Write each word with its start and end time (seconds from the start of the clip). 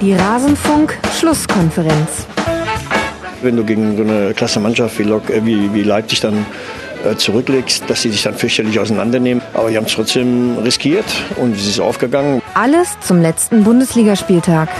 Die 0.00 0.14
Rasenfunk-Schlusskonferenz. 0.14 2.26
Wenn 3.42 3.56
du 3.56 3.64
gegen 3.64 3.98
so 3.98 4.02
eine 4.02 4.32
klasse 4.32 4.58
Mannschaft 4.58 4.98
wie, 4.98 5.02
Lok, 5.02 5.28
äh, 5.28 5.44
wie, 5.44 5.74
wie 5.74 5.82
Leipzig 5.82 6.20
dann 6.20 6.46
äh, 7.04 7.16
zurücklegst, 7.16 7.84
dass 7.88 8.02
sie 8.02 8.10
sich 8.10 8.22
dann 8.22 8.34
fürchterlich 8.34 8.80
auseinandernehmen. 8.80 9.42
Aber 9.52 9.70
die 9.70 9.76
haben 9.76 9.84
es 9.84 9.92
trotzdem 9.92 10.56
riskiert 10.58 11.04
und 11.36 11.54
es 11.54 11.66
ist 11.66 11.80
aufgegangen. 11.80 12.40
Alles 12.54 12.98
zum 13.00 13.20
letzten 13.20 13.62
Bundesligaspieltag. 13.62 14.70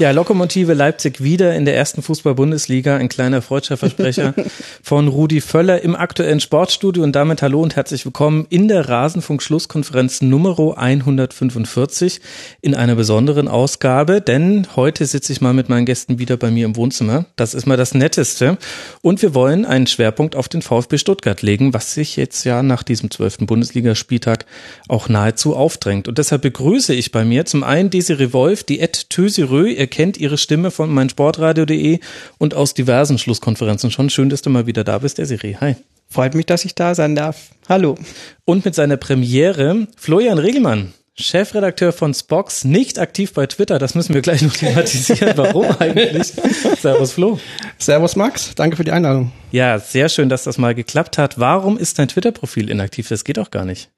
Ja, 0.00 0.12
Lokomotive 0.12 0.72
Leipzig 0.72 1.22
wieder 1.22 1.54
in 1.54 1.66
der 1.66 1.76
ersten 1.76 2.00
Fußball-Bundesliga. 2.00 2.96
Ein 2.96 3.10
kleiner 3.10 3.42
freudscher 3.42 3.76
Versprecher 3.76 4.32
von 4.82 5.08
Rudi 5.08 5.42
Völler 5.42 5.82
im 5.82 5.94
aktuellen 5.94 6.40
Sportstudio. 6.40 7.02
Und 7.02 7.12
damit 7.12 7.42
hallo 7.42 7.60
und 7.60 7.76
herzlich 7.76 8.06
willkommen 8.06 8.46
in 8.48 8.66
der 8.66 8.88
Rasenfunk-Schlusskonferenz 8.88 10.22
Nummer 10.22 10.58
145 10.78 12.22
in 12.62 12.74
einer 12.74 12.94
besonderen 12.94 13.46
Ausgabe. 13.46 14.22
Denn 14.22 14.68
heute 14.74 15.04
sitze 15.04 15.34
ich 15.34 15.42
mal 15.42 15.52
mit 15.52 15.68
meinen 15.68 15.84
Gästen 15.84 16.18
wieder 16.18 16.38
bei 16.38 16.50
mir 16.50 16.64
im 16.64 16.76
Wohnzimmer. 16.76 17.26
Das 17.36 17.52
ist 17.52 17.66
mal 17.66 17.76
das 17.76 17.92
Netteste. 17.92 18.56
Und 19.02 19.20
wir 19.20 19.34
wollen 19.34 19.66
einen 19.66 19.86
Schwerpunkt 19.86 20.34
auf 20.34 20.48
den 20.48 20.62
VfB 20.62 20.96
Stuttgart 20.96 21.42
legen, 21.42 21.74
was 21.74 21.92
sich 21.92 22.16
jetzt 22.16 22.44
ja 22.44 22.62
nach 22.62 22.84
diesem 22.84 23.10
zwölften 23.10 23.44
Bundesligaspieltag 23.44 24.46
auch 24.88 25.10
nahezu 25.10 25.54
aufdrängt. 25.54 26.08
Und 26.08 26.16
deshalb 26.16 26.40
begrüße 26.40 26.94
ich 26.94 27.12
bei 27.12 27.26
mir 27.26 27.44
zum 27.44 27.64
einen 27.64 27.90
Desiree 27.90 28.32
Wolf, 28.32 28.64
die 28.64 28.80
Ed 28.80 29.10
Tösirö, 29.10 29.68
kennt 29.90 30.16
ihre 30.16 30.38
Stimme 30.38 30.70
von 30.70 30.90
meinsportradio.de 30.90 32.00
und 32.38 32.54
aus 32.54 32.74
diversen 32.74 33.18
Schlusskonferenzen 33.18 33.90
schon. 33.90 34.08
Schön, 34.10 34.30
dass 34.30 34.42
du 34.42 34.50
mal 34.50 34.66
wieder 34.66 34.84
da 34.84 34.98
bist, 34.98 35.18
der 35.18 35.26
Siri. 35.26 35.56
Hi. 35.60 35.76
Freut 36.08 36.34
mich, 36.34 36.46
dass 36.46 36.64
ich 36.64 36.74
da 36.74 36.94
sein 36.94 37.14
darf. 37.14 37.50
Hallo. 37.68 37.96
Und 38.44 38.64
mit 38.64 38.74
seiner 38.74 38.96
Premiere 38.96 39.86
Florian 39.96 40.38
Regelmann. 40.38 40.92
Chefredakteur 41.16 41.92
von 41.92 42.14
Spox, 42.14 42.64
nicht 42.64 42.98
aktiv 42.98 43.34
bei 43.34 43.46
Twitter. 43.46 43.78
Das 43.78 43.94
müssen 43.94 44.14
wir 44.14 44.22
gleich 44.22 44.42
noch 44.42 44.52
thematisieren. 44.56 45.36
Warum 45.36 45.66
eigentlich? 45.78 46.32
Servus 46.80 47.12
Flo. 47.12 47.38
Servus 47.78 48.16
Max. 48.16 48.54
Danke 48.54 48.76
für 48.76 48.84
die 48.84 48.90
Einladung. 48.90 49.32
Ja, 49.52 49.78
sehr 49.78 50.08
schön, 50.08 50.28
dass 50.28 50.44
das 50.44 50.58
mal 50.58 50.74
geklappt 50.74 51.18
hat. 51.18 51.38
Warum 51.38 51.78
ist 51.78 51.98
dein 51.98 52.08
Twitter-Profil 52.08 52.70
inaktiv? 52.70 53.08
Das 53.08 53.24
geht 53.24 53.38
auch 53.38 53.50
gar 53.50 53.64
nicht. 53.64 53.90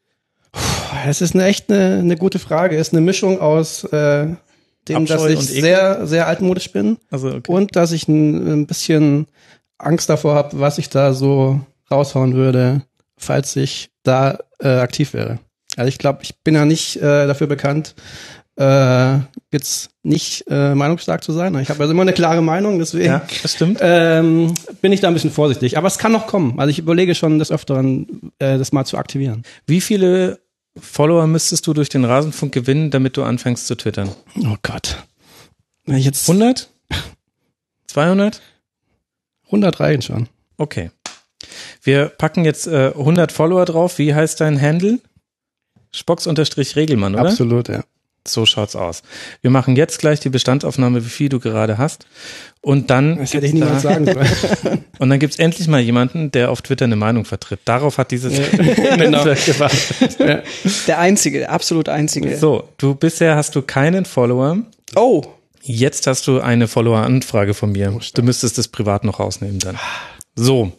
Es 1.06 1.20
ist 1.20 1.34
eine 1.34 1.44
echt 1.44 1.70
eine, 1.70 1.98
eine 1.98 2.16
gute 2.16 2.38
Frage. 2.38 2.76
Es 2.76 2.88
ist 2.88 2.94
eine 2.94 3.00
Mischung 3.00 3.40
aus 3.40 3.84
äh, 3.84 4.26
dem, 4.88 4.96
Abscheu 4.98 5.14
dass 5.14 5.30
ich 5.30 5.40
sehr, 5.40 6.06
sehr 6.06 6.26
altmodisch 6.26 6.72
bin 6.72 6.98
also, 7.10 7.28
okay. 7.28 7.50
und 7.50 7.76
dass 7.76 7.92
ich 7.92 8.08
ein, 8.08 8.62
ein 8.62 8.66
bisschen 8.66 9.26
Angst 9.78 10.08
davor 10.08 10.34
habe, 10.34 10.60
was 10.60 10.78
ich 10.78 10.88
da 10.88 11.12
so 11.12 11.60
raushauen 11.90 12.34
würde, 12.34 12.82
falls 13.16 13.56
ich 13.56 13.90
da 14.02 14.38
äh, 14.60 14.68
aktiv 14.68 15.14
wäre. 15.14 15.38
Also 15.76 15.88
ich 15.88 15.98
glaube, 15.98 16.20
ich 16.22 16.38
bin 16.40 16.54
ja 16.54 16.64
nicht 16.64 16.96
äh, 16.96 17.26
dafür 17.26 17.46
bekannt, 17.46 17.94
äh, 18.56 19.18
jetzt 19.50 19.90
nicht 20.02 20.44
äh, 20.48 20.74
meinungsstark 20.74 21.24
zu 21.24 21.32
sein. 21.32 21.58
Ich 21.58 21.70
habe 21.70 21.80
also 21.80 21.92
immer 21.92 22.02
eine 22.02 22.12
klare 22.12 22.42
Meinung, 22.42 22.78
deswegen 22.78 23.06
ja, 23.06 23.22
das 23.42 23.54
stimmt. 23.54 23.78
Ähm, 23.80 24.54
bin 24.82 24.92
ich 24.92 25.00
da 25.00 25.08
ein 25.08 25.14
bisschen 25.14 25.30
vorsichtig. 25.30 25.78
Aber 25.78 25.88
es 25.88 25.98
kann 25.98 26.12
noch 26.12 26.26
kommen. 26.26 26.58
Also 26.58 26.70
ich 26.70 26.78
überlege 26.78 27.14
schon 27.14 27.38
des 27.38 27.50
Öfteren, 27.50 28.32
äh, 28.38 28.58
das 28.58 28.72
mal 28.72 28.84
zu 28.84 28.98
aktivieren. 28.98 29.42
Wie 29.66 29.80
viele 29.80 30.40
Follower 30.80 31.26
müsstest 31.26 31.66
du 31.66 31.74
durch 31.74 31.88
den 31.88 32.04
Rasenfunk 32.04 32.52
gewinnen, 32.52 32.90
damit 32.90 33.16
du 33.16 33.24
anfängst 33.24 33.66
zu 33.66 33.74
twittern? 33.74 34.10
Oh 34.38 34.56
Gott. 34.62 35.04
Wenn 35.84 35.96
ich 35.96 36.04
jetzt 36.04 36.28
100? 36.28 36.70
200? 37.86 38.40
100 39.46 39.80
reichen 39.80 40.02
schon. 40.02 40.28
Okay. 40.56 40.90
Wir 41.82 42.06
packen 42.06 42.44
jetzt 42.44 42.66
äh, 42.66 42.92
100 42.96 43.32
Follower 43.32 43.64
drauf. 43.64 43.98
Wie 43.98 44.14
heißt 44.14 44.40
dein 44.40 44.60
Handle? 44.60 45.00
Spocks-Regelmann, 45.92 47.14
oder? 47.14 47.28
Absolut, 47.28 47.68
ja. 47.68 47.84
So 48.26 48.46
schaut's 48.46 48.76
aus. 48.76 49.02
Wir 49.40 49.50
machen 49.50 49.74
jetzt 49.76 49.98
gleich 49.98 50.20
die 50.20 50.28
Bestandsaufnahme, 50.28 51.04
wie 51.04 51.08
viel 51.08 51.28
du 51.28 51.40
gerade 51.40 51.76
hast. 51.76 52.06
Und 52.60 52.88
dann. 52.90 53.18
Das 53.18 53.34
hätte 53.34 53.46
ich 53.46 53.52
niemals 53.52 53.82
sagen 53.82 54.04
sollen. 54.06 54.81
Und 55.02 55.10
dann 55.10 55.18
gibt's 55.18 55.36
endlich 55.36 55.66
mal 55.66 55.80
jemanden, 55.80 56.30
der 56.30 56.52
auf 56.52 56.62
Twitter 56.62 56.84
eine 56.84 56.94
Meinung 56.94 57.24
vertritt. 57.24 57.58
Darauf 57.64 57.98
hat 57.98 58.12
dieses 58.12 58.38
ja, 58.38 58.44
genau. 58.96 59.24
gewartet. 59.24 60.16
Ja. 60.20 60.42
Der 60.86 61.00
einzige, 61.00 61.40
der 61.40 61.50
absolut 61.50 61.88
einzige. 61.88 62.36
So, 62.38 62.68
du 62.78 62.94
bisher 62.94 63.34
hast 63.34 63.56
du 63.56 63.62
keinen 63.62 64.04
Follower. 64.04 64.58
Oh. 64.94 65.22
Jetzt 65.60 66.06
hast 66.06 66.28
du 66.28 66.38
eine 66.38 66.68
Follower-Anfrage 66.68 67.52
von 67.52 67.72
mir. 67.72 67.92
Oh, 67.96 68.00
du 68.14 68.22
müsstest 68.22 68.58
das 68.58 68.68
privat 68.68 69.02
noch 69.02 69.18
rausnehmen 69.18 69.58
dann. 69.58 69.76
So. 70.36 70.70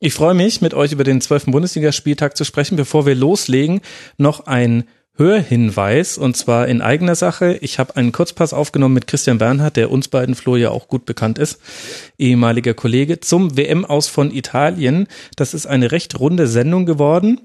Ich 0.00 0.12
freue 0.12 0.34
mich, 0.34 0.60
mit 0.60 0.74
euch 0.74 0.92
über 0.92 1.04
den 1.04 1.22
zwölften 1.22 1.52
Bundesligaspieltag 1.52 2.36
zu 2.36 2.44
sprechen. 2.44 2.76
Bevor 2.76 3.06
wir 3.06 3.14
loslegen, 3.14 3.80
noch 4.18 4.48
ein 4.48 4.84
Hörhinweis 5.20 6.16
und 6.16 6.34
zwar 6.34 6.66
in 6.66 6.80
eigener 6.80 7.14
Sache. 7.14 7.58
Ich 7.60 7.78
habe 7.78 7.94
einen 7.94 8.10
Kurzpass 8.10 8.54
aufgenommen 8.54 8.94
mit 8.94 9.06
Christian 9.06 9.36
Bernhard, 9.36 9.76
der 9.76 9.90
uns 9.90 10.08
beiden 10.08 10.34
Flo 10.34 10.56
ja 10.56 10.70
auch 10.70 10.88
gut 10.88 11.04
bekannt 11.04 11.38
ist, 11.38 11.60
ehemaliger 12.16 12.72
Kollege, 12.72 13.20
zum 13.20 13.54
WM 13.54 13.84
aus 13.84 14.08
von 14.08 14.30
Italien. 14.30 15.08
Das 15.36 15.52
ist 15.52 15.66
eine 15.66 15.92
recht 15.92 16.18
runde 16.18 16.46
Sendung 16.46 16.86
geworden, 16.86 17.42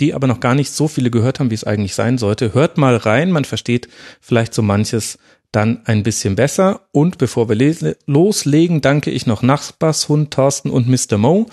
die 0.00 0.14
aber 0.14 0.26
noch 0.26 0.40
gar 0.40 0.54
nicht 0.54 0.70
so 0.70 0.88
viele 0.88 1.10
gehört 1.10 1.38
haben, 1.38 1.50
wie 1.50 1.54
es 1.54 1.64
eigentlich 1.64 1.94
sein 1.94 2.16
sollte. 2.16 2.54
Hört 2.54 2.78
mal 2.78 2.96
rein, 2.96 3.30
man 3.30 3.44
versteht 3.44 3.88
vielleicht 4.22 4.54
so 4.54 4.62
manches 4.62 5.18
dann 5.52 5.80
ein 5.86 6.02
bisschen 6.02 6.34
besser. 6.36 6.82
Und 6.92 7.16
bevor 7.16 7.48
wir 7.48 7.96
loslegen, 8.06 8.80
danke 8.82 9.10
ich 9.10 9.26
noch 9.26 9.42
Nachbarshund 9.42 10.30
Thorsten 10.30 10.70
und 10.70 10.88
Mr. 10.88 11.16
Mo. 11.16 11.46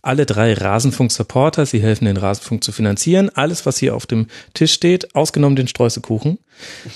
Alle 0.00 0.24
drei 0.24 0.54
Rasenfunk-Supporter. 0.54 1.66
Sie 1.66 1.82
helfen 1.82 2.06
den 2.06 2.16
Rasenfunk 2.16 2.64
zu 2.64 2.72
finanzieren. 2.72 3.30
Alles, 3.34 3.66
was 3.66 3.76
hier 3.78 3.94
auf 3.94 4.06
dem 4.06 4.26
Tisch 4.54 4.72
steht, 4.72 5.14
ausgenommen 5.14 5.56
den 5.56 5.68
Streuselkuchen. 5.68 6.38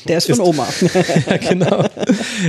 Der 0.09 0.19
ist 0.19 0.27
von 0.27 0.35
ist, 0.35 0.41
Oma. 0.41 0.67
ja, 1.27 1.37
genau. 1.49 1.85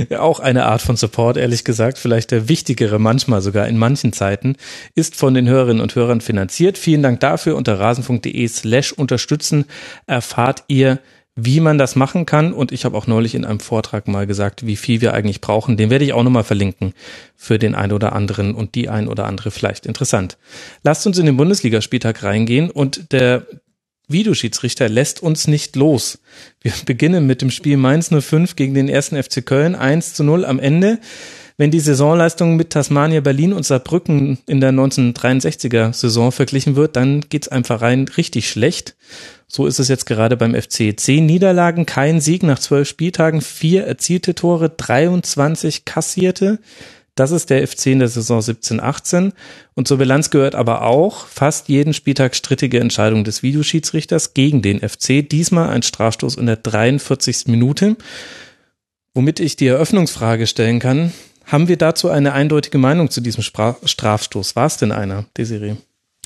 Ja, 0.08 0.20
auch 0.20 0.40
eine 0.40 0.64
Art 0.64 0.80
von 0.80 0.96
Support, 0.96 1.36
ehrlich 1.36 1.64
gesagt. 1.64 1.98
Vielleicht 1.98 2.30
der 2.30 2.48
wichtigere 2.48 2.98
manchmal 2.98 3.42
sogar 3.42 3.68
in 3.68 3.76
manchen 3.76 4.14
Zeiten, 4.14 4.56
ist 4.94 5.16
von 5.16 5.34
den 5.34 5.48
Hörerinnen 5.48 5.82
und 5.82 5.94
Hörern 5.94 6.22
finanziert. 6.22 6.78
Vielen 6.78 7.02
Dank 7.02 7.20
dafür. 7.20 7.56
Unter 7.56 7.78
rasenfunk.de 7.78 8.48
slash 8.48 8.92
unterstützen 8.92 9.66
erfahrt 10.06 10.64
ihr, 10.68 10.98
wie 11.40 11.60
man 11.60 11.78
das 11.78 11.94
machen 11.94 12.26
kann. 12.26 12.52
Und 12.52 12.72
ich 12.72 12.84
habe 12.84 12.96
auch 12.96 13.06
neulich 13.06 13.34
in 13.34 13.44
einem 13.44 13.60
Vortrag 13.60 14.08
mal 14.08 14.26
gesagt, 14.26 14.66
wie 14.66 14.76
viel 14.76 15.00
wir 15.00 15.14
eigentlich 15.14 15.40
brauchen. 15.40 15.76
Den 15.76 15.88
werde 15.88 16.04
ich 16.04 16.12
auch 16.12 16.24
nochmal 16.24 16.44
verlinken 16.44 16.94
für 17.36 17.58
den 17.58 17.74
einen 17.76 17.92
oder 17.92 18.12
anderen 18.12 18.54
und 18.54 18.74
die 18.74 18.88
ein 18.88 19.06
oder 19.06 19.26
andere 19.26 19.52
vielleicht 19.52 19.86
interessant. 19.86 20.36
Lasst 20.82 21.06
uns 21.06 21.18
in 21.18 21.26
den 21.26 21.36
Bundesligaspieltag 21.36 22.24
reingehen 22.24 22.70
und 22.70 23.12
der 23.12 23.46
Videoschiedsrichter 24.08 24.88
lässt 24.88 25.22
uns 25.22 25.46
nicht 25.46 25.76
los. 25.76 26.18
Wir 26.60 26.72
beginnen 26.86 27.26
mit 27.26 27.40
dem 27.40 27.50
Spiel 27.50 27.76
Mainz 27.76 28.10
05 28.10 28.56
gegen 28.56 28.74
den 28.74 28.88
ersten 28.88 29.22
FC 29.22 29.46
Köln 29.46 29.76
1 29.76 30.14
zu 30.14 30.24
0 30.24 30.44
am 30.44 30.58
Ende. 30.58 30.98
Wenn 31.60 31.72
die 31.72 31.80
Saisonleistung 31.80 32.54
mit 32.54 32.70
Tasmania 32.70 33.20
Berlin 33.20 33.52
und 33.52 33.66
Saarbrücken 33.66 34.38
in 34.46 34.60
der 34.60 34.70
1963er 34.70 35.92
Saison 35.92 36.30
verglichen 36.30 36.76
wird, 36.76 36.94
dann 36.94 37.22
geht's 37.28 37.48
einfach 37.48 37.80
rein 37.80 38.06
richtig 38.16 38.48
schlecht. 38.48 38.94
So 39.48 39.66
ist 39.66 39.80
es 39.80 39.88
jetzt 39.88 40.06
gerade 40.06 40.36
beim 40.36 40.54
FC. 40.54 40.94
Zehn 40.96 41.26
Niederlagen, 41.26 41.84
kein 41.84 42.20
Sieg 42.20 42.44
nach 42.44 42.60
zwölf 42.60 42.88
Spieltagen, 42.88 43.40
vier 43.40 43.84
erzielte 43.86 44.36
Tore, 44.36 44.70
23 44.70 45.84
kassierte. 45.84 46.60
Das 47.16 47.32
ist 47.32 47.50
der 47.50 47.66
FC 47.66 47.86
in 47.86 47.98
der 47.98 48.06
Saison 48.06 48.38
17-18. 48.38 49.32
Und 49.74 49.88
zur 49.88 49.98
Bilanz 49.98 50.30
gehört 50.30 50.54
aber 50.54 50.82
auch 50.82 51.26
fast 51.26 51.68
jeden 51.68 51.92
Spieltag 51.92 52.36
strittige 52.36 52.78
Entscheidung 52.78 53.24
des 53.24 53.42
Videoschiedsrichters 53.42 54.32
gegen 54.32 54.62
den 54.62 54.78
FC. 54.78 55.28
Diesmal 55.28 55.70
ein 55.70 55.82
Strafstoß 55.82 56.36
in 56.36 56.46
der 56.46 56.54
43. 56.54 57.48
Minute. 57.48 57.96
Womit 59.12 59.40
ich 59.40 59.56
die 59.56 59.66
Eröffnungsfrage 59.66 60.46
stellen 60.46 60.78
kann, 60.78 61.12
haben 61.48 61.68
wir 61.68 61.76
dazu 61.76 62.10
eine 62.10 62.34
eindeutige 62.34 62.78
Meinung 62.78 63.10
zu 63.10 63.20
diesem 63.20 63.42
Strafstoß? 63.42 64.54
War 64.54 64.66
es 64.66 64.76
denn 64.76 64.92
einer, 64.92 65.24
Desiree? 65.36 65.76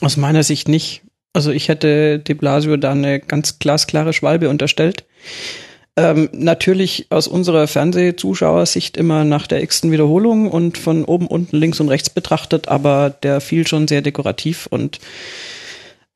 Aus 0.00 0.16
meiner 0.16 0.42
Sicht 0.42 0.68
nicht. 0.68 1.02
Also 1.32 1.50
ich 1.50 1.68
hätte 1.68 2.18
de 2.18 2.34
Blasio 2.34 2.76
da 2.76 2.90
eine 2.90 3.20
ganz 3.20 3.58
glasklare 3.58 4.12
Schwalbe 4.12 4.50
unterstellt. 4.50 5.04
Ähm, 5.96 6.28
natürlich 6.32 7.06
aus 7.10 7.28
unserer 7.28 7.66
Fernsehzuschauersicht 7.66 8.96
immer 8.96 9.24
nach 9.24 9.46
der 9.46 9.62
x-ten 9.62 9.92
Wiederholung 9.92 10.50
und 10.50 10.76
von 10.76 11.04
oben, 11.04 11.26
unten, 11.26 11.56
links 11.56 11.80
und 11.80 11.88
rechts 11.88 12.10
betrachtet, 12.10 12.68
aber 12.68 13.10
der 13.10 13.40
fiel 13.40 13.66
schon 13.66 13.86
sehr 13.86 14.00
dekorativ 14.00 14.66
und 14.70 15.00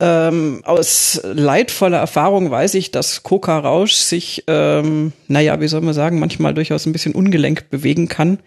ähm, 0.00 0.62
aus 0.64 1.20
leidvoller 1.24 1.98
Erfahrung 1.98 2.50
weiß 2.50 2.74
ich, 2.74 2.90
dass 2.90 3.22
Coca 3.22 3.58
Rausch 3.58 3.92
sich, 3.92 4.44
ähm, 4.46 5.12
naja, 5.28 5.60
wie 5.60 5.68
soll 5.68 5.80
man 5.82 5.94
sagen, 5.94 6.18
manchmal 6.18 6.54
durchaus 6.54 6.86
ein 6.86 6.92
bisschen 6.92 7.14
ungelenk 7.14 7.68
bewegen 7.70 8.08
kann, 8.08 8.38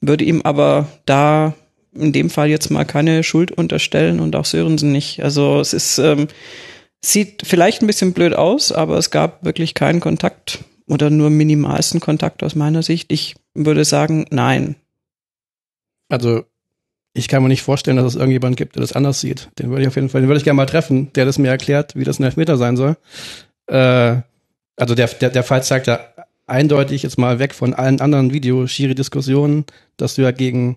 würde 0.00 0.24
ihm 0.24 0.42
aber 0.42 0.88
da 1.06 1.54
in 1.94 2.12
dem 2.12 2.30
Fall 2.30 2.48
jetzt 2.48 2.70
mal 2.70 2.84
keine 2.84 3.22
Schuld 3.22 3.50
unterstellen 3.52 4.20
und 4.20 4.36
auch 4.36 4.44
Sörensen 4.44 4.92
nicht. 4.92 5.22
Also 5.22 5.60
es 5.60 5.72
ist, 5.72 5.98
ähm, 5.98 6.28
sieht 7.04 7.42
vielleicht 7.46 7.82
ein 7.82 7.86
bisschen 7.86 8.12
blöd 8.12 8.34
aus, 8.34 8.72
aber 8.72 8.98
es 8.98 9.10
gab 9.10 9.44
wirklich 9.44 9.74
keinen 9.74 10.00
Kontakt 10.00 10.64
oder 10.86 11.10
nur 11.10 11.30
minimalsten 11.30 12.00
Kontakt 12.00 12.42
aus 12.42 12.54
meiner 12.54 12.82
Sicht. 12.82 13.10
Ich 13.12 13.34
würde 13.54 13.84
sagen, 13.84 14.26
nein. 14.30 14.76
Also 16.08 16.44
ich 17.14 17.28
kann 17.28 17.42
mir 17.42 17.48
nicht 17.48 17.62
vorstellen, 17.62 17.96
dass 17.96 18.06
es 18.06 18.14
irgendjemand 18.14 18.56
gibt, 18.56 18.76
der 18.76 18.82
das 18.82 18.92
anders 18.92 19.20
sieht. 19.20 19.48
Den 19.58 19.70
würde 19.70 19.82
ich 19.82 19.88
auf 19.88 19.96
jeden 19.96 20.10
Fall, 20.10 20.20
den 20.20 20.28
würde 20.28 20.38
ich 20.38 20.44
gerne 20.44 20.56
mal 20.56 20.66
treffen, 20.66 21.12
der 21.14 21.24
das 21.24 21.38
mir 21.38 21.48
erklärt, 21.48 21.96
wie 21.96 22.04
das 22.04 22.18
ein 22.18 22.24
Elfmeter 22.24 22.56
sein 22.56 22.76
soll. 22.76 22.96
Äh, 23.66 24.20
also 24.76 24.94
der, 24.94 25.08
der, 25.08 25.30
der 25.30 25.42
Fall 25.42 25.62
zeigt 25.62 25.86
ja 25.86 25.98
eindeutig 26.46 27.02
jetzt 27.02 27.18
mal 27.18 27.38
weg 27.38 27.54
von 27.54 27.74
allen 27.74 28.00
anderen 28.00 28.32
Videoschiri-Diskussionen, 28.32 29.64
dass 29.96 30.14
du 30.14 30.22
ja 30.22 30.30
gegen 30.30 30.76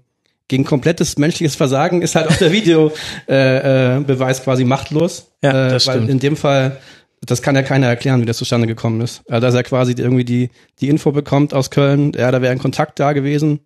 gegen 0.49 0.65
komplettes 0.65 1.17
menschliches 1.17 1.55
Versagen 1.55 2.01
ist 2.01 2.15
halt 2.15 2.27
auch 2.27 2.35
der 2.35 2.51
Videobeweis 2.51 2.97
äh, 3.29 3.97
äh, 3.97 3.99
Beweis 4.01 4.43
quasi 4.43 4.65
machtlos. 4.65 5.31
Ja, 5.41 5.69
das 5.69 5.83
äh, 5.83 5.87
weil 5.87 5.95
stimmt. 5.97 6.09
in 6.09 6.19
dem 6.19 6.35
Fall, 6.35 6.77
das 7.21 7.41
kann 7.41 7.55
ja 7.55 7.61
keiner 7.61 7.87
erklären, 7.87 8.19
wie 8.19 8.25
das 8.25 8.37
zustande 8.37 8.67
gekommen 8.67 8.99
ist. 8.99 9.21
Also, 9.29 9.41
dass 9.45 9.53
er 9.53 9.63
quasi 9.63 9.93
irgendwie 9.95 10.25
die, 10.25 10.49
die 10.81 10.89
Info 10.89 11.11
bekommt 11.11 11.53
aus 11.53 11.69
Köln, 11.69 12.11
ja, 12.17 12.31
da 12.31 12.41
wäre 12.41 12.51
ein 12.51 12.59
Kontakt 12.59 12.99
da 12.99 13.13
gewesen. 13.13 13.59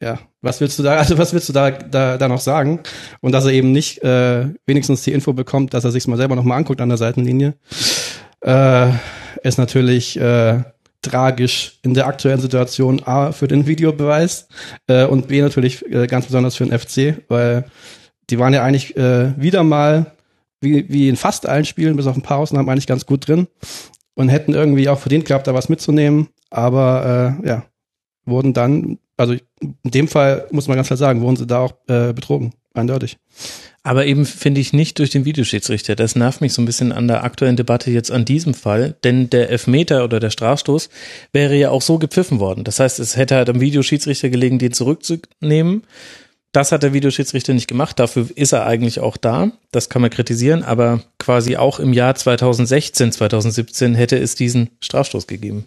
Ja, 0.00 0.20
was 0.40 0.60
willst 0.60 0.78
du 0.78 0.84
da, 0.84 0.94
also 0.94 1.18
was 1.18 1.32
willst 1.32 1.48
du 1.48 1.52
da, 1.52 1.72
da, 1.72 2.16
da 2.16 2.28
noch 2.28 2.40
sagen? 2.40 2.78
Und 3.20 3.32
dass 3.32 3.44
er 3.44 3.52
eben 3.52 3.72
nicht 3.72 4.00
äh, 4.04 4.46
wenigstens 4.64 5.02
die 5.02 5.12
Info 5.12 5.32
bekommt, 5.32 5.74
dass 5.74 5.84
er 5.84 5.90
sich 5.90 6.06
mal 6.06 6.16
selber 6.16 6.36
nochmal 6.36 6.58
anguckt 6.58 6.80
an 6.80 6.88
der 6.88 6.98
Seitenlinie, 6.98 7.54
äh, 8.42 8.90
ist 9.42 9.58
natürlich 9.58 10.16
äh, 10.20 10.62
tragisch 11.08 11.78
in 11.82 11.94
der 11.94 12.06
aktuellen 12.06 12.40
Situation 12.40 13.02
A 13.04 13.32
für 13.32 13.48
den 13.48 13.66
Videobeweis 13.66 14.48
äh, 14.86 15.04
und 15.04 15.28
B 15.28 15.40
natürlich 15.40 15.84
äh, 15.90 16.06
ganz 16.06 16.26
besonders 16.26 16.56
für 16.56 16.66
den 16.66 16.78
FC, 16.78 17.22
weil 17.28 17.64
die 18.30 18.38
waren 18.38 18.52
ja 18.52 18.62
eigentlich 18.62 18.96
äh, 18.96 19.32
wieder 19.40 19.62
mal 19.62 20.12
wie, 20.60 20.88
wie 20.88 21.08
in 21.08 21.16
fast 21.16 21.48
allen 21.48 21.64
Spielen, 21.64 21.96
bis 21.96 22.06
auf 22.06 22.16
ein 22.16 22.22
paar 22.22 22.38
Ausnahmen, 22.38 22.68
eigentlich 22.68 22.86
ganz 22.86 23.06
gut 23.06 23.28
drin 23.28 23.46
und 24.14 24.28
hätten 24.28 24.54
irgendwie 24.54 24.88
auch 24.88 24.98
verdient 24.98 25.24
gehabt, 25.24 25.46
da 25.46 25.54
was 25.54 25.68
mitzunehmen, 25.68 26.28
aber 26.50 27.38
äh, 27.42 27.48
ja, 27.48 27.64
wurden 28.24 28.52
dann, 28.52 28.98
also 29.16 29.34
in 29.60 29.76
dem 29.84 30.08
Fall 30.08 30.46
muss 30.50 30.68
man 30.68 30.76
ganz 30.76 30.88
klar 30.88 30.96
sagen, 30.96 31.20
wurden 31.20 31.36
sie 31.36 31.46
da 31.46 31.60
auch 31.60 31.72
äh, 31.88 32.12
betrogen, 32.12 32.52
eindeutig. 32.78 33.18
Aber 33.82 34.06
eben 34.06 34.26
finde 34.26 34.60
ich 34.60 34.72
nicht 34.72 34.98
durch 34.98 35.10
den 35.10 35.24
Videoschiedsrichter. 35.24 35.96
Das 35.96 36.16
nervt 36.16 36.40
mich 36.40 36.52
so 36.52 36.60
ein 36.60 36.66
bisschen 36.66 36.92
an 36.92 37.08
der 37.08 37.24
aktuellen 37.24 37.56
Debatte 37.56 37.90
jetzt 37.90 38.10
an 38.10 38.24
diesem 38.24 38.52
Fall, 38.54 38.96
denn 39.04 39.30
der 39.30 39.50
Elfmeter 39.50 40.04
oder 40.04 40.20
der 40.20 40.30
Strafstoß 40.30 40.90
wäre 41.32 41.56
ja 41.56 41.70
auch 41.70 41.82
so 41.82 41.98
gepfiffen 41.98 42.40
worden. 42.40 42.64
Das 42.64 42.80
heißt, 42.80 42.98
es 42.98 43.16
hätte 43.16 43.36
halt 43.36 43.48
am 43.48 43.60
Videoschiedsrichter 43.60 44.28
gelegen, 44.28 44.58
den 44.58 44.72
zurückzunehmen. 44.72 45.84
Das 46.52 46.72
hat 46.72 46.82
der 46.82 46.92
Videoschiedsrichter 46.92 47.54
nicht 47.54 47.68
gemacht. 47.68 47.98
Dafür 47.98 48.26
ist 48.34 48.52
er 48.52 48.66
eigentlich 48.66 49.00
auch 49.00 49.16
da. 49.16 49.52
Das 49.70 49.88
kann 49.88 50.02
man 50.02 50.10
kritisieren. 50.10 50.62
Aber 50.62 51.02
quasi 51.18 51.56
auch 51.56 51.78
im 51.78 51.92
Jahr 51.92 52.14
2016, 52.14 53.12
2017 53.12 53.94
hätte 53.94 54.18
es 54.18 54.34
diesen 54.34 54.70
Strafstoß 54.80 55.26
gegeben. 55.26 55.66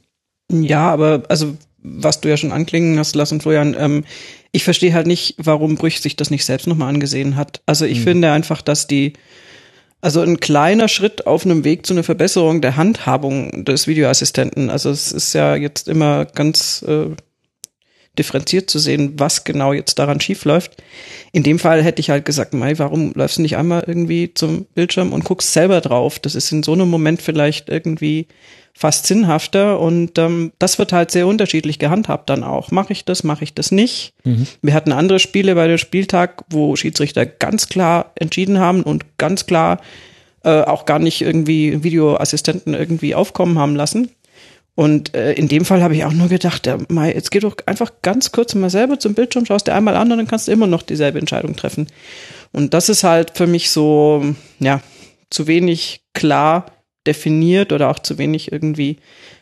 Ja, 0.52 0.92
aber 0.92 1.24
also 1.30 1.56
was 1.84 2.22
du 2.22 2.30
ja 2.30 2.38
schon 2.38 2.52
anklingen 2.52 3.00
hast 3.00 3.16
lassen, 3.16 3.42
Florian, 3.42 3.76
ähm, 3.78 4.04
ich 4.52 4.64
verstehe 4.64 4.94
halt 4.94 5.08
nicht, 5.08 5.36
warum 5.38 5.76
Brüch 5.76 6.02
sich 6.02 6.16
das 6.16 6.30
nicht 6.30 6.46
selbst 6.46 6.68
nochmal 6.68 6.90
angesehen 6.90 7.36
hat. 7.36 7.62
Also 7.66 7.86
ich 7.86 8.00
mhm. 8.00 8.04
finde 8.04 8.32
einfach, 8.32 8.62
dass 8.62 8.88
die, 8.88 9.14
also 10.02 10.22
ein 10.22 10.40
kleiner 10.40 10.88
Schritt 10.88 11.26
auf 11.26 11.46
einem 11.46 11.64
Weg 11.64 11.86
zu 11.86 11.94
einer 11.94 12.04
Verbesserung 12.04 12.62
der 12.62 12.76
Handhabung 12.76 13.64
des 13.64 13.88
Videoassistenten. 13.88 14.70
Also 14.70 14.90
es 14.90 15.12
ist 15.12 15.34
ja 15.34 15.56
jetzt 15.56 15.88
immer 15.88 16.26
ganz 16.26 16.84
äh, 16.88 17.16
differenziert 18.20 18.70
zu 18.70 18.78
sehen, 18.78 19.14
was 19.18 19.46
genau 19.46 19.72
jetzt 19.72 19.98
daran 20.00 20.20
schief 20.20 20.44
läuft. 20.44 20.84
In 21.32 21.44
dem 21.44 21.60
Fall 21.60 21.82
hätte 21.82 22.02
ich 22.02 22.10
halt 22.10 22.26
gesagt, 22.26 22.54
Mai, 22.54 22.78
warum 22.78 23.14
läufst 23.14 23.38
du 23.38 23.42
nicht 23.42 23.56
einmal 23.56 23.86
irgendwie 23.88 24.34
zum 24.34 24.66
Bildschirm 24.76 25.14
und 25.14 25.24
guckst 25.24 25.54
selber 25.54 25.80
drauf? 25.80 26.20
Das 26.20 26.36
ist 26.36 26.52
in 26.52 26.64
so 26.64 26.74
einem 26.74 26.90
Moment 26.90 27.22
vielleicht 27.22 27.70
irgendwie 27.70 28.28
fast 28.74 29.06
sinnhafter 29.06 29.80
und 29.80 30.18
ähm, 30.18 30.54
das 30.60 30.80
wird 30.80 30.94
halt 30.94 31.12
sehr 31.12 31.28
unterschiedlich 31.28 31.80
gehandhabt 31.80 32.30
dann 32.30 32.44
auch. 32.44 32.72
Mache 32.72 32.94
ich 32.94 33.06
das, 33.06 33.24
mache 33.24 33.44
ich 33.44 33.54
das 33.54 33.72
nicht? 33.72 34.14
Mhm. 34.24 34.48
Wir 34.62 34.74
hatten 34.74 34.92
andere 34.92 35.20
Spiele 35.20 35.56
bei 35.56 35.68
der 35.68 35.78
Spieltag, 35.78 36.44
wo 36.50 36.76
Schiedsrichter 36.76 37.26
ganz 37.26 37.70
klar 37.70 38.12
entschieden 38.16 38.60
haben 38.60 38.84
und 38.84 39.18
ganz 39.18 39.46
klar 39.46 39.80
äh, 40.44 40.62
auch 40.62 40.86
gar 40.86 41.00
nicht 41.00 41.22
irgendwie 41.22 41.84
Videoassistenten 41.84 42.74
irgendwie 42.74 43.14
aufkommen 43.14 43.60
haben 43.60 43.76
lassen. 43.76 44.10
Und 44.74 45.14
äh, 45.14 45.34
in 45.34 45.48
dem 45.48 45.66
Fall 45.66 45.84
habe 45.84 45.96
ich 45.96 46.06
auch 46.06 46.14
nur 46.14 46.30
gedacht, 46.30 46.66
ja, 46.66 46.78
Mai, 46.88 47.14
jetzt 47.14 47.30
geh 47.30 47.40
doch 47.40 47.56
einfach 47.66 47.92
ganz 48.02 48.32
kurz 48.32 48.56
mal 48.56 48.70
selber 48.70 49.00
zum 49.00 49.14
Bildschirm, 49.14 49.46
schaust 49.46 49.68
dir 49.68 49.76
einmal 49.76 49.96
an 49.96 50.12
und 50.12 50.18
dann 50.18 50.28
kannst 50.28 50.48
du 50.48 50.52
immer 50.52 50.68
noch 50.68 50.82
dieselbe 50.82 51.20
Entscheidung 51.20 51.56
treffen. 51.56 51.88
Und 52.54 52.74
das 52.74 52.90
ist 52.90 53.04
halt 53.04 53.32
für 53.36 53.48
mich 53.48 53.70
so, 53.70 54.24
ja, 54.60 54.82
zu 55.30 55.48
wenig 55.48 56.02
klar 56.14 56.66
definiert 57.08 57.72
oder 57.72 57.90
auch 57.90 58.00
zu 58.00 58.18
wenig 58.18 58.52
irgendwie 58.52 58.98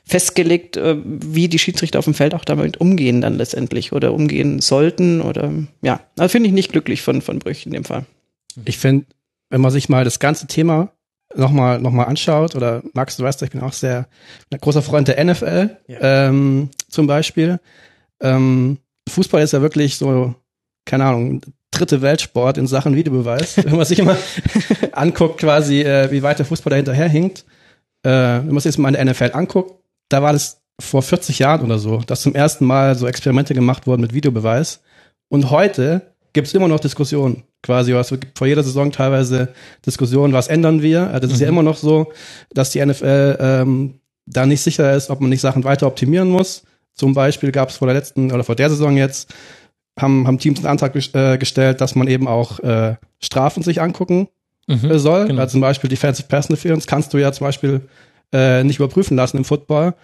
festgelegt, 0.05 0.77
äh, 0.77 0.95
wie 1.03 1.47
die 1.47 1.59
Schiedsrichter 1.59 1.99
auf 1.99 2.05
dem 2.05 2.13
Feld 2.13 2.33
auch 2.33 2.45
damit 2.45 2.77
umgehen 2.77 3.21
dann 3.21 3.35
letztendlich 3.35 3.91
oder 3.91 4.13
umgehen 4.13 4.59
sollten 4.59 5.21
oder 5.21 5.51
ja, 5.81 6.01
also 6.17 6.31
finde 6.31 6.47
ich 6.47 6.53
nicht 6.53 6.71
glücklich 6.71 7.01
von, 7.01 7.21
von 7.21 7.39
Brüch 7.39 7.65
in 7.65 7.73
dem 7.73 7.83
Fall. 7.83 8.05
Ich 8.65 8.77
finde, 8.77 9.05
wenn 9.49 9.61
man 9.61 9.71
sich 9.71 9.89
mal 9.89 10.03
das 10.03 10.19
ganze 10.19 10.47
Thema 10.47 10.91
nochmal 11.35 11.79
noch 11.79 11.91
mal 11.91 12.05
anschaut, 12.05 12.55
oder 12.55 12.81
Max, 12.93 13.17
du 13.17 13.23
weißt, 13.23 13.41
ich 13.43 13.51
bin 13.51 13.61
auch 13.61 13.73
sehr 13.73 14.07
ein 14.51 14.59
großer 14.59 14.81
Freund 14.81 15.07
der 15.07 15.23
NFL 15.23 15.77
ja. 15.87 16.27
ähm, 16.27 16.69
zum 16.87 17.07
Beispiel. 17.07 17.59
Ähm, 18.21 18.79
Fußball 19.07 19.41
ist 19.41 19.53
ja 19.53 19.61
wirklich 19.61 19.97
so, 19.97 20.33
keine 20.85 21.05
Ahnung, 21.05 21.41
dritte 21.71 22.01
Weltsport 22.01 22.57
in 22.57 22.67
Sachen 22.67 22.95
Videobeweis. 22.95 23.57
wenn 23.57 23.75
man 23.75 23.85
sich 23.85 23.99
immer 23.99 24.17
anguckt, 24.91 25.39
quasi, 25.39 25.81
äh, 25.81 26.11
wie 26.11 26.23
weit 26.23 26.39
der 26.39 26.45
Fußball 26.45 26.71
dahinter 26.71 26.93
hinterherhinkt. 26.93 27.45
Äh, 28.03 28.09
wenn 28.09 28.47
man 28.47 28.59
sich 28.59 28.65
jetzt 28.65 28.77
mal 28.77 28.89
in 28.89 28.95
der 28.95 29.05
NFL 29.05 29.31
anguckt, 29.33 29.75
da 30.09 30.21
war 30.21 30.33
das 30.33 30.61
vor 30.79 31.01
40 31.01 31.39
Jahren 31.39 31.65
oder 31.65 31.77
so, 31.77 31.97
dass 31.97 32.21
zum 32.21 32.35
ersten 32.35 32.65
Mal 32.65 32.95
so 32.95 33.07
Experimente 33.07 33.53
gemacht 33.53 33.85
wurden 33.85 34.01
mit 34.01 34.13
Videobeweis. 34.13 34.81
Und 35.27 35.51
heute 35.51 36.13
gibt's 36.33 36.53
immer 36.53 36.67
noch 36.67 36.79
Diskussionen. 36.79 37.43
Quasi, 37.61 37.93
was 37.93 38.13
vor 38.35 38.47
jeder 38.47 38.63
Saison 38.63 38.91
teilweise 38.91 39.49
Diskussionen, 39.85 40.33
was 40.33 40.47
ändern 40.47 40.81
wir. 40.81 41.07
Das 41.07 41.27
mhm. 41.27 41.31
ist 41.31 41.41
ja 41.41 41.47
mhm. 41.47 41.53
immer 41.53 41.63
noch 41.63 41.77
so, 41.77 42.11
dass 42.51 42.71
die 42.71 42.83
NFL 42.83 43.37
ähm, 43.39 43.99
da 44.25 44.45
nicht 44.45 44.61
sicher 44.61 44.93
ist, 44.93 45.09
ob 45.09 45.19
man 45.21 45.29
nicht 45.29 45.41
Sachen 45.41 45.63
weiter 45.63 45.87
optimieren 45.87 46.29
muss. 46.29 46.63
Zum 46.93 47.13
Beispiel 47.13 47.51
gab 47.51 47.69
es 47.69 47.77
vor 47.77 47.87
der 47.87 47.95
letzten 47.95 48.31
oder 48.31 48.43
vor 48.43 48.55
der 48.55 48.69
Saison 48.69 48.95
jetzt 48.95 49.33
haben, 50.01 50.27
haben 50.27 50.39
Teams 50.39 50.59
einen 50.59 50.67
Antrag 50.67 50.95
äh, 50.95 51.37
gestellt, 51.37 51.81
dass 51.81 51.95
man 51.95 52.07
eben 52.07 52.27
auch 52.27 52.59
äh, 52.59 52.95
Strafen 53.19 53.63
sich 53.63 53.81
angucken 53.81 54.27
mhm, 54.67 54.91
äh, 54.91 54.99
soll. 54.99 55.27
Genau. 55.27 55.41
Also 55.41 55.53
zum 55.53 55.61
Beispiel 55.61 55.89
Defensive 55.89 56.27
Pass 56.27 56.47
Interference 56.47 56.87
kannst 56.87 57.13
du 57.13 57.17
ja 57.17 57.31
zum 57.31 57.45
Beispiel 57.45 57.81
äh, 58.31 58.63
nicht 58.63 58.77
überprüfen 58.77 59.17
lassen 59.17 59.37
im 59.37 59.45
Football. 59.45 59.95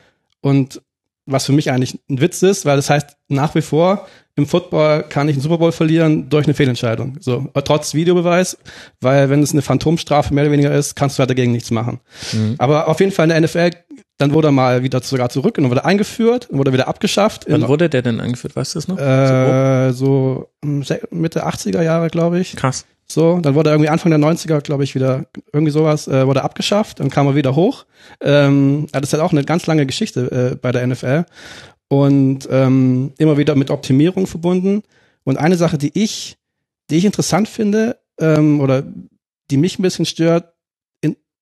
Und 0.42 0.81
was 1.25 1.45
für 1.45 1.53
mich 1.53 1.71
eigentlich 1.71 2.00
ein 2.09 2.21
Witz 2.21 2.44
ist, 2.44 2.65
weil 2.65 2.75
das 2.75 2.89
heißt, 2.89 3.18
nach 3.30 3.56
wie 3.56 3.62
vor 3.62 4.07
im 4.36 4.45
Football 4.45 5.03
kann 5.03 5.30
ich 5.30 5.36
einen 5.36 5.42
Super 5.42 5.57
Bowl 5.57 5.71
verlieren 5.71 6.30
durch 6.30 6.45
eine 6.45 6.53
Fehlentscheidung. 6.53 7.18
So, 7.21 7.48
trotz 7.63 7.94
Videobeweis, 7.94 8.57
weil 9.00 9.29
wenn 9.29 9.41
es 9.41 9.53
eine 9.53 9.62
Phantomstrafe 9.62 10.34
mehr 10.34 10.43
oder 10.43 10.51
weniger 10.51 10.74
ist, 10.74 10.96
kannst 10.96 11.17
du 11.17 11.22
halt 11.22 11.29
dagegen 11.29 11.53
nichts 11.53 11.72
machen. 11.72 12.01
Mhm. 12.34 12.55
Aber 12.58 12.89
auf 12.89 13.00
jeden 13.00 13.12
Fall 13.12 13.25
in 13.25 13.29
der 13.29 13.41
NFL, 13.41 13.72
dann 14.17 14.34
wurde 14.34 14.50
er 14.50 14.51
mal 14.51 14.84
wieder 14.84 15.01
sogar 15.01 15.29
zurück 15.29 15.57
und 15.57 15.63
dann 15.63 15.72
wurde 15.72 15.86
eingeführt 15.86 16.50
und 16.50 16.57
wurde 16.57 16.72
wieder 16.72 16.88
abgeschafft. 16.88 17.45
Wann 17.50 17.67
wurde 17.67 17.89
der 17.89 18.01
denn 18.01 18.19
eingeführt, 18.19 18.55
weißt 18.55 18.75
du 18.75 18.77
das 18.79 18.88
noch? 18.88 18.98
Äh, 18.98 19.91
so, 19.91 20.50
so 20.63 20.95
Mitte 21.12 21.45
80er 21.45 21.81
Jahre, 21.81 22.10
glaube 22.10 22.39
ich. 22.39 22.55
Krass. 22.55 22.86
So, 23.07 23.39
dann 23.39 23.53
wurde 23.53 23.69
er 23.69 23.74
irgendwie 23.74 23.89
Anfang 23.89 24.10
der 24.10 24.19
90er, 24.19 24.62
glaube 24.62 24.84
ich, 24.84 24.95
wieder 24.95 25.25
irgendwie 25.53 25.72
sowas, 25.72 26.07
äh, 26.07 26.25
wurde 26.25 26.43
abgeschafft, 26.43 27.00
dann 27.00 27.12
kam 27.12 27.27
er 27.27 27.36
wieder 27.36 27.55
hoch. 27.55 27.86
Ähm, 28.19 28.88
das 28.91 29.03
ist 29.03 29.13
halt 29.13 29.22
auch 29.22 29.31
eine 29.31 29.43
ganz 29.43 29.67
lange 29.67 29.86
Geschichte 29.86 30.53
äh, 30.53 30.55
bei 30.55 30.72
der 30.72 30.88
NFL 30.88 31.25
und 31.88 32.48
ähm, 32.50 33.13
immer 33.17 33.38
wieder 33.38 33.55
mit 33.55 33.69
Optimierung 33.69 34.25
verbunden. 34.25 34.81
Und 35.24 35.38
eine 35.38 35.55
Sache, 35.55 35.77
die 35.77 35.91
ich, 35.93 36.38
die 36.89 36.98
ich 36.98 37.05
interessant 37.05 37.48
finde 37.48 38.00
ähm, 38.19 38.60
oder 38.60 38.84
die 39.51 39.57
mich 39.57 39.77
ein 39.77 39.84
bisschen 39.84 40.05
stört, 40.05 40.54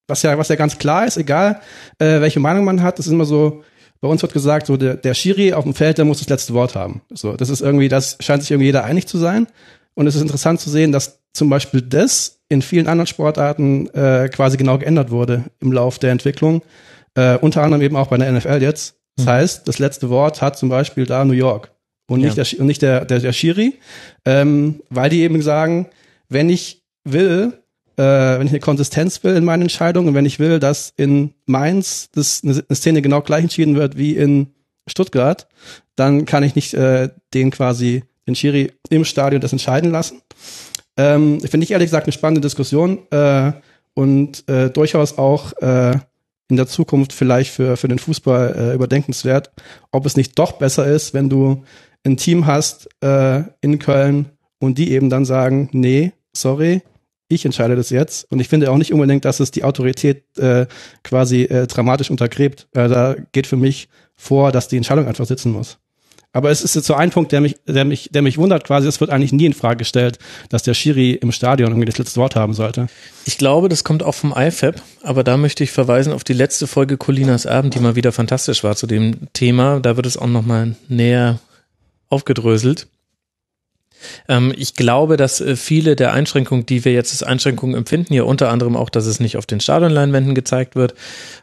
was 0.06 0.22
ja 0.22 0.36
was 0.38 0.48
ja 0.48 0.56
ganz 0.56 0.78
klar 0.78 1.06
ist, 1.06 1.16
egal 1.16 1.60
äh, 1.98 2.20
welche 2.20 2.40
Meinung 2.40 2.64
man 2.64 2.82
hat, 2.82 2.98
das 2.98 3.06
ist 3.06 3.12
immer 3.12 3.24
so. 3.24 3.62
Bei 4.00 4.08
uns 4.08 4.20
wird 4.20 4.34
gesagt, 4.34 4.66
so 4.66 4.76
der, 4.76 4.96
der 4.96 5.14
Schiri 5.14 5.54
auf 5.54 5.64
dem 5.64 5.72
Feld, 5.72 5.96
der 5.96 6.04
muss 6.04 6.18
das 6.18 6.28
letzte 6.28 6.52
Wort 6.52 6.74
haben. 6.74 7.00
So, 7.14 7.36
das 7.36 7.48
ist 7.48 7.62
irgendwie, 7.62 7.88
das 7.88 8.18
scheint 8.20 8.42
sich 8.42 8.50
irgendwie 8.50 8.66
jeder 8.66 8.84
einig 8.84 9.06
zu 9.06 9.16
sein. 9.16 9.46
Und 9.94 10.06
es 10.06 10.14
ist 10.14 10.20
interessant 10.20 10.60
zu 10.60 10.68
sehen, 10.68 10.92
dass 10.92 11.20
zum 11.32 11.48
Beispiel 11.48 11.80
das 11.80 12.40
in 12.50 12.60
vielen 12.60 12.86
anderen 12.86 13.06
Sportarten 13.06 13.88
äh, 13.94 14.28
quasi 14.28 14.58
genau 14.58 14.76
geändert 14.76 15.10
wurde 15.10 15.44
im 15.60 15.72
Lauf 15.72 15.98
der 15.98 16.10
Entwicklung. 16.10 16.60
Äh, 17.14 17.38
unter 17.38 17.62
anderem 17.62 17.82
eben 17.82 17.96
auch 17.96 18.08
bei 18.08 18.18
der 18.18 18.30
NFL 18.30 18.60
jetzt. 18.60 18.96
Das 19.16 19.24
mhm. 19.24 19.30
heißt, 19.30 19.68
das 19.68 19.78
letzte 19.78 20.10
Wort 20.10 20.42
hat 20.42 20.58
zum 20.58 20.68
Beispiel 20.68 21.06
da 21.06 21.24
New 21.24 21.32
York 21.32 21.70
und 22.08 22.20
nicht, 22.20 22.36
ja. 22.36 22.44
der, 22.44 22.60
und 22.60 22.66
nicht 22.66 22.82
der, 22.82 23.04
der, 23.04 23.20
der 23.20 23.32
Schiri, 23.32 23.78
ähm, 24.24 24.82
weil 24.90 25.10
die 25.10 25.22
eben 25.22 25.40
sagen, 25.42 25.88
wenn 26.28 26.50
ich 26.50 26.82
will, 27.04 27.63
äh, 27.96 28.38
wenn 28.38 28.46
ich 28.46 28.52
eine 28.52 28.60
Konsistenz 28.60 29.22
will 29.24 29.36
in 29.36 29.44
meinen 29.44 29.62
Entscheidungen 29.62 30.08
und 30.08 30.14
wenn 30.14 30.26
ich 30.26 30.38
will, 30.38 30.58
dass 30.58 30.92
in 30.96 31.34
Mainz 31.46 32.10
das, 32.12 32.42
eine, 32.42 32.62
Szene 32.74 33.02
genau 33.02 33.20
gleich 33.20 33.42
entschieden 33.42 33.76
wird 33.76 33.96
wie 33.96 34.16
in 34.16 34.48
Stuttgart, 34.86 35.48
dann 35.96 36.26
kann 36.26 36.42
ich 36.42 36.54
nicht 36.54 36.74
äh, 36.74 37.10
den 37.32 37.50
quasi, 37.50 38.04
den 38.26 38.34
Schiri 38.34 38.72
im 38.90 39.04
Stadion 39.04 39.40
das 39.40 39.52
entscheiden 39.52 39.90
lassen. 39.90 40.20
Ähm, 40.96 41.40
Finde 41.40 41.64
ich 41.64 41.70
ehrlich 41.70 41.88
gesagt 41.88 42.06
eine 42.06 42.12
spannende 42.12 42.40
Diskussion 42.40 42.98
äh, 43.10 43.52
und 43.94 44.48
äh, 44.48 44.70
durchaus 44.70 45.18
auch 45.18 45.52
äh, 45.60 45.98
in 46.48 46.56
der 46.56 46.66
Zukunft 46.66 47.12
vielleicht 47.12 47.50
für, 47.50 47.76
für 47.76 47.88
den 47.88 47.98
Fußball 47.98 48.54
äh, 48.56 48.74
überdenkenswert, 48.74 49.50
ob 49.90 50.06
es 50.06 50.16
nicht 50.16 50.38
doch 50.38 50.52
besser 50.52 50.86
ist, 50.86 51.14
wenn 51.14 51.28
du 51.28 51.64
ein 52.04 52.16
Team 52.16 52.46
hast 52.46 52.88
äh, 53.02 53.42
in 53.60 53.78
Köln 53.78 54.30
und 54.58 54.78
die 54.78 54.92
eben 54.92 55.10
dann 55.10 55.24
sagen, 55.24 55.68
nee, 55.72 56.12
sorry, 56.32 56.82
ich 57.28 57.44
entscheide 57.44 57.76
das 57.76 57.90
jetzt. 57.90 58.30
Und 58.30 58.40
ich 58.40 58.48
finde 58.48 58.70
auch 58.70 58.76
nicht 58.76 58.92
unbedingt, 58.92 59.24
dass 59.24 59.40
es 59.40 59.50
die 59.50 59.64
Autorität 59.64 60.24
äh, 60.38 60.66
quasi 61.02 61.42
äh, 61.42 61.66
dramatisch 61.66 62.10
untergräbt. 62.10 62.68
Äh, 62.72 62.88
da 62.88 63.16
geht 63.32 63.46
für 63.46 63.56
mich 63.56 63.88
vor, 64.16 64.52
dass 64.52 64.68
die 64.68 64.76
Entscheidung 64.76 65.06
einfach 65.06 65.26
sitzen 65.26 65.52
muss. 65.52 65.78
Aber 66.34 66.50
es 66.50 66.62
ist 66.62 66.74
jetzt 66.74 66.88
so 66.88 66.94
ein 66.94 67.10
Punkt, 67.10 67.30
der 67.30 67.40
mich, 67.40 67.56
der 67.64 67.84
mich, 67.84 68.10
der 68.12 68.20
mich 68.20 68.38
wundert 68.38 68.64
quasi. 68.64 68.88
Es 68.88 69.00
wird 69.00 69.10
eigentlich 69.10 69.32
nie 69.32 69.46
in 69.46 69.52
Frage 69.52 69.78
gestellt, 69.78 70.18
dass 70.48 70.64
der 70.64 70.74
Schiri 70.74 71.12
im 71.12 71.30
Stadion 71.30 71.70
irgendwie 71.70 71.86
das 71.86 71.96
letzte 71.96 72.20
Wort 72.20 72.34
haben 72.34 72.54
sollte. 72.54 72.88
Ich 73.24 73.38
glaube, 73.38 73.68
das 73.68 73.84
kommt 73.84 74.02
auch 74.02 74.16
vom 74.16 74.34
IFAB, 74.36 74.82
aber 75.02 75.22
da 75.22 75.36
möchte 75.36 75.62
ich 75.62 75.70
verweisen 75.70 76.12
auf 76.12 76.24
die 76.24 76.32
letzte 76.32 76.66
Folge 76.66 76.96
Colinas 76.96 77.46
Abend, 77.46 77.76
die 77.76 77.78
mal 77.78 77.94
wieder 77.94 78.10
fantastisch 78.10 78.64
war 78.64 78.74
zu 78.74 78.88
dem 78.88 79.32
Thema. 79.32 79.78
Da 79.78 79.96
wird 79.96 80.06
es 80.06 80.16
auch 80.16 80.26
nochmal 80.26 80.74
näher 80.88 81.38
aufgedröselt. 82.08 82.88
Ähm, 84.28 84.52
ich 84.56 84.74
glaube, 84.74 85.16
dass 85.16 85.40
äh, 85.40 85.56
viele 85.56 85.96
der 85.96 86.12
Einschränkungen, 86.12 86.66
die 86.66 86.84
wir 86.84 86.92
jetzt 86.92 87.12
als 87.12 87.22
Einschränkungen 87.22 87.74
empfinden, 87.76 88.12
hier 88.12 88.26
unter 88.26 88.50
anderem 88.50 88.76
auch, 88.76 88.90
dass 88.90 89.06
es 89.06 89.20
nicht 89.20 89.36
auf 89.36 89.46
den 89.46 89.60
Stadionleinwänden 89.60 90.34
gezeigt 90.34 90.76
wird, 90.76 90.94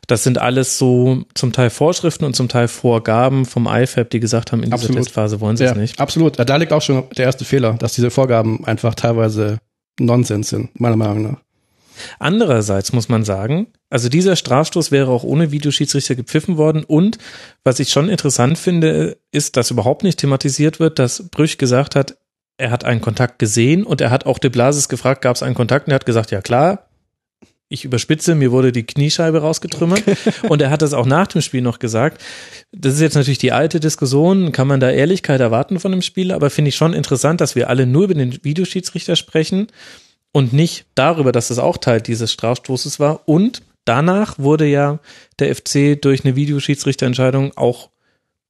das 0.07 0.23
sind 0.23 0.37
alles 0.39 0.77
so 0.77 1.23
zum 1.33 1.53
Teil 1.53 1.69
Vorschriften 1.69 2.25
und 2.25 2.35
zum 2.35 2.49
Teil 2.49 2.67
Vorgaben 2.67 3.45
vom 3.45 3.67
IFAB, 3.67 4.09
die 4.09 4.19
gesagt 4.19 4.51
haben, 4.51 4.59
in 4.63 4.69
dieser 4.69 4.75
Absolut. 4.75 4.97
Testphase 5.03 5.39
wollen 5.41 5.57
sie 5.57 5.63
Ja, 5.65 5.71
es 5.71 5.77
nicht. 5.77 5.99
absolut. 5.99 6.37
Da 6.39 6.55
liegt 6.57 6.73
auch 6.73 6.81
schon 6.81 7.03
der 7.17 7.25
erste 7.25 7.45
Fehler, 7.45 7.73
dass 7.73 7.93
diese 7.93 8.11
Vorgaben 8.11 8.65
einfach 8.65 8.95
teilweise 8.95 9.59
Nonsens 9.99 10.49
sind, 10.49 10.79
meiner 10.79 10.95
Meinung 10.95 11.21
nach. 11.23 11.37
Andererseits 12.19 12.93
muss 12.93 13.09
man 13.09 13.23
sagen, 13.23 13.67
also 13.89 14.09
dieser 14.09 14.35
Strafstoß 14.35 14.91
wäre 14.91 15.11
auch 15.11 15.23
ohne 15.23 15.51
Videoschiedsrichter 15.51 16.15
gepfiffen 16.15 16.57
worden 16.57 16.83
und 16.83 17.17
was 17.63 17.79
ich 17.79 17.89
schon 17.89 18.09
interessant 18.09 18.57
finde, 18.57 19.17
ist, 19.31 19.57
dass 19.57 19.71
überhaupt 19.71 20.03
nicht 20.03 20.19
thematisiert 20.19 20.79
wird, 20.79 20.99
dass 20.99 21.29
Brüch 21.29 21.57
gesagt 21.57 21.95
hat, 21.95 22.17
er 22.57 22.71
hat 22.71 22.83
einen 22.83 23.01
Kontakt 23.01 23.39
gesehen 23.39 23.83
und 23.83 24.01
er 24.01 24.11
hat 24.11 24.25
auch 24.25 24.39
de 24.39 24.49
Blasis 24.49 24.89
gefragt, 24.89 25.21
gab 25.21 25.35
es 25.35 25.43
einen 25.43 25.55
Kontakt 25.55 25.87
und 25.87 25.91
er 25.91 25.95
hat 25.95 26.05
gesagt, 26.05 26.31
ja 26.31 26.41
klar, 26.41 26.87
ich 27.71 27.85
überspitze, 27.85 28.35
mir 28.35 28.51
wurde 28.51 28.73
die 28.73 28.83
Kniescheibe 28.83 29.39
rausgetrümmert 29.39 30.03
und 30.49 30.61
er 30.61 30.69
hat 30.69 30.81
das 30.81 30.93
auch 30.93 31.05
nach 31.05 31.27
dem 31.27 31.41
Spiel 31.41 31.61
noch 31.61 31.79
gesagt. 31.79 32.21
Das 32.71 32.93
ist 32.93 32.99
jetzt 32.99 33.15
natürlich 33.15 33.37
die 33.37 33.53
alte 33.53 33.79
Diskussion, 33.79 34.51
kann 34.51 34.67
man 34.67 34.81
da 34.81 34.91
Ehrlichkeit 34.91 35.39
erwarten 35.39 35.79
von 35.79 35.91
dem 35.91 36.01
Spieler, 36.01 36.35
aber 36.35 36.49
finde 36.49 36.69
ich 36.69 36.75
schon 36.75 36.93
interessant, 36.93 37.39
dass 37.39 37.55
wir 37.55 37.69
alle 37.69 37.85
nur 37.85 38.03
über 38.03 38.13
den 38.13 38.43
Videoschiedsrichter 38.43 39.15
sprechen 39.15 39.67
und 40.33 40.51
nicht 40.51 40.85
darüber, 40.95 41.31
dass 41.31 41.47
das 41.47 41.59
auch 41.59 41.77
Teil 41.77 42.01
dieses 42.01 42.33
Strafstoßes 42.33 42.99
war. 42.99 43.27
Und 43.27 43.61
danach 43.85 44.37
wurde 44.37 44.65
ja 44.65 44.99
der 45.39 45.55
FC 45.55 46.01
durch 46.01 46.25
eine 46.25 46.35
Videoschiedsrichterentscheidung 46.35 47.55
auch 47.55 47.90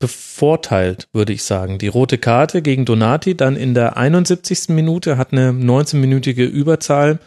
bevorteilt, 0.02 1.08
würde 1.14 1.32
ich 1.32 1.44
sagen. 1.44 1.78
Die 1.78 1.88
rote 1.88 2.18
Karte 2.18 2.62
gegen 2.62 2.84
Donati 2.84 3.38
dann 3.38 3.56
in 3.56 3.74
der 3.74 3.96
71. 3.96 4.70
Minute 4.70 5.18
hat 5.18 5.32
eine 5.32 5.52
19-minütige 5.52 6.44
Überzahl 6.44 7.20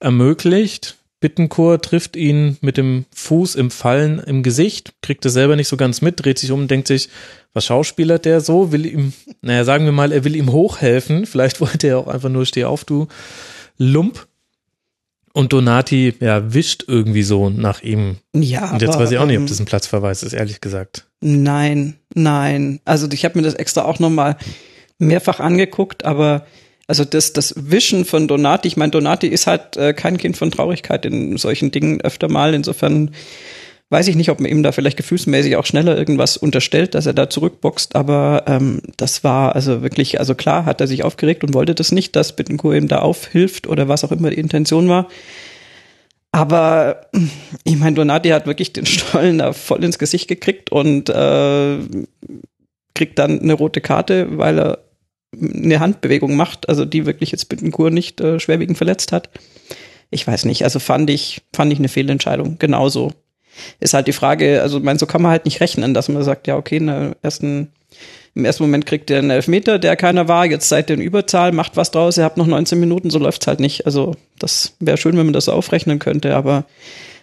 ermöglicht. 0.00 0.96
Bittencourt 1.20 1.84
trifft 1.84 2.16
ihn 2.16 2.56
mit 2.60 2.76
dem 2.76 3.04
Fuß 3.14 3.54
im 3.54 3.70
Fallen 3.70 4.18
im 4.18 4.42
Gesicht, 4.42 4.94
kriegt 5.02 5.24
es 5.24 5.32
selber 5.32 5.56
nicht 5.56 5.68
so 5.68 5.76
ganz 5.76 6.02
mit, 6.02 6.22
dreht 6.22 6.38
sich 6.38 6.50
um 6.50 6.68
denkt 6.68 6.86
sich, 6.86 7.08
was 7.54 7.64
schauspielert 7.66 8.24
der 8.24 8.40
so? 8.40 8.72
Will 8.72 8.84
ihm, 8.84 9.12
naja, 9.40 9.64
sagen 9.64 9.84
wir 9.84 9.92
mal, 9.92 10.12
er 10.12 10.24
will 10.24 10.36
ihm 10.36 10.52
hochhelfen. 10.52 11.26
Vielleicht 11.26 11.60
wollte 11.62 11.88
er 11.88 11.98
auch 11.98 12.08
einfach 12.08 12.28
nur 12.28 12.46
steh 12.46 12.64
auf, 12.64 12.84
du 12.84 13.08
Lump. 13.78 14.26
Und 15.36 15.52
Donati, 15.52 16.14
ja, 16.20 16.54
wischt 16.54 16.84
irgendwie 16.86 17.24
so 17.24 17.50
nach 17.50 17.82
ihm. 17.82 18.18
Ja, 18.32 18.70
Und 18.70 18.82
jetzt 18.82 18.94
aber, 18.94 19.02
weiß 19.02 19.10
ich 19.10 19.18
auch 19.18 19.26
nicht, 19.26 19.36
ob 19.36 19.42
ähm, 19.42 19.48
das 19.48 19.58
ein 19.58 19.64
Platzverweis 19.64 20.22
ist, 20.22 20.32
ehrlich 20.32 20.60
gesagt. 20.60 21.06
Nein, 21.20 21.94
nein. 22.14 22.80
Also 22.84 23.08
ich 23.10 23.24
habe 23.24 23.38
mir 23.38 23.44
das 23.44 23.54
extra 23.54 23.84
auch 23.84 23.98
nochmal 23.98 24.36
mehrfach 24.98 25.40
angeguckt, 25.40 26.04
aber 26.04 26.46
also 26.86 27.04
das, 27.04 27.32
das 27.32 27.52
Wischen 27.56 28.04
von 28.04 28.28
Donati, 28.28 28.68
ich 28.68 28.76
meine, 28.76 28.92
Donati 28.92 29.26
ist 29.26 29.48
halt 29.48 29.76
äh, 29.76 29.92
kein 29.92 30.18
Kind 30.18 30.36
von 30.36 30.52
Traurigkeit 30.52 31.04
in 31.04 31.36
solchen 31.36 31.72
Dingen 31.72 32.00
öfter 32.00 32.28
mal. 32.28 32.54
Insofern 32.54 33.10
weiß 33.94 34.08
ich 34.08 34.16
nicht, 34.16 34.28
ob 34.30 34.40
man 34.40 34.50
ihm 34.50 34.64
da 34.64 34.72
vielleicht 34.72 34.96
gefühlsmäßig 34.96 35.54
auch 35.54 35.66
schneller 35.66 35.96
irgendwas 35.96 36.36
unterstellt, 36.36 36.96
dass 36.96 37.06
er 37.06 37.12
da 37.12 37.30
zurückboxt, 37.30 37.94
aber 37.94 38.42
ähm, 38.48 38.80
das 38.96 39.22
war 39.22 39.54
also 39.54 39.82
wirklich, 39.82 40.18
also 40.18 40.34
klar 40.34 40.64
hat 40.64 40.80
er 40.80 40.88
sich 40.88 41.04
aufgeregt 41.04 41.44
und 41.44 41.54
wollte 41.54 41.76
das 41.76 41.92
nicht, 41.92 42.16
dass 42.16 42.34
Bittencourt 42.34 42.74
ihm 42.74 42.88
da 42.88 42.98
aufhilft 42.98 43.68
oder 43.68 43.86
was 43.86 44.02
auch 44.02 44.10
immer 44.10 44.30
die 44.30 44.40
Intention 44.40 44.88
war. 44.88 45.06
Aber 46.32 47.06
ich 47.64 47.76
meine, 47.76 47.94
Donati 47.94 48.30
hat 48.30 48.48
wirklich 48.48 48.72
den 48.72 48.84
Stollen 48.84 49.38
da 49.38 49.52
voll 49.52 49.84
ins 49.84 50.00
Gesicht 50.00 50.26
gekriegt 50.26 50.72
und 50.72 51.08
äh, 51.08 51.78
kriegt 52.94 53.20
dann 53.20 53.38
eine 53.38 53.52
rote 53.52 53.80
Karte, 53.80 54.38
weil 54.38 54.58
er 54.58 54.78
eine 55.40 55.78
Handbewegung 55.78 56.34
macht, 56.34 56.68
also 56.68 56.84
die 56.84 57.06
wirklich 57.06 57.30
jetzt 57.30 57.48
Bittencourt 57.48 57.92
nicht 57.92 58.20
äh, 58.20 58.40
schwerwiegend 58.40 58.76
verletzt 58.76 59.12
hat. 59.12 59.30
Ich 60.10 60.26
weiß 60.26 60.46
nicht, 60.46 60.64
also 60.64 60.80
fand 60.80 61.10
ich, 61.10 61.42
fand 61.54 61.72
ich 61.72 61.78
eine 61.78 61.88
Fehlentscheidung, 61.88 62.56
genauso. 62.58 63.12
Ist 63.80 63.94
halt 63.94 64.06
die 64.06 64.12
Frage, 64.12 64.62
also 64.62 64.80
mein, 64.80 64.98
so 64.98 65.06
kann 65.06 65.22
man 65.22 65.30
halt 65.30 65.44
nicht 65.44 65.60
rechnen, 65.60 65.94
dass 65.94 66.08
man 66.08 66.22
sagt, 66.22 66.46
ja, 66.46 66.56
okay, 66.56 66.78
in 66.78 66.86
der 66.86 67.16
ersten, 67.22 67.72
im 68.34 68.44
ersten 68.44 68.64
Moment 68.64 68.86
kriegt 68.86 69.10
ihr 69.10 69.18
einen 69.18 69.30
Elfmeter, 69.30 69.78
der 69.78 69.96
keiner 69.96 70.28
war, 70.28 70.46
jetzt 70.46 70.68
seid 70.68 70.90
ihr 70.90 70.96
in 70.96 71.02
Überzahl, 71.02 71.52
macht 71.52 71.76
was 71.76 71.90
draus, 71.90 72.18
ihr 72.18 72.24
habt 72.24 72.36
noch 72.36 72.46
19 72.46 72.78
Minuten, 72.80 73.10
so 73.10 73.18
läuft's 73.18 73.46
halt 73.46 73.60
nicht. 73.60 73.86
Also 73.86 74.16
das 74.38 74.74
wäre 74.80 74.96
schön, 74.96 75.16
wenn 75.16 75.26
man 75.26 75.32
das 75.32 75.48
aufrechnen 75.48 75.98
könnte, 75.98 76.34
aber 76.34 76.64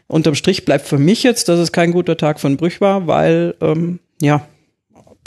unterm 0.07 0.35
Strich 0.35 0.65
bleibt 0.65 0.87
für 0.87 0.97
mich 0.97 1.23
jetzt, 1.23 1.49
dass 1.49 1.59
es 1.59 1.71
kein 1.71 1.91
guter 1.91 2.17
Tag 2.17 2.39
von 2.39 2.57
Brüch 2.57 2.81
war, 2.81 3.07
weil, 3.07 3.55
ähm, 3.61 3.99
ja, 4.21 4.47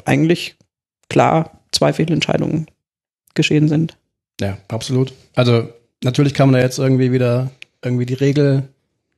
eigentlich 0.04 0.56
klar 1.08 1.60
zwei 1.72 1.92
Fehlentscheidungen 1.92 2.66
geschehen 3.34 3.68
sind. 3.68 3.96
Ja, 4.40 4.58
absolut. 4.68 5.12
Also 5.34 5.68
natürlich 6.02 6.34
kann 6.34 6.50
man 6.50 6.60
da 6.60 6.64
jetzt 6.64 6.78
irgendwie 6.78 7.12
wieder 7.12 7.50
irgendwie 7.82 8.06
die 8.06 8.14
Regel 8.14 8.68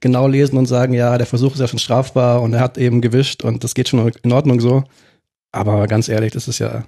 genau 0.00 0.28
lesen 0.28 0.58
und 0.58 0.66
sagen, 0.66 0.94
ja, 0.94 1.16
der 1.18 1.26
Versuch 1.26 1.54
ist 1.54 1.60
ja 1.60 1.68
schon 1.68 1.78
strafbar 1.78 2.42
und 2.42 2.52
er 2.54 2.60
hat 2.60 2.78
eben 2.78 3.00
gewischt 3.00 3.44
und 3.44 3.64
das 3.64 3.74
geht 3.74 3.88
schon 3.88 4.12
in 4.22 4.32
Ordnung 4.32 4.60
so. 4.60 4.84
Aber 5.52 5.86
ganz 5.86 6.08
ehrlich, 6.08 6.32
das 6.32 6.48
ist 6.48 6.58
ja, 6.58 6.84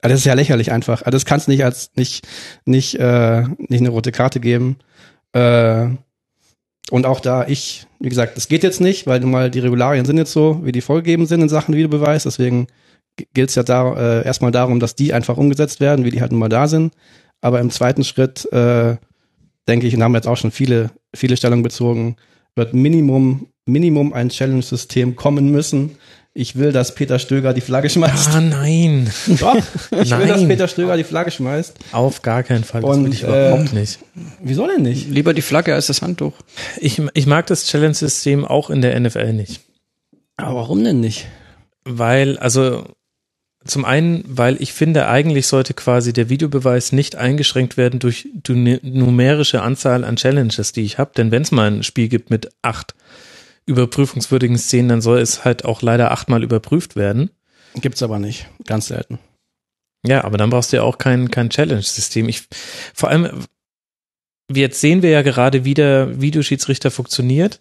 also 0.00 0.12
das 0.14 0.20
ist 0.20 0.26
ja 0.26 0.34
lächerlich 0.34 0.72
einfach. 0.72 1.02
Also 1.02 1.16
das 1.16 1.24
kann 1.24 1.38
es 1.38 1.48
nicht 1.48 1.64
als 1.64 1.92
nicht 1.96 2.26
nicht 2.64 2.94
äh, 2.96 3.42
nicht 3.58 3.80
eine 3.80 3.90
rote 3.90 4.12
Karte 4.12 4.40
geben. 4.40 4.76
Äh, 5.32 5.88
und 6.90 7.06
auch 7.06 7.20
da 7.20 7.46
ich, 7.46 7.86
wie 8.00 8.08
gesagt, 8.08 8.36
das 8.36 8.48
geht 8.48 8.62
jetzt 8.62 8.80
nicht, 8.80 9.06
weil 9.06 9.20
nun 9.20 9.30
mal 9.30 9.50
die 9.50 9.60
Regularien 9.60 10.04
sind 10.06 10.16
jetzt 10.16 10.32
so, 10.32 10.60
wie 10.64 10.72
die 10.72 10.80
vorgegeben 10.80 11.26
sind 11.26 11.42
in 11.42 11.48
Sachen 11.48 11.74
Videobeweis. 11.74 12.24
Deswegen 12.24 12.66
gilt 13.34 13.50
es 13.50 13.54
ja 13.54 13.62
da 13.62 13.94
äh, 13.94 14.24
erstmal 14.24 14.52
darum, 14.52 14.80
dass 14.80 14.94
die 14.94 15.12
einfach 15.12 15.36
umgesetzt 15.36 15.80
werden, 15.80 16.04
wie 16.04 16.10
die 16.10 16.20
halt 16.20 16.32
nun 16.32 16.40
mal 16.40 16.48
da 16.48 16.66
sind. 16.66 16.94
Aber 17.40 17.60
im 17.60 17.70
zweiten 17.70 18.04
Schritt 18.04 18.50
äh, 18.52 18.96
denke 19.68 19.86
ich, 19.86 19.94
und 19.94 20.02
haben 20.02 20.14
jetzt 20.14 20.26
auch 20.26 20.36
schon 20.36 20.50
viele 20.50 20.90
viele 21.14 21.36
Stellungen 21.36 21.62
bezogen, 21.62 22.16
wird 22.58 22.74
Minimum, 22.74 23.46
Minimum 23.64 24.12
ein 24.12 24.28
Challenge-System 24.28 25.16
kommen 25.16 25.50
müssen. 25.50 25.96
Ich 26.34 26.56
will, 26.56 26.70
dass 26.72 26.94
Peter 26.94 27.18
Stöger 27.18 27.54
die 27.54 27.62
Flagge 27.62 27.88
schmeißt. 27.88 28.28
Ah, 28.34 28.40
nein. 28.40 29.10
Doch, 29.40 29.56
ich 29.90 30.10
will, 30.10 30.26
dass 30.26 30.40
Nein. 30.40 30.48
Peter 30.48 30.68
Stöger 30.68 30.96
die 30.96 31.04
Flagge 31.04 31.30
schmeißt. 31.30 31.76
Auf 31.92 32.22
gar 32.22 32.42
keinen 32.42 32.62
Fall. 32.62 32.82
Das 32.82 32.90
Und, 32.90 33.06
will 33.06 33.12
ich 33.12 33.24
äh, 33.24 33.26
überhaupt 33.26 33.72
nicht. 33.72 33.98
Wieso 34.42 34.66
denn 34.66 34.82
nicht? 34.82 35.08
Lieber 35.08 35.34
die 35.34 35.42
Flagge 35.42 35.74
als 35.74 35.88
das 35.88 36.02
Handtuch. 36.02 36.34
Ich, 36.78 37.02
ich 37.14 37.26
mag 37.26 37.46
das 37.46 37.66
Challenge-System 37.66 38.44
auch 38.44 38.70
in 38.70 38.82
der 38.82 38.98
NFL 39.00 39.32
nicht. 39.32 39.62
Aber 40.36 40.56
warum 40.56 40.84
denn 40.84 41.00
nicht? 41.00 41.26
Weil, 41.84 42.38
also 42.38 42.84
zum 43.68 43.84
einen, 43.84 44.24
weil 44.26 44.60
ich 44.60 44.72
finde, 44.72 45.08
eigentlich 45.08 45.46
sollte 45.46 45.74
quasi 45.74 46.12
der 46.12 46.28
Videobeweis 46.28 46.92
nicht 46.92 47.16
eingeschränkt 47.16 47.76
werden 47.76 48.00
durch 48.00 48.28
die 48.32 48.54
nu- 48.54 48.80
numerische 48.82 49.62
Anzahl 49.62 50.04
an 50.04 50.16
Challenges, 50.16 50.72
die 50.72 50.82
ich 50.82 50.98
habe. 50.98 51.12
Denn 51.16 51.30
wenn 51.30 51.42
es 51.42 51.52
mal 51.52 51.70
ein 51.70 51.82
Spiel 51.82 52.08
gibt 52.08 52.30
mit 52.30 52.50
acht 52.62 52.94
überprüfungswürdigen 53.66 54.56
Szenen, 54.58 54.88
dann 54.88 55.00
soll 55.02 55.20
es 55.20 55.44
halt 55.44 55.64
auch 55.64 55.82
leider 55.82 56.10
achtmal 56.10 56.42
überprüft 56.42 56.96
werden. 56.96 57.30
Gibt's 57.74 58.02
aber 58.02 58.18
nicht. 58.18 58.48
Ganz 58.64 58.86
selten. 58.86 59.18
Ja, 60.06 60.24
aber 60.24 60.38
dann 60.38 60.50
brauchst 60.50 60.72
du 60.72 60.76
ja 60.76 60.82
auch 60.82 60.98
kein, 60.98 61.30
kein 61.30 61.50
Challenge-System. 61.50 62.28
Ich, 62.28 62.48
vor 62.94 63.10
allem, 63.10 63.44
jetzt 64.50 64.80
sehen 64.80 65.02
wir 65.02 65.10
ja 65.10 65.22
gerade, 65.22 65.64
wie 65.64 65.74
der 65.74 66.20
Videoschiedsrichter 66.20 66.90
funktioniert. 66.90 67.60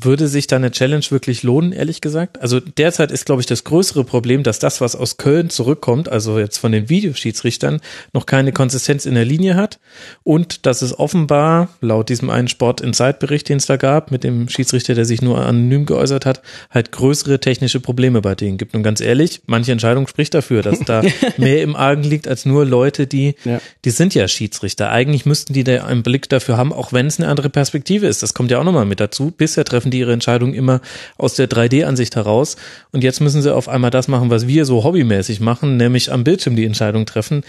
Würde 0.00 0.26
sich 0.28 0.46
da 0.46 0.56
eine 0.56 0.70
Challenge 0.70 1.04
wirklich 1.10 1.42
lohnen, 1.42 1.72
ehrlich 1.72 2.00
gesagt? 2.00 2.40
Also 2.40 2.60
derzeit 2.60 3.10
ist, 3.12 3.26
glaube 3.26 3.42
ich, 3.42 3.46
das 3.46 3.64
größere 3.64 4.04
Problem, 4.04 4.42
dass 4.42 4.58
das, 4.58 4.80
was 4.80 4.96
aus 4.96 5.18
Köln 5.18 5.50
zurückkommt, 5.50 6.08
also 6.08 6.38
jetzt 6.38 6.56
von 6.58 6.72
den 6.72 6.88
Videoschiedsrichtern, 6.88 7.80
noch 8.14 8.24
keine 8.24 8.52
Konsistenz 8.52 9.04
in 9.04 9.14
der 9.14 9.24
Linie 9.26 9.54
hat 9.54 9.80
und 10.22 10.64
dass 10.64 10.80
es 10.80 10.98
offenbar, 10.98 11.68
laut 11.80 12.08
diesem 12.08 12.30
einen 12.30 12.48
Sport-Inside-Bericht, 12.48 13.48
den 13.48 13.58
es 13.58 13.66
da 13.66 13.76
gab, 13.76 14.10
mit 14.10 14.24
dem 14.24 14.48
Schiedsrichter, 14.48 14.94
der 14.94 15.04
sich 15.04 15.20
nur 15.20 15.44
anonym 15.44 15.84
geäußert 15.84 16.24
hat, 16.24 16.40
halt 16.70 16.92
größere 16.92 17.40
technische 17.40 17.80
Probleme 17.80 18.22
bei 18.22 18.34
denen 18.34 18.56
gibt. 18.56 18.74
Und 18.74 18.82
ganz 18.82 19.00
ehrlich, 19.00 19.42
manche 19.46 19.72
Entscheidung 19.72 20.06
spricht 20.08 20.32
dafür, 20.32 20.62
dass 20.62 20.78
da 20.80 21.02
mehr 21.36 21.62
im 21.62 21.76
Argen 21.76 22.02
liegt 22.02 22.28
als 22.28 22.46
nur 22.46 22.64
Leute, 22.64 23.06
die, 23.06 23.34
Ja. 23.44 23.60
die 23.84 23.90
sind 23.90 24.14
ja 24.14 24.26
Schiedsrichter. 24.28 24.90
Eigentlich 24.90 25.26
müssten 25.26 25.52
die 25.52 25.64
da 25.64 25.84
einen 25.84 26.02
Blick 26.02 26.28
dafür 26.28 26.56
haben, 26.56 26.72
auch 26.72 26.92
wenn 26.92 27.06
es 27.06 27.18
eine 27.18 27.28
andere 27.28 27.50
Perspektive 27.50 28.06
ist. 28.06 28.22
Das 28.22 28.32
kommt 28.32 28.50
ja 28.50 28.58
auch 28.58 28.64
nochmal 28.64 28.86
mit 28.86 29.00
dazu. 29.00 29.32
Bisher 29.36 29.64
treffen 29.64 29.81
treffen 29.82 29.90
die 29.90 29.98
ihre 29.98 30.12
Entscheidungen 30.12 30.54
immer 30.54 30.80
aus 31.18 31.34
der 31.34 31.48
3D-Ansicht 31.48 32.14
heraus. 32.14 32.56
Und 32.92 33.02
jetzt 33.02 33.20
müssen 33.20 33.42
sie 33.42 33.52
auf 33.54 33.68
einmal 33.68 33.90
das 33.90 34.06
machen, 34.06 34.30
was 34.30 34.46
wir 34.46 34.64
so 34.64 34.84
hobbymäßig 34.84 35.40
machen, 35.40 35.76
nämlich 35.76 36.12
am 36.12 36.22
Bildschirm 36.22 36.54
die 36.54 36.64
Entscheidung 36.64 37.04
treffen. 37.04 37.42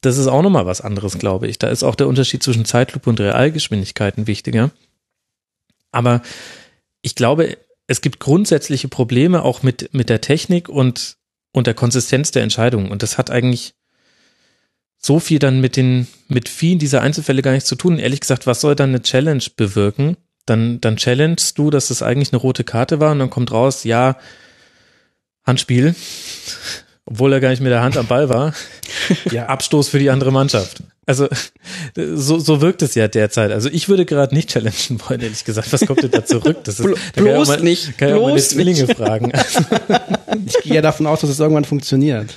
Das 0.00 0.18
ist 0.18 0.26
auch 0.26 0.42
nochmal 0.42 0.66
was 0.66 0.80
anderes, 0.80 1.18
glaube 1.18 1.46
ich. 1.46 1.58
Da 1.58 1.68
ist 1.68 1.84
auch 1.84 1.94
der 1.94 2.08
Unterschied 2.08 2.42
zwischen 2.42 2.64
Zeitlupe 2.64 3.08
und 3.08 3.20
Realgeschwindigkeiten 3.20 4.26
wichtiger. 4.26 4.72
Aber 5.92 6.22
ich 7.02 7.14
glaube, 7.14 7.56
es 7.86 8.00
gibt 8.00 8.18
grundsätzliche 8.18 8.88
Probleme 8.88 9.42
auch 9.42 9.62
mit, 9.62 9.94
mit 9.94 10.08
der 10.08 10.20
Technik 10.20 10.68
und, 10.68 11.16
und 11.52 11.68
der 11.68 11.74
Konsistenz 11.74 12.32
der 12.32 12.42
Entscheidungen. 12.42 12.90
Und 12.90 13.04
das 13.04 13.16
hat 13.16 13.30
eigentlich 13.30 13.74
so 14.98 15.20
viel 15.20 15.38
dann 15.38 15.60
mit 15.60 15.76
den, 15.76 16.08
mit 16.26 16.48
vielen 16.48 16.80
dieser 16.80 17.00
Einzelfälle 17.00 17.42
gar 17.42 17.52
nichts 17.52 17.68
zu 17.68 17.76
tun. 17.76 17.98
Ehrlich 17.98 18.20
gesagt, 18.20 18.46
was 18.46 18.60
soll 18.60 18.74
dann 18.74 18.90
eine 18.90 19.02
Challenge 19.02 19.44
bewirken? 19.56 20.16
Dann, 20.46 20.80
dann 20.80 20.96
challengest 20.96 21.58
du, 21.58 21.70
dass 21.70 21.88
das 21.88 22.02
eigentlich 22.02 22.32
eine 22.32 22.40
rote 22.40 22.64
Karte 22.64 23.00
war 23.00 23.12
und 23.12 23.18
dann 23.18 23.30
kommt 23.30 23.52
raus, 23.52 23.84
ja, 23.84 24.16
Handspiel, 25.44 25.94
obwohl 27.04 27.32
er 27.32 27.40
gar 27.40 27.50
nicht 27.50 27.62
mit 27.62 27.70
der 27.70 27.82
Hand 27.82 27.96
am 27.96 28.06
Ball 28.06 28.28
war. 28.28 28.54
ja, 29.30 29.46
Abstoß 29.46 29.88
für 29.88 29.98
die 29.98 30.10
andere 30.10 30.32
Mannschaft. 30.32 30.82
Also 31.08 31.28
so, 31.94 32.40
so 32.40 32.60
wirkt 32.60 32.82
es 32.82 32.96
ja 32.96 33.06
derzeit. 33.06 33.52
Also 33.52 33.68
ich 33.70 33.88
würde 33.88 34.04
gerade 34.04 34.34
nicht 34.34 34.50
challengen 34.50 35.00
wollen, 35.06 35.20
ehrlich 35.20 35.44
gesagt. 35.44 35.72
Was 35.72 35.86
kommt 35.86 36.02
denn 36.02 36.10
da 36.10 36.24
zurück? 36.24 36.64
Das 36.64 36.80
ist, 36.80 36.88
da 37.14 37.22
bloß 37.22 37.48
kann 37.48 37.58
mal, 37.58 37.64
nicht. 37.64 37.96
Kann 37.96 38.08
bloß 38.08 38.20
auch 38.20 38.28
meine 38.28 38.42
Zwillinge 38.42 38.82
nicht. 38.82 38.96
fragen. 38.96 39.32
ich 40.46 40.62
gehe 40.62 40.74
ja 40.74 40.82
davon 40.82 41.06
aus, 41.06 41.20
dass 41.20 41.30
es 41.30 41.38
irgendwann 41.38 41.64
funktioniert. 41.64 42.34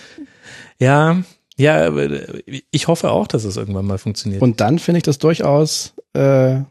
Ja, 0.77 1.23
ja, 1.57 1.91
ich 2.71 2.87
hoffe 2.87 3.11
auch, 3.11 3.27
dass 3.27 3.43
es 3.43 3.57
irgendwann 3.57 3.85
mal 3.85 3.97
funktioniert. 3.97 4.41
Und 4.41 4.61
dann 4.61 4.79
finde 4.79 4.99
ich 4.99 5.03
das 5.03 5.17
durchaus, 5.17 5.93
äh, 6.13 6.61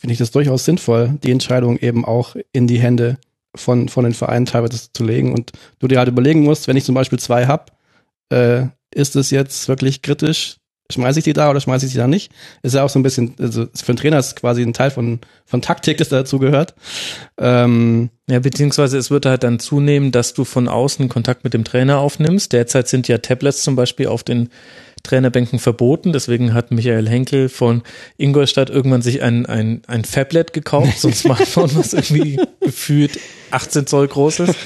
finde 0.00 0.14
ich 0.14 0.18
das 0.18 0.30
durchaus 0.30 0.64
sinnvoll, 0.64 1.18
die 1.22 1.30
Entscheidung 1.30 1.76
eben 1.76 2.06
auch 2.06 2.34
in 2.52 2.66
die 2.66 2.80
Hände 2.80 3.18
von, 3.54 3.90
von 3.90 4.04
den 4.04 4.14
Vereinen 4.14 4.46
teilweise 4.46 4.90
zu 4.90 5.04
legen. 5.04 5.34
Und 5.34 5.52
du 5.78 5.88
dir 5.88 5.98
halt 5.98 6.08
überlegen 6.08 6.42
musst, 6.42 6.68
wenn 6.68 6.76
ich 6.78 6.84
zum 6.84 6.94
Beispiel 6.94 7.18
zwei 7.18 7.46
hab, 7.46 7.76
äh, 8.30 8.62
ist 8.94 9.14
es 9.14 9.30
jetzt 9.30 9.68
wirklich 9.68 10.00
kritisch, 10.00 10.56
schmeiße 10.88 11.18
ich 11.18 11.24
die 11.24 11.34
da 11.34 11.50
oder 11.50 11.60
schmeiße 11.60 11.84
ich 11.84 11.92
die 11.92 11.98
da 11.98 12.06
nicht? 12.06 12.32
Ist 12.62 12.74
ja 12.74 12.82
auch 12.82 12.88
so 12.88 12.98
ein 12.98 13.02
bisschen, 13.02 13.34
also 13.38 13.66
für 13.74 13.92
einen 13.92 13.98
Trainer 13.98 14.18
ist 14.18 14.36
quasi 14.36 14.62
ein 14.62 14.72
Teil 14.72 14.90
von, 14.90 15.20
von 15.44 15.60
Taktik, 15.60 15.98
das 15.98 16.08
dazu 16.08 16.38
gehört. 16.38 16.74
Ähm, 17.38 18.08
ja, 18.26 18.38
beziehungsweise 18.38 18.96
es 18.96 19.10
wird 19.10 19.26
halt 19.26 19.42
dann 19.42 19.58
zunehmen, 19.58 20.12
dass 20.12 20.32
du 20.32 20.44
von 20.44 20.66
außen 20.66 21.10
Kontakt 21.10 21.44
mit 21.44 21.52
dem 21.52 21.64
Trainer 21.64 21.98
aufnimmst. 21.98 22.54
Derzeit 22.54 22.88
sind 22.88 23.06
ja 23.06 23.18
Tablets 23.18 23.62
zum 23.62 23.76
Beispiel 23.76 24.06
auf 24.06 24.24
den 24.24 24.48
Trainerbänken 25.02 25.58
verboten. 25.58 26.12
Deswegen 26.12 26.54
hat 26.54 26.70
Michael 26.70 27.08
Henkel 27.08 27.48
von 27.48 27.82
Ingolstadt 28.16 28.70
irgendwann 28.70 29.02
sich 29.02 29.22
ein, 29.22 29.46
ein, 29.46 29.82
ein 29.86 30.04
Fablet 30.04 30.52
gekauft, 30.52 30.98
so 30.98 31.08
ein 31.08 31.14
Smartphone, 31.14 31.74
was 31.74 31.92
irgendwie 31.92 32.40
gefühlt 32.60 33.18
18 33.50 33.86
Zoll 33.86 34.08
groß 34.08 34.40
ist. 34.40 34.56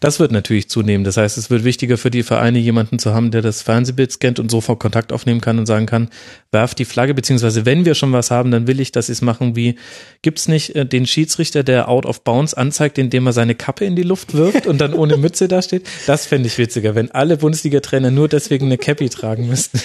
Das 0.00 0.18
wird 0.18 0.32
natürlich 0.32 0.70
zunehmen. 0.70 1.04
Das 1.04 1.18
heißt, 1.18 1.36
es 1.36 1.50
wird 1.50 1.62
wichtiger 1.62 1.98
für 1.98 2.10
die 2.10 2.22
Vereine, 2.22 2.58
jemanden 2.58 2.98
zu 2.98 3.12
haben, 3.12 3.30
der 3.30 3.42
das 3.42 3.60
Fernsehbild 3.60 4.10
scannt 4.10 4.38
und 4.38 4.50
sofort 4.50 4.80
Kontakt 4.80 5.12
aufnehmen 5.12 5.42
kann 5.42 5.58
und 5.58 5.66
sagen 5.66 5.84
kann, 5.84 6.08
werf 6.50 6.74
die 6.74 6.86
Flagge, 6.86 7.12
beziehungsweise 7.12 7.66
wenn 7.66 7.84
wir 7.84 7.94
schon 7.94 8.12
was 8.12 8.30
haben, 8.30 8.50
dann 8.50 8.66
will 8.66 8.80
ich, 8.80 8.92
dass 8.92 9.06
sie 9.06 9.12
es 9.12 9.20
machen 9.20 9.56
wie, 9.56 9.76
gibt's 10.22 10.48
nicht 10.48 10.74
äh, 10.74 10.86
den 10.86 11.06
Schiedsrichter, 11.06 11.62
der 11.62 11.88
out 11.88 12.06
of 12.06 12.24
bounds 12.24 12.54
anzeigt, 12.54 12.96
indem 12.96 13.26
er 13.26 13.34
seine 13.34 13.54
Kappe 13.54 13.84
in 13.84 13.94
die 13.94 14.02
Luft 14.02 14.32
wirft 14.32 14.66
und 14.66 14.80
dann 14.80 14.94
ohne 14.94 15.18
Mütze 15.18 15.48
da 15.48 15.60
steht? 15.60 15.86
Das 16.06 16.24
fände 16.24 16.46
ich 16.46 16.56
witziger, 16.56 16.94
wenn 16.94 17.10
alle 17.10 17.36
Bundesliga-Trainer 17.36 18.10
nur 18.10 18.28
deswegen 18.28 18.66
eine 18.66 18.78
Cappy 18.78 19.10
tragen 19.10 19.48
müssten. 19.48 19.80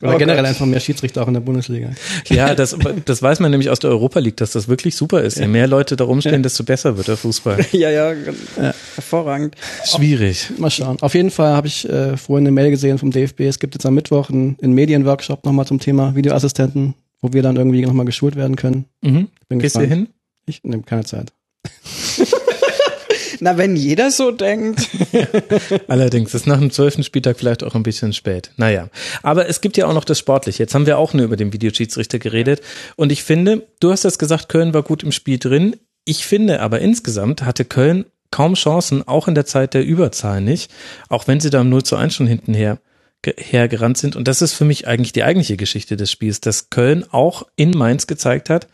Oder 0.00 0.14
oh 0.14 0.18
generell 0.18 0.42
Gott. 0.42 0.50
einfach 0.50 0.66
mehr 0.66 0.78
Schiedsrichter 0.78 1.22
auch 1.22 1.28
in 1.28 1.34
der 1.34 1.40
Bundesliga. 1.40 1.90
Ja, 2.28 2.54
das, 2.54 2.76
das 3.04 3.20
weiß 3.20 3.40
man 3.40 3.50
nämlich 3.50 3.68
aus 3.68 3.80
der 3.80 3.90
Europa 3.90 4.20
League, 4.20 4.36
dass 4.36 4.52
das 4.52 4.68
wirklich 4.68 4.94
super 4.94 5.22
ist. 5.22 5.38
Je 5.38 5.48
mehr 5.48 5.66
Leute 5.66 5.96
da 5.96 6.04
rumstehen, 6.04 6.36
ja. 6.36 6.42
desto 6.42 6.62
besser 6.62 6.96
wird 6.96 7.08
der 7.08 7.16
Fußball. 7.16 7.58
Ja, 7.78 7.90
ja, 7.90 8.12
ja. 8.12 8.74
hervorragend. 8.94 9.54
Schwierig. 9.84 10.50
Mal 10.56 10.70
schauen. 10.70 10.96
Auf 11.00 11.14
jeden 11.14 11.30
Fall 11.30 11.52
habe 11.54 11.66
ich 11.66 11.88
äh, 11.88 12.16
vorhin 12.16 12.46
eine 12.46 12.52
Mail 12.52 12.70
gesehen 12.70 12.98
vom 12.98 13.10
DFB. 13.10 13.40
Es 13.40 13.58
gibt 13.58 13.74
jetzt 13.74 13.86
am 13.86 13.94
Mittwoch 13.94 14.30
einen, 14.30 14.56
einen 14.62 14.72
Medienworkshop 14.72 15.44
nochmal 15.44 15.66
zum 15.66 15.78
Thema 15.78 16.14
Videoassistenten, 16.14 16.94
wo 17.20 17.32
wir 17.32 17.42
dann 17.42 17.56
irgendwie 17.56 17.82
nochmal 17.82 18.06
geschult 18.06 18.36
werden 18.36 18.56
können. 18.56 18.86
Mhm. 19.02 19.28
Bin 19.48 19.58
Gehst 19.58 19.76
du 19.76 19.80
hin? 19.80 20.08
Ich 20.46 20.64
nehme 20.64 20.82
keine 20.82 21.04
Zeit. 21.04 21.32
Na, 23.40 23.56
wenn 23.56 23.76
jeder 23.76 24.10
so 24.10 24.30
denkt. 24.30 24.88
Allerdings 25.88 26.34
ist 26.34 26.46
nach 26.46 26.58
dem 26.58 26.70
zwölften 26.70 27.04
Spieltag 27.04 27.38
vielleicht 27.38 27.64
auch 27.64 27.74
ein 27.74 27.82
bisschen 27.82 28.12
spät. 28.12 28.50
Naja. 28.56 28.88
Aber 29.22 29.48
es 29.48 29.60
gibt 29.60 29.76
ja 29.76 29.86
auch 29.86 29.94
noch 29.94 30.04
das 30.04 30.18
Sportliche. 30.18 30.62
Jetzt 30.62 30.74
haben 30.74 30.86
wir 30.86 30.98
auch 30.98 31.14
nur 31.14 31.24
über 31.24 31.36
den 31.36 31.52
Videoschiedsrichter 31.52 32.18
geredet. 32.18 32.60
Und 32.96 33.12
ich 33.12 33.22
finde, 33.22 33.66
du 33.80 33.90
hast 33.90 34.04
das 34.04 34.18
gesagt, 34.18 34.48
Köln 34.48 34.74
war 34.74 34.82
gut 34.82 35.02
im 35.02 35.12
Spiel 35.12 35.38
drin. 35.38 35.76
Ich 36.04 36.26
finde 36.26 36.60
aber 36.60 36.80
insgesamt 36.80 37.42
hatte 37.42 37.64
Köln 37.64 38.06
kaum 38.30 38.54
Chancen, 38.54 39.06
auch 39.06 39.28
in 39.28 39.34
der 39.34 39.46
Zeit 39.46 39.74
der 39.74 39.84
Überzahl 39.84 40.40
nicht. 40.40 40.70
Auch 41.08 41.26
wenn 41.26 41.40
sie 41.40 41.50
da 41.50 41.60
um 41.60 41.68
0 41.68 41.82
zu 41.82 41.96
1 41.96 42.14
schon 42.14 42.26
hinten 42.26 42.54
her 42.54 42.78
hergerannt 43.24 43.98
sind. 43.98 44.16
Und 44.16 44.28
das 44.28 44.42
ist 44.42 44.54
für 44.54 44.64
mich 44.64 44.86
eigentlich 44.86 45.12
die 45.12 45.24
eigentliche 45.24 45.56
Geschichte 45.56 45.96
des 45.96 46.10
Spiels, 46.10 46.40
dass 46.40 46.70
Köln 46.70 47.04
auch 47.10 47.46
in 47.56 47.70
Mainz 47.70 48.06
gezeigt 48.06 48.48
hat, 48.48 48.68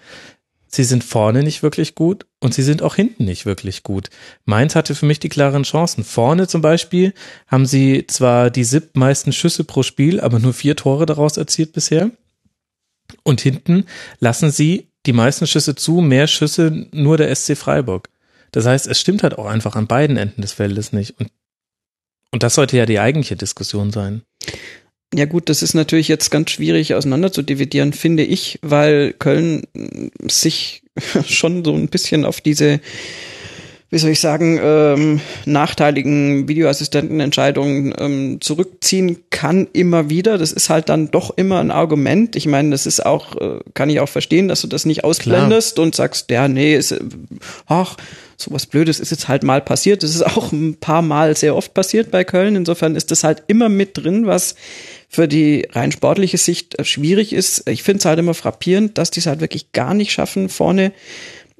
sie 0.74 0.84
sind 0.84 1.04
vorne 1.04 1.42
nicht 1.42 1.62
wirklich 1.62 1.94
gut 1.94 2.26
und 2.40 2.54
sie 2.54 2.62
sind 2.62 2.82
auch 2.82 2.94
hinten 2.94 3.24
nicht 3.24 3.46
wirklich 3.46 3.82
gut. 3.82 4.10
Mainz 4.44 4.74
hatte 4.74 4.94
für 4.94 5.06
mich 5.06 5.20
die 5.20 5.28
klaren 5.28 5.62
Chancen. 5.62 6.04
Vorne 6.04 6.48
zum 6.48 6.62
Beispiel 6.62 7.14
haben 7.46 7.66
sie 7.66 8.06
zwar 8.06 8.50
die 8.50 8.64
siebtmeisten 8.64 9.32
Schüsse 9.32 9.64
pro 9.64 9.82
Spiel, 9.82 10.20
aber 10.20 10.38
nur 10.38 10.52
vier 10.52 10.76
Tore 10.76 11.06
daraus 11.06 11.36
erzielt 11.36 11.72
bisher. 11.72 12.10
Und 13.22 13.40
hinten 13.40 13.86
lassen 14.20 14.50
sie 14.50 14.88
die 15.06 15.12
meisten 15.12 15.46
Schüsse 15.46 15.74
zu, 15.74 16.00
mehr 16.00 16.26
Schüsse 16.26 16.86
nur 16.92 17.16
der 17.16 17.34
SC 17.34 17.56
Freiburg. 17.56 18.08
Das 18.52 18.66
heißt, 18.66 18.86
es 18.86 19.00
stimmt 19.00 19.22
halt 19.22 19.36
auch 19.38 19.46
einfach 19.46 19.76
an 19.76 19.86
beiden 19.86 20.16
Enden 20.16 20.40
des 20.40 20.52
Feldes 20.52 20.92
nicht. 20.92 21.18
Und, 21.18 21.30
und 22.30 22.42
das 22.42 22.54
sollte 22.54 22.76
ja 22.76 22.86
die 22.86 23.00
eigentliche 23.00 23.36
Diskussion 23.36 23.90
sein. 23.90 24.22
Ja 25.16 25.26
gut, 25.26 25.48
das 25.48 25.62
ist 25.62 25.74
natürlich 25.74 26.08
jetzt 26.08 26.30
ganz 26.30 26.50
schwierig 26.50 26.94
auseinander 26.94 27.30
zu 27.30 27.42
dividieren, 27.42 27.92
finde 27.92 28.24
ich, 28.24 28.58
weil 28.62 29.12
Köln 29.12 29.62
sich 30.26 30.82
schon 31.26 31.64
so 31.64 31.72
ein 31.72 31.86
bisschen 31.86 32.24
auf 32.24 32.40
diese, 32.40 32.80
wie 33.90 33.98
soll 33.98 34.10
ich 34.10 34.18
sagen, 34.18 34.58
ähm, 34.60 35.20
nachteiligen 35.44 36.48
Videoassistentenentscheidungen 36.48 37.94
ähm, 37.96 38.40
zurückziehen 38.40 39.18
kann 39.30 39.68
immer 39.72 40.10
wieder. 40.10 40.36
Das 40.36 40.50
ist 40.50 40.68
halt 40.68 40.88
dann 40.88 41.12
doch 41.12 41.36
immer 41.36 41.60
ein 41.60 41.70
Argument. 41.70 42.34
Ich 42.34 42.46
meine, 42.46 42.70
das 42.70 42.84
ist 42.84 43.06
auch, 43.06 43.36
äh, 43.36 43.60
kann 43.72 43.90
ich 43.90 44.00
auch 44.00 44.08
verstehen, 44.08 44.48
dass 44.48 44.62
du 44.62 44.66
das 44.66 44.84
nicht 44.84 45.04
ausblendest 45.04 45.76
Klar. 45.76 45.86
und 45.86 45.94
sagst, 45.94 46.28
ja, 46.32 46.48
nee, 46.48 46.74
ist, 46.74 46.98
ach, 47.68 47.96
sowas 48.36 48.66
Blödes 48.66 48.98
ist 48.98 49.10
jetzt 49.10 49.28
halt 49.28 49.44
mal 49.44 49.60
passiert. 49.60 50.02
Das 50.02 50.10
ist 50.10 50.26
auch 50.26 50.50
ein 50.50 50.74
paar 50.74 51.02
Mal 51.02 51.36
sehr 51.36 51.54
oft 51.54 51.72
passiert 51.72 52.10
bei 52.10 52.24
Köln. 52.24 52.56
Insofern 52.56 52.96
ist 52.96 53.10
das 53.10 53.22
halt 53.22 53.44
immer 53.46 53.68
mit 53.68 53.96
drin, 53.96 54.26
was 54.26 54.56
für 55.14 55.28
die 55.28 55.68
rein 55.70 55.92
sportliche 55.92 56.38
Sicht 56.38 56.78
äh, 56.78 56.84
schwierig 56.84 57.32
ist. 57.32 57.68
Ich 57.68 57.82
finde 57.82 57.98
es 57.98 58.04
halt 58.04 58.18
immer 58.18 58.34
frappierend, 58.34 58.98
dass 58.98 59.10
die 59.10 59.20
es 59.20 59.26
halt 59.26 59.40
wirklich 59.40 59.72
gar 59.72 59.94
nicht 59.94 60.12
schaffen, 60.12 60.48
vorne 60.48 60.92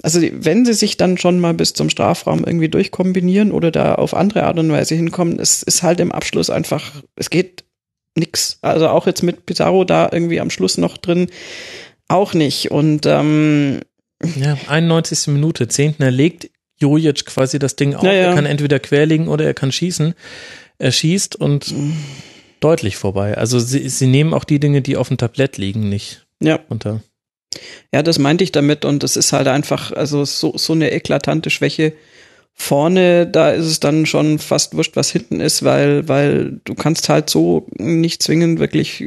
also 0.02 0.20
wenn 0.20 0.66
sie 0.66 0.74
sich 0.74 0.98
dann 0.98 1.16
schon 1.16 1.40
mal 1.40 1.54
bis 1.54 1.72
zum 1.72 1.88
Strafraum 1.88 2.44
irgendwie 2.44 2.68
durchkombinieren 2.68 3.52
oder 3.52 3.70
da 3.70 3.94
auf 3.94 4.12
andere 4.12 4.42
Art 4.42 4.58
und 4.58 4.70
Weise 4.70 4.94
hinkommen, 4.94 5.38
es 5.38 5.62
ist 5.62 5.82
halt 5.82 5.98
im 5.98 6.12
Abschluss 6.12 6.50
einfach, 6.50 7.02
es 7.16 7.30
geht 7.30 7.64
nix. 8.14 8.58
Also 8.60 8.88
auch 8.88 9.06
jetzt 9.06 9.22
mit 9.22 9.46
Pizarro 9.46 9.84
da 9.84 10.10
irgendwie 10.12 10.40
am 10.40 10.50
Schluss 10.50 10.76
noch 10.76 10.98
drin, 10.98 11.28
auch 12.06 12.34
nicht. 12.34 12.70
Und 12.70 13.06
ähm, 13.06 13.80
ja, 14.36 14.58
91. 14.68 15.28
Minute, 15.28 15.68
Zehntner 15.68 16.10
legt 16.10 16.50
Jojic 16.78 17.24
quasi 17.24 17.58
das 17.58 17.76
Ding 17.76 17.94
auf. 17.94 18.02
Ja, 18.02 18.12
ja. 18.12 18.26
Er 18.26 18.34
kann 18.34 18.44
entweder 18.44 18.80
querlegen 18.80 19.28
oder 19.28 19.46
er 19.46 19.54
kann 19.54 19.72
schießen. 19.72 20.12
Er 20.76 20.92
schießt 20.92 21.36
und 21.36 21.72
deutlich 22.64 22.96
vorbei. 22.96 23.36
Also 23.36 23.58
sie, 23.58 23.88
sie 23.88 24.06
nehmen 24.06 24.32
auch 24.32 24.44
die 24.44 24.58
Dinge, 24.58 24.80
die 24.80 24.96
auf 24.96 25.08
dem 25.08 25.18
Tablett 25.18 25.58
liegen, 25.58 25.88
nicht 25.88 26.26
ja. 26.40 26.60
unter. 26.68 27.02
Ja, 27.92 28.02
das 28.02 28.18
meinte 28.18 28.42
ich 28.42 28.52
damit 28.52 28.84
und 28.84 29.02
das 29.02 29.16
ist 29.16 29.32
halt 29.32 29.46
einfach, 29.48 29.92
also 29.92 30.24
so, 30.24 30.56
so 30.56 30.72
eine 30.72 30.90
eklatante 30.90 31.50
Schwäche. 31.50 31.92
Vorne, 32.56 33.26
da 33.26 33.50
ist 33.50 33.66
es 33.66 33.80
dann 33.80 34.06
schon 34.06 34.38
fast 34.38 34.76
wurscht, 34.76 34.96
was 34.96 35.10
hinten 35.10 35.40
ist, 35.40 35.64
weil, 35.64 36.08
weil 36.08 36.60
du 36.64 36.74
kannst 36.74 37.08
halt 37.08 37.28
so 37.28 37.66
nicht 37.76 38.22
zwingend 38.22 38.60
wirklich 38.60 39.04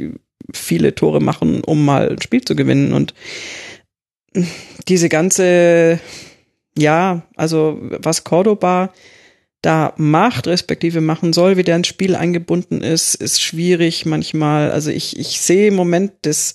viele 0.52 0.94
Tore 0.94 1.20
machen, 1.20 1.64
um 1.64 1.84
mal 1.84 2.10
ein 2.10 2.20
Spiel 2.20 2.42
zu 2.42 2.54
gewinnen 2.54 2.92
und 2.92 3.14
diese 4.86 5.08
ganze, 5.08 5.98
ja, 6.76 7.22
also 7.36 7.78
was 7.80 8.24
Cordoba 8.24 8.92
da 9.62 9.92
macht, 9.96 10.46
respektive 10.46 11.00
machen 11.00 11.32
soll, 11.32 11.56
wie 11.56 11.64
der 11.64 11.76
ins 11.76 11.88
Spiel 11.88 12.14
eingebunden 12.14 12.80
ist, 12.82 13.14
ist 13.14 13.42
schwierig 13.42 14.06
manchmal. 14.06 14.70
Also 14.70 14.90
ich, 14.90 15.18
ich 15.18 15.40
sehe 15.40 15.68
im 15.68 15.74
Moment 15.74 16.12
das, 16.22 16.54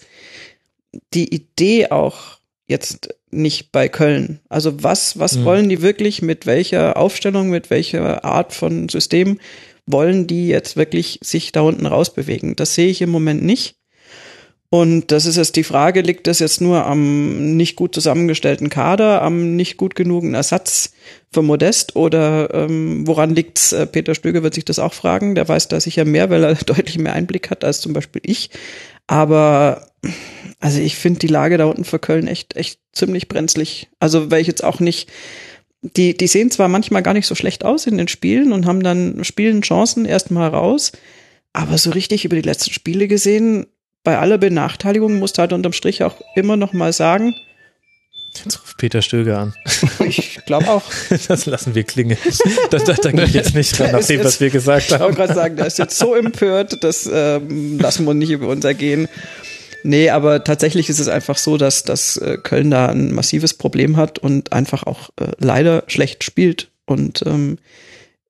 die 1.13 1.33
Idee 1.33 1.91
auch 1.91 2.39
jetzt 2.67 3.09
nicht 3.29 3.71
bei 3.71 3.89
Köln. 3.89 4.39
Also 4.47 4.83
was, 4.83 5.19
was 5.19 5.37
mhm. 5.37 5.45
wollen 5.45 5.69
die 5.69 5.81
wirklich, 5.81 6.21
mit 6.21 6.45
welcher 6.45 6.97
Aufstellung, 6.97 7.49
mit 7.49 7.69
welcher 7.69 8.23
Art 8.23 8.53
von 8.53 8.87
System 8.89 9.39
wollen 9.85 10.27
die 10.27 10.47
jetzt 10.47 10.77
wirklich 10.77 11.19
sich 11.21 11.51
da 11.51 11.61
unten 11.61 11.85
rausbewegen? 11.85 12.55
Das 12.55 12.75
sehe 12.75 12.87
ich 12.87 13.01
im 13.01 13.09
Moment 13.09 13.43
nicht. 13.43 13.75
Und 14.73 15.11
das 15.11 15.27
ist 15.27 15.35
jetzt 15.35 15.55
die 15.55 15.63
Frage, 15.63 16.01
liegt 16.01 16.25
das 16.25 16.39
jetzt 16.39 16.59
nur 16.59 16.87
am 16.87 17.55
nicht 17.55 17.75
gut 17.75 17.93
zusammengestellten 17.93 18.69
Kader, 18.69 19.21
am 19.21 19.55
nicht 19.55 19.77
gut 19.77 19.93
genugen 19.93 20.33
Ersatz 20.33 20.93
für 21.31 21.43
Modest 21.43 21.95
oder 21.95 22.51
ähm, 22.55 23.05
woran 23.05 23.35
liegt's? 23.35 23.71
Äh, 23.71 23.85
Peter 23.85 24.15
Stöger 24.15 24.41
wird 24.41 24.55
sich 24.55 24.65
das 24.65 24.79
auch 24.79 24.93
fragen. 24.93 25.35
Der 25.35 25.47
weiß 25.47 25.67
da 25.67 25.79
sicher 25.79 26.05
mehr, 26.05 26.31
weil 26.31 26.43
er 26.43 26.55
deutlich 26.65 26.97
mehr 26.97 27.13
Einblick 27.13 27.51
hat 27.51 27.63
als 27.63 27.81
zum 27.81 27.93
Beispiel 27.93 28.23
ich. 28.25 28.49
Aber 29.05 29.91
also 30.59 30.79
ich 30.79 30.95
finde 30.95 31.19
die 31.19 31.27
Lage 31.27 31.59
da 31.59 31.65
unten 31.65 31.85
für 31.85 31.99
Köln 31.99 32.25
echt, 32.25 32.55
echt 32.55 32.79
ziemlich 32.93 33.27
brenzlig. 33.27 33.89
Also 33.99 34.31
weil 34.31 34.41
ich 34.41 34.47
jetzt 34.47 34.63
auch 34.63 34.79
nicht, 34.79 35.07
die, 35.83 36.17
die 36.17 36.27
sehen 36.27 36.49
zwar 36.49 36.67
manchmal 36.67 37.03
gar 37.03 37.13
nicht 37.13 37.27
so 37.27 37.35
schlecht 37.35 37.63
aus 37.63 37.85
in 37.85 37.99
den 37.99 38.07
Spielen 38.07 38.51
und 38.51 38.65
haben 38.65 38.81
dann 38.81 39.23
spielen 39.23 39.61
Chancen 39.61 40.05
erstmal 40.05 40.49
raus, 40.49 40.93
aber 41.53 41.77
so 41.77 41.91
richtig 41.91 42.25
über 42.25 42.35
die 42.35 42.41
letzten 42.41 42.73
Spiele 42.73 43.07
gesehen 43.07 43.67
bei 44.03 44.17
aller 44.17 44.37
Benachteiligung 44.37 45.19
musst 45.19 45.37
du 45.37 45.41
halt 45.41 45.53
unterm 45.53 45.73
Strich 45.73 46.03
auch 46.03 46.21
immer 46.35 46.57
noch 46.57 46.73
mal 46.73 46.93
sagen. 46.93 47.35
Jetzt 48.43 48.61
ruft 48.61 48.77
Peter 48.77 49.01
Stöger 49.01 49.39
an. 49.39 49.53
Ich 50.05 50.43
glaube 50.45 50.69
auch. 50.69 50.83
Das 51.27 51.45
lassen 51.45 51.75
wir 51.75 51.83
klingen. 51.83 52.17
Da, 52.69 52.77
gehe 52.79 53.23
ich 53.23 53.33
jetzt 53.33 53.55
nicht 53.55 53.77
dran, 53.77 53.91
nach 53.91 54.05
dem, 54.05 54.23
was 54.23 54.39
wir 54.39 54.49
gesagt 54.49 54.91
haben. 54.91 54.95
Ich 54.95 55.01
wollte 55.01 55.15
gerade 55.17 55.33
sagen, 55.33 55.55
der 55.55 55.67
ist 55.67 55.77
jetzt 55.77 55.97
so 55.97 56.15
empört, 56.15 56.83
das 56.83 57.09
ähm, 57.11 57.79
lassen 57.79 58.05
wir 58.05 58.13
nicht 58.13 58.31
über 58.31 58.47
uns 58.47 58.65
ergehen. 58.65 59.07
Nee, 59.83 60.09
aber 60.09 60.43
tatsächlich 60.43 60.89
ist 60.89 60.99
es 60.99 61.09
einfach 61.09 61.37
so, 61.37 61.57
dass, 61.57 61.83
dass 61.83 62.17
äh, 62.17 62.37
Köln 62.41 62.71
da 62.71 62.87
ein 62.87 63.13
massives 63.13 63.53
Problem 63.53 63.97
hat 63.97 64.17
und 64.17 64.53
einfach 64.53 64.83
auch 64.83 65.09
äh, 65.19 65.31
leider 65.39 65.83
schlecht 65.87 66.23
spielt. 66.23 66.69
Und 66.85 67.23
ähm, 67.25 67.59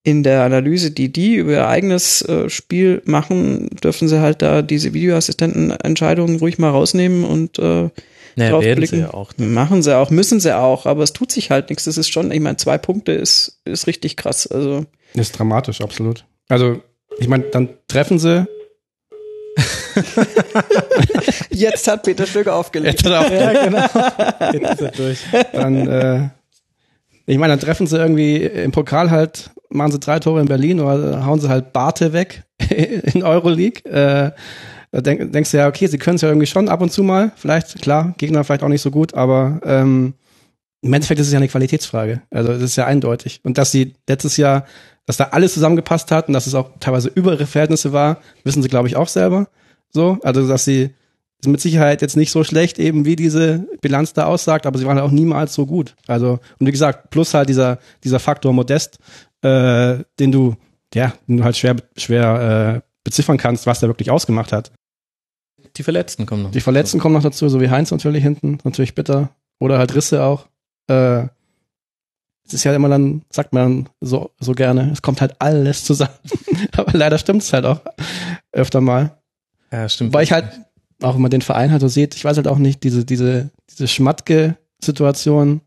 in 0.04 0.24
der 0.24 0.44
Analyse, 0.44 0.92
die 0.92 1.12
die 1.12 1.36
über 1.36 1.54
ihr 1.54 1.68
eigenes 1.68 2.22
äh, 2.24 2.50
Spiel 2.50 3.02
machen, 3.06 3.70
dürfen 3.84 4.10
sie 4.10 4.20
halt 4.20 4.42
da 4.42 4.62
diese 4.62 4.94
Videoassistentenentscheidungen 4.94 6.40
ruhig 6.40 6.58
mal 6.60 6.70
rausnehmen 6.70 7.24
und 7.24 7.58
äh, 7.58 7.90
naja, 8.36 8.62
werden 8.62 8.86
sie 8.86 8.98
ja 8.98 9.14
auch. 9.14 9.32
Machen 9.38 9.82
sie 9.82 9.96
auch, 9.96 10.10
müssen 10.10 10.40
sie 10.40 10.56
auch, 10.58 10.86
aber 10.86 11.04
es 11.04 11.14
tut 11.14 11.32
sich 11.32 11.52
halt 11.52 11.70
nichts. 11.70 11.86
Das 11.86 11.98
ist 11.98 12.12
schon, 12.12 12.32
ich 12.32 12.40
meine, 12.42 12.58
zwei 12.58 12.78
Punkte 12.78 13.14
ist, 13.14 13.62
ist 13.64 13.88
richtig 13.88 14.18
krass. 14.18 14.48
Also. 14.48 14.86
Ist 15.14 15.38
dramatisch, 15.38 15.82
absolut. 15.82 16.26
Also, 16.50 16.82
ich 17.20 17.28
meine, 17.28 17.44
dann 17.46 17.70
treffen 17.88 18.20
sie. 18.20 18.46
Jetzt 21.52 21.88
hat 21.88 22.04
Peter 22.04 22.26
Stöger 22.26 22.56
aufgelegt. 22.56 23.04
Jetzt 23.04 23.06
hat 23.06 23.12
er 23.12 23.22
aufgelegt. 23.22 23.54
Ja, 23.54 24.52
genau. 24.52 24.68
Jetzt 24.68 24.72
ist 24.72 24.82
er 24.82 24.92
durch. 24.92 25.20
Dann, 25.54 25.88
äh, 25.88 26.30
ich 27.28 27.38
meine, 27.38 27.54
dann 27.54 27.60
treffen 27.60 27.86
sie 27.86 27.98
irgendwie 27.98 28.38
im 28.38 28.72
Pokal 28.72 29.12
halt 29.12 29.52
machen 29.74 29.92
sie 29.92 30.00
drei 30.00 30.20
Tore 30.20 30.42
in 30.42 30.48
Berlin 30.48 30.80
oder 30.80 31.26
hauen 31.26 31.40
sie 31.40 31.50
halt 31.50 31.74
Barte 31.74 32.14
weg 32.14 32.44
in 32.70 33.24
Euroleague. 33.24 33.84
Äh, 33.86 34.32
da 34.92 35.02
denk, 35.02 35.34
denkst 35.34 35.52
du 35.52 35.58
ja, 35.58 35.68
okay, 35.68 35.88
sie 35.88 35.98
können 35.98 36.16
es 36.16 36.22
ja 36.22 36.30
irgendwie 36.30 36.46
schon 36.46 36.70
ab 36.70 36.82
und 36.82 36.92
zu 36.92 37.04
mal. 37.04 37.32
Vielleicht, 37.36 37.82
klar, 37.82 38.14
Gegner 38.18 38.44
vielleicht 38.44 38.64
auch 38.64 38.68
nicht 38.68 38.82
so 38.82 38.92
gut, 38.92 39.16
aber 39.16 39.60
ähm, 39.66 40.14
im 40.82 40.94
Endeffekt 40.94 41.20
ist 41.20 41.28
es 41.28 41.34
ja 41.34 41.38
eine 41.40 41.48
Qualitätsfrage. 41.48 42.22
Also 42.30 42.52
es 42.52 42.62
ist 42.62 42.76
ja 42.76 42.86
eindeutig. 42.86 43.40
Und 43.44 43.58
dass 43.58 43.72
sie 43.72 43.96
letztes 44.08 44.38
Jahr, 44.38 44.66
dass 45.06 45.18
da 45.18 45.26
alles 45.26 45.54
zusammengepasst 45.54 46.12
hat 46.12 46.28
und 46.28 46.34
dass 46.34 46.46
es 46.46 46.54
auch 46.54 46.72
teilweise 46.80 47.10
über 47.10 47.34
ihre 47.34 47.48
Verhältnisse 47.48 47.92
war, 47.92 48.20
wissen 48.44 48.62
sie, 48.62 48.70
glaube 48.70 48.88
ich, 48.88 48.96
auch 48.96 49.08
selber. 49.08 49.48
So, 49.90 50.20
also 50.24 50.48
dass 50.48 50.66
sie 50.66 50.92
ist 51.44 51.52
mit 51.52 51.62
Sicherheit 51.62 52.02
jetzt 52.02 52.16
nicht 52.16 52.32
so 52.32 52.44
schlecht, 52.44 52.80
eben 52.80 53.04
wie 53.04 53.16
diese 53.16 53.68
Bilanz 53.82 54.14
da 54.14 54.26
aussagt, 54.26 54.66
aber 54.66 54.78
sie 54.78 54.86
waren 54.86 55.00
auch 55.00 55.12
niemals 55.12 55.54
so 55.54 55.66
gut. 55.66 55.96
Also, 56.08 56.40
und 56.60 56.68
wie 56.68 56.72
gesagt, 56.72 57.10
plus 57.10 57.34
halt 57.34 57.50
dieser, 57.50 57.80
dieser 58.04 58.20
Faktor 58.20 58.54
Modest, 58.54 59.00
äh, 59.44 60.04
den 60.20 60.32
du, 60.32 60.56
ja, 60.94 61.14
den 61.28 61.38
du 61.38 61.44
halt 61.44 61.58
schwer, 61.58 61.76
schwer 61.98 62.82
äh, 62.84 62.90
beziffern 63.04 63.38
kannst, 63.38 63.68
was 63.68 63.80
der 63.80 63.90
wirklich 63.90 64.10
ausgemacht 64.10 64.52
hat. 64.52 64.72
Die 65.78 65.84
Verletzten 65.84 66.26
kommen 66.26 66.44
noch. 66.44 66.52
Die 66.52 66.62
Verletzten 66.62 67.00
kommen 67.00 67.16
noch 67.16 67.24
dazu, 67.24 67.50
so 67.50 67.60
wie 67.60 67.70
Heinz 67.70 67.92
natürlich 67.92 68.24
hinten, 68.24 68.60
natürlich 68.64 68.96
bitter. 68.96 69.30
Oder 69.60 69.80
halt 69.80 69.96
Risse 69.96 70.24
auch. 70.24 70.48
Äh, 70.88 71.28
es 72.46 72.54
ist 72.54 72.64
ja 72.64 72.76
immer 72.76 72.90
dann, 72.90 73.24
sagt 73.30 73.54
man 73.54 73.90
so, 74.02 74.32
so 74.40 74.52
gerne, 74.52 74.92
es 74.92 75.02
kommt 75.02 75.22
halt 75.22 75.36
alles 75.40 75.84
zusammen. 75.84 76.14
Aber 76.78 76.98
leider 76.98 77.18
stimmt 77.18 77.42
es 77.42 77.54
halt 77.54 77.66
auch 77.66 77.82
öfter 78.52 78.82
mal. 78.82 79.18
Ja, 79.72 79.88
stimmt. 79.90 80.14
Weil 80.14 80.24
ich 80.24 80.32
halt, 80.32 80.46
auch 81.02 81.16
wenn 81.16 81.22
man 81.22 81.32
den 81.32 81.42
Verein 81.42 81.72
halt 81.72 81.82
so 81.82 81.88
sieht, 81.88 82.16
ich 82.16 82.26
weiß 82.26 82.38
halt 82.38 82.48
auch 82.48 82.58
nicht, 82.58 82.84
diese, 82.84 83.06
diese, 83.06 83.50
diese 83.70 83.88
Schmatke-Situation, 83.88 85.62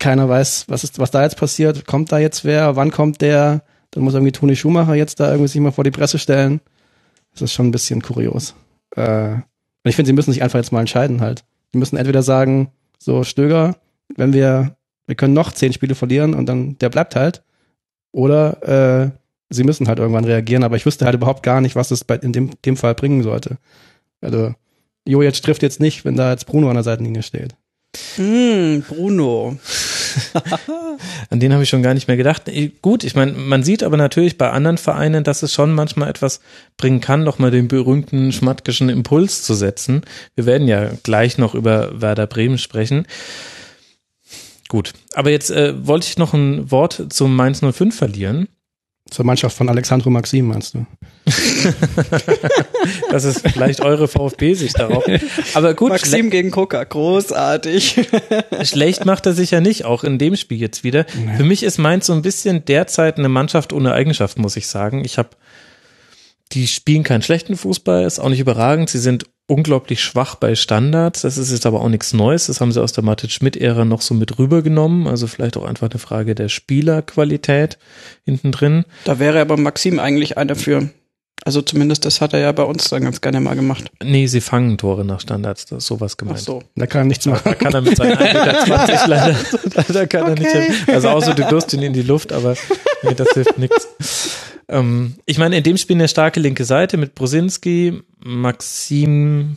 keiner 0.00 0.28
weiß, 0.28 0.64
was 0.68 0.82
ist, 0.82 0.98
was 0.98 1.12
da 1.12 1.22
jetzt 1.22 1.36
passiert. 1.36 1.86
Kommt 1.86 2.10
da 2.10 2.18
jetzt 2.18 2.44
wer? 2.44 2.74
Wann 2.74 2.90
kommt 2.90 3.20
der? 3.20 3.62
Dann 3.92 4.02
muss 4.02 4.14
irgendwie 4.14 4.32
Toni 4.32 4.56
Schumacher 4.56 4.94
jetzt 4.94 5.20
da 5.20 5.28
irgendwie 5.28 5.48
sich 5.48 5.60
mal 5.60 5.70
vor 5.70 5.84
die 5.84 5.90
Presse 5.90 6.18
stellen. 6.18 6.60
Das 7.32 7.42
ist 7.42 7.52
schon 7.52 7.68
ein 7.68 7.72
bisschen 7.72 8.02
kurios. 8.02 8.54
Äh, 8.96 9.32
und 9.32 9.88
ich 9.88 9.96
finde, 9.96 10.08
sie 10.08 10.12
müssen 10.12 10.32
sich 10.32 10.42
einfach 10.42 10.58
jetzt 10.58 10.72
mal 10.72 10.80
entscheiden 10.80 11.20
halt. 11.20 11.44
Die 11.72 11.78
müssen 11.78 11.96
entweder 11.96 12.22
sagen, 12.22 12.72
so 12.98 13.22
Stöger, 13.22 13.76
wenn 14.16 14.32
wir, 14.32 14.76
wir 15.06 15.14
können 15.14 15.34
noch 15.34 15.52
zehn 15.52 15.72
Spiele 15.72 15.94
verlieren 15.94 16.34
und 16.34 16.46
dann 16.46 16.76
der 16.78 16.88
bleibt 16.88 17.14
halt. 17.14 17.42
Oder 18.12 18.62
äh, 19.06 19.10
sie 19.50 19.64
müssen 19.64 19.86
halt 19.86 19.98
irgendwann 19.98 20.24
reagieren, 20.24 20.64
aber 20.64 20.76
ich 20.76 20.86
wüsste 20.86 21.04
halt 21.04 21.14
überhaupt 21.14 21.42
gar 21.42 21.60
nicht, 21.60 21.76
was 21.76 21.90
es 21.90 22.04
bei, 22.04 22.16
in 22.16 22.32
dem, 22.32 22.50
dem 22.64 22.76
Fall 22.76 22.94
bringen 22.94 23.22
sollte. 23.22 23.58
Also, 24.20 24.54
Jo 25.06 25.22
jetzt 25.22 25.44
trifft 25.44 25.62
jetzt 25.62 25.80
nicht, 25.80 26.04
wenn 26.04 26.16
da 26.16 26.30
jetzt 26.30 26.46
Bruno 26.46 26.68
an 26.68 26.74
der 26.74 26.82
Seitenlinie 26.82 27.22
steht. 27.22 27.54
Mm, 28.18 28.80
Bruno. 28.80 29.58
An 31.30 31.40
den 31.40 31.52
habe 31.52 31.62
ich 31.62 31.68
schon 31.68 31.82
gar 31.82 31.94
nicht 31.94 32.08
mehr 32.08 32.16
gedacht. 32.16 32.50
Gut, 32.82 33.04
ich 33.04 33.14
meine, 33.14 33.32
man 33.32 33.62
sieht 33.62 33.82
aber 33.82 33.96
natürlich 33.96 34.38
bei 34.38 34.50
anderen 34.50 34.78
Vereinen, 34.78 35.24
dass 35.24 35.42
es 35.42 35.52
schon 35.52 35.72
manchmal 35.72 36.08
etwas 36.08 36.40
bringen 36.76 37.00
kann, 37.00 37.24
nochmal 37.24 37.50
den 37.50 37.68
berühmten 37.68 38.32
schmatkischen 38.32 38.88
Impuls 38.88 39.42
zu 39.42 39.54
setzen. 39.54 40.02
Wir 40.34 40.46
werden 40.46 40.68
ja 40.68 40.90
gleich 41.02 41.38
noch 41.38 41.54
über 41.54 42.00
Werder 42.00 42.26
Bremen 42.26 42.58
sprechen. 42.58 43.06
Gut, 44.68 44.92
aber 45.14 45.30
jetzt 45.30 45.50
äh, 45.50 45.74
wollte 45.86 46.06
ich 46.06 46.18
noch 46.18 46.32
ein 46.32 46.70
Wort 46.70 47.06
zum 47.10 47.34
Mainz 47.34 47.60
05 47.60 47.96
verlieren. 47.96 48.48
Zur 49.10 49.24
Mannschaft 49.24 49.56
von 49.56 49.68
Alexandro 49.68 50.08
Maxim, 50.08 50.46
meinst 50.46 50.74
du? 50.74 50.86
das 53.10 53.24
ist 53.24 53.46
vielleicht 53.48 53.80
eure 53.80 54.08
VfB-Sicht 54.08 54.78
darauf. 54.78 55.04
Aber 55.54 55.74
gut. 55.74 55.90
Maxim 55.90 56.30
gegen 56.30 56.50
Coca, 56.50 56.82
großartig. 56.82 58.08
Schlecht 58.62 59.04
macht 59.06 59.26
er 59.26 59.32
sich 59.32 59.50
ja 59.50 59.60
nicht, 59.60 59.84
auch 59.84 60.04
in 60.04 60.18
dem 60.18 60.36
Spiel 60.36 60.58
jetzt 60.58 60.84
wieder. 60.84 61.06
Nee. 61.14 61.36
Für 61.36 61.44
mich 61.44 61.62
ist 61.62 61.78
Mainz 61.78 62.06
so 62.06 62.12
ein 62.12 62.22
bisschen 62.22 62.64
derzeit 62.64 63.18
eine 63.18 63.28
Mannschaft 63.28 63.72
ohne 63.72 63.92
Eigenschaft, 63.92 64.38
muss 64.38 64.56
ich 64.56 64.68
sagen. 64.68 65.04
Ich 65.04 65.18
habe, 65.18 65.30
die 66.52 66.66
spielen 66.66 67.04
keinen 67.04 67.22
schlechten 67.22 67.56
Fußball, 67.56 68.04
ist 68.04 68.18
auch 68.18 68.28
nicht 68.28 68.40
überragend. 68.40 68.90
Sie 68.90 68.98
sind 68.98 69.26
unglaublich 69.46 70.02
schwach 70.02 70.36
bei 70.36 70.54
Standards. 70.54 71.22
Das 71.22 71.36
ist 71.36 71.50
jetzt 71.50 71.66
aber 71.66 71.80
auch 71.80 71.88
nichts 71.88 72.12
Neues. 72.12 72.46
Das 72.46 72.60
haben 72.60 72.72
sie 72.72 72.82
aus 72.82 72.92
der 72.92 73.04
Martin-Schmidt-Ära 73.04 73.84
noch 73.84 74.00
so 74.00 74.14
mit 74.14 74.38
rübergenommen. 74.38 75.06
Also 75.06 75.26
vielleicht 75.26 75.56
auch 75.56 75.64
einfach 75.64 75.90
eine 75.90 75.98
Frage 75.98 76.34
der 76.34 76.48
Spielerqualität 76.48 77.78
hinten 78.24 78.52
drin. 78.52 78.84
Da 79.04 79.18
wäre 79.18 79.40
aber 79.40 79.56
Maxim 79.56 79.98
eigentlich 79.98 80.38
einer 80.38 80.56
für. 80.56 80.90
Also 81.44 81.62
zumindest 81.62 82.04
das 82.04 82.20
hat 82.20 82.32
er 82.32 82.40
ja 82.40 82.52
bei 82.52 82.62
uns 82.62 82.88
dann 82.88 83.02
ganz 83.02 83.20
gerne 83.20 83.40
mal 83.40 83.54
gemacht. 83.54 83.90
Nee, 84.02 84.26
sie 84.26 84.40
fangen 84.40 84.76
Tore 84.78 85.04
nach 85.04 85.20
Standards, 85.20 85.66
das 85.66 85.78
ist 85.78 85.86
sowas 85.86 86.16
gemeint. 86.16 86.38
Ach 86.40 86.44
so. 86.44 86.62
Da 86.76 86.86
kann 86.86 87.02
er 87.02 87.04
nichts 87.06 87.26
machen. 87.26 87.42
Da 87.44 87.54
kann 87.54 87.72
er 87.72 87.80
mit 87.80 87.96
seinen 87.96 88.16
1,20 88.18 88.68
Meter 88.68 89.08
leider, 89.08 89.36
leider 89.74 90.06
kann 90.06 90.30
okay. 90.30 90.46
er 90.52 90.68
nicht. 90.68 90.88
Also 90.88 91.08
außer 91.08 91.34
du 91.34 91.50
wirst 91.50 91.72
ihn 91.72 91.82
in 91.82 91.92
die 91.92 92.02
Luft, 92.02 92.32
aber 92.32 92.54
nee, 93.02 93.14
das 93.14 93.28
hilft 93.34 93.58
nichts. 93.58 93.88
Ähm, 94.68 95.14
ich 95.26 95.38
meine, 95.38 95.56
in 95.56 95.62
dem 95.62 95.76
Spiel 95.76 95.96
eine 95.96 96.08
starke 96.08 96.40
linke 96.40 96.64
Seite 96.64 96.96
mit 96.96 97.14
Brosinski, 97.14 98.02
Maxim 98.18 99.56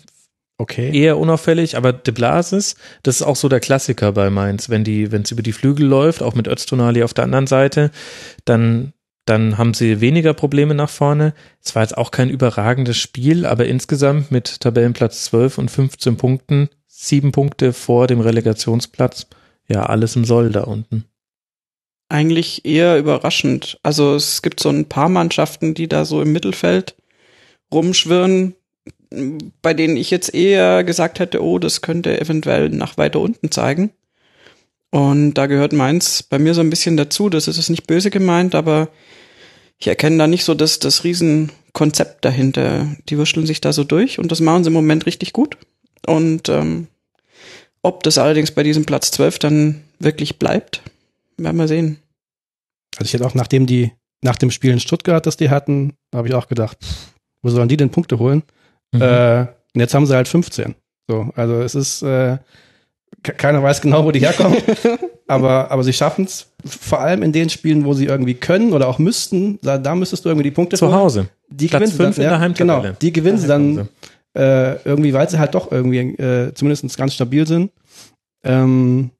okay. 0.58 0.91
eher 0.98 1.17
unauffällig, 1.17 1.78
aber 1.78 1.93
De 1.93 2.13
Blasis, 2.13 2.76
das 3.04 3.17
ist 3.17 3.22
auch 3.22 3.36
so 3.36 3.50
der 3.50 3.60
Klassiker 3.60 4.12
bei 4.12 4.30
Mainz. 4.30 4.69
Wenn 4.69 4.84
die, 4.84 5.12
wenn 5.12 5.22
es 5.22 5.32
über 5.32 5.43
die 5.43 5.54
Flügel 5.54 5.86
läuft, 5.86 6.24
auch 6.24 6.36
mit 6.36 6.48
Öztonali 6.48 7.04
auf 7.04 7.13
der 7.13 7.26
anderen 7.26 7.48
Seite, 7.48 7.91
dann, 8.46 8.92
dann 9.25 9.57
haben 9.57 9.73
sie 9.73 10.01
weniger 10.01 10.33
Probleme 10.33 10.75
nach 10.75 10.89
vorne. 10.89 11.33
Es 11.63 11.75
war 11.75 11.83
jetzt 11.83 11.97
auch 11.97 12.12
kein 12.12 12.29
überragendes 12.29 12.97
Spiel, 12.97 13.45
aber 13.45 13.65
insgesamt 13.65 14.31
mit 14.31 14.59
Tabellenplatz 14.59 15.25
12 15.25 15.57
und 15.57 15.71
15 15.71 16.17
Punkten, 16.17 16.69
sieben 16.88 17.31
Punkte 17.31 17.73
vor 17.73 18.07
dem 18.07 18.19
Relegationsplatz, 18.19 19.27
ja, 19.67 19.86
alles 19.86 20.15
im 20.15 20.25
Soll 20.25 20.51
da 20.51 20.63
unten 20.63 21.05
eigentlich 22.13 22.63
eher 22.63 22.99
überraschend. 22.99 23.79
Also 23.81 24.15
es 24.15 24.43
gibt 24.43 24.59
so 24.59 24.69
ein 24.69 24.86
paar 24.86 25.09
Mannschaften, 25.09 25.73
die 25.73 25.88
da 25.88 26.05
so 26.05 26.21
im 26.21 26.31
Mittelfeld 26.31 26.95
rumschwirren, 27.73 28.55
bei 29.62 29.73
denen 29.73 29.97
ich 29.97 30.12
jetzt 30.12 30.33
eher 30.33 30.83
gesagt 30.83 31.19
hätte, 31.19 31.43
oh, 31.43 31.57
das 31.57 31.81
könnte 31.81 32.21
eventuell 32.21 32.69
nach 32.69 32.97
weiter 32.97 33.19
unten 33.19 33.49
zeigen. 33.49 33.91
Und 34.93 35.34
da 35.34 35.47
gehört 35.47 35.73
Mainz 35.73 36.21
bei 36.21 36.38
mir 36.38 36.53
so 36.53 36.62
ein 36.62 36.69
bisschen 36.69 36.97
dazu. 36.97 37.27
Das 37.27 37.47
ist 37.47 37.58
es 37.58 37.67
nicht 37.67 37.88
böse 37.88 38.12
gemeint, 38.12 38.53
aber 38.53 38.89
ich 39.79 39.88
erkenne 39.88 40.19
da 40.19 40.27
nicht 40.27 40.43
so 40.43 40.53
das, 40.53 40.77
das 40.77 41.03
Riesenkonzept 41.03 42.23
dahinter. 42.23 42.95
Die 43.10 43.17
wurschteln 43.17 43.47
sich 43.47 43.60
da 43.60 43.73
so 43.73 43.84
durch 43.84 44.19
und 44.19 44.32
das 44.32 44.39
machen 44.39 44.63
sie 44.63 44.67
im 44.67 44.73
Moment 44.73 45.08
richtig 45.08 45.34
gut. 45.34 45.58
Und 46.06 46.47
ähm, 46.47 46.89
ob 47.82 48.03
das 48.03 48.19
allerdings 48.19 48.51
bei 48.51 48.62
diesem 48.62 48.86
Platz 48.86 49.10
12 49.10 49.39
dann 49.39 49.84
wirklich 49.97 50.38
bleibt, 50.38 50.84
werden 51.38 51.58
wir 51.58 51.67
sehen. 51.67 51.97
Also 52.97 53.08
ich 53.08 53.13
hätte 53.15 53.25
auch 53.25 53.34
nachdem 53.34 53.65
die, 53.65 53.93
nach 54.21 54.36
dem 54.36 54.51
Spiel 54.51 54.73
in 54.73 54.79
Stuttgart, 54.79 55.25
das 55.25 55.38
die 55.38 55.49
hatten, 55.49 55.93
habe 56.13 56.27
ich 56.27 56.36
auch 56.36 56.47
gedacht, 56.47 56.77
wo 57.41 57.49
sollen 57.49 57.67
die 57.67 57.77
denn 57.77 57.89
Punkte 57.89 58.19
holen? 58.19 58.43
Mhm. 58.91 59.01
Äh, 59.01 59.41
und 59.73 59.82
jetzt 59.82 59.95
haben 59.95 60.06
sie 60.06 60.15
halt 60.15 60.27
15. 60.27 60.75
So, 61.10 61.32
also 61.36 61.63
es 61.63 61.73
ist, 61.73 62.03
äh, 62.03 62.38
keiner 63.21 63.62
weiß 63.62 63.82
genau, 63.82 64.04
wo 64.06 64.12
die 64.12 64.19
herkommen, 64.19 64.58
aber, 65.28 65.71
aber 65.71 65.84
sie 65.84 65.93
schaffen 65.93 66.26
es, 66.26 66.47
vor 66.65 66.99
allem 66.99 67.23
in 67.23 67.32
den 67.32 67.49
Spielen, 67.49 67.86
wo 67.86 67.93
sie 67.93 68.06
irgendwie 68.06 68.34
können 68.34 68.73
oder 68.73 68.88
auch 68.88 68.99
müssten, 68.99 69.60
da, 69.62 69.78
da 69.78 69.95
müsstest 69.95 70.26
du 70.26 70.30
irgendwie 70.30 70.45
die 70.45 70.52
Punkte 70.52 70.78
Zu 70.78 70.93
Hause. 70.93 71.28
Die 71.49 71.67
Platz 71.67 71.91
gewinnen 71.91 71.91
sie 71.91 71.97
dann, 71.97 72.06
fünf 72.06 72.17
in 72.17 72.30
der 72.30 72.39
Heimtabelle. 72.39 72.82
Genau, 72.82 72.97
die 73.02 73.13
gewinnen 73.13 73.38
sie 73.38 73.47
dann 73.47 73.89
äh, 74.36 74.82
irgendwie, 74.84 75.13
weil 75.13 75.30
sie 75.30 75.39
halt 75.39 75.54
doch 75.54 75.71
irgendwie 75.71 75.99
äh, 75.99 76.54
zumindest 76.54 76.97
ganz 76.97 77.13
stabil 77.13 77.45
sind. 77.47 77.71
Ähm, 78.43 79.12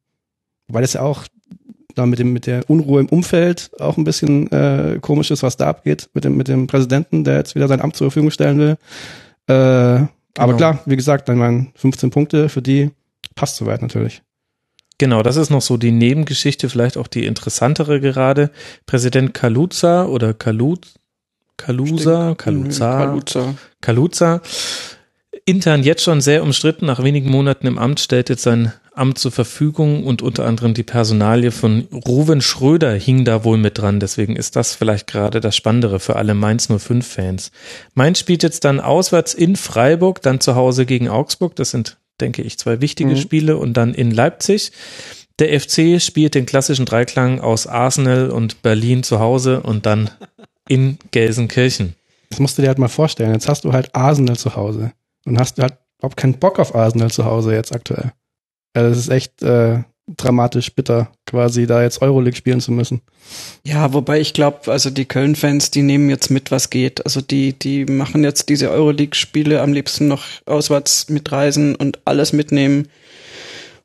weil 0.68 0.84
es 0.84 0.94
ja 0.94 1.02
auch 1.02 1.24
da 1.96 2.06
mit 2.06 2.20
dem 2.20 2.34
mit 2.34 2.48
der 2.48 2.68
Unruhe 2.70 3.00
im 3.00 3.08
Umfeld 3.08 3.70
auch 3.80 3.98
ein 3.98 4.04
bisschen 4.04 4.52
äh, 4.52 4.98
komisch 5.00 5.32
ist, 5.32 5.44
was 5.44 5.58
da 5.58 5.68
abgeht 5.68 6.10
mit 6.14 6.24
dem 6.24 6.36
mit 6.36 6.48
dem 6.48 6.68
Präsidenten, 6.68 7.24
der 7.24 7.38
jetzt 7.38 7.56
wieder 7.56 7.68
sein 7.68 7.82
Amt 7.82 7.96
zur 7.96 8.10
Verfügung 8.10 8.32
stellen 8.32 8.58
will. 8.58 8.78
Äh, 9.48 10.00
genau. 10.00 10.10
Aber 10.38 10.56
klar, 10.56 10.80
wie 10.86 10.96
gesagt, 10.96 11.30
dann 11.30 11.40
waren 11.40 11.72
15 11.76 12.10
Punkte 12.10 12.50
für 12.50 12.62
die 12.62 12.90
passt 13.36 13.58
soweit 13.58 13.82
natürlich. 13.82 14.22
Genau, 14.98 15.24
das 15.24 15.38
ist 15.38 15.50
noch 15.50 15.62
so 15.62 15.78
die 15.78 15.92
Nebengeschichte, 15.92 16.70
vielleicht 16.70 16.98
auch 16.98 17.08
die 17.08 17.26
interessantere 17.26 18.00
gerade. 18.00 18.52
Präsident 18.86 19.34
Kaluza 19.34 20.06
oder 20.06 20.34
Kalut, 20.34 20.88
Kaluza, 21.58 22.36
Kaluza, 22.36 23.06
Kaluza. 23.06 23.56
Kaluza, 23.82 24.42
intern 25.46 25.84
jetzt 25.84 26.04
schon 26.04 26.22
sehr 26.22 26.44
umstritten, 26.44 26.86
nach 26.86 27.04
wenigen 27.04 27.30
Monaten 27.30 27.68
im 27.68 27.78
Amt 27.78 28.00
stellt 28.00 28.30
jetzt 28.30 28.44
sein 28.44 28.74
Amt 28.96 29.18
zur 29.18 29.32
Verfügung 29.32 30.04
und 30.04 30.22
unter 30.22 30.46
anderem 30.46 30.76
die 30.76 30.84
Personalie 30.84 31.50
von 31.50 31.88
Ruven 32.08 32.42
Schröder 32.42 32.94
hing 32.94 33.26
da 33.26 33.44
wohl 33.44 33.58
mit 33.58 33.80
dran. 33.80 34.00
Deswegen 34.00 34.36
ist 34.36 34.56
das 34.56 34.76
vielleicht 34.76 35.08
gerade 35.08 35.42
das 35.42 35.56
Spannendere 35.56 36.00
für 36.00 36.16
alle 36.16 36.36
Mainz 36.36 36.68
05 36.68 37.06
Fans. 37.06 37.52
Mainz 37.96 38.20
spielt 38.20 38.44
jetzt 38.44 38.66
dann 38.66 38.80
auswärts 38.80 39.34
in 39.34 39.56
Freiburg, 39.56 40.22
dann 40.22 40.40
zu 40.40 40.54
Hause 40.54 40.86
gegen 40.86 41.10
Augsburg. 41.10 41.56
Das 41.56 41.72
sind, 41.72 41.98
denke 42.22 42.42
ich, 42.42 42.58
zwei 42.58 42.82
wichtige 42.82 43.12
mhm. 43.12 43.18
Spiele 43.18 43.58
und 43.58 43.74
dann 43.74 43.94
in 43.94 44.12
Leipzig. 44.12 44.72
Der 45.40 45.60
FC 45.60 46.02
spielt 46.02 46.36
den 46.36 46.46
klassischen 46.46 46.86
Dreiklang 46.86 47.40
aus 47.40 47.66
Arsenal 47.66 48.30
und 48.30 48.62
Berlin 48.62 49.04
zu 49.04 49.20
Hause 49.20 49.62
und 49.62 49.86
dann 49.86 50.10
in 50.68 50.98
Gelsenkirchen. 51.12 51.96
Das 52.30 52.40
musst 52.40 52.58
du 52.58 52.62
dir 52.62 52.68
halt 52.68 52.80
mal 52.80 52.88
vorstellen. 52.88 53.34
Jetzt 53.34 53.50
hast 53.50 53.64
du 53.64 53.74
halt 53.74 53.96
Arsenal 53.96 54.38
zu 54.38 54.56
Hause 54.56 54.94
und 55.26 55.40
hast 55.40 55.58
du 55.58 55.64
halt 55.64 55.78
überhaupt 55.98 56.18
keinen 56.18 56.40
Bock 56.40 56.60
auf 56.60 56.76
Arsenal 56.76 57.12
zu 57.12 57.26
Hause 57.26 57.54
jetzt 57.54 57.74
aktuell. 57.74 58.12
Also 58.74 58.90
das 58.90 58.98
ist 58.98 59.10
echt 59.10 59.42
äh, 59.44 59.84
dramatisch 60.08 60.74
bitter, 60.74 61.12
quasi 61.26 61.66
da 61.66 61.82
jetzt 61.82 62.02
Euroleague 62.02 62.36
spielen 62.36 62.60
zu 62.60 62.72
müssen. 62.72 63.02
Ja, 63.64 63.94
wobei 63.94 64.20
ich 64.20 64.34
glaube, 64.34 64.72
also 64.72 64.90
die 64.90 65.06
Köln-Fans, 65.06 65.72
die 65.72 65.82
nehmen 65.82 66.10
jetzt 66.10 66.30
mit, 66.30 66.52
was 66.52 66.70
geht. 66.70 67.06
Also 67.06 67.22
die, 67.22 67.54
die 67.54 67.86
machen 67.86 68.24
jetzt 68.24 68.50
diese 68.50 68.70
Euroleague-Spiele 68.70 69.62
am 69.62 69.72
liebsten 69.72 70.08
noch 70.08 70.24
auswärts 70.46 71.10
mitreisen 71.10 71.76
und 71.76 72.00
alles 72.06 72.34
mitnehmen. 72.34 72.90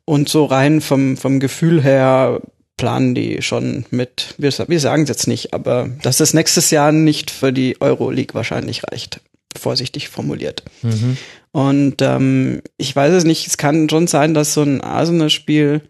Und 0.05 0.29
so 0.29 0.45
rein 0.45 0.81
vom, 0.81 1.17
vom 1.17 1.39
Gefühl 1.39 1.83
her 1.83 2.41
planen 2.77 3.15
die 3.15 3.43
schon 3.43 3.85
mit, 3.91 4.35
wir, 4.39 4.51
wir 4.51 4.81
sagen 4.81 5.03
es 5.03 5.09
jetzt 5.09 5.29
nicht, 5.29 5.53
aber 5.53 5.91
dass 6.03 6.21
es 6.21 6.33
nächstes 6.33 6.71
Jahr 6.71 6.93
nicht 6.93 7.31
für 7.31 7.53
die 7.53 7.81
Euroleague 7.81 8.35
wahrscheinlich 8.35 8.83
reicht. 8.91 9.21
Vorsichtig 9.57 10.09
formuliert. 10.09 10.63
Mhm. 10.83 11.17
Und 11.53 12.03
ähm, 12.03 12.63
ich 12.77 12.95
weiß 12.95 13.13
es 13.15 13.25
nicht, 13.25 13.47
es 13.47 13.57
kann 13.57 13.89
schon 13.89 14.07
sein, 14.07 14.33
dass 14.33 14.55
so 14.55 14.63
ein 14.63 14.81
Arsenal-Spiel, 14.81 15.83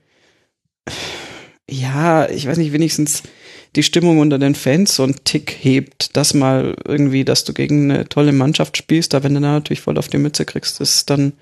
ja, 1.70 2.28
ich 2.28 2.46
weiß 2.46 2.58
nicht, 2.58 2.72
wenigstens 2.72 3.22
die 3.76 3.82
Stimmung 3.82 4.18
unter 4.18 4.38
den 4.38 4.54
Fans 4.54 4.94
so 4.94 5.02
einen 5.02 5.16
Tick 5.24 5.56
hebt, 5.60 6.16
dass 6.16 6.34
mal 6.34 6.74
irgendwie, 6.86 7.24
dass 7.24 7.44
du 7.44 7.52
gegen 7.52 7.90
eine 7.90 8.08
tolle 8.08 8.32
Mannschaft 8.32 8.76
spielst, 8.76 9.12
da 9.12 9.22
wenn 9.22 9.34
du 9.34 9.40
da 9.40 9.52
natürlich 9.52 9.82
voll 9.82 9.98
auf 9.98 10.08
die 10.08 10.18
Mütze 10.18 10.44
kriegst, 10.44 10.80
ist 10.80 11.10
dann 11.10 11.34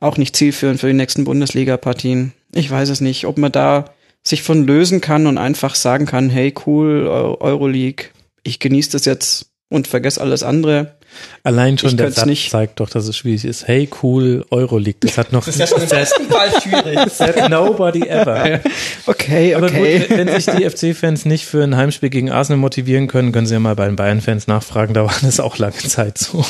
auch 0.00 0.16
nicht 0.16 0.34
zielführend 0.34 0.80
für 0.80 0.86
die 0.86 0.94
nächsten 0.94 1.24
Bundesliga-Partien. 1.24 2.32
Ich 2.54 2.70
weiß 2.70 2.88
es 2.88 3.00
nicht, 3.00 3.26
ob 3.26 3.36
man 3.36 3.52
da 3.52 3.94
sich 4.26 4.42
von 4.42 4.66
lösen 4.66 5.00
kann 5.00 5.26
und 5.26 5.38
einfach 5.38 5.74
sagen 5.74 6.06
kann, 6.06 6.30
hey 6.30 6.54
cool, 6.66 7.06
Euroleague, 7.06 8.06
ich 8.42 8.58
genieße 8.58 8.92
das 8.92 9.04
jetzt 9.04 9.50
und 9.70 9.88
vergesse 9.88 10.20
alles 10.20 10.42
andere. 10.42 10.96
Allein 11.42 11.78
schon 11.78 11.90
ich 11.90 11.96
der 11.96 12.12
Satz 12.12 12.26
nicht. 12.26 12.50
zeigt 12.50 12.80
doch, 12.80 12.90
dass 12.90 13.08
es 13.08 13.16
schwierig 13.16 13.44
ist. 13.44 13.66
Hey, 13.66 13.88
cool, 14.02 14.44
Euroleague. 14.50 14.98
Das 15.00 15.16
hat 15.16 15.32
noch. 15.32 15.44
das 15.46 15.56
ist 15.56 15.60
ja 15.60 15.66
schon 15.66 15.82
im 15.82 15.88
besten 15.88 16.24
Fall 16.24 16.60
schwierig. 16.60 16.98
Said 17.12 17.48
nobody 17.48 18.06
ever. 18.06 18.42
Okay, 18.42 18.60
okay. 19.06 19.54
Aber 19.54 19.70
gut, 19.70 20.10
wenn 20.10 20.28
sich 20.28 20.46
die 20.46 20.68
FC-Fans 20.68 21.24
nicht 21.24 21.46
für 21.46 21.64
ein 21.64 21.76
Heimspiel 21.76 22.10
gegen 22.10 22.30
Arsenal 22.30 22.58
motivieren 22.58 23.06
können, 23.06 23.32
können 23.32 23.46
sie 23.46 23.54
ja 23.54 23.60
mal 23.60 23.76
bei 23.76 23.86
den 23.86 23.96
Bayern-Fans 23.96 24.46
nachfragen. 24.48 24.92
Da 24.92 25.04
war 25.04 25.14
das 25.22 25.40
auch 25.40 25.56
lange 25.58 25.78
Zeit 25.78 26.18
so. 26.18 26.44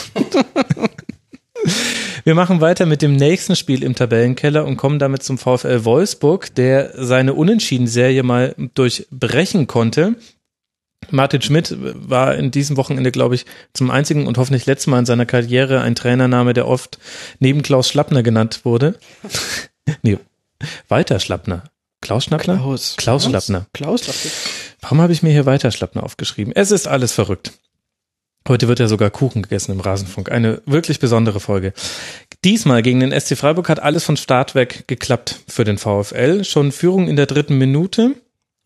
Wir 2.24 2.34
machen 2.34 2.60
weiter 2.60 2.86
mit 2.86 3.02
dem 3.02 3.16
nächsten 3.16 3.56
Spiel 3.56 3.82
im 3.82 3.94
Tabellenkeller 3.94 4.64
und 4.64 4.76
kommen 4.76 4.98
damit 4.98 5.22
zum 5.22 5.38
VfL 5.38 5.84
Wolfsburg, 5.84 6.54
der 6.54 6.92
seine 6.96 7.34
Unentschieden-Serie 7.34 8.22
mal 8.22 8.54
durchbrechen 8.74 9.66
konnte. 9.66 10.16
Martin 11.10 11.42
Schmidt 11.42 11.74
war 11.78 12.34
in 12.34 12.50
diesem 12.50 12.76
Wochenende, 12.76 13.10
glaube 13.10 13.34
ich, 13.34 13.46
zum 13.72 13.90
einzigen 13.90 14.26
und 14.26 14.38
hoffentlich 14.38 14.66
letzten 14.66 14.90
Mal 14.90 15.00
in 15.00 15.06
seiner 15.06 15.26
Karriere 15.26 15.80
ein 15.80 15.94
Trainername, 15.94 16.52
der 16.52 16.66
oft 16.66 16.98
neben 17.38 17.62
Klaus 17.62 17.88
Schlappner 17.88 18.22
genannt 18.22 18.60
wurde. 18.64 18.98
nee, 20.02 20.18
Walter 20.88 21.20
Schlappner. 21.20 21.64
Klaus 22.00 22.24
Schlappner? 22.24 22.56
Klaus. 22.56 22.94
Klaus, 22.96 23.24
Schlappner. 23.24 23.66
Klaus 23.72 24.04
Schlappner. 24.04 24.30
Warum 24.80 25.00
habe 25.00 25.12
ich 25.12 25.22
mir 25.22 25.30
hier 25.30 25.46
Walter 25.46 25.70
Schlappner 25.70 26.02
aufgeschrieben? 26.02 26.54
Es 26.56 26.70
ist 26.70 26.88
alles 26.88 27.12
verrückt. 27.12 27.52
Heute 28.48 28.68
wird 28.68 28.78
ja 28.78 28.88
sogar 28.88 29.10
Kuchen 29.10 29.42
gegessen 29.42 29.72
im 29.72 29.80
Rasenfunk. 29.80 30.32
Eine 30.32 30.62
wirklich 30.64 30.98
besondere 30.98 31.40
Folge. 31.40 31.74
Diesmal 32.42 32.82
gegen 32.82 33.00
den 33.00 33.12
SC 33.18 33.36
Freiburg 33.36 33.68
hat 33.68 33.80
alles 33.80 34.04
von 34.04 34.16
Start 34.16 34.54
weg 34.54 34.84
geklappt 34.86 35.40
für 35.46 35.64
den 35.64 35.76
VfL. 35.76 36.42
Schon 36.44 36.72
Führung 36.72 37.06
in 37.06 37.16
der 37.16 37.26
dritten 37.26 37.58
Minute 37.58 38.14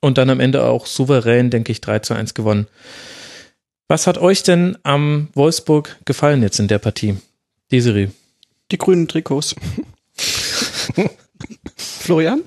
und 0.05 0.19
dann 0.19 0.29
am 0.29 0.39
Ende 0.39 0.65
auch 0.65 0.85
souverän, 0.85 1.49
denke 1.49 1.73
ich, 1.73 1.81
3 1.81 2.01
zu 2.01 2.13
1 2.13 2.35
gewonnen. 2.35 2.67
Was 3.89 4.07
hat 4.07 4.19
euch 4.19 4.43
denn 4.43 4.77
am 4.83 5.29
Wolfsburg 5.33 5.97
gefallen 6.05 6.43
jetzt 6.43 6.61
in 6.61 6.69
der 6.69 6.79
Partie? 6.79 7.17
Desiree. 7.73 8.09
Die 8.71 8.77
grünen 8.77 9.09
Trikots. 9.09 9.55
Florian? 11.77 12.43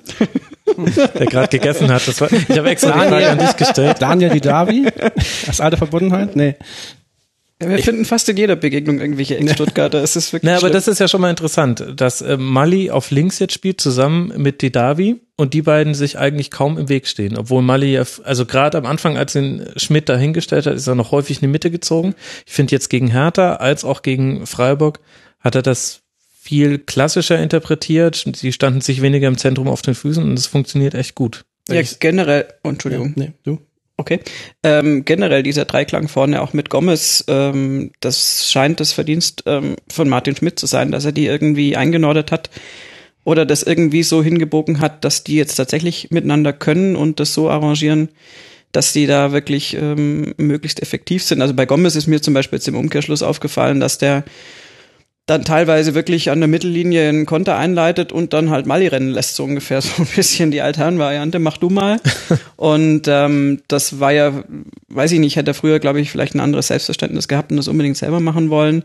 Der 0.76 1.26
gerade 1.26 1.48
gegessen 1.48 1.92
hat. 1.92 2.06
Das 2.06 2.20
war, 2.20 2.30
ich 2.30 2.56
habe 2.56 2.70
extra 2.70 2.92
die 2.92 3.08
Frage 3.08 3.28
an 3.28 3.38
dich 3.38 3.56
gestellt. 3.56 3.96
Daniel 3.98 4.30
Didavi? 4.30 4.86
Als 5.48 5.60
alte 5.60 5.76
Verbundenheit? 5.78 6.36
Nee. 6.36 6.54
Ja, 7.60 7.68
wir 7.68 7.78
ich, 7.78 7.84
finden 7.84 8.04
fast 8.04 8.28
in 8.28 8.36
jeder 8.36 8.54
Begegnung 8.54 9.00
irgendwelche 9.00 9.36
Ex-Stuttgarter. 9.36 10.02
Es 10.02 10.14
ist 10.14 10.32
wirklich. 10.32 10.50
Na, 10.50 10.58
aber 10.58 10.70
das 10.70 10.86
ist 10.86 11.00
ja 11.00 11.08
schon 11.08 11.20
mal 11.20 11.30
interessant, 11.30 11.84
dass 11.96 12.22
äh, 12.22 12.36
Mali 12.36 12.90
auf 12.90 13.10
links 13.10 13.40
jetzt 13.40 13.52
spielt, 13.52 13.80
zusammen 13.80 14.32
mit 14.36 14.62
Didavi 14.62 15.16
und 15.36 15.54
die 15.54 15.62
beiden 15.62 15.94
sich 15.94 16.18
eigentlich 16.18 16.52
kaum 16.52 16.78
im 16.78 16.88
Weg 16.88 17.08
stehen. 17.08 17.36
Obwohl 17.36 17.62
Mali 17.62 17.92
ja, 17.92 18.04
also 18.22 18.46
gerade 18.46 18.78
am 18.78 18.86
Anfang, 18.86 19.16
als 19.16 19.34
ihn 19.34 19.66
Schmidt 19.76 20.08
dahingestellt 20.08 20.66
hat, 20.66 20.74
ist 20.74 20.86
er 20.86 20.94
noch 20.94 21.10
häufig 21.10 21.38
in 21.38 21.48
die 21.48 21.52
Mitte 21.52 21.70
gezogen. 21.70 22.14
Ich 22.46 22.52
finde 22.52 22.72
jetzt 22.72 22.90
gegen 22.90 23.08
Hertha 23.08 23.56
als 23.56 23.84
auch 23.84 24.02
gegen 24.02 24.46
Freiburg 24.46 25.00
hat 25.40 25.54
er 25.54 25.62
das 25.62 26.02
viel 26.40 26.78
klassischer 26.78 27.38
interpretiert. 27.38 28.24
Sie 28.36 28.52
standen 28.52 28.80
sich 28.80 29.02
weniger 29.02 29.28
im 29.28 29.36
Zentrum 29.36 29.68
auf 29.68 29.82
den 29.82 29.94
Füßen 29.94 30.22
und 30.22 30.38
es 30.38 30.46
funktioniert 30.46 30.94
echt 30.94 31.14
gut. 31.14 31.44
Ja, 31.68 31.82
generell, 32.00 32.46
oh, 32.64 32.70
Entschuldigung. 32.70 33.14
Ja, 33.16 33.24
nee, 33.24 33.32
du. 33.42 33.58
Okay. 34.00 34.20
Ähm, 34.62 35.04
generell 35.04 35.42
dieser 35.42 35.64
Dreiklang 35.64 36.06
vorne 36.06 36.40
auch 36.40 36.52
mit 36.52 36.70
Gomez, 36.70 37.24
ähm, 37.26 37.90
das 37.98 38.48
scheint 38.50 38.78
das 38.78 38.92
Verdienst 38.92 39.42
ähm, 39.46 39.74
von 39.90 40.08
Martin 40.08 40.36
Schmidt 40.36 40.58
zu 40.58 40.66
sein, 40.66 40.92
dass 40.92 41.04
er 41.04 41.10
die 41.10 41.26
irgendwie 41.26 41.76
eingenordet 41.76 42.30
hat 42.30 42.48
oder 43.24 43.44
das 43.44 43.64
irgendwie 43.64 44.04
so 44.04 44.22
hingebogen 44.22 44.80
hat, 44.80 45.04
dass 45.04 45.24
die 45.24 45.34
jetzt 45.34 45.56
tatsächlich 45.56 46.12
miteinander 46.12 46.52
können 46.52 46.94
und 46.94 47.18
das 47.18 47.34
so 47.34 47.50
arrangieren, 47.50 48.08
dass 48.70 48.92
die 48.92 49.08
da 49.08 49.32
wirklich 49.32 49.74
ähm, 49.74 50.32
möglichst 50.36 50.80
effektiv 50.80 51.24
sind. 51.24 51.42
Also 51.42 51.54
bei 51.54 51.66
Gomez 51.66 51.96
ist 51.96 52.06
mir 52.06 52.22
zum 52.22 52.34
Beispiel 52.34 52.58
jetzt 52.58 52.68
im 52.68 52.76
Umkehrschluss 52.76 53.24
aufgefallen, 53.24 53.80
dass 53.80 53.98
der 53.98 54.22
dann 55.28 55.44
teilweise 55.44 55.94
wirklich 55.94 56.30
an 56.30 56.40
der 56.40 56.48
Mittellinie 56.48 57.06
einen 57.06 57.26
Konter 57.26 57.58
einleitet 57.58 58.12
und 58.12 58.32
dann 58.32 58.48
halt 58.48 58.64
Mali 58.64 58.86
rennen 58.86 59.10
lässt, 59.10 59.36
so 59.36 59.44
ungefähr 59.44 59.80
so 59.82 60.02
ein 60.02 60.08
bisschen 60.16 60.50
die 60.50 60.62
Altherrenvariante, 60.62 61.38
mach 61.38 61.58
du 61.58 61.68
mal. 61.68 62.00
und 62.56 63.02
ähm, 63.08 63.60
das 63.68 64.00
war 64.00 64.10
ja, 64.10 64.42
weiß 64.88 65.12
ich 65.12 65.20
nicht, 65.20 65.36
hätte 65.36 65.50
er 65.50 65.54
früher, 65.54 65.80
glaube 65.80 66.00
ich, 66.00 66.10
vielleicht 66.10 66.34
ein 66.34 66.40
anderes 66.40 66.68
Selbstverständnis 66.68 67.28
gehabt 67.28 67.50
und 67.50 67.58
das 67.58 67.68
unbedingt 67.68 67.98
selber 67.98 68.20
machen 68.20 68.48
wollen. 68.48 68.84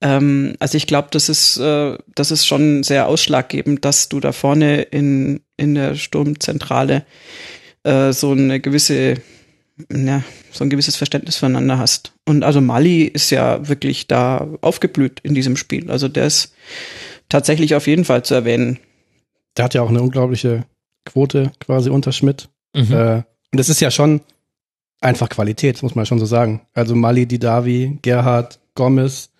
Ähm, 0.00 0.54
also 0.60 0.76
ich 0.76 0.86
glaube, 0.86 1.08
das 1.10 1.28
ist, 1.28 1.56
äh, 1.56 1.98
das 2.14 2.30
ist 2.30 2.46
schon 2.46 2.84
sehr 2.84 3.08
ausschlaggebend, 3.08 3.84
dass 3.84 4.08
du 4.08 4.20
da 4.20 4.30
vorne 4.30 4.82
in, 4.82 5.40
in 5.56 5.74
der 5.74 5.96
Sturmzentrale 5.96 7.04
äh, 7.82 8.12
so 8.12 8.30
eine 8.30 8.60
gewisse 8.60 9.16
ja, 9.92 10.22
so 10.50 10.64
ein 10.64 10.70
gewisses 10.70 10.96
Verständnis 10.96 11.36
füreinander 11.36 11.78
hast. 11.78 12.12
Und 12.26 12.44
also 12.44 12.60
Mali 12.60 13.02
ist 13.02 13.30
ja 13.30 13.68
wirklich 13.68 14.06
da 14.06 14.48
aufgeblüht 14.60 15.20
in 15.20 15.34
diesem 15.34 15.56
Spiel. 15.56 15.90
Also 15.90 16.08
der 16.08 16.26
ist 16.26 16.54
tatsächlich 17.28 17.74
auf 17.74 17.86
jeden 17.86 18.04
Fall 18.04 18.24
zu 18.24 18.34
erwähnen. 18.34 18.78
Der 19.56 19.64
hat 19.64 19.74
ja 19.74 19.82
auch 19.82 19.88
eine 19.88 20.02
unglaubliche 20.02 20.64
Quote 21.04 21.52
quasi 21.60 21.90
unter 21.90 22.12
Schmidt. 22.12 22.48
Mhm. 22.74 22.92
Äh, 22.92 23.16
und 23.52 23.58
das 23.58 23.68
ist 23.68 23.80
ja 23.80 23.90
schon 23.90 24.20
einfach 25.00 25.28
Qualität, 25.28 25.82
muss 25.82 25.94
man 25.94 26.06
schon 26.06 26.18
so 26.18 26.26
sagen. 26.26 26.62
Also 26.74 26.94
Mali, 26.94 27.26
Didavi, 27.26 27.98
Gerhard, 28.02 28.60
Gomez, 28.74 29.30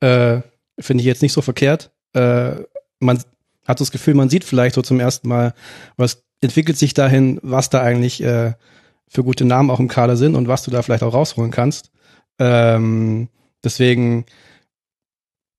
äh, 0.00 0.40
finde 0.78 1.00
ich 1.00 1.06
jetzt 1.06 1.22
nicht 1.22 1.32
so 1.32 1.40
verkehrt. 1.40 1.90
Äh, 2.12 2.52
man 3.00 3.18
hat 3.66 3.80
das 3.80 3.90
Gefühl, 3.90 4.14
man 4.14 4.28
sieht 4.28 4.44
vielleicht 4.44 4.74
so 4.74 4.82
zum 4.82 5.00
ersten 5.00 5.28
Mal, 5.28 5.54
was 5.96 6.22
entwickelt 6.40 6.76
sich 6.76 6.94
dahin, 6.94 7.40
was 7.42 7.70
da 7.70 7.82
eigentlich 7.82 8.22
äh, 8.22 8.52
für 9.08 9.24
gute 9.24 9.44
Namen 9.44 9.70
auch 9.70 9.80
im 9.80 9.88
Kader 9.88 10.16
sind 10.16 10.34
und 10.34 10.48
was 10.48 10.62
du 10.62 10.70
da 10.70 10.82
vielleicht 10.82 11.02
auch 11.02 11.14
rausholen 11.14 11.50
kannst. 11.50 11.90
Ähm, 12.38 13.28
deswegen 13.64 14.26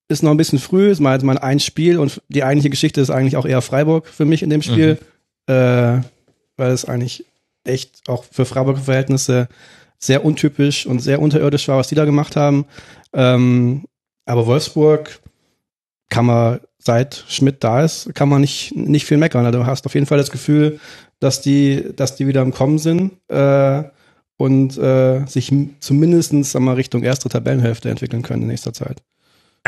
ist 0.09 0.23
noch 0.23 0.31
ein 0.31 0.37
bisschen 0.37 0.59
früh, 0.59 0.89
ist 0.89 0.99
mal 0.99 1.21
mal 1.23 1.37
ein 1.37 1.59
Spiel 1.59 1.99
und 1.99 2.21
die 2.29 2.43
eigentliche 2.43 2.69
Geschichte 2.69 3.01
ist 3.01 3.09
eigentlich 3.09 3.35
auch 3.35 3.45
eher 3.45 3.61
Freiburg 3.61 4.07
für 4.07 4.25
mich 4.25 4.43
in 4.43 4.49
dem 4.49 4.61
Spiel, 4.61 4.97
mhm. 5.47 5.53
äh, 5.53 6.01
weil 6.55 6.71
es 6.71 6.85
eigentlich 6.85 7.25
echt 7.65 8.07
auch 8.07 8.23
für 8.23 8.45
Freiburger 8.45 8.81
Verhältnisse 8.81 9.49
sehr 9.99 10.23
untypisch 10.23 10.85
und 10.85 10.99
sehr 10.99 11.21
unterirdisch 11.21 11.67
war, 11.67 11.77
was 11.77 11.87
die 11.87 11.95
da 11.95 12.05
gemacht 12.05 12.35
haben. 12.35 12.65
Ähm, 13.13 13.85
aber 14.25 14.45
Wolfsburg 14.45 15.19
kann 16.09 16.25
man, 16.25 16.59
seit 16.77 17.25
Schmidt 17.27 17.63
da 17.63 17.83
ist, 17.83 18.13
kann 18.15 18.29
man 18.29 18.41
nicht, 18.41 18.75
nicht 18.75 19.05
viel 19.05 19.17
meckern. 19.17 19.45
Also 19.45 19.59
du 19.59 19.65
hast 19.65 19.85
auf 19.85 19.93
jeden 19.93 20.05
Fall 20.05 20.17
das 20.17 20.31
Gefühl, 20.31 20.79
dass 21.19 21.41
die, 21.41 21.93
dass 21.95 22.15
die 22.15 22.27
wieder 22.27 22.41
im 22.41 22.53
Kommen 22.53 22.79
sind 22.79 23.13
äh, 23.29 23.83
und 24.37 24.77
äh, 24.77 25.25
sich 25.25 25.51
zumindestens 25.79 26.53
mal 26.53 26.73
Richtung 26.73 27.03
erste 27.03 27.29
Tabellenhälfte 27.29 27.89
entwickeln 27.89 28.21
können 28.21 28.43
in 28.43 28.49
nächster 28.49 28.73
Zeit. 28.73 29.01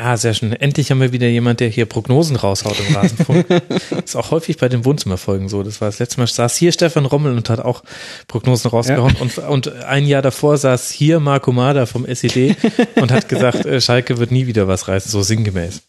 Ah, 0.02 0.16
sehr 0.16 0.34
schön. 0.34 0.54
Endlich 0.54 0.92
haben 0.92 1.02
wir 1.02 1.12
wieder 1.12 1.28
jemand, 1.28 1.60
der 1.60 1.68
hier 1.68 1.86
Prognosen 1.86 2.38
raushaut 2.38 2.78
im 2.88 2.96
Rasenfunk. 2.96 3.46
ist 4.06 4.16
auch 4.16 4.32
häufig 4.32 4.56
bei 4.58 4.70
den 4.70 4.86
Wohnzimmerfolgen 4.86 5.50
so. 5.50 5.62
Das 5.62 5.82
war 5.82 5.90
das 5.90 6.00
letzte 6.00 6.22
Mal, 6.22 6.28
saß 6.28 6.56
hier 6.56 6.72
Stefan 6.72 7.06
Rommel 7.06 7.36
und 7.36 7.50
hat 7.50 7.60
auch 7.60 7.84
Prognosen 8.28 8.70
rausgehauen. 8.70 9.16
Ja. 9.16 9.22
Und, 9.22 9.38
und 9.40 9.84
ein 9.84 10.06
Jahr 10.06 10.22
davor 10.22 10.58
saß 10.58 10.90
hier 10.90 11.20
Marco 11.20 11.52
Mader 11.52 11.86
vom 11.86 12.06
SED 12.06 12.56
und 12.96 13.12
hat 13.12 13.28
gesagt, 13.28 13.66
äh, 13.66 13.82
Schalke 13.82 14.20
wird 14.20 14.32
nie 14.32 14.48
wieder 14.48 14.70
was 14.70 14.88
reißen, 14.88 15.12
so 15.12 15.22
sinngemäß. 15.22 15.82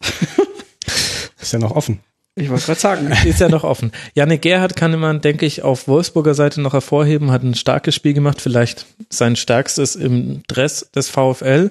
Ist 1.40 1.52
ja 1.52 1.60
noch 1.60 1.76
offen. 1.76 2.00
Ich 2.36 2.48
wollte 2.48 2.66
gerade 2.66 2.80
sagen. 2.80 3.12
Ist 3.24 3.40
ja 3.40 3.48
noch 3.48 3.64
offen. 3.64 3.92
Janik 4.14 4.42
Gerhardt 4.42 4.76
kann 4.76 4.98
man, 4.98 5.20
denke 5.20 5.46
ich, 5.46 5.62
auf 5.62 5.88
Wolfsburger 5.88 6.34
Seite 6.34 6.60
noch 6.60 6.72
hervorheben, 6.72 7.30
hat 7.30 7.42
ein 7.42 7.54
starkes 7.54 7.94
Spiel 7.94 8.14
gemacht, 8.14 8.40
vielleicht 8.40 8.86
sein 9.08 9.36
stärkstes 9.36 9.96
im 9.96 10.42
Dress 10.46 10.90
des 10.94 11.08
VfL. 11.08 11.70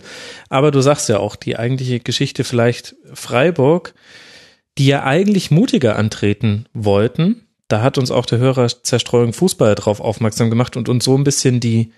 Aber 0.50 0.72
du 0.72 0.82
sagst 0.82 1.10
ja 1.10 1.20
auch, 1.20 1.36
die 1.36 1.58
eigentliche 1.58 2.00
Geschichte 2.00 2.44
vielleicht 2.44 2.96
Freiburg, 3.14 3.94
die 4.78 4.88
ja 4.88 5.04
eigentlich 5.04 5.50
mutiger 5.50 5.96
antreten 5.96 6.66
wollten. 6.74 7.48
Da 7.68 7.82
hat 7.82 7.98
uns 7.98 8.12
auch 8.12 8.26
der 8.26 8.40
Hörer 8.40 8.68
Zerstreuung 8.68 9.32
Fußball 9.32 9.76
drauf 9.76 10.00
aufmerksam 10.02 10.50
gemacht 10.50 10.76
und 10.76 10.90
uns 10.90 11.06
so 11.06 11.18
ein 11.18 11.24
bisschen 11.24 11.60
die, 11.60 11.94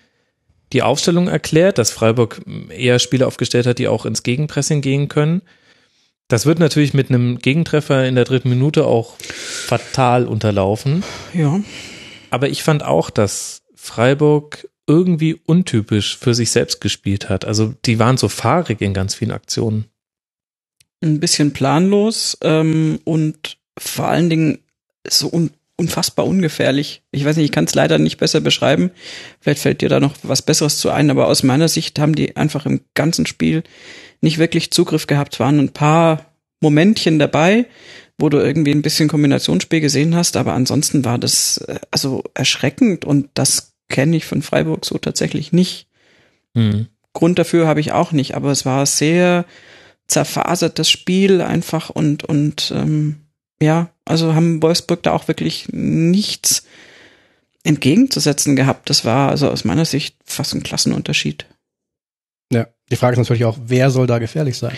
die 0.73 0.81
Aufstellung 0.81 1.27
erklärt, 1.27 1.77
dass 1.77 1.91
Freiburg 1.91 2.41
eher 2.69 2.99
Spieler 2.99 3.27
aufgestellt 3.27 3.65
hat, 3.65 3.79
die 3.79 3.87
auch 3.87 4.05
ins 4.05 4.23
Gegenpressing 4.23 4.81
gehen 4.81 5.07
können. 5.07 5.41
Das 6.31 6.45
wird 6.45 6.59
natürlich 6.59 6.93
mit 6.93 7.09
einem 7.09 7.39
Gegentreffer 7.39 8.07
in 8.07 8.15
der 8.15 8.23
dritten 8.23 8.47
Minute 8.47 8.85
auch 8.85 9.17
fatal 9.19 10.25
unterlaufen. 10.25 11.03
Ja. 11.33 11.59
Aber 12.29 12.47
ich 12.47 12.63
fand 12.63 12.85
auch, 12.85 13.09
dass 13.09 13.63
Freiburg 13.75 14.69
irgendwie 14.87 15.33
untypisch 15.45 16.17
für 16.17 16.33
sich 16.33 16.51
selbst 16.51 16.79
gespielt 16.79 17.27
hat. 17.27 17.43
Also 17.43 17.73
die 17.85 17.99
waren 17.99 18.15
so 18.15 18.29
fahrig 18.29 18.79
in 18.79 18.93
ganz 18.93 19.13
vielen 19.13 19.31
Aktionen. 19.31 19.85
Ein 21.03 21.19
bisschen 21.19 21.51
planlos 21.51 22.37
ähm, 22.41 22.99
und 23.03 23.57
vor 23.77 24.07
allen 24.07 24.29
Dingen 24.29 24.59
so 25.05 25.29
un 25.31 25.51
unfassbar 25.77 26.27
ungefährlich. 26.27 27.01
Ich 27.09 27.25
weiß 27.25 27.37
nicht, 27.37 27.45
ich 27.45 27.51
kann 27.51 27.65
es 27.65 27.73
leider 27.73 27.97
nicht 27.97 28.17
besser 28.17 28.39
beschreiben. 28.39 28.91
Vielleicht 29.39 29.61
fällt 29.61 29.81
dir 29.81 29.89
da 29.89 29.99
noch 29.99 30.13
was 30.21 30.43
Besseres 30.43 30.77
zu 30.77 30.91
ein, 30.91 31.09
aber 31.09 31.27
aus 31.27 31.41
meiner 31.41 31.67
Sicht 31.67 31.97
haben 31.97 32.13
die 32.13 32.35
einfach 32.37 32.67
im 32.67 32.81
ganzen 32.93 33.25
Spiel 33.25 33.63
nicht 34.21 34.37
wirklich 34.37 34.71
Zugriff 34.71 35.07
gehabt. 35.07 35.39
Waren 35.39 35.59
ein 35.59 35.73
paar 35.73 36.25
Momentchen 36.61 37.19
dabei, 37.19 37.65
wo 38.17 38.29
du 38.29 38.37
irgendwie 38.37 38.71
ein 38.71 38.83
bisschen 38.83 39.09
Kombinationsspiel 39.09 39.81
gesehen 39.81 40.15
hast, 40.15 40.37
aber 40.37 40.53
ansonsten 40.53 41.03
war 41.03 41.17
das 41.17 41.57
äh, 41.57 41.79
also 41.89 42.23
erschreckend 42.33 43.03
und 43.03 43.29
das 43.33 43.73
kenne 43.89 44.15
ich 44.15 44.25
von 44.25 44.41
Freiburg 44.41 44.85
so 44.85 44.97
tatsächlich 44.97 45.51
nicht. 45.51 45.87
Mhm. 46.53 46.87
Grund 47.13 47.39
dafür 47.39 47.67
habe 47.67 47.81
ich 47.81 47.91
auch 47.91 48.11
nicht, 48.11 48.35
aber 48.35 48.51
es 48.51 48.65
war 48.65 48.85
sehr 48.85 49.45
zerfasertes 50.07 50.89
Spiel 50.89 51.41
einfach 51.41 51.89
und 51.89 52.23
und 52.23 52.71
ähm, 52.75 53.17
ja, 53.61 53.89
also 54.05 54.33
haben 54.33 54.61
Wolfsburg 54.61 55.03
da 55.03 55.13
auch 55.13 55.27
wirklich 55.27 55.67
nichts 55.71 56.63
entgegenzusetzen 57.63 58.55
gehabt. 58.55 58.89
Das 58.89 59.05
war 59.05 59.29
also 59.29 59.49
aus 59.49 59.65
meiner 59.65 59.85
Sicht 59.85 60.15
fast 60.25 60.53
ein 60.53 60.63
Klassenunterschied. 60.63 61.45
Die 62.91 62.97
Frage 62.97 63.13
ist 63.13 63.19
natürlich 63.19 63.45
auch, 63.45 63.57
wer 63.65 63.89
soll 63.89 64.05
da 64.05 64.19
gefährlich 64.19 64.57
sein? 64.57 64.73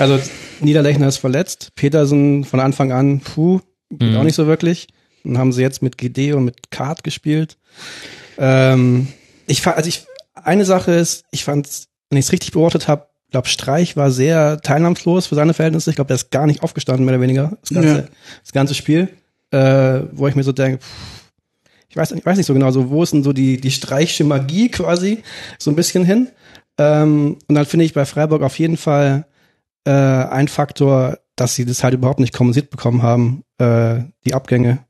also 0.00 0.18
Niederlechner 0.60 1.08
ist 1.08 1.18
verletzt, 1.18 1.70
Petersen 1.76 2.44
von 2.44 2.60
Anfang 2.60 2.90
an, 2.92 3.20
puh, 3.20 3.60
mhm. 3.88 4.16
auch 4.16 4.24
nicht 4.24 4.34
so 4.34 4.46
wirklich. 4.48 4.88
Dann 5.24 5.38
haben 5.38 5.52
sie 5.52 5.62
jetzt 5.62 5.80
mit 5.80 5.96
GD 5.96 6.32
und 6.32 6.44
mit 6.44 6.70
Kart 6.70 7.04
gespielt. 7.04 7.56
Ähm, 8.36 9.06
ich 9.46 9.62
fand, 9.62 9.76
also 9.76 9.88
ich, 9.88 10.06
eine 10.34 10.64
Sache 10.64 10.92
ist, 10.92 11.24
ich 11.30 11.44
fand, 11.44 11.68
wenn 12.10 12.18
ich 12.18 12.26
es 12.26 12.32
richtig 12.32 12.50
beobachtet 12.50 12.88
habe, 12.88 13.06
glaube 13.30 13.48
Streich 13.48 13.96
war 13.96 14.10
sehr 14.10 14.60
teilnahmslos 14.60 15.26
für 15.28 15.36
seine 15.36 15.54
Verhältnisse. 15.54 15.90
Ich 15.90 15.96
glaube, 15.96 16.08
der 16.08 16.16
ist 16.16 16.32
gar 16.32 16.46
nicht 16.46 16.64
aufgestanden, 16.64 17.04
mehr 17.04 17.14
oder 17.14 17.22
weniger, 17.22 17.56
das 17.60 17.70
ganze, 17.70 17.96
ja. 17.96 18.04
das 18.42 18.52
ganze 18.52 18.74
Spiel. 18.74 19.08
Äh, 19.52 20.04
wo 20.12 20.26
ich 20.26 20.34
mir 20.34 20.42
so 20.42 20.52
denke, 20.52 20.78
pff, 20.78 21.22
ich 21.92 21.96
weiß, 21.96 22.12
ich 22.12 22.24
weiß 22.24 22.38
nicht 22.38 22.46
so 22.46 22.54
genau, 22.54 22.70
so 22.70 22.88
wo 22.88 23.02
ist 23.02 23.12
denn 23.12 23.22
so 23.22 23.34
die, 23.34 23.60
die 23.60 23.70
Streichsche 23.70 24.24
Magie 24.24 24.70
quasi 24.70 25.22
so 25.58 25.70
ein 25.70 25.76
bisschen 25.76 26.06
hin. 26.06 26.28
Ähm, 26.78 27.38
und 27.48 27.54
dann 27.54 27.66
finde 27.66 27.84
ich 27.84 27.94
bei 27.94 28.04
Freiburg 28.04 28.42
auf 28.42 28.58
jeden 28.58 28.76
Fall 28.76 29.26
äh, 29.84 29.90
ein 29.90 30.48
Faktor, 30.48 31.18
dass 31.36 31.54
sie 31.54 31.64
das 31.64 31.82
halt 31.82 31.94
überhaupt 31.94 32.20
nicht 32.20 32.34
kompensiert 32.34 32.70
bekommen 32.70 33.02
haben, 33.02 33.44
äh, 33.58 34.00
die 34.24 34.34
Abgänge. 34.34 34.84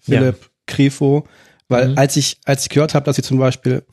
Philipp, 0.00 0.38
ja. 0.40 0.48
Grifo, 0.66 1.26
weil 1.68 1.90
mhm. 1.90 1.98
als 1.98 2.16
ich 2.16 2.38
als 2.44 2.62
ich 2.62 2.68
gehört 2.70 2.94
habe, 2.94 3.04
dass 3.04 3.16
sie 3.16 3.22
zum 3.22 3.38
Beispiel, 3.38 3.84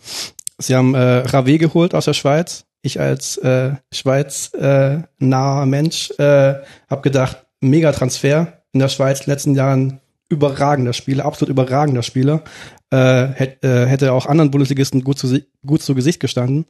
sie 0.57 0.75
haben 0.75 0.95
äh, 0.95 1.19
Rave 1.19 1.57
geholt 1.57 1.93
aus 1.93 2.05
der 2.05 2.13
Schweiz, 2.13 2.65
ich 2.81 2.99
als 2.99 3.37
äh, 3.37 3.71
Schweiz 3.91 4.53
äh, 4.53 4.99
naher 5.19 5.65
Mensch 5.65 6.11
äh, 6.17 6.55
habe 6.89 7.01
gedacht, 7.01 7.45
mega 7.59 7.91
Transfer 7.91 8.63
in 8.71 8.79
der 8.79 8.89
Schweiz 8.89 9.25
letzten 9.25 9.55
Jahren 9.55 9.99
überragender 10.29 10.93
Spieler, 10.93 11.25
absolut 11.25 11.49
überragender 11.49 12.03
Spieler. 12.03 12.43
Äh, 12.89 13.28
hätte, 13.34 13.67
äh, 13.67 13.86
hätte 13.86 14.13
auch 14.13 14.28
anderen 14.28 14.50
Bundesligisten 14.50 15.04
gut 15.04 15.19
zu, 15.19 15.41
gut 15.65 15.82
zu 15.82 15.93
Gesicht 15.93 16.21
gestanden. 16.21 16.65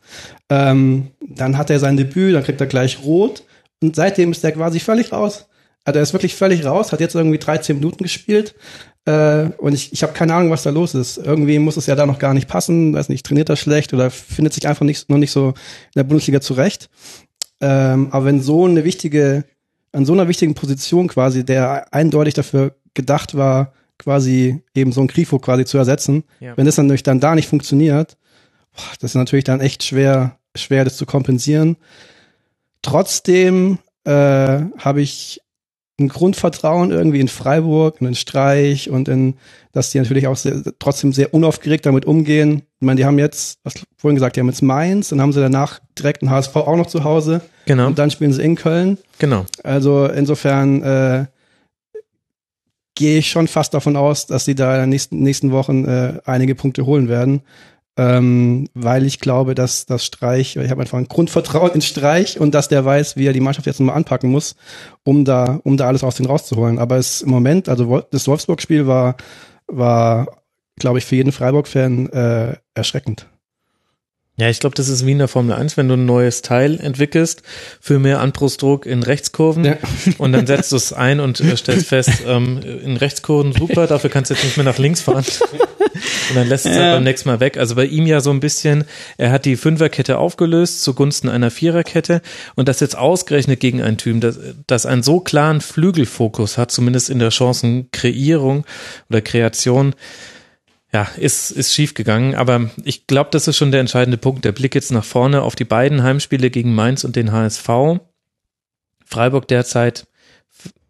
Ähm, 0.49 1.11
dann 1.21 1.59
hat 1.59 1.69
er 1.69 1.79
sein 1.79 1.95
Debüt, 1.95 2.33
dann 2.33 2.43
kriegt 2.43 2.59
er 2.59 2.65
gleich 2.65 3.03
rot 3.03 3.43
und 3.83 3.95
seitdem 3.95 4.31
ist 4.31 4.43
er 4.43 4.51
quasi 4.51 4.79
völlig 4.79 5.11
raus. 5.11 5.45
Also 5.85 5.99
er 5.99 6.03
ist 6.03 6.13
wirklich 6.13 6.35
völlig 6.35 6.65
raus, 6.65 6.91
hat 6.91 7.01
jetzt 7.01 7.13
irgendwie 7.13 7.37
13 7.37 7.77
Minuten 7.77 8.03
gespielt 8.03 8.55
äh, 9.07 9.51
und 9.57 9.73
ich, 9.73 9.93
ich 9.93 10.03
habe 10.03 10.13
keine 10.13 10.33
Ahnung, 10.33 10.49
was 10.49 10.63
da 10.63 10.69
los 10.69 10.93
ist. 10.93 11.17
Irgendwie 11.17 11.59
muss 11.59 11.77
es 11.77 11.85
ja 11.85 11.95
da 11.95 12.05
noch 12.05 12.19
gar 12.19 12.33
nicht 12.33 12.49
passen, 12.49 12.93
weiß 12.93 13.07
nicht, 13.07 13.25
trainiert 13.25 13.49
er 13.49 13.55
schlecht 13.55 13.93
oder 13.93 14.11
findet 14.11 14.53
sich 14.53 14.67
einfach 14.67 14.85
nicht, 14.85 15.09
noch 15.09 15.17
nicht 15.17 15.31
so 15.31 15.49
in 15.49 15.53
der 15.95 16.03
Bundesliga 16.03 16.41
zurecht. 16.41 16.89
Ähm, 17.61 18.07
aber 18.11 18.25
wenn 18.25 18.41
so 18.41 18.65
eine 18.65 18.83
wichtige, 18.83 19.45
an 19.93 20.05
so 20.05 20.13
einer 20.13 20.27
wichtigen 20.27 20.55
Position 20.55 21.07
quasi, 21.07 21.45
der 21.45 21.93
eindeutig 21.93 22.33
dafür 22.33 22.75
gedacht 22.95 23.37
war, 23.37 23.71
quasi 23.97 24.61
eben 24.75 24.91
so 24.91 25.01
ein 25.01 25.07
Grifo 25.07 25.39
quasi 25.39 25.65
zu 25.65 25.77
ersetzen. 25.77 26.23
Ja. 26.39 26.55
Wenn 26.55 26.65
das 26.65 26.75
dann 26.75 26.87
natürlich 26.87 27.03
dann 27.03 27.19
da 27.19 27.35
nicht 27.35 27.47
funktioniert, 27.47 28.17
boah, 28.75 28.83
das 28.99 29.11
ist 29.11 29.15
natürlich 29.15 29.45
dann 29.45 29.61
echt 29.61 29.83
schwer, 29.83 30.37
schwer 30.55 30.83
das 30.83 30.97
zu 30.97 31.05
kompensieren. 31.05 31.77
Trotzdem 32.81 33.79
äh, 34.05 34.11
habe 34.11 35.01
ich 35.01 35.41
ein 35.99 36.09
Grundvertrauen 36.09 36.91
irgendwie 36.91 37.19
in 37.19 37.27
Freiburg 37.27 38.01
und 38.01 38.07
in 38.07 38.15
Streich 38.15 38.89
und 38.89 39.07
in, 39.07 39.35
dass 39.71 39.89
die 39.89 39.97
natürlich 39.97 40.27
auch 40.27 40.35
sehr, 40.35 40.61
trotzdem 40.77 41.11
sehr 41.11 41.33
unaufgeregt 41.33 41.87
damit 41.87 42.05
umgehen. 42.05 42.61
Ich 42.79 42.85
meine, 42.85 42.97
die 42.97 43.05
haben 43.05 43.17
jetzt, 43.17 43.59
was 43.63 43.73
vorhin 43.97 44.15
gesagt, 44.15 44.35
die 44.35 44.41
haben 44.41 44.47
jetzt 44.47 44.61
Mainz, 44.61 45.09
dann 45.09 45.19
haben 45.21 45.33
sie 45.33 45.41
danach 45.41 45.79
direkt 45.97 46.21
einen 46.21 46.29
HSV 46.29 46.55
auch 46.55 46.75
noch 46.75 46.85
zu 46.85 47.03
Hause. 47.03 47.41
Genau. 47.65 47.87
Und 47.87 47.97
dann 47.97 48.11
spielen 48.11 48.31
sie 48.31 48.43
in 48.43 48.55
Köln. 48.55 48.99
Genau. 49.17 49.45
Also 49.63 50.05
insofern 50.05 50.83
äh, 50.83 51.25
gehe 52.97 53.19
ich 53.19 53.29
schon 53.29 53.47
fast 53.47 53.73
davon 53.73 53.95
aus, 53.95 54.25
dass 54.25 54.45
sie 54.45 54.55
da 54.55 54.75
in 54.75 54.81
den 54.81 54.89
nächsten, 54.89 55.19
nächsten 55.19 55.51
Wochen 55.51 55.85
äh, 55.85 56.19
einige 56.25 56.55
Punkte 56.55 56.85
holen 56.85 57.07
werden. 57.07 57.43
Ähm, 57.95 58.67
weil 58.73 59.05
ich 59.05 59.19
glaube, 59.19 59.55
dass 59.55 59.85
das 59.85 60.05
Streich, 60.05 60.55
ich 60.55 60.69
habe 60.69 60.81
einfach 60.81 60.97
ein 60.97 61.07
Grundvertrauen 61.07 61.71
in 61.71 61.81
Streich 61.81 62.39
und 62.39 62.53
dass 62.53 62.67
der 62.67 62.85
weiß, 62.85 63.17
wie 63.17 63.25
er 63.25 63.33
die 63.33 63.39
Mannschaft 63.39 63.65
jetzt 63.65 63.79
nochmal 63.79 63.95
anpacken 63.95 64.29
muss, 64.29 64.55
um 65.03 65.25
da, 65.25 65.59
um 65.63 65.77
da 65.77 65.87
alles 65.87 66.03
aus 66.03 66.15
den 66.15 66.25
rauszuholen. 66.25 66.77
Aber 66.79 66.97
es 66.97 67.21
im 67.21 67.29
Moment, 67.29 67.69
also 67.69 68.03
das 68.11 68.27
Wolfsburg-Spiel 68.27 68.85
war, 68.85 69.15
war, 69.67 70.27
glaube 70.77 70.99
ich, 70.99 71.05
für 71.05 71.15
jeden 71.15 71.31
Freiburg-Fan 71.31 72.09
äh, 72.09 72.55
erschreckend. 72.75 73.27
Ja, 74.39 74.49
ich 74.49 74.59
glaube, 74.59 74.75
das 74.75 74.87
ist 74.87 75.03
wie 75.03 75.13
in 75.13 75.17
der 75.17 75.27
Formel 75.27 75.55
1, 75.55 75.77
wenn 75.77 75.87
du 75.87 75.95
ein 75.95 76.05
neues 76.05 76.43
Teil 76.43 76.79
entwickelst 76.79 77.41
für 77.81 77.97
mehr 77.97 78.19
Anpressdruck 78.19 78.85
in 78.85 79.01
Rechtskurven 79.01 79.65
ja. 79.65 79.77
und 80.19 80.31
dann 80.31 80.45
setzt 80.45 80.71
du 80.71 80.75
es 80.75 80.93
ein 80.93 81.19
und 81.19 81.39
äh, 81.39 81.57
stellst 81.57 81.87
fest, 81.87 82.21
ähm, 82.27 82.61
in 82.61 82.97
Rechtskurven 82.97 83.53
super, 83.53 83.87
dafür 83.87 84.11
kannst 84.11 84.29
du 84.29 84.35
jetzt 84.35 84.43
nicht 84.43 84.55
mehr 84.55 84.63
nach 84.63 84.77
links 84.77 85.01
fahren. 85.01 85.25
und 86.29 86.35
dann 86.35 86.47
lässt 86.47 86.67
es 86.67 86.75
ja. 86.75 86.83
halt 86.83 86.93
beim 86.97 87.03
nächsten 87.03 87.29
Mal 87.29 87.39
weg. 87.39 87.57
Also 87.57 87.73
bei 87.73 87.85
ihm 87.85 88.05
ja 88.05 88.21
so 88.21 88.29
ein 88.29 88.39
bisschen, 88.39 88.85
er 89.17 89.31
hat 89.31 89.45
die 89.45 89.55
Fünferkette 89.55 90.19
aufgelöst 90.19 90.83
zugunsten 90.83 91.29
einer 91.29 91.49
Viererkette 91.49 92.21
und 92.53 92.67
das 92.67 92.79
jetzt 92.79 92.95
ausgerechnet 92.95 93.59
gegen 93.59 93.81
ein 93.81 93.97
Team, 93.97 94.19
das, 94.19 94.37
das 94.67 94.85
einen 94.85 95.01
so 95.01 95.19
klaren 95.19 95.61
Flügelfokus 95.61 96.59
hat, 96.59 96.69
zumindest 96.71 97.09
in 97.09 97.17
der 97.17 97.31
Chancenkreierung 97.31 98.65
oder 99.09 99.21
Kreation, 99.21 99.95
ja, 100.93 101.07
ist, 101.17 101.51
ist 101.51 101.73
schief 101.73 101.93
gegangen, 101.93 102.35
aber 102.35 102.69
ich 102.85 103.07
glaube, 103.07 103.29
das 103.31 103.47
ist 103.47 103.57
schon 103.57 103.71
der 103.71 103.81
entscheidende 103.81 104.17
Punkt. 104.17 104.45
Der 104.45 104.53
Blick 104.53 104.73
jetzt 104.73 104.91
nach 104.91 105.03
vorne 105.03 105.41
auf 105.41 105.55
die 105.55 105.65
beiden 105.65 106.01
Heimspiele 106.01 106.49
gegen 106.49 106.73
Mainz 106.73 107.03
und 107.03 107.15
den 107.15 107.31
HSV. 107.31 107.99
Freiburg 109.05 109.47
derzeit 109.47 110.07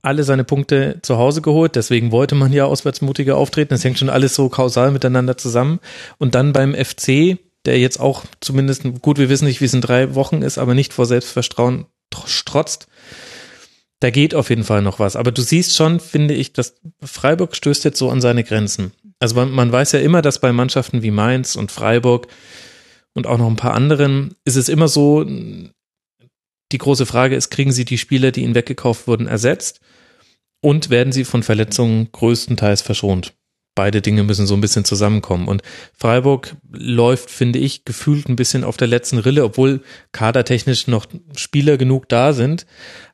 alle 0.03 0.23
seine 0.23 0.43
Punkte 0.43 0.99
zu 1.01 1.17
Hause 1.17 1.41
geholt, 1.41 1.75
deswegen 1.75 2.11
wollte 2.11 2.35
man 2.35 2.53
ja 2.53 2.65
auswärts 2.65 3.01
mutiger 3.01 3.37
auftreten. 3.37 3.69
Das 3.69 3.83
hängt 3.83 3.99
schon 3.99 4.09
alles 4.09 4.35
so 4.35 4.49
kausal 4.49 4.91
miteinander 4.91 5.37
zusammen. 5.37 5.79
Und 6.17 6.35
dann 6.35 6.53
beim 6.53 6.75
FC, 6.75 7.37
der 7.65 7.79
jetzt 7.79 7.99
auch 7.99 8.23
zumindest, 8.39 8.83
gut, 9.01 9.17
wir 9.17 9.29
wissen 9.29 9.45
nicht, 9.45 9.61
wie 9.61 9.65
es 9.65 9.73
in 9.73 9.81
drei 9.81 10.15
Wochen 10.15 10.43
ist, 10.43 10.59
aber 10.59 10.75
nicht 10.75 10.93
vor 10.93 11.05
Selbstvertrauen 11.05 11.87
strotzt. 12.25 12.87
Da 13.99 14.11
geht 14.11 14.35
auf 14.35 14.49
jeden 14.49 14.63
Fall 14.63 14.81
noch 14.81 14.99
was. 14.99 15.15
Aber 15.15 15.31
du 15.31 15.41
siehst 15.41 15.75
schon, 15.75 15.99
finde 15.99 16.35
ich, 16.35 16.53
dass 16.53 16.75
Freiburg 17.03 17.55
stößt 17.55 17.83
jetzt 17.83 17.97
so 17.97 18.09
an 18.09 18.21
seine 18.21 18.43
Grenzen. 18.43 18.93
Also 19.19 19.35
man, 19.35 19.51
man 19.51 19.71
weiß 19.71 19.93
ja 19.93 19.99
immer, 19.99 20.21
dass 20.21 20.39
bei 20.39 20.51
Mannschaften 20.51 21.01
wie 21.01 21.11
Mainz 21.11 21.55
und 21.55 21.71
Freiburg 21.71 22.27
und 23.13 23.25
auch 23.25 23.37
noch 23.37 23.47
ein 23.47 23.55
paar 23.55 23.73
anderen 23.73 24.35
ist 24.45 24.57
es 24.57 24.69
immer 24.69 24.87
so, 24.87 25.25
die 26.71 26.77
große 26.77 27.05
Frage 27.05 27.35
ist, 27.35 27.49
kriegen 27.49 27.71
sie 27.71 27.85
die 27.85 27.97
Spieler, 27.97 28.31
die 28.31 28.43
ihnen 28.43 28.55
weggekauft 28.55 29.07
wurden, 29.07 29.27
ersetzt? 29.27 29.79
Und 30.61 30.89
werden 30.89 31.13
sie 31.13 31.23
von 31.23 31.43
Verletzungen 31.43 32.11
größtenteils 32.11 32.81
verschont? 32.81 33.33
Beide 33.75 34.01
Dinge 34.01 34.23
müssen 34.23 34.47
so 34.47 34.55
ein 34.55 34.61
bisschen 34.61 34.85
zusammenkommen. 34.85 35.47
Und 35.47 35.61
Freiburg 35.93 36.55
läuft, 36.71 37.29
finde 37.29 37.59
ich, 37.59 37.85
gefühlt 37.85 38.27
ein 38.27 38.35
bisschen 38.35 38.63
auf 38.63 38.75
der 38.75 38.87
letzten 38.87 39.19
Rille, 39.19 39.43
obwohl 39.43 39.81
kadertechnisch 40.11 40.87
noch 40.87 41.05
Spieler 41.35 41.77
genug 41.77 42.09
da 42.09 42.33
sind. 42.33 42.65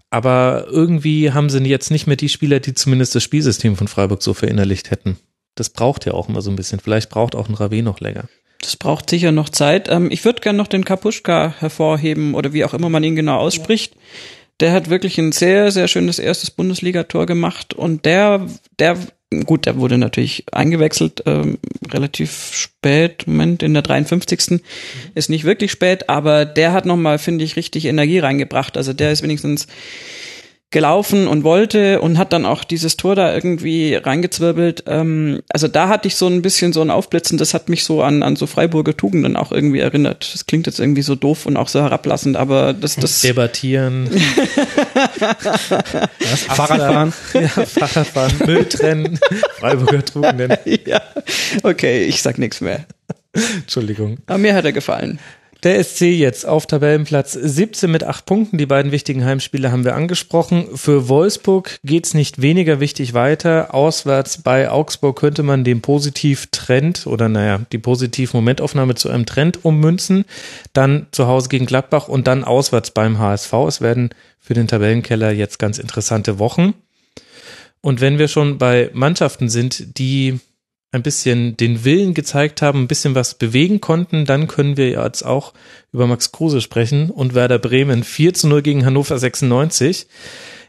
Aber 0.10 0.68
irgendwie 0.70 1.32
haben 1.32 1.50
sie 1.50 1.60
jetzt 1.60 1.92
nicht 1.92 2.08
mehr 2.08 2.16
die 2.16 2.30
Spieler, 2.30 2.60
die 2.60 2.74
zumindest 2.74 3.14
das 3.16 3.24
Spielsystem 3.24 3.76
von 3.76 3.88
Freiburg 3.88 4.24
so 4.24 4.34
verinnerlicht 4.34 4.90
hätten. 4.90 5.18
Das 5.56 5.70
braucht 5.70 6.06
ja 6.06 6.14
auch 6.14 6.30
immer 6.30 6.42
so 6.42 6.50
ein 6.50 6.56
bisschen. 6.56 6.80
Vielleicht 6.80 7.10
braucht 7.10 7.36
auch 7.36 7.48
ein 7.48 7.56
Rave 7.56 7.84
noch 7.84 8.00
länger. 8.00 8.26
Das 8.64 8.76
braucht 8.76 9.10
sicher 9.10 9.32
noch 9.32 9.50
Zeit. 9.50 9.90
Ähm, 9.90 10.10
ich 10.10 10.24
würde 10.26 10.42
gerne 10.42 10.58
noch 10.58 10.68
den 10.68 10.86
Kapuschka 10.86 11.54
hervorheben 11.60 12.34
oder 12.34 12.54
wie 12.54 12.64
auch 12.66 12.74
immer 12.74 12.90
man 12.90 13.04
ihn 13.04 13.16
genau 13.16 13.38
ausspricht. 13.38 13.94
Der 14.60 14.72
hat 14.72 14.90
wirklich 14.90 15.18
ein 15.18 15.32
sehr, 15.32 15.72
sehr 15.72 15.88
schönes 15.88 16.20
erstes 16.20 16.52
Bundesligator 16.52 17.26
gemacht 17.26 17.74
und 17.74 18.06
der, 18.06 18.48
der, 18.80 18.98
gut, 19.46 19.66
der 19.66 19.78
wurde 19.78 19.98
natürlich 19.98 20.46
eingewechselt, 20.52 21.24
ähm, 21.26 21.58
relativ 21.92 22.52
spät, 22.54 23.28
Moment, 23.28 23.64
in 23.64 23.74
der 23.74 23.84
53. 23.84 24.52
Mhm. 24.52 24.60
Ist 25.16 25.30
nicht 25.30 25.44
wirklich 25.44 25.72
spät, 25.72 26.08
aber 26.08 26.46
der 26.46 26.72
hat 26.72 26.86
nochmal, 26.86 27.18
finde 27.18 27.44
ich, 27.44 27.56
richtig 27.56 27.86
Energie 27.86 28.20
reingebracht. 28.20 28.78
Also 28.78 28.94
der 28.94 29.12
ist 29.12 29.24
wenigstens 29.24 29.68
gelaufen 30.74 31.28
und 31.28 31.46
wollte 31.46 32.02
und 32.02 32.18
hat 32.18 32.34
dann 32.34 32.46
auch 32.46 32.66
dieses 32.66 32.98
Tor 32.98 33.16
da 33.16 33.34
irgendwie 33.34 33.96
reingezwirbelt. 33.96 34.84
Ähm, 34.88 35.42
also 35.48 35.70
da 35.70 35.88
hatte 35.88 36.10
ich 36.10 36.18
so 36.18 36.28
ein 36.28 36.42
bisschen 36.42 36.74
so 36.74 36.82
ein 36.82 36.90
Aufblitzen, 36.90 37.38
das 37.38 37.54
hat 37.54 37.70
mich 37.70 37.86
so 37.86 38.04
an, 38.04 38.24
an 38.24 38.36
so 38.36 38.48
Freiburger 38.48 38.98
Tugenden 38.98 39.38
auch 39.38 39.54
irgendwie 39.54 39.80
erinnert. 39.80 40.34
Das 40.34 40.46
klingt 40.46 40.66
jetzt 40.66 40.80
irgendwie 40.80 41.04
so 41.04 41.16
doof 41.16 41.46
und 41.46 41.56
auch 41.56 41.70
so 41.70 41.80
herablassend, 41.80 42.36
aber 42.36 42.74
das, 42.74 42.98
das 42.98 43.22
Debattieren. 43.22 44.10
Fahrradfahren. 46.48 47.14
Ja, 47.34 47.48
Fahrradfahren, 47.48 48.34
Müll 48.46 48.66
trennen, 48.66 49.20
Freiburger 49.58 50.04
Tugenden. 50.04 50.58
Ja, 50.86 51.02
okay, 51.62 52.04
ich 52.04 52.22
sag 52.22 52.38
nichts 52.40 52.60
mehr. 52.60 52.86
Entschuldigung. 53.34 54.18
Aber 54.26 54.38
mir 54.40 54.54
hat 54.56 54.66
er 54.66 54.74
gefallen. 54.74 55.20
Der 55.64 55.82
SC 55.82 56.02
jetzt 56.02 56.46
auf 56.46 56.66
Tabellenplatz 56.66 57.32
17 57.32 57.90
mit 57.90 58.04
acht 58.04 58.26
Punkten. 58.26 58.58
Die 58.58 58.66
beiden 58.66 58.92
wichtigen 58.92 59.24
Heimspiele 59.24 59.72
haben 59.72 59.86
wir 59.86 59.96
angesprochen. 59.96 60.68
Für 60.76 61.08
Wolfsburg 61.08 61.80
geht's 61.86 62.14
nicht 62.14 62.42
weniger 62.42 62.82
wichtig 62.82 63.14
weiter. 63.14 63.74
Auswärts 63.74 64.42
bei 64.42 64.70
Augsburg 64.70 65.18
könnte 65.18 65.42
man 65.42 65.64
den 65.64 65.80
Positiv-Trend 65.80 67.08
oder 67.08 67.30
naja, 67.30 67.62
die 67.72 67.78
Positiv-Momentaufnahme 67.78 68.96
zu 68.96 69.10
einem 69.10 69.26
Trend 69.26 69.64
ummünzen. 69.64 70.26
Dann 70.74 71.08
zu 71.12 71.28
Hause 71.28 71.48
gegen 71.48 71.66
Gladbach 71.66 72.10
und 72.10 72.28
dann 72.28 72.44
auswärts 72.44 72.92
beim 72.92 73.18
HSV. 73.18 73.54
Es 73.66 73.80
werden 73.80 74.10
für 74.42 74.56
den 74.56 74.68
Tabellenkeller 74.68 75.32
jetzt 75.32 75.60
ganz 75.60 75.78
interessante 75.78 76.40
Wochen. 76.40 76.74
Und 77.80 78.02
wenn 78.02 78.18
wir 78.18 78.28
schon 78.28 78.58
bei 78.58 78.90
Mannschaften 78.92 79.48
sind, 79.48 79.98
die 79.98 80.42
ein 80.94 81.04
bisschen 81.04 81.58
den 81.58 81.84
Willen 81.84 82.14
gezeigt 82.14 82.62
haben, 82.62 82.84
ein 82.84 82.88
bisschen 82.88 83.16
was 83.16 83.34
bewegen 83.34 83.82
konnten, 83.82 84.26
dann 84.26 84.48
können 84.48 84.78
wir 84.78 84.90
jetzt 84.90 85.24
auch 85.24 85.54
über 85.92 86.06
Max 86.06 86.32
Kruse 86.32 86.62
sprechen 86.62 87.10
und 87.10 87.34
Werder 87.34 87.58
Bremen 87.58 88.04
4 88.04 88.34
zu 88.36 88.48
0 88.48 88.62
gegen 88.62 88.86
Hannover 88.86 89.18
96. 89.18 90.08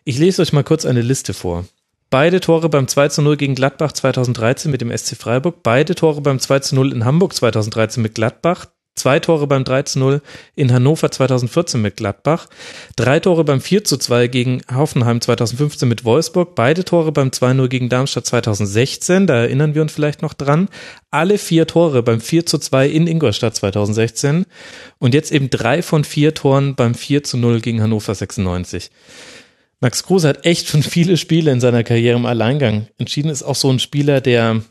Ich 0.05 0.19
lese 0.19 0.41
euch 0.41 0.53
mal 0.53 0.65
kurz 0.65 0.87
eine 0.87 1.03
Liste 1.03 1.35
vor. 1.35 1.67
Beide 2.09 2.41
Tore 2.41 2.71
beim 2.71 2.89
2 2.89 3.09
zu 3.09 3.23
0 3.23 3.37
gegen 3.37 3.55
Gladbach 3.55 3.93
2013 3.93 4.71
mit 4.71 4.81
dem 4.81 4.97
SC 4.97 5.15
Freiburg, 5.15 5.63
beide 5.63 5.95
Tore 5.95 6.23
beim 6.23 6.39
2 6.39 6.59
zu 6.61 6.75
0 6.75 6.93
in 6.93 7.05
Hamburg 7.05 7.35
2013 7.35 8.03
mit 8.03 8.15
Gladbach, 8.15 8.67
Zwei 9.05 9.21
Tore 9.21 9.47
beim 9.47 9.65
3 9.65 9.83
zu 9.83 9.99
0 9.99 10.23
in 10.57 10.73
Hannover 10.73 11.11
2014 11.11 11.83
mit 11.83 11.99
Gladbach. 11.99 12.47
Drei 12.97 13.21
Tore 13.21 13.45
beim 13.45 13.61
4 13.61 13.85
zu 13.85 13.99
2 13.99 14.29
gegen 14.29 14.63
Hoffenheim 14.75 15.21
2015 15.21 15.87
mit 15.87 16.07
Wolfsburg. 16.07 16.55
Beide 16.55 16.87
Tore 16.87 17.13
beim 17.13 17.29
2-0 17.29 17.69
gegen 17.69 17.91
Darmstadt 17.91 18.25
2016. 18.25 19.27
Da 19.27 19.35
erinnern 19.35 19.75
wir 19.75 19.83
uns 19.83 19.93
vielleicht 19.93 20.23
noch 20.23 20.33
dran. 20.33 20.71
Alle 21.11 21.37
vier 21.37 21.67
Tore 21.67 22.03
beim 22.03 22.19
4 22.19 22.47
zu 22.47 22.57
2 22.57 22.89
in 22.89 23.07
Ingolstadt 23.07 23.55
2016. 23.55 24.47
Und 24.99 25.13
jetzt 25.13 25.33
eben 25.33 25.51
drei 25.51 25.83
von 25.83 26.05
vier 26.05 26.33
Toren 26.33 26.75
beim 26.75 26.95
4 26.95 27.25
zu 27.25 27.37
0 27.37 27.61
gegen 27.61 27.83
Hannover 27.83 28.15
96. 28.15 28.91
Max 29.81 30.05
Kruse 30.05 30.29
hat 30.29 30.47
echt 30.47 30.69
schon 30.69 30.83
viele 30.83 31.19
Spiele 31.19 31.53
in 31.53 31.61
seiner 31.61 31.85
Karriere 31.85 32.17
im 32.17 32.25
Alleingang 32.25 32.87
entschieden. 32.97 33.29
Ist 33.29 33.43
auch 33.43 33.55
so 33.55 33.71
ein 33.71 33.81
Spieler, 33.81 34.23
der 34.23 34.63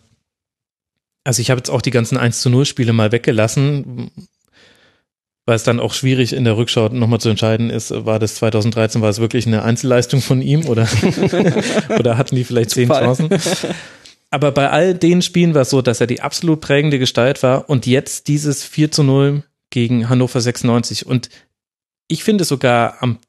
also 1.24 1.42
ich 1.42 1.50
habe 1.50 1.60
jetzt 1.60 1.70
auch 1.70 1.82
die 1.82 1.92
ganzen 1.92 2.18
1 2.18 2.42
zu 2.42 2.50
0 2.50 2.66
Spiele 2.66 2.94
mal 2.94 3.12
weggelassen, 3.12 4.12
weil 5.46 5.56
es 5.56 5.64
dann 5.64 5.80
auch 5.80 5.94
schwierig 5.94 6.34
in 6.34 6.46
der 6.46 6.58
Rückschau 6.58 6.90
nochmal 6.90 7.20
zu 7.20 7.30
entscheiden 7.30 7.70
ist, 7.70 7.92
war 8.06 8.20
das 8.20 8.36
2013, 8.36 9.02
war 9.02 9.10
es 9.10 9.20
wirklich 9.20 9.46
eine 9.46 9.64
Einzelleistung 9.64 10.22
von 10.22 10.42
ihm 10.42 10.66
oder, 10.68 10.88
oder 12.00 12.18
hatten 12.18 12.36
die 12.36 12.44
vielleicht 12.44 12.72
zehn 12.72 12.90
Chancen? 12.90 13.30
Aber 14.30 14.52
bei 14.52 14.70
all 14.70 14.96
den 14.96 15.22
Spielen 15.22 15.54
war 15.54 15.62
es 15.62 15.70
so, 15.70 15.82
dass 15.82 16.02
er 16.02 16.08
die 16.08 16.22
absolut 16.22 16.62
prägende 16.62 16.98
Gestalt 16.98 17.44
war 17.44 17.70
und 17.70 17.86
jetzt 17.86 18.28
dieses 18.28 18.64
4 18.64 18.92
zu 18.92 19.04
0 19.04 19.44
gegen 19.70 20.10
Hannover 20.10 20.40
96 20.40 21.06
und 21.06 21.30
ich 22.08 22.24
finde 22.24 22.44
sogar 22.44 23.02
am 23.02 23.20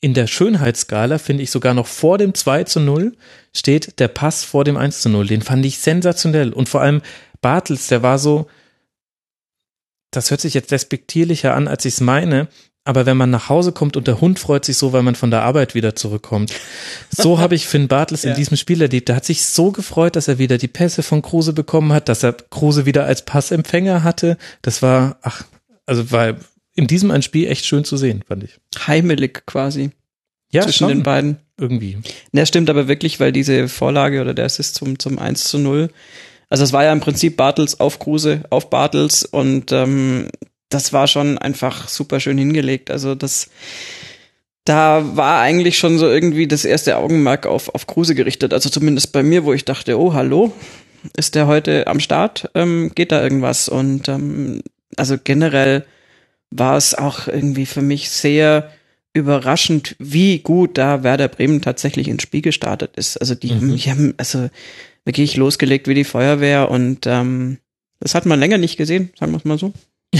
in 0.00 0.14
der 0.14 0.26
Schönheitsskala 0.26 1.18
finde 1.18 1.42
ich 1.42 1.50
sogar 1.50 1.74
noch 1.74 1.86
vor 1.86 2.18
dem 2.18 2.34
2 2.34 2.64
zu 2.64 2.80
0 2.80 3.16
steht 3.54 3.98
der 3.98 4.08
Pass 4.08 4.44
vor 4.44 4.64
dem 4.64 4.76
1 4.76 5.02
zu 5.02 5.08
0. 5.08 5.26
Den 5.26 5.42
fand 5.42 5.64
ich 5.64 5.78
sensationell. 5.78 6.52
Und 6.52 6.68
vor 6.68 6.80
allem 6.80 7.02
Bartels, 7.40 7.88
der 7.88 8.02
war 8.02 8.18
so, 8.18 8.46
das 10.10 10.30
hört 10.30 10.40
sich 10.40 10.54
jetzt 10.54 10.70
despektierlicher 10.70 11.54
an, 11.54 11.66
als 11.66 11.84
ich 11.84 11.94
es 11.94 12.00
meine, 12.00 12.48
aber 12.84 13.04
wenn 13.04 13.18
man 13.18 13.28
nach 13.30 13.50
Hause 13.50 13.72
kommt 13.72 13.98
und 13.98 14.06
der 14.06 14.20
Hund 14.20 14.38
freut 14.38 14.64
sich 14.64 14.78
so, 14.78 14.94
weil 14.94 15.02
man 15.02 15.14
von 15.14 15.30
der 15.30 15.42
Arbeit 15.42 15.74
wieder 15.74 15.94
zurückkommt. 15.94 16.54
So 17.10 17.38
habe 17.38 17.54
ich 17.54 17.66
Finn 17.66 17.86
Bartels 17.86 18.22
ja. 18.24 18.30
in 18.30 18.36
diesem 18.36 18.56
Spiel 18.56 18.80
erlebt. 18.80 19.08
Der 19.08 19.16
hat 19.16 19.26
sich 19.26 19.44
so 19.44 19.72
gefreut, 19.72 20.16
dass 20.16 20.28
er 20.28 20.38
wieder 20.38 20.56
die 20.56 20.68
Pässe 20.68 21.02
von 21.02 21.20
Kruse 21.20 21.52
bekommen 21.52 21.92
hat, 21.92 22.08
dass 22.08 22.22
er 22.22 22.32
Kruse 22.32 22.86
wieder 22.86 23.04
als 23.04 23.26
Passempfänger 23.26 24.04
hatte. 24.04 24.38
Das 24.62 24.80
war, 24.80 25.18
ach, 25.20 25.44
also 25.84 26.10
war 26.12 26.36
in 26.78 26.86
diesem 26.86 27.10
ein 27.10 27.22
Spiel 27.22 27.48
echt 27.48 27.66
schön 27.66 27.82
zu 27.82 27.96
sehen, 27.96 28.22
fand 28.26 28.44
ich. 28.44 28.56
Heimelig 28.86 29.44
quasi. 29.46 29.90
Ja, 30.52 30.62
zwischen 30.62 30.78
schon. 30.78 30.88
den 30.88 31.02
beiden. 31.02 31.38
Irgendwie. 31.58 31.98
Ja, 32.32 32.46
stimmt 32.46 32.70
aber 32.70 32.86
wirklich, 32.86 33.18
weil 33.18 33.32
diese 33.32 33.66
Vorlage 33.66 34.20
oder 34.20 34.32
der 34.32 34.44
Assist 34.44 34.76
zum, 34.76 34.96
zum 34.96 35.18
1 35.18 35.42
zu 35.42 35.58
0, 35.58 35.90
also 36.48 36.62
es 36.62 36.72
war 36.72 36.84
ja 36.84 36.92
im 36.92 37.00
Prinzip 37.00 37.36
Bartels 37.36 37.80
auf 37.80 37.98
Kruse, 37.98 38.44
auf 38.50 38.70
Bartels 38.70 39.24
und 39.24 39.72
ähm, 39.72 40.28
das 40.68 40.92
war 40.92 41.08
schon 41.08 41.36
einfach 41.36 41.88
super 41.88 42.20
schön 42.20 42.38
hingelegt. 42.38 42.92
Also 42.92 43.16
das, 43.16 43.50
da 44.64 45.16
war 45.16 45.40
eigentlich 45.40 45.78
schon 45.78 45.98
so 45.98 46.08
irgendwie 46.08 46.46
das 46.46 46.64
erste 46.64 46.96
Augenmerk 46.96 47.44
auf, 47.44 47.74
auf 47.74 47.88
Kruse 47.88 48.14
gerichtet. 48.14 48.52
Also 48.52 48.70
zumindest 48.70 49.10
bei 49.12 49.24
mir, 49.24 49.44
wo 49.44 49.52
ich 49.52 49.64
dachte, 49.64 49.98
oh, 49.98 50.12
hallo, 50.12 50.52
ist 51.16 51.34
der 51.34 51.48
heute 51.48 51.88
am 51.88 51.98
Start? 51.98 52.48
Ähm, 52.54 52.92
geht 52.94 53.10
da 53.10 53.20
irgendwas? 53.20 53.68
Und 53.68 54.08
ähm, 54.08 54.62
also 54.96 55.16
generell 55.22 55.84
war 56.50 56.76
es 56.76 56.94
auch 56.94 57.28
irgendwie 57.28 57.66
für 57.66 57.82
mich 57.82 58.10
sehr 58.10 58.70
überraschend, 59.12 59.96
wie 59.98 60.38
gut 60.38 60.78
da 60.78 61.02
Werder 61.02 61.28
Bremen 61.28 61.60
tatsächlich 61.60 62.08
ins 62.08 62.22
Spiel 62.22 62.42
gestartet 62.42 62.96
ist. 62.96 63.16
Also 63.16 63.34
die, 63.34 63.52
mhm. 63.52 63.76
die 63.76 63.90
haben 63.90 64.14
also 64.16 64.48
wirklich 65.04 65.36
losgelegt 65.36 65.88
wie 65.88 65.94
die 65.94 66.04
Feuerwehr 66.04 66.70
und 66.70 67.06
ähm, 67.06 67.58
das 68.00 68.14
hat 68.14 68.26
man 68.26 68.38
länger 68.38 68.58
nicht 68.58 68.76
gesehen, 68.76 69.10
sagen 69.18 69.32
wir 69.32 69.38
es 69.38 69.44
mal 69.44 69.58
so. 69.58 69.72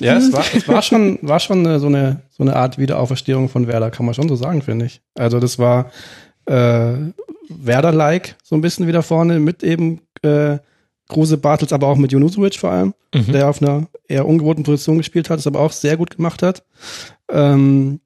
ja, 0.00 0.16
es 0.16 0.32
war, 0.32 0.44
es 0.54 0.68
war 0.68 0.82
schon, 0.82 1.18
war 1.20 1.40
schon 1.40 1.66
eine, 1.66 1.80
so 1.80 1.86
eine 1.88 2.22
so 2.36 2.42
eine 2.42 2.56
Art 2.56 2.78
Wiederauferstehung 2.78 3.48
von 3.48 3.66
Werder, 3.66 3.90
kann 3.90 4.04
man 4.04 4.14
schon 4.14 4.28
so 4.28 4.36
sagen, 4.36 4.62
finde 4.62 4.86
ich. 4.86 5.00
Also 5.14 5.40
das 5.40 5.58
war 5.58 5.90
äh, 6.46 6.92
Werder-like, 7.48 8.36
so 8.42 8.54
ein 8.54 8.60
bisschen 8.60 8.86
wieder 8.86 9.02
vorne 9.02 9.40
mit 9.40 9.62
eben 9.62 10.00
äh, 10.22 10.58
Kruse 11.08 11.36
Bartels, 11.38 11.72
aber 11.72 11.86
auch 11.88 11.96
mit 11.96 12.12
Junusovic 12.12 12.56
vor 12.56 12.70
allem, 12.70 12.94
Mhm. 13.14 13.32
der 13.32 13.48
auf 13.48 13.62
einer 13.62 13.86
eher 14.08 14.26
ungewohnten 14.26 14.64
Position 14.64 14.98
gespielt 14.98 15.30
hat, 15.30 15.38
es 15.38 15.46
aber 15.46 15.60
auch 15.60 15.72
sehr 15.72 15.96
gut 15.96 16.16
gemacht 16.16 16.42
hat. 16.42 16.64
Ähm, 17.30 18.00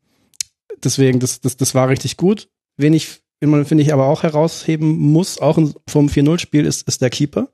deswegen, 0.84 1.20
das, 1.20 1.40
das, 1.40 1.56
das 1.56 1.74
war 1.74 1.88
richtig 1.88 2.16
gut. 2.16 2.48
Wen 2.76 2.92
ich, 2.94 3.20
finde 3.40 3.80
ich, 3.82 3.92
aber 3.92 4.06
auch 4.06 4.22
herausheben 4.22 4.98
muss, 4.98 5.40
auch 5.40 5.58
vom 5.88 6.06
4-0-Spiel, 6.08 6.66
ist, 6.66 6.86
ist 6.88 7.00
der 7.02 7.10
Keeper, 7.10 7.48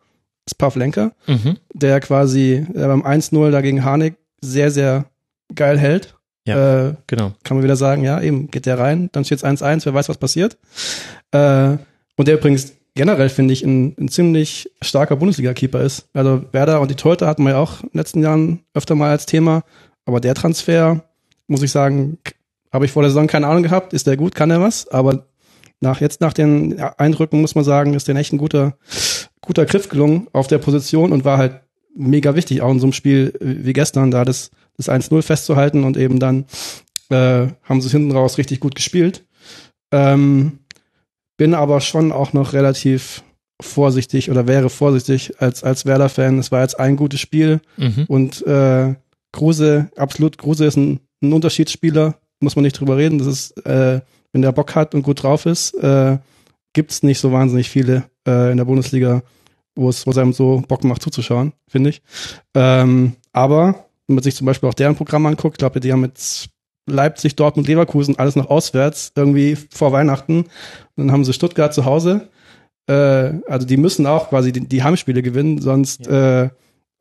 ist 0.47 0.57
Pavlenka, 0.59 1.13
Mhm. 1.27 1.59
der 1.73 2.01
quasi 2.01 2.55
äh, 2.75 2.87
beim 2.87 3.03
1-0 3.05 3.51
dagegen 3.51 3.85
Harnik 3.85 4.17
sehr, 4.41 4.71
sehr 4.71 5.07
geil 5.55 5.79
hält. 5.79 6.15
Ja. 6.47 6.89
Äh, 6.89 6.95
Genau. 7.09 7.33
kann 7.43 7.57
man 7.57 7.65
wieder 7.65 7.77
sagen, 7.77 8.05
ja, 8.05 8.21
eben 8.21 8.51
geht 8.51 8.67
der 8.67 8.79
rein, 8.79 9.09
dann 9.13 9.25
steht 9.25 9.39
es 9.39 9.45
1-1, 9.45 9.85
wer 9.87 9.95
weiß, 9.95 10.09
was 10.09 10.19
passiert. 10.19 10.57
Äh, 11.33 11.77
und 12.17 12.29
der 12.29 12.35
übrigens 12.37 12.73
generell, 12.97 13.29
finde 13.29 13.53
ich, 13.53 13.63
ein, 13.63 13.95
ein 14.01 14.09
ziemlich 14.09 14.71
starker 14.83 15.17
Bundesliga-Keeper 15.17 15.81
ist. 15.81 16.09
Also 16.13 16.43
Werder 16.51 16.81
und 16.81 16.91
die 16.91 16.97
Torhüter 16.97 17.29
hatten 17.29 17.45
wir 17.45 17.51
ja 17.51 17.59
auch 17.59 17.83
in 17.83 17.91
den 17.91 17.99
letzten 17.99 18.23
Jahren 18.23 18.61
öfter 18.75 18.97
mal 18.97 19.11
als 19.11 19.27
Thema, 19.27 19.63
aber 20.05 20.21
der 20.21 20.35
Transfer, 20.35 21.05
muss 21.47 21.63
ich 21.63 21.71
sagen, 21.71 22.19
habe 22.73 22.87
ich 22.87 22.93
vor 22.93 23.03
der 23.03 23.11
Saison 23.11 23.29
keine 23.29 23.47
Ahnung 23.47 23.63
gehabt, 23.63 23.93
ist 23.93 24.07
der 24.07 24.17
gut, 24.17 24.35
kann 24.35 24.51
er 24.51 24.61
was, 24.61 24.89
aber 24.89 25.27
nach 25.81 26.01
jetzt 26.01 26.21
nach 26.21 26.33
den 26.33 26.81
Eindrücken 26.81 27.41
muss 27.41 27.55
man 27.55 27.65
sagen, 27.65 27.95
ist 27.95 28.09
der 28.09 28.17
echt 28.17 28.33
ein 28.33 28.39
guter, 28.39 28.77
guter 29.43 29.67
Griff 29.67 29.89
gelungen 29.89 30.29
auf 30.33 30.47
der 30.47 30.59
Position 30.59 31.13
und 31.13 31.25
war 31.25 31.39
halt 31.39 31.61
mega 31.95 32.35
wichtig, 32.35 32.63
auch 32.63 32.71
in 32.71 32.81
so 32.81 32.87
einem 32.87 32.93
Spiel 32.93 33.35
wie 33.41 33.73
gestern, 33.73 34.11
da 34.11 34.25
das, 34.25 34.51
das 34.77 34.89
1-0 34.89 35.23
festzuhalten 35.23 35.85
und 35.85 35.97
eben 35.97 36.19
dann 36.19 36.47
äh, 37.11 37.49
haben 37.63 37.81
sie 37.81 37.91
hinten 37.91 38.13
raus 38.13 38.39
richtig 38.39 38.61
gut 38.61 38.75
gespielt. 38.75 39.25
Ähm, 39.93 40.61
bin 41.37 41.55
aber 41.55 41.81
schon 41.81 42.13
auch 42.13 42.33
noch 42.33 42.53
relativ 42.53 43.23
vorsichtig 43.61 44.31
oder 44.31 44.47
wäre 44.47 44.69
vorsichtig 44.71 45.41
als, 45.41 45.65
als 45.65 45.87
Werder-Fan. 45.87 46.39
Es 46.39 46.53
war 46.53 46.63
jetzt 46.63 46.79
ein 46.79 46.97
gutes 46.97 47.21
Spiel 47.21 47.61
Mhm. 47.77 48.05
und 48.09 48.47
äh, 48.47 48.95
Kruse, 49.33 49.91
absolut, 49.97 50.39
Kruse 50.39 50.67
ist 50.67 50.77
ein, 50.77 51.01
ein 51.23 51.33
Unterschiedsspieler, 51.33 52.15
muss 52.41 52.57
man 52.57 52.63
nicht 52.65 52.79
drüber 52.79 52.97
reden. 52.97 53.19
Das 53.19 53.27
ist, 53.27 53.67
äh, 53.67 54.01
wenn 54.33 54.43
der 54.43 54.53
Bock 54.53 54.75
hat 54.75 54.95
und 54.95 55.03
gut 55.03 55.23
drauf 55.23 55.47
ist, 55.47 55.75
äh, 55.75 56.19
gibt's 56.75 57.03
nicht 57.03 57.19
so 57.19 57.33
wahnsinnig 57.33 57.69
viele 57.71 58.05
äh, 58.27 58.51
in 58.51 58.59
der 58.59 58.65
Bundesliga, 58.67 59.23
wo 59.75 59.89
es, 59.89 60.07
wo 60.07 60.11
es 60.11 60.19
einem 60.19 60.33
so 60.35 60.63
Bock 60.69 60.85
macht 60.85 61.03
zuzuschauen, 61.03 61.53
finde 61.69 61.91
ich. 61.91 62.03
Ähm, 62.55 63.15
aber 63.33 63.87
wenn 64.07 64.17
man 64.17 64.23
sich 64.23 64.37
zum 64.37 64.47
Beispiel 64.47 64.69
auch 64.69 64.75
deren 64.75 64.97
Programm 64.97 65.27
anguckt, 65.27 65.59
glaube 65.59 65.79
ich, 65.79 65.83
die 65.83 65.93
haben 65.93 66.05
jetzt 66.05 66.49
Leipzig, 66.87 67.37
Dortmund, 67.37 67.69
Leverkusen, 67.69 68.19
alles 68.19 68.37
noch 68.37 68.49
auswärts, 68.49 69.13
irgendwie 69.17 69.57
vor 69.57 69.93
Weihnachten. 69.93 70.41
Und 70.41 70.49
dann 70.97 71.13
haben 71.13 71.25
sie 71.25 71.33
Stuttgart 71.33 71.75
zu 71.75 71.85
Hause. 71.85 72.29
Äh, 72.89 73.33
also 73.49 73.67
die 73.67 73.77
müssen 73.77 74.07
auch 74.07 74.29
quasi 74.29 74.53
die, 74.53 74.67
die 74.67 74.83
Heimspiele 74.83 75.23
gewinnen, 75.23 75.61
sonst 75.61 76.07
äh, 76.07 76.49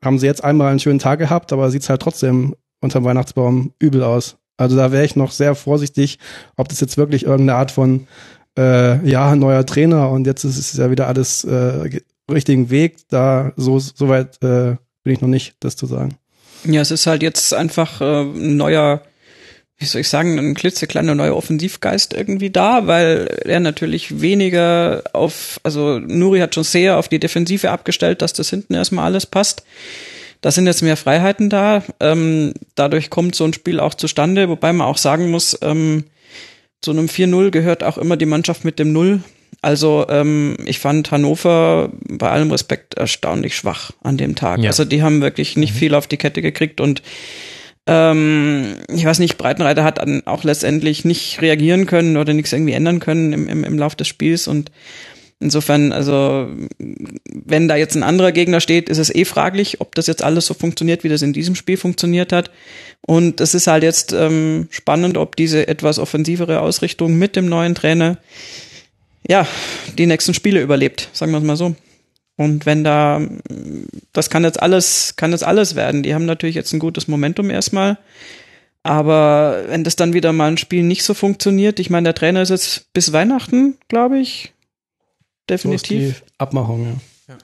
haben 0.04 0.18
sie 0.18 0.26
jetzt 0.26 0.44
einmal 0.44 0.68
einen 0.70 0.80
schönen 0.80 0.98
Tag 0.98 1.18
gehabt, 1.18 1.52
aber 1.52 1.70
sieht's 1.70 1.88
halt 1.88 2.02
trotzdem 2.02 2.54
unterm 2.80 3.04
Weihnachtsbaum 3.04 3.72
übel 3.78 4.02
aus. 4.02 4.36
Also 4.58 4.76
da 4.76 4.90
wäre 4.90 5.04
ich 5.04 5.16
noch 5.16 5.30
sehr 5.30 5.54
vorsichtig, 5.54 6.18
ob 6.56 6.68
das 6.68 6.80
jetzt 6.80 6.96
wirklich 6.96 7.24
irgendeine 7.24 7.58
Art 7.58 7.70
von 7.70 8.06
äh, 8.58 9.06
ja, 9.08 9.36
neuer 9.36 9.64
Trainer 9.66 10.10
und 10.10 10.26
jetzt 10.26 10.44
ist 10.44 10.58
es 10.58 10.72
ja 10.76 10.90
wieder 10.90 11.06
alles 11.06 11.44
äh, 11.44 11.88
ge- 11.88 12.02
richtigen 12.30 12.70
Weg. 12.70 12.96
Da 13.08 13.52
so, 13.56 13.78
so 13.78 14.08
weit 14.08 14.42
äh, 14.42 14.76
bin 15.04 15.12
ich 15.12 15.20
noch 15.20 15.28
nicht, 15.28 15.56
das 15.60 15.76
zu 15.76 15.86
sagen. 15.86 16.16
Ja, 16.64 16.80
es 16.80 16.90
ist 16.90 17.06
halt 17.06 17.22
jetzt 17.22 17.52
einfach 17.54 18.00
äh, 18.00 18.22
ein 18.22 18.56
neuer, 18.56 19.02
wie 19.78 19.84
soll 19.84 20.00
ich 20.00 20.08
sagen, 20.08 20.38
ein 20.38 20.54
klitzekleiner 20.54 21.14
neuer 21.14 21.36
Offensivgeist 21.36 22.14
irgendwie 22.14 22.50
da, 22.50 22.86
weil 22.86 23.26
er 23.44 23.60
natürlich 23.60 24.20
weniger 24.22 25.02
auf, 25.12 25.60
also 25.64 25.98
Nuri 25.98 26.40
hat 26.40 26.54
schon 26.54 26.64
sehr 26.64 26.96
auf 26.96 27.08
die 27.08 27.18
Defensive 27.18 27.70
abgestellt, 27.70 28.22
dass 28.22 28.32
das 28.32 28.48
hinten 28.48 28.74
erstmal 28.74 29.04
alles 29.04 29.26
passt. 29.26 29.64
Da 30.40 30.50
sind 30.50 30.66
jetzt 30.66 30.82
mehr 30.82 30.96
Freiheiten 30.96 31.50
da. 31.50 31.82
Ähm, 32.00 32.54
dadurch 32.74 33.10
kommt 33.10 33.34
so 33.34 33.44
ein 33.44 33.52
Spiel 33.52 33.80
auch 33.80 33.94
zustande, 33.94 34.48
wobei 34.48 34.72
man 34.72 34.86
auch 34.86 34.98
sagen 34.98 35.30
muss, 35.30 35.58
ähm, 35.60 36.04
zu 36.80 36.92
einem 36.92 37.06
4-0 37.06 37.50
gehört 37.50 37.82
auch 37.82 37.98
immer 37.98 38.16
die 38.16 38.26
Mannschaft 38.26 38.64
mit 38.64 38.78
dem 38.78 38.92
Null. 38.92 39.20
Also 39.60 40.06
ähm, 40.08 40.56
ich 40.64 40.78
fand 40.78 41.10
Hannover 41.10 41.90
bei 42.08 42.30
allem 42.30 42.50
Respekt 42.50 42.94
erstaunlich 42.94 43.56
schwach 43.56 43.90
an 44.02 44.16
dem 44.16 44.36
Tag. 44.36 44.60
Ja. 44.60 44.70
Also 44.70 44.84
die 44.84 45.02
haben 45.02 45.20
wirklich 45.20 45.56
nicht 45.56 45.72
viel 45.72 45.94
auf 45.94 46.06
die 46.06 46.18
Kette 46.18 46.42
gekriegt 46.42 46.80
und 46.80 47.02
ähm, 47.86 48.76
ich 48.88 49.04
weiß 49.04 49.18
nicht, 49.20 49.38
Breitenreiter 49.38 49.84
hat 49.84 49.98
dann 49.98 50.26
auch 50.26 50.44
letztendlich 50.44 51.04
nicht 51.04 51.40
reagieren 51.40 51.86
können 51.86 52.16
oder 52.16 52.32
nichts 52.32 52.52
irgendwie 52.52 52.72
ändern 52.72 53.00
können 53.00 53.32
im, 53.32 53.48
im, 53.48 53.64
im 53.64 53.78
Lauf 53.78 53.94
des 53.94 54.08
Spiels 54.08 54.48
und 54.48 54.70
insofern, 55.38 55.92
also 55.92 56.48
wenn 56.78 57.68
da 57.68 57.76
jetzt 57.76 57.94
ein 57.94 58.02
anderer 58.02 58.32
Gegner 58.32 58.60
steht, 58.60 58.88
ist 58.88 58.98
es 58.98 59.14
eh 59.14 59.24
fraglich, 59.24 59.80
ob 59.80 59.94
das 59.94 60.06
jetzt 60.06 60.22
alles 60.22 60.46
so 60.46 60.54
funktioniert, 60.54 61.04
wie 61.04 61.08
das 61.08 61.22
in 61.22 61.32
diesem 61.32 61.54
Spiel 61.54 61.76
funktioniert 61.76 62.32
hat. 62.32 62.50
Und 63.06 63.40
es 63.40 63.54
ist 63.54 63.66
halt 63.66 63.82
jetzt 63.82 64.12
ähm, 64.12 64.68
spannend, 64.70 65.16
ob 65.16 65.36
diese 65.36 65.68
etwas 65.68 65.98
offensivere 65.98 66.60
Ausrichtung 66.60 67.14
mit 67.16 67.36
dem 67.36 67.48
neuen 67.48 67.74
Trainer 67.74 68.18
ja 69.28 69.46
die 69.98 70.06
nächsten 70.06 70.34
Spiele 70.34 70.60
überlebt, 70.62 71.10
sagen 71.12 71.32
wir 71.32 71.38
es 71.38 71.44
mal 71.44 71.56
so. 71.56 71.76
Und 72.36 72.66
wenn 72.66 72.84
da, 72.84 73.20
das 74.12 74.28
kann 74.28 74.44
jetzt 74.44 74.60
alles, 74.60 75.14
kann 75.16 75.32
jetzt 75.32 75.44
alles 75.44 75.74
werden. 75.74 76.02
Die 76.02 76.14
haben 76.14 76.26
natürlich 76.26 76.54
jetzt 76.54 76.72
ein 76.72 76.78
gutes 76.78 77.08
Momentum 77.08 77.50
erstmal. 77.50 77.98
Aber 78.82 79.64
wenn 79.68 79.84
das 79.84 79.96
dann 79.96 80.12
wieder 80.12 80.32
mal 80.32 80.48
ein 80.48 80.58
Spiel 80.58 80.82
nicht 80.82 81.02
so 81.02 81.14
funktioniert, 81.14 81.80
ich 81.80 81.90
meine, 81.90 82.04
der 82.04 82.14
Trainer 82.14 82.42
ist 82.42 82.50
jetzt 82.50 82.92
bis 82.92 83.12
Weihnachten, 83.12 83.78
glaube 83.88 84.18
ich. 84.18 84.52
So 85.48 85.54
ist 85.54 85.64
Definitiv. 85.64 86.22
die 86.22 86.32
Abmachung, 86.38 86.86
ja. 86.86 86.94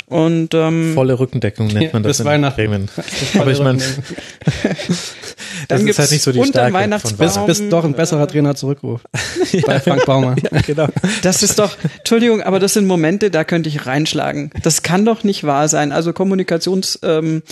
Und 0.07 0.55
ähm, 0.55 0.95
Volle 0.95 1.19
Rückendeckung 1.19 1.67
nennt 1.67 1.93
man 1.93 2.05
das 2.05 2.11
bis 2.11 2.21
in 2.21 2.27
Weihnachten. 2.27 2.57
Bremen. 2.57 2.89
Aber 3.39 3.51
ich 3.51 3.59
meine, 3.59 3.83
das 5.69 5.81
Dann 5.81 5.89
ist 5.89 5.99
halt 5.99 6.11
nicht 6.11 6.23
so 6.23 6.33
die 6.33 6.43
Stärke 6.45 6.75
Weihnachtsbaum- 6.75 7.29
von 7.31 7.47
bis, 7.47 7.59
bis 7.61 7.69
doch 7.71 7.85
ein 7.85 7.95
besserer 7.95 8.27
Trainer 8.27 8.55
zurückruft. 8.55 9.07
Bei 9.67 9.81
Frank 9.81 10.07
Baumann. 10.07 10.37
Ja, 10.51 10.61
genau. 10.61 10.89
Das 11.23 11.43
ist 11.43 11.59
doch, 11.59 11.77
Entschuldigung, 11.99 12.43
aber 12.43 12.59
das 12.59 12.75
sind 12.75 12.87
Momente, 12.87 13.31
da 13.31 13.45
könnte 13.45 13.69
ich 13.69 13.87
reinschlagen. 13.87 14.51
Das 14.63 14.83
kann 14.83 15.05
doch 15.05 15.25
nicht 15.25 15.45
wahr 15.45 15.69
sein. 15.69 15.93
Also 15.93 16.13
Kommunikationsmängel 16.13 17.43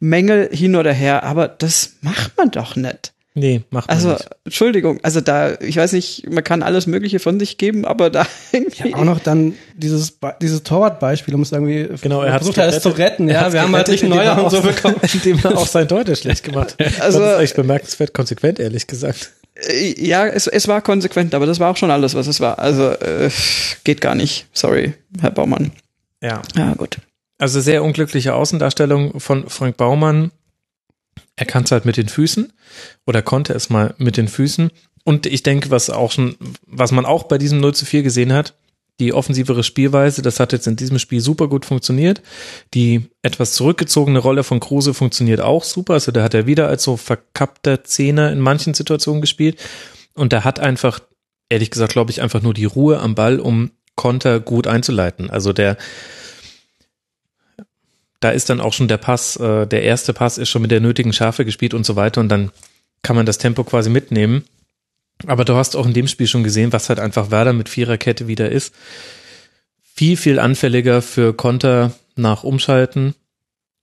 ähm, 0.00 0.56
hin 0.56 0.76
oder 0.76 0.92
her, 0.92 1.24
aber 1.24 1.48
das 1.48 1.92
macht 2.00 2.36
man 2.36 2.50
doch 2.50 2.76
nicht. 2.76 3.12
Nee, 3.38 3.62
macht 3.70 3.88
man 3.88 3.96
Also, 3.96 4.10
nicht. 4.10 4.28
Entschuldigung, 4.44 4.98
also 5.02 5.20
da, 5.20 5.54
ich 5.60 5.76
weiß 5.76 5.92
nicht, 5.92 6.28
man 6.30 6.42
kann 6.44 6.62
alles 6.62 6.86
Mögliche 6.86 7.18
von 7.18 7.38
sich 7.38 7.58
geben, 7.58 7.84
aber 7.84 8.10
da 8.10 8.26
irgendwie. 8.52 8.94
Auch 8.94 9.04
noch 9.04 9.20
dann 9.20 9.54
dieses, 9.74 10.18
dieses 10.42 10.62
Torwartbeispiel, 10.62 11.34
um 11.34 11.42
es 11.42 11.52
irgendwie 11.52 11.88
Genau, 12.00 12.22
er 12.22 12.32
versucht 12.38 12.58
es 12.58 12.80
zu 12.80 12.90
retten. 12.90 13.28
Ja, 13.28 13.52
wir 13.52 13.62
haben 13.62 13.74
halt 13.74 13.88
nicht 13.88 14.04
neuer 14.04 14.22
er 14.36 14.44
und 14.44 14.50
so 14.50 14.60
bekommen. 14.62 14.96
Indem 15.12 15.38
er 15.42 15.56
auch 15.58 15.66
sein 15.66 15.86
Torhüter 15.88 16.16
schlecht 16.16 16.44
gemacht 16.44 16.76
hat. 16.78 16.92
Also- 17.00 17.18
das 17.20 17.36
ist 17.38 17.42
echt 17.44 17.56
bemerkenswert 17.56 18.12
konsequent, 18.14 18.58
ehrlich 18.58 18.86
gesagt. 18.86 19.32
Äh, 19.54 19.94
Ja, 20.04 20.26
es, 20.26 20.46
es 20.46 20.68
war 20.68 20.80
konsequent, 20.82 21.34
aber 21.34 21.46
das 21.46 21.60
war 21.60 21.70
auch 21.70 21.76
schon 21.76 21.90
alles, 21.90 22.14
was 22.14 22.26
es 22.26 22.40
war. 22.40 22.58
Also, 22.58 22.90
äh, 22.90 23.30
geht 23.84 24.00
gar 24.00 24.14
nicht. 24.14 24.46
Sorry, 24.52 24.94
Herr 25.20 25.30
Baumann. 25.30 25.72
Ja. 26.22 26.42
Ja, 26.56 26.74
gut. 26.74 26.98
Also 27.40 27.60
sehr 27.60 27.84
unglückliche 27.84 28.34
Außendarstellung 28.34 29.20
von 29.20 29.48
Frank 29.48 29.76
Baumann. 29.76 30.32
Er 31.38 31.46
kann 31.46 31.62
es 31.62 31.70
halt 31.70 31.84
mit 31.84 31.96
den 31.96 32.08
Füßen 32.08 32.52
oder 33.06 33.22
konnte 33.22 33.52
es 33.54 33.70
mal 33.70 33.94
mit 33.96 34.16
den 34.16 34.26
Füßen. 34.26 34.72
Und 35.04 35.24
ich 35.24 35.44
denke, 35.44 35.70
was 35.70 35.88
auch 35.88 36.10
schon, 36.10 36.34
was 36.66 36.90
man 36.90 37.06
auch 37.06 37.22
bei 37.22 37.38
diesem 37.38 37.60
0 37.60 37.76
zu 37.76 37.86
4 37.86 38.02
gesehen 38.02 38.32
hat, 38.32 38.54
die 38.98 39.12
offensivere 39.12 39.62
Spielweise, 39.62 40.20
das 40.20 40.40
hat 40.40 40.52
jetzt 40.52 40.66
in 40.66 40.74
diesem 40.74 40.98
Spiel 40.98 41.20
super 41.20 41.46
gut 41.46 41.64
funktioniert. 41.64 42.22
Die 42.74 43.08
etwas 43.22 43.52
zurückgezogene 43.52 44.18
Rolle 44.18 44.42
von 44.42 44.58
Kruse 44.58 44.94
funktioniert 44.94 45.40
auch 45.40 45.62
super. 45.62 45.94
Also 45.94 46.10
da 46.10 46.24
hat 46.24 46.34
er 46.34 46.48
wieder 46.48 46.66
als 46.66 46.82
so 46.82 46.96
verkappter 46.96 47.84
Zehner 47.84 48.32
in 48.32 48.40
manchen 48.40 48.74
Situationen 48.74 49.20
gespielt. 49.20 49.60
Und 50.14 50.32
da 50.32 50.42
hat 50.42 50.58
einfach, 50.58 50.98
ehrlich 51.48 51.70
gesagt, 51.70 51.92
glaube 51.92 52.10
ich, 52.10 52.20
einfach 52.20 52.42
nur 52.42 52.52
die 52.52 52.64
Ruhe 52.64 52.98
am 52.98 53.14
Ball, 53.14 53.38
um 53.38 53.70
Konter 53.94 54.40
gut 54.40 54.66
einzuleiten. 54.66 55.30
Also 55.30 55.52
der, 55.52 55.76
da 58.20 58.30
ist 58.30 58.50
dann 58.50 58.60
auch 58.60 58.72
schon 58.72 58.88
der 58.88 58.96
Pass, 58.96 59.36
äh, 59.36 59.66
der 59.66 59.82
erste 59.82 60.12
Pass 60.12 60.38
ist 60.38 60.48
schon 60.48 60.62
mit 60.62 60.70
der 60.70 60.80
nötigen 60.80 61.12
Schärfe 61.12 61.44
gespielt 61.44 61.74
und 61.74 61.86
so 61.86 61.96
weiter 61.96 62.20
und 62.20 62.28
dann 62.28 62.50
kann 63.02 63.16
man 63.16 63.26
das 63.26 63.38
Tempo 63.38 63.64
quasi 63.64 63.90
mitnehmen. 63.90 64.44
Aber 65.26 65.44
du 65.44 65.54
hast 65.54 65.76
auch 65.76 65.86
in 65.86 65.94
dem 65.94 66.08
Spiel 66.08 66.26
schon 66.26 66.44
gesehen, 66.44 66.72
was 66.72 66.88
halt 66.88 67.00
einfach 67.00 67.30
Werder 67.30 67.52
mit 67.52 67.68
Viererkette 67.68 68.28
wieder 68.28 68.50
ist. 68.50 68.74
Viel, 69.94 70.16
viel 70.16 70.38
anfälliger 70.38 71.02
für 71.02 71.34
Konter 71.34 71.92
nach 72.14 72.44
Umschalten 72.44 73.14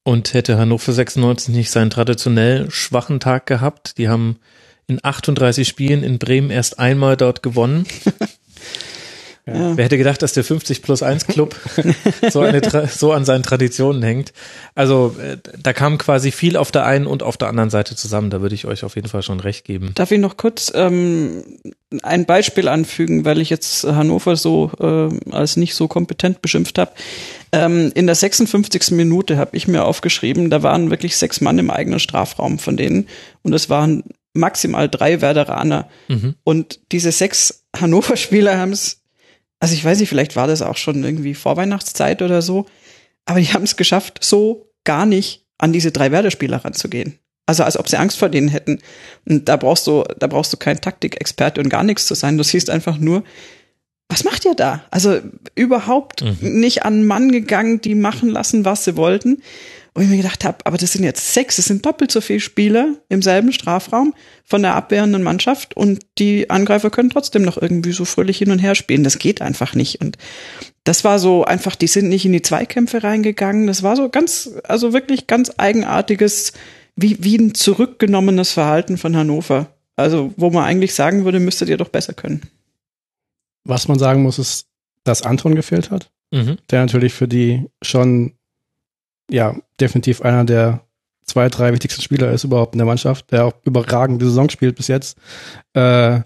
und 0.03 0.33
hätte 0.33 0.57
Hannover 0.57 0.93
96 0.93 1.53
nicht 1.53 1.71
seinen 1.71 1.89
traditionell 1.89 2.69
schwachen 2.71 3.19
Tag 3.19 3.47
gehabt. 3.47 3.97
Die 3.97 4.07
haben 4.07 4.37
in 4.87 4.99
38 5.03 5.67
Spielen 5.67 6.03
in 6.03 6.19
Bremen 6.19 6.51
erst 6.51 6.79
einmal 6.79 7.17
dort 7.17 7.43
gewonnen. 7.43 7.85
Ja. 9.47 9.77
Wer 9.77 9.85
hätte 9.85 9.99
gedacht, 9.99 10.23
dass 10.23 10.33
der 10.33 10.43
50 10.43 10.81
plus 10.81 11.03
1 11.03 11.27
Club 11.27 11.55
so, 12.31 12.41
eine, 12.41 12.61
so 12.87 13.11
an 13.11 13.25
seinen 13.25 13.43
Traditionen 13.43 14.01
hängt? 14.01 14.33
Also 14.73 15.15
äh, 15.21 15.37
da 15.61 15.71
kam 15.71 15.99
quasi 15.99 16.31
viel 16.31 16.57
auf 16.57 16.71
der 16.71 16.85
einen 16.85 17.05
und 17.05 17.21
auf 17.21 17.37
der 17.37 17.49
anderen 17.49 17.69
Seite 17.69 17.95
zusammen. 17.95 18.31
Da 18.31 18.41
würde 18.41 18.55
ich 18.55 18.65
euch 18.65 18.83
auf 18.83 18.95
jeden 18.95 19.07
Fall 19.07 19.21
schon 19.21 19.39
recht 19.39 19.63
geben. 19.63 19.91
Darf 19.93 20.11
ich 20.11 20.19
noch 20.19 20.37
kurz 20.37 20.71
ähm, 20.73 21.43
ein 22.01 22.25
Beispiel 22.25 22.67
anfügen, 22.67 23.23
weil 23.23 23.39
ich 23.39 23.51
jetzt 23.51 23.83
Hannover 23.83 24.35
so 24.35 24.71
äh, 24.79 25.31
als 25.31 25.57
nicht 25.57 25.75
so 25.75 25.87
kompetent 25.87 26.41
beschimpft 26.41 26.79
habe. 26.79 26.91
Ähm, 27.51 27.91
in 27.93 28.07
der 28.07 28.15
56. 28.15 28.91
Minute 28.91 29.37
habe 29.37 29.55
ich 29.55 29.67
mir 29.67 29.85
aufgeschrieben, 29.85 30.49
da 30.49 30.63
waren 30.63 30.89
wirklich 30.89 31.17
sechs 31.17 31.39
Mann 31.39 31.59
im 31.59 31.69
eigenen 31.69 31.99
Strafraum 31.99 32.57
von 32.57 32.77
denen 32.77 33.07
und 33.43 33.53
es 33.53 33.69
waren 33.69 34.03
maximal 34.33 34.89
drei 34.89 35.21
Werderaner. 35.21 35.87
Mhm. 36.07 36.33
Und 36.43 36.79
diese 36.91 37.11
sechs 37.11 37.63
Hannover-Spieler 37.79 38.57
haben 38.57 38.71
es 38.71 39.04
also 39.59 39.73
ich 39.73 39.83
weiß 39.83 39.99
nicht, 39.99 40.09
vielleicht 40.09 40.35
war 40.35 40.47
das 40.47 40.61
auch 40.61 40.77
schon 40.77 41.03
irgendwie 41.03 41.33
Vorweihnachtszeit 41.33 42.21
oder 42.21 42.41
so, 42.41 42.65
aber 43.25 43.39
die 43.39 43.53
haben 43.53 43.63
es 43.63 43.77
geschafft, 43.77 44.23
so 44.23 44.71
gar 44.83 45.05
nicht 45.05 45.45
an 45.57 45.73
diese 45.73 45.91
drei 45.91 46.11
Werder-Spieler 46.11 46.63
ranzugehen. 46.63 47.19
Also 47.47 47.63
als 47.63 47.77
ob 47.77 47.87
sie 47.87 47.97
Angst 47.97 48.17
vor 48.17 48.29
denen 48.29 48.47
hätten. 48.47 48.79
Und 49.27 49.47
da 49.47 49.55
brauchst 49.57 49.85
du, 49.87 50.03
da 50.17 50.27
brauchst 50.27 50.51
du 50.51 50.57
kein 50.57 50.81
Taktikexperte 50.81 51.61
und 51.61 51.69
gar 51.69 51.83
nichts 51.83 52.07
zu 52.07 52.15
sein. 52.15 52.37
Du 52.37 52.43
siehst 52.43 52.69
einfach 52.69 52.97
nur, 52.97 53.23
was 54.09 54.23
macht 54.23 54.45
ihr 54.45 54.55
da? 54.55 54.83
Also 54.91 55.19
überhaupt 55.55 56.23
mhm. 56.23 56.59
nicht 56.59 56.83
an 56.83 57.05
Mann 57.05 57.31
gegangen, 57.31 57.81
die 57.81 57.95
machen 57.95 58.29
lassen, 58.29 58.65
was 58.65 58.83
sie 58.83 58.97
wollten. 58.97 59.41
Und 59.95 60.03
ich 60.03 60.09
mir 60.09 60.17
gedacht 60.17 60.43
habe, 60.43 60.57
aber 60.65 60.77
das 60.77 60.91
sind 60.91 61.05
jetzt 61.05 61.33
sechs, 61.33 61.57
es 61.57 61.65
sind 61.65 61.85
doppelt 61.85 62.11
so 62.11 62.19
viele 62.19 62.41
Spieler 62.41 62.95
im 63.07 63.21
selben 63.21 63.53
Strafraum 63.53 64.13
von 64.43 64.61
der 64.61 64.75
abwehrenden 64.75 65.23
Mannschaft 65.23 65.77
und 65.77 66.05
die 66.17 66.49
Angreifer 66.49 66.89
können 66.89 67.09
trotzdem 67.09 67.43
noch 67.43 67.57
irgendwie 67.57 67.93
so 67.93 68.03
fröhlich 68.03 68.37
hin 68.39 68.51
und 68.51 68.59
her 68.59 68.75
spielen. 68.75 69.05
Das 69.05 69.19
geht 69.19 69.41
einfach 69.41 69.73
nicht. 69.73 70.01
Und 70.01 70.17
das 70.83 71.05
war 71.05 71.17
so 71.17 71.45
einfach, 71.45 71.77
die 71.77 71.87
sind 71.87 72.09
nicht 72.09 72.25
in 72.25 72.33
die 72.33 72.41
Zweikämpfe 72.41 73.03
reingegangen. 73.03 73.67
Das 73.67 73.83
war 73.83 73.95
so 73.95 74.09
ganz, 74.09 74.51
also 74.65 74.91
wirklich 74.91 75.27
ganz 75.27 75.53
eigenartiges, 75.55 76.51
wie, 76.97 77.23
wie 77.23 77.37
ein 77.37 77.53
zurückgenommenes 77.53 78.51
Verhalten 78.51 78.97
von 78.97 79.15
Hannover. 79.15 79.67
Also, 79.95 80.33
wo 80.35 80.49
man 80.49 80.65
eigentlich 80.65 80.93
sagen 80.93 81.23
würde, 81.23 81.39
müsstet 81.39 81.69
ihr 81.69 81.77
doch 81.77 81.87
besser 81.87 82.11
können. 82.11 82.41
Was 83.63 83.87
man 83.87 83.97
sagen 83.97 84.23
muss, 84.23 84.39
ist, 84.39 84.67
dass 85.05 85.21
Anton 85.21 85.55
gefehlt 85.55 85.89
hat. 85.89 86.11
Mhm. 86.31 86.57
Der 86.69 86.81
natürlich 86.81 87.13
für 87.13 87.29
die 87.29 87.65
schon 87.81 88.33
ja, 89.29 89.55
definitiv 89.79 90.21
einer 90.21 90.45
der 90.45 90.81
zwei, 91.25 91.49
drei 91.49 91.73
wichtigsten 91.73 92.01
Spieler 92.01 92.31
ist 92.31 92.43
überhaupt 92.43 92.75
in 92.75 92.79
der 92.79 92.85
Mannschaft, 92.85 93.31
der 93.31 93.45
auch 93.45 93.53
überragende 93.63 94.25
Saison 94.25 94.49
spielt 94.49 94.75
bis 94.75 94.87
jetzt. 94.87 95.17
Äh, 95.73 96.21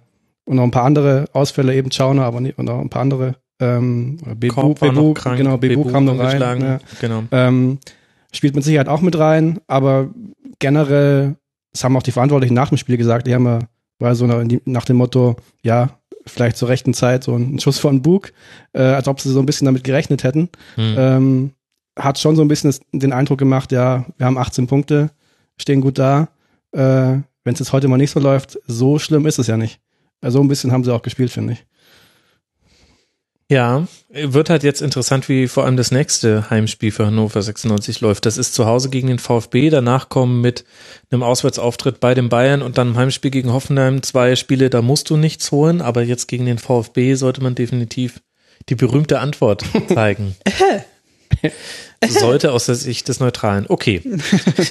und 0.45 0.55
noch 0.55 0.63
ein 0.63 0.71
paar 0.71 0.83
andere 0.83 1.25
Ausfälle, 1.33 1.75
eben 1.75 1.91
Chauner, 1.91 2.23
aber 2.23 2.41
nicht, 2.41 2.57
und 2.57 2.65
noch 2.65 2.79
ein 2.79 2.89
paar 2.89 3.03
andere. 3.03 3.35
Ähm, 3.61 4.17
Bebu, 4.35 4.73
Bebu, 4.73 5.13
krank, 5.13 5.37
genau, 5.37 5.57
Bebu, 5.57 5.83
Bebu 5.83 5.91
kam 5.91 6.05
noch 6.05 6.17
rein. 6.17 6.61
Ja. 6.61 6.79
Genau. 7.01 7.23
Ähm, 7.31 7.79
spielt 8.33 8.55
mit 8.55 8.63
Sicherheit 8.63 8.87
auch 8.87 9.01
mit 9.01 9.17
rein, 9.17 9.59
aber 9.67 10.09
generell, 10.59 11.35
das 11.71 11.83
haben 11.83 11.95
auch 11.95 12.03
die 12.03 12.11
Verantwortlichen 12.11 12.53
nach 12.53 12.69
dem 12.69 12.77
Spiel 12.77 12.97
gesagt, 12.97 13.27
die 13.27 13.35
haben 13.35 13.45
ja, 13.45 13.59
war 13.99 14.15
so 14.15 14.25
nach, 14.25 14.43
nach 14.65 14.85
dem 14.85 14.97
Motto, 14.97 15.35
ja, 15.61 15.99
vielleicht 16.25 16.57
zur 16.57 16.69
rechten 16.69 16.93
Zeit 16.93 17.23
so 17.23 17.35
ein 17.35 17.59
Schuss 17.59 17.79
von 17.79 18.01
Bug, 18.01 18.31
äh, 18.73 18.81
als 18.81 19.07
ob 19.07 19.19
sie 19.19 19.29
so 19.29 19.39
ein 19.39 19.45
bisschen 19.45 19.65
damit 19.65 19.83
gerechnet 19.83 20.23
hätten. 20.23 20.49
Hm. 20.75 20.95
Ähm, 20.97 21.51
hat 21.99 22.19
schon 22.19 22.35
so 22.35 22.41
ein 22.41 22.47
bisschen 22.47 22.73
den 22.91 23.13
Eindruck 23.13 23.39
gemacht, 23.39 23.71
ja, 23.71 24.05
wir 24.17 24.25
haben 24.25 24.37
18 24.37 24.67
Punkte, 24.67 25.11
stehen 25.57 25.81
gut 25.81 25.99
da. 25.99 26.29
Äh, 26.71 27.19
Wenn 27.43 27.53
es 27.53 27.59
jetzt 27.59 27.73
heute 27.73 27.87
mal 27.87 27.97
nicht 27.97 28.11
so 28.11 28.19
läuft, 28.19 28.59
so 28.67 28.99
schlimm 28.99 29.25
ist 29.25 29.39
es 29.39 29.47
ja 29.47 29.57
nicht. 29.57 29.79
Also 30.21 30.39
so 30.39 30.43
ein 30.43 30.47
bisschen 30.47 30.71
haben 30.71 30.83
sie 30.83 30.93
auch 30.93 31.01
gespielt, 31.01 31.31
finde 31.31 31.53
ich. 31.53 31.65
Ja, 33.51 33.87
wird 34.09 34.51
halt 34.51 34.61
jetzt 34.61 34.83
interessant, 34.83 35.27
wie 35.27 35.47
vor 35.47 35.65
allem 35.65 35.75
das 35.75 35.89
nächste 35.89 36.51
Heimspiel 36.51 36.91
für 36.91 37.07
Hannover 37.07 37.41
96 37.41 37.99
läuft. 37.99 38.27
Das 38.27 38.37
ist 38.37 38.53
zu 38.53 38.67
Hause 38.67 38.91
gegen 38.91 39.07
den 39.07 39.17
VfB, 39.17 39.71
danach 39.71 40.09
kommen 40.09 40.39
mit 40.39 40.65
einem 41.09 41.23
Auswärtsauftritt 41.23 41.99
bei 41.99 42.13
den 42.13 42.29
Bayern 42.29 42.61
und 42.61 42.77
dann 42.77 42.89
im 42.89 42.97
Heimspiel 42.97 43.31
gegen 43.31 43.51
Hoffenheim 43.51 44.03
zwei 44.03 44.35
Spiele, 44.35 44.69
da 44.69 44.83
musst 44.83 45.09
du 45.09 45.17
nichts 45.17 45.51
holen, 45.51 45.81
aber 45.81 46.03
jetzt 46.03 46.27
gegen 46.27 46.45
den 46.45 46.59
VfB 46.59 47.15
sollte 47.15 47.41
man 47.41 47.55
definitiv 47.55 48.21
die 48.69 48.75
berühmte 48.75 49.19
Antwort 49.19 49.63
zeigen. 49.87 50.35
Sollte 52.07 52.51
aus 52.51 52.65
der 52.65 52.75
Sicht 52.75 53.07
des 53.07 53.19
Neutralen. 53.19 53.65
Okay. 53.67 54.01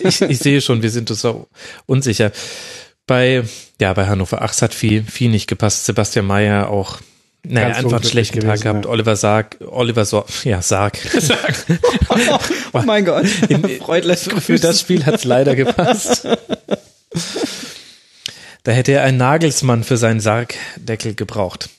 Ich, 0.05 0.23
ich 0.23 0.39
sehe 0.39 0.61
schon, 0.61 0.83
wir 0.83 0.91
sind 0.91 1.11
uns 1.11 1.21
so 1.21 1.49
unsicher. 1.87 2.33
Bei, 3.07 3.43
ja, 3.81 3.93
bei 3.95 4.07
Hannover 4.07 4.43
8 4.43 4.63
hat 4.63 4.75
viel, 4.75 5.03
viel 5.05 5.31
nicht 5.31 5.47
gepasst. 5.47 5.87
Sebastian 5.87 6.27
Mayer 6.27 6.69
auch, 6.69 7.01
naja, 7.43 7.69
Ganz 7.69 7.79
einfach 7.79 8.01
einen 8.01 8.05
schlechten 8.05 8.41
gewesen, 8.41 8.49
Tag 8.49 8.63
gehabt. 8.63 8.85
Ja. 8.85 8.91
Oliver 8.91 9.17
Sarg, 9.17 9.57
Oliver 9.67 10.05
so 10.05 10.25
ja, 10.45 10.61
Sarg. 10.61 10.99
Sarg. 10.99 11.55
oh, 12.73 12.83
mein 12.85 13.05
Gott. 13.05 13.27
In, 13.49 13.63
für 14.41 14.59
das 14.59 14.81
Spiel 14.81 15.07
hat's 15.07 15.25
leider 15.25 15.55
gepasst. 15.55 16.27
Da 18.65 18.73
hätte 18.73 18.93
er 18.93 19.05
einen 19.05 19.17
Nagelsmann 19.17 19.85
für 19.85 19.97
seinen 19.97 20.21
Sargdeckel 20.21 21.15
gebraucht. 21.15 21.71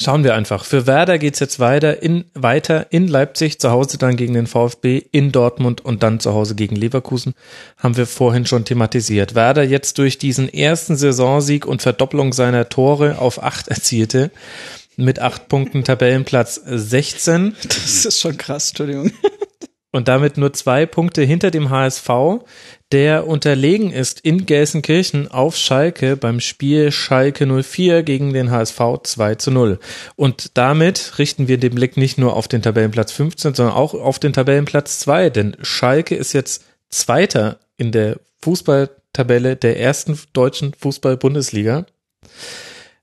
Schauen 0.00 0.22
wir 0.22 0.36
einfach. 0.36 0.64
Für 0.64 0.86
Werder 0.86 1.18
geht's 1.18 1.40
jetzt 1.40 1.58
weiter 1.58 2.00
in, 2.04 2.24
weiter 2.32 2.86
in 2.90 3.08
Leipzig, 3.08 3.58
zu 3.58 3.70
Hause 3.70 3.98
dann 3.98 4.16
gegen 4.16 4.32
den 4.32 4.46
VfB, 4.46 5.02
in 5.10 5.32
Dortmund 5.32 5.84
und 5.84 6.04
dann 6.04 6.20
zu 6.20 6.34
Hause 6.34 6.54
gegen 6.54 6.76
Leverkusen. 6.76 7.34
Haben 7.76 7.96
wir 7.96 8.06
vorhin 8.06 8.46
schon 8.46 8.64
thematisiert. 8.64 9.34
Werder 9.34 9.64
jetzt 9.64 9.98
durch 9.98 10.16
diesen 10.16 10.48
ersten 10.48 10.94
Saisonsieg 10.96 11.66
und 11.66 11.82
Verdopplung 11.82 12.32
seiner 12.32 12.68
Tore 12.68 13.18
auf 13.18 13.42
acht 13.42 13.66
erzielte, 13.66 14.30
mit 14.96 15.18
acht 15.18 15.48
Punkten 15.48 15.82
Tabellenplatz 15.82 16.60
16. 16.64 17.56
Das 17.64 18.04
ist 18.06 18.20
schon 18.20 18.36
krass, 18.36 18.68
Entschuldigung. 18.68 19.10
Und 19.98 20.06
damit 20.06 20.36
nur 20.36 20.52
zwei 20.52 20.86
Punkte 20.86 21.22
hinter 21.22 21.50
dem 21.50 21.70
HSV, 21.70 22.08
der 22.92 23.26
unterlegen 23.26 23.90
ist 23.90 24.20
in 24.20 24.46
Gelsenkirchen 24.46 25.26
auf 25.28 25.56
Schalke 25.56 26.16
beim 26.16 26.38
Spiel 26.38 26.92
Schalke 26.92 27.48
04 27.64 28.04
gegen 28.04 28.32
den 28.32 28.52
HSV 28.52 28.78
2 29.02 29.34
zu 29.34 29.50
0. 29.50 29.80
Und 30.14 30.56
damit 30.56 31.18
richten 31.18 31.48
wir 31.48 31.58
den 31.58 31.74
Blick 31.74 31.96
nicht 31.96 32.16
nur 32.16 32.36
auf 32.36 32.46
den 32.46 32.62
Tabellenplatz 32.62 33.10
15, 33.10 33.54
sondern 33.54 33.74
auch 33.74 33.92
auf 33.92 34.20
den 34.20 34.32
Tabellenplatz 34.32 35.00
2, 35.00 35.30
denn 35.30 35.56
Schalke 35.62 36.14
ist 36.14 36.32
jetzt 36.32 36.62
Zweiter 36.90 37.58
in 37.76 37.90
der 37.90 38.20
Fußballtabelle 38.42 39.56
der 39.56 39.80
ersten 39.80 40.16
deutschen 40.32 40.74
Fußball-Bundesliga. 40.74 41.86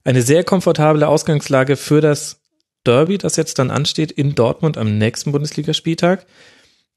Eine 0.02 0.22
sehr 0.22 0.44
komfortable 0.44 1.06
Ausgangslage 1.06 1.76
für 1.76 2.00
das 2.00 2.38
Derby, 2.86 3.18
das 3.18 3.36
jetzt 3.36 3.58
dann 3.58 3.70
ansteht 3.70 4.12
in 4.12 4.34
Dortmund 4.34 4.78
am 4.78 4.96
nächsten 4.96 5.32
Bundesligaspieltag. 5.32 6.24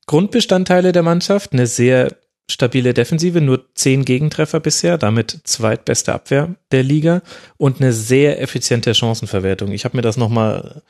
Grundbestandteile 0.10 0.92
der 0.92 1.04
Mannschaft, 1.04 1.54
eine 1.54 1.68
sehr 1.68 2.18
stabile 2.50 2.96
Defensive, 2.96 3.42
nur 3.42 3.66
zehn 3.76 4.06
Gegentreffer 4.06 4.60
bisher, 4.60 4.98
damit 4.98 5.42
zweitbeste 5.44 6.16
Abwehr 6.16 6.56
der 6.72 6.82
Liga 6.82 7.22
und 7.58 7.80
eine 7.80 7.94
sehr 7.94 8.42
effiziente 8.42 8.96
Chancenverwertung. 8.96 9.72
Ich 9.72 9.86
habe 9.86 9.96
mir 9.96 10.02
das 10.02 10.18
nochmal 10.18 10.82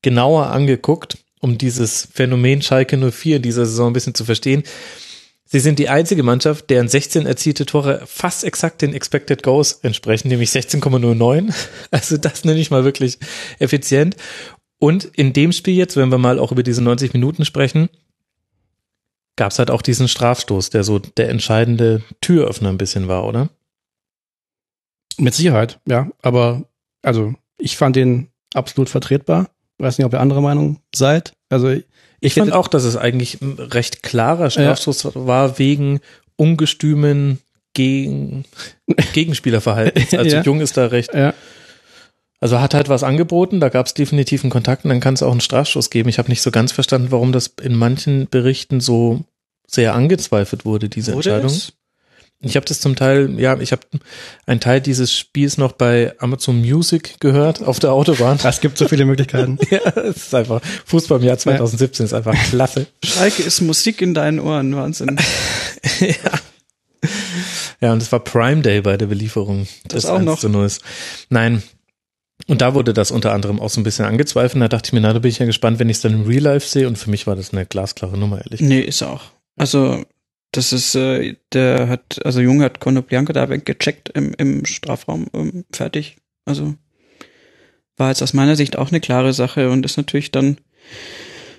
genauer 0.00 0.50
angeguckt, 0.50 1.18
um 1.40 1.58
dieses 1.58 2.06
Phänomen 2.12 2.62
Schalke 2.62 2.96
04 2.96 3.38
in 3.38 3.42
dieser 3.42 3.66
Saison 3.66 3.90
ein 3.90 3.94
bisschen 3.94 4.14
zu 4.14 4.24
verstehen. 4.24 4.62
Sie 5.44 5.58
sind 5.58 5.80
die 5.80 5.88
einzige 5.88 6.22
Mannschaft, 6.22 6.70
deren 6.70 6.86
16 6.86 7.26
erzielte 7.26 7.66
Tore 7.66 8.02
fast 8.06 8.44
exakt 8.44 8.80
den 8.80 8.94
Expected 8.94 9.42
Goals 9.42 9.80
entsprechen, 9.82 10.28
nämlich 10.28 10.50
16,09. 10.50 11.52
Also 11.90 12.16
das 12.16 12.44
nenne 12.44 12.60
ich 12.60 12.70
mal 12.70 12.84
wirklich 12.84 13.18
effizient. 13.58 14.14
Und 14.78 15.04
in 15.04 15.32
dem 15.32 15.50
Spiel 15.50 15.74
jetzt, 15.74 15.96
wenn 15.96 16.12
wir 16.12 16.18
mal 16.18 16.38
auch 16.38 16.52
über 16.52 16.62
diese 16.62 16.80
90 16.80 17.12
Minuten 17.12 17.44
sprechen, 17.44 17.88
gab 19.38 19.52
es 19.52 19.58
halt 19.58 19.70
auch 19.70 19.80
diesen 19.80 20.08
Strafstoß, 20.08 20.68
der 20.68 20.84
so 20.84 20.98
der 20.98 21.30
entscheidende 21.30 22.02
Türöffner 22.20 22.68
ein 22.68 22.76
bisschen 22.76 23.08
war, 23.08 23.24
oder? 23.24 23.48
Mit 25.16 25.32
Sicherheit, 25.32 25.80
ja. 25.86 26.08
Aber 26.20 26.64
also 27.02 27.34
ich 27.56 27.78
fand 27.78 27.96
den 27.96 28.28
absolut 28.52 28.90
vertretbar. 28.90 29.48
Weiß 29.78 29.96
nicht, 29.96 30.04
ob 30.04 30.12
ihr 30.12 30.20
andere 30.20 30.42
Meinung 30.42 30.80
seid. 30.94 31.32
Also 31.48 31.70
ich, 31.70 31.84
ich 32.20 32.34
fand 32.34 32.52
auch, 32.52 32.68
dass 32.68 32.84
es 32.84 32.96
eigentlich 32.96 33.40
ein 33.40 33.52
recht 33.58 34.02
klarer 34.02 34.50
Strafstoß 34.50 35.04
ja. 35.04 35.10
war 35.14 35.58
wegen 35.58 36.00
ungestümen 36.36 37.38
gegen 37.74 38.44
Gegenspielerverhaltens. 39.12 40.14
Also 40.14 40.36
ja. 40.36 40.42
Jung 40.42 40.60
ist 40.60 40.76
da 40.76 40.86
recht. 40.86 41.14
Ja. 41.14 41.32
Also 42.40 42.60
hat 42.60 42.74
halt 42.74 42.88
was 42.88 43.02
angeboten, 43.02 43.58
da 43.58 43.68
gab 43.68 43.86
es 43.86 43.94
definitiv 43.94 44.44
einen 44.44 44.50
Kontakt 44.50 44.84
und 44.84 44.90
dann 44.90 45.00
kann 45.00 45.14
es 45.14 45.22
auch 45.22 45.32
einen 45.32 45.40
Strafstoß 45.40 45.90
geben. 45.90 46.08
Ich 46.08 46.18
habe 46.18 46.28
nicht 46.28 46.42
so 46.42 46.50
ganz 46.50 46.70
verstanden, 46.70 47.10
warum 47.10 47.32
das 47.32 47.54
in 47.60 47.74
manchen 47.74 48.28
Berichten 48.28 48.80
so 48.80 49.24
sehr 49.66 49.94
angezweifelt 49.94 50.64
wurde, 50.64 50.88
diese 50.88 51.14
wurde 51.14 51.30
Entscheidung. 51.30 51.50
Es? 51.50 51.72
Ich 52.40 52.54
habe 52.54 52.66
das 52.66 52.80
zum 52.80 52.94
Teil, 52.94 53.40
ja, 53.40 53.58
ich 53.58 53.72
habe 53.72 53.82
einen 54.46 54.60
Teil 54.60 54.80
dieses 54.80 55.12
Spiels 55.12 55.58
noch 55.58 55.72
bei 55.72 56.14
Amazon 56.20 56.60
Music 56.60 57.18
gehört 57.18 57.64
auf 57.64 57.80
der 57.80 57.92
Autobahn. 57.92 58.38
Es 58.44 58.60
gibt 58.60 58.78
so 58.78 58.86
viele 58.86 59.04
Möglichkeiten. 59.04 59.58
ja, 59.70 59.80
es 59.96 60.18
ist 60.18 60.34
einfach 60.34 60.62
Fußball 60.84 61.18
im 61.18 61.24
Jahr 61.24 61.38
2017 61.38 62.04
ja. 62.04 62.06
ist 62.06 62.14
einfach 62.14 62.34
klasse. 62.48 62.86
Schalke 63.04 63.42
ist 63.42 63.60
Musik 63.60 64.00
in 64.00 64.14
deinen 64.14 64.38
Ohren, 64.38 64.76
Wahnsinn. 64.76 65.18
ja. 66.00 66.14
Ja, 67.80 67.92
und 67.92 68.02
es 68.02 68.12
war 68.12 68.20
Prime 68.20 68.62
Day 68.62 68.82
bei 68.82 68.96
der 68.96 69.06
Belieferung 69.06 69.66
das 69.84 70.02
des 70.02 70.06
auch 70.06 70.20
noch. 70.20 70.40
Nein, 71.30 71.62
Und 72.48 72.62
da 72.62 72.74
wurde 72.74 72.94
das 72.94 73.10
unter 73.10 73.32
anderem 73.32 73.60
auch 73.60 73.68
so 73.68 73.78
ein 73.78 73.84
bisschen 73.84 74.06
angezweifelt. 74.06 74.62
Da 74.62 74.68
dachte 74.68 74.88
ich 74.88 74.92
mir, 74.94 75.00
na, 75.00 75.12
da 75.12 75.18
bin 75.18 75.30
ich 75.30 75.38
ja 75.38 75.44
gespannt, 75.44 75.78
wenn 75.78 75.90
ich 75.90 75.98
es 75.98 76.00
dann 76.00 76.14
im 76.14 76.26
Real 76.26 76.42
Life 76.42 76.66
sehe. 76.66 76.88
Und 76.88 76.96
für 76.96 77.10
mich 77.10 77.26
war 77.26 77.36
das 77.36 77.52
eine 77.52 77.66
glasklare 77.66 78.16
Nummer, 78.16 78.38
ehrlich. 78.38 78.60
Nee, 78.60 78.80
ist 78.80 79.02
auch. 79.02 79.22
Also, 79.56 80.04
das 80.52 80.72
ist, 80.72 80.94
äh, 80.94 81.36
der 81.52 81.88
hat, 81.88 82.24
also 82.24 82.40
Junge 82.40 82.64
hat 82.64 82.80
Konoplyanka 82.80 83.34
da 83.34 83.50
weggecheckt 83.50 84.08
im, 84.14 84.32
im 84.38 84.64
Strafraum, 84.64 85.26
ähm, 85.34 85.66
fertig. 85.70 86.16
Also, 86.46 86.74
war 87.98 88.08
jetzt 88.08 88.22
aus 88.22 88.32
meiner 88.32 88.56
Sicht 88.56 88.78
auch 88.78 88.90
eine 88.90 89.00
klare 89.00 89.34
Sache 89.34 89.70
und 89.70 89.84
ist 89.84 89.98
natürlich 89.98 90.30
dann, 90.30 90.56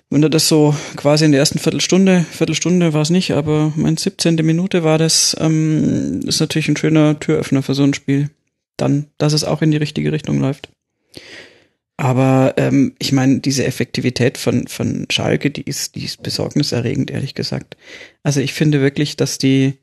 wenn 0.10 0.24
er 0.24 0.30
das 0.30 0.48
so 0.48 0.76
quasi 0.96 1.26
in 1.26 1.32
der 1.32 1.40
ersten 1.40 1.60
Viertelstunde, 1.60 2.26
Viertelstunde 2.32 2.94
war 2.94 3.02
es 3.04 3.12
nicht, 3.12 3.32
aber 3.34 3.74
mein 3.76 3.98
17. 3.98 4.38
Minute 4.38 4.84
war 4.84 4.98
das, 4.98 5.38
ähm, 5.40 6.22
ist 6.26 6.40
natürlich 6.40 6.68
ein 6.68 6.78
schöner 6.78 7.20
Türöffner 7.20 7.62
für 7.62 7.76
so 7.76 7.84
ein 7.84 7.94
Spiel. 7.94 8.32
Dann, 8.76 9.08
dass 9.18 9.34
es 9.34 9.44
auch 9.44 9.62
in 9.62 9.72
die 9.72 9.78
richtige 9.78 10.12
Richtung 10.12 10.40
läuft. 10.40 10.70
Aber 11.98 12.54
ähm, 12.56 12.96
ich 12.98 13.12
meine, 13.12 13.40
diese 13.42 13.66
Effektivität 13.66 14.38
von, 14.38 14.68
von 14.68 15.06
Schalke, 15.12 15.52
die 15.52 15.64
ist, 15.64 15.96
die 15.96 16.06
ist 16.06 16.24
besorgniserregend, 16.24 17.12
ehrlich 17.12 17.36
gesagt. 17.36 17.76
Also 18.24 18.40
ich 18.40 18.54
finde 18.54 18.80
wirklich, 18.80 19.18
dass 19.18 19.38
die, 19.38 19.74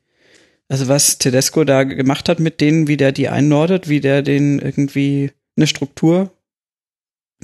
also 0.67 0.87
was 0.87 1.19
Tedesco 1.19 1.63
da 1.63 1.83
gemacht 1.83 2.27
hat 2.27 2.39
mit 2.39 2.59
denen, 2.59 2.87
wie 2.87 2.97
der 2.97 3.11
die 3.11 3.29
einnordet, 3.29 3.87
wie 3.87 3.99
der 3.99 4.23
den 4.23 4.57
irgendwie 4.57 5.31
eine 5.55 5.67
Struktur 5.67 6.31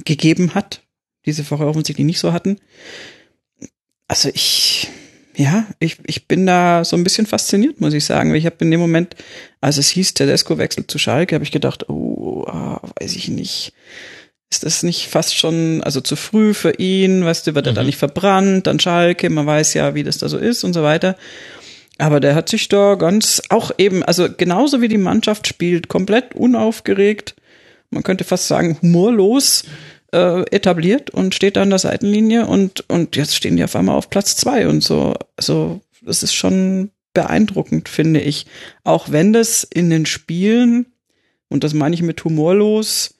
gegeben 0.04 0.56
hat, 0.56 0.82
diese 1.24 1.44
vorher 1.44 1.68
offensichtlich 1.68 2.06
nicht 2.06 2.18
so 2.18 2.32
hatten. 2.32 2.58
Also 4.08 4.28
ich, 4.34 4.88
ja, 5.36 5.66
ich, 5.80 5.98
ich 6.06 6.28
bin 6.28 6.46
da 6.46 6.84
so 6.84 6.96
ein 6.96 7.04
bisschen 7.04 7.26
fasziniert, 7.26 7.80
muss 7.80 7.94
ich 7.94 8.04
sagen. 8.04 8.34
Ich 8.34 8.46
habe 8.46 8.56
in 8.60 8.70
dem 8.70 8.80
Moment, 8.80 9.16
als 9.60 9.78
es 9.78 9.88
hieß, 9.88 10.14
Tedesco 10.14 10.58
wechselt 10.58 10.90
zu 10.90 10.98
Schalke, 10.98 11.34
habe 11.34 11.44
ich 11.44 11.50
gedacht, 11.50 11.88
oh, 11.88 12.44
ah, 12.46 12.80
weiß 13.00 13.16
ich 13.16 13.28
nicht. 13.28 13.72
Ist 14.50 14.64
das 14.64 14.82
nicht 14.82 15.08
fast 15.08 15.36
schon, 15.36 15.82
also 15.82 16.00
zu 16.00 16.16
früh 16.16 16.54
für 16.54 16.78
ihn, 16.78 17.24
weißt 17.24 17.46
du, 17.46 17.54
wird 17.54 17.66
er 17.66 17.72
mhm. 17.72 17.76
da 17.76 17.82
nicht 17.82 17.98
verbrannt, 17.98 18.66
dann 18.66 18.78
Schalke, 18.78 19.28
man 19.30 19.46
weiß 19.46 19.74
ja, 19.74 19.94
wie 19.94 20.04
das 20.04 20.18
da 20.18 20.28
so 20.28 20.38
ist 20.38 20.62
und 20.62 20.72
so 20.72 20.82
weiter. 20.82 21.16
Aber 21.98 22.20
der 22.20 22.34
hat 22.34 22.48
sich 22.48 22.68
da 22.68 22.94
ganz, 22.94 23.42
auch 23.48 23.72
eben, 23.78 24.02
also 24.02 24.28
genauso 24.36 24.80
wie 24.80 24.88
die 24.88 24.98
Mannschaft 24.98 25.46
spielt, 25.46 25.88
komplett 25.88 26.34
unaufgeregt, 26.34 27.34
man 27.90 28.02
könnte 28.02 28.24
fast 28.24 28.48
sagen 28.48 28.78
humorlos 28.82 29.64
äh, 30.14 30.42
etabliert 30.50 31.10
und 31.10 31.34
steht 31.34 31.56
da 31.56 31.62
an 31.62 31.70
der 31.70 31.80
Seitenlinie 31.80 32.46
und, 32.46 32.88
und 32.88 33.16
jetzt 33.16 33.34
stehen 33.34 33.56
die 33.56 33.64
auf 33.64 33.74
einmal 33.74 33.96
auf 33.96 34.10
Platz 34.10 34.36
zwei 34.36 34.68
und 34.68 34.82
so. 34.82 35.14
Also, 35.36 35.80
das 36.02 36.22
ist 36.22 36.34
schon 36.34 36.90
beeindruckend, 37.14 37.88
finde 37.88 38.20
ich. 38.20 38.46
Auch 38.84 39.10
wenn 39.10 39.32
das 39.32 39.64
in 39.64 39.90
den 39.90 40.06
Spielen, 40.06 40.86
und 41.48 41.64
das 41.64 41.74
meine 41.74 41.94
ich 41.94 42.02
mit 42.02 42.22
humorlos, 42.24 43.14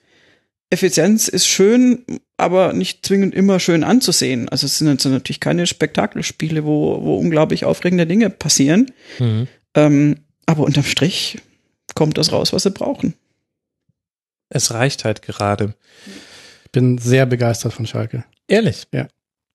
Effizienz 0.69 1.27
ist 1.27 1.47
schön, 1.47 2.05
aber 2.37 2.73
nicht 2.73 3.05
zwingend 3.05 3.35
immer 3.35 3.59
schön 3.59 3.83
anzusehen. 3.83 4.49
Also 4.49 4.65
es 4.65 4.77
sind 4.77 4.87
jetzt 4.87 5.05
natürlich 5.05 5.39
keine 5.39 5.67
Spektakelspiele, 5.67 6.65
wo, 6.65 7.03
wo 7.03 7.17
unglaublich 7.17 7.65
aufregende 7.65 8.07
Dinge 8.07 8.29
passieren. 8.29 8.91
Mhm. 9.19 9.47
Ähm, 9.75 10.17
aber 10.45 10.63
unterm 10.63 10.83
Strich 10.83 11.39
kommt 11.93 12.17
das 12.17 12.31
raus, 12.31 12.51
was 12.51 12.63
sie 12.63 12.71
brauchen. 12.71 13.13
Es 14.49 14.73
reicht 14.73 15.05
halt 15.05 15.21
gerade 15.21 15.75
bin 16.75 16.97
sehr 16.97 17.25
begeistert 17.25 17.71
von 17.71 17.87
Schalke. 17.87 18.25
Ehrlich? 18.49 18.85
Ja. 18.91 19.07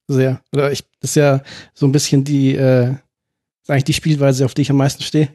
Sehr. 0.09 0.41
Oder 0.55 0.73
ich, 0.73 0.85
das 1.01 1.11
ist 1.11 1.16
ja 1.16 1.43
so 1.75 1.87
ein 1.87 1.93
bisschen 1.93 2.25
die, 2.25 2.57
äh, 2.57 2.93
ist 3.62 3.68
eigentlich 3.68 3.85
die 3.85 3.93
Spielweise, 3.93 4.47
auf 4.47 4.55
die 4.55 4.62
ich 4.62 4.71
am 4.71 4.79
meisten 4.79 5.03
stehe. 5.03 5.29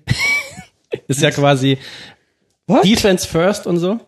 ist 1.07 1.21
ja 1.21 1.29
quasi 1.29 1.77
What? 2.67 2.83
Defense 2.83 3.27
first 3.27 3.67
und 3.67 3.77
so. 3.77 3.99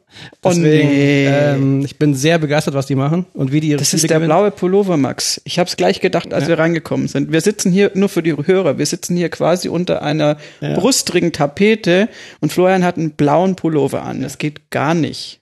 Oh 0.41 0.49
Deswegen, 0.49 0.89
nee. 0.89 1.28
ähm, 1.28 1.86
ich 1.86 1.99
bin 1.99 2.15
sehr 2.15 2.39
begeistert, 2.39 2.73
was 2.73 2.88
die 2.88 2.95
machen 2.95 3.28
und 3.36 3.51
wie 3.51 3.59
die 3.59 3.67
ihre 3.67 3.78
Das 3.78 3.89
Spiele 3.89 3.97
ist 4.01 4.09
der 4.09 4.17
gewinnen. 4.17 4.30
blaue 4.30 4.49
Pullover, 4.49 4.97
Max. 4.97 5.39
Ich 5.43 5.59
habe 5.59 5.69
es 5.69 5.78
gleich 5.78 6.01
gedacht, 6.01 6.34
als 6.34 6.45
ja. 6.45 6.49
wir 6.49 6.57
reingekommen 6.57 7.07
sind. 7.07 7.32
Wir 7.32 7.41
sitzen 7.41 7.71
hier 7.71 7.91
nur 7.93 8.09
für 8.09 8.23
die 8.23 8.36
Hörer. 8.36 8.80
Wir 8.80 8.88
sitzen 8.88 9.15
hier 9.15 9.30
quasi 9.30 9.69
unter 9.69 10.01
einer 10.01 10.38
ja. 10.61 10.73
brustrigen 10.73 11.32
Tapete 11.32 12.09
und 12.39 12.51
Florian 12.51 12.84
hat 12.84 12.97
einen 12.97 13.11
blauen 13.11 13.55
Pullover 13.55 14.01
an. 14.01 14.21
Das 14.21 14.39
geht 14.39 14.71
gar 14.71 14.95
nicht. 14.95 15.41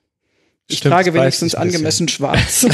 Ich 0.68 0.80
Stimmt, 0.80 0.93
trage 0.93 1.13
wenigstens 1.13 1.53
angemessen 1.53 2.07
schwarz. 2.07 2.66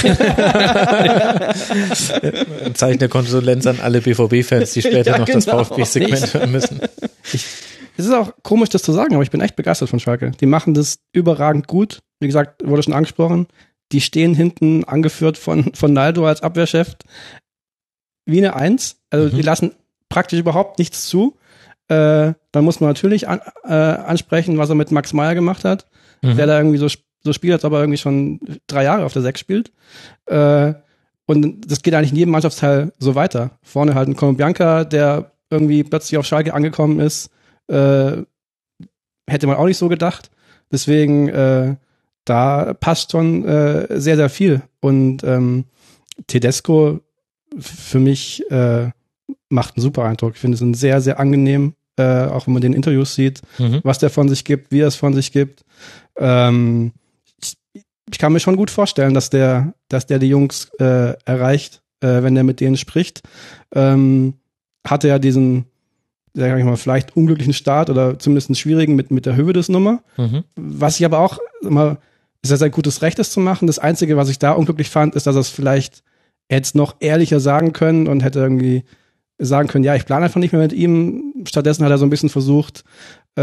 Ein 2.65 2.73
Zeichen 2.73 2.99
der 2.99 3.09
Konsulenz 3.09 3.67
an 3.67 3.81
alle 3.81 3.99
BVB-Fans, 3.99 4.71
die 4.71 4.81
später 4.87 5.11
ja, 5.11 5.17
noch 5.17 5.25
genau. 5.25 5.39
das 5.39 5.67
VfB-Segment 5.67 6.33
hören 6.33 6.51
müssen. 6.53 6.79
Ich, 7.33 7.45
es 7.97 8.05
ist 8.05 8.13
auch 8.13 8.31
komisch, 8.43 8.69
das 8.69 8.83
zu 8.83 8.93
sagen, 8.93 9.13
aber 9.13 9.23
ich 9.23 9.31
bin 9.31 9.41
echt 9.41 9.57
begeistert 9.57 9.89
von 9.89 9.99
Schalke. 9.99 10.31
Die 10.39 10.45
machen 10.45 10.73
das 10.73 10.99
überragend 11.11 11.67
gut. 11.67 11.99
Wie 12.21 12.27
gesagt, 12.27 12.65
wurde 12.65 12.81
schon 12.81 12.93
angesprochen. 12.93 13.47
Die 13.91 13.99
stehen 13.99 14.35
hinten, 14.35 14.85
angeführt 14.85 15.37
von, 15.37 15.73
von 15.73 15.91
Naldo 15.91 16.25
als 16.25 16.41
Abwehrchef, 16.41 16.95
wie 18.25 18.37
eine 18.37 18.55
Eins. 18.55 19.01
Also 19.09 19.27
mhm. 19.27 19.35
die 19.35 19.41
lassen 19.41 19.75
praktisch 20.07 20.39
überhaupt 20.39 20.79
nichts 20.79 21.07
zu. 21.07 21.35
Äh, 21.89 22.33
dann 22.53 22.63
muss 22.63 22.79
man 22.79 22.89
natürlich 22.89 23.27
an, 23.27 23.41
äh, 23.65 23.73
ansprechen, 23.73 24.57
was 24.57 24.69
er 24.69 24.75
mit 24.75 24.91
Max 24.91 25.11
Meyer 25.11 25.35
gemacht 25.35 25.65
hat, 25.65 25.87
mhm. 26.21 26.37
der 26.37 26.47
da 26.47 26.57
irgendwie 26.57 26.77
so 26.77 26.87
so 27.23 27.33
spielt, 27.33 27.53
als 27.53 27.65
ob 27.65 27.73
er 27.73 27.79
irgendwie 27.79 27.97
schon 27.97 28.39
drei 28.67 28.83
Jahre 28.83 29.05
auf 29.05 29.13
der 29.13 29.21
Sechs 29.21 29.39
spielt. 29.39 29.71
Äh, 30.25 30.73
und 31.25 31.71
das 31.71 31.81
geht 31.81 31.93
eigentlich 31.93 32.11
in 32.11 32.17
jedem 32.17 32.31
Mannschaftsteil 32.31 32.91
so 32.99 33.15
weiter. 33.15 33.51
Vorne 33.61 33.95
halt 33.95 34.09
ein 34.09 34.15
Colombianca, 34.15 34.83
der 34.83 35.31
irgendwie 35.49 35.83
plötzlich 35.83 36.17
auf 36.17 36.25
Schalke 36.25 36.53
angekommen 36.53 36.99
ist. 36.99 37.29
Äh, 37.67 38.23
hätte 39.27 39.47
man 39.47 39.57
auch 39.57 39.65
nicht 39.65 39.77
so 39.77 39.87
gedacht. 39.87 40.31
Deswegen, 40.71 41.29
äh, 41.29 41.75
da 42.25 42.73
passt 42.73 43.11
schon 43.11 43.45
äh, 43.45 43.99
sehr, 43.99 44.15
sehr 44.15 44.29
viel. 44.29 44.61
Und 44.79 45.23
ähm, 45.23 45.65
Tedesco 46.27 47.01
für 47.57 47.99
mich 47.99 48.49
äh, 48.51 48.89
macht 49.49 49.75
einen 49.75 49.83
super 49.83 50.03
Eindruck. 50.03 50.33
Ich 50.35 50.39
finde 50.39 50.55
es 50.55 50.61
ein 50.61 50.73
sehr, 50.73 51.01
sehr 51.01 51.19
angenehm, 51.19 51.75
äh, 51.97 52.25
auch 52.25 52.47
wenn 52.47 52.53
man 52.53 52.61
den 52.61 52.73
Interviews 52.73 53.15
sieht, 53.15 53.41
mhm. 53.59 53.81
was 53.83 53.99
der 53.99 54.09
von 54.09 54.29
sich 54.29 54.45
gibt, 54.45 54.71
wie 54.71 54.79
er 54.79 54.87
es 54.87 54.95
von 54.95 55.13
sich 55.13 55.31
gibt. 55.31 55.63
Ähm, 56.17 56.93
ich 58.11 58.19
kann 58.19 58.33
mir 58.33 58.39
schon 58.39 58.55
gut 58.55 58.69
vorstellen, 58.69 59.13
dass 59.13 59.29
der, 59.29 59.73
dass 59.87 60.05
der 60.05 60.19
die 60.19 60.29
Jungs 60.29 60.69
äh, 60.79 61.13
erreicht, 61.25 61.81
äh, 62.01 62.23
wenn 62.23 62.35
der 62.35 62.43
mit 62.43 62.59
denen 62.59 62.77
spricht. 62.77 63.21
Ähm, 63.73 64.35
hatte 64.85 65.07
ja 65.07 65.19
diesen, 65.19 65.65
sag 66.33 66.57
ich 66.57 66.65
mal, 66.65 66.75
vielleicht 66.77 67.15
unglücklichen 67.15 67.53
Start 67.53 67.89
oder 67.89 68.19
zumindest 68.19 68.49
einen 68.49 68.55
schwierigen 68.55 68.95
mit, 68.95 69.11
mit 69.11 69.25
der 69.25 69.35
Höhe 69.35 69.53
des 69.53 69.69
Nummer. 69.69 70.03
Mhm. 70.17 70.43
Was 70.55 70.99
ich 70.99 71.05
aber 71.05 71.19
auch 71.19 71.39
immer, 71.61 71.97
ist 72.41 72.49
ja 72.49 72.57
sein 72.57 72.71
gutes 72.71 73.01
Recht, 73.01 73.19
das 73.19 73.31
zu 73.31 73.39
machen. 73.39 73.67
Das 73.67 73.79
Einzige, 73.79 74.17
was 74.17 74.29
ich 74.29 74.39
da 74.39 74.51
unglücklich 74.51 74.89
fand, 74.89 75.15
ist, 75.15 75.27
dass 75.27 75.35
er 75.35 75.41
es 75.41 75.49
vielleicht 75.49 76.03
jetzt 76.49 76.75
noch 76.75 76.95
ehrlicher 76.99 77.39
sagen 77.39 77.71
können 77.71 78.07
und 78.07 78.23
hätte 78.23 78.39
irgendwie 78.39 78.83
sagen 79.41 79.67
können, 79.67 79.83
ja, 79.83 79.95
ich 79.95 80.05
plane 80.05 80.25
einfach 80.25 80.39
nicht 80.39 80.53
mehr 80.53 80.61
mit 80.61 80.73
ihm. 80.73 81.33
Stattdessen 81.47 81.83
hat 81.83 81.91
er 81.91 81.97
so 81.97 82.05
ein 82.05 82.09
bisschen 82.09 82.29
versucht, 82.29 82.83
äh, 83.37 83.41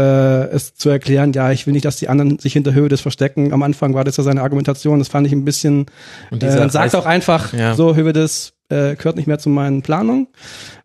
es 0.49 0.75
zu 0.75 0.89
erklären, 0.89 1.33
ja, 1.33 1.51
ich 1.51 1.65
will 1.65 1.73
nicht, 1.73 1.85
dass 1.85 1.97
die 1.97 2.09
anderen 2.09 2.39
sich 2.39 2.53
hinter 2.53 2.73
Höhe 2.73 2.89
des 2.89 3.01
verstecken. 3.01 3.53
Am 3.53 3.63
Anfang 3.63 3.93
war 3.93 4.03
das 4.03 4.17
ja 4.17 4.23
seine 4.23 4.41
Argumentation, 4.41 4.99
das 4.99 5.07
fand 5.07 5.27
ich 5.27 5.33
ein 5.33 5.45
bisschen, 5.45 5.87
und 6.31 6.43
äh, 6.43 6.69
sagt 6.69 6.95
auch 6.95 7.05
einfach, 7.05 7.53
ja. 7.53 7.75
so 7.75 7.95
Höhe 7.95 8.13
des 8.13 8.53
äh, 8.69 8.95
gehört 8.95 9.15
nicht 9.15 9.27
mehr 9.27 9.39
zu 9.39 9.49
meinen 9.49 9.81
Planungen. 9.81 10.27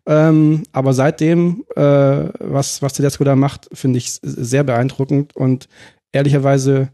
Ähm, 0.05 0.63
aber 0.71 0.93
seitdem, 0.93 1.63
äh, 1.75 1.81
was, 1.81 2.81
was 2.81 2.93
Tedesco 2.93 3.23
da 3.23 3.35
macht, 3.35 3.69
finde 3.73 3.97
ich 3.97 4.19
sehr 4.21 4.63
beeindruckend 4.63 5.35
und 5.35 5.67
ehrlicherweise 6.11 6.89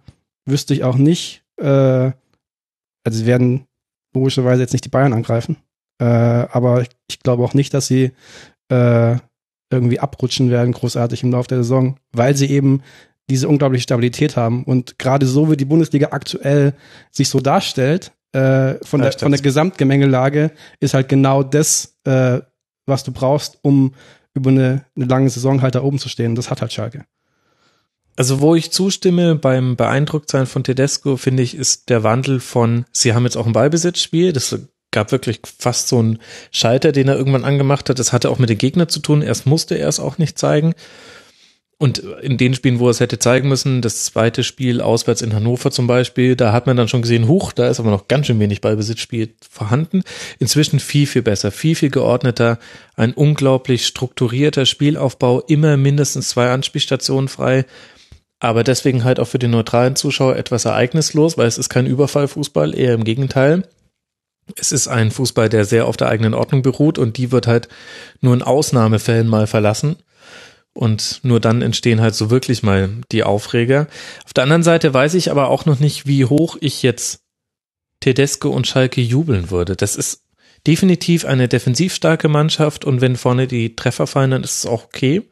wüsste 0.45 0.74
ich 0.74 0.84
auch 0.84 0.97
nicht, 0.97 1.43
äh, 1.57 2.11
also 3.03 3.17
sie 3.17 3.26
werden 3.26 3.65
logischerweise 4.13 4.61
jetzt 4.61 4.74
nicht 4.74 4.86
die 4.86 4.89
Bayern 4.89 5.13
angreifen, 5.13 5.57
äh, 6.02 6.04
aber 6.04 6.82
ich, 6.82 6.89
ich 7.08 7.20
glaube 7.20 7.43
auch 7.43 7.54
nicht, 7.54 7.76
dass 7.76 7.86
sie 7.86 8.12
äh, 8.70 9.16
irgendwie 9.70 9.99
abrutschen 9.99 10.49
werden, 10.49 10.74
großartig 10.74 11.22
im 11.22 11.32
Laufe 11.32 11.47
der 11.47 11.60
Saison, 11.60 11.97
weil 12.12 12.36
sie 12.36 12.49
eben 12.49 12.82
diese 13.30 13.47
unglaubliche 13.47 13.84
Stabilität 13.84 14.36
haben. 14.36 14.64
Und 14.64 14.97
gerade 14.97 15.28
so 15.28 15.52
wie 15.52 15.58
die 15.58 15.66
Bundesliga 15.66 16.10
aktuell 16.12 16.74
sich 17.12 17.30
so 17.30 17.39
darstellt, 17.39 18.12
äh, 18.34 18.76
von, 18.84 19.02
ja, 19.02 19.10
der, 19.10 19.20
von 19.20 19.32
der 19.32 19.41
Gesamtgemengelage, 19.41 20.52
ist 20.80 20.95
halt 20.95 21.08
genau 21.08 21.43
das, 21.43 21.95
äh, 22.06 22.39
was 22.88 23.04
du 23.04 23.12
brauchst, 23.12 23.60
um 23.62 23.93
über 24.34 24.49
eine, 24.49 24.86
eine 24.95 25.06
lange 25.06 25.30
Saison 25.30 25.62
halt 25.62 25.76
da 25.76 25.84
oben 25.84 25.99
zu 25.99 26.10
stehen. 26.10 26.34
Das 26.34 26.49
hat 26.49 26.62
halt 26.62 26.74
Schalke. 26.74 27.06
Also 28.16 28.41
wo 28.41 28.56
ich 28.56 28.72
zustimme 28.72 29.36
beim 29.36 29.76
Beeindrucktsein 29.76 30.47
von 30.47 30.64
Tedesco, 30.64 31.16
finde 31.16 31.43
ich, 31.43 31.56
ist 31.56 31.89
der 31.89 32.04
Wandel 32.04 32.39
von, 32.39 32.86
sie 32.91 33.14
haben 33.14 33.24
jetzt 33.24 33.38
auch 33.38 33.45
ein 33.45 33.54
Ballbesitzspiel, 33.54 34.34
das 34.34 34.58
gab 34.92 35.12
wirklich 35.12 35.39
fast 35.58 35.88
so 35.88 36.00
einen 36.00 36.20
Schalter, 36.52 36.92
den 36.92 37.08
er 37.08 37.18
irgendwann 37.18 37.46
angemacht 37.46 37.89
hat. 37.89 38.00
Das 38.00 38.14
hatte 38.14 38.30
auch 38.30 38.39
mit 38.39 38.50
den 38.50 38.58
Gegnern 38.58 38.89
zu 38.89 39.00
tun. 39.00 39.22
Erst 39.22 39.46
musste 39.46 39.76
er 39.76 39.88
es 39.88 40.00
auch 40.00 40.18
nicht 40.18 40.38
zeigen. 40.38 40.74
Und 41.78 41.98
in 41.98 42.38
den 42.38 42.54
Spielen, 42.54 42.78
wo 42.78 42.89
er 42.89 42.92
es 42.92 43.00
hätte 43.00 43.18
zeigen 43.18 43.50
müssen, 43.50 43.82
das 43.82 44.06
zweite 44.06 44.44
Spiel 44.44 44.82
auswärts 44.82 45.24
in 45.24 45.34
Hannover 45.34 45.72
zum 45.72 45.88
Beispiel, 45.88 46.36
da 46.36 46.52
hat 46.54 46.68
man 46.68 46.78
dann 46.78 46.88
schon 46.88 47.02
gesehen, 47.02 47.28
huch, 47.28 47.54
da 47.54 47.70
ist 47.70 47.80
aber 47.80 47.89
noch 47.89 48.08
ganz 48.08 48.28
schön 48.28 48.39
wenig 48.39 48.62
Ballbesitzspiel 48.62 49.34
vorhanden. 49.50 50.04
Inzwischen 50.38 50.80
viel, 50.80 51.08
viel 51.08 51.24
besser, 51.24 51.50
viel, 51.50 51.74
viel 51.74 51.89
geordneter, 51.89 52.60
ein 52.96 53.14
unglaublich 53.14 53.88
strukturierter 53.88 54.68
Spielaufbau, 54.68 55.42
immer 55.42 55.76
mindestens 55.76 56.30
zwei 56.30 56.52
Anspielstationen 56.52 57.30
frei. 57.30 57.66
aber 58.42 58.64
deswegen 58.64 59.04
halt 59.04 59.20
auch 59.20 59.28
für 59.28 59.39
den 59.39 59.52
neutralen 59.52 59.96
Zuschauer 59.96 60.36
etwas 60.36 60.66
ereignislos, 60.66 61.38
weil 61.38 61.48
es 61.48 61.60
ist 61.60 61.70
kein 61.70 61.86
Überfallfußball, 61.86 62.78
eher 62.78 62.96
im 62.96 63.04
Gegenteil. 63.04 63.64
Es 64.56 64.72
ist 64.72 64.88
ein 64.88 65.12
Fußball, 65.12 65.50
der 65.50 65.66
sehr 65.66 65.88
auf 65.88 65.98
der 65.98 66.10
eigenen 66.10 66.34
Ordnung 66.34 66.62
beruht 66.62 66.98
und 66.98 67.18
die 67.18 67.32
wird 67.32 67.48
halt 67.48 67.70
nur 68.20 68.34
in 68.34 68.42
Ausnahmefällen 68.42 69.28
mal 69.28 69.48
verlassen. 69.48 69.98
Und 70.74 71.20
nur 71.24 71.39
dann 71.39 71.62
entstehen 71.62 72.02
halt 72.02 72.16
so 72.16 72.30
wirklich 72.30 72.64
mal 72.64 72.89
die 73.12 73.24
Aufreger. 73.24 73.88
Auf 74.26 74.34
der 74.34 74.44
anderen 74.44 74.64
Seite 74.64 74.94
weiß 74.94 75.16
ich 75.16 75.30
aber 75.30 75.50
auch 75.50 75.66
noch 75.66 75.80
nicht, 75.80 76.08
wie 76.08 76.26
hoch 76.26 76.58
ich 76.62 76.82
jetzt 76.82 77.24
Tedesco 78.00 78.50
und 78.50 78.68
Schalke 78.68 79.02
jubeln 79.02 79.52
würde. 79.52 79.76
Das 79.76 79.96
ist 79.96 80.24
definitiv 80.66 81.26
eine 81.26 81.48
defensiv 81.48 81.94
starke 81.94 82.30
Mannschaft 82.30 82.86
und 82.86 83.02
wenn 83.02 83.16
vorne 83.16 83.48
die 83.48 83.76
Treffer 83.76 84.08
fallen, 84.08 84.32
dann 84.32 84.44
ist 84.44 84.60
es 84.60 84.66
auch 84.66 84.86
okay. 84.86 85.28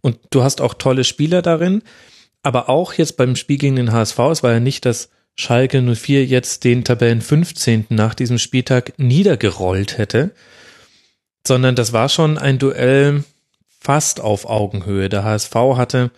Und 0.00 0.18
du 0.30 0.42
hast 0.42 0.60
auch 0.60 0.74
tolle 0.74 1.04
Spieler 1.04 1.42
darin. 1.42 1.82
Aber 2.42 2.68
auch 2.68 2.94
jetzt 2.94 3.16
beim 3.16 3.36
Spiel 3.36 3.58
gegen 3.58 3.76
den 3.76 3.92
HSV, 3.92 4.18
es 4.18 4.42
war 4.42 4.52
ja 4.52 4.60
nicht, 4.60 4.84
dass 4.84 5.10
Schalke 5.34 5.80
04 5.80 6.26
jetzt 6.26 6.64
den 6.64 6.84
Tabellen 6.84 7.20
15. 7.20 7.86
nach 7.90 8.14
diesem 8.14 8.38
Spieltag 8.38 8.98
niedergerollt 8.98 9.98
hätte, 9.98 10.32
sondern 11.46 11.74
das 11.74 11.92
war 11.92 12.08
schon 12.08 12.38
ein 12.38 12.58
Duell 12.58 13.24
fast 13.80 14.20
auf 14.20 14.44
Augenhöhe. 14.44 15.08
Der 15.08 15.24
HSV 15.24 15.54
hatte, 15.54 16.10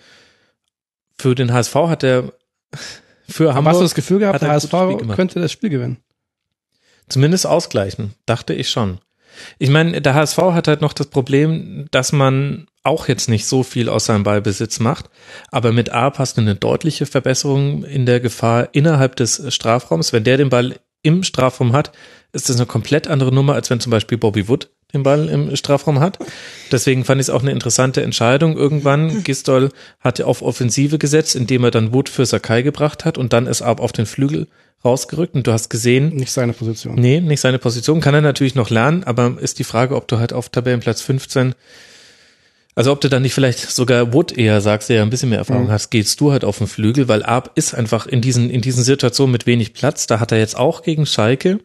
für 1.16 1.34
den 1.34 1.52
HSV 1.52 1.74
hat 1.74 2.02
er, 2.02 2.32
für 3.28 3.54
Hamburg. 3.54 3.72
Hast 3.72 3.80
du 3.80 3.84
das 3.84 3.94
Gefühl 3.94 4.18
gehabt, 4.18 4.42
der 4.42 4.50
HSV 4.50 4.70
könnte 5.14 5.40
das 5.40 5.52
Spiel 5.52 5.70
gewinnen? 5.70 5.98
Zumindest 7.08 7.46
ausgleichen, 7.46 8.14
dachte 8.26 8.54
ich 8.54 8.70
schon. 8.70 8.98
Ich 9.58 9.70
meine, 9.70 10.00
der 10.00 10.14
HSV 10.14 10.38
hat 10.38 10.68
halt 10.68 10.80
noch 10.80 10.92
das 10.92 11.08
Problem, 11.08 11.86
dass 11.90 12.12
man 12.12 12.66
auch 12.82 13.08
jetzt 13.08 13.28
nicht 13.28 13.46
so 13.46 13.62
viel 13.62 13.88
aus 13.88 14.06
seinem 14.06 14.24
Ballbesitz 14.24 14.78
macht, 14.80 15.06
aber 15.50 15.72
mit 15.72 15.90
A 15.90 16.10
passt 16.10 16.38
eine 16.38 16.54
deutliche 16.54 17.06
Verbesserung 17.06 17.84
in 17.84 18.06
der 18.06 18.20
Gefahr 18.20 18.68
innerhalb 18.72 19.16
des 19.16 19.42
Strafraums. 19.54 20.12
Wenn 20.12 20.24
der 20.24 20.36
den 20.36 20.50
Ball 20.50 20.76
im 21.02 21.22
Strafraum 21.22 21.72
hat, 21.72 21.92
ist 22.32 22.48
das 22.48 22.56
eine 22.56 22.66
komplett 22.66 23.06
andere 23.08 23.32
Nummer, 23.32 23.54
als 23.54 23.70
wenn 23.70 23.80
zum 23.80 23.90
Beispiel 23.90 24.18
Bobby 24.18 24.48
Wood 24.48 24.70
den 24.94 25.02
Ball 25.02 25.28
im 25.28 25.54
Strafraum 25.54 26.00
hat. 26.00 26.18
Deswegen 26.72 27.04
fand 27.04 27.20
ich 27.20 27.26
es 27.26 27.30
auch 27.30 27.42
eine 27.42 27.50
interessante 27.50 28.02
Entscheidung. 28.02 28.56
Irgendwann, 28.56 29.22
Gistol 29.24 29.70
hatte 30.00 30.26
auf 30.26 30.42
Offensive 30.42 30.98
gesetzt, 30.98 31.36
indem 31.36 31.64
er 31.64 31.70
dann 31.70 31.92
Wood 31.92 32.08
für 32.08 32.24
Sakai 32.24 32.62
gebracht 32.62 33.04
hat 33.04 33.18
und 33.18 33.32
dann 33.32 33.46
ist 33.46 33.62
Ab 33.62 33.80
auf 33.80 33.92
den 33.92 34.06
Flügel 34.06 34.46
rausgerückt 34.84 35.34
und 35.34 35.46
du 35.46 35.52
hast 35.52 35.70
gesehen. 35.70 36.14
Nicht 36.14 36.32
seine 36.32 36.52
Position. 36.52 36.94
Nee, 36.94 37.20
nicht 37.20 37.40
seine 37.40 37.58
Position. 37.58 38.00
Kann 38.00 38.14
er 38.14 38.20
natürlich 38.20 38.54
noch 38.54 38.70
lernen, 38.70 39.04
aber 39.04 39.36
ist 39.40 39.58
die 39.58 39.64
Frage, 39.64 39.96
ob 39.96 40.08
du 40.08 40.18
halt 40.18 40.32
auf 40.32 40.48
Tabellenplatz 40.50 41.00
15 41.02 41.54
also 42.76 42.90
ob 42.90 43.00
du 43.00 43.08
dann 43.08 43.22
nicht 43.22 43.34
vielleicht 43.34 43.70
sogar 43.70 44.12
Wood 44.12 44.36
eher 44.36 44.60
sagst, 44.60 44.88
der 44.88 44.96
ja 44.96 45.02
ein 45.02 45.10
bisschen 45.10 45.28
mehr 45.28 45.38
Erfahrung 45.38 45.66
mhm. 45.66 45.70
hast, 45.70 45.90
gehst 45.90 46.20
du 46.20 46.32
halt 46.32 46.44
auf 46.44 46.58
den 46.58 46.66
Flügel, 46.66 47.06
weil 47.06 47.22
Ab 47.22 47.52
ist 47.54 47.74
einfach 47.74 48.06
in 48.06 48.20
diesen, 48.20 48.50
in 48.50 48.62
diesen 48.62 48.82
Situationen 48.82 49.30
mit 49.30 49.46
wenig 49.46 49.74
Platz. 49.74 50.08
Da 50.08 50.18
hat 50.18 50.32
er 50.32 50.38
jetzt 50.38 50.56
auch 50.56 50.82
gegen 50.82 51.06
Schalke 51.06 51.60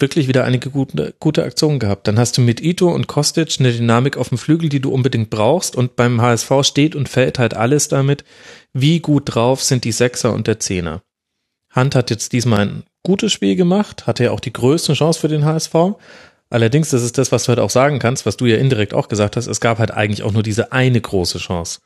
wirklich 0.00 0.28
wieder 0.28 0.44
einige 0.44 0.70
gute, 0.70 1.14
gute 1.20 1.44
Aktionen 1.44 1.78
gehabt. 1.78 2.06
Dann 2.08 2.18
hast 2.18 2.36
du 2.36 2.40
mit 2.40 2.60
Ito 2.60 2.90
und 2.90 3.06
Kostic 3.06 3.56
eine 3.58 3.72
Dynamik 3.72 4.16
auf 4.16 4.30
dem 4.30 4.38
Flügel, 4.38 4.68
die 4.68 4.80
du 4.80 4.92
unbedingt 4.92 5.30
brauchst. 5.30 5.76
Und 5.76 5.96
beim 5.96 6.20
HSV 6.20 6.50
steht 6.62 6.94
und 6.94 7.08
fällt 7.08 7.38
halt 7.38 7.54
alles 7.54 7.88
damit, 7.88 8.24
wie 8.72 9.00
gut 9.00 9.34
drauf 9.34 9.62
sind 9.62 9.84
die 9.84 9.92
Sechser 9.92 10.32
und 10.32 10.46
der 10.46 10.60
Zehner. 10.60 11.02
Hunt 11.74 11.94
hat 11.94 12.10
jetzt 12.10 12.32
diesmal 12.32 12.60
ein 12.60 12.82
gutes 13.04 13.32
Spiel 13.32 13.56
gemacht, 13.56 14.06
hatte 14.06 14.24
ja 14.24 14.30
auch 14.32 14.40
die 14.40 14.52
größte 14.52 14.94
Chance 14.94 15.20
für 15.20 15.28
den 15.28 15.44
HSV. 15.44 15.74
Allerdings, 16.50 16.90
das 16.90 17.02
ist 17.02 17.16
das, 17.16 17.30
was 17.30 17.44
du 17.44 17.50
halt 17.50 17.60
auch 17.60 17.70
sagen 17.70 18.00
kannst, 18.00 18.26
was 18.26 18.36
du 18.36 18.46
ja 18.46 18.56
indirekt 18.56 18.92
auch 18.92 19.08
gesagt 19.08 19.36
hast, 19.36 19.46
es 19.46 19.60
gab 19.60 19.78
halt 19.78 19.92
eigentlich 19.92 20.24
auch 20.24 20.32
nur 20.32 20.42
diese 20.42 20.72
eine 20.72 21.00
große 21.00 21.38
Chance. 21.38 21.80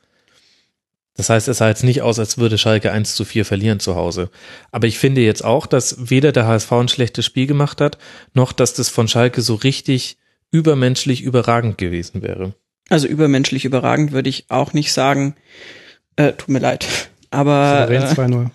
Das 1.17 1.29
heißt, 1.29 1.47
es 1.47 1.59
sah 1.59 1.69
jetzt 1.69 1.83
nicht 1.83 2.01
aus, 2.01 2.19
als 2.19 2.37
würde 2.37 2.57
Schalke 2.57 2.91
1 2.91 3.15
zu 3.15 3.23
4 3.23 3.45
verlieren 3.45 3.79
zu 3.79 3.95
Hause. 3.95 4.29
Aber 4.71 4.87
ich 4.87 4.99
finde 4.99 5.21
jetzt 5.21 5.45
auch, 5.45 5.65
dass 5.65 6.09
weder 6.09 6.31
der 6.31 6.45
HSV 6.45 6.71
ein 6.73 6.87
schlechtes 6.89 7.25
Spiel 7.25 7.47
gemacht 7.47 7.79
hat, 7.79 7.97
noch 8.33 8.51
dass 8.51 8.73
das 8.73 8.89
von 8.89 9.07
Schalke 9.07 9.41
so 9.41 9.55
richtig 9.55 10.17
übermenschlich 10.51 11.21
überragend 11.21 11.77
gewesen 11.77 12.21
wäre. 12.21 12.53
Also 12.89 13.07
übermenschlich 13.07 13.65
überragend 13.65 14.11
würde 14.11 14.29
ich 14.29 14.45
auch 14.49 14.73
nicht 14.73 14.91
sagen. 14.91 15.35
Äh, 16.17 16.33
tut 16.33 16.49
mir 16.49 16.59
leid. 16.59 16.85
Aber 17.31 17.87
äh, 17.89 17.97
2-0. 18.13 18.49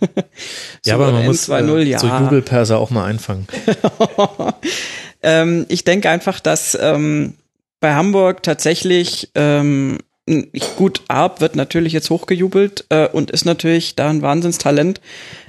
ja, 0.86 0.94
aber 0.94 1.12
man 1.12 1.26
muss 1.26 1.50
äh, 1.50 1.82
ja. 1.82 1.98
so 1.98 2.06
Jubelperser 2.06 2.78
auch 2.78 2.88
mal 2.88 3.04
einfangen. 3.04 3.46
ähm, 5.22 5.66
ich 5.68 5.84
denke 5.84 6.08
einfach, 6.08 6.40
dass 6.40 6.78
ähm, 6.80 7.34
bei 7.80 7.92
Hamburg 7.92 8.42
tatsächlich 8.42 9.32
ähm, 9.34 9.98
gut, 10.76 11.02
Arp 11.08 11.40
wird 11.40 11.56
natürlich 11.56 11.92
jetzt 11.92 12.10
hochgejubelt 12.10 12.84
äh, 12.88 13.08
und 13.08 13.30
ist 13.30 13.44
natürlich 13.44 13.96
da 13.96 14.08
ein 14.08 14.22
Wahnsinnstalent. 14.22 15.00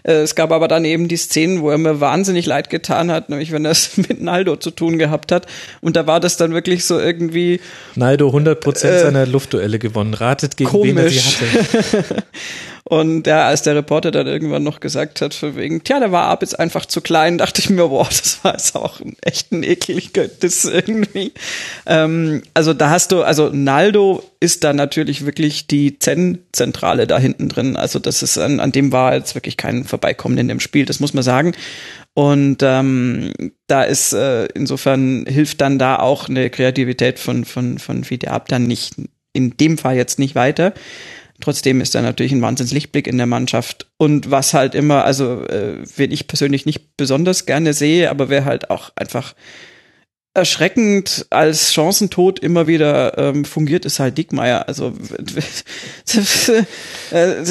Äh, 0.03 0.13
es 0.13 0.35
gab 0.35 0.51
aber 0.51 0.67
dann 0.67 0.85
eben 0.85 1.07
die 1.07 1.17
Szenen, 1.17 1.61
wo 1.61 1.69
er 1.69 1.77
mir 1.77 1.99
wahnsinnig 1.99 2.45
leid 2.45 2.69
getan 2.69 3.11
hat, 3.11 3.29
nämlich 3.29 3.51
wenn 3.51 3.65
er 3.65 3.71
es 3.71 3.97
mit 3.97 4.21
Naldo 4.21 4.55
zu 4.55 4.71
tun 4.71 4.97
gehabt 4.97 5.31
hat. 5.31 5.47
Und 5.81 5.95
da 5.95 6.07
war 6.07 6.19
das 6.19 6.37
dann 6.37 6.53
wirklich 6.53 6.85
so 6.85 6.99
irgendwie. 6.99 7.59
Naldo 7.95 8.29
100% 8.29 8.85
äh, 8.85 9.01
seiner 9.01 9.25
Luftduelle 9.25 9.79
gewonnen. 9.79 10.13
Ratet 10.13 10.57
gegen 10.57 10.69
komisch. 10.69 10.89
wen 10.89 10.97
er 10.97 11.09
sie 11.09 11.19
hatte. 11.19 12.23
Und 12.91 13.25
ja, 13.25 13.47
als 13.47 13.61
der 13.61 13.73
Reporter 13.73 14.11
dann 14.11 14.27
irgendwann 14.27 14.63
noch 14.63 14.81
gesagt 14.81 15.21
hat, 15.21 15.33
für 15.33 15.55
wegen, 15.55 15.81
tja, 15.81 16.01
der 16.01 16.11
war 16.11 16.25
ab 16.25 16.41
jetzt 16.41 16.59
einfach 16.59 16.85
zu 16.85 16.99
klein, 16.99 17.37
dachte 17.37 17.61
ich 17.61 17.69
mir, 17.69 17.87
boah, 17.87 18.03
das 18.09 18.43
war 18.43 18.51
jetzt 18.51 18.75
auch 18.75 18.99
ein 18.99 19.15
echt 19.21 19.53
ein 19.53 19.63
ekliges 19.63 20.65
irgendwie. 20.65 21.31
Ähm, 21.85 22.43
also 22.53 22.73
da 22.73 22.89
hast 22.89 23.13
du, 23.13 23.23
also 23.23 23.47
Naldo 23.47 24.25
ist 24.41 24.65
da 24.65 24.73
natürlich 24.73 25.25
wirklich 25.25 25.67
die 25.67 25.99
Zen-Zentrale 25.99 27.07
da 27.07 27.17
hinten 27.17 27.47
drin. 27.47 27.77
Also 27.77 27.97
das 27.97 28.23
ist, 28.23 28.37
an, 28.37 28.59
an 28.59 28.73
dem 28.73 28.91
war 28.91 29.15
jetzt 29.15 29.35
wirklich 29.35 29.55
kein 29.55 29.85
Vorbeikommen 29.85 30.37
in 30.37 30.49
dem 30.49 30.59
Spiel, 30.59 30.83
das 30.85 30.99
muss 30.99 31.13
man 31.13 31.23
sagen. 31.23 31.53
Und 32.13 32.57
ähm, 32.61 33.31
da 33.67 33.83
ist 33.83 34.11
äh, 34.11 34.47
insofern 34.47 35.25
hilft 35.29 35.61
dann 35.61 35.79
da 35.79 35.95
auch 35.99 36.27
eine 36.27 36.49
Kreativität 36.49 37.19
von 37.19 37.45
von 37.45 37.79
von 37.79 38.03
Fideab 38.03 38.49
dann 38.49 38.67
nicht 38.67 38.95
in 39.31 39.55
dem 39.55 39.77
Fall 39.77 39.95
jetzt 39.95 40.19
nicht 40.19 40.35
weiter. 40.35 40.73
Trotzdem 41.41 41.81
ist 41.81 41.95
er 41.95 42.01
natürlich 42.01 42.31
ein 42.31 42.41
Wahnsinnslichtblick 42.41 43.07
in 43.07 43.17
der 43.17 43.27
Mannschaft. 43.27 43.87
Und 43.97 44.31
was 44.31 44.53
halt 44.53 44.75
immer, 44.75 45.03
also 45.03 45.43
äh, 45.45 45.77
wen 45.95 46.11
ich 46.11 46.27
persönlich 46.27 46.65
nicht 46.65 46.95
besonders 46.97 47.45
gerne 47.45 47.73
sehe, 47.73 48.09
aber 48.09 48.29
wer 48.29 48.45
halt 48.45 48.69
auch 48.69 48.91
einfach 48.95 49.33
erschreckend 50.33 51.25
als 51.29 51.73
Chancentod 51.73 52.39
immer 52.39 52.65
wieder 52.67 53.17
ähm, 53.17 53.43
fungiert, 53.43 53.85
ist 53.85 53.99
halt 53.99 54.17
Diekmeyer. 54.17 54.67
Also 54.67 54.93
es 56.05 56.53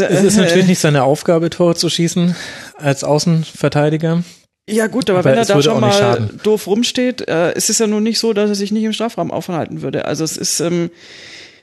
ist 0.01 0.36
natürlich 0.36 0.66
nicht 0.66 0.78
seine 0.78 1.05
Aufgabe, 1.05 1.51
Tore 1.51 1.74
zu 1.74 1.91
schießen 1.91 2.34
als 2.76 3.05
Außenverteidiger. 3.05 4.22
Ja 4.68 4.86
gut, 4.86 5.11
aber, 5.11 5.18
aber 5.18 5.30
wenn 5.30 5.38
er 5.38 5.45
da 5.45 5.62
schon 5.62 5.80
mal 5.80 6.30
doof 6.43 6.66
rumsteht, 6.66 7.28
äh, 7.28 7.53
ist 7.55 7.70
es 7.70 7.78
ja 7.78 7.86
nun 7.86 8.03
nicht 8.03 8.18
so, 8.18 8.32
dass 8.32 8.49
er 8.51 8.55
sich 8.55 8.72
nicht 8.72 8.84
im 8.84 8.93
Strafraum 8.93 9.30
aufhalten 9.30 9.82
würde. 9.82 10.05
Also 10.05 10.24
es 10.24 10.36
ist 10.36 10.61
ähm, 10.61 10.91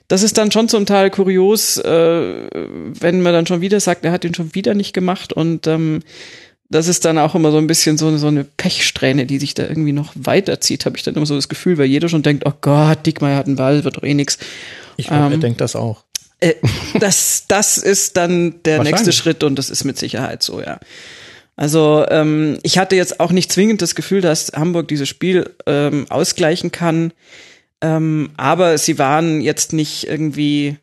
das 0.07 0.23
ist 0.23 0.37
dann 0.37 0.51
schon 0.51 0.69
zum 0.69 0.85
Teil 0.85 1.09
kurios, 1.09 1.77
äh, 1.77 2.47
wenn 2.51 3.21
man 3.21 3.33
dann 3.33 3.45
schon 3.45 3.61
wieder 3.61 3.79
sagt, 3.79 4.05
er 4.05 4.11
hat 4.11 4.23
ihn 4.23 4.33
schon 4.33 4.55
wieder 4.55 4.73
nicht 4.73 4.93
gemacht 4.93 5.33
und 5.33 5.67
ähm, 5.67 6.01
das 6.69 6.87
ist 6.87 7.05
dann 7.05 7.17
auch 7.17 7.35
immer 7.35 7.51
so 7.51 7.57
ein 7.57 7.67
bisschen 7.67 7.97
so, 7.97 8.15
so 8.17 8.27
eine 8.27 8.43
Pechsträhne, 8.43 9.25
die 9.25 9.39
sich 9.39 9.53
da 9.53 9.63
irgendwie 9.63 9.93
noch 9.93 10.11
weiterzieht, 10.15 10.85
habe 10.85 10.97
ich 10.97 11.03
dann 11.03 11.15
immer 11.15 11.25
so 11.25 11.35
das 11.35 11.49
Gefühl, 11.49 11.77
weil 11.77 11.85
jeder 11.85 12.09
schon 12.09 12.23
denkt, 12.23 12.43
oh 12.45 12.53
Gott, 12.59 13.05
Dickmeyer 13.05 13.37
hat 13.37 13.47
einen 13.47 13.55
Ball, 13.55 13.83
wird 13.83 13.97
doch 13.97 14.03
eh 14.03 14.13
nix. 14.13 14.37
Ich 14.97 15.07
glaube, 15.07 15.27
ähm, 15.27 15.31
er 15.33 15.37
denkt 15.37 15.61
das 15.61 15.75
auch. 15.75 16.03
Äh, 16.39 16.55
das, 16.99 17.45
das 17.47 17.77
ist 17.77 18.17
dann 18.17 18.61
der 18.63 18.83
nächste 18.83 19.13
Schritt 19.13 19.43
und 19.43 19.55
das 19.55 19.69
ist 19.69 19.85
mit 19.85 19.97
Sicherheit 19.97 20.43
so, 20.43 20.61
ja. 20.61 20.79
Also 21.55 22.05
ähm, 22.09 22.59
ich 22.61 22.77
hatte 22.77 22.95
jetzt 22.95 23.19
auch 23.19 23.31
nicht 23.31 23.51
zwingend 23.51 23.81
das 23.81 23.95
Gefühl, 23.95 24.21
dass 24.21 24.51
Hamburg 24.55 24.87
dieses 24.89 25.09
Spiel 25.09 25.49
ähm, 25.65 26.05
ausgleichen 26.09 26.71
kann. 26.71 27.13
Ähm, 27.81 28.31
aber 28.37 28.77
sie 28.77 28.97
waren 28.97 29.41
jetzt 29.41 29.73
nicht 29.73 30.07
irgendwie, 30.07 30.77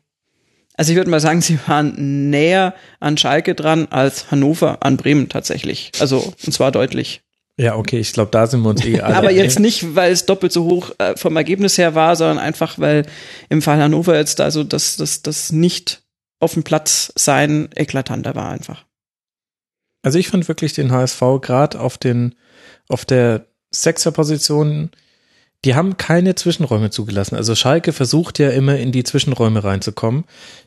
also 0.75 0.91
ich 0.91 0.97
würde 0.97 1.09
mal 1.09 1.19
sagen, 1.19 1.41
sie 1.41 1.59
waren 1.67 2.29
näher 2.29 2.73
an 2.99 3.17
Schalke 3.17 3.55
dran 3.55 3.87
als 3.89 4.31
Hannover 4.31 4.77
an 4.81 4.97
Bremen 4.97 5.29
tatsächlich. 5.29 5.91
Also, 5.99 6.33
und 6.45 6.53
zwar 6.53 6.71
deutlich. 6.71 7.21
Ja, 7.57 7.77
okay, 7.77 7.99
ich 7.99 8.11
glaube, 8.11 8.31
da 8.31 8.47
sind 8.47 8.63
wir 8.63 8.69
uns 8.69 8.83
eh 8.83 8.99
alle. 8.99 9.15
Aber 9.15 9.31
jetzt 9.31 9.59
nicht, 9.59 9.95
weil 9.95 10.11
es 10.11 10.25
doppelt 10.25 10.51
so 10.51 10.65
hoch 10.65 10.91
äh, 10.97 11.15
vom 11.15 11.37
Ergebnis 11.37 11.77
her 11.77 11.95
war, 11.95 12.17
sondern 12.17 12.37
einfach, 12.37 12.79
weil 12.79 13.05
im 13.47 13.61
Fall 13.61 13.81
Hannover 13.81 14.17
jetzt 14.17 14.41
also 14.41 14.65
das, 14.65 14.97
das, 14.97 15.21
das 15.21 15.53
nicht 15.53 16.01
auf 16.41 16.53
dem 16.53 16.63
Platz 16.63 17.13
sein 17.15 17.69
eklatanter 17.75 18.35
war 18.35 18.49
einfach. 18.49 18.83
Also 20.03 20.19
ich 20.19 20.27
fand 20.27 20.47
wirklich 20.49 20.73
den 20.73 20.91
HSV 20.91 21.21
gerade 21.41 21.79
auf 21.79 21.97
den, 21.97 22.35
auf 22.89 23.05
der 23.05 23.47
Sechser-Position 23.71 24.91
die 25.65 25.73
haben 25.73 25.97
keine 25.97 26.35
Zwischenräume 26.35 26.91
zugelassen. 26.91 27.35
Also 27.35 27.55
Schalke 27.55 27.91
versucht 27.91 28.37
ja 28.37 28.51
immer 28.51 28.77
in 28.77 28.91
die 28.91 29.03
Zwischenräume 29.03 29.63
reinzukommen. 29.63 30.25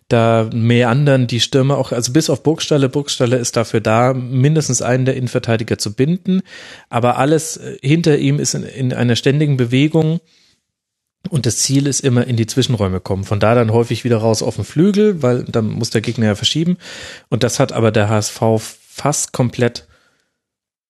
Da 0.09 0.51
meandern 0.53 1.29
die 1.29 1.39
Stürmer 1.39 1.79
auch, 1.79 1.93
also 1.93 2.13
bis 2.13 2.29
auf 2.29 2.43
Burgstalle. 2.43 2.89
Burgstalle 2.89 3.37
ist 3.37 3.57
dafür 3.57 3.81
da, 3.81 4.13
mindestens 4.13 4.83
einen 4.83 5.05
der 5.05 5.15
Innenverteidiger 5.15 5.79
zu 5.79 5.95
binden. 5.95 6.43
Aber 6.89 7.17
alles 7.17 7.59
äh, 7.59 7.79
hinter 7.81 8.19
ihm 8.19 8.41
ist 8.41 8.55
in, 8.55 8.65
in 8.65 8.93
einer 8.93 9.15
ständigen 9.15 9.57
Bewegung. 9.57 10.21
Und 11.31 11.47
das 11.47 11.59
Ziel 11.59 11.87
ist 11.87 12.01
immer 12.01 12.27
in 12.27 12.37
die 12.37 12.47
Zwischenräume 12.47 12.99
kommen. 12.99 13.23
Von 13.23 13.39
da 13.39 13.55
dann 13.55 13.73
häufig 13.73 14.03
wieder 14.03 14.19
raus 14.19 14.43
auf 14.43 14.57
den 14.57 14.65
Flügel, 14.65 15.23
weil 15.23 15.45
dann 15.45 15.67
muss 15.67 15.91
der 15.91 16.01
Gegner 16.01 16.27
ja 16.27 16.35
verschieben. 16.35 16.77
Und 17.29 17.45
das 17.45 17.61
hat 17.61 17.73
aber 17.73 17.93
der 17.93 18.09
HSV 18.09 18.41
fast 18.61 19.33
komplett 19.33 19.87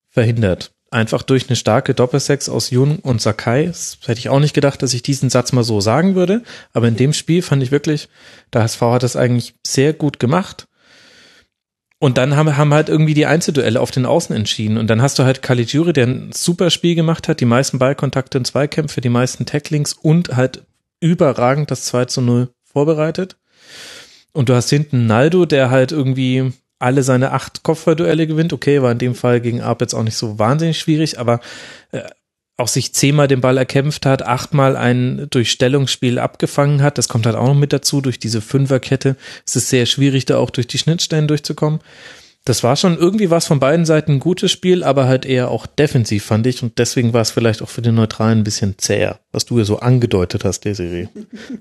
verhindert. 0.08 0.72
Einfach 0.90 1.22
durch 1.22 1.48
eine 1.48 1.56
starke 1.56 1.92
Doppelsex 1.92 2.48
aus 2.48 2.70
Jun 2.70 2.96
und 2.96 3.20
Sakai. 3.20 3.66
Das 3.66 3.98
hätte 4.06 4.20
ich 4.20 4.30
auch 4.30 4.40
nicht 4.40 4.54
gedacht, 4.54 4.82
dass 4.82 4.94
ich 4.94 5.02
diesen 5.02 5.28
Satz 5.28 5.52
mal 5.52 5.64
so 5.64 5.80
sagen 5.80 6.14
würde. 6.14 6.42
Aber 6.72 6.88
in 6.88 6.96
dem 6.96 7.12
Spiel 7.12 7.42
fand 7.42 7.62
ich 7.62 7.70
wirklich, 7.70 8.08
der 8.52 8.62
HSV 8.62 8.80
hat 8.80 9.02
das 9.02 9.16
eigentlich 9.16 9.54
sehr 9.66 9.92
gut 9.92 10.18
gemacht. 10.18 10.66
Und 12.00 12.16
dann 12.16 12.36
haben, 12.36 12.56
haben 12.56 12.72
halt 12.72 12.88
irgendwie 12.88 13.14
die 13.14 13.26
Einzelduelle 13.26 13.80
auf 13.80 13.90
den 13.90 14.06
Außen 14.06 14.34
entschieden. 14.34 14.78
Und 14.78 14.86
dann 14.88 15.02
hast 15.02 15.18
du 15.18 15.24
halt 15.24 15.42
Caligiuri, 15.42 15.92
der 15.92 16.06
ein 16.06 16.30
super 16.32 16.70
Spiel 16.70 16.94
gemacht 16.94 17.28
hat, 17.28 17.40
die 17.40 17.44
meisten 17.44 17.78
Ballkontakte 17.78 18.38
und 18.38 18.46
Zweikämpfe, 18.46 19.00
die 19.00 19.08
meisten 19.08 19.46
Tacklings 19.46 19.92
und 19.92 20.36
halt 20.36 20.64
überragend 21.00 21.70
das 21.70 21.84
2 21.86 22.04
zu 22.06 22.20
0 22.22 22.50
vorbereitet. 22.64 23.36
Und 24.32 24.48
du 24.48 24.54
hast 24.54 24.70
hinten 24.70 25.06
Naldo, 25.06 25.44
der 25.44 25.70
halt 25.70 25.90
irgendwie 25.90 26.52
alle 26.78 27.02
seine 27.02 27.32
acht 27.32 27.62
Kopfballduelle 27.62 28.26
gewinnt. 28.26 28.52
Okay, 28.52 28.82
war 28.82 28.92
in 28.92 28.98
dem 28.98 29.14
Fall 29.14 29.40
gegen 29.40 29.60
Arp 29.60 29.80
jetzt 29.80 29.94
auch 29.94 30.02
nicht 30.02 30.16
so 30.16 30.38
wahnsinnig 30.38 30.78
schwierig, 30.78 31.18
aber 31.18 31.40
äh, 31.92 32.02
auch 32.58 32.68
sich 32.68 32.92
zehnmal 32.92 33.28
den 33.28 33.40
Ball 33.40 33.56
erkämpft 33.56 34.04
hat, 34.04 34.22
achtmal 34.22 34.76
ein 34.76 35.28
Durchstellungsspiel 35.30 36.18
abgefangen 36.18 36.82
hat. 36.82 36.98
Das 36.98 37.08
kommt 37.08 37.24
halt 37.24 37.36
auch 37.36 37.46
noch 37.46 37.54
mit 37.54 37.72
dazu. 37.72 38.00
Durch 38.00 38.18
diese 38.18 38.40
Fünferkette 38.40 39.16
es 39.46 39.54
ist 39.56 39.68
sehr 39.68 39.86
schwierig, 39.86 40.26
da 40.26 40.38
auch 40.38 40.50
durch 40.50 40.66
die 40.66 40.78
Schnittstellen 40.78 41.28
durchzukommen. 41.28 41.80
Das 42.44 42.64
war 42.64 42.76
schon 42.76 42.96
irgendwie 42.96 43.30
was 43.30 43.46
von 43.46 43.60
beiden 43.60 43.84
Seiten 43.84 44.12
ein 44.12 44.20
gutes 44.20 44.50
Spiel, 44.50 44.82
aber 44.82 45.06
halt 45.06 45.26
eher 45.26 45.50
auch 45.50 45.66
defensiv, 45.66 46.24
fand 46.24 46.46
ich. 46.46 46.62
Und 46.62 46.78
deswegen 46.78 47.12
war 47.12 47.20
es 47.20 47.30
vielleicht 47.30 47.62
auch 47.62 47.68
für 47.68 47.82
den 47.82 47.94
Neutralen 47.94 48.38
ein 48.38 48.44
bisschen 48.44 48.76
zäher, 48.78 49.20
was 49.32 49.44
du 49.44 49.58
ja 49.58 49.64
so 49.64 49.80
angedeutet 49.80 50.44
hast, 50.44 50.64
Desiree. 50.64 51.08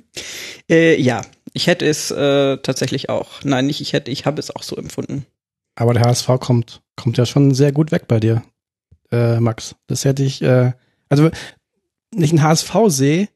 äh, 0.70 1.00
ja, 1.00 1.22
ich 1.58 1.66
hätte 1.66 1.88
es 1.88 2.12
äh, 2.12 2.58
tatsächlich 2.58 3.10
auch. 3.10 3.44
Nein, 3.44 3.66
nicht 3.66 3.82
ich 3.82 3.94
hätte, 3.94 4.12
ich 4.12 4.28
habe 4.28 4.40
es 4.40 4.56
auch 4.56 4.62
so 4.62 4.76
empfunden. 4.76 5.26
Aber 5.74 5.96
der 5.96 6.04
HSV 6.04 6.28
kommt, 6.40 6.82
kommt 6.96 7.18
ja 7.18 7.26
schon 7.26 7.56
sehr 7.56 7.72
gut 7.72 7.92
weg 7.92 8.08
bei 8.08 8.20
dir, 8.20 8.44
äh, 9.12 9.40
Max. 9.40 9.76
Das 9.88 10.06
hätte 10.06 10.24
ich, 10.24 10.44
äh, 10.44 10.74
also 11.10 11.32
nicht 12.14 12.32
ein 12.32 12.44
HSV 12.44 12.72
sehe. 12.88 13.28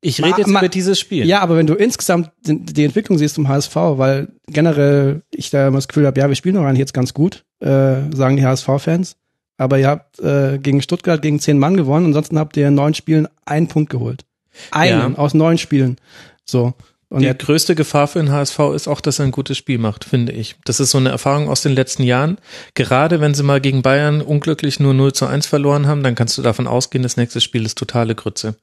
Ich 0.00 0.22
rede 0.22 0.38
jetzt 0.38 0.48
über 0.48 0.68
dieses 0.68 0.98
Spiel. 0.98 1.24
Ja, 1.24 1.40
aber 1.40 1.56
wenn 1.56 1.68
du 1.68 1.74
insgesamt 1.74 2.32
die 2.44 2.84
Entwicklung 2.84 3.16
siehst 3.16 3.36
zum 3.36 3.48
HSV, 3.48 3.74
weil 3.74 4.28
generell 4.48 5.22
ich 5.30 5.50
da 5.50 5.68
immer 5.68 5.78
das 5.78 5.86
Gefühl 5.88 6.06
habe, 6.06 6.18
ja, 6.18 6.28
wir 6.28 6.34
spielen 6.34 6.56
doch 6.56 6.64
eigentlich 6.64 6.80
jetzt 6.80 6.94
ganz 6.94 7.14
gut, 7.14 7.44
äh, 7.60 8.12
sagen 8.12 8.36
die 8.36 8.44
HSV-Fans. 8.44 9.16
Aber 9.56 9.78
ihr 9.78 9.86
habt 9.86 10.18
äh, 10.18 10.58
gegen 10.58 10.82
Stuttgart 10.82 11.22
gegen 11.22 11.38
zehn 11.38 11.60
Mann 11.60 11.76
gewonnen, 11.76 12.06
ansonsten 12.06 12.40
habt 12.40 12.56
ihr 12.56 12.68
in 12.68 12.74
neun 12.74 12.94
Spielen 12.94 13.28
einen 13.44 13.68
Punkt 13.68 13.90
geholt. 13.90 14.24
Einen 14.72 15.12
ja. 15.12 15.18
aus 15.18 15.32
neun 15.32 15.58
Spielen. 15.58 15.96
So. 16.44 16.74
Und 17.08 17.22
die 17.22 17.32
größte 17.32 17.76
Gefahr 17.76 18.08
für 18.08 18.18
den 18.18 18.32
HSV 18.32 18.58
ist 18.74 18.88
auch, 18.88 19.00
dass 19.00 19.20
er 19.20 19.26
ein 19.26 19.30
gutes 19.30 19.56
Spiel 19.56 19.78
macht, 19.78 20.04
finde 20.04 20.32
ich. 20.32 20.56
Das 20.64 20.80
ist 20.80 20.90
so 20.90 20.98
eine 20.98 21.10
Erfahrung 21.10 21.48
aus 21.48 21.62
den 21.62 21.72
letzten 21.72 22.02
Jahren. 22.02 22.38
Gerade 22.74 23.20
wenn 23.20 23.32
sie 23.32 23.44
mal 23.44 23.60
gegen 23.60 23.82
Bayern 23.82 24.20
unglücklich 24.20 24.80
nur 24.80 24.92
0 24.92 25.12
zu 25.12 25.26
1 25.26 25.46
verloren 25.46 25.86
haben, 25.86 26.02
dann 26.02 26.16
kannst 26.16 26.36
du 26.36 26.42
davon 26.42 26.66
ausgehen, 26.66 27.02
das 27.02 27.16
nächste 27.16 27.40
Spiel 27.40 27.64
ist 27.64 27.78
totale 27.78 28.16
Grütze. 28.16 28.56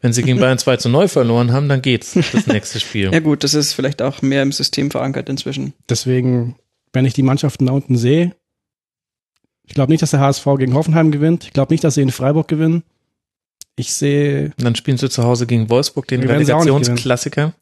Wenn 0.00 0.12
sie 0.12 0.22
gegen 0.22 0.38
Bayern 0.40 0.58
2 0.58 0.76
zu 0.76 0.88
0 0.88 1.08
verloren 1.08 1.52
haben, 1.52 1.68
dann 1.68 1.82
geht's, 1.82 2.12
das 2.14 2.46
nächste 2.46 2.78
Spiel. 2.78 3.10
ja 3.12 3.18
gut, 3.18 3.42
das 3.42 3.54
ist 3.54 3.72
vielleicht 3.72 4.02
auch 4.02 4.22
mehr 4.22 4.42
im 4.42 4.52
System 4.52 4.92
verankert 4.92 5.28
inzwischen. 5.28 5.72
Deswegen, 5.88 6.56
wenn 6.92 7.06
ich 7.06 7.14
die 7.14 7.24
Mannschaften 7.24 7.66
da 7.66 7.72
unten 7.72 7.96
sehe, 7.96 8.36
ich 9.66 9.74
glaube 9.74 9.90
nicht, 9.90 10.02
dass 10.02 10.10
der 10.10 10.20
HSV 10.20 10.44
gegen 10.58 10.74
Hoffenheim 10.74 11.10
gewinnt. 11.10 11.44
Ich 11.44 11.52
glaube 11.52 11.72
nicht, 11.72 11.82
dass 11.82 11.94
sie 11.94 12.02
in 12.02 12.10
Freiburg 12.10 12.48
gewinnen. 12.48 12.82
Ich 13.76 13.92
sehe. 13.94 14.52
Dann 14.58 14.74
spielen 14.74 14.98
sie 14.98 15.08
zu 15.08 15.22
Hause 15.22 15.46
gegen 15.46 15.70
Wolfsburg, 15.70 16.08
den 16.08 16.22
Relegationsklassiker. 16.22 17.54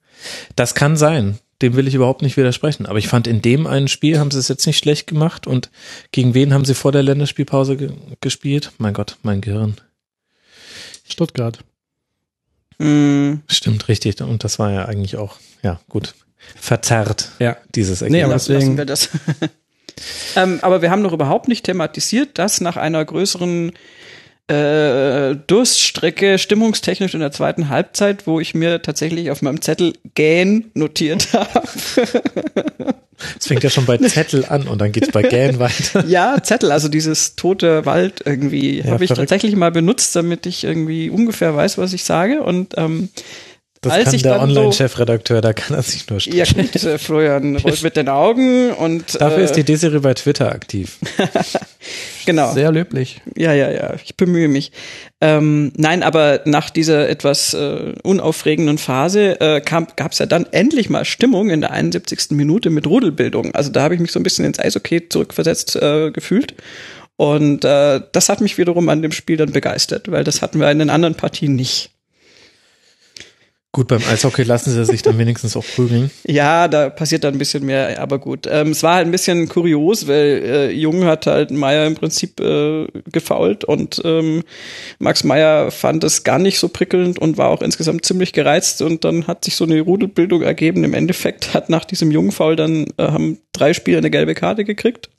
Das 0.57 0.75
kann 0.75 0.97
sein. 0.97 1.39
Dem 1.61 1.75
will 1.75 1.89
ich 1.89 1.95
überhaupt 1.95 2.23
nicht 2.23 2.37
widersprechen. 2.37 2.87
Aber 2.87 2.99
ich 2.99 3.09
fand, 3.09 3.27
in 3.27 3.43
dem 3.43 3.67
einen 3.67 3.89
Spiel 3.89 4.19
haben 4.19 4.31
sie 4.31 4.39
es 4.39 4.49
jetzt 4.49 4.67
nicht 4.67 4.79
schlecht 4.79 5.07
gemacht. 5.07 5.47
Und 5.47 5.71
gegen 6.13 6.35
wen 6.35 6.55
haben 6.55 6.65
sie 6.65 6.75
vor 6.75 6.93
der 6.93 7.03
Länderspielpause 7.03 7.77
ge 7.77 7.91
gespielt? 8.21 8.73
Mein 8.79 8.95
Gott, 8.95 9.17
mein 9.23 9.41
Gehirn. 9.41 9.77
Stuttgart. 11.09 11.59
Mhm. 12.79 13.43
Stimmt, 13.49 13.89
richtig. 13.89 14.21
Und 14.21 14.45
das 14.45 14.59
war 14.59 14.71
ja 14.73 14.85
eigentlich 14.85 15.17
auch, 15.17 15.37
ja, 15.63 15.81
gut. 15.89 16.15
Verzerrt. 16.57 17.33
Ja. 17.41 17.57
Dieses 17.75 18.03
Ergebnis. 18.03 18.19
Nee, 18.19 18.25
aber 18.25 18.35
deswegen. 18.35 18.61
Lassen 18.61 18.79
wir 18.79 18.85
das. 18.85 19.09
ähm, 20.37 20.61
aber 20.63 20.83
wir 20.83 20.91
haben 20.91 21.03
noch 21.03 21.13
überhaupt 21.13 21.49
nicht 21.49 21.65
thematisiert, 21.65 22.39
dass 22.39 22.61
nach 22.61 22.77
einer 22.77 23.05
größeren 23.05 23.73
äh, 24.49 25.37
Durststrecke 25.47 26.39
stimmungstechnisch 26.39 27.15
in 27.15 27.21
der 27.21 27.33
zweiten 27.33 27.69
Halbzeit, 27.69 28.27
wo 28.27 28.41
ich 28.41 28.55
mir 28.55 28.81
tatsächlich 28.83 29.31
auf 29.31 29.43
meinem 29.43 29.61
Zettel 29.61 29.93
Gähn 30.15 30.71
notiert 30.75 31.33
habe. 31.33 31.61
Es 33.39 33.47
fängt 33.47 33.63
ja 33.63 33.71
schon 33.71 33.85
bei 33.85 33.99
Zettel 33.99 34.45
an 34.47 34.69
und 34.69 34.81
dann 34.81 34.93
geht's 34.93 35.11
bei 35.11 35.23
Gähn 35.23 35.59
weiter. 35.59 36.05
Ja, 36.07 36.43
Zettel, 36.43 36.73
also 36.73 36.89
dieses 36.89 37.37
tote 37.37 37.85
Wald 37.85 38.23
irgendwie, 38.25 38.79
ja, 38.79 38.93
habe 38.93 39.05
ich 39.05 39.11
tatsächlich 39.11 39.55
mal 39.55 39.71
benutzt, 39.71 40.17
damit 40.17 40.47
ich 40.47 40.65
irgendwie 40.65 41.11
ungefähr 41.11 41.55
weiß, 41.55 41.79
was 41.79 41.93
ich 41.93 42.05
sage. 42.05 42.43
Und 42.43 42.75
ähm, 42.77 43.11
das 43.81 43.93
Als 43.93 44.11
kann 44.11 44.23
der 44.23 44.43
Online-Chefredakteur, 44.43 45.41
da 45.41 45.53
kann 45.53 45.77
er 45.77 45.83
sich 45.83 46.09
nur 46.11 46.19
streiten. 46.19 46.37
Ja 46.37 46.45
gut, 46.45 46.75
äh, 46.83 46.99
Florian 46.99 47.57
rollt 47.65 47.83
mit 47.83 47.97
den 47.97 48.09
Augen 48.09 48.73
und 48.73 49.21
Dafür 49.21 49.39
äh, 49.39 49.45
ist 49.45 49.53
die 49.53 49.63
Desiree 49.63 50.01
bei 50.01 50.15
Twitter 50.15 50.51
aktiv. 50.51 50.99
genau. 52.27 52.53
Sehr 52.53 52.73
löblich. 52.73 53.21
Ja, 53.37 53.53
ja, 53.53 53.71
ja, 53.71 53.95
ich 54.05 54.17
bemühe 54.17 54.49
mich. 54.49 54.73
Ähm, 55.21 55.73
nein, 55.77 56.03
aber 56.03 56.41
nach 56.45 56.71
dieser 56.71 57.09
etwas 57.09 57.55
äh, 57.55 57.95
unaufregenden 58.03 58.79
Phase 58.79 59.41
äh, 59.41 59.61
gab 59.61 60.13
es 60.13 60.19
ja 60.19 60.27
dann 60.27 60.47
endlich 60.51 60.91
mal 60.91 61.05
Stimmung 61.05 61.51
in 61.51 61.61
der 61.61 61.71
71. 61.71 62.31
Minute 62.31 62.71
mit 62.71 62.87
Rudelbildung. 62.87 63.55
Also 63.55 63.71
da 63.71 63.83
habe 63.83 63.95
ich 63.95 64.01
mich 64.01 64.11
so 64.11 64.19
ein 64.19 64.25
bisschen 64.25 64.45
ins 64.45 64.59
Eishockey 64.59 65.09
zurückversetzt 65.09 65.77
äh, 65.77 66.11
gefühlt. 66.11 66.55
Und 67.17 67.65
äh, 67.65 68.01
das 68.13 68.29
hat 68.29 68.41
mich 68.41 68.59
wiederum 68.59 68.89
an 68.89 69.03
dem 69.03 69.13
Spiel 69.13 69.37
dann 69.37 69.53
begeistert, 69.53 70.11
weil 70.11 70.25
das 70.25 70.43
hatten 70.43 70.61
wir 70.61 70.71
in 70.71 70.79
den 70.79 70.91
anderen 70.91 71.15
Partien 71.15 71.57
nicht. 71.57 71.91
Gut, 73.71 73.89
beim 73.89 74.01
Eishockey 74.11 74.45
lassen 74.45 74.73
sie 74.73 74.83
sich 74.87 75.03
dann 75.03 75.19
wenigstens 75.19 75.55
auch 75.55 75.65
prügeln. 75.65 76.11
Ja, 76.27 76.69
da 76.69 76.89
passiert 76.89 77.25
dann 77.25 77.35
ein 77.35 77.39
bisschen 77.39 77.67
mehr, 77.67 78.01
aber 78.01 78.19
gut. 78.19 78.47
Ähm, 78.51 78.71
es 78.71 78.83
war 78.83 78.95
halt 78.95 79.07
ein 79.07 79.11
bisschen 79.11 79.49
kurios, 79.49 80.07
weil 80.07 80.43
äh, 80.45 80.71
Jung 80.71 81.05
hat 81.05 81.27
halt 81.27 81.51
Meier 81.51 81.87
im 81.87 81.95
Prinzip 81.95 82.41
äh, 82.41 82.87
gefault 83.13 83.65
und 83.65 84.01
ähm, 84.05 84.43
Max 84.99 85.23
Meier 85.23 85.71
fand 85.71 86.03
es 86.05 86.25
gar 86.25 86.39
nicht 86.39 86.59
so 86.59 86.69
prickelnd 86.69 87.19
und 87.19 87.37
war 87.37 87.51
auch 87.51 87.61
insgesamt 87.61 88.07
ziemlich 88.07 88.33
gereizt 88.33 88.81
und 88.81 89.05
dann 89.05 89.27
hat 89.27 89.45
sich 89.45 89.55
so 89.55 89.65
eine 89.65 89.81
Rudelbildung 89.81 90.43
ergeben. 90.43 90.83
Im 90.85 90.95
Endeffekt 90.95 91.53
hat 91.53 91.69
nach 91.69 91.85
diesem 91.85 92.11
Jungfaul 92.11 92.57
dann 92.57 92.87
äh, 92.97 93.09
haben 93.09 93.39
drei 93.53 93.75
Spieler 93.75 93.99
eine 93.99 94.11
gelbe 94.11 94.35
Karte 94.35 94.65
gekriegt, 94.65 95.11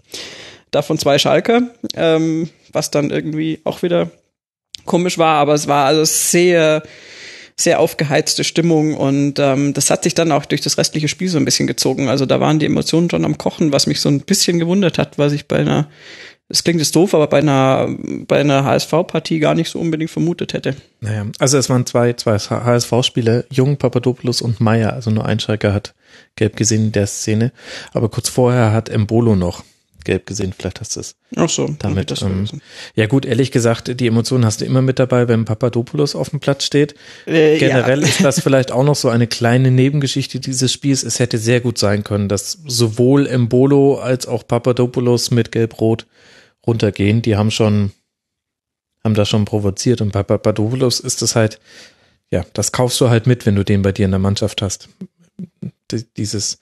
davon 0.71 0.97
zwei 0.97 1.19
Schalker, 1.19 1.69
ähm, 1.95 2.49
was 2.71 2.89
dann 2.89 3.11
irgendwie 3.11 3.59
auch 3.63 3.83
wieder 3.83 4.09
komisch 4.85 5.19
war, 5.19 5.37
aber 5.37 5.53
es 5.53 5.67
war 5.67 5.85
also 5.85 6.03
sehr 6.03 6.81
sehr 7.59 7.81
aufgeheizte 7.81 8.45
Stimmung 8.45 8.95
und 8.95 9.37
ähm, 9.37 9.73
das 9.73 9.89
hat 9.89 10.03
sich 10.03 10.15
dann 10.15 10.31
auch 10.31 10.45
durch 10.45 10.61
das 10.61 10.77
restliche 10.77 11.09
Spiel 11.09 11.27
so 11.27 11.37
ein 11.37 11.43
bisschen 11.43 11.67
gezogen. 11.67 12.07
Also 12.07 12.25
da 12.25 12.39
waren 12.39 12.57
die 12.57 12.65
Emotionen 12.65 13.09
schon 13.09 13.25
am 13.25 13.37
Kochen, 13.37 13.73
was 13.73 13.85
mich 13.85 13.99
so 13.99 14.07
ein 14.07 14.21
bisschen 14.21 14.59
gewundert 14.59 14.97
hat, 14.97 15.17
was 15.17 15.33
ich 15.33 15.45
bei 15.45 15.57
einer, 15.57 15.89
es 16.47 16.63
klingt 16.63 16.79
jetzt 16.79 16.95
doof, 16.95 17.13
aber 17.13 17.27
bei 17.27 17.39
einer, 17.39 17.89
bei 18.27 18.39
einer 18.39 18.63
HSV-Partie 18.63 19.39
gar 19.39 19.55
nicht 19.55 19.69
so 19.69 19.77
unbedingt 19.77 20.09
vermutet 20.09 20.53
hätte. 20.53 20.73
Naja, 21.01 21.25
also 21.37 21.57
es 21.57 21.69
waren 21.69 21.85
zwei, 21.85 22.13
zwei 22.13 22.37
HSV-Spieler, 22.37 23.43
Jung, 23.51 23.75
Papadopoulos 23.75 24.41
und 24.41 24.61
Meier, 24.61 24.93
also 24.93 25.11
nur 25.11 25.25
ein 25.25 25.41
Schalker 25.41 25.73
hat 25.73 25.93
gelb 26.37 26.55
gesehen 26.55 26.85
in 26.85 26.91
der 26.93 27.07
Szene. 27.07 27.51
Aber 27.91 28.07
kurz 28.07 28.29
vorher 28.29 28.71
hat 28.71 28.87
Embolo 28.87 29.35
noch 29.35 29.65
gelb 30.03 30.25
gesehen, 30.25 30.53
vielleicht 30.57 30.79
hast 30.79 30.95
du 30.95 31.01
es. 31.01 31.15
Ach 31.35 31.49
so, 31.49 31.75
damit. 31.79 32.11
Das 32.11 32.21
ähm, 32.21 32.45
ja 32.95 33.07
gut, 33.07 33.25
ehrlich 33.25 33.51
gesagt, 33.51 33.99
die 33.99 34.07
Emotionen 34.07 34.45
hast 34.45 34.61
du 34.61 34.65
immer 34.65 34.81
mit 34.81 34.99
dabei, 34.99 35.27
wenn 35.27 35.45
Papadopoulos 35.45 36.15
auf 36.15 36.29
dem 36.29 36.39
Platz 36.39 36.63
steht. 36.65 36.95
Äh, 37.25 37.57
Generell 37.57 38.01
ja. 38.01 38.07
ist 38.07 38.23
das 38.23 38.39
vielleicht 38.41 38.71
auch 38.71 38.83
noch 38.83 38.95
so 38.95 39.09
eine 39.09 39.27
kleine 39.27 39.71
Nebengeschichte 39.71 40.39
dieses 40.39 40.71
Spiels. 40.71 41.03
Es 41.03 41.19
hätte 41.19 41.37
sehr 41.37 41.61
gut 41.61 41.77
sein 41.77 42.03
können, 42.03 42.29
dass 42.29 42.59
sowohl 42.65 43.27
Embolo 43.27 43.99
als 43.99 44.27
auch 44.27 44.47
Papadopoulos 44.47 45.31
mit 45.31 45.51
Gelb-Rot 45.51 46.07
runtergehen. 46.65 47.21
Die 47.21 47.35
haben 47.35 47.51
schon, 47.51 47.91
haben 49.03 49.15
das 49.15 49.29
schon 49.29 49.45
provoziert 49.45 50.01
und 50.01 50.11
bei 50.11 50.23
Papadopoulos 50.23 50.99
ist 50.99 51.21
es 51.21 51.35
halt, 51.35 51.59
ja, 52.31 52.45
das 52.53 52.71
kaufst 52.71 53.01
du 53.01 53.09
halt 53.09 53.27
mit, 53.27 53.45
wenn 53.45 53.55
du 53.55 53.63
den 53.63 53.81
bei 53.81 53.91
dir 53.91 54.05
in 54.05 54.11
der 54.11 54.19
Mannschaft 54.19 54.61
hast. 54.61 54.89
Dieses, 56.17 56.59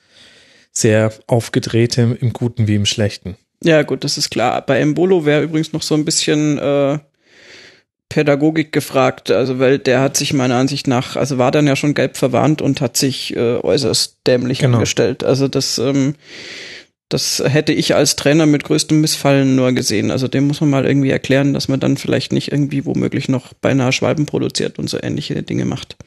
sehr 0.80 1.12
aufgedrehte, 1.28 2.18
im 2.20 2.34
Guten 2.34 2.68
wie 2.68 2.76
im 2.76 2.86
Schlechten. 2.86 3.36
Ja, 3.64 3.84
gut, 3.84 4.04
das 4.04 4.18
ist 4.18 4.30
klar. 4.30 4.62
Bei 4.66 4.80
Embolo 4.80 5.26
wäre 5.26 5.44
übrigens 5.44 5.74
noch 5.74 5.82
so 5.82 5.96
ein 5.96 6.06
bisschen 6.06 6.58
äh, 6.60 7.00
Pädagogik 8.10 8.72
gefragt, 8.72 9.32
also 9.32 9.60
weil 9.60 9.80
der 9.80 10.00
hat 10.00 10.16
sich 10.16 10.34
meiner 10.34 10.56
Ansicht 10.56 10.88
nach, 10.88 11.16
also 11.16 11.38
war 11.38 11.52
dann 11.52 11.68
ja 11.68 11.76
schon 11.76 11.94
gelb 11.94 12.18
verwarnt 12.18 12.62
und 12.62 12.80
hat 12.80 12.96
sich 12.96 13.36
äh, 13.36 13.58
äußerst 13.58 14.20
dämlich 14.28 14.60
genau. 14.60 14.78
angestellt. 14.78 15.24
Also 15.24 15.48
das, 15.48 15.78
ähm, 15.80 16.16
das 17.10 17.44
hätte 17.46 17.74
ich 17.74 17.96
als 17.96 18.16
Trainer 18.16 18.46
mit 18.46 18.64
größtem 18.64 19.02
Missfallen 19.02 19.56
nur 19.56 19.72
gesehen. 19.74 20.12
Also 20.12 20.28
dem 20.28 20.48
muss 20.48 20.62
man 20.62 20.70
mal 20.70 20.86
irgendwie 20.86 21.10
erklären, 21.10 21.54
dass 21.54 21.68
man 21.68 21.80
dann 21.80 21.98
vielleicht 21.98 22.32
nicht 22.32 22.52
irgendwie 22.52 22.86
womöglich 22.86 23.28
noch 23.28 23.54
beinahe 23.54 23.92
Schwalben 23.92 24.26
produziert 24.26 24.78
und 24.80 24.90
so 24.90 24.98
ähnliche 25.02 25.42
Dinge 25.42 25.66
macht. 25.66 25.98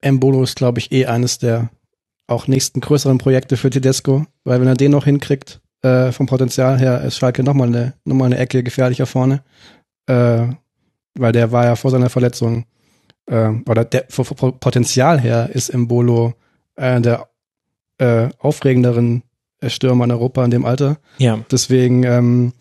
Embolo 0.00 0.42
ist, 0.42 0.56
glaube 0.56 0.80
ich, 0.80 0.90
eh 0.90 1.06
eines 1.06 1.38
der 1.38 1.70
auch 2.26 2.48
nächsten 2.48 2.80
größeren 2.80 3.18
Projekte 3.18 3.56
für 3.56 3.70
Tedesco, 3.70 4.26
weil 4.44 4.60
wenn 4.60 4.68
er 4.68 4.74
den 4.74 4.92
noch 4.92 5.04
hinkriegt, 5.04 5.60
äh, 5.82 6.12
vom 6.12 6.26
Potenzial 6.26 6.78
her 6.78 7.02
ist 7.02 7.18
Schalke 7.18 7.42
nochmal 7.42 7.68
eine, 7.68 7.94
noch 8.04 8.16
mal 8.16 8.26
eine 8.26 8.38
Ecke 8.38 8.62
gefährlicher 8.62 9.06
vorne. 9.06 9.42
Äh, 10.06 10.46
weil 11.16 11.32
der 11.32 11.52
war 11.52 11.64
ja 11.64 11.76
vor 11.76 11.90
seiner 11.90 12.10
Verletzung, 12.10 12.64
äh, 13.26 13.50
oder 13.68 13.84
der, 13.84 14.06
vom 14.08 14.58
Potenzial 14.58 15.20
her 15.20 15.50
ist 15.52 15.68
Embolo 15.68 16.34
einer 16.76 17.00
der 17.00 17.28
äh, 17.98 18.28
aufregenderen 18.38 19.22
Stürmer 19.66 20.04
in 20.04 20.10
Europa 20.12 20.44
in 20.44 20.50
dem 20.50 20.64
Alter. 20.64 20.98
Ja. 21.18 21.38
Deswegen, 21.50 22.02
ähm, 22.02 22.52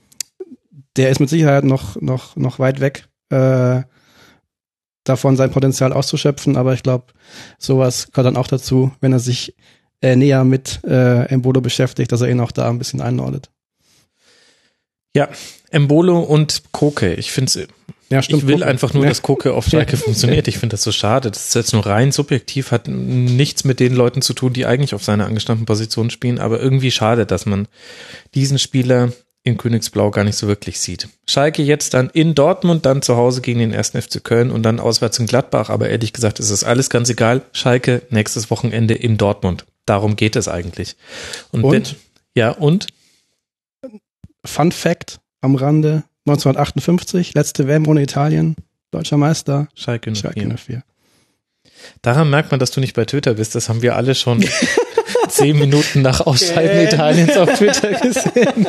der 0.95 1.09
ist 1.09 1.19
mit 1.19 1.29
Sicherheit 1.29 1.63
noch, 1.63 1.99
noch, 2.01 2.35
noch 2.35 2.59
weit 2.59 2.79
weg 2.79 3.07
äh, 3.29 3.81
davon, 5.03 5.35
sein 5.35 5.51
Potenzial 5.51 5.93
auszuschöpfen. 5.93 6.57
Aber 6.57 6.73
ich 6.73 6.83
glaube, 6.83 7.05
sowas 7.57 8.07
gehört 8.11 8.27
dann 8.27 8.37
auch 8.37 8.47
dazu, 8.47 8.91
wenn 9.01 9.13
er 9.13 9.19
sich 9.19 9.55
äh, 10.01 10.15
näher 10.15 10.43
mit 10.43 10.81
äh, 10.85 11.25
Embolo 11.27 11.61
beschäftigt, 11.61 12.11
dass 12.11 12.21
er 12.21 12.29
ihn 12.29 12.39
auch 12.39 12.51
da 12.51 12.69
ein 12.69 12.77
bisschen 12.79 13.01
einordnet. 13.01 13.49
Ja, 15.15 15.29
Embolo 15.69 16.19
und 16.19 16.63
Koke. 16.71 17.13
Ich 17.13 17.31
finde 17.31 17.67
Ja, 18.09 18.21
stimmt. 18.23 18.41
ich 18.43 18.47
will 18.47 18.55
Koke. 18.59 18.67
einfach 18.67 18.93
nur, 18.93 19.03
Ja. 19.03 19.09
dass 19.09 19.21
Koke 19.21 19.53
auf 19.53 19.67
Schalke 19.69 19.95
funktioniert. 19.97 20.47
Ich 20.47 20.57
finde 20.57 20.73
das 20.73 20.81
so 20.83 20.91
schade. 20.91 21.29
Das 21.29 21.47
ist 21.49 21.55
jetzt 21.55 21.73
nur 21.73 21.85
rein 21.85 22.11
subjektiv, 22.11 22.71
hat 22.71 22.87
nichts 22.87 23.63
mit 23.63 23.79
den 23.79 23.93
Leuten 23.93 24.21
zu 24.23 24.33
tun, 24.33 24.53
die 24.53 24.65
eigentlich 24.65 24.95
auf 24.95 25.03
seiner 25.03 25.25
angestammten 25.27 25.65
Position 25.65 26.09
spielen, 26.09 26.39
aber 26.39 26.59
irgendwie 26.59 26.91
schade, 26.91 27.25
dass 27.27 27.45
man 27.45 27.67
diesen 28.33 28.57
Spieler 28.57 29.11
in 29.43 29.57
Königsblau 29.57 30.09
gar 30.11 30.23
nicht 30.23 30.37
so 30.37 30.47
wirklich 30.47 30.79
sieht. 30.79 31.09
Schalke 31.27 31.63
jetzt 31.63 31.93
dann 31.93 32.09
in 32.09 32.33
Dortmund, 32.33 32.85
dann 32.85 33.01
zu 33.01 33.17
Hause 33.17 33.41
gegen 33.41 33.59
den 33.59 33.73
1. 33.73 33.89
FC 33.89 34.23
Köln 34.23 34.51
und 34.51 34.63
dann 34.63 34.79
auswärts 34.79 35.19
in 35.19 35.27
Gladbach, 35.27 35.69
aber 35.69 35.89
ehrlich 35.89 36.13
gesagt 36.13 36.39
ist 36.39 36.49
das 36.49 36.63
alles 36.63 36.89
ganz 36.89 37.09
egal. 37.09 37.41
Schalke 37.51 38.03
nächstes 38.09 38.49
Wochenende 38.49 38.93
in 38.93 39.17
Dortmund. 39.17 39.65
Darum 39.85 40.15
geht 40.15 40.37
es 40.37 40.47
eigentlich. 40.47 40.95
Und, 41.51 41.65
Und? 41.65 41.71
wenn, 41.73 41.83
ja, 42.35 42.51
und? 42.51 42.87
Fun 44.45 44.71
Fact 44.71 45.19
am 45.41 45.55
Rande: 45.55 46.03
1958, 46.25 47.33
letzte 47.33 47.67
WM 47.67 47.87
ohne 47.87 48.01
Italien, 48.01 48.55
deutscher 48.91 49.17
Meister, 49.17 49.67
Schalke 49.75 50.13
04. 50.13 50.21
Schalke 50.21 50.57
04. 50.57 50.83
Daran 52.01 52.29
merkt 52.29 52.51
man, 52.51 52.59
dass 52.59 52.71
du 52.71 52.79
nicht 52.79 52.93
bei 52.93 53.05
Twitter 53.05 53.33
bist. 53.33 53.55
Das 53.55 53.67
haben 53.67 53.81
wir 53.81 53.95
alle 53.95 54.15
schon 54.15 54.45
zehn 55.29 55.57
Minuten 55.59 56.01
nach 56.01 56.21
Ausscheiden 56.21 56.85
Italiens 56.87 57.35
auf 57.37 57.53
Twitter 57.57 57.91
gesehen. 57.93 58.65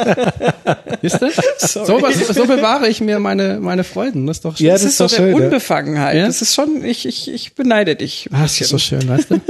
Wisst 1.00 1.22
ihr? 1.22 1.30
So, 1.58 2.00
was- 2.02 2.28
so 2.28 2.46
bewahre 2.46 2.88
ich 2.88 3.00
mir 3.00 3.18
meine, 3.18 3.58
meine 3.60 3.84
Freuden. 3.84 4.26
Das 4.26 4.38
ist 4.38 4.44
doch 4.44 4.56
schön. 4.56 4.66
Ja, 4.66 4.72
Das, 4.74 4.82
das 4.82 4.90
ist 4.90 4.92
ist 4.92 4.98
so 4.98 5.04
doch 5.04 5.10
der 5.10 5.16
schön, 5.32 5.36
ja. 5.38 5.44
Unbefangenheit. 5.44 6.16
Ja? 6.16 6.26
Das 6.26 6.42
ist 6.42 6.54
schon, 6.54 6.84
ich, 6.84 7.06
ich, 7.06 7.30
ich 7.32 7.54
beneide 7.54 7.96
dich. 7.96 8.28
Ah, 8.32 8.42
das 8.42 8.60
ist 8.60 8.68
so 8.70 8.78
schön, 8.78 9.06
weißt 9.08 9.30
du? 9.30 9.40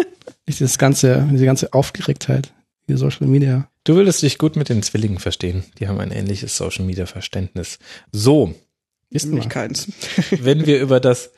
Dieses 0.48 0.76
ganze, 0.78 1.26
diese 1.32 1.44
ganze 1.46 1.72
Aufgeregtheit, 1.72 2.52
die 2.88 2.96
Social 2.96 3.26
Media. 3.26 3.68
Du 3.84 3.94
würdest 3.96 4.22
dich 4.22 4.38
gut 4.38 4.57
mit 4.57 4.68
den 4.68 4.82
Zwillingen 4.82 5.18
verstehen. 5.18 5.64
Die 5.78 5.88
haben 5.88 6.00
ein 6.00 6.11
ähnliches 6.11 6.57
Social 6.57 6.84
Media 6.84 7.07
Verständnis. 7.07 7.78
So, 8.12 8.55
Nämlich 9.11 9.44
mal. 9.44 9.50
keins. 9.50 9.88
wenn 10.30 10.66
wir 10.66 10.80
über 10.80 11.00
das 11.00 11.30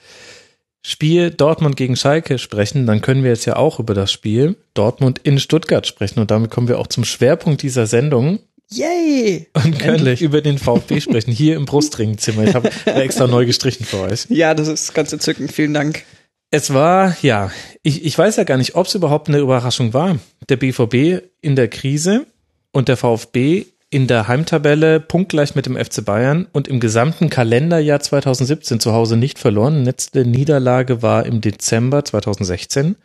Spiel 0.89 1.33
Dortmund 1.33 1.77
gegen 1.77 1.97
Schalke 1.97 2.39
sprechen, 2.39 2.87
dann 2.87 3.01
können 3.01 3.25
wir 3.25 3.31
jetzt 3.31 3.45
ja 3.45 3.57
auch 3.57 3.81
über 3.81 3.93
das 3.93 4.13
Spiel 4.13 4.55
Dortmund 4.73 5.19
in 5.25 5.41
Stuttgart 5.41 5.85
sprechen. 5.85 6.21
Und 6.21 6.31
damit 6.31 6.53
kommen 6.53 6.69
wir 6.69 6.79
auch 6.79 6.87
zum 6.87 7.05
Schwerpunkt 7.05 7.63
dieser 7.63 7.89
Sendung 7.89 8.39
Yay! 8.71 9.49
und 9.55 9.81
können 9.81 9.97
Endlich. 9.97 10.23
über 10.23 10.43
den 10.43 10.59
VfB 10.59 11.01
sprechen. 11.01 11.33
Hier 11.33 11.57
im 11.57 11.65
Brustringzimmer. 11.65 12.45
Ich 12.45 12.55
habe 12.55 12.71
extra 12.85 13.27
neu 13.27 13.47
gestrichen 13.47 13.85
für 13.85 14.03
euch. 14.03 14.27
Ja, 14.29 14.55
das 14.55 14.69
ist 14.69 14.95
ganz 14.95 15.13
entzückend. 15.13 15.51
Vielen 15.51 15.75
Dank. 15.75 16.05
Es 16.53 16.73
war, 16.73 17.17
ja, 17.21 17.51
ich, 17.83 18.05
ich 18.05 18.17
weiß 18.17 18.37
ja 18.37 18.45
gar 18.45 18.57
nicht, 18.57 18.77
ob 18.77 18.87
es 18.87 18.95
überhaupt 18.95 19.29
eine 19.29 19.39
Überraschung 19.39 19.93
war. 19.93 20.21
Der 20.49 20.57
BVB 20.57 21.25
in 21.41 21.57
der 21.57 21.67
Krise 21.67 22.27
und 22.71 22.87
der 22.87 22.97
VfB 22.97 23.67
in 23.91 24.07
der 24.07 24.27
Heimtabelle 24.29 25.01
punktgleich 25.01 25.55
mit 25.55 25.67
dem 25.67 25.77
FC 25.77 26.05
Bayern 26.05 26.47
und 26.53 26.69
im 26.69 26.81
gesamten 26.81 27.31
Kalenderjahr 27.31 28.01
2017 28.01 28.81
zu 28.81 28.93
Hause 28.93 29.17
nicht 29.17 29.39
verloren. 29.39 29.85
Letzte 29.85 30.25
Niederlage 30.25 31.03
war 31.03 31.25
im 31.25 31.41
Dezember 31.41 32.05
2016. 32.05 32.97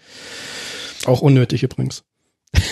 Auch 1.06 1.22
unnötig 1.22 1.64
übrigens. 1.64 2.04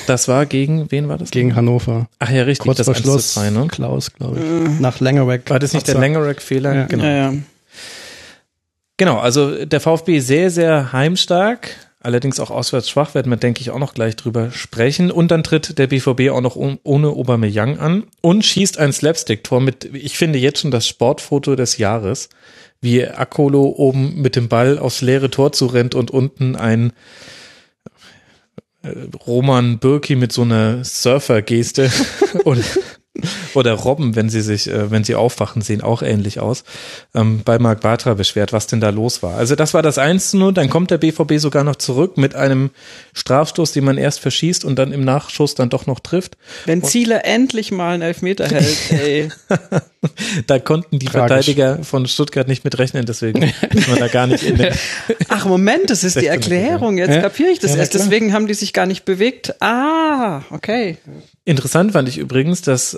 Das 0.08 0.28
war 0.28 0.46
gegen, 0.46 0.92
wen 0.92 1.08
war 1.08 1.18
das? 1.18 1.32
Gegen 1.32 1.56
Hannover. 1.56 2.10
Ach 2.20 2.30
ja, 2.30 2.44
richtig, 2.44 2.66
Kurz 2.66 2.78
das 2.78 2.86
vor 2.86 2.96
1 2.96 3.04
zu 3.04 3.10
Schluss. 3.10 3.34
2, 3.34 3.50
ne? 3.52 3.68
Klaus, 3.68 4.14
glaube 4.14 4.40
ich. 4.40 4.80
Nach 4.80 5.00
Längerweg. 5.00 5.50
War 5.50 5.60
das 5.60 5.74
nicht 5.74 5.88
der. 5.88 5.96
Langerack-Fehler? 5.96 6.76
Ja. 6.76 6.86
Genau. 6.86 7.04
Ja, 7.04 7.12
ja. 7.12 7.34
Genau, 8.98 9.20
also 9.20 9.64
der 9.66 9.80
VfB 9.80 10.20
sehr, 10.20 10.50
sehr 10.50 10.92
heimstark, 10.92 11.70
allerdings 12.00 12.40
auch 12.40 12.50
auswärts 12.50 12.90
schwach, 12.90 13.14
werden 13.14 13.30
wir, 13.30 13.38
denke 13.38 13.62
ich, 13.62 13.72
auch 13.72 13.80
noch 13.80 13.94
gleich 13.94 14.16
drüber 14.16 14.52
sprechen. 14.52 15.12
Und 15.12 15.32
dann 15.32 15.44
tritt 15.44 15.78
der 15.78 15.88
BVB 15.88 16.30
auch 16.32 16.42
noch 16.42 16.56
ohne 16.56 17.08
Aubameyang 17.10 17.78
an 17.80 18.04
und 18.22 18.46
schießt 18.46 18.78
ein 18.78 18.94
Slapstick-Tor 18.94 19.62
mit, 19.62 19.90
ich 19.94 20.18
finde 20.18 20.40
jetzt 20.40 20.62
schon 20.62 20.72
das 20.72 20.88
Sportfoto 20.88 21.56
des 21.56 21.78
Jahres, 21.78 22.30
wie 22.82 23.06
Akolo 23.06 23.74
oben 23.78 24.22
mit 24.22 24.36
dem 24.36 24.48
Ball 24.48 24.80
aufs 24.80 25.02
leere 25.02 25.30
Tor 25.30 25.52
zurennt 25.52 25.96
und 25.96 26.12
unten 26.12 26.56
ein 26.56 26.94
äh, 28.82 28.94
Roman 29.28 29.80
Birki 29.80 30.16
mit 30.16 30.32
so 30.32 30.44
einer 30.44 30.86
Surfer-Geste 30.86 31.92
oder, 32.46 32.62
oder 33.54 33.74
Robben, 33.74 34.16
wenn 34.16 34.30
sie 34.30 34.42
sich, 34.42 34.68
äh, 34.70 34.92
wenn 34.92 35.04
sie 35.04 35.16
aufwachen, 35.16 35.62
sehen 35.62 35.82
auch 35.82 36.02
ähnlich 36.02 36.40
aus, 36.40 36.64
ähm, 37.16 37.42
bei 37.44 37.60
Marc 37.60 37.82
Bartra 37.82 38.14
beschwert, 38.14 38.54
was 38.54 38.68
denn 38.68 38.80
da 38.82 38.90
los 38.90 39.24
war. 39.24 39.36
Also 39.38 39.56
das 39.56 39.74
war 39.74 39.82
das 39.82 39.98
1 39.98 40.32
zu 40.32 40.38
0, 40.38 40.54
dann 40.54 40.70
kommt 40.70 40.92
der 40.92 40.98
BVB 40.98 41.38
sogar 41.38 41.64
noch 41.64 41.76
zurück 41.78 42.18
mit 42.18 42.36
einem 42.36 42.72
Strafstoß, 43.14 43.72
den 43.72 43.84
man 43.84 43.98
erst 43.98 44.20
verschießt 44.20 44.66
und 44.66 44.78
dann 44.78 44.92
im 44.92 45.04
Nachschuss 45.04 45.56
dann 45.56 45.70
doch 45.70 45.86
noch 45.88 46.00
trifft. 46.00 46.38
Wenn 46.66 46.84
Ziele 46.84 47.24
endlich 47.24 47.72
mal 47.72 47.94
einen 47.94 48.04
Elfmeter 48.04 48.48
hält, 48.48 48.78
ey. 48.92 49.30
Da 50.48 50.60
konnten 50.60 50.98
die 51.00 51.08
Tragisch. 51.08 51.28
Verteidiger 51.28 51.84
von 51.84 52.08
Stuttgart 52.08 52.48
nicht 52.48 52.64
mit 52.64 52.78
rechnen, 52.80 53.06
deswegen 53.06 53.44
ist 53.44 53.88
man 53.90 54.00
da 54.00 54.08
gar 54.08 54.28
nicht 54.28 54.44
in 54.44 54.56
den 54.58 54.74
Ach, 55.28 55.46
Moment, 55.46 55.90
das 55.90 56.04
ist 56.04 56.16
die 56.16 56.30
16er 56.30 56.32
Erklärung. 56.32 56.98
Jetzt 56.98 57.16
Ja. 57.16 57.22
kapiere 57.22 57.50
ich 57.50 57.60
das 57.60 57.72
Ja, 57.72 57.78
erst. 57.78 57.94
Deswegen 57.94 58.34
haben 58.34 58.48
die 58.48 58.54
sich 58.54 58.72
gar 58.74 58.86
nicht 58.86 59.04
bewegt. 59.04 59.56
Ah, 59.62 60.42
okay. 60.52 60.98
Interessant 61.50 61.94
fand 61.94 62.08
ich 62.08 62.20
übrigens, 62.20 62.62
dass, 62.62 62.96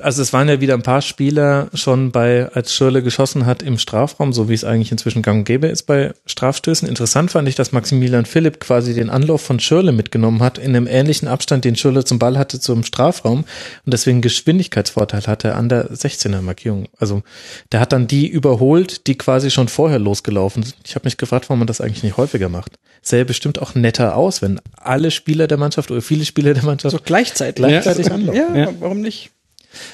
also 0.00 0.22
es 0.22 0.32
waren 0.32 0.48
ja 0.48 0.60
wieder 0.60 0.74
ein 0.74 0.82
paar 0.84 1.02
Spieler 1.02 1.66
schon 1.74 2.12
bei, 2.12 2.48
als 2.52 2.72
Schirle 2.72 3.02
geschossen 3.02 3.46
hat 3.46 3.64
im 3.64 3.78
Strafraum, 3.78 4.32
so 4.32 4.48
wie 4.48 4.54
es 4.54 4.62
eigentlich 4.62 4.92
inzwischen 4.92 5.22
gang 5.22 5.40
und 5.40 5.44
gäbe 5.44 5.66
ist 5.66 5.88
bei 5.88 6.12
Strafstößen. 6.24 6.86
Interessant 6.86 7.32
fand 7.32 7.48
ich, 7.48 7.56
dass 7.56 7.72
Maximilian 7.72 8.26
Philipp 8.26 8.60
quasi 8.60 8.94
den 8.94 9.10
Anlauf 9.10 9.42
von 9.42 9.58
Schirle 9.58 9.90
mitgenommen 9.90 10.40
hat, 10.40 10.56
in 10.56 10.76
einem 10.76 10.86
ähnlichen 10.86 11.26
Abstand, 11.26 11.64
den 11.64 11.74
Schirle 11.74 12.04
zum 12.04 12.20
Ball 12.20 12.38
hatte 12.38 12.60
zum 12.60 12.84
Strafraum 12.84 13.38
und 13.38 13.92
deswegen 13.92 14.20
Geschwindigkeitsvorteil 14.20 15.22
hatte 15.26 15.56
an 15.56 15.68
der 15.68 15.90
16er 15.90 16.42
Markierung. 16.42 16.86
Also 16.96 17.24
der 17.72 17.80
hat 17.80 17.90
dann 17.90 18.06
die 18.06 18.28
überholt, 18.28 19.08
die 19.08 19.18
quasi 19.18 19.50
schon 19.50 19.66
vorher 19.66 19.98
losgelaufen 19.98 20.62
sind. 20.62 20.76
Ich 20.86 20.94
habe 20.94 21.06
mich 21.06 21.16
gefragt, 21.16 21.48
warum 21.48 21.58
man 21.58 21.66
das 21.66 21.80
eigentlich 21.80 22.04
nicht 22.04 22.16
häufiger 22.16 22.48
macht. 22.48 22.78
Sähe 23.02 23.24
bestimmt 23.24 23.60
auch 23.60 23.74
netter 23.74 24.14
aus, 24.14 24.42
wenn 24.42 24.60
alle 24.76 25.10
Spieler 25.10 25.46
der 25.46 25.56
Mannschaft 25.56 25.90
oder 25.90 26.02
viele 26.02 26.24
Spieler 26.26 26.52
der 26.52 26.64
Mannschaft 26.64 26.92
So 26.92 27.00
gleichzeitig. 27.02 27.62
Gleichzeitig 27.82 28.06
ja. 28.06 28.14
anlaufen. 28.14 28.56
Ja, 28.56 28.56
Ja. 28.56 28.74
warum 28.80 29.00
nicht? 29.00 29.30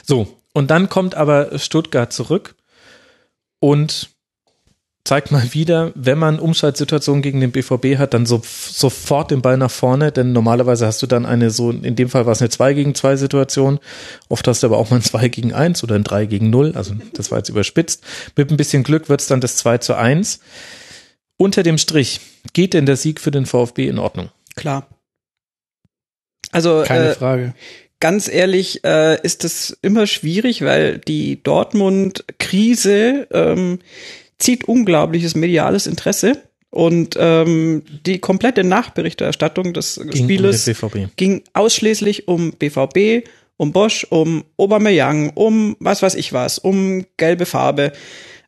So, 0.05 0.29
und 0.53 0.71
dann 0.71 0.89
kommt 0.89 1.15
aber 1.15 1.59
Stuttgart 1.59 2.13
zurück 2.13 2.55
und 3.61 4.11
zeigt 5.05 5.31
mal 5.31 5.55
wieder, 5.55 5.93
wenn 5.95 6.19
man 6.19 6.41
Umschaltsituationen 6.41 7.23
gegen 7.23 7.41
den 7.41 7.53
BVB 7.53 7.97
hat, 7.97 8.13
dann 8.13 8.27
so, 8.27 8.43
sofort 8.45 9.31
den 9.31 9.41
Ball 9.41 9.57
nach 9.57 9.71
vorne, 9.71 10.11
denn 10.11 10.33
normalerweise 10.33 10.87
hast 10.87 11.01
du 11.01 11.07
dann 11.07 11.25
eine 11.25 11.51
so, 11.51 11.71
in 11.71 11.95
dem 11.95 12.09
Fall 12.09 12.27
war 12.27 12.33
es 12.33 12.41
eine 12.41 12.49
2 12.49 12.75
gegen 12.75 12.95
2 12.95 13.17
Situation, 13.17 13.79
oft 14.29 14.47
hast 14.49 14.63
du 14.63 14.67
aber 14.67 14.79
auch 14.79 14.91
mal 14.91 14.97
ein 14.97 15.03
2 15.03 15.29
gegen 15.29 15.53
1 15.53 15.85
oder 15.85 15.95
ein 15.95 16.05
3 16.05 16.27
gegen 16.27 16.51
0, 16.51 16.73
also 16.75 16.95
das 17.13 17.31
war 17.31 17.39
jetzt 17.39 17.49
überspitzt. 17.49 18.03
Mit 18.35 18.51
ein 18.51 18.57
bisschen 18.57 18.83
Glück 18.83 19.09
wird 19.09 19.21
es 19.21 19.29
dann 19.29 19.41
das 19.41 19.57
2 19.57 19.79
zu 19.79 19.95
1. 19.95 20.41
Unter 21.37 21.63
dem 21.63 21.79
Strich, 21.79 22.21
geht 22.53 22.75
denn 22.75 22.87
der 22.87 22.97
Sieg 22.97 23.21
für 23.21 23.31
den 23.31 23.47
VfB 23.47 23.87
in 23.89 23.99
Ordnung? 23.99 24.31
Klar. 24.57 24.89
Also 26.53 26.85
Keine 26.87 27.11
äh, 27.11 27.15
Frage. 27.15 27.55
ganz 28.01 28.29
ehrlich 28.29 28.85
äh, 28.85 29.21
ist 29.23 29.45
es 29.45 29.77
immer 29.83 30.07
schwierig, 30.07 30.63
weil 30.63 30.99
die 30.99 31.43
Dortmund-Krise 31.43 33.27
ähm, 33.31 33.79
zieht 34.39 34.65
unglaubliches 34.65 35.35
mediales 35.35 35.87
Interesse 35.87 36.43
und 36.71 37.17
ähm, 37.19 37.83
die 38.05 38.19
komplette 38.19 38.65
Nachberichterstattung 38.65 39.73
des 39.73 39.97
Gegen 39.97 40.25
Spieles 40.25 40.65
BVB. 40.67 41.17
ging 41.17 41.43
ausschließlich 41.55 42.29
um 42.29 42.53
BVB, 42.53 43.27
um 43.57 43.73
Bosch, 43.73 44.07
um 44.11 44.45
Aubameyang, 44.59 45.31
um 45.31 45.77
was 45.81 46.03
weiß 46.03 46.15
ich 46.17 46.33
was, 46.33 46.59
um 46.59 47.07
gelbe 47.17 47.47
Farbe 47.47 47.93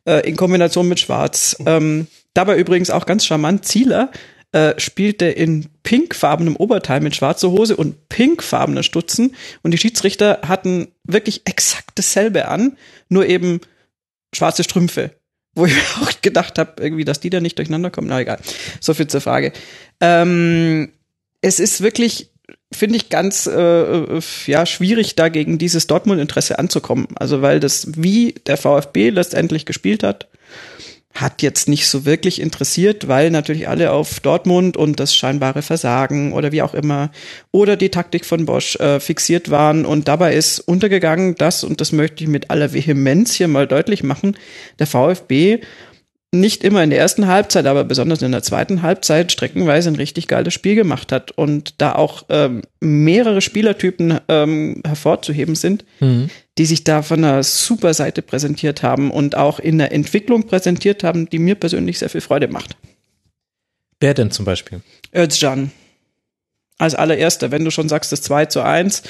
äh, 0.05 0.27
in 0.29 0.35
Kombination 0.35 0.87
mit 0.87 0.99
Schwarz. 0.99 1.57
Ähm, 1.65 2.07
dabei 2.35 2.57
übrigens 2.57 2.91
auch 2.91 3.05
ganz 3.05 3.25
charmant 3.25 3.65
Zieler 3.65 4.11
äh, 4.51 4.79
spielte 4.79 5.25
in 5.25 5.67
pinkfarbenem 5.83 6.55
Oberteil 6.55 7.01
mit 7.01 7.15
schwarzer 7.15 7.51
Hose 7.51 7.75
und 7.75 8.09
pinkfarbener 8.09 8.83
Stutzen 8.83 9.35
und 9.61 9.71
die 9.71 9.77
Schiedsrichter 9.77 10.39
hatten 10.47 10.87
wirklich 11.03 11.41
exakt 11.45 11.91
dasselbe 11.95 12.47
an, 12.47 12.77
nur 13.09 13.27
eben 13.27 13.61
schwarze 14.33 14.63
Strümpfe. 14.63 15.11
Wo 15.55 15.65
ich 15.65 15.73
auch 16.01 16.11
gedacht 16.21 16.57
habe, 16.57 16.81
irgendwie, 16.81 17.05
dass 17.05 17.19
die 17.19 17.29
da 17.29 17.41
nicht 17.41 17.57
durcheinander 17.57 17.91
kommen. 17.91 18.07
Na 18.07 18.21
egal. 18.21 18.39
So 18.79 18.93
viel 18.93 19.07
zur 19.07 19.21
Frage. 19.21 19.51
Ähm, 20.01 20.91
es 21.41 21.59
ist 21.59 21.81
wirklich, 21.81 22.31
finde 22.71 22.95
ich, 22.95 23.09
ganz 23.09 23.47
äh, 23.47 24.19
ja, 24.47 24.65
schwierig, 24.65 25.15
dagegen 25.15 25.57
dieses 25.57 25.87
Dortmund-Interesse 25.87 26.59
anzukommen. 26.59 27.07
Also 27.15 27.41
weil 27.41 27.59
das, 27.59 27.87
wie 27.95 28.33
der 28.47 28.57
VfB 28.57 29.09
letztendlich 29.09 29.65
gespielt 29.65 30.03
hat, 30.03 30.27
hat 31.13 31.41
jetzt 31.41 31.67
nicht 31.67 31.87
so 31.87 32.05
wirklich 32.05 32.39
interessiert, 32.39 33.07
weil 33.07 33.31
natürlich 33.31 33.67
alle 33.67 33.91
auf 33.91 34.19
Dortmund 34.19 34.77
und 34.77 34.99
das 34.99 35.15
scheinbare 35.15 35.61
Versagen 35.61 36.33
oder 36.33 36.51
wie 36.51 36.61
auch 36.61 36.73
immer 36.73 37.11
oder 37.51 37.75
die 37.75 37.89
Taktik 37.89 38.25
von 38.25 38.45
Bosch 38.45 38.75
äh, 38.75 38.99
fixiert 38.99 39.49
waren 39.49 39.85
und 39.85 40.07
dabei 40.07 40.35
ist 40.35 40.59
untergegangen, 40.59 41.35
dass, 41.35 41.63
und 41.63 41.81
das 41.81 41.91
möchte 41.91 42.23
ich 42.23 42.29
mit 42.29 42.51
aller 42.51 42.73
Vehemenz 42.73 43.33
hier 43.33 43.47
mal 43.47 43.67
deutlich 43.67 44.03
machen, 44.03 44.37
der 44.77 44.87
VfB 44.87 45.61
nicht 46.31 46.63
immer 46.63 46.83
in 46.83 46.91
der 46.91 46.99
ersten 46.99 47.25
Halbzeit, 47.27 47.65
aber 47.65 47.83
besonders 47.83 48.21
in 48.21 48.31
der 48.31 48.43
zweiten 48.43 48.83
Halbzeit 48.83 49.31
streckenweise 49.31 49.89
ein 49.89 49.95
richtig 49.95 50.27
geiles 50.27 50.53
Spiel 50.53 50.75
gemacht 50.75 51.11
hat 51.11 51.31
und 51.31 51.81
da 51.81 51.95
auch 51.95 52.25
ähm, 52.29 52.61
mehrere 52.79 53.41
Spielertypen 53.41 54.19
ähm, 54.27 54.83
hervorzuheben 54.85 55.55
sind, 55.55 55.85
mhm. 55.99 56.29
Die 56.59 56.65
sich 56.65 56.83
da 56.83 57.01
von 57.01 57.23
einer 57.23 57.41
super 57.41 57.93
Seite 57.93 58.21
präsentiert 58.21 58.83
haben 58.83 59.11
und 59.11 59.35
auch 59.35 59.59
in 59.59 59.77
der 59.77 59.93
Entwicklung 59.93 60.43
präsentiert 60.43 61.05
haben, 61.05 61.29
die 61.29 61.39
mir 61.39 61.55
persönlich 61.55 61.99
sehr 61.99 62.09
viel 62.09 62.19
Freude 62.19 62.49
macht. 62.49 62.75
Wer 64.01 64.13
denn 64.13 64.29
zum 64.29 64.43
Beispiel? 64.43 64.81
Özcan 65.15 65.71
als 66.77 66.95
allererster, 66.95 67.51
wenn 67.51 67.65
du 67.65 67.71
schon 67.71 67.89
sagst, 67.89 68.11
das 68.11 68.21
2 68.21 68.45
zu 68.45 68.61
1, 68.61 69.03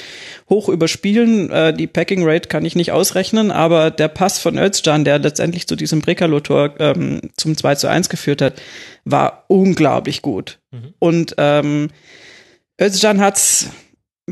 hoch 0.48 0.68
überspielen, 0.68 1.50
äh, 1.50 1.72
die 1.72 1.86
Packing 1.86 2.24
Rate 2.24 2.48
kann 2.48 2.64
ich 2.64 2.74
nicht 2.74 2.90
ausrechnen, 2.90 3.52
aber 3.52 3.92
der 3.92 4.08
Pass 4.08 4.40
von 4.40 4.58
Özcan, 4.58 5.04
der 5.04 5.20
letztendlich 5.20 5.68
zu 5.68 5.76
diesem 5.76 6.00
Brekalo-Tor 6.00 6.74
ähm, 6.80 7.20
zum 7.36 7.56
2 7.56 7.76
zu 7.76 7.88
1 7.88 8.08
geführt 8.08 8.42
hat, 8.42 8.60
war 9.04 9.44
unglaublich 9.46 10.20
gut. 10.20 10.58
Mhm. 10.72 10.94
Und 10.98 11.34
ähm, 11.38 11.90
Özcan 12.80 13.20
hat's 13.20 13.70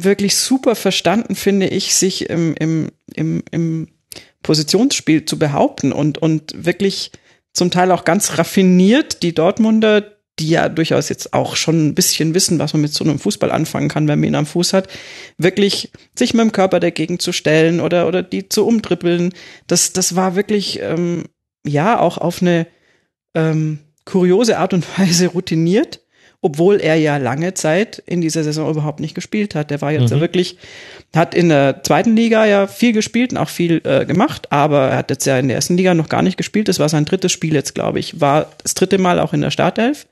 wirklich 0.05 0.37
super 0.37 0.75
verstanden, 0.75 1.35
finde 1.35 1.69
ich, 1.69 1.95
sich 1.95 2.29
im, 2.29 2.55
im, 2.55 2.89
im, 3.15 3.43
im 3.51 3.89
Positionsspiel 4.43 5.25
zu 5.25 5.39
behaupten 5.39 5.93
und, 5.93 6.19
und 6.19 6.53
wirklich 6.57 7.12
zum 7.53 7.70
Teil 7.70 7.91
auch 7.93 8.05
ganz 8.05 8.39
raffiniert 8.39 9.23
die 9.23 9.35
Dortmunder 9.35 10.19
die 10.39 10.49
ja 10.49 10.69
durchaus 10.69 11.09
jetzt 11.09 11.33
auch 11.33 11.57
schon 11.57 11.89
ein 11.89 11.95
bisschen 11.95 12.35
wissen, 12.35 12.59
was 12.59 12.73
man 12.73 12.83
mit 12.83 12.93
so 12.93 13.05
einem 13.05 13.19
Fußball 13.19 13.51
anfangen 13.51 13.89
kann, 13.89 14.09
wenn 14.09 14.20
man 14.20 14.29
ihn 14.29 14.35
am 14.35 14.47
Fuß 14.47 14.73
hat, 14.73 14.89
wirklich 15.37 15.91
sich 16.16 16.35
mit 16.35 16.43
dem 16.43 16.53
Körper 16.53 16.81
dagegen 16.81 17.19
zu 17.19 17.33
stellen 17.33 17.81
oder, 17.81 18.07
oder 18.07 18.23
die 18.23 18.49
zu 18.49 18.66
umtrippeln. 18.66 19.33
Das, 19.66 19.93
das 19.93 20.16
war 20.16 20.37
wirklich, 20.37 20.81
ähm, 20.81 21.25
ja, 21.66 21.99
auch 21.99 22.19
auf 22.19 22.41
eine 22.41 22.66
ähm, 23.35 23.79
kuriose 24.05 24.59
Art 24.59 24.75
und 24.75 24.87
Weise 24.99 25.29
routiniert, 25.29 26.01
obwohl 26.40 26.81
er 26.81 26.94
ja 26.94 27.16
lange 27.16 27.55
Zeit 27.55 28.02
in 28.06 28.20
dieser 28.20 28.44
Saison 28.44 28.70
überhaupt 28.70 29.01
nicht 29.01 29.15
gespielt 29.15 29.55
hat. 29.55 29.70
Der 29.70 29.81
war 29.81 29.90
jetzt 29.90 30.10
mhm. 30.10 30.16
ja 30.16 30.20
wirklich, 30.20 30.56
hat 31.15 31.35
in 31.35 31.48
der 31.48 31.82
zweiten 31.82 32.15
Liga 32.15 32.47
ja 32.47 32.66
viel 32.66 32.93
gespielt 32.93 33.32
und 33.32 33.39
auch 33.39 33.48
viel 33.48 33.81
äh, 33.85 34.06
gemacht, 34.06 34.52
aber 34.52 34.89
er 34.89 34.98
hat 34.98 35.10
jetzt 35.10 35.27
ja 35.27 35.39
in 35.39 35.48
der 35.48 35.56
ersten 35.56 35.77
Liga 35.77 35.94
noch 35.94 36.09
gar 36.09 36.23
nicht 36.23 36.36
gespielt. 36.36 36.69
Das 36.69 36.78
war 36.78 36.89
sein 36.89 37.05
drittes 37.05 37.32
Spiel 37.32 37.55
jetzt, 37.55 37.74
glaube 37.74 37.98
ich. 37.98 38.20
War 38.20 38.52
das 38.62 38.74
dritte 38.74 38.98
Mal 38.98 39.19
auch 39.19 39.32
in 39.32 39.40
der 39.40 39.51
Startelf. 39.51 40.06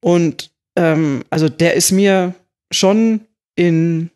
Und 0.00 0.50
ähm, 0.76 1.24
also 1.30 1.48
der 1.48 1.74
ist 1.74 1.90
mir 1.90 2.34
schon 2.70 3.22
in 3.56 4.10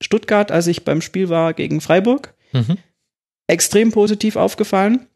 Stuttgart, 0.00 0.50
als 0.50 0.66
ich 0.66 0.84
beim 0.84 1.02
Spiel 1.02 1.28
war 1.28 1.54
gegen 1.54 1.80
Freiburg, 1.80 2.34
mhm. 2.52 2.78
extrem 3.46 3.92
positiv 3.92 4.34
aufgefallen, 4.34 5.06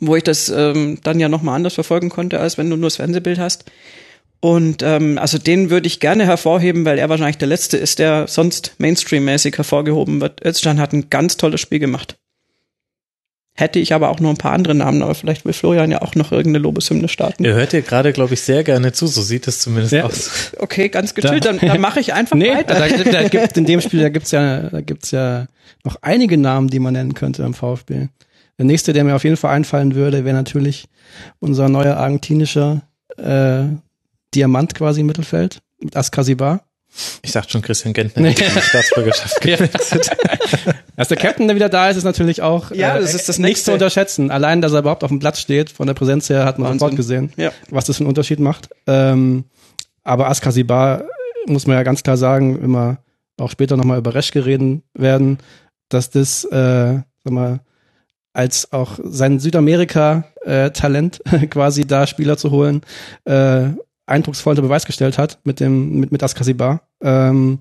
wo 0.00 0.16
ich 0.16 0.24
das 0.24 0.48
ähm, 0.48 0.98
dann 1.04 1.20
ja 1.20 1.28
nochmal 1.28 1.54
anders 1.54 1.74
verfolgen 1.74 2.08
konnte, 2.08 2.40
als 2.40 2.58
wenn 2.58 2.68
du 2.68 2.76
nur 2.76 2.86
das 2.88 2.96
Fernsehbild 2.96 3.38
hast. 3.38 3.70
Und 4.40 4.82
ähm, 4.82 5.18
also 5.18 5.38
den 5.38 5.70
würde 5.70 5.86
ich 5.86 6.00
gerne 6.00 6.26
hervorheben, 6.26 6.84
weil 6.84 6.98
er 6.98 7.08
wahrscheinlich 7.08 7.38
der 7.38 7.48
Letzte 7.48 7.76
ist, 7.76 7.98
der 7.98 8.28
sonst 8.28 8.74
Mainstream-mäßig 8.78 9.56
hervorgehoben 9.56 10.20
wird. 10.20 10.44
Özcan 10.44 10.78
hat 10.78 10.92
ein 10.92 11.10
ganz 11.10 11.36
tolles 11.36 11.60
Spiel 11.60 11.78
gemacht. 11.78 12.16
Hätte 13.58 13.78
ich 13.78 13.94
aber 13.94 14.10
auch 14.10 14.20
noch 14.20 14.28
ein 14.28 14.36
paar 14.36 14.52
andere 14.52 14.74
Namen, 14.74 15.02
aber 15.02 15.14
vielleicht 15.14 15.46
will 15.46 15.54
Florian 15.54 15.90
ja 15.90 16.02
auch 16.02 16.14
noch 16.14 16.30
irgendeine 16.30 16.62
Lobeshymne 16.62 17.08
starten. 17.08 17.42
Er 17.46 17.54
hört 17.54 17.72
dir 17.72 17.80
gerade, 17.80 18.12
glaube 18.12 18.34
ich, 18.34 18.42
sehr 18.42 18.62
gerne 18.64 18.92
zu, 18.92 19.06
so 19.06 19.22
sieht 19.22 19.48
es 19.48 19.60
zumindest 19.60 19.94
ja. 19.94 20.04
aus. 20.04 20.52
Okay, 20.58 20.90
ganz 20.90 21.14
gechillt, 21.14 21.46
dann, 21.46 21.58
dann 21.58 21.80
mache 21.80 21.98
ich 21.98 22.12
einfach 22.12 22.36
nee, 22.36 22.50
weiter. 22.50 22.74
Da, 22.74 23.10
da 23.22 23.28
gibt, 23.28 23.56
in 23.56 23.64
dem 23.64 23.80
Spiel, 23.80 24.02
da 24.02 24.10
gibt's 24.10 24.30
ja, 24.30 24.68
da 24.68 24.82
gibt's 24.82 25.10
ja 25.10 25.46
noch 25.84 25.96
einige 26.02 26.36
Namen, 26.36 26.68
die 26.68 26.80
man 26.80 26.92
nennen 26.92 27.14
könnte 27.14 27.44
am 27.44 27.54
VfB. 27.54 28.08
Der 28.58 28.64
nächste, 28.66 28.92
der 28.92 29.04
mir 29.04 29.16
auf 29.16 29.24
jeden 29.24 29.38
Fall 29.38 29.54
einfallen 29.54 29.94
würde, 29.94 30.26
wäre 30.26 30.36
natürlich 30.36 30.84
unser 31.40 31.70
neuer 31.70 31.96
argentinischer 31.96 32.82
äh, 33.16 33.68
Diamant 34.34 34.74
quasi 34.74 35.00
im 35.00 35.06
Mittelfeld 35.06 35.60
mit 35.78 35.96
Askasibar. 35.96 36.64
Ich 37.22 37.32
sagte 37.32 37.50
schon 37.52 37.62
Christian 37.62 37.92
Gentner, 37.92 38.22
nee. 38.22 38.34
die 38.34 38.60
Staatsbürgerschaft 38.60 39.40
gewechselt. 39.40 40.10
Dass 40.96 41.08
der 41.08 41.16
Captain, 41.16 41.46
der 41.46 41.56
wieder 41.56 41.68
da 41.68 41.90
ist, 41.90 41.96
ist 41.96 42.04
natürlich 42.04 42.40
auch 42.40 42.70
ja, 42.70 42.98
das 42.98 43.12
äh, 43.12 43.16
ist 43.16 43.28
das 43.28 43.38
nicht 43.38 43.62
zu 43.62 43.72
unterschätzen. 43.72 44.30
Allein, 44.30 44.62
dass 44.62 44.72
er 44.72 44.78
überhaupt 44.78 45.04
auf 45.04 45.10
dem 45.10 45.18
Platz 45.18 45.40
steht, 45.40 45.70
von 45.70 45.86
der 45.86 45.94
Präsenz 45.94 46.30
her, 46.30 46.46
hat 46.46 46.58
man 46.58 46.80
Wahnsinn. 46.80 46.96
gesehen, 46.96 47.32
ja. 47.36 47.52
was 47.68 47.84
das 47.84 47.96
für 47.96 48.00
einen 48.00 48.08
Unterschied 48.08 48.40
macht. 48.40 48.70
Ähm, 48.86 49.44
aber 50.04 50.30
Askasibar 50.30 51.04
muss 51.46 51.66
man 51.66 51.76
ja 51.76 51.82
ganz 51.82 52.02
klar 52.02 52.16
sagen, 52.16 52.58
immer 52.62 52.98
auch 53.38 53.50
später 53.50 53.76
nochmal 53.76 53.98
über 53.98 54.14
Resch 54.14 54.34
reden 54.34 54.82
werden, 54.94 55.38
dass 55.90 56.08
das, 56.08 56.44
äh, 56.44 57.00
sag 57.24 57.32
mal, 57.32 57.60
als 58.32 58.72
auch 58.72 58.98
sein 59.02 59.38
Südamerika-Talent 59.38 61.22
äh, 61.32 61.46
quasi 61.50 61.86
da 61.86 62.06
Spieler 62.06 62.36
zu 62.36 62.50
holen, 62.50 62.82
äh, 63.24 63.68
eindrucksvoll 64.06 64.52
unter 64.52 64.62
Beweis 64.62 64.86
gestellt 64.86 65.18
hat 65.18 65.38
mit 65.44 65.60
dem 65.60 66.00
mit 66.00 66.12
mit 66.12 66.22
Askasibar. 66.22 66.82
Ähm, 67.02 67.58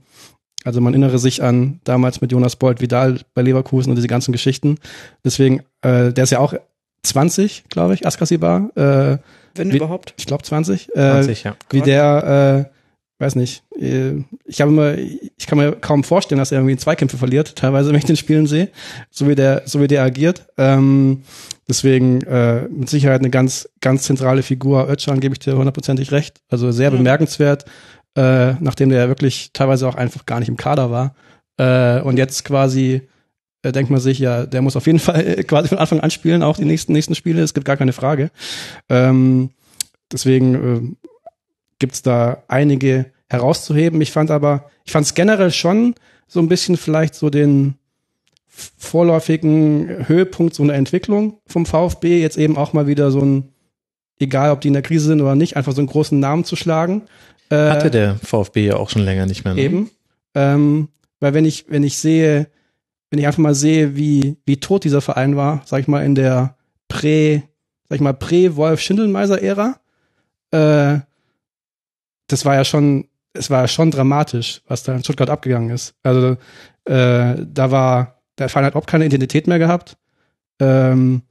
also 0.63 0.81
man 0.81 0.93
erinnere 0.93 1.19
sich 1.19 1.43
an 1.43 1.79
damals 1.83 2.21
mit 2.21 2.31
Jonas 2.31 2.55
Bolt 2.55 2.81
Vidal 2.81 3.19
bei 3.35 3.43
Leverkusen 3.43 3.91
und 3.91 3.95
diese 3.97 4.07
ganzen 4.07 4.31
Geschichten. 4.31 4.79
Deswegen, 5.23 5.59
äh, 5.81 6.11
der 6.11 6.23
ist 6.23 6.31
ja 6.31 6.39
auch 6.39 6.55
20, 7.03 7.65
glaube 7.69 7.93
ich, 7.93 8.07
Askasibar. 8.07 8.71
Äh, 8.75 9.19
Wenn 9.53 9.71
wie, 9.71 9.77
überhaupt. 9.77 10.15
Ich 10.17 10.25
glaube 10.25 10.43
20. 10.43 10.89
Äh, 10.89 10.93
20, 10.93 11.43
ja. 11.43 11.55
Wie 11.69 11.81
der, 11.81 12.67
äh, 12.71 12.74
weiß 13.19 13.35
nicht, 13.35 13.63
äh, 13.79 14.23
ich 14.45 14.61
habe 14.61 14.71
immer, 14.71 14.97
ich 14.97 15.47
kann 15.47 15.57
mir 15.57 15.73
kaum 15.73 16.03
vorstellen, 16.03 16.39
dass 16.39 16.51
er 16.51 16.59
irgendwie 16.59 16.77
Zweikämpfe 16.77 17.17
verliert, 17.17 17.55
teilweise, 17.55 17.89
wenn 17.91 17.97
ich 17.97 18.05
den 18.05 18.17
Spielen 18.17 18.47
sehe, 18.47 18.69
so 19.09 19.27
wie 19.27 19.35
der, 19.35 19.63
so 19.65 19.81
wie 19.81 19.87
der 19.87 20.03
agiert. 20.03 20.47
Ähm, 20.57 21.23
Deswegen 21.67 22.21
äh, 22.21 22.67
mit 22.69 22.89
Sicherheit 22.89 23.21
eine 23.21 23.31
ganz, 23.31 23.67
ganz 23.81 24.03
zentrale 24.03 24.43
Figur. 24.43 24.87
Özcan 24.87 25.19
gebe 25.19 25.33
ich 25.33 25.39
dir 25.39 25.57
hundertprozentig 25.57 26.11
recht. 26.11 26.41
Also 26.49 26.71
sehr 26.71 26.91
mhm. 26.91 26.97
bemerkenswert, 26.97 27.65
äh, 28.15 28.53
nachdem 28.59 28.89
der 28.89 28.99
ja 28.99 29.07
wirklich 29.07 29.49
teilweise 29.51 29.87
auch 29.87 29.95
einfach 29.95 30.25
gar 30.25 30.39
nicht 30.39 30.49
im 30.49 30.57
Kader 30.57 30.91
war. 30.91 31.15
Äh, 31.57 32.01
und 32.01 32.17
jetzt 32.17 32.45
quasi 32.45 33.01
äh, 33.63 33.71
denkt 33.71 33.89
man 33.89 33.99
sich, 33.99 34.19
ja, 34.19 34.45
der 34.45 34.61
muss 34.61 34.75
auf 34.75 34.85
jeden 34.85 34.99
Fall 34.99 35.43
quasi 35.45 35.69
von 35.69 35.79
Anfang 35.79 36.01
an 36.01 36.11
spielen, 36.11 36.43
auch 36.43 36.57
die 36.57 36.65
nächsten, 36.65 36.93
nächsten 36.93 37.15
Spiele. 37.15 37.41
Es 37.41 37.55
gibt 37.55 37.65
gar 37.65 37.77
keine 37.77 37.93
Frage. 37.93 38.29
Ähm, 38.87 39.49
deswegen 40.11 40.55
äh, 40.55 41.09
gibt's 41.79 42.01
da 42.01 42.43
einige 42.47 43.11
herauszuheben. 43.29 44.01
Ich 44.01 44.11
fand 44.11 44.31
aber, 44.31 44.69
ich 44.85 44.91
fand 44.91 45.05
es 45.05 45.13
generell 45.13 45.51
schon 45.51 45.95
so 46.27 46.39
ein 46.39 46.47
bisschen 46.47 46.77
vielleicht 46.77 47.15
so 47.15 47.29
den 47.29 47.75
vorläufigen 48.47 50.07
Höhepunkt 50.07 50.55
so 50.55 50.63
eine 50.63 50.73
Entwicklung 50.73 51.39
vom 51.45 51.65
VfB 51.65 52.21
jetzt 52.21 52.37
eben 52.37 52.57
auch 52.57 52.73
mal 52.73 52.87
wieder 52.87 53.11
so 53.11 53.19
ein, 53.19 53.49
egal 54.19 54.51
ob 54.51 54.61
die 54.61 54.69
in 54.69 54.73
der 54.73 54.83
Krise 54.83 55.07
sind 55.07 55.21
oder 55.21 55.35
nicht, 55.35 55.57
einfach 55.57 55.73
so 55.73 55.81
einen 55.81 55.87
großen 55.87 56.19
Namen 56.19 56.45
zu 56.45 56.55
schlagen. 56.55 57.03
Äh, 57.49 57.55
Hatte 57.55 57.91
der 57.91 58.15
VfB 58.15 58.67
ja 58.67 58.77
auch 58.77 58.89
schon 58.89 59.03
länger 59.03 59.25
nicht 59.25 59.43
mehr. 59.43 59.55
Ne? 59.55 59.61
Eben. 59.61 59.91
Ähm, 60.33 60.89
weil 61.19 61.33
wenn 61.33 61.45
ich, 61.45 61.65
wenn 61.69 61.83
ich 61.83 61.97
sehe, 61.97 62.47
wenn 63.09 63.19
ich 63.19 63.27
einfach 63.27 63.39
mal 63.39 63.55
sehe, 63.55 63.95
wie, 63.95 64.37
wie 64.45 64.57
tot 64.57 64.83
dieser 64.83 65.01
Verein 65.01 65.35
war, 65.35 65.61
sag 65.65 65.81
ich 65.81 65.87
mal, 65.87 66.03
in 66.03 66.15
der 66.15 66.55
Prä, 66.87 67.41
sag 67.89 67.95
ich 67.95 68.01
mal, 68.01 68.13
Prä-Wolf-Schindelmeiser-Ära, 68.13 69.79
äh, 70.51 70.99
das 72.27 72.45
war 72.45 72.55
ja 72.55 72.65
schon, 72.65 73.07
es 73.33 73.49
war 73.49 73.61
ja 73.61 73.67
schon 73.67 73.91
dramatisch, 73.91 74.61
was 74.67 74.83
da 74.83 74.93
in 74.93 75.03
Stuttgart 75.03 75.29
abgegangen 75.29 75.69
ist. 75.69 75.93
Also 76.03 76.37
äh, 76.85 77.35
da 77.45 77.71
war 77.71 78.15
der 78.37 78.49
Verein 78.49 78.65
hat 78.65 78.73
überhaupt 78.73 78.89
keine 78.89 79.05
Identität 79.05 79.47
mehr 79.47 79.59
gehabt. 79.59 79.97
Ähm, 80.59 81.21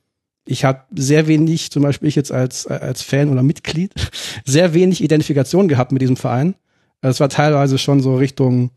ich 0.47 0.65
habe 0.65 0.83
sehr 0.95 1.27
wenig, 1.27 1.71
zum 1.71 1.83
Beispiel 1.83 2.09
ich 2.09 2.17
jetzt 2.17 2.33
als, 2.33 2.67
als 2.67 3.03
Fan 3.03 3.31
oder 3.31 3.43
Mitglied, 3.43 3.93
sehr 4.45 4.75
wenig 4.75 5.03
Identifikation 5.03 5.69
gehabt 5.69 5.93
mit 5.93 6.03
diesem 6.03 6.17
Verein. 6.17 6.55
Also 7.01 7.17
es 7.17 7.21
war 7.21 7.29
teilweise 7.29 7.79
schon 7.79 8.01
so 8.01 8.17
Richtung 8.17 8.71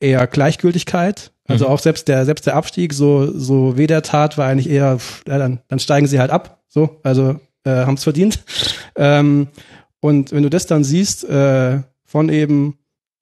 eher 0.00 0.26
Gleichgültigkeit. 0.26 1.32
Also 1.46 1.66
mhm. 1.66 1.72
auch 1.72 1.78
selbst 1.78 2.08
der, 2.08 2.24
selbst 2.24 2.46
der 2.46 2.56
Abstieg, 2.56 2.92
so, 2.92 3.30
so 3.38 3.76
weh 3.76 3.86
der 3.86 4.02
tat, 4.02 4.38
war 4.38 4.48
eigentlich 4.48 4.70
eher, 4.70 4.98
ja, 5.26 5.38
dann, 5.38 5.60
dann 5.68 5.78
steigen 5.78 6.06
sie 6.06 6.18
halt 6.18 6.30
ab. 6.30 6.62
So, 6.68 7.00
also 7.02 7.38
äh, 7.64 7.70
haben 7.70 7.94
es 7.94 8.04
verdient. 8.04 8.42
Ähm, 8.96 9.48
Und 10.04 10.32
wenn 10.32 10.42
du 10.42 10.50
das 10.50 10.66
dann 10.66 10.84
siehst, 10.84 11.24
äh, 11.24 11.80
von 12.04 12.28
eben 12.28 12.76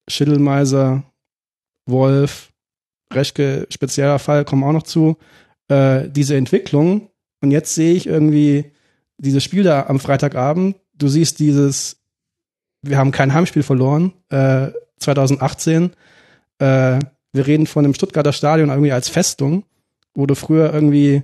Schittelmeiser, 0.09 1.05
Wolf, 1.87 2.51
Reschke, 3.13 3.69
spezieller 3.71 4.19
Fall, 4.19 4.45
kommen 4.45 4.65
auch 4.65 4.73
noch 4.73 4.83
zu, 4.83 5.17
äh, 5.69 6.09
diese 6.09 6.35
Entwicklung. 6.35 7.09
Und 7.41 7.53
jetzt 7.53 7.77
sehe 7.77 7.95
ich 7.95 8.09
irgendwie 8.09 8.73
dieses 9.17 9.45
Spiel 9.45 9.63
da 9.63 9.87
am 9.87 10.01
Freitagabend. 10.01 10.75
Du 10.99 11.07
siehst 11.07 11.39
dieses, 11.39 12.03
wir 12.83 12.99
haben 12.99 13.13
kein 13.13 13.33
Heimspiel 13.33 13.63
verloren, 13.63 14.15
äh, 14.31 14.73
2018. 14.99 15.93
Äh, 16.59 16.99
wir 17.33 17.47
reden 17.47 17.69
von 17.69 17.85
dem 17.85 17.95
Stuttgarter 17.95 18.33
Stadion 18.33 18.71
irgendwie 18.71 18.91
als 18.91 19.09
Festung, 19.09 19.63
wo 20.17 20.27
du 20.27 20.35
früher 20.35 20.75
irgendwie 20.75 21.23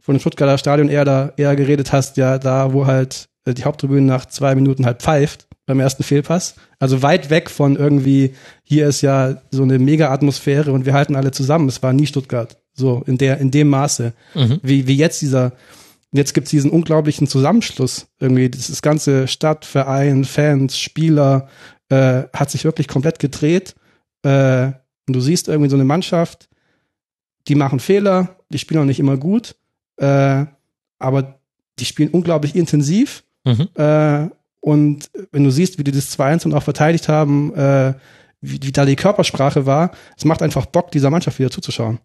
von 0.00 0.16
dem 0.16 0.20
Stuttgarter 0.20 0.58
Stadion 0.58 0.88
eher 0.88 1.04
da 1.04 1.32
eher 1.36 1.54
geredet 1.54 1.92
hast, 1.92 2.16
ja, 2.16 2.38
da 2.38 2.72
wo 2.72 2.86
halt 2.86 3.29
die 3.46 3.64
Haupttribüne 3.64 4.06
nach 4.06 4.26
zwei 4.26 4.54
Minuten 4.54 4.86
halt 4.86 5.02
pfeift 5.02 5.46
beim 5.66 5.80
ersten 5.80 6.02
Fehlpass. 6.02 6.56
Also 6.78 7.02
weit 7.02 7.30
weg 7.30 7.50
von 7.50 7.76
irgendwie, 7.76 8.34
hier 8.62 8.88
ist 8.88 9.02
ja 9.02 9.40
so 9.50 9.62
eine 9.62 9.78
Mega-Atmosphäre 9.78 10.72
und 10.72 10.86
wir 10.86 10.94
halten 10.94 11.16
alle 11.16 11.30
zusammen. 11.30 11.68
Es 11.68 11.82
war 11.82 11.92
nie 11.92 12.06
Stuttgart. 12.06 12.56
So, 12.72 13.02
in 13.06 13.18
der, 13.18 13.38
in 13.38 13.50
dem 13.50 13.68
Maße. 13.68 14.12
Mhm. 14.34 14.60
Wie, 14.62 14.86
wie 14.86 14.96
jetzt 14.96 15.22
dieser, 15.22 15.52
jetzt 16.12 16.34
gibt's 16.34 16.50
diesen 16.50 16.70
unglaublichen 16.70 17.26
Zusammenschluss. 17.26 18.08
Irgendwie, 18.18 18.50
das 18.50 18.82
ganze 18.82 19.28
Stadt, 19.28 19.64
Verein, 19.64 20.24
Fans, 20.24 20.78
Spieler, 20.78 21.48
äh, 21.88 22.24
hat 22.32 22.50
sich 22.50 22.64
wirklich 22.64 22.88
komplett 22.88 23.18
gedreht. 23.18 23.74
Äh, 24.22 24.72
und 25.06 25.14
du 25.14 25.20
siehst 25.20 25.48
irgendwie 25.48 25.70
so 25.70 25.76
eine 25.76 25.84
Mannschaft, 25.84 26.48
die 27.48 27.54
machen 27.54 27.80
Fehler, 27.80 28.36
die 28.50 28.58
spielen 28.58 28.80
auch 28.80 28.86
nicht 28.86 29.00
immer 29.00 29.16
gut, 29.16 29.56
äh, 29.96 30.46
aber 30.98 31.40
die 31.78 31.84
spielen 31.84 32.10
unglaublich 32.10 32.54
intensiv. 32.54 33.24
Mhm. 33.44 33.68
Äh, 33.74 34.28
und 34.60 35.10
wenn 35.32 35.44
du 35.44 35.50
siehst, 35.50 35.78
wie 35.78 35.84
die 35.84 35.92
das 35.92 36.18
2-1 36.18 36.44
und 36.44 36.54
auch 36.54 36.62
verteidigt 36.62 37.08
haben, 37.08 37.54
äh, 37.54 37.94
wie, 38.40 38.60
wie 38.62 38.72
da 38.72 38.84
die 38.84 38.96
Körpersprache 38.96 39.66
war, 39.66 39.92
es 40.16 40.24
macht 40.24 40.42
einfach 40.42 40.66
Bock, 40.66 40.90
dieser 40.90 41.10
Mannschaft 41.10 41.38
wieder 41.38 41.50
zuzuschauen. 41.50 41.98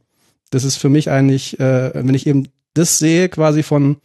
Das 0.51 0.63
ist 0.63 0.77
für 0.77 0.89
mich 0.89 1.09
eigentlich, 1.09 1.59
äh, 1.59 1.91
wenn 1.93 2.13
ich 2.13 2.27
eben 2.27 2.47
das 2.73 2.97
sehe, 2.97 3.29
quasi 3.29 3.63
von, 3.63 3.97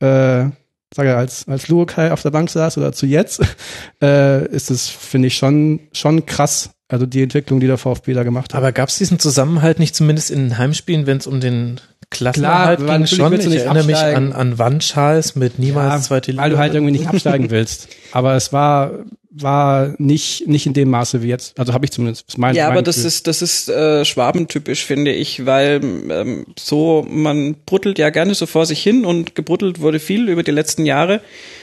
äh, 0.00 0.46
sage 0.94 1.16
als 1.16 1.48
als 1.48 1.68
Luokai 1.68 2.12
auf 2.12 2.22
der 2.22 2.30
Bank 2.30 2.50
saß 2.50 2.78
oder 2.78 2.92
zu 2.92 3.06
jetzt, 3.06 3.42
äh, 4.02 4.46
ist 4.48 4.70
es 4.70 4.88
finde 4.88 5.28
ich 5.28 5.36
schon 5.36 5.80
schon 5.92 6.26
krass. 6.26 6.70
Also 6.86 7.06
die 7.06 7.22
Entwicklung, 7.22 7.60
die 7.60 7.66
der 7.66 7.78
VfB 7.78 8.12
da 8.12 8.24
gemacht 8.24 8.52
hat. 8.52 8.58
Aber 8.58 8.70
gab 8.70 8.90
es 8.90 8.98
diesen 8.98 9.18
Zusammenhalt 9.18 9.78
nicht 9.78 9.96
zumindest 9.96 10.30
in 10.30 10.58
Heimspielen, 10.58 11.06
wenn 11.06 11.16
es 11.16 11.26
um 11.26 11.40
den 11.40 11.80
Klassenerhalt 12.14 12.80
Klar, 12.80 12.98
ging 12.98 13.06
schon. 13.06 13.32
Ich 13.32 13.46
erinnere 13.46 13.84
mich 13.84 13.96
an, 13.96 14.32
an 14.32 14.58
Wandschals 14.58 15.36
mit 15.36 15.58
niemals 15.58 15.92
ja, 15.92 16.00
zweite 16.00 16.30
Liga. 16.30 16.42
Weil 16.42 16.50
du 16.50 16.58
halt 16.58 16.74
irgendwie 16.74 16.92
nicht 16.92 17.08
absteigen 17.08 17.50
willst. 17.50 17.88
Aber 18.12 18.34
es 18.34 18.52
war 18.52 18.92
war 19.36 19.94
nicht 19.98 20.46
nicht 20.46 20.66
in 20.66 20.74
dem 20.74 20.90
Maße 20.90 21.22
wie 21.22 21.28
jetzt. 21.28 21.58
Also 21.58 21.72
habe 21.72 21.84
ich 21.84 21.90
zumindest 21.90 22.38
mein 22.38 22.54
Ja, 22.54 22.68
aber 22.68 22.82
das 22.82 22.96
Gefühl. 22.96 23.08
ist 23.08 23.26
das 23.26 23.42
ist 23.42 23.68
äh, 23.68 24.04
schwabentypisch 24.04 24.84
finde 24.84 25.12
ich, 25.12 25.44
weil 25.44 25.80
ähm, 25.82 26.46
so 26.56 27.04
man 27.08 27.56
bruttelt 27.66 27.98
ja 27.98 28.10
gerne 28.10 28.34
so 28.34 28.46
vor 28.46 28.64
sich 28.64 28.80
hin 28.80 29.04
und 29.04 29.34
gebruttelt 29.34 29.80
wurde 29.80 29.98
viel 29.98 30.28
über 30.28 30.44
die 30.44 30.52
letzten 30.52 30.86
Jahre 30.86 31.20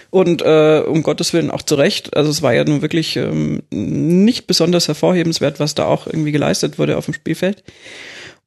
und 0.09 0.41
äh, 0.41 0.83
um 0.85 1.01
Gottes 1.01 1.31
Willen 1.31 1.49
auch 1.49 1.61
zu 1.61 1.75
Recht. 1.75 2.15
Also 2.15 2.29
es 2.29 2.41
war 2.41 2.53
ja 2.53 2.65
nun 2.65 2.81
wirklich 2.81 3.15
ähm, 3.15 3.63
nicht 3.69 4.47
besonders 4.47 4.89
hervorhebenswert, 4.89 5.61
was 5.61 5.73
da 5.73 5.85
auch 5.85 6.05
irgendwie 6.07 6.33
geleistet 6.33 6.77
wurde 6.77 6.97
auf 6.97 7.05
dem 7.05 7.13
Spielfeld. 7.13 7.63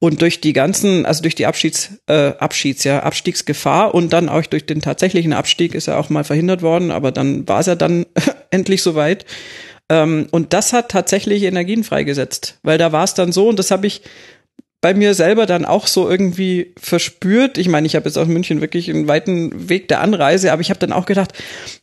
Und 0.04 0.20
durch 0.20 0.42
die 0.42 0.52
ganzen, 0.52 1.06
also 1.06 1.22
durch 1.22 1.34
die 1.34 1.46
Abschieds, 1.46 1.92
äh, 2.08 2.34
Abschieds, 2.38 2.84
ja, 2.84 3.02
Abstiegsgefahr 3.04 3.94
und 3.94 4.12
dann 4.12 4.28
auch 4.28 4.44
durch 4.44 4.66
den 4.66 4.82
tatsächlichen 4.82 5.32
Abstieg 5.32 5.74
ist 5.74 5.88
er 5.88 5.98
auch 5.98 6.10
mal 6.10 6.24
verhindert 6.24 6.60
worden, 6.60 6.90
aber 6.90 7.10
dann 7.10 7.48
war 7.48 7.60
es 7.60 7.66
ja 7.68 7.74
dann 7.74 8.04
endlich 8.50 8.82
soweit. 8.82 9.24
Ähm, 9.88 10.26
und 10.30 10.52
das 10.52 10.74
hat 10.74 10.90
tatsächlich 10.90 11.44
Energien 11.44 11.84
freigesetzt, 11.84 12.58
weil 12.62 12.76
da 12.76 12.92
war 12.92 13.04
es 13.04 13.14
dann 13.14 13.32
so, 13.32 13.48
und 13.48 13.58
das 13.58 13.70
habe 13.70 13.86
ich 13.86 14.02
bei 14.84 14.92
mir 14.92 15.14
selber 15.14 15.46
dann 15.46 15.64
auch 15.64 15.86
so 15.86 16.10
irgendwie 16.10 16.74
verspürt. 16.78 17.56
Ich 17.56 17.68
meine, 17.68 17.86
ich 17.86 17.96
habe 17.96 18.04
jetzt 18.04 18.18
aus 18.18 18.28
München 18.28 18.60
wirklich 18.60 18.90
einen 18.90 19.08
weiten 19.08 19.70
Weg 19.70 19.88
der 19.88 20.02
Anreise, 20.02 20.52
aber 20.52 20.60
ich 20.60 20.68
habe 20.68 20.78
dann 20.78 20.92
auch 20.92 21.06
gedacht, 21.06 21.32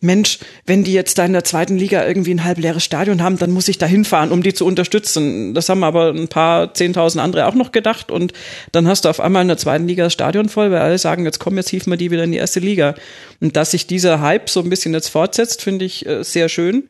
Mensch, 0.02 0.38
wenn 0.68 0.84
die 0.84 0.94
jetzt 0.94 1.18
da 1.18 1.26
in 1.26 1.34
der 1.34 1.44
zweiten 1.44 1.80
Liga 1.80 2.06
irgendwie 2.06 2.32
ein 2.32 2.44
halb 2.44 2.60
leeres 2.60 2.84
Stadion 2.84 3.24
haben, 3.24 3.40
dann 3.40 3.50
muss 3.50 3.68
ich 3.70 3.80
da 3.80 3.88
hinfahren, 3.88 4.32
um 4.32 4.44
die 4.44 4.54
zu 4.54 4.68
unterstützen. 4.68 5.56
Das 5.56 5.68
haben 5.68 5.84
aber 5.84 6.10
ein 6.12 6.28
paar 6.28 6.76
zehntausend 6.76 7.24
andere 7.24 7.48
auch 7.48 7.56
noch 7.56 7.72
gedacht 7.72 8.12
und 8.12 8.34
dann 8.72 8.88
hast 8.88 9.06
du 9.06 9.10
auf 9.10 9.20
einmal 9.20 9.42
in 9.42 9.48
der 9.48 9.58
zweiten 9.58 9.88
Liga 9.88 10.04
das 10.04 10.14
Stadion 10.14 10.48
voll, 10.48 10.70
weil 10.70 10.82
alle 10.82 11.00
sagen, 11.00 11.26
jetzt 11.26 11.40
kommen 11.40 11.58
jetzt 11.58 11.72
hieven 11.72 11.92
wir 11.92 11.98
die 11.98 12.12
wieder 12.12 12.26
in 12.26 12.32
die 12.32 12.38
erste 12.38 12.60
Liga. 12.60 12.94
Und 13.40 13.56
dass 13.56 13.72
sich 13.72 13.88
dieser 13.88 14.22
Hype 14.22 14.48
so 14.48 14.60
ein 14.60 14.70
bisschen 14.70 14.94
jetzt 14.94 15.10
fortsetzt, 15.10 15.64
finde 15.64 15.86
ich 15.86 16.06
äh, 16.06 16.24
sehr 16.24 16.50
schön. 16.50 16.88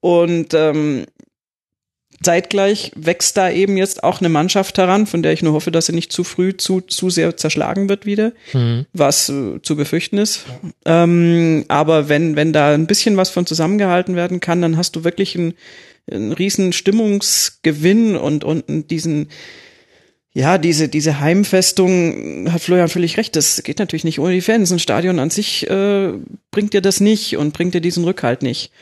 Und 0.00 0.52
ähm, 0.52 1.06
zeitgleich 2.22 2.92
wächst 2.96 3.36
da 3.36 3.50
eben 3.50 3.76
jetzt 3.76 4.02
auch 4.02 4.20
eine 4.20 4.28
Mannschaft 4.28 4.76
heran, 4.78 5.06
von 5.06 5.22
der 5.22 5.32
ich 5.32 5.42
nur 5.42 5.52
hoffe, 5.52 5.70
dass 5.70 5.86
sie 5.86 5.92
nicht 5.92 6.12
zu 6.12 6.24
früh 6.24 6.56
zu, 6.56 6.80
zu 6.80 7.10
sehr 7.10 7.36
zerschlagen 7.36 7.88
wird 7.88 8.06
wieder, 8.06 8.32
mhm. 8.52 8.86
was 8.92 9.28
äh, 9.28 9.60
zu 9.62 9.76
befürchten 9.76 10.18
ist. 10.18 10.44
Ähm, 10.84 11.64
aber 11.68 12.08
wenn, 12.08 12.34
wenn 12.34 12.52
da 12.52 12.74
ein 12.74 12.86
bisschen 12.86 13.16
was 13.16 13.30
von 13.30 13.46
zusammengehalten 13.46 14.16
werden 14.16 14.40
kann, 14.40 14.62
dann 14.62 14.76
hast 14.76 14.96
du 14.96 15.04
wirklich 15.04 15.36
einen, 15.36 15.54
einen 16.10 16.32
riesen 16.32 16.72
Stimmungsgewinn 16.72 18.16
und, 18.16 18.42
und 18.42 18.90
diesen, 18.90 19.28
ja, 20.32 20.58
diese, 20.58 20.88
diese 20.88 21.20
Heimfestung 21.20 22.52
hat 22.52 22.62
Florian 22.62 22.88
völlig 22.88 23.16
recht. 23.16 23.36
Das 23.36 23.62
geht 23.62 23.78
natürlich 23.78 24.04
nicht 24.04 24.18
ohne 24.18 24.34
die 24.34 24.40
Fans. 24.40 24.72
Ein 24.72 24.78
Stadion 24.80 25.20
an 25.20 25.30
sich 25.30 25.68
äh, 25.70 26.12
bringt 26.50 26.72
dir 26.72 26.80
das 26.80 26.98
nicht 27.00 27.36
und 27.36 27.52
bringt 27.54 27.74
dir 27.74 27.80
diesen 27.80 28.04
Rückhalt 28.04 28.42
nicht. 28.42 28.72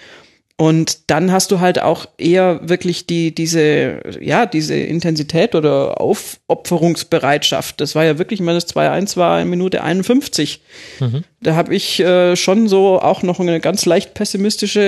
Und 0.58 1.10
dann 1.10 1.32
hast 1.32 1.50
du 1.50 1.60
halt 1.60 1.82
auch 1.82 2.06
eher 2.16 2.60
wirklich 2.66 3.06
die, 3.06 3.34
diese, 3.34 4.00
ja, 4.20 4.46
diese 4.46 4.74
Intensität 4.74 5.54
oder 5.54 6.00
Aufopferungsbereitschaft. 6.00 7.78
Das 7.78 7.94
war 7.94 8.04
ja 8.04 8.16
wirklich, 8.16 8.40
ich 8.40 8.44
meine, 8.44 8.56
das 8.56 8.74
2-1 8.74 9.18
war 9.18 9.38
in 9.42 9.50
Minute 9.50 9.82
51. 9.82 10.62
Mhm. 11.00 11.24
Da 11.42 11.56
habe 11.56 11.74
ich 11.74 12.00
äh, 12.00 12.36
schon 12.36 12.68
so 12.68 12.98
auch 13.02 13.22
noch 13.22 13.38
eine 13.38 13.60
ganz 13.60 13.84
leicht 13.84 14.14
pessimistische 14.14 14.80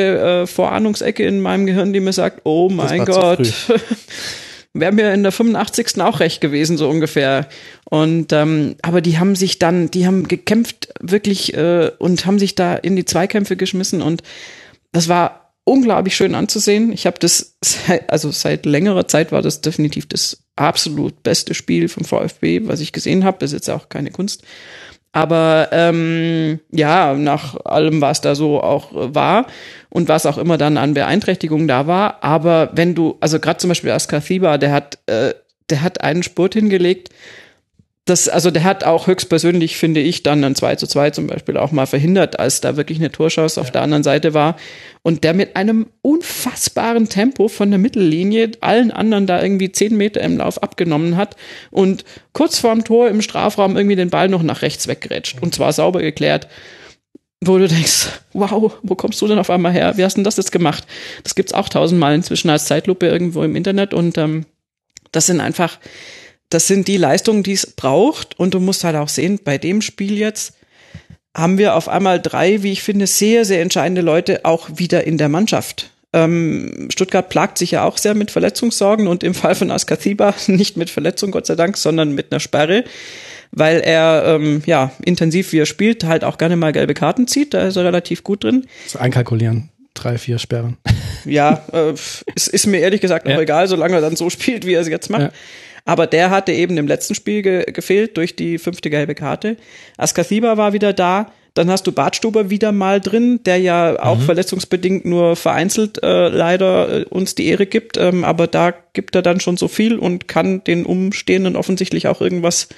äh, 0.43 0.47
Vorahnungsecke 0.47 1.27
in 1.27 1.41
meinem 1.41 1.67
Gehirn, 1.67 1.93
die 1.93 2.01
mir 2.01 2.15
sagt, 2.15 2.41
oh 2.45 2.71
mein 2.71 3.05
Gott. 3.05 3.53
Wäre 4.73 4.93
mir 4.93 5.13
in 5.13 5.23
der 5.23 5.33
85. 5.33 6.01
auch 6.01 6.21
recht 6.21 6.41
gewesen, 6.41 6.79
so 6.79 6.89
ungefähr. 6.89 7.47
Und 7.85 8.33
ähm, 8.33 8.77
aber 8.81 9.03
die 9.03 9.19
haben 9.19 9.35
sich 9.35 9.59
dann, 9.59 9.91
die 9.91 10.07
haben 10.07 10.29
gekämpft 10.29 10.89
wirklich 11.01 11.55
äh, 11.55 11.91
und 11.99 12.25
haben 12.25 12.39
sich 12.39 12.55
da 12.55 12.75
in 12.75 12.97
die 12.97 13.05
Zweikämpfe 13.05 13.57
geschmissen 13.57 14.01
und 14.01 14.23
das 14.93 15.09
war 15.09 15.38
unglaublich 15.69 16.17
schön 16.17 16.35
anzusehen. 16.35 16.93
Ich 16.93 17.07
habe 17.07 17.19
das, 17.19 17.57
also 18.09 18.31
seit 18.31 18.67
längerer 18.67 19.07
Zeit 19.07 19.33
war 19.33 19.43
das 19.43 19.61
definitiv 19.61 20.09
das 20.09 20.43
absolut 20.57 21.23
beste 21.23 21.55
Spiel 21.55 21.89
vom 21.89 22.05
VfB, 22.05 22.67
was 22.67 22.81
ich 22.81 22.93
gesehen 22.93 23.25
habe. 23.25 23.39
Das 23.41 23.53
ist 23.53 23.67
jetzt 23.67 23.71
auch 23.71 23.89
keine 23.89 24.11
Kunst. 24.11 24.43
Aber 25.13 25.69
ähm, 25.73 26.61
ja, 26.71 27.15
nach 27.15 27.57
allem, 27.65 28.01
was 28.01 28.21
da 28.21 28.35
so 28.35 28.61
auch 28.61 28.91
war 28.93 29.47
und 29.89 30.09
was 30.09 30.27
auch 30.27 30.39
immer 30.39 30.59
dann 30.59 30.77
an 30.77 30.95
Beeinträchtigungen 30.95 31.67
da 31.67 31.87
war. 31.87 32.23
Aber 32.23 32.71
wenn 32.75 32.95
du, 32.95 33.17
also 33.21 33.41
gerade 33.41 33.59
zum 33.59 33.69
Beispiel 33.69 33.91
Askathiba, 33.91 34.59
der 34.59 34.73
hat, 34.73 34.99
äh, 35.07 35.35
der 35.71 35.83
hat 35.83 36.03
einen 36.03 36.23
Spurt 36.23 36.55
hingelegt, 36.55 37.09
das, 38.09 38.29
also 38.29 38.51
der 38.51 38.65
hat 38.65 38.85
auch 38.85 39.07
höchstpersönlich, 39.07 39.77
finde 39.77 40.01
ich, 40.01 40.23
dann 40.23 40.43
ein 40.43 40.55
2 40.55 40.77
zu 40.77 40.87
2 40.87 41.11
zum 41.11 41.27
Beispiel 41.27 41.57
auch 41.57 41.73
mal 41.73 41.87
verhindert, 41.87 42.39
als 42.39 42.61
da 42.61 42.77
wirklich 42.77 42.99
eine 42.99 43.13
Torschance 43.13 43.61
auf 43.61 43.71
der 43.71 43.83
anderen 43.83 44.03
Seite 44.03 44.35
war. 44.35 44.57
Und 45.03 45.25
der 45.25 45.35
mit 45.35 45.57
einem 45.57 45.87
unfassbaren 46.01 47.09
Tempo 47.09 47.49
von 47.49 47.71
der 47.71 47.79
Mittellinie 47.79 48.53
allen 48.61 48.91
anderen 48.91 49.27
da 49.27 49.43
irgendwie 49.43 49.71
10 49.71 49.97
Meter 49.97 50.21
im 50.23 50.39
Lauf 50.39 50.63
abgenommen 50.63 51.17
hat 51.17 51.37
und 51.71 52.05
kurz 52.33 52.59
vorm 52.59 52.85
Tor 52.85 53.09
im 53.09 53.21
Strafraum 53.21 53.77
irgendwie 53.77 53.97
den 53.97 54.11
Ball 54.11 54.29
noch 54.29 54.43
nach 54.43 54.63
rechts 54.63 54.89
weggerätscht. 54.89 55.43
Und 55.43 55.55
zwar 55.55 55.73
sauber 55.73 56.01
geklärt. 56.01 56.49
Wo 57.41 57.59
du 57.59 57.69
denkst, 57.69 58.09
wow, 58.33 58.73
wo 58.83 58.95
kommst 58.97 59.21
du 59.23 59.29
denn 59.29 59.39
auf 59.39 59.51
einmal 59.51 59.73
her? 59.73 59.97
Wie 59.97 60.05
hast 60.05 60.17
denn 60.17 60.25
das 60.25 60.39
jetzt 60.39 60.51
gemacht? 60.51 60.85
Das 61.23 61.35
gibt's 61.35 61.53
auch 61.53 61.69
tausendmal 61.69 62.15
inzwischen 62.15 62.51
als 62.51 62.65
Zeitlupe 62.65 63.07
irgendwo 63.07 63.45
im 63.45 63.55
Internet 63.55 63.95
und 63.95 64.19
ähm, 64.19 64.45
das 65.13 65.27
sind 65.27 65.41
einfach, 65.41 65.79
das 66.51 66.67
sind 66.67 66.89
die 66.89 66.97
Leistungen, 66.97 67.43
die 67.43 67.53
es 67.53 67.67
braucht. 67.67 68.39
Und 68.39 68.55
du 68.55 68.61
musst 68.61 68.85
halt 68.85 68.97
auch 68.97 69.09
sehen, 69.09 69.41
bei 69.43 69.59
dem 69.59 69.83
Spiel 69.83 70.17
jetzt 70.17 70.55
haben 71.37 71.59
wir 71.59 71.75
auf 71.75 71.89
einmal 71.89 72.21
drei, 72.21 72.63
wie 72.63 72.73
ich 72.73 72.83
finde, 72.83 73.07
sehr, 73.07 73.45
sehr 73.45 73.63
entscheidende 73.63 74.01
Leute 74.01 74.45
auch 74.45 74.69
wieder 74.75 75.05
in 75.05 75.19
der 75.19 75.29
Mannschaft. 75.29 75.91
Ähm, 76.13 76.89
Stuttgart 76.91 77.29
plagt 77.29 77.59
sich 77.59 77.73
ja 77.73 77.85
auch 77.85 77.99
sehr 77.99 78.15
mit 78.15 78.31
Verletzungssorgen 78.31 79.07
und 79.07 79.23
im 79.23 79.35
Fall 79.35 79.55
von 79.55 79.71
Askathiba 79.71 80.35
nicht 80.47 80.77
mit 80.77 80.89
Verletzung, 80.91 81.31
Gott 81.31 81.47
sei 81.47 81.55
Dank, 81.55 81.77
sondern 81.77 82.13
mit 82.13 82.33
einer 82.33 82.41
Sperre, 82.41 82.85
weil 83.53 83.81
er, 83.81 84.25
ähm, 84.27 84.63
ja, 84.65 84.91
intensiv 85.05 85.53
wie 85.53 85.59
er 85.59 85.67
spielt, 85.67 86.05
halt 86.05 86.25
auch 86.25 86.39
gerne 86.39 86.57
mal 86.57 86.73
gelbe 86.73 86.95
Karten 86.95 87.29
zieht. 87.29 87.53
Da 87.53 87.67
ist 87.69 87.77
er 87.77 87.85
relativ 87.85 88.25
gut 88.25 88.45
drin. 88.45 88.67
So 88.87 88.99
einkalkulieren. 88.99 89.69
Drei, 89.95 90.17
vier 90.17 90.39
Sperren. 90.39 90.77
Ja, 91.25 91.65
äh, 91.73 91.93
es 92.35 92.49
ist 92.49 92.67
mir 92.67 92.79
ehrlich 92.79 93.01
gesagt 93.01 93.27
auch 93.27 93.31
ja. 93.31 93.41
egal, 93.41 93.69
solange 93.69 93.97
er 93.97 94.01
dann 94.01 94.17
so 94.17 94.31
spielt, 94.31 94.65
wie 94.65 94.75
er 94.75 94.81
es 94.81 94.89
jetzt 94.89 95.11
macht. 95.11 95.23
Ja. 95.23 95.31
Aber 95.89 96.07
der 96.07 96.29
hatte 96.29 96.53
eben 96.53 96.77
im 96.77 96.87
letzten 96.87 97.15
Spiel 97.15 97.41
ge 97.41 97.65
gefehlt 97.73 98.19
durch 98.19 98.37
die 98.37 98.59
fünfte 98.59 98.91
gelbe 98.91 99.15
Karte. 99.15 99.57
Askathiba 99.97 100.59
war 100.59 100.75
wieder 100.75 100.93
da. 100.93 101.33
Dann 101.55 101.71
hast 101.71 101.87
du 101.87 101.93
Bartstuber 101.93 102.51
wieder 102.51 102.73
mal 102.73 103.01
drin, 103.01 103.41
der 103.47 103.57
ja 103.57 103.99
auch 103.99 104.19
mhm. 104.19 104.23
verletzungsbedingt 104.23 105.07
nur 105.07 105.35
vereinzelt 105.35 106.03
äh, 106.03 106.29
leider 106.29 107.01
äh, 107.01 107.05
uns 107.05 107.37
die 107.37 107.47
Ehre 107.47 107.65
gibt. 107.65 107.97
Ähm, 107.97 108.23
aber 108.23 108.47
da 108.47 108.75
gibt 108.93 109.15
er 109.15 109.23
dann 109.23 109.41
schon 109.41 109.57
so 109.57 109.67
viel 109.67 109.99
und 109.99 110.29
kann 110.29 110.63
den 110.63 110.85
Umstehenden 110.85 111.57
offensichtlich 111.57 112.07
auch 112.07 112.21
irgendwas 112.21 112.69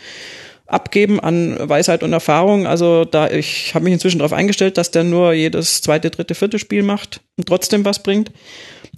abgeben 0.68 1.18
an 1.18 1.56
Weisheit 1.68 2.04
und 2.04 2.12
Erfahrung. 2.12 2.68
Also 2.68 3.04
da 3.04 3.28
ich 3.28 3.74
habe 3.74 3.86
mich 3.86 3.94
inzwischen 3.94 4.20
darauf 4.20 4.32
eingestellt, 4.32 4.78
dass 4.78 4.92
der 4.92 5.02
nur 5.02 5.32
jedes 5.32 5.82
zweite, 5.82 6.10
dritte, 6.10 6.36
vierte 6.36 6.60
Spiel 6.60 6.84
macht 6.84 7.22
und 7.36 7.48
trotzdem 7.48 7.84
was 7.84 8.04
bringt. 8.04 8.30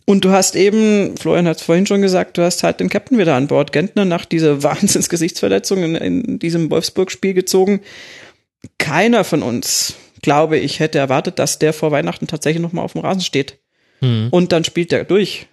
Und 0.05 0.25
du 0.25 0.31
hast 0.31 0.57
eben, 0.57 1.17
Florian 1.17 1.47
hat 1.47 1.59
es 1.59 1.63
vorhin 1.63 1.87
schon 1.87 2.03
gesagt, 2.03 2.37
du 2.37 2.43
hast 2.43 2.63
halt 2.63 2.81
den 2.81 2.89
Captain 2.89 3.19
wieder 3.19 3.35
an 3.35 3.47
Bord. 3.47 3.73
Gentner 3.73 4.05
nach 4.05 4.25
dieser 4.25 4.63
Wahnsinnsgesichtsverletzung 4.63 5.83
in, 5.83 5.95
in 5.95 6.39
diesem 6.39 6.71
Wolfsburg-Spiel 6.71 7.35
gezogen. 7.35 7.81
Keiner 8.79 9.25
von 9.25 9.43
uns, 9.43 9.95
glaube 10.23 10.59
ich, 10.59 10.81
hätte 10.81 10.99
erwartet, 10.99 11.39
dass 11.39 11.59
der 11.59 11.73
vor 11.73 11.91
Weihnachten 11.91 12.27
tatsächlich 12.27 12.63
nochmal 12.63 12.85
auf 12.85 12.93
dem 12.93 13.03
Rasen 13.03 13.23
steht. 13.23 13.59
Mhm. 14.01 14.29
Und 14.31 14.53
dann 14.53 14.65
spielt 14.65 14.93
er 14.93 15.05
durch. 15.05 15.47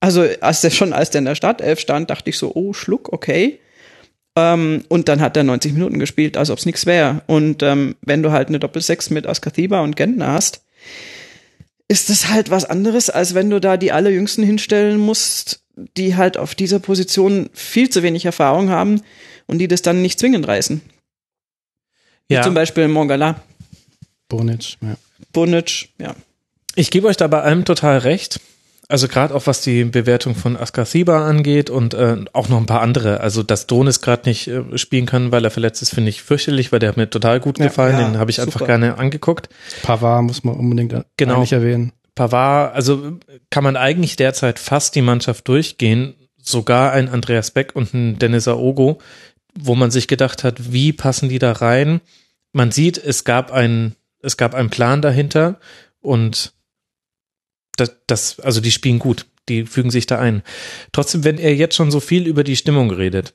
Also 0.00 0.26
als 0.40 0.60
der 0.60 0.70
schon, 0.70 0.92
als 0.92 1.10
der 1.10 1.20
in 1.20 1.24
der 1.24 1.34
Startelf 1.34 1.80
stand, 1.80 2.10
dachte 2.10 2.30
ich 2.30 2.38
so, 2.38 2.52
oh, 2.54 2.72
Schluck, 2.72 3.12
okay. 3.12 3.58
Ähm, 4.36 4.84
und 4.88 5.08
dann 5.08 5.20
hat 5.20 5.36
er 5.36 5.42
90 5.42 5.72
Minuten 5.72 5.98
gespielt, 5.98 6.36
als 6.36 6.50
ob 6.50 6.58
es 6.58 6.66
nichts 6.66 6.84
wäre. 6.84 7.22
Und 7.26 7.62
ähm, 7.62 7.96
wenn 8.02 8.22
du 8.22 8.30
halt 8.30 8.48
eine 8.48 8.58
Doppelsechs 8.58 9.08
mit 9.08 9.26
Askathiba 9.26 9.80
und 9.80 9.96
Gentner 9.96 10.32
hast, 10.32 10.62
ist 11.88 12.10
es 12.10 12.28
halt 12.28 12.50
was 12.50 12.64
anderes, 12.64 13.10
als 13.10 13.34
wenn 13.34 13.50
du 13.50 13.60
da 13.60 13.76
die 13.76 13.92
allerjüngsten 13.92 14.44
hinstellen 14.44 14.98
musst, 14.98 15.62
die 15.96 16.16
halt 16.16 16.36
auf 16.36 16.54
dieser 16.54 16.78
Position 16.78 17.50
viel 17.52 17.90
zu 17.90 18.02
wenig 18.02 18.24
Erfahrung 18.24 18.70
haben 18.70 19.02
und 19.46 19.58
die 19.58 19.68
das 19.68 19.82
dann 19.82 20.02
nicht 20.02 20.18
zwingend 20.18 20.48
reißen. 20.48 20.80
Ja. 22.28 22.40
Wie 22.40 22.44
zum 22.44 22.54
Beispiel 22.54 22.88
Mongala. 22.88 23.42
Bonic, 24.28 24.76
ja. 24.80 24.96
Bonic, 25.32 25.90
ja. 25.98 26.16
Ich 26.74 26.90
gebe 26.90 27.06
euch 27.06 27.16
da 27.16 27.26
bei 27.28 27.42
allem 27.42 27.64
total 27.64 27.98
recht. 27.98 28.40
Also 28.88 29.08
gerade 29.08 29.34
auch 29.34 29.46
was 29.46 29.62
die 29.62 29.84
Bewertung 29.84 30.36
von 30.36 30.56
Askasiba 30.56 31.26
angeht 31.26 31.70
und 31.70 31.94
äh, 31.94 32.24
auch 32.32 32.48
noch 32.48 32.58
ein 32.58 32.66
paar 32.66 32.82
andere. 32.82 33.20
Also 33.20 33.42
dass 33.42 33.66
Donis 33.66 34.00
gerade 34.00 34.28
nicht 34.28 34.46
äh, 34.46 34.78
spielen 34.78 35.06
kann, 35.06 35.32
weil 35.32 35.44
er 35.44 35.50
verletzt 35.50 35.82
ist, 35.82 35.92
finde 35.92 36.10
ich 36.10 36.22
fürchterlich, 36.22 36.70
weil 36.70 36.78
der 36.78 36.90
hat 36.90 36.96
mir 36.96 37.10
total 37.10 37.40
gut 37.40 37.58
gefallen. 37.58 37.98
Ja, 37.98 38.08
Den 38.08 38.18
habe 38.18 38.30
ich 38.30 38.36
super. 38.36 38.48
einfach 38.48 38.66
gerne 38.66 38.98
angeguckt. 38.98 39.48
Pavard 39.82 40.22
muss 40.22 40.44
man 40.44 40.54
unbedingt 40.54 41.04
genau. 41.16 41.42
erwähnen. 41.42 41.92
Pavard, 42.14 42.74
also 42.74 43.18
kann 43.50 43.64
man 43.64 43.76
eigentlich 43.76 44.16
derzeit 44.16 44.58
fast 44.58 44.94
die 44.94 45.02
Mannschaft 45.02 45.48
durchgehen. 45.48 46.14
Sogar 46.40 46.92
ein 46.92 47.08
Andreas 47.08 47.50
Beck 47.50 47.74
und 47.74 47.92
ein 47.92 48.20
Dennis 48.20 48.46
Aogo, 48.46 48.98
wo 49.58 49.74
man 49.74 49.90
sich 49.90 50.06
gedacht 50.06 50.44
hat, 50.44 50.72
wie 50.72 50.92
passen 50.92 51.28
die 51.28 51.40
da 51.40 51.50
rein? 51.52 52.00
Man 52.52 52.70
sieht, 52.70 52.98
es 52.98 53.24
gab 53.24 53.50
einen, 53.50 53.96
es 54.22 54.36
gab 54.36 54.54
einen 54.54 54.70
Plan 54.70 55.02
dahinter 55.02 55.58
und 56.00 56.52
das, 57.76 57.96
das, 58.06 58.40
also 58.40 58.60
die 58.60 58.72
spielen 58.72 58.98
gut, 58.98 59.26
die 59.48 59.64
fügen 59.64 59.90
sich 59.90 60.06
da 60.06 60.18
ein. 60.18 60.42
Trotzdem, 60.92 61.24
wenn 61.24 61.38
er 61.38 61.54
jetzt 61.54 61.76
schon 61.76 61.90
so 61.90 62.00
viel 62.00 62.26
über 62.26 62.44
die 62.44 62.56
Stimmung 62.56 62.90
redet, 62.90 63.34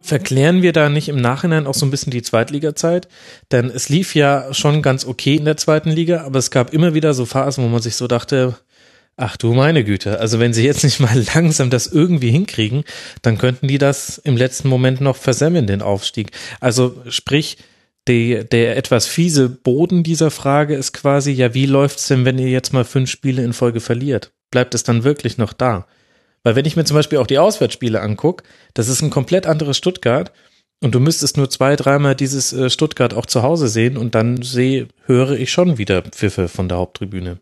verklären 0.00 0.62
wir 0.62 0.72
da 0.72 0.88
nicht 0.88 1.08
im 1.08 1.20
Nachhinein 1.20 1.66
auch 1.66 1.74
so 1.74 1.84
ein 1.84 1.90
bisschen 1.90 2.12
die 2.12 2.22
Zweitliga-Zeit? 2.22 3.08
Denn 3.50 3.70
es 3.70 3.88
lief 3.88 4.14
ja 4.14 4.52
schon 4.54 4.82
ganz 4.82 5.04
okay 5.04 5.36
in 5.36 5.44
der 5.44 5.56
zweiten 5.56 5.90
Liga, 5.90 6.22
aber 6.24 6.38
es 6.38 6.50
gab 6.50 6.72
immer 6.72 6.94
wieder 6.94 7.12
so 7.12 7.26
Phasen, 7.26 7.64
wo 7.64 7.68
man 7.68 7.82
sich 7.82 7.96
so 7.96 8.06
dachte, 8.06 8.56
ach 9.16 9.36
du 9.36 9.54
meine 9.54 9.82
Güte, 9.82 10.20
also 10.20 10.38
wenn 10.38 10.52
sie 10.52 10.64
jetzt 10.64 10.84
nicht 10.84 11.00
mal 11.00 11.24
langsam 11.34 11.70
das 11.70 11.86
irgendwie 11.86 12.30
hinkriegen, 12.30 12.84
dann 13.22 13.38
könnten 13.38 13.66
die 13.66 13.78
das 13.78 14.18
im 14.18 14.36
letzten 14.36 14.68
Moment 14.68 15.00
noch 15.00 15.16
versemmeln, 15.16 15.66
den 15.66 15.82
Aufstieg. 15.82 16.30
Also 16.60 17.02
sprich, 17.08 17.56
die, 18.08 18.44
der 18.44 18.76
etwas 18.76 19.06
fiese 19.06 19.48
Boden 19.48 20.02
dieser 20.02 20.30
Frage 20.30 20.74
ist 20.74 20.92
quasi, 20.92 21.32
ja, 21.32 21.54
wie 21.54 21.66
läuft's 21.66 22.08
denn, 22.08 22.24
wenn 22.24 22.38
ihr 22.38 22.48
jetzt 22.48 22.72
mal 22.72 22.84
fünf 22.84 23.10
Spiele 23.10 23.42
in 23.42 23.52
Folge 23.52 23.80
verliert? 23.80 24.32
Bleibt 24.50 24.74
es 24.74 24.84
dann 24.84 25.04
wirklich 25.04 25.38
noch 25.38 25.52
da? 25.52 25.86
Weil 26.42 26.54
wenn 26.54 26.64
ich 26.64 26.76
mir 26.76 26.84
zum 26.84 26.96
Beispiel 26.96 27.18
auch 27.18 27.26
die 27.26 27.38
Auswärtsspiele 27.38 28.00
angucke, 28.00 28.44
das 28.74 28.88
ist 28.88 29.02
ein 29.02 29.10
komplett 29.10 29.46
anderes 29.46 29.76
Stuttgart 29.76 30.32
und 30.80 30.94
du 30.94 31.00
müsstest 31.00 31.36
nur 31.36 31.50
zwei, 31.50 31.74
dreimal 31.74 32.14
dieses 32.14 32.52
äh, 32.52 32.70
Stuttgart 32.70 33.14
auch 33.14 33.26
zu 33.26 33.42
Hause 33.42 33.66
sehen 33.66 33.96
und 33.96 34.14
dann 34.14 34.42
sehe, 34.42 34.86
höre 35.06 35.32
ich 35.32 35.50
schon 35.50 35.78
wieder 35.78 36.02
Pfiffe 36.02 36.48
von 36.48 36.68
der 36.68 36.78
Haupttribüne. 36.78 37.40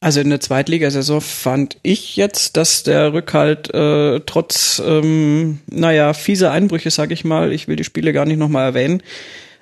Also 0.00 0.20
in 0.20 0.30
der 0.30 0.40
Zweitligasaison 0.40 1.20
fand 1.20 1.76
ich 1.82 2.14
jetzt, 2.14 2.56
dass 2.56 2.84
der 2.84 3.12
Rückhalt 3.12 3.74
äh, 3.74 4.20
trotz, 4.20 4.80
ähm, 4.84 5.58
naja, 5.66 6.14
fieser 6.14 6.52
Einbrüche, 6.52 6.90
sag 6.90 7.10
ich 7.10 7.24
mal, 7.24 7.52
ich 7.52 7.66
will 7.66 7.74
die 7.74 7.84
Spiele 7.84 8.12
gar 8.12 8.24
nicht 8.24 8.38
nochmal 8.38 8.66
erwähnen, 8.66 9.02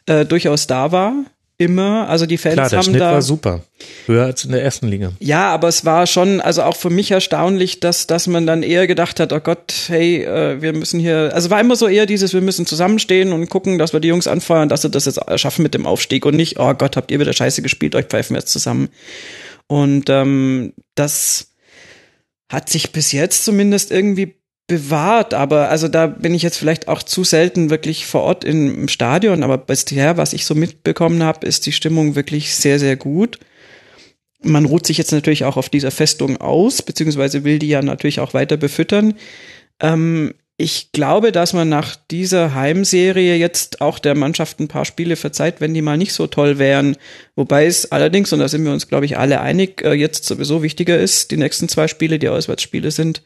äh, 0.06 0.24
durchaus 0.24 0.66
da 0.66 0.92
war. 0.92 1.24
Immer, 1.58 2.06
also 2.10 2.26
die 2.26 2.36
Fans 2.36 2.54
Klar, 2.54 2.68
der 2.68 2.78
haben 2.78 2.84
Schnitt 2.84 3.00
da 3.00 3.12
war 3.12 3.22
super, 3.22 3.62
höher 4.04 4.26
als 4.26 4.44
in 4.44 4.52
der 4.52 4.62
ersten 4.62 4.88
Liga. 4.88 5.12
Ja, 5.20 5.48
aber 5.54 5.68
es 5.68 5.86
war 5.86 6.06
schon, 6.06 6.42
also 6.42 6.62
auch 6.62 6.76
für 6.76 6.90
mich 6.90 7.10
erstaunlich, 7.10 7.80
dass 7.80 8.06
dass 8.06 8.26
man 8.26 8.46
dann 8.46 8.62
eher 8.62 8.86
gedacht 8.86 9.20
hat, 9.20 9.32
oh 9.32 9.40
Gott, 9.40 9.72
hey, 9.86 10.22
äh, 10.22 10.60
wir 10.60 10.74
müssen 10.74 11.00
hier, 11.00 11.30
also 11.32 11.48
war 11.48 11.58
immer 11.58 11.74
so 11.74 11.88
eher 11.88 12.04
dieses, 12.04 12.34
wir 12.34 12.42
müssen 12.42 12.66
zusammenstehen 12.66 13.32
und 13.32 13.48
gucken, 13.48 13.78
dass 13.78 13.94
wir 13.94 14.00
die 14.00 14.08
Jungs 14.08 14.26
anfeuern, 14.26 14.68
dass 14.68 14.82
sie 14.82 14.90
das 14.90 15.06
jetzt 15.06 15.18
schaffen 15.40 15.62
mit 15.62 15.72
dem 15.72 15.86
Aufstieg 15.86 16.26
und 16.26 16.36
nicht, 16.36 16.58
oh 16.58 16.74
Gott, 16.74 16.94
habt 16.94 17.10
ihr 17.10 17.20
wieder 17.20 17.32
Scheiße 17.32 17.62
gespielt, 17.62 17.94
euch 17.94 18.04
pfeifen 18.04 18.34
wir 18.34 18.40
jetzt 18.40 18.52
zusammen. 18.52 18.90
Und 19.66 20.10
ähm, 20.10 20.74
das 20.94 21.52
hat 22.52 22.68
sich 22.68 22.92
bis 22.92 23.12
jetzt 23.12 23.46
zumindest 23.46 23.90
irgendwie 23.90 24.36
bewahrt, 24.66 25.32
aber 25.32 25.68
also 25.68 25.86
da 25.86 26.06
bin 26.06 26.34
ich 26.34 26.42
jetzt 26.42 26.58
vielleicht 26.58 26.88
auch 26.88 27.02
zu 27.02 27.22
selten 27.22 27.70
wirklich 27.70 28.06
vor 28.06 28.22
Ort 28.22 28.44
im 28.44 28.88
Stadion, 28.88 29.42
aber 29.42 29.58
bisher, 29.58 30.16
was 30.16 30.32
ich 30.32 30.44
so 30.44 30.54
mitbekommen 30.54 31.22
habe, 31.22 31.46
ist 31.46 31.66
die 31.66 31.72
Stimmung 31.72 32.16
wirklich 32.16 32.54
sehr, 32.54 32.78
sehr 32.78 32.96
gut. 32.96 33.38
Man 34.42 34.64
ruht 34.64 34.86
sich 34.86 34.98
jetzt 34.98 35.12
natürlich 35.12 35.44
auch 35.44 35.56
auf 35.56 35.68
dieser 35.68 35.90
Festung 35.90 36.38
aus, 36.38 36.82
beziehungsweise 36.82 37.44
will 37.44 37.58
die 37.58 37.68
ja 37.68 37.80
natürlich 37.80 38.20
auch 38.20 38.34
weiter 38.34 38.56
befüttern. 38.56 39.14
Ähm, 39.80 40.34
ich 40.58 40.90
glaube, 40.92 41.32
dass 41.32 41.52
man 41.52 41.68
nach 41.68 41.96
dieser 42.10 42.54
Heimserie 42.54 43.36
jetzt 43.36 43.82
auch 43.82 43.98
der 43.98 44.14
Mannschaft 44.14 44.58
ein 44.58 44.68
paar 44.68 44.86
Spiele 44.86 45.16
verzeiht, 45.16 45.60
wenn 45.60 45.74
die 45.74 45.82
mal 45.82 45.98
nicht 45.98 46.14
so 46.14 46.26
toll 46.26 46.58
wären. 46.58 46.96
Wobei 47.34 47.66
es 47.66 47.92
allerdings, 47.92 48.32
und 48.32 48.38
da 48.38 48.48
sind 48.48 48.64
wir 48.64 48.72
uns, 48.72 48.88
glaube 48.88 49.04
ich, 49.04 49.18
alle 49.18 49.40
einig, 49.40 49.82
äh, 49.82 49.92
jetzt 49.92 50.24
sowieso 50.24 50.62
wichtiger 50.62 50.98
ist, 50.98 51.30
die 51.30 51.36
nächsten 51.36 51.68
zwei 51.68 51.88
Spiele, 51.88 52.18
die 52.18 52.30
Auswärtsspiele 52.30 52.90
sind, 52.90 53.22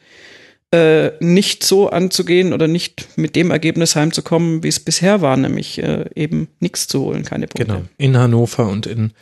äh, 0.72 1.12
nicht 1.18 1.64
so 1.64 1.90
anzugehen 1.90 2.52
oder 2.52 2.68
nicht 2.68 3.08
mit 3.16 3.34
dem 3.34 3.50
Ergebnis 3.50 3.96
heimzukommen, 3.96 4.62
wie 4.62 4.68
es 4.68 4.78
bisher 4.78 5.20
war, 5.20 5.36
nämlich 5.36 5.82
äh, 5.82 6.08
eben 6.14 6.48
nichts 6.60 6.86
zu 6.86 7.00
holen, 7.00 7.24
keine 7.24 7.48
Punkte. 7.48 7.66
Genau. 7.66 7.82
In 7.98 8.16
Hannover 8.16 8.68
und 8.68 8.86
in 8.86 9.12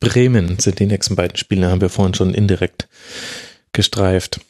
Bremen 0.00 0.58
sind 0.58 0.80
die 0.80 0.86
nächsten 0.86 1.16
beiden 1.16 1.36
Spiele, 1.36 1.70
haben 1.70 1.80
wir 1.80 1.88
vorhin 1.88 2.14
schon 2.14 2.34
indirekt 2.34 2.88
gestreift. 3.72 4.40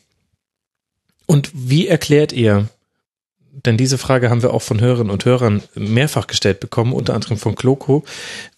Und 1.27 1.51
wie 1.55 1.87
erklärt 1.87 2.33
ihr, 2.33 2.69
denn 3.53 3.77
diese 3.77 3.99
Frage 3.99 4.31
haben 4.31 4.43
wir 4.43 4.53
auch 4.53 4.63
von 4.63 4.81
Hörerinnen 4.81 5.13
und 5.13 5.25
Hörern 5.25 5.63
mehrfach 5.75 6.27
gestellt 6.27 6.59
bekommen, 6.59 6.93
unter 6.93 7.15
anderem 7.15 7.37
von 7.37 7.55
Kloko, 7.55 8.05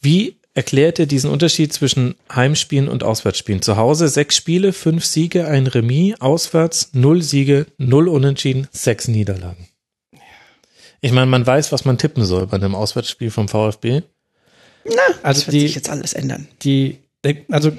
wie 0.01 0.40
erklärt 0.61 0.99
er 0.99 1.07
diesen 1.07 1.31
Unterschied 1.31 1.73
zwischen 1.73 2.17
Heimspielen 2.31 2.87
und 2.87 3.03
Auswärtsspielen. 3.03 3.63
Zu 3.63 3.79
Hause 3.79 4.09
sechs 4.09 4.37
Spiele, 4.37 4.75
fünf 4.75 5.07
Siege, 5.07 5.49
ein 5.49 5.67
Remis, 5.67 6.21
auswärts 6.21 6.91
null 6.93 7.23
Siege, 7.23 7.65
null 7.79 8.09
Unentschieden, 8.09 8.69
sechs 8.71 9.09
Niederlagen. 9.09 9.69
Ich 11.01 11.13
meine, 11.13 11.29
man 11.29 11.47
weiß, 11.47 11.73
was 11.73 11.87
man 11.87 11.97
tippen 11.97 12.27
soll 12.27 12.47
bei 12.47 12.59
einem 12.59 12.75
Auswärtsspiel 12.75 13.31
vom 13.31 13.49
VfB. 13.49 14.03
Na, 14.85 14.93
also 15.23 15.41
das 15.41 15.47
wird 15.47 15.55
die, 15.55 15.61
sich 15.61 15.77
jetzt 15.77 15.89
alles 15.89 16.13
ändern. 16.13 16.47
Die, 16.61 16.99
also 17.51 17.73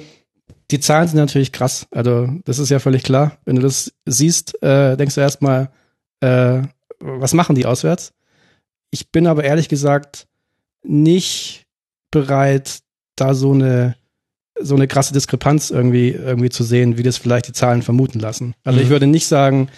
die 0.72 0.80
Zahlen 0.80 1.06
sind 1.06 1.18
natürlich 1.18 1.52
krass. 1.52 1.86
Also 1.92 2.30
das 2.44 2.58
ist 2.58 2.70
ja 2.70 2.80
völlig 2.80 3.04
klar. 3.04 3.38
Wenn 3.44 3.54
du 3.54 3.62
das 3.62 3.92
siehst, 4.06 4.60
äh, 4.60 4.96
denkst 4.96 5.14
du 5.14 5.20
erstmal, 5.20 5.70
äh, 6.18 6.62
was 6.98 7.32
machen 7.32 7.54
die 7.54 7.64
auswärts? 7.64 8.12
Ich 8.90 9.12
bin 9.12 9.28
aber 9.28 9.44
ehrlich 9.44 9.68
gesagt 9.68 10.26
nicht 10.82 11.62
bereit, 12.12 12.78
da 13.16 13.34
so 13.34 13.52
eine 13.52 13.96
so 14.60 14.76
eine 14.76 14.86
krasse 14.86 15.12
Diskrepanz 15.12 15.70
irgendwie 15.70 16.10
irgendwie 16.10 16.50
zu 16.50 16.62
sehen, 16.62 16.96
wie 16.98 17.02
das 17.02 17.16
vielleicht 17.16 17.48
die 17.48 17.52
Zahlen 17.52 17.82
vermuten 17.82 18.20
lassen. 18.20 18.54
Also 18.62 18.78
mhm. 18.78 18.84
ich 18.84 18.90
würde 18.90 19.06
nicht 19.08 19.26
sagen, 19.26 19.68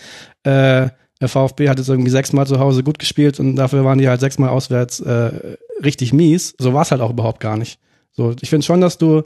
äh, 0.42 0.88
der 1.20 1.28
VfB 1.28 1.68
hat 1.68 1.78
jetzt 1.78 1.88
irgendwie 1.88 2.10
sechsmal 2.10 2.46
zu 2.46 2.58
Hause 2.58 2.82
gut 2.82 2.98
gespielt 2.98 3.40
und 3.40 3.56
dafür 3.56 3.84
waren 3.84 3.98
die 3.98 4.08
halt 4.08 4.20
sechsmal 4.20 4.50
auswärts 4.50 5.00
äh, 5.00 5.56
richtig 5.82 6.12
mies. 6.12 6.54
So 6.58 6.74
war 6.74 6.82
es 6.82 6.90
halt 6.90 7.00
auch 7.00 7.10
überhaupt 7.10 7.40
gar 7.40 7.56
nicht. 7.56 7.78
So, 8.12 8.34
ich 8.40 8.50
finde 8.50 8.66
schon, 8.66 8.80
dass 8.80 8.98
du 8.98 9.22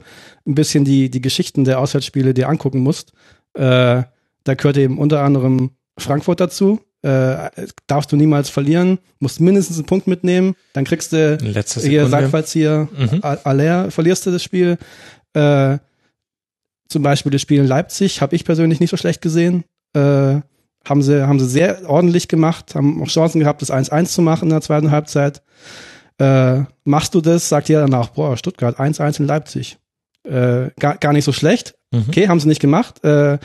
ein 0.47 0.55
bisschen 0.55 0.85
die 0.85 1.09
die 1.09 1.21
Geschichten 1.21 1.63
der 1.63 1.79
Auswärtsspiele 1.79 2.33
dir 2.33 2.47
angucken 2.47 2.79
musst. 2.79 3.11
Äh, 3.53 4.03
da 4.43 4.53
gehört 4.55 4.77
eben 4.77 4.97
unter 4.97 5.21
anderem 5.23 5.71
Frankfurt 5.97 6.39
dazu, 6.39 6.79
äh, 7.01 7.49
darfst 7.87 8.11
du 8.11 8.15
niemals 8.15 8.49
verlieren, 8.49 8.99
musst 9.19 9.39
mindestens 9.39 9.77
einen 9.77 9.85
Punkt 9.85 10.07
mitnehmen, 10.07 10.55
dann 10.73 10.83
kriegst 10.83 11.13
du 11.13 11.37
Letzte 11.41 11.81
hier 11.81 12.07
Sackfallzieher, 12.07 12.89
mhm. 12.95 13.19
Aller, 13.21 13.91
verlierst 13.91 14.25
du 14.25 14.31
das 14.31 14.43
Spiel. 14.43 14.77
Äh, 15.33 15.77
zum 16.89 17.03
Beispiel 17.03 17.31
das 17.31 17.41
Spiel 17.41 17.59
in 17.59 17.67
Leipzig 17.67 18.21
habe 18.21 18.35
ich 18.35 18.43
persönlich 18.43 18.79
nicht 18.79 18.89
so 18.89 18.97
schlecht 18.97 19.21
gesehen. 19.21 19.63
Äh, 19.93 20.41
haben 20.87 21.01
sie, 21.01 21.27
haben 21.27 21.39
sie 21.39 21.47
sehr 21.47 21.89
ordentlich 21.89 22.27
gemacht, 22.27 22.75
haben 22.75 23.01
auch 23.01 23.07
Chancen 23.07 23.39
gehabt, 23.39 23.61
das 23.61 23.71
1-1 23.71 24.05
zu 24.05 24.21
machen 24.21 24.45
in 24.45 24.49
der 24.51 24.61
zweiten 24.61 24.91
Halbzeit. 24.91 25.41
Äh, 26.19 26.63
machst 26.83 27.15
du 27.15 27.21
das, 27.21 27.49
sagt 27.49 27.69
jeder 27.69 27.81
danach, 27.81 28.09
boah, 28.09 28.35
Stuttgart 28.35 28.79
1-1 28.79 29.19
in 29.19 29.27
Leipzig. 29.27 29.77
Äh, 30.23 30.69
gar, 30.79 30.97
gar 30.97 31.13
nicht 31.13 31.25
so 31.25 31.31
schlecht. 31.31 31.75
Mhm. 31.91 32.05
Okay, 32.07 32.27
haben 32.27 32.39
sie 32.39 32.47
nicht 32.47 32.61
gemacht. 32.61 33.03
Äh, 33.03 33.33
äh, 33.33 33.39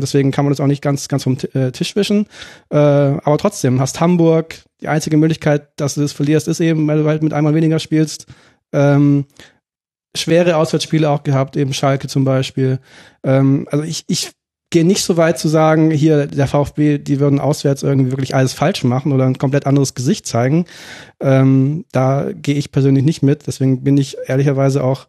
deswegen 0.00 0.30
kann 0.30 0.44
man 0.44 0.52
das 0.52 0.60
auch 0.60 0.66
nicht 0.66 0.82
ganz, 0.82 1.08
ganz 1.08 1.24
vom 1.24 1.36
T 1.36 1.48
äh, 1.48 1.72
Tisch 1.72 1.96
wischen. 1.96 2.26
Äh, 2.70 2.76
aber 2.76 3.38
trotzdem, 3.38 3.80
hast 3.80 4.00
Hamburg, 4.00 4.56
die 4.80 4.88
einzige 4.88 5.16
Möglichkeit, 5.16 5.68
dass 5.76 5.94
du 5.94 6.00
das 6.00 6.12
verlierst, 6.12 6.48
ist 6.48 6.60
eben, 6.60 6.86
weil 6.86 7.02
du 7.02 7.08
halt 7.08 7.22
mit 7.22 7.32
einmal 7.32 7.54
weniger 7.54 7.78
spielst. 7.78 8.26
Ähm, 8.72 9.26
schwere 10.16 10.56
Auswärtsspiele 10.56 11.08
auch 11.08 11.22
gehabt, 11.22 11.56
eben 11.56 11.72
Schalke 11.72 12.08
zum 12.08 12.24
Beispiel. 12.24 12.78
Ähm, 13.22 13.68
also 13.70 13.84
ich, 13.84 14.04
ich 14.06 14.30
gehe 14.70 14.84
nicht 14.84 15.02
so 15.02 15.16
weit 15.16 15.38
zu 15.38 15.48
sagen, 15.48 15.90
hier 15.90 16.26
der 16.26 16.46
VfB, 16.46 16.98
die 16.98 17.20
würden 17.20 17.40
auswärts 17.40 17.82
irgendwie 17.82 18.12
wirklich 18.12 18.34
alles 18.34 18.52
falsch 18.52 18.84
machen 18.84 19.12
oder 19.12 19.26
ein 19.26 19.38
komplett 19.38 19.66
anderes 19.66 19.94
Gesicht 19.94 20.26
zeigen. 20.26 20.64
Ähm, 21.20 21.84
da 21.92 22.30
gehe 22.32 22.54
ich 22.54 22.70
persönlich 22.70 23.04
nicht 23.04 23.22
mit. 23.22 23.46
Deswegen 23.46 23.82
bin 23.82 23.96
ich 23.96 24.16
ehrlicherweise 24.26 24.84
auch 24.84 25.06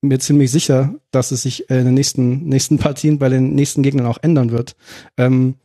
mir 0.00 0.18
ziemlich 0.18 0.50
sicher, 0.50 0.94
dass 1.10 1.30
es 1.30 1.42
sich 1.42 1.70
in 1.70 1.84
den 1.84 1.94
nächsten, 1.94 2.44
nächsten 2.44 2.78
Partien 2.78 3.18
bei 3.18 3.28
den 3.28 3.54
nächsten 3.54 3.82
Gegnern 3.82 4.06
auch 4.06 4.18
ändern 4.22 4.50
wird. 4.50 4.76
Ähm, 5.16 5.56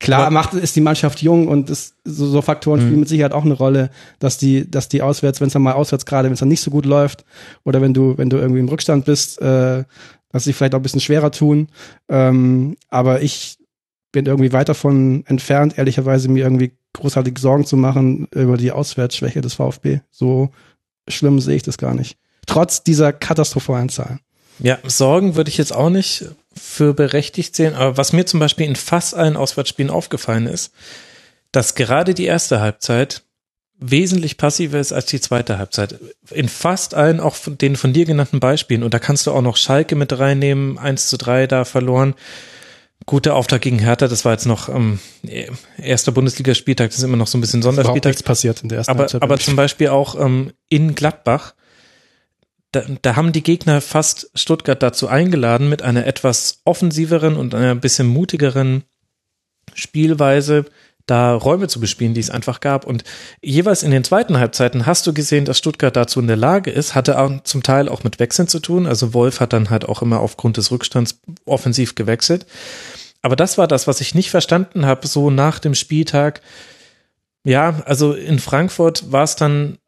Klar 0.00 0.30
macht 0.30 0.54
ist 0.54 0.76
die 0.76 0.80
Mannschaft 0.80 1.22
jung 1.22 1.48
und 1.48 1.70
ist, 1.70 1.96
so, 2.04 2.26
so 2.26 2.40
Faktoren 2.40 2.80
spielen 2.80 3.00
mit 3.00 3.08
Sicherheit 3.08 3.32
auch 3.32 3.44
eine 3.44 3.54
Rolle, 3.54 3.90
dass 4.20 4.38
die, 4.38 4.70
dass 4.70 4.88
die 4.88 5.02
auswärts, 5.02 5.40
wenn 5.40 5.48
es 5.48 5.54
dann 5.54 5.62
mal 5.62 5.72
auswärts 5.72 6.06
gerade, 6.06 6.26
wenn 6.26 6.34
es 6.34 6.38
dann 6.38 6.48
nicht 6.48 6.60
so 6.60 6.70
gut 6.70 6.86
läuft 6.86 7.24
oder 7.64 7.80
wenn 7.80 7.94
du, 7.94 8.16
wenn 8.16 8.30
du 8.30 8.36
irgendwie 8.36 8.60
im 8.60 8.68
Rückstand 8.68 9.06
bist, 9.06 9.40
äh, 9.42 9.84
dass 10.30 10.44
sie 10.44 10.52
vielleicht 10.52 10.74
auch 10.74 10.78
ein 10.78 10.82
bisschen 10.82 11.00
schwerer 11.00 11.32
tun. 11.32 11.68
Ähm, 12.08 12.76
aber 12.88 13.22
ich 13.22 13.58
bin 14.12 14.26
irgendwie 14.26 14.52
weit 14.52 14.68
davon 14.68 15.24
entfernt, 15.26 15.78
ehrlicherweise 15.78 16.28
mir 16.28 16.44
irgendwie 16.44 16.72
großartig 16.92 17.36
Sorgen 17.38 17.66
zu 17.66 17.76
machen 17.76 18.28
über 18.32 18.56
die 18.56 18.70
Auswärtsschwäche 18.70 19.40
des 19.40 19.54
VfB. 19.54 20.00
So 20.10 20.50
schlimm 21.08 21.40
sehe 21.40 21.56
ich 21.56 21.62
das 21.64 21.76
gar 21.76 21.94
nicht. 21.94 22.18
Trotz 22.48 22.82
dieser 22.82 23.12
katastrophalen 23.12 23.88
Zahlen. 23.88 24.20
Ja, 24.58 24.78
Sorgen 24.84 25.36
würde 25.36 25.50
ich 25.50 25.58
jetzt 25.58 25.72
auch 25.72 25.90
nicht 25.90 26.24
für 26.56 26.92
berechtigt 26.92 27.54
sehen, 27.54 27.74
aber 27.74 27.96
was 27.96 28.12
mir 28.12 28.26
zum 28.26 28.40
Beispiel 28.40 28.66
in 28.66 28.74
fast 28.74 29.14
allen 29.14 29.36
Auswärtsspielen 29.36 29.90
aufgefallen 29.90 30.46
ist, 30.48 30.72
dass 31.52 31.76
gerade 31.76 32.14
die 32.14 32.24
erste 32.24 32.60
Halbzeit 32.60 33.22
wesentlich 33.80 34.36
passiver 34.36 34.80
ist 34.80 34.92
als 34.92 35.06
die 35.06 35.20
zweite 35.20 35.58
Halbzeit. 35.58 36.00
In 36.32 36.48
fast 36.48 36.94
allen, 36.94 37.20
auch 37.20 37.36
von 37.36 37.56
den 37.56 37.76
von 37.76 37.92
dir 37.92 38.04
genannten 38.06 38.40
Beispielen. 38.40 38.82
Und 38.82 38.92
da 38.92 38.98
kannst 38.98 39.26
du 39.26 39.32
auch 39.32 39.42
noch 39.42 39.56
Schalke 39.56 39.94
mit 39.94 40.18
reinnehmen, 40.18 40.78
1 40.78 41.06
zu 41.06 41.16
3 41.16 41.46
da 41.46 41.64
verloren. 41.64 42.14
Guter 43.06 43.36
Auftrag 43.36 43.60
gegen 43.60 43.78
Hertha, 43.78 44.08
das 44.08 44.24
war 44.24 44.32
jetzt 44.32 44.46
noch 44.46 44.68
ähm, 44.68 44.98
erster 45.78 46.10
Bundesligaspieltag, 46.10 46.90
das 46.90 46.98
ist 46.98 47.04
immer 47.04 47.16
noch 47.16 47.28
so 47.28 47.38
ein 47.38 47.40
bisschen 47.40 47.62
Sonderspieltag. 47.62 48.10
nichts 48.10 48.24
passiert 48.24 48.62
in 48.64 48.68
der 48.68 48.78
ersten 48.78 48.90
Aber, 48.90 49.02
Halbzeit. 49.02 49.22
aber 49.22 49.38
zum 49.38 49.54
Beispiel 49.54 49.88
auch 49.88 50.20
ähm, 50.20 50.52
in 50.68 50.96
Gladbach, 50.96 51.54
da, 52.72 52.82
da 53.02 53.16
haben 53.16 53.32
die 53.32 53.42
Gegner 53.42 53.80
fast 53.80 54.30
Stuttgart 54.34 54.82
dazu 54.82 55.08
eingeladen, 55.08 55.68
mit 55.68 55.82
einer 55.82 56.06
etwas 56.06 56.60
offensiveren 56.64 57.36
und 57.36 57.54
einer 57.54 57.74
bisschen 57.74 58.06
mutigeren 58.06 58.84
Spielweise 59.74 60.66
da 61.06 61.34
Räume 61.34 61.68
zu 61.68 61.80
bespielen, 61.80 62.14
die 62.14 62.20
es 62.20 62.30
einfach 62.30 62.60
gab. 62.60 62.86
Und 62.86 63.02
jeweils 63.42 63.82
in 63.82 63.90
den 63.90 64.04
zweiten 64.04 64.38
Halbzeiten 64.38 64.86
hast 64.86 65.06
du 65.06 65.14
gesehen, 65.14 65.46
dass 65.46 65.58
Stuttgart 65.58 65.96
dazu 65.96 66.20
in 66.20 66.26
der 66.26 66.36
Lage 66.36 66.70
ist, 66.70 66.94
hatte 66.94 67.18
auch 67.18 67.42
zum 67.44 67.62
Teil 67.62 67.88
auch 67.88 68.04
mit 68.04 68.18
Wechseln 68.18 68.46
zu 68.46 68.60
tun. 68.60 68.86
Also 68.86 69.14
Wolf 69.14 69.40
hat 69.40 69.52
dann 69.52 69.70
halt 69.70 69.88
auch 69.88 70.02
immer 70.02 70.20
aufgrund 70.20 70.58
des 70.58 70.70
Rückstands 70.70 71.20
offensiv 71.46 71.94
gewechselt. 71.94 72.46
Aber 73.22 73.36
das 73.36 73.58
war 73.58 73.66
das, 73.66 73.86
was 73.86 74.00
ich 74.00 74.14
nicht 74.14 74.30
verstanden 74.30 74.86
habe, 74.86 75.06
so 75.06 75.30
nach 75.30 75.58
dem 75.58 75.74
Spieltag. 75.74 76.42
Ja, 77.42 77.82
also 77.86 78.12
in 78.12 78.38
Frankfurt 78.38 79.10
war 79.10 79.24
es 79.24 79.34
dann, 79.34 79.78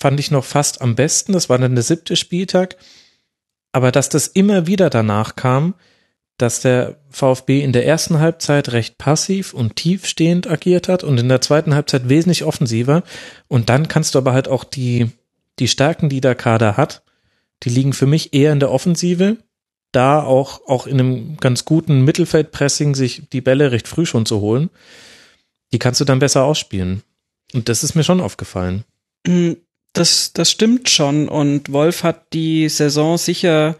fand 0.00 0.18
ich 0.18 0.30
noch 0.30 0.44
fast 0.44 0.80
am 0.80 0.94
besten. 0.96 1.32
Das 1.32 1.48
war 1.48 1.58
dann 1.58 1.74
der 1.74 1.84
siebte 1.84 2.16
Spieltag. 2.16 2.76
Aber 3.72 3.92
dass 3.92 4.08
das 4.08 4.26
immer 4.26 4.66
wieder 4.66 4.90
danach 4.90 5.36
kam, 5.36 5.74
dass 6.38 6.60
der 6.60 6.96
VfB 7.10 7.62
in 7.62 7.72
der 7.72 7.86
ersten 7.86 8.18
Halbzeit 8.18 8.72
recht 8.72 8.96
passiv 8.96 9.52
und 9.52 9.76
tiefstehend 9.76 10.48
agiert 10.48 10.88
hat 10.88 11.04
und 11.04 11.20
in 11.20 11.28
der 11.28 11.42
zweiten 11.42 11.74
Halbzeit 11.74 12.08
wesentlich 12.08 12.44
offensiver. 12.44 13.02
Und 13.46 13.68
dann 13.68 13.88
kannst 13.88 14.14
du 14.14 14.18
aber 14.18 14.32
halt 14.32 14.48
auch 14.48 14.64
die, 14.64 15.10
die 15.58 15.68
Stärken, 15.68 16.08
die 16.08 16.22
der 16.22 16.34
Kader 16.34 16.78
hat, 16.78 17.02
die 17.62 17.68
liegen 17.68 17.92
für 17.92 18.06
mich 18.06 18.32
eher 18.32 18.52
in 18.52 18.60
der 18.60 18.70
Offensive. 18.70 19.36
Da 19.92 20.22
auch, 20.22 20.66
auch 20.66 20.86
in 20.86 20.98
einem 20.98 21.36
ganz 21.36 21.64
guten 21.64 22.04
Mittelfeldpressing 22.04 22.94
sich 22.94 23.28
die 23.30 23.40
Bälle 23.40 23.72
recht 23.72 23.88
früh 23.88 24.06
schon 24.06 24.24
zu 24.24 24.40
holen. 24.40 24.70
Die 25.72 25.78
kannst 25.78 26.00
du 26.00 26.04
dann 26.04 26.20
besser 26.20 26.44
ausspielen. 26.44 27.02
Und 27.52 27.68
das 27.68 27.84
ist 27.84 27.96
mir 27.96 28.04
schon 28.04 28.20
aufgefallen. 28.20 28.84
Das, 29.92 30.32
das 30.32 30.50
stimmt 30.50 30.88
schon. 30.88 31.28
Und 31.28 31.72
Wolf 31.72 32.02
hat 32.04 32.32
die 32.32 32.68
Saison 32.68 33.18
sicher, 33.18 33.76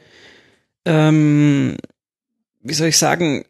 ähm, 0.85 1.77
wie 2.63 2.75
soll 2.75 2.89
ich 2.89 2.99
sagen, 2.99 3.45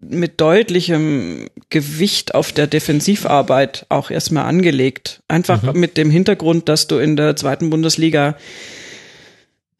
mit 0.00 0.38
deutlichem 0.38 1.48
Gewicht 1.70 2.34
auf 2.34 2.52
der 2.52 2.66
Defensivarbeit 2.66 3.86
auch 3.88 4.10
erstmal 4.10 4.44
angelegt. 4.44 5.22
Einfach 5.28 5.62
Mhm. 5.62 5.80
mit 5.80 5.96
dem 5.96 6.10
Hintergrund, 6.10 6.68
dass 6.68 6.86
du 6.86 6.98
in 6.98 7.16
der 7.16 7.36
zweiten 7.36 7.70
Bundesliga, 7.70 8.36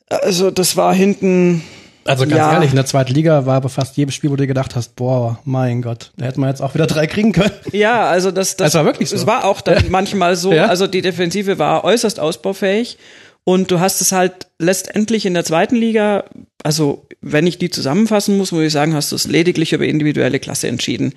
also 0.09 0.51
das 0.51 0.77
war 0.79 0.95
hinten, 0.95 1.63
Also 2.07 2.25
ganz 2.25 2.37
Ja. 2.37 2.53
ehrlich, 2.53 2.71
in 2.71 2.77
der 2.77 2.87
zweiten 2.87 3.15
Liga 3.15 3.47
war 3.47 3.57
aber 3.57 3.69
fast 3.69 3.97
jedes 3.97 4.15
Spiel, 4.15 4.31
wo 4.31 4.37
du 4.37 4.47
gedacht 4.47 4.77
hast, 4.77 4.95
boah, 4.97 5.39
mein 5.45 5.81
Gott, 5.83 6.13
da 6.17 6.27
hätten 6.27 6.41
wir 6.41 6.49
jetzt 6.49 6.61
auch 6.63 6.75
wieder 6.75 6.87
drei 6.87 7.07
kriegen 7.07 7.33
können. 7.33 7.53
ja, 7.73 8.05
also 8.09 8.31
das, 8.31 8.57
das 8.57 8.73
Das 8.73 8.75
war 8.75 8.85
wirklich 8.85 9.09
so. 9.11 9.17
Es 9.17 9.27
war 9.27 9.45
auch 9.45 9.61
dann 9.61 9.85
manchmal 9.91 10.37
so, 10.37 10.53
Ja. 10.53 10.67
also 10.67 10.87
die 10.87 11.01
Defensive 11.03 11.59
war 11.59 11.85
äußerst 11.85 12.21
ausbaufähig 12.21 12.99
und 13.45 13.71
du 13.71 13.81
hast 13.81 14.01
es 14.01 14.13
halt 14.13 14.47
letztendlich 14.59 15.25
in 15.27 15.35
der 15.35 15.45
zweiten 15.45 15.77
Liga, 15.77 16.25
also 16.65 17.07
wenn 17.21 17.47
ich 17.47 17.59
die 17.59 17.69
zusammenfassen 17.69 18.39
muss, 18.39 18.51
muss 18.51 18.65
ich 18.65 18.73
sagen, 18.73 18.95
hast 18.95 19.13
du 19.13 19.17
es 19.17 19.27
lediglich 19.27 19.75
über 19.75 19.85
individuelle 19.85 20.41
Klasse 20.41 20.67
entschieden. 20.67 21.13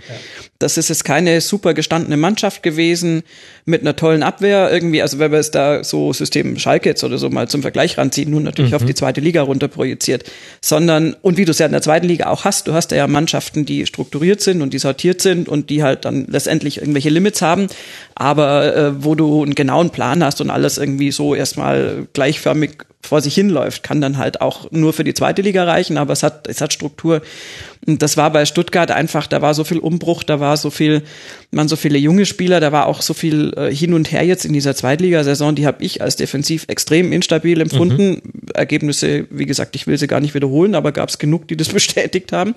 Das 0.60 0.78
ist 0.78 0.90
jetzt 0.90 1.06
keine 1.06 1.40
super 1.40 1.74
gestandene 1.74 2.18
Mannschaft 2.18 2.64
gewesen 2.64 3.24
mit 3.64 3.80
einer 3.80 3.96
tollen 3.96 4.24
Abwehr 4.24 4.70
irgendwie, 4.70 5.02
also 5.02 5.20
wenn 5.20 5.32
wir 5.32 5.40
es 5.40 5.50
da 5.50 5.86
so 5.86 6.12
System 6.12 6.60
Schalke 6.60 6.90
jetzt 6.90 7.04
oder 7.06 7.18
so 7.18 7.30
mal 7.30 7.48
zum 7.48 7.62
Vergleich 7.62 7.98
ranziehen, 7.98 8.30
nun 8.30 8.44
natürlich 8.44 8.76
auf 8.76 8.84
die 8.84 8.94
zweite 8.94 9.22
Liga 9.22 9.42
runter 9.42 9.70
projiziert, 9.70 10.30
sondern, 10.62 11.16
und 11.22 11.38
wie 11.38 11.46
du 11.46 11.52
es 11.52 11.60
ja 11.60 11.66
in 11.66 11.72
der 11.72 11.82
zweiten 11.82 12.08
Liga 12.08 12.28
auch 12.28 12.44
hast, 12.44 12.68
du 12.68 12.74
hast 12.74 12.92
ja 12.92 13.08
Mannschaften, 13.08 13.66
die 13.66 13.86
strukturiert 13.86 14.42
sind 14.42 14.62
und 14.62 14.74
die 14.74 14.80
sortiert 14.80 15.22
sind 15.22 15.48
und 15.48 15.70
die 15.70 15.82
halt 15.82 16.04
dann 16.04 16.28
letztendlich 16.28 16.80
irgendwelche 16.80 17.10
Limits 17.10 17.42
haben, 17.42 17.68
aber 18.16 18.76
äh, 18.76 19.04
wo 19.04 19.16
du 19.16 19.44
einen 19.44 19.56
genauen 19.56 19.92
Plan 19.92 20.22
hast 20.22 20.42
und 20.42 20.50
alles 20.50 20.78
irgendwie 20.78 21.12
so 21.12 21.36
erstmal 21.36 22.06
gleichförmig 22.12 22.72
vor 23.08 23.22
sich 23.22 23.34
hinläuft, 23.34 23.84
kann 23.84 24.02
dann 24.02 24.18
halt 24.18 24.42
auch 24.42 24.72
nur 24.72 24.94
für 24.94 25.04
die 25.04 25.14
zweite 25.14 25.42
Liga 25.42 25.64
reichen, 25.64 25.98
aber 25.98 26.14
es 26.14 26.24
hat, 26.24 26.48
es 26.48 26.62
hat 26.62 26.74
Struktur. 26.74 27.22
Und 27.86 28.02
das 28.02 28.18
war 28.18 28.32
bei 28.32 28.46
Stuttgart 28.46 28.92
einfach, 28.92 29.28
da 29.28 29.42
war 29.42 29.54
so 29.54 29.64
viel 29.64 29.80
Umbruch, 29.80 30.24
da 30.24 30.40
war 30.40 30.58
so 30.58 30.70
viel, 30.70 31.04
man 31.52 31.68
so 31.68 31.76
viele 31.76 31.98
junge 31.98 32.26
Spieler, 32.26 32.60
da 32.60 32.72
war 32.72 32.88
auch 32.88 33.02
so 33.02 33.14
viel 33.14 33.54
äh, 33.56 33.74
hin 33.74 33.94
und 33.94 34.12
her 34.12 34.24
jetzt 34.24 34.46
in 34.46 34.54
dieser 34.54 34.76
Zweitligasaison, 34.76 35.56
die 35.56 35.66
habe 35.66 35.84
ich 35.84 36.02
als 36.02 36.16
defensiv 36.16 36.66
extrem 36.68 37.12
instabil 37.12 37.62
empfunden. 37.62 38.22
Ergebnisse, 38.54 39.28
wie 39.30 39.46
gesagt, 39.46 39.76
ich 39.76 39.88
will 39.88 39.98
sie 39.98 40.08
gar 40.08 40.20
nicht 40.20 40.34
wiederholen, 40.34 40.76
aber 40.76 40.92
gab 40.92 41.10
es 41.10 41.18
genug, 41.18 41.48
die 41.48 41.58
das 41.58 41.70
bestätigt 41.74 42.32
haben. 42.32 42.54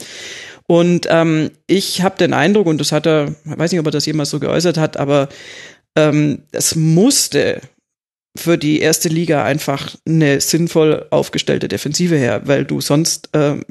Und 0.66 1.06
ähm, 1.10 1.50
ich 1.66 2.02
habe 2.02 2.16
den 2.16 2.32
Eindruck, 2.32 2.66
und 2.66 2.80
das 2.80 2.92
hat 2.92 3.06
er, 3.06 3.34
ich 3.44 3.58
weiß 3.58 3.72
nicht, 3.72 3.80
ob 3.80 3.86
er 3.86 3.92
das 3.92 4.06
jemals 4.06 4.30
so 4.30 4.38
geäußert 4.38 4.78
hat, 4.78 4.96
aber 4.96 5.28
ähm, 5.96 6.42
es 6.52 6.76
musste 6.76 7.60
für 8.36 8.56
die 8.56 8.80
erste 8.80 9.08
Liga 9.08 9.44
einfach 9.44 9.96
eine 10.06 10.40
sinnvoll 10.40 11.06
aufgestellte 11.10 11.68
Defensive 11.68 12.16
her, 12.16 12.42
weil 12.44 12.64
du 12.64 12.80
sonst 12.80 13.30
ähm, 13.32 13.64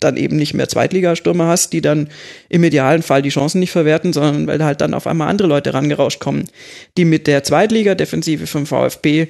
dann 0.00 0.16
eben 0.16 0.36
nicht 0.36 0.54
mehr 0.54 0.68
Zweitligastürmer 0.68 1.46
hast, 1.46 1.72
die 1.72 1.80
dann 1.80 2.08
im 2.48 2.64
idealen 2.64 3.02
Fall 3.02 3.22
die 3.22 3.30
Chancen 3.30 3.60
nicht 3.60 3.70
verwerten, 3.70 4.12
sondern 4.12 4.46
weil 4.46 4.62
halt 4.64 4.80
dann 4.80 4.94
auf 4.94 5.06
einmal 5.06 5.28
andere 5.28 5.48
Leute 5.48 5.74
rangerauscht 5.74 6.20
kommen, 6.20 6.48
die 6.96 7.04
mit 7.04 7.26
der 7.26 7.44
Zweitliga-Defensive 7.44 8.46
vom 8.46 8.66
VfB 8.66 9.28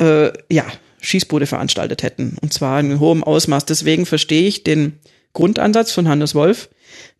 äh, 0.00 0.30
ja 0.50 0.64
Schießbude 1.00 1.46
veranstaltet 1.46 2.02
hätten 2.02 2.36
und 2.40 2.52
zwar 2.52 2.80
in 2.80 3.00
hohem 3.00 3.24
Ausmaß. 3.24 3.66
Deswegen 3.66 4.06
verstehe 4.06 4.46
ich 4.46 4.64
den 4.64 4.98
Grundansatz 5.32 5.92
von 5.92 6.08
Hannes 6.08 6.34
Wolf, 6.34 6.70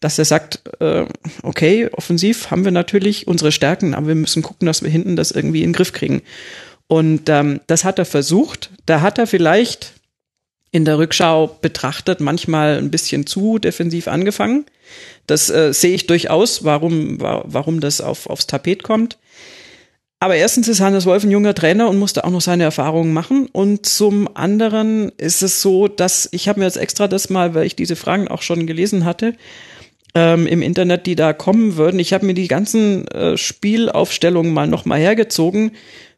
dass 0.00 0.18
er 0.18 0.24
sagt, 0.24 0.62
äh, 0.80 1.04
okay, 1.42 1.88
offensiv 1.92 2.50
haben 2.50 2.64
wir 2.64 2.72
natürlich 2.72 3.26
unsere 3.26 3.52
Stärken, 3.52 3.94
aber 3.94 4.08
wir 4.08 4.14
müssen 4.14 4.42
gucken, 4.42 4.66
dass 4.66 4.82
wir 4.82 4.90
hinten 4.90 5.16
das 5.16 5.32
irgendwie 5.32 5.62
in 5.62 5.70
den 5.70 5.74
Griff 5.74 5.92
kriegen. 5.92 6.22
Und 6.94 7.28
ähm, 7.28 7.58
das 7.66 7.82
hat 7.82 7.98
er 7.98 8.04
versucht. 8.04 8.70
Da 8.86 9.00
hat 9.00 9.18
er 9.18 9.26
vielleicht 9.26 9.94
in 10.70 10.84
der 10.84 10.96
Rückschau 10.96 11.58
betrachtet 11.60 12.20
manchmal 12.20 12.78
ein 12.78 12.92
bisschen 12.92 13.26
zu 13.26 13.58
defensiv 13.58 14.06
angefangen. 14.06 14.64
Das 15.26 15.50
äh, 15.50 15.74
sehe 15.74 15.92
ich 15.92 16.06
durchaus, 16.06 16.62
warum, 16.62 17.20
wa 17.20 17.42
warum 17.48 17.80
das 17.80 18.00
auf, 18.00 18.30
aufs 18.30 18.46
Tapet 18.46 18.84
kommt. 18.84 19.18
Aber 20.20 20.36
erstens 20.36 20.68
ist 20.68 20.80
Hannes 20.80 21.04
Wolf 21.04 21.24
ein 21.24 21.32
junger 21.32 21.52
Trainer 21.52 21.88
und 21.88 21.98
musste 21.98 22.22
auch 22.22 22.30
noch 22.30 22.40
seine 22.40 22.62
Erfahrungen 22.62 23.12
machen. 23.12 23.48
Und 23.50 23.86
zum 23.86 24.28
anderen 24.36 25.10
ist 25.16 25.42
es 25.42 25.60
so, 25.60 25.88
dass 25.88 26.28
ich 26.30 26.46
habe 26.46 26.60
mir 26.60 26.66
jetzt 26.66 26.76
extra 26.76 27.08
das 27.08 27.28
mal, 27.28 27.54
weil 27.54 27.66
ich 27.66 27.74
diese 27.74 27.96
Fragen 27.96 28.28
auch 28.28 28.42
schon 28.42 28.68
gelesen 28.68 29.04
hatte, 29.04 29.34
ähm, 30.14 30.46
im 30.46 30.62
Internet, 30.62 31.06
die 31.06 31.16
da 31.16 31.32
kommen 31.32 31.76
würden. 31.76 31.98
Ich 31.98 32.12
habe 32.12 32.24
mir 32.24 32.34
die 32.34 32.46
ganzen 32.46 33.08
äh, 33.08 33.36
Spielaufstellungen 33.36 34.54
mal 34.54 34.68
nochmal 34.68 35.00
hergezogen 35.00 35.72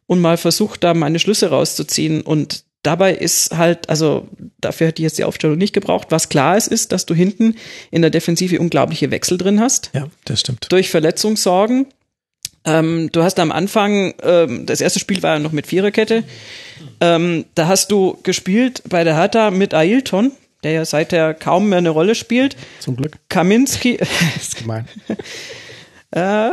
und 0.07 0.19
mal 0.21 0.37
versucht, 0.37 0.83
da 0.83 0.93
meine 0.93 1.19
Schlüsse 1.19 1.49
rauszuziehen. 1.49 2.21
Und 2.21 2.63
dabei 2.81 3.13
ist 3.13 3.55
halt, 3.55 3.89
also 3.89 4.27
dafür 4.59 4.87
hätte 4.87 5.01
ich 5.01 5.03
jetzt 5.03 5.17
die 5.19 5.25
Aufstellung 5.25 5.57
nicht 5.57 5.73
gebraucht. 5.73 6.07
Was 6.09 6.29
klar 6.29 6.57
ist, 6.57 6.67
ist, 6.67 6.91
dass 6.91 7.05
du 7.05 7.13
hinten 7.13 7.55
in 7.91 8.01
der 8.01 8.09
Defensive 8.11 8.59
unglaubliche 8.59 9.11
Wechsel 9.11 9.37
drin 9.37 9.59
hast. 9.59 9.91
Ja, 9.93 10.07
das 10.25 10.39
stimmt. 10.39 10.67
Durch 10.69 10.89
Verletzungssorgen. 10.89 11.87
Ähm, 12.65 13.09
du 13.11 13.23
hast 13.23 13.39
am 13.39 13.51
Anfang, 13.51 14.13
ähm, 14.23 14.65
das 14.65 14.81
erste 14.81 14.99
Spiel 14.99 15.21
war 15.23 15.35
ja 15.35 15.39
noch 15.39 15.51
mit 15.51 15.67
Viererkette. 15.67 16.23
Ähm, 16.99 17.45
da 17.55 17.67
hast 17.67 17.91
du 17.91 18.17
gespielt 18.23 18.81
bei 18.89 19.03
der 19.03 19.15
Hertha 19.15 19.51
mit 19.51 19.73
Ailton, 19.73 20.31
der 20.63 20.71
ja 20.71 20.85
seither 20.85 21.33
kaum 21.33 21.69
mehr 21.69 21.77
eine 21.77 21.89
Rolle 21.89 22.15
spielt. 22.15 22.57
Zum 22.79 22.95
Glück. 22.95 23.17
Kaminski, 23.29 23.97
Das 23.97 24.09
ist 24.43 24.57
gemein. 24.57 24.87
äh, 26.15 26.49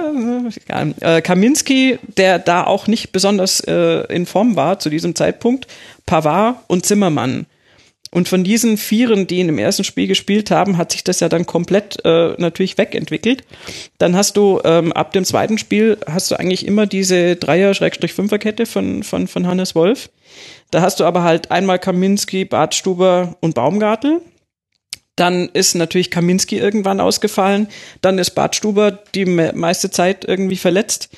äh, 1.01 1.21
Kaminski, 1.23 1.99
der 2.17 2.39
da 2.39 2.65
auch 2.65 2.87
nicht 2.87 3.13
besonders 3.13 3.61
äh, 3.61 4.05
in 4.13 4.27
Form 4.27 4.57
war 4.57 4.79
zu 4.79 4.91
diesem 4.91 5.15
Zeitpunkt, 5.15 5.67
Pavard 6.07 6.57
und 6.67 6.85
Zimmermann. 6.85 7.47
Und 8.15 8.29
von 8.29 8.45
diesen 8.45 8.77
Vieren, 8.77 9.27
die 9.27 9.41
in 9.41 9.49
dem 9.49 9.59
ersten 9.59 9.83
Spiel 9.83 10.07
gespielt 10.07 10.53
haben, 10.53 10.79
hat 10.79 10.93
sich 10.93 11.03
das 11.03 11.19
ja 11.19 11.29
dann 11.29 11.47
komplett 11.47 11.99
äh, 12.05 12.35
natürlich 12.39 12.79
wegentwickelt. 12.79 13.43
Dann 13.99 14.15
hast 14.15 14.37
du 14.37 14.61
ähm, 14.65 14.93
ab 14.93 15.13
dem 15.13 15.25
zweiten 15.25 15.59
Spiel 15.59 15.99
hast 16.07 16.31
du 16.31 16.39
eigentlich 16.39 16.65
immer 16.65 16.87
diese 16.87 17.35
Dreier-Fünfer-Kette 17.35 18.67
von, 18.67 19.03
von, 19.03 19.27
von 19.27 19.49
Hannes 19.49 19.75
Wolf. 19.75 20.11
Da 20.71 20.81
hast 20.81 21.01
du 21.01 21.05
aber 21.05 21.25
halt 21.25 21.51
einmal 21.51 21.81
Kaminski, 21.81 22.45
Bartstuber 22.45 23.37
und 23.41 23.57
Baumgartel. 23.57 24.21
Dann 25.17 25.49
ist 25.53 25.75
natürlich 25.75 26.11
Kaminski 26.11 26.59
irgendwann 26.59 27.01
ausgefallen. 27.01 27.69
Dann 28.01 28.19
ist 28.19 28.31
Bartstuber 28.31 28.91
die 29.15 29.27
me 29.27 29.53
meiste 29.55 29.91
Zeit 29.91 30.25
irgendwie 30.25 30.57
verletzt. 30.57 31.09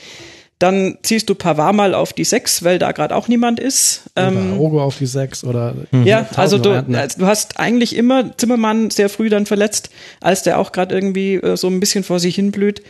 Dann 0.59 0.97
ziehst 1.02 1.28
du 1.28 1.35
Pavard 1.35 1.74
mal 1.74 1.94
auf 1.94 2.14
die 2.14 2.24
Sechs, 2.24 2.64
weil 2.64 2.78
da 2.78 2.93
gerade 2.93 3.14
auch 3.14 3.28
niemand 3.28 3.60
ist. 3.60 4.10
Ähm, 4.16 4.55
Oder 4.55 4.60
Ogo 4.60 4.82
auf 4.82 4.97
die 4.97 5.06
sechs 5.06 5.44
oder 5.44 5.74
ja, 5.93 6.23
tausend 6.23 6.39
also 6.39 6.59
du, 6.59 6.70
also 6.97 7.18
du 7.18 7.27
hast 7.27 7.60
eigentlich 7.60 7.94
immer 7.94 8.35
Zimmermann 8.39 8.89
sehr 8.90 9.10
früh 9.10 9.28
dann 9.28 9.44
verletzt, 9.44 9.90
als 10.20 10.44
der 10.44 10.59
auch 10.59 10.73
gerade 10.73 10.94
irgendwie 10.94 11.35
äh, 11.35 11.59
so 11.59 11.68
ein 11.68 11.78
bisschen 11.78 12.05
vor 12.05 12.20
sich 12.20 12.36
hin 12.36 12.52
blüht. 12.52 12.82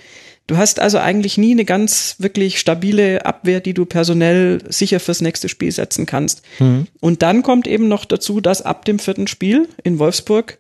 Du 0.47 0.57
hast 0.57 0.78
also 0.78 0.99
eigentlich 0.99 1.39
nie 1.39 1.51
eine 1.51 1.65
ganz 1.65 2.16
wirklich 2.19 2.61
stabile 2.61 3.27
Abwehr, 3.27 3.59
die 3.59 3.74
du 3.74 3.85
personell 3.85 4.61
sicher 4.69 5.01
fürs 5.01 5.20
nächste 5.20 5.49
Spiel 5.49 5.73
setzen 5.73 6.07
kannst. 6.07 6.43
Und 7.01 7.23
dann 7.23 7.43
kommt 7.43 7.66
eben 7.66 7.89
noch 7.89 8.05
dazu, 8.05 8.41
dass 8.41 8.62
ab 8.62 8.85
dem 8.85 9.01
vierten 9.01 9.27
Spiel 9.27 9.69
in 9.83 9.99
Wolfsburg 9.99 10.59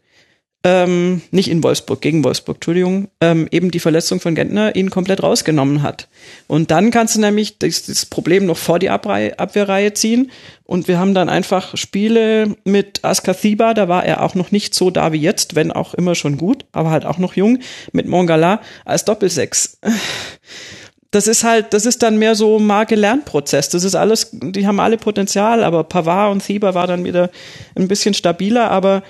ähm, 0.66 1.22
nicht 1.30 1.48
in 1.48 1.62
Wolfsburg, 1.62 2.00
gegen 2.00 2.24
Wolfsburg, 2.24 2.56
Entschuldigung, 2.56 3.06
ähm, 3.20 3.46
eben 3.52 3.70
die 3.70 3.78
Verletzung 3.78 4.18
von 4.18 4.34
Gentner 4.34 4.74
ihn 4.74 4.90
komplett 4.90 5.22
rausgenommen 5.22 5.82
hat. 5.82 6.08
Und 6.48 6.72
dann 6.72 6.90
kannst 6.90 7.14
du 7.14 7.20
nämlich 7.20 7.58
das, 7.60 7.84
das 7.84 8.04
Problem 8.04 8.46
noch 8.46 8.56
vor 8.56 8.80
die 8.80 8.90
Abreihe, 8.90 9.38
Abwehrreihe 9.38 9.94
ziehen. 9.94 10.32
Und 10.64 10.88
wir 10.88 10.98
haben 10.98 11.14
dann 11.14 11.28
einfach 11.28 11.76
Spiele 11.76 12.56
mit 12.64 13.04
Askathiba, 13.04 13.74
da 13.74 13.86
war 13.86 14.04
er 14.04 14.24
auch 14.24 14.34
noch 14.34 14.50
nicht 14.50 14.74
so 14.74 14.90
da 14.90 15.12
wie 15.12 15.20
jetzt, 15.20 15.54
wenn 15.54 15.70
auch 15.70 15.94
immer 15.94 16.16
schon 16.16 16.36
gut, 16.36 16.64
aber 16.72 16.90
halt 16.90 17.06
auch 17.06 17.18
noch 17.18 17.36
jung, 17.36 17.60
mit 17.92 18.08
Mongala 18.08 18.60
als 18.84 19.04
Doppelsechs. 19.04 19.78
Das 21.12 21.28
ist 21.28 21.44
halt, 21.44 21.72
das 21.74 21.86
ist 21.86 22.02
dann 22.02 22.18
mehr 22.18 22.34
so 22.34 22.58
Marke-Lernprozess. 22.58 23.68
Das 23.68 23.84
ist 23.84 23.94
alles, 23.94 24.30
die 24.32 24.66
haben 24.66 24.80
alle 24.80 24.98
Potenzial, 24.98 25.62
aber 25.62 25.84
Pavard 25.84 26.32
und 26.32 26.44
Thieber 26.44 26.74
war 26.74 26.88
dann 26.88 27.04
wieder 27.04 27.30
ein 27.76 27.86
bisschen 27.86 28.14
stabiler, 28.14 28.72
aber 28.72 29.04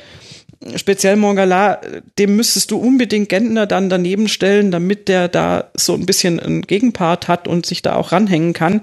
speziell 0.77 1.17
Mongala, 1.17 1.81
dem 2.19 2.37
müsstest 2.37 2.71
du 2.71 2.79
unbedingt 2.79 3.29
Gentner 3.29 3.67
dann 3.67 3.89
daneben 3.89 4.29
stellen, 4.29 4.71
damit 4.71 5.09
der 5.09 5.29
da 5.29 5.71
so 5.75 5.95
ein 5.95 6.07
bisschen 6.07 6.41
einen 6.41 6.63
Gegenpart 6.63 7.29
hat 7.29 7.47
und 7.49 7.67
sich 7.67 7.83
da 7.83 7.97
auch 7.97 8.13
ranhängen 8.13 8.53
kann. 8.53 8.81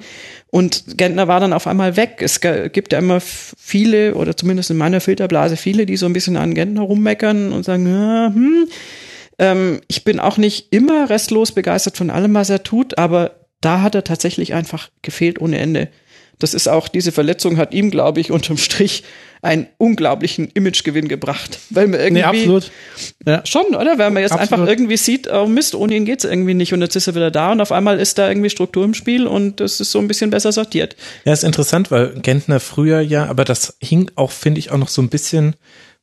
Und 0.51 0.97
Gentner 0.97 1.27
war 1.27 1.39
dann 1.39 1.53
auf 1.53 1.65
einmal 1.65 1.97
weg. 1.97 2.17
Es 2.19 2.39
gibt 2.39 2.93
ja 2.93 2.99
immer 2.99 3.19
viele, 3.19 4.15
oder 4.15 4.37
zumindest 4.37 4.69
in 4.69 4.77
meiner 4.77 5.01
Filterblase 5.01 5.57
viele, 5.57 5.85
die 5.85 5.97
so 5.97 6.05
ein 6.05 6.13
bisschen 6.13 6.37
an 6.37 6.53
Gentner 6.53 6.81
rummeckern 6.81 7.51
und 7.51 7.65
sagen, 7.65 7.87
ja, 7.87 8.31
hm. 8.33 8.67
ähm, 9.39 9.81
ich 9.87 10.03
bin 10.03 10.19
auch 10.19 10.37
nicht 10.37 10.71
immer 10.71 11.09
restlos 11.09 11.53
begeistert 11.53 11.97
von 11.97 12.11
allem, 12.11 12.35
was 12.35 12.51
er 12.51 12.61
tut, 12.61 12.97
aber 12.99 13.31
da 13.61 13.81
hat 13.81 13.95
er 13.95 14.03
tatsächlich 14.03 14.53
einfach 14.53 14.89
gefehlt 15.01 15.41
ohne 15.41 15.57
Ende. 15.57 15.89
Das 16.43 16.53
ist 16.53 16.67
auch, 16.67 16.89
diese 16.89 17.13
Verletzung 17.13 17.55
hat 17.55 17.73
ihm, 17.73 17.89
glaube 17.89 18.19
ich, 18.19 18.29
unterm 18.29 18.57
Strich 18.57 19.03
einen 19.41 19.67
unglaublichen 19.77 20.49
Imagegewinn 20.53 21.07
gebracht. 21.07 21.59
Weil 21.69 21.87
man 21.87 22.01
irgendwie. 22.01 22.21
Nee, 22.21 22.23
absolut. 22.23 22.71
Ja. 23.25 23.45
Schon, 23.45 23.75
oder? 23.75 23.97
Weil 23.97 24.11
man 24.11 24.21
jetzt 24.21 24.33
Absolut. 24.33 24.51
einfach 24.53 24.67
irgendwie 24.67 24.97
sieht, 24.97 25.31
oh 25.31 25.47
Mist, 25.47 25.73
ohne 25.73 25.95
ihn 25.95 26.03
geht's 26.03 26.25
irgendwie 26.25 26.53
nicht 26.53 26.73
und 26.73 26.81
jetzt 26.81 26.97
ist 26.97 27.07
er 27.07 27.15
wieder 27.15 27.31
da 27.31 27.53
und 27.53 27.61
auf 27.61 27.71
einmal 27.71 27.97
ist 27.97 28.17
da 28.17 28.27
irgendwie 28.27 28.49
Struktur 28.49 28.83
im 28.83 28.93
Spiel 28.93 29.25
und 29.25 29.61
das 29.61 29.79
ist 29.79 29.91
so 29.91 29.99
ein 29.99 30.07
bisschen 30.09 30.31
besser 30.31 30.51
sortiert. 30.51 30.97
Ja, 31.23 31.31
ist 31.31 31.45
interessant, 31.45 31.91
weil 31.91 32.13
Gentner 32.21 32.59
früher 32.59 32.99
ja, 32.99 33.25
aber 33.27 33.45
das 33.45 33.77
hing 33.81 34.11
auch, 34.15 34.31
finde 34.31 34.59
ich, 34.59 34.71
auch 34.71 34.77
noch 34.77 34.89
so 34.89 35.01
ein 35.01 35.09
bisschen 35.09 35.55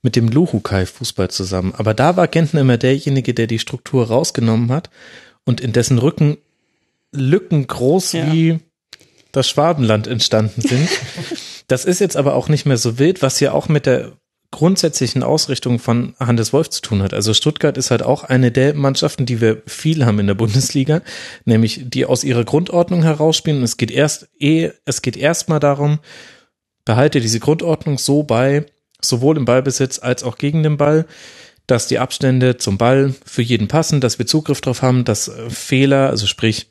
mit 0.03 0.17
dem 0.17 0.29
Luhukai-Fußball 0.29 1.29
zusammen. 1.31 1.75
Aber 1.77 1.93
da 1.93 2.17
war 2.17 2.29
Gentner 2.29 2.63
immer 2.63 2.79
derjenige, 2.79 3.35
der 3.35 3.47
die 3.47 3.59
Struktur 3.59 4.07
rausgenommen 4.07 4.71
hat 4.71 4.89
und 5.45 5.61
in 5.61 5.73
dessen 5.73 5.99
Rücken 5.99 6.39
Lücken 7.13 7.67
groß 7.67 8.13
Ja. 8.13 8.33
wie 8.33 8.61
das 9.33 9.49
Schwabenland 9.49 10.07
entstanden 10.07 10.61
sind. 10.61 10.89
das 11.69 11.85
ist 11.85 12.01
jetzt 12.01 12.17
aber 12.17 12.35
auch 12.35 12.49
nicht 12.49 12.67
mehr 12.67 12.77
so 12.77 12.99
wild, 12.99 13.23
was 13.23 13.41
ja 13.41 13.53
auch 13.53 13.69
mit 13.69 13.87
der 13.87 14.13
grundsätzlichen 14.51 15.23
Ausrichtung 15.23 15.79
von 15.79 16.15
Hannes 16.19 16.53
Wolf 16.53 16.71
zu 16.71 16.83
tun 16.83 17.03
hat. 17.03 17.15
Also 17.15 17.35
Stuttgart 17.35 17.77
ist 17.77 17.91
halt 17.91 18.03
auch 18.03 18.25
eine 18.25 18.51
der 18.51 18.75
Mannschaften, 18.75 19.27
die 19.27 19.41
wir 19.41 19.63
viel 19.67 20.05
haben 20.05 20.19
in 20.19 20.27
der 20.27 20.35
Bundesliga, 20.35 21.03
nämlich 21.45 21.83
die 21.85 22.05
aus 22.05 22.25
ihrer 22.25 22.45
Grundordnung 22.45 23.03
herausspielen. 23.03 23.63
Es 23.63 23.77
geht 23.77 23.91
erst 23.91 24.29
eh, 24.39 24.71
es 24.85 25.03
geht 25.03 25.17
erstmal 25.17 25.61
darum, 25.61 26.01
behalte 26.85 27.21
diese 27.21 27.39
Grundordnung 27.39 27.99
so 27.99 28.25
bei, 28.25 28.67
sowohl 29.01 29.37
im 29.37 29.45
Ballbesitz 29.45 30.01
als 30.01 30.25
auch 30.25 30.37
gegen 30.37 30.63
den 30.63 30.77
Ball, 30.77 31.07
dass 31.69 31.87
die 31.87 32.01
Abstände 32.01 32.57
zum 32.57 32.79
Ball 32.79 33.15
für 33.25 33.43
jeden 33.43 33.69
passen, 33.69 34.01
dass 34.01 34.19
wir 34.19 34.27
Zugriff 34.27 34.61
drauf 34.61 34.83
haben, 34.83 35.05
dass 35.05 35.31
Fehler, 35.49 36.11
also 36.11 36.27
sprich, 36.27 36.67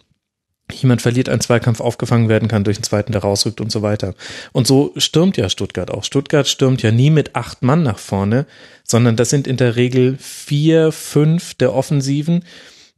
jemand 0.71 1.01
verliert 1.01 1.29
einen 1.29 1.41
Zweikampf 1.41 1.81
aufgefangen 1.81 2.29
werden 2.29 2.47
kann 2.47 2.63
durch 2.63 2.77
einen 2.77 2.83
zweiten, 2.83 3.11
der 3.11 3.21
rausrückt 3.21 3.61
und 3.61 3.71
so 3.71 3.81
weiter. 3.81 4.15
Und 4.51 4.67
so 4.67 4.93
stürmt 4.97 5.37
ja 5.37 5.49
Stuttgart 5.49 5.91
auch. 5.91 6.03
Stuttgart 6.03 6.47
stürmt 6.47 6.81
ja 6.81 6.91
nie 6.91 7.09
mit 7.09 7.35
acht 7.35 7.61
Mann 7.61 7.83
nach 7.83 7.99
vorne, 7.99 8.45
sondern 8.83 9.15
das 9.15 9.29
sind 9.29 9.47
in 9.47 9.57
der 9.57 9.75
Regel 9.75 10.17
vier, 10.19 10.91
fünf 10.91 11.53
der 11.55 11.73
Offensiven, 11.73 12.43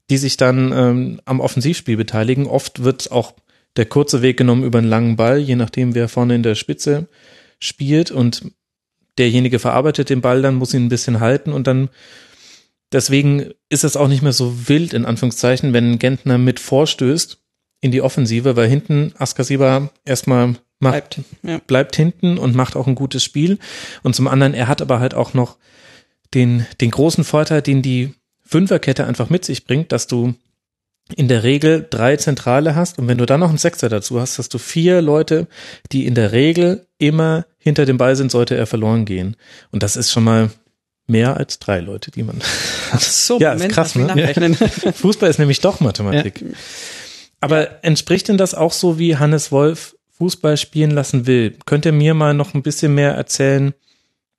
die 0.10 0.18
sich 0.18 0.38
dann 0.38 0.72
ähm, 0.74 1.22
am 1.26 1.40
Offensivspiel 1.40 1.98
beteiligen. 1.98 2.48
Oft 2.48 2.84
wird 2.84 3.12
auch 3.12 3.34
der 3.78 3.86
kurze 3.86 4.22
Weg 4.22 4.38
genommen 4.38 4.64
über 4.64 4.80
einen 4.80 4.90
langen 4.90 5.16
Ball, 5.16 5.40
je 5.40 5.56
nachdem, 5.56 5.96
wer 5.96 6.10
vorne 6.10 6.36
in 6.36 6.44
der 6.44 6.56
Spitze 6.56 7.08
spielt 7.60 8.12
und 8.12 8.44
derjenige 9.18 9.60
verarbeitet 9.60 10.10
den 10.10 10.22
Ball, 10.22 10.42
dann 10.42 10.56
muss 10.56 10.74
ihn 10.74 10.86
ein 10.86 10.90
bisschen 10.90 11.20
halten 11.20 11.54
und 11.54 11.68
dann 11.68 11.90
deswegen 12.92 13.52
ist 13.70 13.84
es 13.84 13.96
auch 13.96 14.08
nicht 14.08 14.22
mehr 14.22 14.34
so 14.34 14.68
wild, 14.68 14.94
in 14.94 15.06
Anführungszeichen, 15.06 15.74
wenn 15.74 16.00
Gentner 16.00 16.38
mit 16.38 16.60
vorstößt 16.60 17.41
in 17.82 17.92
die 17.92 18.02
Offensive, 18.02 18.56
weil 18.56 18.70
hinten 18.70 19.14
Askasiba 19.18 19.90
erstmal 20.06 20.56
macht, 20.80 20.92
Bleibt. 20.94 21.20
Ja. 21.44 21.62
bleibt 21.66 21.96
hinten 21.96 22.38
und 22.38 22.56
macht 22.56 22.76
auch 22.76 22.88
ein 22.88 22.96
gutes 22.96 23.24
Spiel. 23.24 23.60
Und 24.04 24.16
zum 24.16 24.28
anderen, 24.28 24.54
er 24.54 24.68
hat 24.68 24.82
aber 24.82 25.00
halt 25.00 25.14
auch 25.14 25.34
noch 25.34 25.58
den, 26.34 26.66
den 26.80 26.92
großen 26.92 27.24
Vorteil, 27.24 27.62
den 27.62 27.82
die 27.82 28.14
Fünferkette 28.46 29.06
einfach 29.06 29.30
mit 29.30 29.46
sich 29.46 29.66
bringt, 29.66 29.92
dass 29.92 30.08
du 30.08 30.34
in 31.16 31.28
der 31.28 31.44
Regel 31.44 31.86
drei 31.90 32.16
Zentrale 32.18 32.76
hast 32.76 32.98
und 32.98 33.08
wenn 33.08 33.18
du 33.18 33.26
dann 33.26 33.40
noch 33.40 33.50
einen 33.50 33.58
Sechser 33.58 33.90
dazu 33.90 34.22
hast, 34.22 34.38
hast 34.38 34.54
du 34.54 34.58
vier 34.58 35.02
Leute, 35.02 35.48
die 35.92 36.06
in 36.06 36.16
der 36.16 36.32
Regel 36.32 36.88
immer 37.00 37.46
hinter 37.58 37.86
dem 37.86 37.98
Ball 37.98 38.16
sind, 38.16 38.32
sollte 38.32 38.56
er 38.56 38.66
verloren 38.66 39.06
gehen. 39.06 39.36
Und 39.72 39.84
das 39.84 39.98
ist 39.98 40.12
schon 40.12 40.24
mal 40.24 40.52
mehr 41.08 41.38
als 41.38 41.60
drei 41.60 41.80
Leute, 41.80 42.12
die 42.12 42.24
man. 42.24 42.40
Ach 42.92 43.02
so, 43.02 43.40
Ja, 43.42 43.54
ist 43.54 43.60
Moment, 43.60 43.74
krass, 43.74 43.96
lass 43.96 44.16
mich 44.16 44.36
ne? 44.38 44.56
Fußball 44.94 45.30
ist 45.30 45.40
nämlich 45.40 45.60
doch 45.60 45.80
Mathematik. 45.80 46.44
Aber 47.42 47.84
entspricht 47.84 48.28
denn 48.28 48.38
das 48.38 48.54
auch 48.54 48.72
so, 48.72 48.98
wie 49.00 49.18
Hannes 49.18 49.52
Wolf 49.52 49.96
Fußball 50.18 50.56
spielen 50.58 50.92
lassen 50.92 51.26
will? 51.26 51.58
Könnt 51.66 51.86
ihr 51.86 51.92
mir 51.92 52.14
mal 52.14 52.34
noch 52.34 52.54
ein 52.54 52.62
bisschen 52.62 52.94
mehr 52.94 53.14
erzählen, 53.14 53.74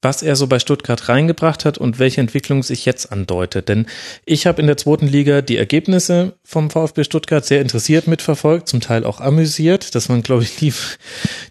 was 0.01 0.23
er 0.23 0.35
so 0.35 0.49
bei 0.49 0.59
Stuttgart 0.59 1.09
reingebracht 1.09 1.65
hat 1.65 1.79
und 1.79 1.99
welche 1.99 2.21
Entwicklung 2.21 2.63
sich 2.63 2.85
jetzt 2.85 3.13
andeutet? 3.13 3.69
Denn 3.69 3.87
ich 4.25 4.47
habe 4.47 4.61
in 4.61 4.67
der 4.67 4.77
zweiten 4.77 5.07
Liga 5.07 5.43
die 5.43 5.57
Ergebnisse 5.57 6.35
vom 6.45 6.71
VfB 6.71 7.05
Stuttgart 7.05 7.45
sehr 7.45 7.61
interessiert 7.61 8.07
mitverfolgt, 8.07 8.69
zum 8.69 8.81
Teil 8.81 9.05
auch 9.05 9.21
amüsiert. 9.21 9.95
Das 9.95 10.09
waren, 10.09 10.23
glaube 10.23 10.43
ich, 10.45 10.57
die, 10.57 10.73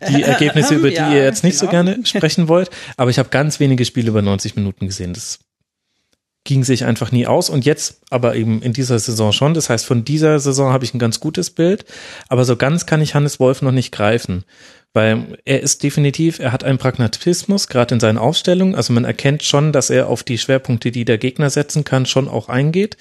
die 0.09 0.23
Ergebnisse, 0.23 0.75
über 0.75 0.89
die 0.89 0.95
Ja, 0.95 1.13
ihr 1.13 1.23
jetzt 1.23 1.43
nicht 1.43 1.57
so 1.57 1.67
genau. 1.67 1.83
gerne 1.83 2.05
sprechen 2.05 2.47
wollt. 2.47 2.69
Aber 2.97 3.09
ich 3.09 3.19
habe 3.19 3.29
ganz 3.29 3.59
wenige 3.59 3.85
Spiele 3.85 4.09
über 4.09 4.21
90 4.21 4.55
Minuten 4.55 4.87
gesehen. 4.87 5.13
Das 5.13 5.39
ging 6.43 6.63
sich 6.63 6.85
einfach 6.85 7.11
nie 7.11 7.27
aus 7.27 7.49
und 7.49 7.65
jetzt 7.65 8.01
aber 8.09 8.35
eben 8.35 8.61
in 8.61 8.73
dieser 8.73 8.97
Saison 8.97 9.31
schon. 9.31 9.53
Das 9.53 9.69
heißt, 9.69 9.85
von 9.85 10.03
dieser 10.03 10.39
Saison 10.39 10.73
habe 10.73 10.83
ich 10.83 10.93
ein 10.93 10.99
ganz 10.99 11.19
gutes 11.19 11.51
Bild, 11.51 11.85
aber 12.29 12.45
so 12.45 12.55
ganz 12.55 12.85
kann 12.85 13.01
ich 13.01 13.13
Hannes 13.13 13.39
Wolf 13.39 13.61
noch 13.61 13.71
nicht 13.71 13.91
greifen, 13.91 14.43
weil 14.93 15.37
er 15.45 15.61
ist 15.61 15.83
definitiv, 15.83 16.39
er 16.39 16.51
hat 16.51 16.63
einen 16.63 16.79
Pragmatismus, 16.79 17.67
gerade 17.67 17.93
in 17.93 17.99
seinen 17.99 18.17
Aufstellungen. 18.17 18.75
Also 18.75 18.91
man 18.91 19.05
erkennt 19.05 19.43
schon, 19.43 19.71
dass 19.71 19.91
er 19.91 20.07
auf 20.07 20.23
die 20.23 20.39
Schwerpunkte, 20.39 20.91
die 20.91 21.05
der 21.05 21.19
Gegner 21.19 21.51
setzen 21.51 21.83
kann, 21.83 22.07
schon 22.07 22.27
auch 22.27 22.49
eingeht, 22.49 22.97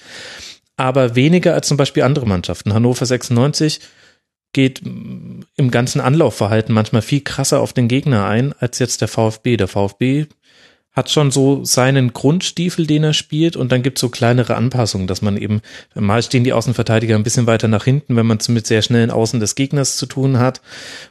aber 0.77 1.15
weniger 1.15 1.55
als 1.55 1.67
zum 1.67 1.77
Beispiel 1.77 2.03
andere 2.03 2.27
Mannschaften. 2.27 2.73
Hannover 2.73 3.05
96 3.05 3.79
geht 4.53 4.81
im 4.83 5.71
ganzen 5.71 6.01
Anlaufverhalten 6.01 6.75
manchmal 6.75 7.01
viel 7.01 7.21
krasser 7.21 7.61
auf 7.61 7.73
den 7.73 7.87
Gegner 7.87 8.25
ein 8.25 8.53
als 8.59 8.79
jetzt 8.79 9.01
der 9.01 9.07
VfB. 9.07 9.57
Der 9.57 9.67
VfB 9.67 10.27
hat 10.93 11.09
schon 11.09 11.31
so 11.31 11.63
seinen 11.63 12.11
Grundstiefel, 12.11 12.85
den 12.85 13.03
er 13.03 13.13
spielt, 13.13 13.55
und 13.55 13.71
dann 13.71 13.81
gibt's 13.81 14.01
so 14.01 14.09
kleinere 14.09 14.55
Anpassungen, 14.55 15.07
dass 15.07 15.21
man 15.21 15.37
eben, 15.37 15.61
mal 15.95 16.21
stehen 16.21 16.43
die 16.43 16.51
Außenverteidiger 16.51 17.15
ein 17.15 17.23
bisschen 17.23 17.47
weiter 17.47 17.69
nach 17.69 17.85
hinten, 17.85 18.17
wenn 18.17 18.25
man 18.25 18.39
es 18.39 18.49
mit 18.49 18.67
sehr 18.67 18.81
schnellen 18.81 19.09
Außen 19.09 19.39
des 19.39 19.55
Gegners 19.55 19.95
zu 19.95 20.05
tun 20.05 20.37
hat. 20.37 20.61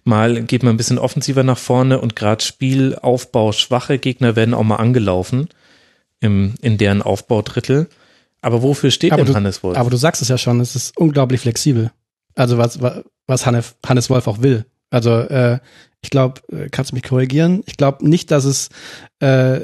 Mal 0.04 0.42
geht 0.42 0.62
man 0.62 0.74
ein 0.74 0.76
bisschen 0.76 0.98
offensiver 0.98 1.44
nach 1.44 1.58
vorne 1.58 1.98
und 2.00 2.14
gerade 2.14 2.44
Spielaufbau 2.44 3.52
schwache 3.52 3.98
Gegner 3.98 4.36
werden 4.36 4.52
auch 4.52 4.64
mal 4.64 4.76
angelaufen 4.76 5.48
im, 6.20 6.54
in 6.60 6.76
deren 6.76 7.00
Aufbaudrittel. 7.00 7.88
Aber 8.42 8.62
wofür 8.62 8.90
steht 8.90 9.12
aber 9.12 9.22
denn 9.22 9.32
du, 9.32 9.34
Hannes 9.34 9.62
Wolf? 9.62 9.78
Aber 9.78 9.88
du 9.88 9.96
sagst 9.96 10.20
es 10.20 10.28
ja 10.28 10.36
schon, 10.36 10.60
es 10.60 10.76
ist 10.76 10.96
unglaublich 10.98 11.40
flexibel. 11.40 11.90
Also 12.34 12.58
was, 12.58 12.78
was 13.26 13.46
Hannes, 13.46 13.76
Hannes 13.86 14.10
Wolf 14.10 14.26
auch 14.26 14.42
will. 14.42 14.66
Also 14.90 15.20
äh, 15.20 15.58
ich 16.02 16.10
glaube, 16.10 16.40
äh, 16.52 16.68
kannst 16.70 16.90
du 16.92 16.94
mich 16.94 17.04
korrigieren? 17.04 17.62
Ich 17.66 17.76
glaube 17.76 18.08
nicht, 18.08 18.30
dass 18.30 18.44
es 18.44 18.68
äh, 19.20 19.60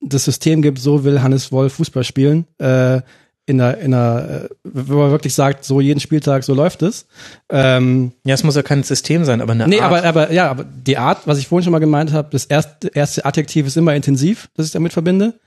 das 0.00 0.24
System 0.24 0.62
gibt, 0.62 0.78
so 0.78 1.04
will 1.04 1.22
Hannes 1.22 1.50
Wolf 1.52 1.74
Fußball 1.74 2.04
spielen. 2.04 2.46
Äh, 2.58 3.00
in 3.46 3.58
einer, 3.62 3.78
in 3.78 3.94
einer, 3.94 4.44
äh, 4.44 4.48
wenn 4.62 4.98
man 4.98 5.10
wirklich 5.10 5.32
sagt, 5.34 5.64
so 5.64 5.80
jeden 5.80 6.00
Spieltag, 6.00 6.44
so 6.44 6.52
läuft 6.52 6.82
es. 6.82 7.06
Ähm, 7.48 8.12
ja, 8.24 8.34
es 8.34 8.44
muss 8.44 8.56
ja 8.56 8.62
kein 8.62 8.82
System 8.82 9.24
sein, 9.24 9.40
aber 9.40 9.52
eine 9.52 9.66
nee, 9.66 9.80
Art. 9.80 10.04
aber, 10.04 10.04
aber 10.04 10.32
ja, 10.32 10.50
aber 10.50 10.64
die 10.64 10.98
Art, 10.98 11.26
was 11.26 11.38
ich 11.38 11.48
vorhin 11.48 11.64
schon 11.64 11.72
mal 11.72 11.78
gemeint 11.78 12.12
habe, 12.12 12.28
das 12.30 12.44
erste, 12.44 12.88
erste 12.88 13.24
Adjektiv 13.24 13.66
ist 13.66 13.78
immer 13.78 13.94
intensiv, 13.94 14.50
das 14.54 14.66
ich 14.66 14.72
damit 14.72 14.92
verbinde. 14.92 15.40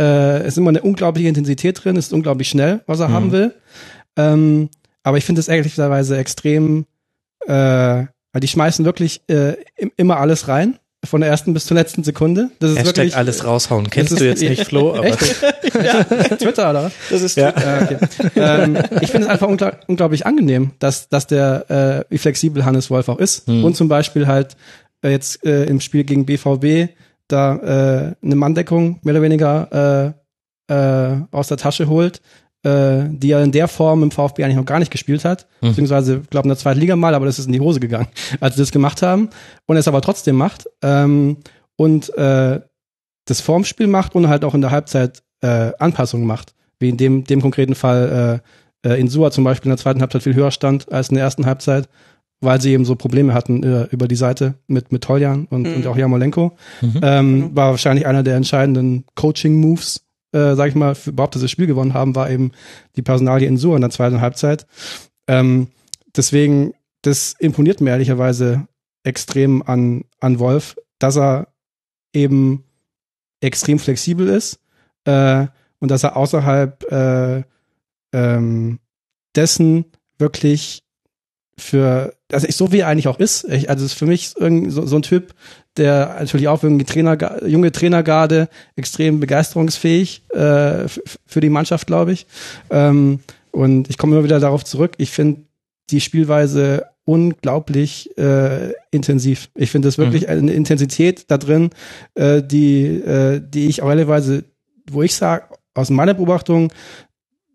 Äh, 0.00 0.38
es 0.40 0.48
ist 0.48 0.58
immer 0.58 0.70
eine 0.70 0.82
unglaubliche 0.82 1.28
Intensität 1.28 1.84
drin, 1.84 1.96
es 1.96 2.06
ist 2.06 2.12
unglaublich 2.12 2.48
schnell, 2.48 2.80
was 2.88 2.98
er 2.98 3.08
Mhm. 3.08 3.12
haben 3.12 3.30
will. 3.32 3.54
Ähm, 4.16 4.68
aber 5.04 5.18
ich 5.18 5.24
finde 5.24 5.38
es 5.38 5.46
ehrlicherweise 5.46 6.16
extrem, 6.18 6.86
äh, 7.46 8.06
weil 8.34 8.40
die 8.40 8.48
schmeißen 8.48 8.84
wirklich 8.84 9.22
äh, 9.28 9.54
im- 9.76 9.92
immer 9.96 10.18
alles 10.18 10.48
rein, 10.48 10.78
von 11.06 11.20
der 11.20 11.30
ersten 11.30 11.52
bis 11.54 11.66
zur 11.66 11.76
letzten 11.76 12.02
Sekunde. 12.02 12.50
Das 12.60 12.70
ist 12.72 12.78
Hashtag 12.78 12.96
wirklich 12.96 13.16
alles 13.16 13.44
raushauen. 13.44 13.88
Kennst 13.90 14.12
das 14.12 14.18
du 14.18 14.24
ist- 14.28 14.42
jetzt 14.42 14.50
nicht, 14.50 14.66
Flo? 14.68 14.92
Aber 14.96 15.04
Echt? 15.06 15.18
Twitter, 16.38 16.70
oder? 16.70 16.90
Das 17.10 17.22
ist 17.22 17.36
Ja. 17.36 17.50
Äh, 17.50 17.82
okay. 17.84 17.96
ähm, 18.36 18.78
ich 19.00 19.10
finde 19.10 19.26
es 19.26 19.32
einfach 19.32 19.46
ungla 19.48 19.76
unglaublich 19.86 20.26
angenehm, 20.26 20.72
dass, 20.78 21.08
dass 21.08 21.26
der, 21.26 22.04
äh, 22.08 22.12
wie 22.12 22.18
flexibel 22.18 22.64
Hannes 22.64 22.90
Wolf 22.90 23.08
auch 23.08 23.18
ist. 23.18 23.46
Hm. 23.46 23.64
Und 23.64 23.76
zum 23.76 23.88
Beispiel 23.88 24.26
halt 24.26 24.56
äh, 25.02 25.10
jetzt 25.10 25.44
äh, 25.44 25.64
im 25.64 25.80
Spiel 25.80 26.04
gegen 26.04 26.26
BVB 26.26 26.90
da 27.28 27.56
äh, 27.56 28.14
eine 28.24 28.34
Manndeckung 28.36 28.98
mehr 29.02 29.14
oder 29.14 29.22
weniger 29.22 30.14
äh, 30.68 30.72
äh, 30.74 31.16
aus 31.30 31.48
der 31.48 31.56
Tasche 31.58 31.88
holt, 31.88 32.20
äh, 32.64 33.04
die 33.10 33.30
er 33.30 33.42
in 33.42 33.52
der 33.52 33.68
Form 33.68 34.02
im 34.02 34.10
VfB 34.10 34.42
eigentlich 34.44 34.56
noch 34.56 34.64
gar 34.66 34.78
nicht 34.78 34.90
gespielt 34.90 35.24
hat. 35.24 35.46
Hm. 35.60 35.70
Beziehungsweise, 35.70 36.20
ich 36.24 36.30
glaube, 36.30 36.46
in 36.46 36.50
der 36.50 36.58
zweiten 36.58 36.80
Liga 36.80 36.96
mal, 36.96 37.14
aber 37.14 37.26
das 37.26 37.38
ist 37.38 37.46
in 37.46 37.52
die 37.52 37.60
Hose 37.60 37.80
gegangen, 37.80 38.08
als 38.40 38.56
sie 38.56 38.62
das 38.62 38.72
gemacht 38.72 39.02
haben. 39.02 39.28
Und 39.66 39.76
er 39.76 39.80
es 39.80 39.88
aber 39.88 40.00
trotzdem 40.00 40.36
macht. 40.36 40.66
Ähm, 40.82 41.36
und 41.76 42.16
äh, 42.16 42.60
das 43.26 43.40
Formspiel 43.40 43.86
macht 43.86 44.14
und 44.14 44.28
halt 44.28 44.44
auch 44.44 44.54
in 44.54 44.60
der 44.60 44.70
Halbzeit 44.70 45.22
äh, 45.42 45.72
Anpassungen 45.78 46.26
macht. 46.26 46.54
Wie 46.78 46.88
in 46.88 46.96
dem, 46.96 47.24
dem 47.24 47.40
konkreten 47.40 47.74
Fall 47.74 48.40
äh, 48.84 48.88
äh, 48.94 49.00
in 49.00 49.08
Sua 49.08 49.30
zum 49.30 49.44
Beispiel 49.44 49.68
in 49.70 49.76
der 49.76 49.82
zweiten 49.82 50.00
Halbzeit 50.00 50.22
viel 50.22 50.34
höher 50.34 50.50
stand 50.50 50.92
als 50.92 51.08
in 51.08 51.14
der 51.14 51.24
ersten 51.24 51.46
Halbzeit, 51.46 51.88
weil 52.40 52.60
sie 52.60 52.72
eben 52.72 52.84
so 52.84 52.94
Probleme 52.96 53.32
hatten 53.32 53.62
äh, 53.62 53.84
über 53.90 54.08
die 54.08 54.16
Seite 54.16 54.54
mit, 54.66 54.92
mit 54.92 55.02
Toljan 55.02 55.46
und, 55.50 55.62
Mhm. 55.62 55.74
und 55.76 55.86
auch 55.86 55.96
Jamolenko. 55.96 56.52
Mhm. 56.82 57.00
Ähm, 57.02 57.50
war 57.56 57.70
wahrscheinlich 57.70 58.06
einer 58.06 58.22
der 58.22 58.36
entscheidenden 58.36 59.04
Coaching-Moves, 59.14 60.02
äh, 60.34 60.56
sag 60.56 60.68
ich 60.68 60.74
mal, 60.74 60.94
für 60.94 61.10
überhaupt, 61.10 61.36
das 61.36 61.50
Spiel 61.50 61.66
gewonnen 61.66 61.94
haben, 61.94 62.14
war 62.16 62.28
eben 62.28 62.52
die 62.96 63.02
Personalie 63.02 63.46
in 63.46 63.56
Sua 63.56 63.76
in 63.76 63.82
der 63.82 63.90
zweiten 63.90 64.20
Halbzeit. 64.20 64.66
Ähm, 65.28 65.68
deswegen, 66.14 66.74
das 67.02 67.34
imponiert 67.38 67.80
mir 67.80 67.90
ehrlicherweise 67.90 68.66
extrem 69.04 69.62
an, 69.62 70.04
an 70.20 70.38
Wolf, 70.40 70.76
dass 70.98 71.16
er 71.16 71.48
eben 72.12 72.64
extrem 73.40 73.78
flexibel 73.78 74.28
ist 74.28 74.58
äh, 75.04 75.46
und 75.78 75.90
dass 75.90 76.02
er 76.02 76.16
außerhalb 76.16 76.90
äh, 76.90 77.42
ähm, 78.12 78.80
dessen 79.36 79.84
wirklich 80.18 80.82
für, 81.56 82.14
also 82.32 82.46
ich, 82.46 82.56
so 82.56 82.72
wie 82.72 82.80
er 82.80 82.88
eigentlich 82.88 83.08
auch 83.08 83.18
ist, 83.18 83.44
ich, 83.44 83.70
also 83.70 83.84
es 83.84 83.92
ist 83.92 83.98
für 83.98 84.06
mich 84.06 84.34
irgend 84.38 84.72
so, 84.72 84.86
so 84.86 84.96
ein 84.96 85.02
Typ, 85.02 85.34
der 85.76 86.16
natürlich 86.20 86.48
auch 86.48 86.62
irgendwie 86.62 86.84
Trainer, 86.84 87.46
junge 87.46 87.72
Trainergarde, 87.72 88.48
extrem 88.76 89.20
begeisterungsfähig 89.20 90.22
äh, 90.30 90.88
für 91.26 91.40
die 91.40 91.50
Mannschaft, 91.50 91.86
glaube 91.86 92.12
ich. 92.12 92.26
Ähm, 92.70 93.20
und 93.50 93.88
ich 93.88 93.98
komme 93.98 94.16
immer 94.16 94.24
wieder 94.24 94.40
darauf 94.40 94.64
zurück. 94.64 94.92
Ich 94.98 95.10
finde 95.10 95.42
die 95.90 96.00
Spielweise 96.00 96.86
unglaublich 97.04 98.16
äh, 98.16 98.72
intensiv. 98.90 99.50
Ich 99.54 99.70
finde 99.70 99.88
das 99.88 99.98
wirklich 99.98 100.28
eine 100.28 100.52
Intensität 100.52 101.30
da 101.30 101.38
drin, 101.38 101.70
äh, 102.14 102.42
die, 102.42 102.86
äh, 102.86 103.40
die 103.44 103.68
ich 103.68 103.82
auch 103.82 103.90
ehrlicherweise, 103.90 104.44
wo 104.90 105.02
ich 105.02 105.14
sage, 105.14 105.44
aus 105.74 105.90
meiner 105.90 106.14
Beobachtung, 106.14 106.72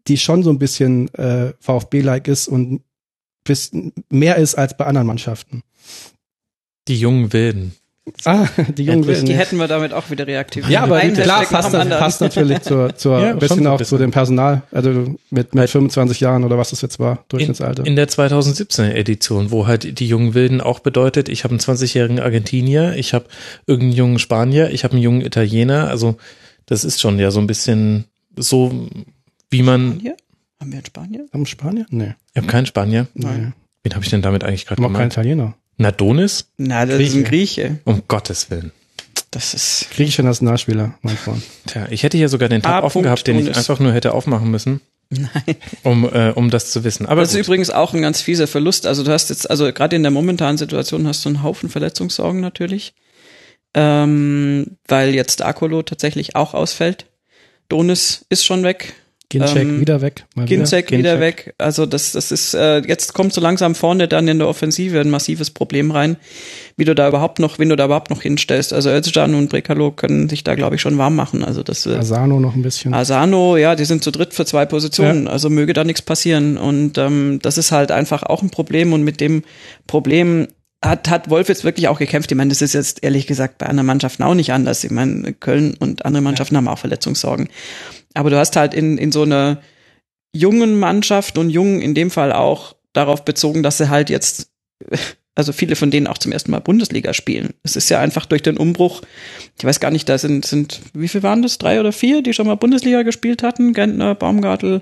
die 0.07 0.17
schon 0.17 0.43
so 0.43 0.49
ein 0.51 0.59
bisschen 0.59 1.13
äh, 1.15 1.53
VfB-like 1.59 2.27
ist 2.27 2.47
und 2.47 2.81
mehr 4.09 4.37
ist 4.37 4.55
als 4.55 4.75
bei 4.77 4.85
anderen 4.85 5.07
Mannschaften. 5.07 5.63
Die 6.87 6.99
jungen 6.99 7.33
Wilden. 7.33 7.73
Ah, 8.25 8.47
die 8.77 8.83
jungen 8.83 8.99
Endlich. 8.99 9.17
Wilden. 9.17 9.25
Die 9.27 9.35
hätten 9.35 9.57
wir 9.57 9.67
damit 9.67 9.93
auch 9.93 10.09
wieder 10.09 10.25
reaktiviert. 10.25 10.71
Ja, 10.71 10.83
aber 10.83 10.99
klar, 10.99 11.45
passt, 11.45 11.71
passt 11.71 12.21
natürlich 12.21 12.61
zur, 12.61 12.95
zur 12.95 13.19
Ja, 13.19 13.29
ein 13.31 13.39
bisschen 13.39 13.67
auch 13.67 13.77
bisschen. 13.77 13.97
zu 13.97 14.03
dem 14.03 14.11
Personal, 14.11 14.63
also 14.71 15.15
mit, 15.29 15.53
mit 15.53 15.69
25 15.69 16.19
Jahren 16.19 16.43
oder 16.43 16.57
was 16.57 16.71
das 16.71 16.81
jetzt 16.81 16.99
war, 16.99 17.23
Durchschnittsalter. 17.29 17.85
In 17.85 17.95
der 17.95 18.07
2017er 18.07 18.93
Edition, 18.93 19.51
wo 19.51 19.67
halt 19.67 19.99
die 19.99 20.07
jungen 20.07 20.33
Wilden 20.33 20.61
auch 20.61 20.79
bedeutet, 20.79 21.29
ich 21.29 21.43
habe 21.43 21.51
einen 21.51 21.59
20-jährigen 21.59 22.19
Argentinier, 22.19 22.95
ich 22.95 23.13
habe 23.13 23.25
irgendeinen 23.67 23.97
jungen 23.97 24.19
Spanier, 24.19 24.71
ich 24.71 24.83
habe 24.83 24.93
einen 24.93 25.03
jungen 25.03 25.21
Italiener. 25.21 25.87
Also 25.89 26.17
das 26.65 26.83
ist 26.83 27.01
schon 27.01 27.19
ja 27.19 27.31
so 27.31 27.39
ein 27.39 27.47
bisschen 27.47 28.05
so, 28.35 28.87
wie 29.49 29.63
man. 29.63 29.99
Hier? 30.01 30.15
Haben 30.59 30.71
wir 30.71 30.77
einen 30.79 30.85
Spanier? 30.85 31.25
Am 31.31 31.45
Spanier? 31.45 31.85
Nee. 31.89 32.13
Ich 32.33 32.37
habe 32.37 32.47
keinen 32.47 32.65
Spanier. 32.65 33.07
Nein. 33.13 33.53
Wen 33.83 33.93
habe 33.93 34.03
ich 34.03 34.09
denn 34.09 34.21
damit 34.21 34.43
eigentlich 34.43 34.65
gerade 34.65 34.81
Haben 34.83 34.93
auch 34.93 34.97
keinen 34.97 35.09
gemeint? 35.09 35.13
Italiener. 35.13 35.53
Nadonis? 35.77 36.51
Na, 36.57 36.85
das 36.85 36.99
ist 36.99 37.15
ein 37.15 37.23
Grieche. 37.23 37.79
Um 37.85 38.03
Gottes 38.07 38.49
Willen. 38.49 38.71
Das 39.31 39.53
ist. 39.53 39.87
Griechischer 39.91 40.23
Nationalspieler, 40.23 40.95
mein 41.01 41.15
Freund. 41.15 41.41
Tja, 41.67 41.87
ich 41.89 42.03
hätte 42.03 42.17
hier 42.17 42.27
sogar 42.29 42.49
den 42.49 42.61
Tab 42.61 42.83
A. 42.83 42.85
offen 42.85 43.03
gehabt, 43.03 43.25
den 43.27 43.37
ich 43.37 43.43
Donis. 43.45 43.57
einfach 43.57 43.79
nur 43.79 43.93
hätte 43.93 44.13
aufmachen 44.13 44.49
müssen, 44.51 44.81
Nein. 45.09 45.29
um, 45.83 46.03
äh, 46.11 46.31
um 46.31 46.49
das 46.49 46.71
zu 46.71 46.83
wissen. 46.83 47.05
Aber 47.05 47.21
Das 47.21 47.29
ist 47.31 47.37
gut. 47.37 47.45
übrigens 47.45 47.69
auch 47.69 47.93
ein 47.93 48.01
ganz 48.01 48.21
fieser 48.21 48.47
Verlust. 48.47 48.85
Also 48.87 49.03
du 49.03 49.11
hast 49.11 49.29
jetzt, 49.29 49.49
also 49.49 49.71
gerade 49.71 49.95
in 49.95 50.01
der 50.01 50.11
momentanen 50.11 50.57
Situation 50.57 51.07
hast 51.07 51.23
du 51.23 51.29
einen 51.29 51.43
Haufen 51.43 51.69
Verletzungssorgen 51.69 52.41
natürlich. 52.41 52.93
Ähm, 53.75 54.77
weil 54.87 55.13
jetzt 55.13 55.43
Akolo 55.43 55.83
tatsächlich 55.83 56.35
auch 56.35 56.53
ausfällt. 56.55 57.05
Donis 57.69 58.25
ist 58.29 58.43
schon 58.43 58.63
weg. 58.63 58.93
Ginczek 59.29 59.61
Ähm, 59.61 59.79
wieder 59.79 60.01
weg. 60.01 60.25
Mal 60.33 60.43
wieder. 60.43 60.57
Ginzek 60.57 60.91
wieder 60.91 61.19
weg. 61.19 61.53
Also 61.59 61.85
das, 61.85 62.13
das 62.13 62.31
ist, 62.31 62.55
äh, 62.55 62.79
jetzt 62.79 63.13
kommt 63.13 63.31
so 63.31 63.39
langsam 63.39 63.75
vorne 63.75 64.07
dann 64.07 64.27
in 64.27 64.39
der 64.39 64.47
Offensive 64.47 64.99
ein 64.99 65.11
massives 65.11 65.51
Problem 65.51 65.91
rein, 65.91 66.17
wie 66.77 66.85
du 66.85 66.95
da 66.95 67.07
überhaupt 67.07 67.37
noch, 67.37 67.59
wen 67.59 67.69
du 67.69 67.75
da 67.75 67.85
überhaupt 67.85 68.09
noch 68.09 68.23
hinstellst. 68.23 68.73
Also 68.73 68.89
Özcan 68.89 69.35
und 69.35 69.49
Brekalo 69.49 69.91
können 69.91 70.29
sich 70.29 70.43
da, 70.43 70.55
glaube 70.55 70.75
ich, 70.75 70.81
schon 70.81 70.97
warm 70.97 71.15
machen. 71.15 71.43
Also 71.43 71.61
das 71.61 71.85
äh, 71.85 71.95
Asano 71.95 72.39
noch 72.39 72.55
ein 72.55 72.63
bisschen. 72.63 72.91
Asano, 72.93 73.55
ja, 73.55 73.75
die 73.75 73.85
sind 73.85 74.03
zu 74.03 74.09
dritt 74.09 74.33
für 74.33 74.45
zwei 74.45 74.65
Positionen, 74.65 75.27
also 75.27 75.51
möge 75.51 75.73
da 75.73 75.83
nichts 75.83 76.01
passieren. 76.01 76.57
Und 76.57 76.97
ähm, 76.97 77.37
das 77.43 77.59
ist 77.59 77.71
halt 77.71 77.91
einfach 77.91 78.23
auch 78.23 78.41
ein 78.41 78.49
Problem. 78.49 78.93
Und 78.93 79.03
mit 79.03 79.21
dem 79.21 79.43
Problem 79.85 80.47
hat, 80.83 81.09
hat 81.09 81.29
Wolf 81.29 81.49
jetzt 81.49 81.63
wirklich 81.63 81.87
auch 81.87 81.99
gekämpft. 81.99 82.31
Ich 82.31 82.37
meine, 82.37 82.49
das 82.49 82.61
ist 82.61 82.73
jetzt 82.73 83.03
ehrlich 83.03 83.27
gesagt 83.27 83.57
bei 83.57 83.67
anderen 83.67 83.87
Mannschaften 83.87 84.23
auch 84.23 84.33
nicht 84.33 84.53
anders. 84.53 84.83
Ich 84.83 84.91
meine, 84.91 85.33
Köln 85.33 85.75
und 85.79 86.05
andere 86.05 86.23
Mannschaften 86.23 86.57
haben 86.57 86.67
auch 86.67 86.79
Verletzungssorgen. 86.79 87.49
Aber 88.13 88.29
du 88.29 88.37
hast 88.37 88.55
halt 88.55 88.73
in, 88.73 88.97
in 88.97 89.11
so 89.11 89.23
einer 89.23 89.61
jungen 90.33 90.79
Mannschaft 90.79 91.37
und 91.37 91.49
jung 91.49 91.81
in 91.81 91.95
dem 91.95 92.11
Fall 92.11 92.31
auch 92.31 92.75
darauf 92.93 93.25
bezogen, 93.25 93.63
dass 93.63 93.77
sie 93.77 93.89
halt 93.89 94.09
jetzt, 94.09 94.51
also 95.35 95.53
viele 95.53 95.75
von 95.75 95.91
denen 95.91 96.07
auch 96.07 96.17
zum 96.17 96.31
ersten 96.31 96.51
Mal 96.51 96.59
Bundesliga 96.59 97.13
spielen. 97.13 97.53
Es 97.63 97.75
ist 97.75 97.89
ja 97.89 97.99
einfach 97.99 98.25
durch 98.25 98.41
den 98.41 98.57
Umbruch, 98.57 99.01
ich 99.57 99.65
weiß 99.65 99.79
gar 99.79 99.91
nicht, 99.91 100.09
da 100.09 100.17
sind, 100.17 100.45
sind, 100.45 100.81
wie 100.93 101.07
viel 101.07 101.23
waren 101.23 101.41
das? 101.41 101.57
Drei 101.57 101.79
oder 101.79 101.91
vier, 101.91 102.21
die 102.21 102.33
schon 102.33 102.47
mal 102.47 102.55
Bundesliga 102.55 103.03
gespielt 103.03 103.43
hatten? 103.43 103.73
Gentner, 103.73 104.15
Baumgartel. 104.15 104.81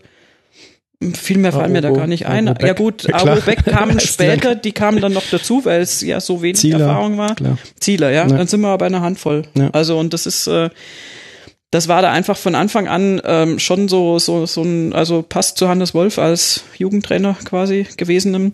Viel 1.14 1.38
mehr 1.38 1.52
fallen 1.52 1.74
mir 1.74 1.82
da 1.82 1.92
gar 1.92 2.08
nicht 2.08 2.26
ein. 2.26 2.46
Beck. 2.46 2.64
Ja 2.64 2.74
gut. 2.74 3.14
Abo 3.14 3.40
Beck 3.42 3.64
kamen 3.66 4.00
später, 4.00 4.56
die 4.56 4.72
kamen 4.72 5.00
dann 5.00 5.14
noch 5.14 5.26
dazu, 5.30 5.64
weil 5.64 5.82
es 5.82 6.02
ja 6.02 6.20
so 6.20 6.42
wenig 6.42 6.58
Zieler, 6.58 6.80
Erfahrung 6.80 7.20
war. 7.20 7.36
klar. 7.36 7.60
Zieler, 7.80 8.10
ja. 8.10 8.28
Ja. 8.28 8.36
Dann 8.36 8.48
sind 8.48 8.62
wir 8.62 8.70
aber 8.70 8.80
bei 8.80 8.86
einer 8.88 9.02
Handvoll. 9.02 9.44
Ja. 9.54 9.70
Also 9.74 10.00
und 10.00 10.12
das 10.14 10.26
ist, 10.26 10.48
äh, 10.48 10.72
das 11.72 11.88
war 11.88 12.02
da 12.02 12.12
einfach 12.12 12.38
von 12.38 12.56
Anfang 12.56 12.88
an 12.88 13.22
ähm, 13.26 13.60
schon 13.60 13.88
so, 13.90 14.20
so, 14.20 14.46
so 14.46 14.64
ein, 14.64 14.94
also 14.94 15.22
passt 15.22 15.58
zu 15.58 15.68
Hannes 15.68 15.94
Wolf 15.94 16.18
als 16.18 16.64
Jugendtrainer 16.78 17.36
quasi 17.44 17.86
gewesenem. 17.98 18.54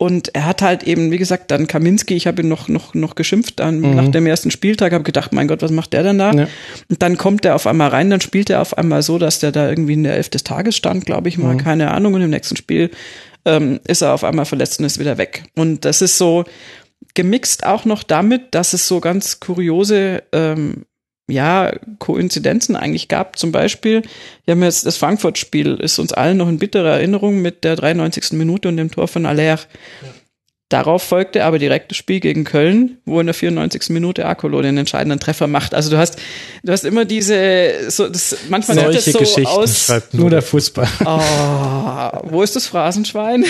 Und 0.00 0.32
er 0.36 0.46
hat 0.46 0.62
halt 0.62 0.84
eben, 0.84 1.10
wie 1.10 1.18
gesagt, 1.18 1.50
dann 1.50 1.66
Kaminski, 1.66 2.14
ich 2.14 2.28
habe 2.28 2.42
ihn 2.42 2.48
noch, 2.48 2.68
noch, 2.68 2.94
noch 2.94 3.16
geschimpft 3.16 3.58
dann 3.58 3.80
Mhm. 3.80 3.96
nach 3.96 4.08
dem 4.08 4.26
ersten 4.26 4.52
Spieltag, 4.52 4.92
habe 4.92 5.02
gedacht, 5.02 5.32
mein 5.32 5.48
Gott, 5.48 5.60
was 5.60 5.72
macht 5.72 5.92
der 5.92 6.04
denn 6.04 6.18
da? 6.18 6.32
Ja. 6.32 6.46
Und 6.88 7.02
dann 7.02 7.16
kommt 7.16 7.44
er 7.44 7.56
auf 7.56 7.66
einmal 7.66 7.88
rein, 7.88 8.08
dann 8.08 8.20
spielt 8.20 8.48
er 8.48 8.60
auf 8.62 8.78
einmal 8.78 9.02
so, 9.02 9.18
dass 9.18 9.40
der 9.40 9.50
da 9.50 9.68
irgendwie 9.68 9.94
in 9.94 10.04
der 10.04 10.14
Elf 10.14 10.28
des 10.28 10.44
Tages 10.44 10.76
stand, 10.76 11.04
glaube 11.04 11.28
ich 11.28 11.36
mal, 11.36 11.54
Mhm. 11.54 11.58
keine 11.58 11.90
Ahnung. 11.90 12.14
Und 12.14 12.22
im 12.22 12.30
nächsten 12.30 12.54
Spiel 12.56 12.90
ähm, 13.44 13.80
ist 13.88 14.02
er 14.02 14.14
auf 14.14 14.22
einmal 14.22 14.44
verletzt 14.44 14.78
und 14.78 14.84
ist 14.84 15.00
wieder 15.00 15.18
weg. 15.18 15.42
Und 15.56 15.84
das 15.84 16.00
ist 16.00 16.16
so 16.16 16.44
gemixt 17.14 17.66
auch 17.66 17.84
noch 17.84 18.02
damit, 18.04 18.54
dass 18.54 18.72
es 18.74 18.86
so 18.86 19.00
ganz 19.00 19.40
kuriose 19.40 20.22
ähm, 20.32 20.84
ja, 21.28 21.72
Koinzidenzen 21.98 22.74
eigentlich 22.74 23.08
gab. 23.08 23.38
Zum 23.38 23.52
Beispiel, 23.52 24.02
wir 24.44 24.52
haben 24.52 24.62
jetzt 24.62 24.86
das 24.86 24.96
Frankfurt-Spiel, 24.96 25.74
ist 25.74 25.98
uns 25.98 26.12
allen 26.12 26.38
noch 26.38 26.48
in 26.48 26.58
bitterer 26.58 26.94
Erinnerung 26.94 27.40
mit 27.40 27.64
der 27.64 27.76
93. 27.76 28.32
Minute 28.32 28.68
und 28.68 28.78
dem 28.78 28.90
Tor 28.90 29.08
von 29.08 29.26
Aller. 29.26 29.44
Ja. 29.44 29.58
Darauf 30.70 31.02
folgte 31.02 31.44
aber 31.44 31.58
direkt 31.58 31.90
das 31.90 31.96
Spiel 31.96 32.20
gegen 32.20 32.44
Köln, 32.44 32.98
wo 33.06 33.20
in 33.20 33.26
der 33.26 33.32
94. 33.34 33.88
Minute 33.88 34.26
Akolo 34.26 34.60
den 34.60 34.76
entscheidenden 34.76 35.18
Treffer 35.18 35.46
macht. 35.46 35.74
Also 35.74 35.88
du 35.90 35.96
hast, 35.96 36.18
du 36.62 36.70
hast 36.72 36.84
immer 36.84 37.06
diese, 37.06 37.90
so, 37.90 38.06
das, 38.06 38.36
manchmal 38.50 38.76
Solche 38.78 39.00
sieht 39.00 39.06
das 39.06 39.12
so 39.14 39.18
Geschichten 39.20 39.46
aus. 39.46 39.86
schreibt 39.86 40.12
Nur 40.12 40.28
der 40.28 40.42
Fußball. 40.42 40.86
Oh, 41.06 42.30
wo 42.30 42.42
ist 42.42 42.54
das 42.54 42.66
Phrasenschwein? 42.66 43.46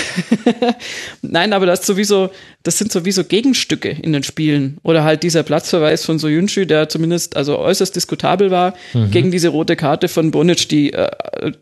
Nein, 1.22 1.52
aber 1.52 1.66
das 1.66 1.80
ist 1.80 1.86
sowieso, 1.86 2.30
das 2.62 2.78
sind 2.78 2.92
sowieso 2.92 3.24
Gegenstücke 3.24 3.88
in 3.90 4.12
den 4.12 4.22
Spielen. 4.22 4.78
Oder 4.82 5.04
halt 5.04 5.22
dieser 5.22 5.42
Platzverweis 5.42 6.04
von 6.04 6.18
Soyuncu, 6.18 6.66
der 6.66 6.88
zumindest 6.88 7.36
also 7.36 7.58
äußerst 7.58 7.94
diskutabel 7.96 8.50
war, 8.50 8.74
Mhm. 8.94 9.10
gegen 9.10 9.30
diese 9.30 9.48
rote 9.48 9.76
Karte 9.76 10.08
von 10.08 10.30
Bonic, 10.30 10.68
die 10.68 10.92
äh, 10.92 11.08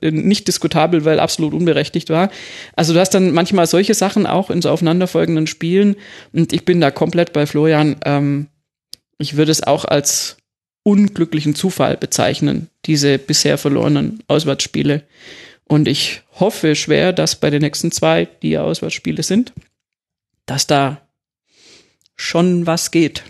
nicht 0.03 0.47
diskutabel, 0.49 1.05
weil 1.05 1.19
absolut 1.19 1.55
unberechtigt 1.55 2.11
war. 2.11 2.31
Also 2.75 2.93
du 2.93 3.01
hast 3.01 3.11
dann 3.11 3.33
manchmal 3.33 3.67
solche 3.67 3.95
Sachen 3.95 4.27
auch 4.27 4.51
in 4.51 4.61
so 4.63 4.71
aufeinanderfolgenden 4.71 5.46
Spielen. 5.47 5.97
Und 6.33 6.53
ich 6.53 6.65
bin 6.65 6.81
da 6.81 6.91
komplett 6.91 7.33
bei 7.33 7.47
Florian. 7.47 7.97
Ähm, 8.05 8.49
ich 9.19 9.37
würde 9.37 9.53
es 9.53 9.63
auch 9.63 9.85
als 9.85 10.37
unglücklichen 10.83 11.55
Zufall 11.55 11.97
bezeichnen, 11.97 12.69
diese 12.85 13.19
bisher 13.19 13.59
verlorenen 13.59 14.23
Auswärtsspiele. 14.29 15.03
Und 15.65 15.89
ich 15.89 16.23
hoffe 16.39 16.77
schwer, 16.77 17.13
dass 17.13 17.35
bei 17.37 17.51
den 17.51 17.63
nächsten 17.63 17.91
zwei, 17.91 18.29
die 18.43 18.51
ja 18.51 18.63
Auswärtsspiele 18.63 19.25
sind, 19.25 19.53
dass 20.47 20.69
da 20.69 21.01
schon 22.15 22.67
was 22.67 22.93
geht. 22.93 23.25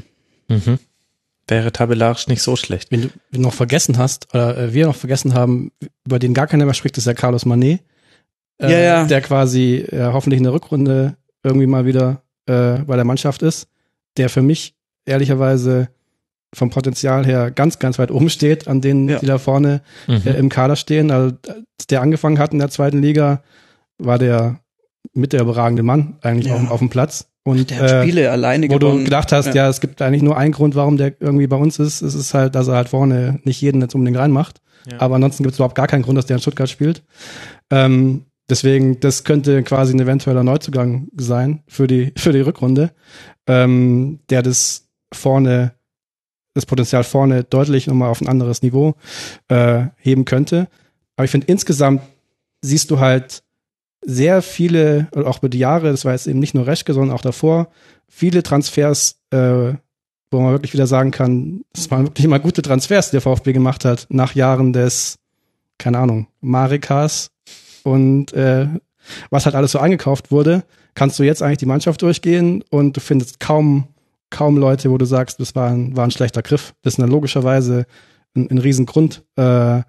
Mhm. 0.48 0.78
Wäre 1.48 1.72
tabellarisch 1.72 2.26
nicht 2.26 2.42
so 2.42 2.56
schlecht. 2.56 2.90
Wenn 2.90 3.10
du 3.32 3.40
noch 3.40 3.54
vergessen 3.54 3.98
hast, 3.98 4.34
oder 4.34 4.58
äh, 4.58 4.74
wir 4.74 4.86
noch 4.86 4.96
vergessen 4.96 5.32
haben, 5.32 5.70
über 6.04 6.18
den 6.18 6.34
gar 6.34 6.48
keiner 6.48 6.64
mehr 6.64 6.74
spricht, 6.74 6.98
ist 6.98 7.06
ja 7.06 7.14
Carlos 7.14 7.46
Manet. 7.46 7.80
Äh, 8.58 8.72
Ja, 8.72 8.78
ja. 8.78 9.04
Der 9.06 9.20
quasi 9.22 9.76
äh, 9.76 10.10
hoffentlich 10.12 10.38
in 10.38 10.44
der 10.44 10.52
Rückrunde 10.52 11.16
irgendwie 11.46 11.66
mal 11.66 11.86
wieder 11.86 12.22
äh, 12.46 12.78
bei 12.86 12.96
der 12.96 13.04
Mannschaft 13.04 13.42
ist. 13.42 13.68
Der 14.16 14.28
für 14.28 14.42
mich 14.42 14.74
ehrlicherweise 15.04 15.88
vom 16.54 16.70
Potenzial 16.70 17.26
her 17.26 17.50
ganz, 17.50 17.78
ganz 17.78 17.98
weit 17.98 18.10
oben 18.10 18.30
steht, 18.30 18.68
an 18.68 18.80
denen, 18.80 19.08
Ja. 19.08 19.18
die 19.18 19.26
da 19.26 19.38
vorne 19.38 19.82
Mhm. 20.06 20.22
äh, 20.24 20.32
im 20.38 20.48
Kader 20.48 20.76
stehen. 20.76 21.10
Also, 21.10 21.36
als 21.46 21.86
der 21.88 22.00
angefangen 22.02 22.38
hat 22.38 22.52
in 22.52 22.58
der 22.58 22.70
zweiten 22.70 23.02
Liga, 23.02 23.42
war 23.98 24.18
der 24.18 24.60
mit 25.12 25.32
der 25.32 25.40
überragende 25.42 25.82
Mann 25.82 26.16
eigentlich 26.22 26.46
Ja. 26.48 26.54
auf, 26.56 26.70
auf 26.70 26.78
dem 26.78 26.88
Platz. 26.88 27.28
Und 27.44 27.70
Der 27.70 27.78
hat 27.80 27.90
äh, 27.90 28.02
Spiele 28.02 28.30
alleine 28.30 28.68
wo 28.68 28.78
du 28.78 28.86
gewonnen. 28.88 29.04
gedacht 29.04 29.30
hast, 29.32 29.54
ja. 29.54 29.68
es 29.68 29.80
gibt 29.80 30.02
eigentlich 30.02 30.22
nur 30.22 30.36
einen 30.36 30.52
Grund, 30.52 30.74
warum 30.74 30.96
der 30.96 31.14
irgendwie 31.20 31.46
bei 31.46 31.56
uns 31.56 31.78
ist. 31.78 32.02
Es 32.02 32.14
ist 32.14 32.34
halt, 32.34 32.54
dass 32.56 32.66
er 32.68 32.74
halt 32.74 32.88
vorne 32.88 33.38
nicht 33.44 33.60
jeden 33.60 33.80
jetzt 33.80 33.94
unbedingt 33.94 34.18
reinmacht. 34.18 34.60
Ja. 34.90 35.00
Aber 35.00 35.14
ansonsten 35.16 35.42
gibt 35.44 35.52
es 35.52 35.58
überhaupt 35.58 35.74
gar 35.76 35.86
keinen 35.86 36.02
Grund, 36.02 36.16
dass 36.18 36.26
der 36.26 36.36
in 36.36 36.40
Stuttgart 36.42 36.68
spielt. 36.68 37.02
Ähm, 37.70 38.25
deswegen, 38.48 39.00
das 39.00 39.24
könnte 39.24 39.62
quasi 39.62 39.94
ein 39.94 40.00
eventueller 40.00 40.42
Neuzugang 40.42 41.08
sein 41.16 41.62
für 41.66 41.86
die, 41.86 42.12
für 42.16 42.32
die 42.32 42.40
Rückrunde, 42.40 42.92
ähm, 43.46 44.20
der 44.30 44.42
das 44.42 44.88
vorne, 45.12 45.72
das 46.54 46.66
Potenzial 46.66 47.04
vorne 47.04 47.44
deutlich 47.44 47.86
nochmal 47.86 48.10
auf 48.10 48.20
ein 48.20 48.28
anderes 48.28 48.62
Niveau 48.62 48.94
äh, 49.48 49.86
heben 49.98 50.24
könnte. 50.24 50.68
Aber 51.16 51.24
ich 51.24 51.30
finde 51.30 51.46
insgesamt 51.48 52.02
siehst 52.62 52.90
du 52.90 52.98
halt 52.98 53.42
sehr 54.02 54.42
viele, 54.42 55.08
auch 55.14 55.38
über 55.38 55.48
die 55.48 55.58
Jahre, 55.58 55.90
das 55.90 56.04
war 56.04 56.12
jetzt 56.12 56.26
eben 56.26 56.38
nicht 56.38 56.54
nur 56.54 56.66
Reschke, 56.66 56.94
sondern 56.94 57.14
auch 57.14 57.22
davor, 57.22 57.68
viele 58.08 58.42
Transfers, 58.42 59.20
äh, 59.30 59.74
wo 60.30 60.40
man 60.40 60.52
wirklich 60.52 60.72
wieder 60.72 60.86
sagen 60.86 61.10
kann, 61.10 61.62
es 61.74 61.90
waren 61.90 62.06
wirklich 62.06 62.24
immer 62.24 62.38
gute 62.38 62.62
Transfers, 62.62 63.10
die 63.10 63.16
der 63.16 63.20
VfB 63.20 63.52
gemacht 63.52 63.84
hat, 63.84 64.06
nach 64.08 64.34
Jahren 64.34 64.72
des, 64.72 65.18
keine 65.78 65.98
Ahnung, 65.98 66.28
Marikas 66.40 67.30
und 67.86 68.32
äh, 68.32 68.66
was 69.30 69.46
halt 69.46 69.54
alles 69.54 69.70
so 69.72 69.78
eingekauft 69.78 70.30
wurde, 70.32 70.64
kannst 70.94 71.18
du 71.18 71.22
jetzt 71.22 71.40
eigentlich 71.42 71.58
die 71.58 71.66
Mannschaft 71.66 72.02
durchgehen 72.02 72.64
und 72.70 72.96
du 72.96 73.00
findest 73.00 73.38
kaum, 73.38 73.84
kaum 74.30 74.56
Leute, 74.56 74.90
wo 74.90 74.98
du 74.98 75.04
sagst, 75.04 75.38
das 75.38 75.54
war 75.54 75.70
ein, 75.70 75.96
war 75.96 76.04
ein 76.04 76.10
schlechter 76.10 76.42
Griff. 76.42 76.74
Das 76.82 76.94
ist 76.94 76.98
dann 76.98 77.08
logischerweise 77.10 77.86
ein, 78.34 78.50
ein 78.50 78.58
Riesengrund, 78.58 79.22
äh, 79.36 79.82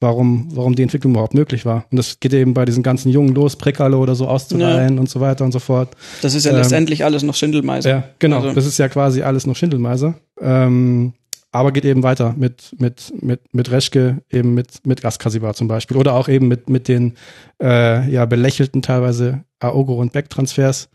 warum, 0.00 0.48
warum 0.54 0.74
die 0.74 0.82
Entwicklung 0.82 1.12
überhaupt 1.12 1.34
möglich 1.34 1.66
war. 1.66 1.84
Und 1.90 1.98
das 1.98 2.18
geht 2.20 2.32
eben 2.32 2.54
bei 2.54 2.64
diesen 2.64 2.82
ganzen 2.82 3.10
Jungen 3.10 3.34
los, 3.34 3.56
Prekalo 3.56 4.00
oder 4.00 4.14
so 4.14 4.26
auszuleihen 4.26 4.98
und 4.98 5.10
so 5.10 5.20
weiter 5.20 5.44
und 5.44 5.52
so 5.52 5.58
fort. 5.58 5.94
Das 6.22 6.34
ist 6.34 6.44
ja 6.44 6.52
Ähm, 6.52 6.58
letztendlich 6.58 7.04
alles 7.04 7.22
noch 7.22 7.34
Schindelmeister. 7.34 7.90
Ja, 7.90 8.04
genau. 8.18 8.36
Also- 8.40 8.52
das 8.54 8.64
ist 8.66 8.78
ja 8.78 8.88
quasi 8.88 9.20
alles 9.22 9.46
noch 9.46 9.56
Schindelmeiser. 9.56 10.14
Ähm, 10.40 11.12
aber 11.54 11.70
geht 11.70 11.84
eben 11.84 12.02
weiter 12.02 12.34
mit, 12.36 12.74
mit, 12.80 13.12
mit, 13.22 13.40
mit 13.54 13.70
Reschke, 13.70 14.22
eben 14.28 14.54
mit, 14.54 14.84
mit 14.84 15.02
Gaskasibar 15.02 15.54
zum 15.54 15.68
Beispiel. 15.68 15.96
Oder 15.96 16.14
auch 16.14 16.28
eben 16.28 16.48
mit, 16.48 16.68
mit 16.68 16.88
den 16.88 17.14
äh, 17.62 18.10
ja, 18.10 18.26
belächelten 18.26 18.82
teilweise 18.82 19.44
Aogo 19.60 19.94
und 19.94 20.12
Beck-Transfers, 20.12 20.88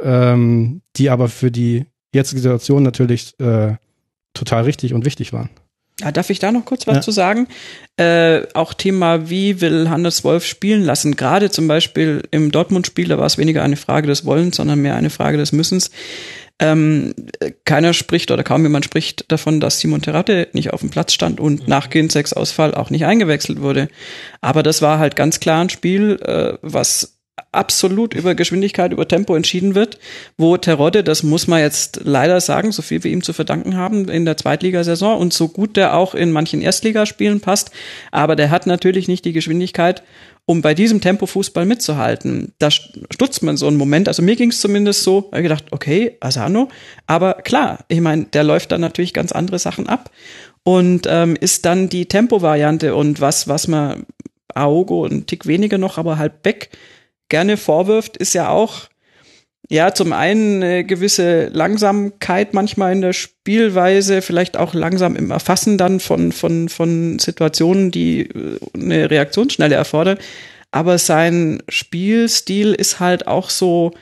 ähm, 0.00 0.80
die 0.96 1.10
aber 1.10 1.28
für 1.28 1.50
die 1.50 1.84
jetzige 2.14 2.40
Situation 2.40 2.82
natürlich 2.82 3.38
äh, 3.38 3.74
total 4.32 4.64
richtig 4.64 4.94
und 4.94 5.04
wichtig 5.04 5.34
waren. 5.34 5.50
Ja, 6.00 6.10
darf 6.10 6.30
ich 6.30 6.38
da 6.38 6.52
noch 6.52 6.64
kurz 6.64 6.86
was 6.86 6.96
Ja. 6.96 7.02
zu 7.02 7.10
sagen? 7.10 7.46
Äh, 7.98 8.46
auch 8.54 8.72
Thema, 8.72 9.28
wie 9.28 9.60
will 9.60 9.90
Hannes 9.90 10.24
Wolf 10.24 10.46
spielen 10.46 10.84
lassen? 10.84 11.16
Gerade 11.16 11.50
zum 11.50 11.68
Beispiel 11.68 12.22
im 12.30 12.50
Dortmund-Spiel, 12.50 13.08
da 13.08 13.18
war 13.18 13.26
es 13.26 13.36
weniger 13.36 13.62
eine 13.62 13.76
Frage 13.76 14.06
des 14.06 14.24
Wollens, 14.24 14.56
sondern 14.56 14.80
mehr 14.80 14.96
eine 14.96 15.10
Frage 15.10 15.36
des 15.36 15.52
Müssens. 15.52 15.90
Ähm, 16.60 17.14
keiner 17.64 17.92
spricht 17.92 18.30
oder 18.32 18.42
kaum 18.42 18.62
jemand 18.64 18.84
spricht 18.84 19.30
davon, 19.30 19.60
dass 19.60 19.78
Simon 19.78 20.02
Terratte 20.02 20.48
nicht 20.52 20.72
auf 20.72 20.80
dem 20.80 20.90
Platz 20.90 21.12
stand 21.12 21.38
und 21.38 21.68
nach 21.68 21.88
Ginzeks 21.88 22.32
Ausfall 22.32 22.74
auch 22.74 22.90
nicht 22.90 23.04
eingewechselt 23.04 23.60
wurde. 23.60 23.88
Aber 24.40 24.64
das 24.64 24.82
war 24.82 24.98
halt 24.98 25.14
ganz 25.14 25.38
klar 25.38 25.62
ein 25.62 25.70
Spiel, 25.70 26.18
äh, 26.22 26.58
was 26.62 27.17
absolut 27.52 28.14
über 28.14 28.34
Geschwindigkeit, 28.34 28.92
über 28.92 29.08
Tempo 29.08 29.34
entschieden 29.34 29.74
wird, 29.74 29.98
wo 30.36 30.56
Terodde, 30.56 31.04
das 31.04 31.22
muss 31.22 31.46
man 31.46 31.60
jetzt 31.60 32.00
leider 32.04 32.40
sagen, 32.40 32.72
so 32.72 32.82
viel 32.82 33.04
wir 33.04 33.10
ihm 33.10 33.22
zu 33.22 33.32
verdanken 33.32 33.76
haben 33.76 34.08
in 34.08 34.24
der 34.24 34.36
Zweitligasaison 34.36 35.18
und 35.18 35.32
so 35.32 35.48
gut 35.48 35.76
der 35.76 35.96
auch 35.96 36.14
in 36.14 36.32
manchen 36.32 36.60
Erstligaspielen 36.60 37.40
passt, 37.40 37.70
aber 38.10 38.36
der 38.36 38.50
hat 38.50 38.66
natürlich 38.66 39.08
nicht 39.08 39.24
die 39.24 39.32
Geschwindigkeit, 39.32 40.02
um 40.48 40.62
bei 40.62 40.72
diesem 40.72 41.02
Tempo 41.02 41.26
Fußball 41.26 41.66
mitzuhalten. 41.66 42.54
Da 42.58 42.70
stutzt 42.70 43.42
man 43.42 43.58
so 43.58 43.66
einen 43.66 43.76
Moment, 43.76 44.08
also 44.08 44.22
mir 44.22 44.34
ging 44.34 44.48
es 44.48 44.62
zumindest 44.62 45.02
so, 45.02 45.30
ich 45.34 45.42
gedacht, 45.42 45.66
okay, 45.72 46.16
Asano, 46.20 46.68
aber 47.06 47.34
klar, 47.34 47.84
ich 47.88 48.00
meine, 48.00 48.24
der 48.24 48.44
läuft 48.44 48.72
dann 48.72 48.80
natürlich 48.80 49.12
ganz 49.12 49.32
andere 49.32 49.58
Sachen 49.58 49.88
ab 49.88 50.10
und 50.64 51.06
ähm, 51.06 51.36
ist 51.38 51.66
dann 51.66 51.90
die 51.90 52.06
Tempo-Variante 52.06 52.94
und 52.94 53.20
was, 53.20 53.46
was 53.46 53.68
man 53.68 54.06
Aogo 54.54 55.04
und 55.04 55.26
Tick 55.26 55.46
weniger 55.46 55.78
noch, 55.78 55.98
aber 55.98 56.18
halt 56.18 56.42
Beck 56.42 56.70
gerne 57.28 57.56
vorwirft, 57.56 58.16
ist 58.16 58.34
ja 58.34 58.48
auch, 58.48 58.88
ja, 59.70 59.92
zum 59.92 60.12
einen 60.12 60.62
eine 60.62 60.84
gewisse 60.84 61.48
Langsamkeit 61.48 62.54
manchmal 62.54 62.92
in 62.92 63.02
der 63.02 63.12
Spielweise, 63.12 64.22
vielleicht 64.22 64.56
auch 64.56 64.72
langsam 64.72 65.14
im 65.14 65.30
Erfassen 65.30 65.76
dann 65.76 66.00
von, 66.00 66.32
von, 66.32 66.68
von 66.68 67.18
Situationen, 67.18 67.90
die 67.90 68.22
äh, 68.22 68.58
eine 68.74 69.10
Reaktionsschnelle 69.10 69.74
erfordern. 69.74 70.18
Aber 70.70 70.98
sein 70.98 71.62
Spielstil 71.68 72.74
ist 72.74 73.00
halt 73.00 73.26
auch 73.26 73.50
so, 73.50 73.92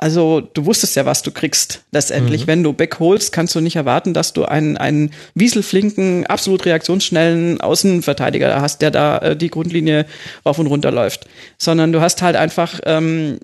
also 0.00 0.40
du 0.40 0.64
wusstest 0.64 0.94
ja, 0.94 1.04
was 1.06 1.22
du 1.22 1.32
kriegst 1.32 1.82
letztendlich. 1.90 2.46
Wenn 2.46 2.62
du 2.62 2.72
Beck 2.72 3.00
holst, 3.00 3.32
kannst 3.32 3.56
du 3.56 3.60
nicht 3.60 3.74
erwarten, 3.74 4.14
dass 4.14 4.32
du 4.32 4.44
einen, 4.44 4.76
einen 4.76 5.10
wieselflinken, 5.34 6.24
absolut 6.26 6.64
reaktionsschnellen 6.66 7.60
Außenverteidiger 7.60 8.60
hast, 8.60 8.80
der 8.80 8.92
da 8.92 9.18
äh, 9.18 9.36
die 9.36 9.50
Grundlinie 9.50 10.06
rauf 10.46 10.60
und 10.60 10.68
runter 10.68 10.92
läuft. 10.92 11.26
Sondern 11.58 11.90
du 11.92 12.00
hast 12.00 12.22
halt 12.22 12.36
einfach, 12.36 12.78
ähm, 12.86 13.40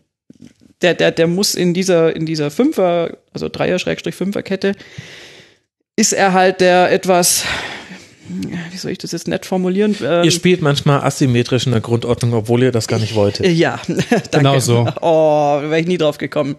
der, 0.80 0.94
der, 0.94 1.10
der 1.10 1.26
muss 1.26 1.56
in 1.56 1.74
dieser, 1.74 2.14
in 2.14 2.24
dieser 2.24 2.52
Fünfer, 2.52 3.18
also 3.32 3.48
Dreier-Fünfer-Kette, 3.48 4.76
ist 5.96 6.12
er 6.12 6.34
halt 6.34 6.60
der 6.60 6.92
etwas, 6.92 7.44
wie 8.70 8.76
soll 8.76 8.92
ich 8.92 8.98
das 8.98 9.12
jetzt 9.12 9.28
nett 9.28 9.46
formulieren? 9.46 9.96
Ähm, 10.02 10.24
Ihr 10.24 10.30
spielt 10.30 10.62
manchmal 10.62 11.00
asymmetrisch 11.02 11.66
in 11.66 11.72
der 11.72 11.80
Grundordnung, 11.80 12.32
obwohl 12.32 12.62
ihr 12.62 12.72
das 12.72 12.88
gar 12.88 12.98
nicht 12.98 13.14
wolltet. 13.14 13.46
ja, 13.46 13.80
danke. 13.86 14.28
Genau 14.32 14.58
so. 14.60 14.86
Oh, 15.00 15.60
wäre 15.62 15.80
ich 15.80 15.86
nie 15.86 15.98
drauf 15.98 16.18
gekommen. 16.18 16.56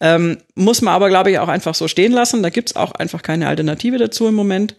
Ähm, 0.00 0.38
muss 0.54 0.82
man 0.82 0.94
aber, 0.94 1.08
glaube 1.08 1.30
ich, 1.30 1.38
auch 1.38 1.48
einfach 1.48 1.74
so 1.74 1.88
stehen 1.88 2.12
lassen. 2.12 2.42
Da 2.42 2.50
gibt's 2.50 2.76
auch 2.76 2.92
einfach 2.92 3.22
keine 3.22 3.48
Alternative 3.48 3.98
dazu 3.98 4.26
im 4.26 4.34
Moment. 4.34 4.76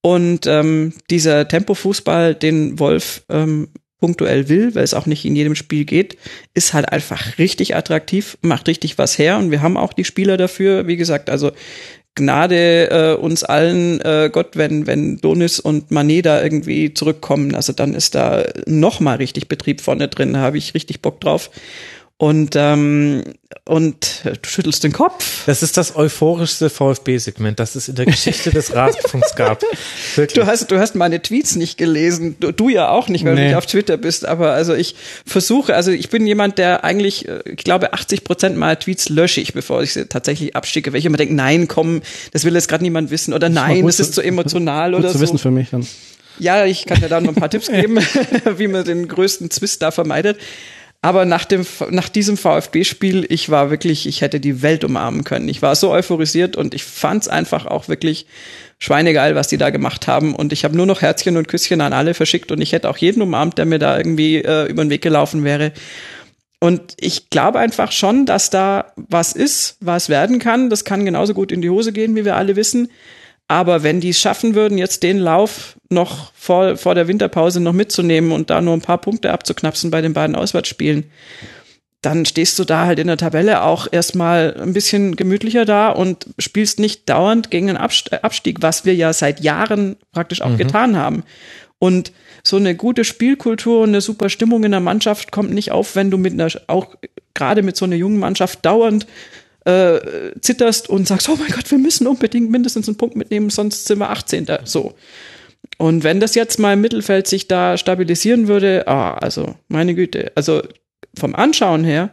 Und 0.00 0.46
ähm, 0.46 0.92
dieser 1.10 1.48
Tempo-Fußball, 1.48 2.34
den 2.34 2.78
Wolf 2.78 3.22
ähm, 3.28 3.68
punktuell 4.00 4.50
will, 4.50 4.74
weil 4.74 4.84
es 4.84 4.92
auch 4.92 5.06
nicht 5.06 5.24
in 5.24 5.34
jedem 5.34 5.54
Spiel 5.54 5.86
geht, 5.86 6.18
ist 6.52 6.74
halt 6.74 6.92
einfach 6.92 7.38
richtig 7.38 7.74
attraktiv, 7.74 8.36
macht 8.42 8.68
richtig 8.68 8.98
was 8.98 9.18
her. 9.18 9.38
Und 9.38 9.50
wir 9.50 9.62
haben 9.62 9.78
auch 9.78 9.94
die 9.94 10.04
Spieler 10.04 10.36
dafür. 10.36 10.86
Wie 10.86 10.96
gesagt, 10.96 11.30
also 11.30 11.52
Gnade 12.14 12.90
äh, 12.90 13.20
uns 13.20 13.42
allen, 13.42 14.00
äh, 14.00 14.30
Gott, 14.32 14.50
wenn, 14.54 14.86
wenn 14.86 15.18
Donis 15.18 15.58
und 15.58 15.90
Manet 15.90 16.26
da 16.26 16.42
irgendwie 16.42 16.94
zurückkommen. 16.94 17.54
Also 17.54 17.72
dann 17.72 17.94
ist 17.94 18.14
da 18.14 18.44
noch 18.66 19.00
mal 19.00 19.16
richtig 19.16 19.48
Betrieb 19.48 19.80
vorne 19.80 20.08
drin, 20.08 20.34
da 20.34 20.40
habe 20.40 20.58
ich 20.58 20.74
richtig 20.74 21.02
Bock 21.02 21.20
drauf. 21.20 21.50
Und, 22.16 22.54
ähm, 22.54 23.24
und 23.64 24.22
du 24.24 24.48
schüttelst 24.48 24.84
den 24.84 24.92
Kopf. 24.92 25.46
Das 25.46 25.64
ist 25.64 25.76
das 25.76 25.96
euphorischste 25.96 26.70
VfB-Segment, 26.70 27.58
das 27.58 27.74
es 27.74 27.88
in 27.88 27.96
der 27.96 28.06
Geschichte 28.06 28.50
des 28.50 28.72
Rasenfunks 28.72 29.34
gab. 29.34 29.62
Wirklich. 30.14 30.40
Du 30.40 30.46
hast, 30.46 30.70
du 30.70 30.78
hast 30.78 30.94
meine 30.94 31.20
Tweets 31.20 31.56
nicht 31.56 31.76
gelesen. 31.76 32.36
Du, 32.38 32.52
du 32.52 32.68
ja 32.68 32.88
auch 32.88 33.08
nicht, 33.08 33.24
weil 33.24 33.34
nee. 33.34 33.40
du 33.40 33.46
nicht 33.48 33.56
auf 33.56 33.66
Twitter 33.66 33.96
bist. 33.96 34.26
Aber 34.26 34.52
also 34.52 34.74
ich 34.74 34.94
versuche, 35.26 35.74
also 35.74 35.90
ich 35.90 36.08
bin 36.08 36.24
jemand, 36.24 36.58
der 36.58 36.84
eigentlich, 36.84 37.26
äh, 37.26 37.40
ich 37.46 37.64
glaube, 37.64 37.92
80 37.92 38.22
Prozent 38.22 38.56
meiner 38.56 38.78
Tweets 38.78 39.08
lösche 39.08 39.40
ich, 39.40 39.52
bevor 39.52 39.82
ich 39.82 39.92
sie 39.92 40.06
tatsächlich 40.06 40.54
abschicke. 40.54 40.92
Weil 40.92 41.00
ich 41.00 41.06
immer 41.06 41.16
denke, 41.16 41.34
nein, 41.34 41.66
komm, 41.66 42.00
das 42.32 42.44
will 42.44 42.54
jetzt 42.54 42.68
gerade 42.68 42.84
niemand 42.84 43.10
wissen. 43.10 43.34
Oder 43.34 43.48
nein, 43.48 43.84
das 43.84 43.98
ist 43.98 44.14
zu 44.14 44.22
emotional 44.22 44.92
gut 44.92 45.00
oder 45.00 45.10
zu 45.10 45.18
so. 45.18 45.22
wissen 45.22 45.38
für 45.38 45.50
mich 45.50 45.70
dann. 45.70 45.84
Ja, 46.38 46.64
ich 46.64 46.86
kann 46.86 47.00
dir 47.00 47.08
da 47.08 47.20
noch 47.20 47.30
ein 47.30 47.34
paar 47.34 47.50
Tipps 47.50 47.66
geben, 47.70 47.98
wie 48.56 48.68
man 48.68 48.84
den 48.84 49.08
größten 49.08 49.50
Zwist 49.50 49.82
da 49.82 49.90
vermeidet. 49.90 50.38
Aber 51.04 51.26
nach 51.26 51.44
dem, 51.44 51.66
nach 51.90 52.08
diesem 52.08 52.38
VfB-Spiel, 52.38 53.26
ich 53.28 53.50
war 53.50 53.68
wirklich, 53.68 54.06
ich 54.06 54.22
hätte 54.22 54.40
die 54.40 54.62
Welt 54.62 54.84
umarmen 54.84 55.22
können. 55.22 55.50
Ich 55.50 55.60
war 55.60 55.76
so 55.76 55.90
euphorisiert 55.90 56.56
und 56.56 56.72
ich 56.72 56.82
fand's 56.82 57.28
einfach 57.28 57.66
auch 57.66 57.88
wirklich 57.88 58.26
schweinegeil, 58.78 59.34
was 59.34 59.48
die 59.48 59.58
da 59.58 59.68
gemacht 59.68 60.08
haben. 60.08 60.34
Und 60.34 60.54
ich 60.54 60.64
habe 60.64 60.74
nur 60.74 60.86
noch 60.86 61.02
Herzchen 61.02 61.36
und 61.36 61.46
Küsschen 61.46 61.82
an 61.82 61.92
alle 61.92 62.14
verschickt 62.14 62.50
und 62.52 62.62
ich 62.62 62.72
hätte 62.72 62.88
auch 62.88 62.96
jeden 62.96 63.20
umarmt, 63.20 63.58
der 63.58 63.66
mir 63.66 63.78
da 63.78 63.98
irgendwie 63.98 64.36
äh, 64.36 64.64
über 64.64 64.82
den 64.82 64.88
Weg 64.88 65.02
gelaufen 65.02 65.44
wäre. 65.44 65.72
Und 66.58 66.94
ich 66.98 67.28
glaube 67.28 67.58
einfach 67.58 67.92
schon, 67.92 68.24
dass 68.24 68.48
da 68.48 68.94
was 68.96 69.34
ist, 69.34 69.76
was 69.80 70.08
werden 70.08 70.38
kann. 70.38 70.70
Das 70.70 70.86
kann 70.86 71.04
genauso 71.04 71.34
gut 71.34 71.52
in 71.52 71.60
die 71.60 71.68
Hose 71.68 71.92
gehen, 71.92 72.16
wie 72.16 72.24
wir 72.24 72.36
alle 72.36 72.56
wissen. 72.56 72.88
Aber 73.46 73.82
wenn 73.82 74.00
die 74.00 74.10
es 74.10 74.18
schaffen 74.18 74.54
würden, 74.54 74.78
jetzt 74.78 75.02
den 75.02 75.18
Lauf 75.18 75.76
noch 75.90 76.32
vor, 76.34 76.76
vor 76.76 76.94
der 76.94 77.08
Winterpause 77.08 77.60
noch 77.60 77.72
mitzunehmen 77.72 78.32
und 78.32 78.50
da 78.50 78.60
nur 78.60 78.74
ein 78.74 78.80
paar 78.80 78.98
Punkte 78.98 79.32
abzuknapsen 79.32 79.90
bei 79.90 80.00
den 80.00 80.14
beiden 80.14 80.34
Auswärtsspielen, 80.34 81.04
dann 82.00 82.26
stehst 82.26 82.58
du 82.58 82.64
da 82.64 82.84
halt 82.84 82.98
in 82.98 83.06
der 83.06 83.16
Tabelle 83.16 83.62
auch 83.62 83.86
erstmal 83.90 84.56
ein 84.60 84.72
bisschen 84.72 85.16
gemütlicher 85.16 85.64
da 85.64 85.88
und 85.88 86.26
spielst 86.38 86.78
nicht 86.78 87.08
dauernd 87.08 87.50
gegen 87.50 87.70
einen 87.70 87.78
Abstieg, 87.78 88.58
was 88.60 88.84
wir 88.84 88.94
ja 88.94 89.12
seit 89.12 89.40
Jahren 89.40 89.96
praktisch 90.12 90.42
auch 90.42 90.50
mhm. 90.50 90.58
getan 90.58 90.96
haben. 90.96 91.22
Und 91.78 92.12
so 92.42 92.56
eine 92.56 92.74
gute 92.74 93.04
Spielkultur 93.04 93.80
und 93.80 93.90
eine 93.90 94.00
super 94.00 94.28
Stimmung 94.28 94.64
in 94.64 94.70
der 94.70 94.80
Mannschaft 94.80 95.32
kommt 95.32 95.52
nicht 95.52 95.70
auf, 95.70 95.96
wenn 95.96 96.10
du 96.10 96.18
mit 96.18 96.34
einer, 96.34 96.48
auch 96.66 96.94
gerade 97.32 97.62
mit 97.62 97.76
so 97.76 97.84
einer 97.86 97.96
jungen 97.96 98.18
Mannschaft 98.18 98.64
dauernd 98.64 99.06
äh, 99.64 100.00
zitterst 100.40 100.88
und 100.88 101.08
sagst, 101.08 101.28
oh 101.28 101.36
mein 101.36 101.50
Gott, 101.50 101.70
wir 101.70 101.78
müssen 101.78 102.06
unbedingt 102.06 102.50
mindestens 102.50 102.88
einen 102.88 102.96
Punkt 102.96 103.16
mitnehmen, 103.16 103.50
sonst 103.50 103.86
sind 103.86 103.98
wir 103.98 104.10
18. 104.10 104.46
So. 104.64 104.94
Und 105.78 106.04
wenn 106.04 106.20
das 106.20 106.34
jetzt 106.34 106.58
mal 106.58 106.74
im 106.74 106.80
Mittelfeld 106.80 107.26
sich 107.26 107.48
da 107.48 107.76
stabilisieren 107.76 108.48
würde, 108.48 108.86
ah, 108.86 109.14
also 109.14 109.56
meine 109.68 109.94
Güte, 109.94 110.32
also 110.34 110.62
vom 111.16 111.34
Anschauen 111.34 111.84
her 111.84 112.10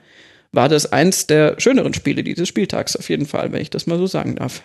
war 0.51 0.69
das 0.69 0.91
eins 0.91 1.27
der 1.27 1.59
schöneren 1.59 1.93
Spiele 1.93 2.23
dieses 2.23 2.47
Spieltags 2.47 2.95
auf 2.95 3.09
jeden 3.09 3.25
Fall, 3.25 3.51
wenn 3.51 3.61
ich 3.61 3.69
das 3.69 3.87
mal 3.87 3.97
so 3.97 4.07
sagen 4.07 4.35
darf. 4.35 4.61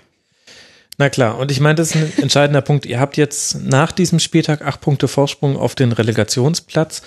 Na 0.98 1.10
klar, 1.10 1.38
und 1.38 1.50
ich 1.50 1.60
meine, 1.60 1.74
das 1.74 1.94
ist 1.94 1.96
ein 1.96 2.22
entscheidender 2.22 2.62
Punkt. 2.62 2.86
Ihr 2.86 2.98
habt 2.98 3.16
jetzt 3.16 3.62
nach 3.62 3.92
diesem 3.92 4.18
Spieltag 4.18 4.62
acht 4.62 4.80
Punkte 4.80 5.08
Vorsprung 5.08 5.56
auf 5.56 5.74
den 5.74 5.92
Relegationsplatz. 5.92 7.02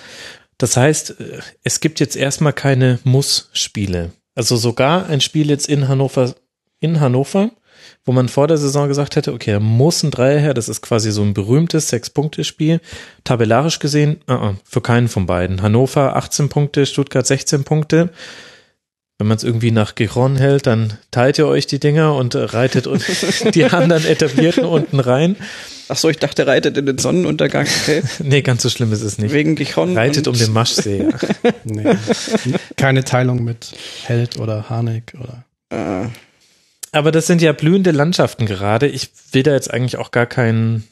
Das 0.58 0.76
heißt, 0.76 1.16
es 1.64 1.80
gibt 1.80 1.98
jetzt 2.00 2.16
erstmal 2.16 2.52
keine 2.52 3.00
Muss-Spiele. 3.02 4.12
Also 4.40 4.56
sogar 4.56 5.06
ein 5.10 5.20
Spiel 5.20 5.50
jetzt 5.50 5.68
in 5.68 5.86
Hannover, 5.86 6.34
in 6.78 6.98
Hannover, 6.98 7.50
wo 8.06 8.12
man 8.12 8.30
vor 8.30 8.48
der 8.48 8.56
Saison 8.56 8.88
gesagt 8.88 9.14
hätte, 9.16 9.34
okay, 9.34 9.52
da 9.52 9.60
muss 9.60 10.02
ein 10.02 10.10
Dreier 10.10 10.38
her, 10.38 10.54
das 10.54 10.70
ist 10.70 10.80
quasi 10.80 11.12
so 11.12 11.20
ein 11.20 11.34
berühmtes 11.34 11.90
Sechs-Punkte-Spiel. 11.90 12.80
Tabellarisch 13.22 13.80
gesehen, 13.80 14.22
uh 14.30 14.32
-uh, 14.32 14.54
für 14.64 14.80
keinen 14.80 15.08
von 15.08 15.26
beiden. 15.26 15.60
Hannover 15.60 16.16
18 16.16 16.48
Punkte, 16.48 16.86
Stuttgart 16.86 17.26
16 17.26 17.64
Punkte. 17.64 18.14
Wenn 19.20 19.26
man 19.26 19.36
es 19.36 19.44
irgendwie 19.44 19.70
nach 19.70 19.96
Giron 19.96 20.36
hält, 20.36 20.66
dann 20.66 20.94
teilt 21.10 21.36
ihr 21.36 21.46
euch 21.46 21.66
die 21.66 21.78
Dinger 21.78 22.14
und 22.14 22.34
reitet 22.34 22.88
die 23.54 23.66
anderen 23.66 24.06
Etablierten 24.06 24.64
unten 24.64 24.98
rein. 24.98 25.36
Ach 25.90 25.96
so, 25.98 26.08
ich 26.08 26.16
dachte, 26.16 26.46
reitet 26.46 26.78
in 26.78 26.86
den 26.86 26.96
Sonnenuntergang. 26.96 27.66
Okay. 27.82 28.02
nee, 28.20 28.40
ganz 28.40 28.62
so 28.62 28.70
schlimm 28.70 28.94
ist 28.94 29.02
es 29.02 29.18
nicht. 29.18 29.34
Wegen 29.34 29.56
Gichon. 29.56 29.94
Reitet 29.94 30.26
um 30.26 30.38
den 30.38 30.54
Maschsee. 30.54 31.06
Ja. 31.10 31.52
nee. 31.64 31.96
Keine 32.76 33.04
Teilung 33.04 33.44
mit 33.44 33.74
Held 34.04 34.38
oder 34.38 34.70
Harnik 34.70 35.12
oder. 35.20 35.44
Äh. 35.68 36.08
Aber 36.92 37.12
das 37.12 37.26
sind 37.26 37.42
ja 37.42 37.52
blühende 37.52 37.90
Landschaften 37.90 38.46
gerade. 38.46 38.86
Ich 38.86 39.10
will 39.32 39.42
da 39.42 39.52
jetzt 39.52 39.70
eigentlich 39.70 39.98
auch 39.98 40.12
gar 40.12 40.24
kein 40.24 40.84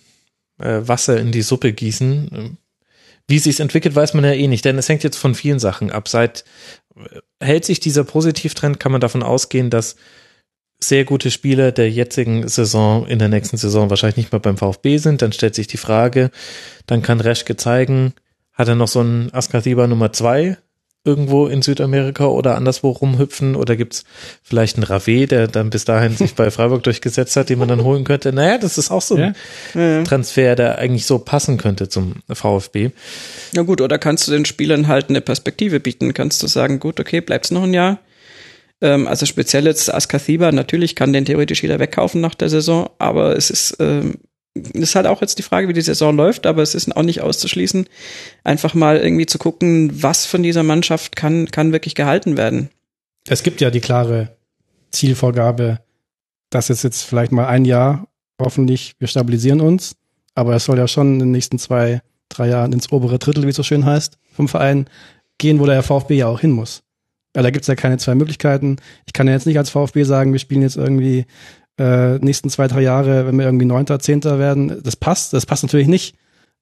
äh, 0.59 0.81
Wasser 0.83 1.19
in 1.19 1.33
die 1.33 1.41
Suppe 1.41 1.73
gießen. 1.73 2.59
Wie 3.27 3.39
sich's 3.39 3.61
entwickelt, 3.61 3.95
weiß 3.95 4.13
man 4.13 4.25
ja 4.25 4.33
eh 4.33 4.49
nicht, 4.49 4.65
denn 4.65 4.79
es 4.79 4.89
hängt 4.89 5.05
jetzt 5.05 5.19
von 5.19 5.35
vielen 5.35 5.59
Sachen 5.59 5.91
ab. 5.91 6.09
Seit 6.09 6.45
hält 7.41 7.65
sich 7.65 7.81
dieser 7.81 8.05
Positivtrend, 8.05 8.81
kann 8.81 8.93
man 8.93 9.01
davon 9.01 9.23
ausgehen, 9.23 9.71
dass 9.71 9.97
sehr 10.81 11.05
gute 11.05 11.31
Spieler 11.31 11.73
der 11.73 11.91
jetzigen 11.91 12.47
Saison 12.47 13.07
in 13.07 13.19
der 13.19 13.29
nächsten 13.29 13.57
Saison 13.57 13.91
wahrscheinlich 13.91 14.17
nicht 14.17 14.33
mehr 14.33 14.41
beim 14.41 14.57
VfB 14.57 14.99
sind. 14.99 15.23
Dann 15.23 15.33
stellt 15.33 15.55
sich 15.55 15.67
die 15.67 15.77
Frage, 15.77 16.31
dann 16.87 17.03
kann 17.03 17.21
Reschke 17.21 17.57
zeigen, 17.57 18.15
hat 18.53 18.69
er 18.69 18.77
noch 18.77 18.89
so 18.89 19.01
einen 19.01 19.33
Askatiba 19.33 19.87
Nummer 19.87 20.13
zwei 20.13 20.57
irgendwo 21.09 21.47
in 21.47 21.63
Südamerika 21.63 22.27
oder 22.27 22.57
anderswo 22.57 22.91
rumhüpfen 22.91 23.57
oder 23.57 23.77
gibt's 23.77 24.05
vielleicht 24.43 24.77
einen 24.77 24.85
Rave, 24.85 25.27
der 25.27 25.49
dann 25.49 25.71
bis 25.71 25.87
dahin 25.87 26.15
sich 26.15 26.35
bei 26.35 26.51
Freiburg 26.51 26.83
durchgesetzt 26.83 27.35
hat, 27.37 27.49
den 27.49 27.59
man 27.59 27.69
dann 27.69 27.83
holen 27.83 28.05
könnte. 28.05 28.31
Naja, 28.33 28.59
das 28.59 28.77
ist 28.77 28.91
auch 28.91 29.01
so 29.01 29.17
ein 29.17 29.35
ja. 29.75 30.05
Transfer, 30.05 30.55
der 30.55 30.79
eigentlich 30.79 31.07
so 31.07 31.19
passen 31.19 31.57
könnte 31.57 31.89
zum 31.89 32.17
VfB. 32.31 32.91
Ja 33.53 33.63
gut, 33.63 33.81
oder 33.81 33.99
kannst 33.99 34.29
du 34.29 34.33
den 34.33 34.45
Spielern 34.45 34.87
halt 34.87 35.09
eine 35.09 35.23
Perspektive 35.23 35.81
bieten? 35.81 36.13
Kannst 36.13 36.43
du 36.43 36.47
sagen, 36.47 36.79
gut, 36.79 37.01
okay, 37.01 37.23
bleibt's 37.23 37.51
noch 37.51 37.63
ein 37.63 37.73
Jahr? 37.73 37.99
Ähm, 38.81 39.09
also 39.09 39.25
speziell 39.25 39.65
jetzt 39.65 39.93
Askathiba, 39.93 40.53
natürlich 40.53 40.95
kann 40.95 41.15
den 41.15 41.25
theoretisch 41.25 41.63
jeder 41.63 41.79
wegkaufen 41.79 42.21
nach 42.21 42.35
der 42.35 42.51
Saison, 42.51 42.91
aber 42.99 43.35
es 43.37 43.51
ist 43.51 43.77
ähm, 43.81 44.19
ist 44.73 44.95
halt 44.95 45.07
auch 45.07 45.21
jetzt 45.21 45.39
die 45.39 45.43
Frage, 45.43 45.69
wie 45.69 45.73
die 45.73 45.81
Saison 45.81 46.17
läuft, 46.17 46.47
aber 46.47 46.63
es 46.63 46.75
ist 46.75 46.95
auch 46.97 47.03
nicht 47.03 47.21
auszuschließen, 47.21 47.87
einfach 48.45 48.75
mal 48.75 48.99
irgendwie 48.99 49.27
zu 49.27 49.39
gucken, 49.39 50.03
was 50.03 50.27
von 50.27 50.43
dieser 50.43 50.63
Mannschaft 50.63 51.17
kann, 51.17 51.51
kann 51.51 51.73
wirklich 51.73 51.95
gehalten 51.95 52.37
werden. 52.37 52.71
Es 53.29 53.43
gibt 53.43 53.61
ja 53.61 53.71
die 53.71 53.81
klare 53.81 54.37
Zielvorgabe, 54.91 55.81
dass 56.51 56.71
es 56.71 56.83
jetzt 56.83 57.03
vielleicht 57.03 57.33
mal 57.33 57.47
ein 57.47 57.65
Jahr, 57.65 58.09
hoffentlich, 58.41 58.95
wir 58.99 59.09
stabilisieren 59.09 59.61
uns, 59.61 59.97
aber 60.35 60.55
es 60.55 60.65
soll 60.65 60.79
ja 60.79 60.89
schon 60.89 61.15
in 61.15 61.19
den 61.19 61.31
nächsten 61.33 61.59
zwei, 61.59 62.01
drei 62.29 62.49
Jahren 62.49 62.73
ins 62.73 62.91
obere 62.93 63.19
Drittel, 63.19 63.45
wie 63.45 63.51
es 63.51 63.57
so 63.57 63.63
schön 63.63 63.85
heißt, 63.85 64.19
vom 64.33 64.49
Verein 64.49 64.89
gehen, 65.39 65.61
wo 65.61 65.67
der 65.67 65.83
VfB 65.83 66.17
ja 66.17 66.27
auch 66.27 66.41
hin 66.41 66.53
muss. 66.53 66.83
Weil 67.35 67.43
da 67.43 67.51
gibt 67.51 67.63
es 67.63 67.69
ja 67.69 67.75
keine 67.75 67.99
zwei 67.99 68.15
Möglichkeiten. 68.15 68.77
Ich 69.07 69.13
kann 69.13 69.27
ja 69.27 69.35
jetzt 69.35 69.47
nicht 69.47 69.59
als 69.59 69.71
VfB 69.71 70.03
sagen, 70.05 70.33
wir 70.33 70.41
spielen 70.41 70.63
jetzt 70.63 70.77
irgendwie 70.77 71.27
äh, 71.79 72.19
nächsten 72.19 72.51
zwei, 72.51 72.69
drei 72.69 72.83
Jahre, 72.83 73.27
wenn 73.27 73.39
wir 73.39 73.47
irgendwie 73.47 73.67
Neunter, 73.67 73.99
Zehnter 73.99 74.39
werden, 74.39 74.83
das 74.83 74.97
passt. 74.97 75.33
Das 75.33 75.47
passt 75.47 75.63
natürlich 75.63 75.89
nicht. 75.89 76.17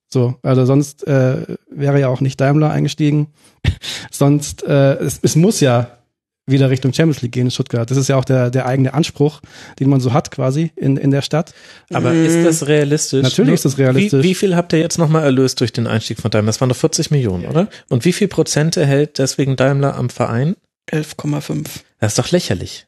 So, 0.09 0.37
also 0.43 0.65
sonst 0.65 1.07
äh, 1.07 1.57
wäre 1.71 2.01
ja 2.01 2.09
auch 2.09 2.21
nicht 2.21 2.41
Daimler 2.41 2.71
eingestiegen. 2.71 3.29
sonst, 4.11 4.63
äh, 4.65 4.95
es, 4.95 5.19
es 5.23 5.37
muss 5.37 5.61
ja 5.61 5.97
wieder 6.47 6.71
Richtung 6.71 6.93
Champions 6.93 7.23
League 7.23 7.33
gehen 7.33 7.47
in 7.47 7.51
Stuttgart. 7.51 7.91
Das 7.91 7.99
ist 7.99 8.09
ja 8.09 8.17
auch 8.17 8.25
der, 8.25 8.51
der 8.51 8.67
eigene 8.67 8.95
Anspruch, 8.95 9.41
den 9.81 9.89
man 9.91 10.01
so 10.01 10.13
hat 10.13 10.31
quasi 10.31 10.71
in, 10.77 10.97
in 10.97 11.11
der 11.11 11.23
Stadt. 11.23 11.53
Aber 11.93 12.13
mhm. 12.13 12.25
ist 12.25 12.45
das 12.45 12.69
realistisch? 12.69 13.23
Natürlich 13.23 13.55
ist 13.55 13.65
das 13.65 13.79
realistisch. 13.79 14.23
Wie, 14.23 14.31
wie 14.31 14.35
viel 14.35 14.55
habt 14.55 14.73
ihr 14.73 14.79
jetzt 14.79 14.99
nochmal 14.99 15.25
erlöst 15.25 15.61
durch 15.61 15.73
den 15.73 15.89
Einstieg 15.89 16.21
von 16.21 16.31
Daimler? 16.31 16.47
Das 16.47 16.61
waren 16.61 16.69
doch 16.69 16.77
40 16.77 17.11
Millionen, 17.11 17.45
ja. 17.45 17.51
oder? 17.51 17.69
Und 17.89 18.05
wie 18.05 18.13
viel 18.13 18.29
Prozent 18.29 18.77
erhält 18.77 19.19
deswegen 19.19 19.57
Daimler 19.57 19.97
am 19.97 20.09
Verein? 20.09 20.55
11,5. 20.93 21.65
Das 21.99 22.13
ist 22.13 22.19
doch 22.19 22.31
lächerlich. 22.31 22.86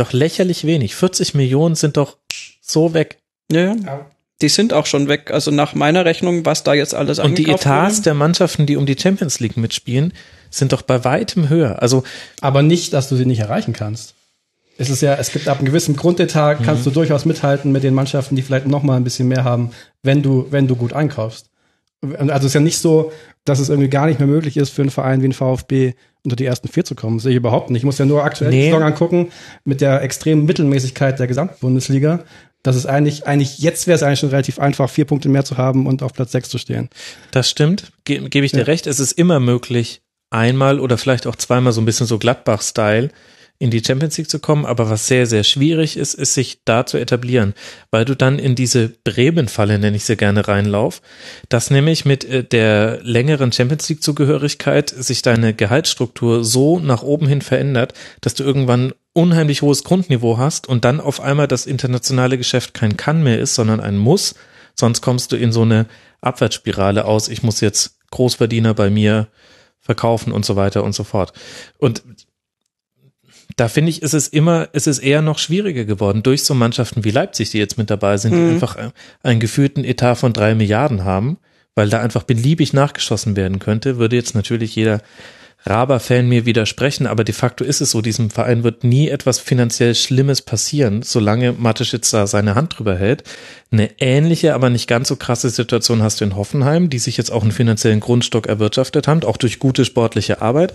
Doch 0.00 0.14
lächerlich 0.14 0.64
wenig. 0.64 0.94
40 0.94 1.34
Millionen 1.34 1.74
sind 1.74 1.98
doch 1.98 2.16
so 2.62 2.94
weg. 2.94 3.18
Ja, 3.52 3.74
ja. 3.74 4.06
Die 4.40 4.48
sind 4.48 4.72
auch 4.72 4.86
schon 4.86 5.08
weg. 5.08 5.30
Also 5.30 5.50
nach 5.50 5.74
meiner 5.74 6.06
Rechnung, 6.06 6.46
was 6.46 6.62
da 6.62 6.72
jetzt 6.72 6.94
alles 6.94 7.18
Und 7.18 7.36
die 7.36 7.50
Etats 7.50 7.96
wurde. 7.96 8.04
der 8.04 8.14
Mannschaften, 8.14 8.64
die 8.64 8.76
um 8.76 8.86
die 8.86 8.96
Champions 8.98 9.40
League 9.40 9.58
mitspielen, 9.58 10.14
sind 10.48 10.72
doch 10.72 10.80
bei 10.80 11.04
weitem 11.04 11.50
höher. 11.50 11.82
Also, 11.82 12.02
aber 12.40 12.62
nicht, 12.62 12.94
dass 12.94 13.10
du 13.10 13.16
sie 13.16 13.26
nicht 13.26 13.40
erreichen 13.40 13.74
kannst. 13.74 14.14
Es 14.78 14.88
ist 14.88 15.02
ja, 15.02 15.16
es 15.16 15.32
gibt 15.32 15.48
ab 15.48 15.58
einem 15.58 15.66
gewissen 15.66 15.94
Grundetat, 15.96 16.64
kannst 16.64 16.86
mhm. 16.86 16.90
du 16.92 16.94
durchaus 16.94 17.26
mithalten 17.26 17.70
mit 17.70 17.82
den 17.82 17.92
Mannschaften, 17.92 18.36
die 18.36 18.40
vielleicht 18.40 18.66
noch 18.66 18.82
mal 18.82 18.96
ein 18.96 19.04
bisschen 19.04 19.28
mehr 19.28 19.44
haben, 19.44 19.72
wenn 20.02 20.22
du, 20.22 20.46
wenn 20.48 20.66
du 20.66 20.76
gut 20.76 20.94
einkaufst. 20.94 21.50
Also 22.00 22.32
es 22.32 22.44
ist 22.46 22.54
ja 22.54 22.60
nicht 22.60 22.78
so, 22.78 23.12
dass 23.44 23.58
es 23.58 23.68
irgendwie 23.68 23.88
gar 23.88 24.06
nicht 24.06 24.18
mehr 24.18 24.28
möglich 24.28 24.56
ist 24.56 24.70
für 24.70 24.82
einen 24.82 24.90
Verein 24.90 25.22
wie 25.22 25.28
ein 25.28 25.32
VfB 25.32 25.94
unter 26.22 26.36
die 26.36 26.44
ersten 26.44 26.68
vier 26.68 26.84
zu 26.84 26.94
kommen. 26.94 27.16
Das 27.16 27.24
sehe 27.24 27.32
ich 27.32 27.36
überhaupt 27.36 27.70
nicht. 27.70 27.80
Ich 27.80 27.84
muss 27.84 27.98
ja 27.98 28.04
nur 28.04 28.24
aktuell 28.24 28.50
nee. 28.50 28.58
die 28.58 28.64
Saison 28.66 28.82
angucken 28.82 29.32
mit 29.64 29.80
der 29.80 30.02
extremen 30.02 30.44
Mittelmäßigkeit 30.44 31.18
der 31.18 31.26
Gesamtbundesliga. 31.26 32.24
Das 32.62 32.76
ist 32.76 32.84
eigentlich, 32.84 33.26
eigentlich, 33.26 33.58
jetzt 33.58 33.86
wäre 33.86 33.96
es 33.96 34.02
eigentlich 34.02 34.20
schon 34.20 34.28
relativ 34.28 34.58
einfach, 34.58 34.90
vier 34.90 35.06
Punkte 35.06 35.30
mehr 35.30 35.44
zu 35.44 35.56
haben 35.56 35.86
und 35.86 36.02
auf 36.02 36.12
Platz 36.12 36.32
sechs 36.32 36.50
zu 36.50 36.58
stehen. 36.58 36.90
Das 37.30 37.48
stimmt, 37.48 37.92
Ge 38.04 38.28
gebe 38.28 38.44
ich 38.44 38.52
dir 38.52 38.58
ja. 38.58 38.64
recht. 38.64 38.86
Es 38.86 39.00
ist 39.00 39.12
immer 39.12 39.40
möglich, 39.40 40.02
einmal 40.28 40.78
oder 40.78 40.98
vielleicht 40.98 41.26
auch 41.26 41.36
zweimal 41.36 41.72
so 41.72 41.80
ein 41.80 41.86
bisschen 41.86 42.06
so 42.06 42.18
Gladbach-Style 42.18 43.10
in 43.60 43.70
die 43.70 43.84
Champions 43.84 44.16
League 44.16 44.30
zu 44.30 44.38
kommen, 44.38 44.64
aber 44.64 44.88
was 44.88 45.06
sehr, 45.06 45.26
sehr 45.26 45.44
schwierig 45.44 45.98
ist, 45.98 46.14
ist 46.14 46.32
sich 46.32 46.62
da 46.64 46.86
zu 46.86 46.96
etablieren, 46.96 47.52
weil 47.90 48.06
du 48.06 48.16
dann 48.16 48.38
in 48.38 48.54
diese 48.54 48.88
Bremen-Falle, 49.04 49.78
nenne 49.78 49.98
ich 49.98 50.06
sie 50.06 50.16
gerne, 50.16 50.48
reinlauf, 50.48 51.02
dass 51.50 51.70
nämlich 51.70 52.06
mit 52.06 52.24
äh, 52.24 52.42
der 52.42 53.00
längeren 53.02 53.52
Champions 53.52 53.86
League-Zugehörigkeit 53.90 54.88
sich 54.88 55.20
deine 55.20 55.52
Gehaltsstruktur 55.52 56.42
so 56.42 56.78
nach 56.78 57.02
oben 57.02 57.28
hin 57.28 57.42
verändert, 57.42 57.92
dass 58.22 58.32
du 58.32 58.44
irgendwann 58.44 58.94
unheimlich 59.12 59.60
hohes 59.60 59.84
Grundniveau 59.84 60.38
hast 60.38 60.66
und 60.66 60.86
dann 60.86 60.98
auf 60.98 61.20
einmal 61.20 61.46
das 61.46 61.66
internationale 61.66 62.38
Geschäft 62.38 62.72
kein 62.72 62.96
Kann 62.96 63.22
mehr 63.22 63.40
ist, 63.40 63.54
sondern 63.54 63.80
ein 63.80 63.98
Muss, 63.98 64.36
sonst 64.74 65.02
kommst 65.02 65.32
du 65.32 65.36
in 65.36 65.52
so 65.52 65.62
eine 65.62 65.84
Abwärtsspirale 66.22 67.04
aus, 67.04 67.28
ich 67.28 67.42
muss 67.42 67.60
jetzt 67.60 67.98
Großverdiener 68.10 68.72
bei 68.72 68.88
mir 68.88 69.28
verkaufen 69.80 70.32
und 70.32 70.44
so 70.44 70.56
weiter 70.56 70.82
und 70.82 70.94
so 70.94 71.04
fort. 71.04 71.32
Und 71.78 72.02
da 73.60 73.68
finde 73.68 73.90
ich, 73.90 74.00
ist 74.00 74.14
es 74.14 74.26
immer, 74.26 74.68
ist 74.72 74.86
es 74.86 74.98
eher 74.98 75.20
noch 75.20 75.38
schwieriger 75.38 75.84
geworden 75.84 76.22
durch 76.22 76.44
so 76.44 76.54
Mannschaften 76.54 77.04
wie 77.04 77.10
Leipzig, 77.10 77.50
die 77.50 77.58
jetzt 77.58 77.76
mit 77.76 77.90
dabei 77.90 78.16
sind, 78.16 78.32
die 78.34 78.40
Mhm. 78.40 78.50
einfach 78.52 78.76
einen 79.22 79.38
gefühlten 79.38 79.84
Etat 79.84 80.14
von 80.14 80.32
drei 80.32 80.54
Milliarden 80.54 81.04
haben, 81.04 81.36
weil 81.74 81.90
da 81.90 82.00
einfach 82.00 82.22
beliebig 82.22 82.72
nachgeschossen 82.72 83.36
werden 83.36 83.58
könnte, 83.58 83.98
würde 83.98 84.16
jetzt 84.16 84.34
natürlich 84.34 84.74
jeder 84.76 85.02
Raber-Fan 85.66 86.26
mir 86.26 86.46
widersprechen, 86.46 87.06
aber 87.06 87.22
de 87.22 87.34
facto 87.34 87.62
ist 87.62 87.82
es 87.82 87.90
so, 87.90 88.00
diesem 88.00 88.30
Verein 88.30 88.64
wird 88.64 88.82
nie 88.82 89.10
etwas 89.10 89.38
finanziell 89.38 89.94
Schlimmes 89.94 90.40
passieren, 90.40 91.02
solange 91.02 91.52
Mateschitz 91.52 92.10
da 92.10 92.26
seine 92.26 92.54
Hand 92.54 92.78
drüber 92.78 92.96
hält. 92.96 93.24
Eine 93.70 93.90
ähnliche, 94.00 94.54
aber 94.54 94.70
nicht 94.70 94.88
ganz 94.88 95.08
so 95.08 95.16
krasse 95.16 95.50
Situation 95.50 96.02
hast 96.02 96.22
du 96.22 96.24
in 96.24 96.34
Hoffenheim, 96.34 96.88
die 96.88 96.98
sich 96.98 97.18
jetzt 97.18 97.30
auch 97.30 97.42
einen 97.42 97.52
finanziellen 97.52 98.00
Grundstock 98.00 98.46
erwirtschaftet 98.46 99.06
haben, 99.06 99.22
auch 99.24 99.36
durch 99.36 99.58
gute 99.58 99.84
sportliche 99.84 100.40
Arbeit. 100.40 100.72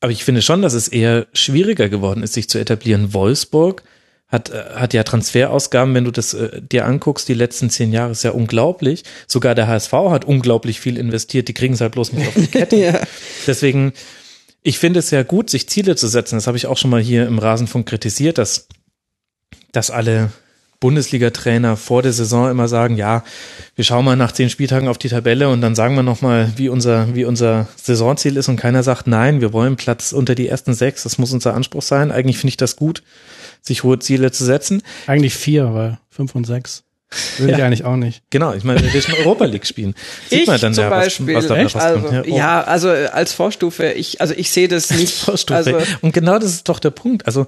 Aber 0.00 0.12
ich 0.12 0.24
finde 0.24 0.42
schon, 0.42 0.62
dass 0.62 0.74
es 0.74 0.88
eher 0.88 1.26
schwieriger 1.32 1.88
geworden 1.88 2.22
ist, 2.22 2.34
sich 2.34 2.48
zu 2.48 2.58
etablieren. 2.58 3.14
Wolfsburg 3.14 3.82
hat, 4.28 4.50
äh, 4.50 4.64
hat 4.74 4.94
ja 4.94 5.04
Transferausgaben, 5.04 5.94
wenn 5.94 6.04
du 6.04 6.10
das 6.10 6.34
äh, 6.34 6.60
dir 6.60 6.84
anguckst, 6.86 7.28
die 7.28 7.34
letzten 7.34 7.70
zehn 7.70 7.92
Jahre 7.92 8.12
ist 8.12 8.22
ja 8.22 8.32
unglaublich. 8.32 9.04
Sogar 9.26 9.54
der 9.54 9.68
HSV 9.68 9.92
hat 9.92 10.24
unglaublich 10.24 10.80
viel 10.80 10.98
investiert, 10.98 11.48
die 11.48 11.54
kriegen 11.54 11.74
es 11.74 11.80
halt 11.80 11.92
bloß 11.92 12.12
nicht 12.12 12.28
auf 12.28 12.34
die 12.34 12.46
Kette. 12.58 12.76
Ja. 12.76 13.00
Deswegen, 13.46 13.92
ich 14.62 14.78
finde 14.78 14.98
es 14.98 15.10
ja 15.10 15.22
gut, 15.22 15.48
sich 15.48 15.68
Ziele 15.68 15.96
zu 15.96 16.08
setzen. 16.08 16.36
Das 16.36 16.46
habe 16.46 16.56
ich 16.56 16.66
auch 16.66 16.76
schon 16.76 16.90
mal 16.90 17.00
hier 17.00 17.26
im 17.26 17.38
Rasenfunk 17.38 17.88
kritisiert, 17.88 18.38
dass, 18.38 18.68
dass 19.72 19.90
alle 19.90 20.30
Bundesliga-Trainer 20.80 21.76
vor 21.76 22.02
der 22.02 22.12
Saison 22.12 22.50
immer 22.50 22.68
sagen, 22.68 22.96
ja, 22.96 23.24
wir 23.74 23.84
schauen 23.84 24.04
mal 24.04 24.16
nach 24.16 24.32
zehn 24.32 24.50
Spieltagen 24.50 24.88
auf 24.88 24.98
die 24.98 25.08
Tabelle 25.08 25.48
und 25.48 25.60
dann 25.60 25.74
sagen 25.74 25.94
wir 25.94 26.02
nochmal, 26.02 26.52
wie 26.56 26.68
unser, 26.68 27.14
wie 27.14 27.24
unser 27.24 27.68
Saisonziel 27.76 28.36
ist 28.36 28.48
und 28.48 28.56
keiner 28.56 28.82
sagt, 28.82 29.06
nein, 29.06 29.40
wir 29.40 29.52
wollen 29.52 29.76
Platz 29.76 30.12
unter 30.12 30.34
die 30.34 30.48
ersten 30.48 30.74
sechs, 30.74 31.02
das 31.04 31.18
muss 31.18 31.32
unser 31.32 31.54
Anspruch 31.54 31.82
sein. 31.82 32.12
Eigentlich 32.12 32.38
finde 32.38 32.50
ich 32.50 32.56
das 32.56 32.76
gut, 32.76 33.02
sich 33.62 33.82
hohe 33.84 33.98
Ziele 33.98 34.30
zu 34.32 34.44
setzen. 34.44 34.82
Eigentlich 35.06 35.34
vier, 35.34 35.72
weil 35.74 35.98
fünf 36.10 36.34
und 36.34 36.44
sechs. 36.46 36.82
Will 37.38 37.50
ich 37.50 37.56
Ja. 37.58 37.66
eigentlich 37.66 37.84
auch 37.84 37.96
nicht. 37.96 38.22
Genau, 38.30 38.52
ich 38.52 38.64
meine, 38.64 38.82
wir 38.92 39.00
schon 39.00 39.14
Europa 39.14 39.44
League 39.44 39.66
spielen. 39.66 39.94
Sieht 40.28 40.40
Ich 40.42 40.46
man 40.48 40.60
dann 40.60 40.74
zum 40.74 40.84
ja, 40.84 40.90
was, 40.90 41.04
Beispiel. 41.04 41.34
was 41.36 41.46
dabei 41.46 41.62
also, 41.62 41.78
rauskommt. 41.78 42.26
oh. 42.28 42.36
ja, 42.36 42.62
also 42.62 42.88
äh, 42.90 43.06
als 43.06 43.32
Vorstufe, 43.32 43.92
ich, 43.92 44.20
also 44.20 44.34
ich 44.36 44.50
sehe 44.50 44.66
das 44.68 44.90
nicht. 44.90 45.14
Vorstufe. 45.14 45.56
Also, 45.56 45.78
und 46.00 46.12
genau 46.12 46.38
das 46.38 46.50
ist 46.50 46.68
doch 46.68 46.80
der 46.80 46.90
Punkt. 46.90 47.24
Also, 47.26 47.46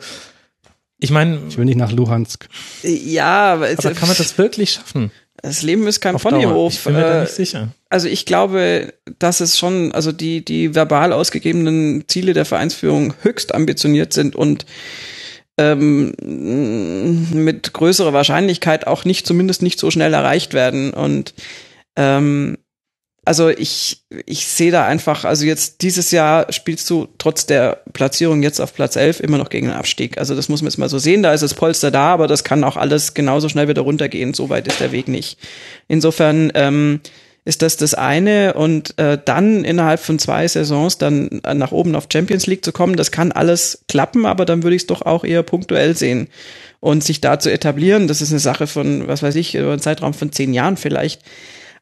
ich 0.99 1.11
meine, 1.11 1.41
Ich 1.49 1.57
will 1.59 1.65
nicht 1.65 1.79
nach 1.79 1.93
Luhansk. 1.93 2.49
ja, 2.83 3.53
aber, 3.55 3.69
aber 3.71 3.95
kann 3.95 4.09
man 4.09 4.17
das 4.17 4.37
wirklich 4.39 4.73
schaffen? 4.73 5.11
das 5.41 5.63
Leben 5.63 5.87
ist 5.87 6.01
kein? 6.01 6.17
Ponyhof. 6.17 6.73
Ich 6.75 6.83
bin 6.85 6.95
mir 6.95 7.01
da 7.03 7.19
Äh, 7.19 7.21
nicht 7.23 7.33
sicher. 7.35 7.69
Also 7.89 8.09
ich 8.09 8.27
glaube, 8.27 8.93
dass 9.21 9.41
es 9.41 9.57
schon, 9.59 9.93
also 9.93 10.11
die, 10.13 10.45
die 10.45 10.75
verbal 10.75 11.13
ausgegebenen 11.13 12.05
Ziele 12.09 12.33
der 12.33 12.45
Vereinsführung 12.45 13.15
höchst 13.23 13.55
ambitioniert 13.55 14.13
sind 14.13 14.35
und 14.35 14.67
ähm, 15.57 16.13
mit 17.33 17.73
größerer 17.73 18.13
Wahrscheinlichkeit 18.13 18.87
auch 18.87 19.05
nicht, 19.05 19.27
zumindest 19.27 19.63
nicht 19.63 19.79
so 19.79 19.91
schnell 19.91 20.15
erreicht 20.15 20.55
werden. 20.55 20.93
Und 20.93 21.35
ähm, 21.97 22.59
also 23.25 23.51
ich, 23.51 24.03
ich 24.25 24.47
sehe 24.47 24.71
da 24.71 24.87
einfach, 24.87 25.25
also 25.25 25.45
jetzt 25.45 25.83
dieses 25.83 26.11
Jahr 26.11 26.51
spielst 26.53 26.89
du 26.89 27.09
trotz 27.19 27.45
der 27.45 27.83
Platzierung 27.93 28.43
jetzt 28.43 28.61
auf 28.61 28.75
Platz 28.75 28.97
11 28.97 29.21
immer 29.21 29.37
noch 29.37 29.51
gegen 29.51 29.67
den 29.67 29.77
Abstieg. 29.77 30.17
Also 30.17 30.35
das 30.35 30.49
muss 30.49 30.63
man 30.63 30.71
jetzt 30.71 30.79
mal 30.79 30.89
so 30.89 30.99
sehen, 30.99 31.23
da 31.23 31.35
ist 31.35 31.43
das 31.43 31.55
Polster 31.55 31.91
da, 31.91 32.13
aber 32.15 32.27
das 32.27 32.43
kann 32.43 32.65
auch 32.65 32.77
alles 32.77 33.13
genauso 33.13 33.49
schnell 33.49 33.69
wieder 33.69 33.83
runtergehen. 33.83 34.33
So 34.33 34.49
weit 34.49 34.67
ist 34.67 34.81
der 34.81 34.93
Weg 34.93 35.09
nicht. 35.09 35.39
Insofern 35.89 36.51
ähm, 36.55 37.01
ist 37.45 37.63
das 37.63 37.77
das 37.77 37.95
eine 37.95 38.55
und 38.55 38.99
äh, 38.99 39.19
dann 39.23 39.65
innerhalb 39.65 40.01
von 40.01 40.19
zwei 40.19 40.47
Saisons 40.47 40.99
dann 40.99 41.41
nach 41.55 41.73
oben 41.73 41.95
auf 41.95 42.09
Champions 42.13 42.47
League 42.47 42.65
zu 42.65 42.73
kommen, 42.73 42.97
das 42.97 43.11
kann 43.11 43.33
alles 43.33 43.85
klappen, 43.89 44.27
aber 44.27 44.45
dann 44.45 44.63
würde 44.63 44.77
ich 44.77 44.83
es 44.83 44.87
doch 44.87 45.03
auch 45.03 45.25
eher 45.25 45.43
punktuell 45.43 45.97
sehen 45.97 46.29
und 46.81 47.03
sich 47.03 47.23
da 47.23 47.39
zu 47.39 47.51
etablieren, 47.51 48.07
das 48.07 48.21
ist 48.21 48.31
eine 48.31 48.39
Sache 48.39 48.67
von, 48.67 49.09
was 49.09 49.23
weiß 49.23 49.35
ich, 49.37 49.55
über 49.55 49.73
einen 49.73 49.81
Zeitraum 49.81 50.15
von 50.15 50.31
zehn 50.31 50.53
Jahren 50.53 50.77
vielleicht. 50.77 51.23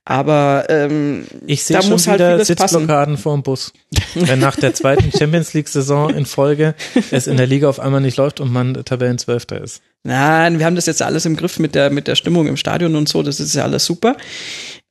Aber 0.08 0.66
ähm, 0.68 1.26
Ich 1.46 1.64
sehe 1.64 1.82
schon 1.82 1.90
muss 1.90 2.06
halt 2.06 2.20
wieder 2.20 2.36
passen. 2.36 2.44
Sitzblockaden 2.44 3.18
vor 3.18 3.34
dem 3.34 3.42
Bus. 3.42 3.72
Wenn 4.14 4.38
nach 4.38 4.54
der 4.54 4.72
zweiten 4.72 5.10
Champions 5.18 5.52
League 5.52 5.66
Saison 5.66 6.10
in 6.10 6.26
Folge 6.26 6.76
es 7.10 7.26
in 7.26 7.36
der 7.36 7.48
Liga 7.48 7.68
auf 7.68 7.80
einmal 7.80 8.00
nicht 8.00 8.16
läuft 8.16 8.38
und 8.38 8.52
man 8.52 8.74
Tabellenzwölfter 8.74 9.60
ist. 9.60 9.82
Nein, 10.04 10.60
wir 10.60 10.66
haben 10.66 10.76
das 10.76 10.86
jetzt 10.86 11.02
alles 11.02 11.26
im 11.26 11.36
Griff 11.36 11.58
mit 11.58 11.74
der, 11.74 11.90
mit 11.90 12.06
der 12.06 12.14
Stimmung 12.14 12.46
im 12.46 12.56
Stadion 12.56 12.94
und 12.94 13.08
so, 13.08 13.24
das 13.24 13.40
ist 13.40 13.56
ja 13.56 13.64
alles 13.64 13.84
super. 13.84 14.16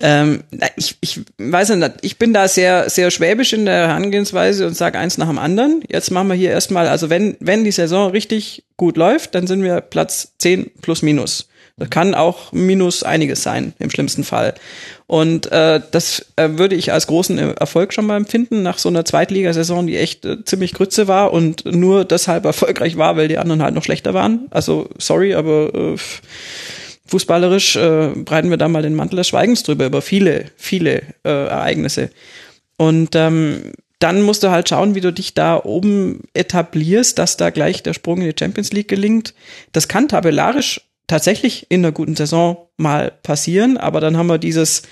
Ähm, 0.02 0.44
ich, 0.76 0.98
ich 1.00 1.22
weiß 1.38 1.70
nicht, 1.70 1.94
ich 2.02 2.18
bin 2.18 2.34
da 2.34 2.50
sehr, 2.50 2.90
sehr 2.90 3.10
schwäbisch 3.10 3.54
in 3.54 3.64
der 3.64 3.88
Herangehensweise 3.88 4.68
und 4.68 4.76
sage 4.76 5.00
eins 5.00 5.18
nach 5.18 5.30
dem 5.30 5.40
anderen. 5.40 5.82
Jetzt 5.88 6.12
machen 6.12 6.28
wir 6.28 6.36
hier 6.36 6.52
erstmal, 6.52 6.90
also 6.90 7.10
wenn, 7.10 7.38
wenn 7.40 7.64
die 7.64 7.72
Saison 7.72 8.12
richtig 8.12 8.66
gut 8.76 8.98
läuft, 8.98 9.34
dann 9.34 9.48
sind 9.48 9.64
wir 9.64 9.80
Platz 9.80 10.34
10 10.40 10.72
plus 10.82 11.02
minus. 11.02 11.48
Das 11.78 11.90
kann 11.90 12.16
auch 12.16 12.54
minus 12.54 13.04
einiges 13.04 13.44
sein, 13.44 13.74
im 13.80 13.90
schlimmsten 13.90 14.24
Fall. 14.24 14.54
Und 15.08 15.52
äh, 15.52 15.82
das 15.92 16.26
äh, 16.36 16.50
würde 16.54 16.76
ich 16.76 16.92
als 16.92 17.06
großen 17.06 17.38
Erfolg 17.38 17.94
schon 17.94 18.08
mal 18.08 18.18
empfinden, 18.18 18.64
nach 18.64 18.80
so 18.80 18.90
einer 18.90 19.06
Zweitligasaison, 19.06 19.86
die 19.86 19.98
echt 19.98 20.26
äh, 20.26 20.44
ziemlich 20.44 20.74
grütze 20.74 21.08
war 21.08 21.32
und 21.32 21.64
nur 21.66 22.06
deshalb 22.06 22.46
erfolgreich 22.46 22.98
war, 22.98 23.16
weil 23.16 23.28
die 23.28 23.38
anderen 23.38 23.62
halt 23.62 23.76
noch 23.76 23.84
schlechter 23.84 24.16
waren. 24.16 24.48
Also 24.50 24.90
sorry, 24.98 25.36
aber 25.36 25.74
äh, 25.76 25.96
fußballerisch 27.06 27.76
äh, 27.76 28.10
breiten 28.16 28.50
wir 28.50 28.58
da 28.58 28.68
mal 28.68 28.82
den 28.82 28.96
Mantel 28.96 29.18
des 29.18 29.28
Schweigens 29.28 29.62
drüber, 29.62 29.86
über 29.86 30.02
viele, 30.02 30.46
viele 30.58 31.04
äh, 31.24 31.30
Ereignisse. 31.30 32.10
Und 32.78 33.16
ähm, 33.16 33.74
dann 34.00 34.24
musst 34.24 34.44
du 34.44 34.50
halt 34.50 34.68
schauen, 34.70 34.96
wie 34.96 35.02
du 35.02 35.14
dich 35.14 35.36
da 35.36 35.64
oben 35.64 36.24
etablierst, 36.34 37.18
dass 37.20 37.38
da 37.38 37.52
gleich 37.52 37.84
der 37.84 37.94
Sprung 37.94 38.22
in 38.22 38.30
die 38.30 38.36
Champions 38.38 38.74
League 38.74 38.88
gelingt. 38.88 39.34
Das 39.72 39.88
kann 39.88 40.08
tabellarisch 40.08 40.82
tatsächlich 41.08 41.68
in 41.70 41.84
einer 41.84 41.92
guten 41.92 42.16
Saison 42.16 42.58
mal 42.78 43.12
passieren, 43.24 43.78
aber 43.78 44.00
dann 44.00 44.18
haben 44.18 44.28
wir 44.28 44.38
dieses 44.38 44.84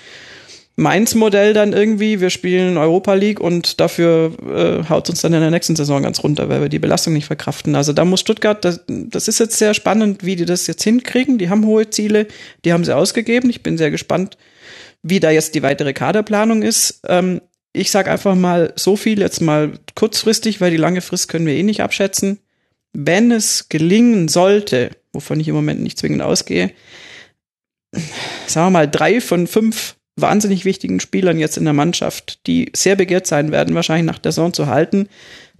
Mainz-Modell 0.76 1.52
dann 1.52 1.72
irgendwie, 1.72 2.20
wir 2.20 2.30
spielen 2.30 2.76
Europa 2.76 3.14
League 3.14 3.38
und 3.38 3.78
dafür 3.78 4.32
äh, 4.42 4.88
haut 4.88 5.08
uns 5.08 5.20
dann 5.20 5.32
in 5.32 5.40
der 5.40 5.52
nächsten 5.52 5.76
Saison 5.76 6.02
ganz 6.02 6.24
runter, 6.24 6.48
weil 6.48 6.62
wir 6.62 6.68
die 6.68 6.80
Belastung 6.80 7.12
nicht 7.12 7.26
verkraften. 7.26 7.76
Also 7.76 7.92
da 7.92 8.04
muss 8.04 8.20
Stuttgart, 8.20 8.64
das, 8.64 8.80
das 8.88 9.28
ist 9.28 9.38
jetzt 9.38 9.56
sehr 9.56 9.72
spannend, 9.74 10.24
wie 10.24 10.34
die 10.34 10.46
das 10.46 10.66
jetzt 10.66 10.82
hinkriegen. 10.82 11.38
Die 11.38 11.48
haben 11.48 11.64
hohe 11.64 11.90
Ziele, 11.90 12.26
die 12.64 12.72
haben 12.72 12.84
sie 12.84 12.94
ausgegeben. 12.94 13.50
Ich 13.50 13.62
bin 13.62 13.78
sehr 13.78 13.92
gespannt, 13.92 14.36
wie 15.02 15.20
da 15.20 15.30
jetzt 15.30 15.54
die 15.54 15.62
weitere 15.62 15.92
Kaderplanung 15.92 16.62
ist. 16.62 17.02
Ähm, 17.06 17.40
ich 17.72 17.92
sag 17.92 18.08
einfach 18.08 18.34
mal 18.34 18.72
so 18.74 18.96
viel 18.96 19.20
jetzt 19.20 19.40
mal 19.40 19.72
kurzfristig, 19.94 20.60
weil 20.60 20.72
die 20.72 20.76
lange 20.76 21.02
Frist 21.02 21.28
können 21.28 21.46
wir 21.46 21.54
eh 21.54 21.62
nicht 21.62 21.82
abschätzen. 21.82 22.40
Wenn 22.92 23.30
es 23.30 23.68
gelingen 23.68 24.26
sollte, 24.26 24.90
wovon 25.14 25.40
ich 25.40 25.48
im 25.48 25.54
Moment 25.54 25.80
nicht 25.80 25.98
zwingend 25.98 26.22
ausgehe, 26.22 26.72
sagen 28.46 28.66
wir 28.66 28.70
mal 28.70 28.90
drei 28.90 29.20
von 29.20 29.46
fünf 29.46 29.96
wahnsinnig 30.16 30.64
wichtigen 30.64 31.00
Spielern 31.00 31.38
jetzt 31.38 31.56
in 31.56 31.64
der 31.64 31.72
Mannschaft, 31.72 32.46
die 32.46 32.70
sehr 32.74 32.96
begehrt 32.96 33.26
sein 33.26 33.50
werden, 33.50 33.74
wahrscheinlich 33.74 34.06
nach 34.06 34.18
der 34.18 34.32
Saison 34.32 34.52
zu 34.52 34.66
halten, 34.66 35.08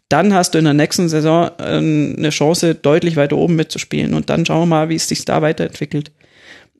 dann 0.09 0.35
hast 0.35 0.55
du 0.55 0.59
in 0.59 0.65
der 0.65 0.75
nächsten 0.75 1.09
Saison 1.09 1.51
äh, 1.59 1.63
eine 1.63 2.31
Chance, 2.31 2.75
deutlich 2.75 3.17
weiter 3.17 3.37
oben 3.37 3.57
mitzuspielen. 3.57 4.15
Und 4.15 4.31
dann 4.31 4.47
schauen 4.47 4.63
wir 4.63 4.67
mal, 4.67 4.89
wie 4.89 4.97
es 4.97 5.09
sich 5.09 5.25
da 5.25 5.43
weiterentwickelt. 5.43 6.13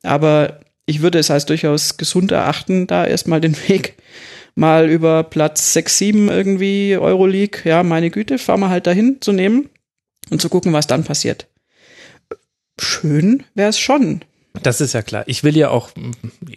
Aber 0.03 0.59
ich 0.85 1.01
würde 1.01 1.19
es 1.19 1.31
als 1.31 1.45
durchaus 1.45 1.97
gesund 1.97 2.31
erachten, 2.31 2.87
da 2.87 3.05
erstmal 3.05 3.41
den 3.41 3.57
Weg 3.67 3.95
mal 4.55 4.89
über 4.89 5.23
Platz 5.23 5.73
6, 5.73 5.97
7 5.97 6.29
irgendwie 6.29 6.95
Euroleague, 6.97 7.61
ja, 7.65 7.83
meine 7.83 8.09
Güte, 8.09 8.37
fahren 8.37 8.61
wir 8.61 8.69
halt 8.69 8.87
dahin 8.87 9.17
zu 9.19 9.33
nehmen 9.33 9.69
und 10.29 10.41
zu 10.41 10.47
gucken, 10.49 10.71
was 10.71 10.87
dann 10.87 11.03
passiert. 11.03 11.47
Schön 12.79 13.43
wäre 13.53 13.69
es 13.69 13.79
schon. 13.79 14.21
Das 14.63 14.79
ist 14.79 14.93
ja 14.93 15.01
klar. 15.01 15.23
Ich 15.27 15.43
will 15.43 15.57
ja 15.57 15.69
auch, 15.69 15.89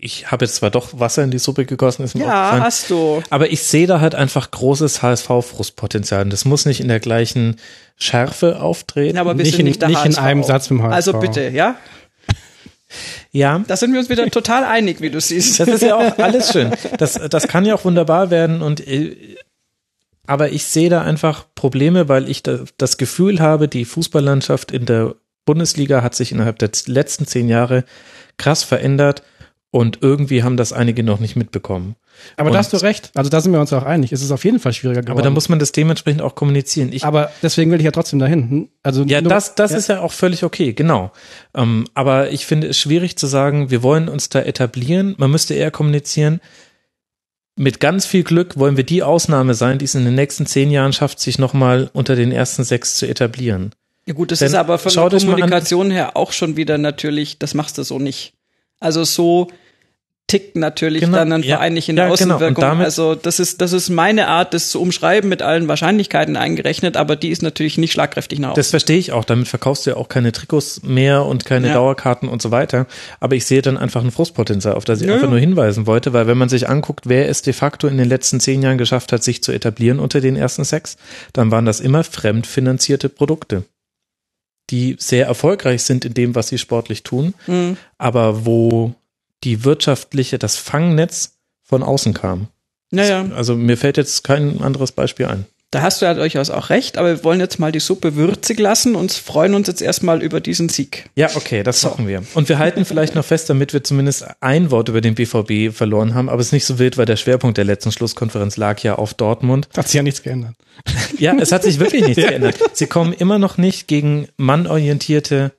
ich 0.01 0.31
habe 0.31 0.45
jetzt 0.45 0.55
zwar 0.55 0.70
doch 0.70 1.01
Wasser 1.01 1.24
in 1.24 1.32
die 1.32 1.39
Suppe 1.40 1.65
gegossen, 1.66 2.05
ist 2.05 2.15
mir 2.15 2.24
Ja, 2.27 2.61
hast 2.61 2.90
du. 2.90 3.23
aber 3.28 3.51
ich 3.51 3.62
sehe 3.65 3.89
da 3.89 4.01
halt 4.01 4.15
einfach 4.15 4.53
großes 4.53 5.03
HSV-Frustpotenzial. 5.03 6.23
Und 6.23 6.32
das 6.32 6.45
muss 6.45 6.65
nicht 6.65 6.78
in 6.81 6.86
der 6.86 7.01
gleichen 7.01 7.57
Schärfe 7.97 8.61
auftreten. 8.61 9.16
Ja, 9.16 9.23
aber 9.23 9.36
wir 9.36 9.43
Nicht 9.43 9.53
sind 9.57 9.61
in- 9.61 9.66
nicht 9.66 9.82
der 9.82 9.89
nicht 9.89 10.05
in 10.05 10.12
HSV. 10.12 10.23
einem 10.23 10.45
Satz 10.45 10.70
mit 10.70 10.78
dem 10.78 10.85
HSV. 10.85 10.95
Also 10.95 11.12
bitte, 11.19 11.49
ja? 11.49 11.74
ja, 13.32 13.59
Da 13.66 13.77
sind 13.77 13.93
wir 13.93 13.99
uns 13.99 14.09
wieder 14.09 14.28
total 14.31 14.65
einig, 14.65 15.01
wie 15.01 15.11
du 15.11 15.20
siehst. 15.20 15.59
Das 15.61 15.69
ist 15.69 15.82
ja 15.82 15.97
auch 15.97 16.19
alles 16.19 16.53
schön. 16.53 16.70
Das, 16.99 17.15
das 17.15 17.49
kann 17.49 17.65
ja 17.65 17.74
auch 17.74 17.85
wunderbar 17.85 18.31
werden 18.31 18.62
und 18.62 18.86
äh, 18.86 19.16
aber 20.27 20.51
ich 20.53 20.65
sehe 20.66 20.90
da 20.90 21.03
einfach 21.03 21.47
Probleme, 21.55 22.09
weil 22.09 22.28
ich 22.28 22.43
da, 22.43 22.61
das 22.77 22.97
Gefühl 22.99 23.40
habe, 23.40 23.66
die 23.66 23.85
Fußballlandschaft 23.86 24.70
in 24.73 24.85
der 24.86 25.15
Bundesliga 25.49 26.03
hat 26.03 26.15
sich 26.15 26.31
innerhalb 26.31 26.59
der 26.59 26.69
letzten 26.85 27.27
zehn 27.27 27.49
Jahre 27.49 27.85
krass 28.37 28.65
verändert 28.65 29.23
und 29.70 30.01
irgendwie 30.03 30.43
haben 30.43 30.59
das 30.59 30.75
einige 30.75 31.03
noch 31.03 31.20
nicht 31.20 31.37
mitbekommen. 31.37 31.97
Aber 32.37 32.49
und, 32.49 32.53
da 32.53 32.59
hast 32.59 32.75
du 32.75 32.77
recht. 32.77 33.12
Also 33.15 33.31
da 33.31 33.41
sind 33.41 33.53
wir 33.53 33.61
uns 33.61 33.73
auch 33.73 33.85
einig. 33.85 34.12
Es 34.12 34.20
ist 34.20 34.31
auf 34.31 34.45
jeden 34.45 34.61
Fall 34.61 34.75
schwieriger 34.75 35.01
geworden. 35.01 35.12
Aber 35.12 35.23
da 35.23 35.31
muss 35.31 35.49
man 35.49 35.59
das 35.59 35.73
dementsprechend 35.73 36.20
auch 36.20 36.35
kommunizieren. 36.35 36.93
Ich, 36.93 37.03
aber 37.03 37.31
deswegen 37.43 37.70
will 37.70 37.79
ich 37.79 37.87
ja 37.87 37.91
trotzdem 37.91 38.19
dahin. 38.19 38.69
Also 38.83 39.05
ja, 39.05 39.23
nur, 39.23 39.31
das, 39.31 39.55
das 39.55 39.70
ja. 39.70 39.79
ist 39.79 39.89
ja 39.89 40.01
auch 40.03 40.12
völlig 40.12 40.45
okay, 40.45 40.75
genau. 40.75 41.12
Ähm, 41.55 41.87
aber 41.95 42.31
ich 42.31 42.45
finde 42.45 42.66
es 42.66 42.79
schwierig 42.79 43.16
zu 43.16 43.27
sagen, 43.27 43.70
wir 43.70 43.83
wollen 43.83 44.11
uns 44.11 44.29
da 44.29 44.41
etablieren. 44.41 45.15
Man 45.16 45.31
müsste 45.31 45.55
eher 45.55 45.70
kommunizieren. 45.70 46.43
Mit 47.57 47.81
ganz 47.81 48.05
viel 48.05 48.23
Glück 48.23 48.59
wollen 48.59 48.77
wir 48.77 48.85
die 48.85 49.03
Ausnahme 49.03 49.55
sein, 49.55 49.79
die 49.79 49.87
es 49.87 49.95
in 49.95 50.05
den 50.05 50.15
nächsten 50.15 50.45
zehn 50.45 50.70
Jahren 50.70 50.93
schafft, 50.93 51.20
sich 51.20 51.39
nochmal 51.39 51.89
unter 51.95 52.16
den 52.16 52.33
ersten 52.33 52.65
sechs 52.65 52.97
zu 52.97 53.09
etablieren. 53.09 53.73
Ja 54.09 54.14
gut, 54.14 54.30
das 54.32 54.39
Denn 54.39 54.48
ist 54.48 54.55
aber 54.55 54.78
von 54.78 54.90
der 55.10 55.20
Kommunikation 55.20 55.90
her 55.90 56.16
auch 56.16 56.32
schon 56.32 56.56
wieder 56.56 56.78
natürlich, 56.78 57.39
das 57.39 57.52
machst 57.52 57.76
du 57.76 57.82
so 57.82 57.98
nicht. 57.98 58.32
Also 58.80 59.05
so 59.05 59.48
tickt 60.28 60.56
natürlich 60.56 61.01
Genau, 61.02 61.16
dann 61.18 61.32
ein 61.32 61.43
ja, 61.43 61.56
Verein 61.56 61.72
nicht 61.74 61.89
in 61.90 61.97
der 61.97 62.09
ja, 62.09 62.14
genau. 62.14 62.35
Außenwirkung. 62.36 62.62
damit- 62.62 62.85
also 62.86 63.14
das 63.14 63.39
ist, 63.39 63.60
das 63.60 63.72
ist 63.74 63.89
meine 63.90 64.28
Art, 64.28 64.52
das 64.55 64.70
zu 64.70 64.80
umschreiben, 64.80 65.28
mit 65.28 65.40
allen 65.43 65.68
Wahrscheinlichkeiten 65.68 66.36
eingerechnet, 66.36 66.97
aber 66.98 67.16
die 67.16 67.28
ist 67.28 67.43
natürlich 67.43 67.76
nicht 67.78 67.93
schlagkräftig 67.93 68.39
nach 68.39 68.51
außen. 68.51 68.56
Das 68.60 68.70
verstehe 68.70 68.98
ich 68.98 69.12
auch. 69.12 69.24
Damit 69.26 69.48
verkaufst 69.48 69.85
du 69.86 69.90
ja 69.90 69.97
auch 69.97 70.09
keine 70.09 70.32
Trikots 70.32 70.82
mehr 70.82 71.24
und 71.26 71.44
keine 71.47 71.68
Ja. 71.68 71.74
Dauerkarten 71.74 72.28
und 72.30 72.40
so 72.43 72.51
weiter. 72.51 72.86
Aber 73.20 73.36
ich 73.36 73.44
sehe 73.47 73.60
dann 73.62 73.76
einfach 73.78 74.02
ein 74.05 74.10
Frustpotenzial, 74.10 74.74
auf 74.74 74.85
das 74.86 75.02
ich 75.02 75.10
einfach 75.10 75.28
nur 75.30 75.39
hinweisen 75.39 75.86
wollte, 75.86 76.14
weil 76.14 76.26
wenn 76.26 76.39
man 76.39 76.48
sich 76.51 76.68
anguckt, 76.68 77.09
wer 77.09 77.28
es 77.28 77.43
de 77.43 77.52
facto 77.55 77.89
in 77.89 77.97
den 77.98 78.09
letzten 78.09 78.40
zehn 78.40 78.62
Jahren 78.62 78.78
geschafft 78.78 79.12
hat, 79.12 79.22
sich 79.24 79.43
zu 79.43 79.52
etablieren 79.52 79.98
unter 79.98 80.20
den 80.22 80.36
ersten 80.36 80.64
sechs, 80.64 80.97
dann 81.32 81.51
waren 81.51 81.64
das 81.66 81.80
immer 81.80 82.05
fremdfinanzierte 82.05 83.09
Produkte, 83.09 83.64
die 84.70 84.97
sehr 84.99 85.27
erfolgreich 85.27 85.82
sind 85.82 86.05
in 86.05 86.15
dem, 86.15 86.35
was 86.35 86.49
sie 86.49 86.59
sportlich 86.59 87.03
tun, 87.03 87.35
Mhm. 87.47 87.77
aber 87.97 88.45
wo 88.47 88.95
die 89.45 89.65
wirtschaftliche, 89.65 90.39
das 90.39 90.57
Fangnetz 90.57 91.39
von 91.62 91.82
außen 91.82 92.12
kam. 92.15 92.49
Naja, 92.90 93.27
Also 93.35 93.55
mir 93.55 93.77
fällt 93.77 93.97
jetzt 93.99 94.24
kein 94.24 94.61
anderes 94.62 94.93
Beispiel 94.93 95.27
ein. 95.27 95.47
Da 95.70 95.82
hast 95.82 96.01
du 96.01 96.07
ja 96.07 96.15
durchaus 96.15 96.49
auch 96.49 96.70
recht, 96.70 96.97
aber 96.97 97.09
wir 97.09 97.24
wollen 97.24 97.40
jetzt 97.40 97.59
mal 97.59 97.73
die 97.73 97.81
Suppe 97.81 98.16
würzig 98.16 98.59
lassen 98.59 98.95
und 98.95 99.12
freuen 99.12 99.55
uns 99.55 99.69
jetzt 99.69 99.82
erstmal 99.82 100.23
über 100.23 100.40
diesen 100.40 100.70
Sieg. 100.70 101.11
Ja, 101.15 101.28
okay, 101.35 101.62
das 101.62 101.82
machen 101.82 102.09
wir. 102.09 102.23
Und 102.35 102.49
wir 102.49 102.59
halten 102.59 102.86
vielleicht 102.86 103.15
noch 103.15 103.24
fest, 103.24 103.51
damit 103.51 103.74
wir 103.74 103.85
zumindest 103.85 104.27
ein 104.40 104.70
Wort 104.70 104.89
über 104.89 105.03
den 105.03 105.15
BVB 105.15 105.74
verloren 105.77 106.15
haben, 106.15 106.31
aber 106.31 106.40
es 106.40 106.49
ist 106.49 106.53
nicht 106.53 106.65
so 106.65 106.78
wild, 106.78 106.97
weil 106.97 107.05
der 107.05 107.16
Schwerpunkt 107.16 107.59
der 107.59 107.66
letzten 107.66 107.93
Schlusskonferenz 107.93 108.57
lag 108.57 108.82
ja 108.82 108.95
auf 108.95 109.12
Dortmund. 109.12 109.69
Hat 109.77 109.89
sich 109.89 109.95
ja 109.95 110.03
nichts 110.03 110.23
geändert. 110.23 110.55
Ja, 111.19 111.35
es 111.36 111.51
hat 111.51 111.65
sich 111.65 111.81
wirklich 111.81 112.03
nichts 112.05 112.23
geändert. 112.28 112.57
Sie 112.73 112.86
kommen 112.86 113.12
immer 113.12 113.39
noch 113.39 113.59
nicht 113.59 113.89
gegen 113.89 114.28
mannorientierte 114.36 115.53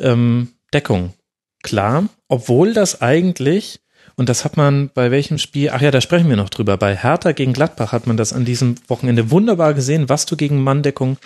ähm, 0.00 0.48
Deckung. 0.74 1.14
Klar, 1.62 2.08
obwohl 2.28 2.74
das 2.74 3.00
eigentlich, 3.00 3.80
und 4.22 4.28
das 4.28 4.44
hat 4.44 4.56
man 4.56 4.88
bei 4.94 5.10
welchem 5.10 5.36
Spiel, 5.36 5.70
ach 5.70 5.80
ja, 5.80 5.90
da 5.90 6.00
sprechen 6.00 6.28
wir 6.28 6.36
noch 6.36 6.48
drüber, 6.48 6.76
bei 6.76 6.94
Hertha 6.94 7.32
gegen 7.32 7.52
Gladbach 7.52 7.90
hat 7.90 8.06
man 8.06 8.16
das 8.16 8.32
an 8.32 8.44
diesem 8.44 8.76
Wochenende 8.86 9.32
wunderbar 9.32 9.74
gesehen, 9.74 10.08
was 10.08 10.26
du 10.26 10.36
gegen 10.36 10.62
Manndeckung, 10.62 11.16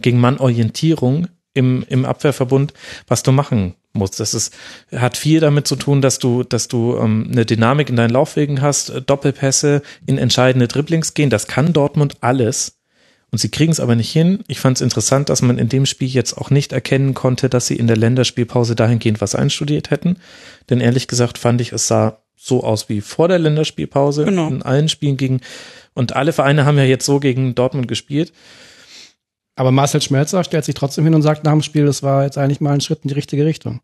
gegen 0.00 0.20
Mannorientierung 0.20 1.26
im, 1.52 1.84
im 1.88 2.04
Abwehrverbund, 2.04 2.72
was 3.08 3.24
du 3.24 3.32
machen 3.32 3.74
musst. 3.92 4.20
Das 4.20 4.34
ist, 4.34 4.54
hat 4.94 5.16
viel 5.16 5.40
damit 5.40 5.66
zu 5.66 5.74
tun, 5.74 6.00
dass 6.00 6.20
du, 6.20 6.44
dass 6.44 6.68
du 6.68 6.96
ähm, 6.96 7.28
eine 7.32 7.44
Dynamik 7.44 7.88
in 7.88 7.96
deinen 7.96 8.10
Laufwegen 8.10 8.62
hast, 8.62 8.90
äh, 8.90 9.02
Doppelpässe 9.02 9.82
in 10.06 10.16
entscheidende 10.16 10.68
Dribblings 10.68 11.14
gehen. 11.14 11.30
Das 11.30 11.48
kann 11.48 11.72
Dortmund 11.72 12.18
alles. 12.20 12.78
Und 13.32 13.38
sie 13.38 13.50
kriegen 13.50 13.72
es 13.72 13.80
aber 13.80 13.96
nicht 13.96 14.12
hin. 14.12 14.44
Ich 14.46 14.60
fand 14.60 14.76
es 14.76 14.80
interessant, 14.80 15.28
dass 15.28 15.42
man 15.42 15.58
in 15.58 15.68
dem 15.68 15.86
Spiel 15.86 16.06
jetzt 16.06 16.38
auch 16.38 16.50
nicht 16.50 16.72
erkennen 16.72 17.14
konnte, 17.14 17.48
dass 17.48 17.66
sie 17.66 17.74
in 17.74 17.88
der 17.88 17.96
Länderspielpause 17.96 18.76
dahingehend 18.76 19.20
was 19.20 19.34
einstudiert 19.34 19.90
hätten. 19.90 20.18
Denn 20.70 20.80
ehrlich 20.80 21.08
gesagt 21.08 21.38
fand 21.38 21.60
ich, 21.60 21.72
es 21.72 21.88
sah 21.88 22.23
so 22.36 22.62
aus 22.62 22.88
wie 22.88 23.00
vor 23.00 23.28
der 23.28 23.38
Länderspielpause 23.38 24.24
Genau. 24.24 24.48
in 24.48 24.62
allen 24.62 24.88
Spielen 24.88 25.16
gegen, 25.16 25.40
und 25.94 26.16
alle 26.16 26.32
Vereine 26.32 26.64
haben 26.66 26.78
ja 26.78 26.84
jetzt 26.84 27.06
so 27.06 27.20
gegen 27.20 27.54
Dortmund 27.54 27.88
gespielt. 27.88 28.32
Aber 29.56 29.70
Marcel 29.70 30.02
Schmelzer 30.02 30.42
stellt 30.42 30.64
sich 30.64 30.74
trotzdem 30.74 31.04
hin 31.04 31.14
und 31.14 31.22
sagt 31.22 31.44
nach 31.44 31.52
dem 31.52 31.62
Spiel, 31.62 31.86
das 31.86 32.02
war 32.02 32.24
jetzt 32.24 32.38
eigentlich 32.38 32.60
mal 32.60 32.72
ein 32.72 32.80
Schritt 32.80 33.00
in 33.04 33.08
die 33.08 33.14
richtige 33.14 33.44
Richtung. 33.46 33.80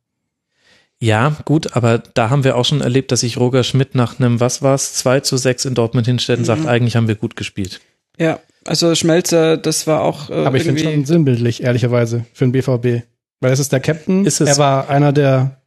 Ja, 0.98 1.36
gut, 1.46 1.74
aber 1.76 1.98
da 1.98 2.28
haben 2.28 2.44
wir 2.44 2.56
auch 2.56 2.64
schon 2.64 2.82
erlebt, 2.82 3.10
dass 3.10 3.20
sich 3.20 3.38
Roger 3.38 3.64
Schmidt 3.64 3.94
nach 3.94 4.18
einem, 4.18 4.38
was 4.40 4.60
war's, 4.60 4.94
2 4.94 5.20
zu 5.20 5.36
6 5.38 5.64
in 5.66 5.74
Dortmund 5.74 6.06
hinstellt 6.06 6.40
und 6.40 6.44
sagt, 6.44 6.66
eigentlich 6.66 6.96
haben 6.96 7.08
wir 7.08 7.14
gut 7.14 7.36
gespielt. 7.36 7.80
Ja, 8.18 8.38
also 8.66 8.94
Schmelzer, 8.94 9.56
das 9.56 9.86
war 9.86 10.02
auch 10.02 10.28
äh, 10.28 10.34
Aber 10.44 10.58
ich 10.58 10.64
finde 10.64 10.82
schon 10.82 11.06
sinnbildlich, 11.06 11.62
ehrlicherweise, 11.62 12.26
für 12.34 12.44
den 12.46 12.52
BVB. 12.52 13.06
Weil 13.40 13.52
es 13.52 13.60
ist 13.60 13.72
der 13.72 13.80
Captain. 13.80 14.26
Ist 14.26 14.42
es. 14.42 14.48
Er 14.50 14.58
war 14.58 14.90
einer 14.90 15.12
der 15.12 15.62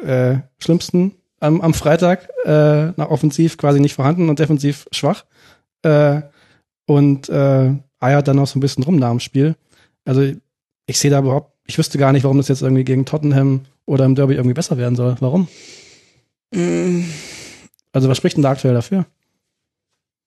äh, 0.00 0.36
schlimmsten 0.62 1.16
am, 1.40 1.60
am 1.60 1.74
Freitag, 1.74 2.28
äh, 2.44 2.92
nach 2.96 3.10
offensiv 3.10 3.58
quasi 3.58 3.80
nicht 3.80 3.94
vorhanden 3.94 4.28
und 4.28 4.38
defensiv 4.38 4.86
schwach. 4.92 5.24
Äh, 5.82 6.22
und 6.86 7.28
äh, 7.28 7.72
eiert 8.00 8.28
dann 8.28 8.36
noch 8.36 8.46
so 8.46 8.58
ein 8.58 8.60
bisschen 8.60 8.84
rum 8.84 8.96
nach 8.96 9.10
dem 9.10 9.20
Spiel. 9.20 9.56
Also 10.04 10.22
ich 10.86 10.98
sehe 10.98 11.10
da 11.10 11.18
überhaupt, 11.18 11.52
ich 11.66 11.78
wüsste 11.78 11.98
gar 11.98 12.12
nicht, 12.12 12.24
warum 12.24 12.36
das 12.36 12.48
jetzt 12.48 12.62
irgendwie 12.62 12.84
gegen 12.84 13.04
Tottenham 13.04 13.62
oder 13.86 14.04
im 14.04 14.14
Derby 14.14 14.34
irgendwie 14.34 14.54
besser 14.54 14.78
werden 14.78 14.96
soll. 14.96 15.16
Warum? 15.20 15.48
Mm, 16.54 17.02
Also 17.92 18.08
was 18.08 18.16
spricht 18.16 18.36
denn 18.36 18.42
da 18.42 18.50
aktuell 18.50 18.74
dafür? 18.74 19.06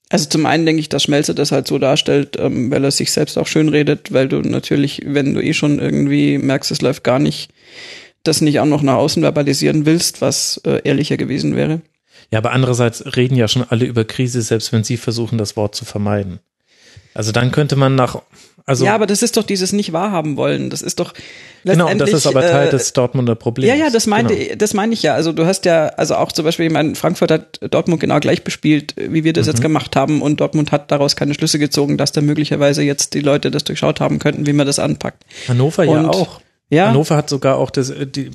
Also 0.09 0.27
zum 0.27 0.45
einen 0.47 0.65
denke 0.65 0.79
ich, 0.79 0.89
dass 0.89 1.03
Schmelzer 1.03 1.35
das 1.35 1.51
halt 1.51 1.67
so 1.67 1.77
darstellt, 1.77 2.35
ähm, 2.39 2.71
weil 2.71 2.83
er 2.83 2.91
sich 2.91 3.11
selbst 3.11 3.37
auch 3.37 3.47
schön 3.47 3.69
redet, 3.69 4.11
weil 4.11 4.27
du 4.27 4.41
natürlich, 4.41 5.03
wenn 5.05 5.35
du 5.35 5.43
eh 5.43 5.53
schon 5.53 5.79
irgendwie 5.79 6.39
merkst, 6.39 6.71
es 6.71 6.81
läuft 6.81 7.03
gar 7.03 7.19
nicht, 7.19 7.51
das 8.23 8.41
nicht 8.41 8.59
auch 8.59 8.65
noch 8.65 8.81
nach 8.81 8.95
außen 8.95 9.21
verbalisieren 9.23 9.85
willst, 9.85 10.21
was 10.21 10.61
äh, 10.65 10.81
ehrlicher 10.83 11.17
gewesen 11.17 11.55
wäre. 11.55 11.81
Ja, 12.31 12.39
aber 12.39 12.51
andererseits 12.51 13.15
reden 13.15 13.35
ja 13.35 13.47
schon 13.47 13.65
alle 13.67 13.85
über 13.85 14.03
Krise, 14.05 14.41
selbst 14.41 14.71
wenn 14.73 14.83
sie 14.83 14.97
versuchen, 14.97 15.37
das 15.37 15.55
Wort 15.55 15.75
zu 15.75 15.85
vermeiden. 15.85 16.39
Also 17.15 17.31
dann 17.31 17.51
könnte 17.51 17.75
man 17.75 17.95
nach, 17.95 18.21
also 18.65 18.85
ja, 18.85 18.93
aber 18.93 19.07
das 19.07 19.23
ist 19.23 19.35
doch 19.35 19.43
dieses 19.43 19.73
nicht 19.73 19.93
wahrhaben 19.93 20.37
wollen. 20.37 20.69
Das 20.69 20.83
ist 20.83 20.99
doch 20.99 21.13
genau, 21.63 21.89
und 21.89 21.97
das 21.99 22.11
letztendlich, 22.11 22.13
ist 22.13 22.27
aber 22.27 22.41
Teil 22.41 22.67
äh, 22.67 22.71
des 22.71 22.93
Dortmunder 22.93 23.33
Problems. 23.33 23.67
Ja, 23.67 23.85
ja, 23.85 23.89
das 23.89 24.05
meinte, 24.05 24.35
genau. 24.35 24.55
das 24.57 24.75
meine 24.75 24.93
ich 24.93 25.01
ja. 25.01 25.15
Also 25.15 25.31
du 25.31 25.45
hast 25.47 25.65
ja, 25.65 25.87
also 25.87 26.15
auch 26.15 26.31
zum 26.31 26.45
Beispiel, 26.45 26.67
ich 26.67 26.71
meine, 26.71 26.93
Frankfurt 26.93 27.31
hat 27.31 27.59
Dortmund 27.71 27.99
genau 27.99 28.19
gleich 28.19 28.43
bespielt, 28.43 28.93
wie 28.95 29.23
wir 29.23 29.33
das 29.33 29.47
Mhm. 29.47 29.51
jetzt 29.53 29.61
gemacht 29.61 29.95
haben 29.95 30.21
und 30.21 30.39
Dortmund 30.39 30.71
hat 30.71 30.91
daraus 30.91 31.15
keine 31.15 31.33
Schlüsse 31.33 31.57
gezogen, 31.57 31.97
dass 31.97 32.11
da 32.11 32.21
möglicherweise 32.21 32.83
jetzt 32.83 33.15
die 33.15 33.21
Leute 33.21 33.49
das 33.49 33.63
durchschaut 33.63 33.99
haben 34.01 34.19
könnten, 34.19 34.45
wie 34.45 34.53
man 34.53 34.67
das 34.67 34.77
anpackt. 34.77 35.23
Hannover 35.47 35.83
ja 35.85 35.99
Und- 36.01 36.05
auch. 36.05 36.41
Ja, 36.69 36.89
Hannover 36.89 37.15
hat 37.15 37.29
sogar 37.29 37.57
auch 37.57 37.71
das, 37.71 37.89
äh, 37.89 38.05
die, 38.05 38.31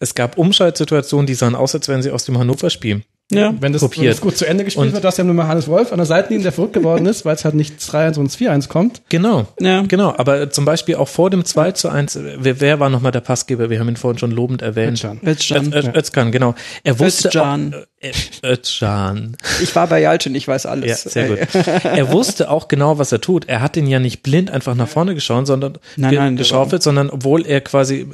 es 0.00 0.14
gab 0.14 0.38
Umschaltsituationen, 0.38 1.26
die 1.26 1.34
sahen 1.34 1.54
aus, 1.54 1.74
als 1.74 1.88
wären 1.88 2.02
sie 2.02 2.10
aus 2.10 2.24
dem 2.24 2.38
Hannover-Spiel. 2.38 3.02
Ja. 3.34 3.54
Wenn 3.60 3.72
das, 3.72 3.82
Kopiert. 3.82 4.02
wenn 4.04 4.10
das 4.10 4.20
gut 4.20 4.36
zu 4.36 4.46
Ende 4.46 4.64
gespielt 4.64 4.86
Und- 4.88 4.92
wird, 4.92 5.04
dass 5.04 5.16
ja 5.16 5.24
nur 5.24 5.34
mal 5.34 5.46
Hannes 5.48 5.68
Wolf 5.68 5.92
an 5.92 5.98
der 5.98 6.06
Seitenlinie, 6.06 6.42
der 6.44 6.52
verrückt 6.52 6.72
geworden 6.74 7.06
ist, 7.06 7.24
weil 7.24 7.34
es 7.34 7.44
halt 7.44 7.54
nicht 7.54 7.78
3-1 7.80 8.18
und 8.18 8.30
4-1 8.30 8.68
kommt. 8.68 9.02
Genau. 9.08 9.46
Ja. 9.60 9.82
Genau, 9.82 10.14
aber 10.16 10.50
zum 10.50 10.64
Beispiel 10.64 10.96
auch 10.96 11.08
vor 11.08 11.30
dem 11.30 11.44
2 11.44 11.72
zu 11.72 11.88
1, 11.88 12.16
äh, 12.16 12.36
wer, 12.38 12.60
wer 12.60 12.80
war 12.80 12.88
nochmal 12.90 13.12
der 13.12 13.20
Passgeber? 13.20 13.70
Wir 13.70 13.80
haben 13.80 13.88
ihn 13.88 13.96
vorhin 13.96 14.18
schon 14.18 14.30
lobend 14.30 14.62
erwähnt. 14.62 14.92
Özcan. 15.02 15.20
Özcan. 15.24 15.72
Öz- 15.72 15.86
Öz- 15.88 15.94
Özcan, 15.96 16.32
genau. 16.32 16.54
Er 16.84 16.98
wusste 16.98 17.28
Özcan. 17.28 17.74
auch, 17.74 18.44
Özcan. 18.44 19.36
Ich 19.62 19.74
war 19.76 19.86
bei 19.86 20.00
Jalcin, 20.00 20.34
ich 20.34 20.48
weiß 20.48 20.64
Ja, 20.64 20.70
alles. 20.70 21.02
sehr 21.04 21.30
Ey. 21.30 21.36
gut. 21.36 21.48
Er 21.84 22.12
wusste 22.12 22.50
auch 22.50 22.68
genau, 22.68 22.98
was 22.98 23.12
er 23.12 23.20
tut. 23.20 23.48
Er 23.48 23.60
hat 23.60 23.76
den 23.76 23.86
ja 23.86 23.98
nicht 23.98 24.22
blind 24.22 24.50
einfach 24.50 24.74
nach 24.74 24.88
vorne 24.88 25.14
geschaut, 25.14 25.46
sondern 25.46 25.78
Nein, 25.96 26.14
nein, 26.14 26.36
geschaufelt, 26.36 26.82
sondern 26.82 27.10
obwohl 27.10 27.46
er 27.46 27.60
quasi 27.60 28.06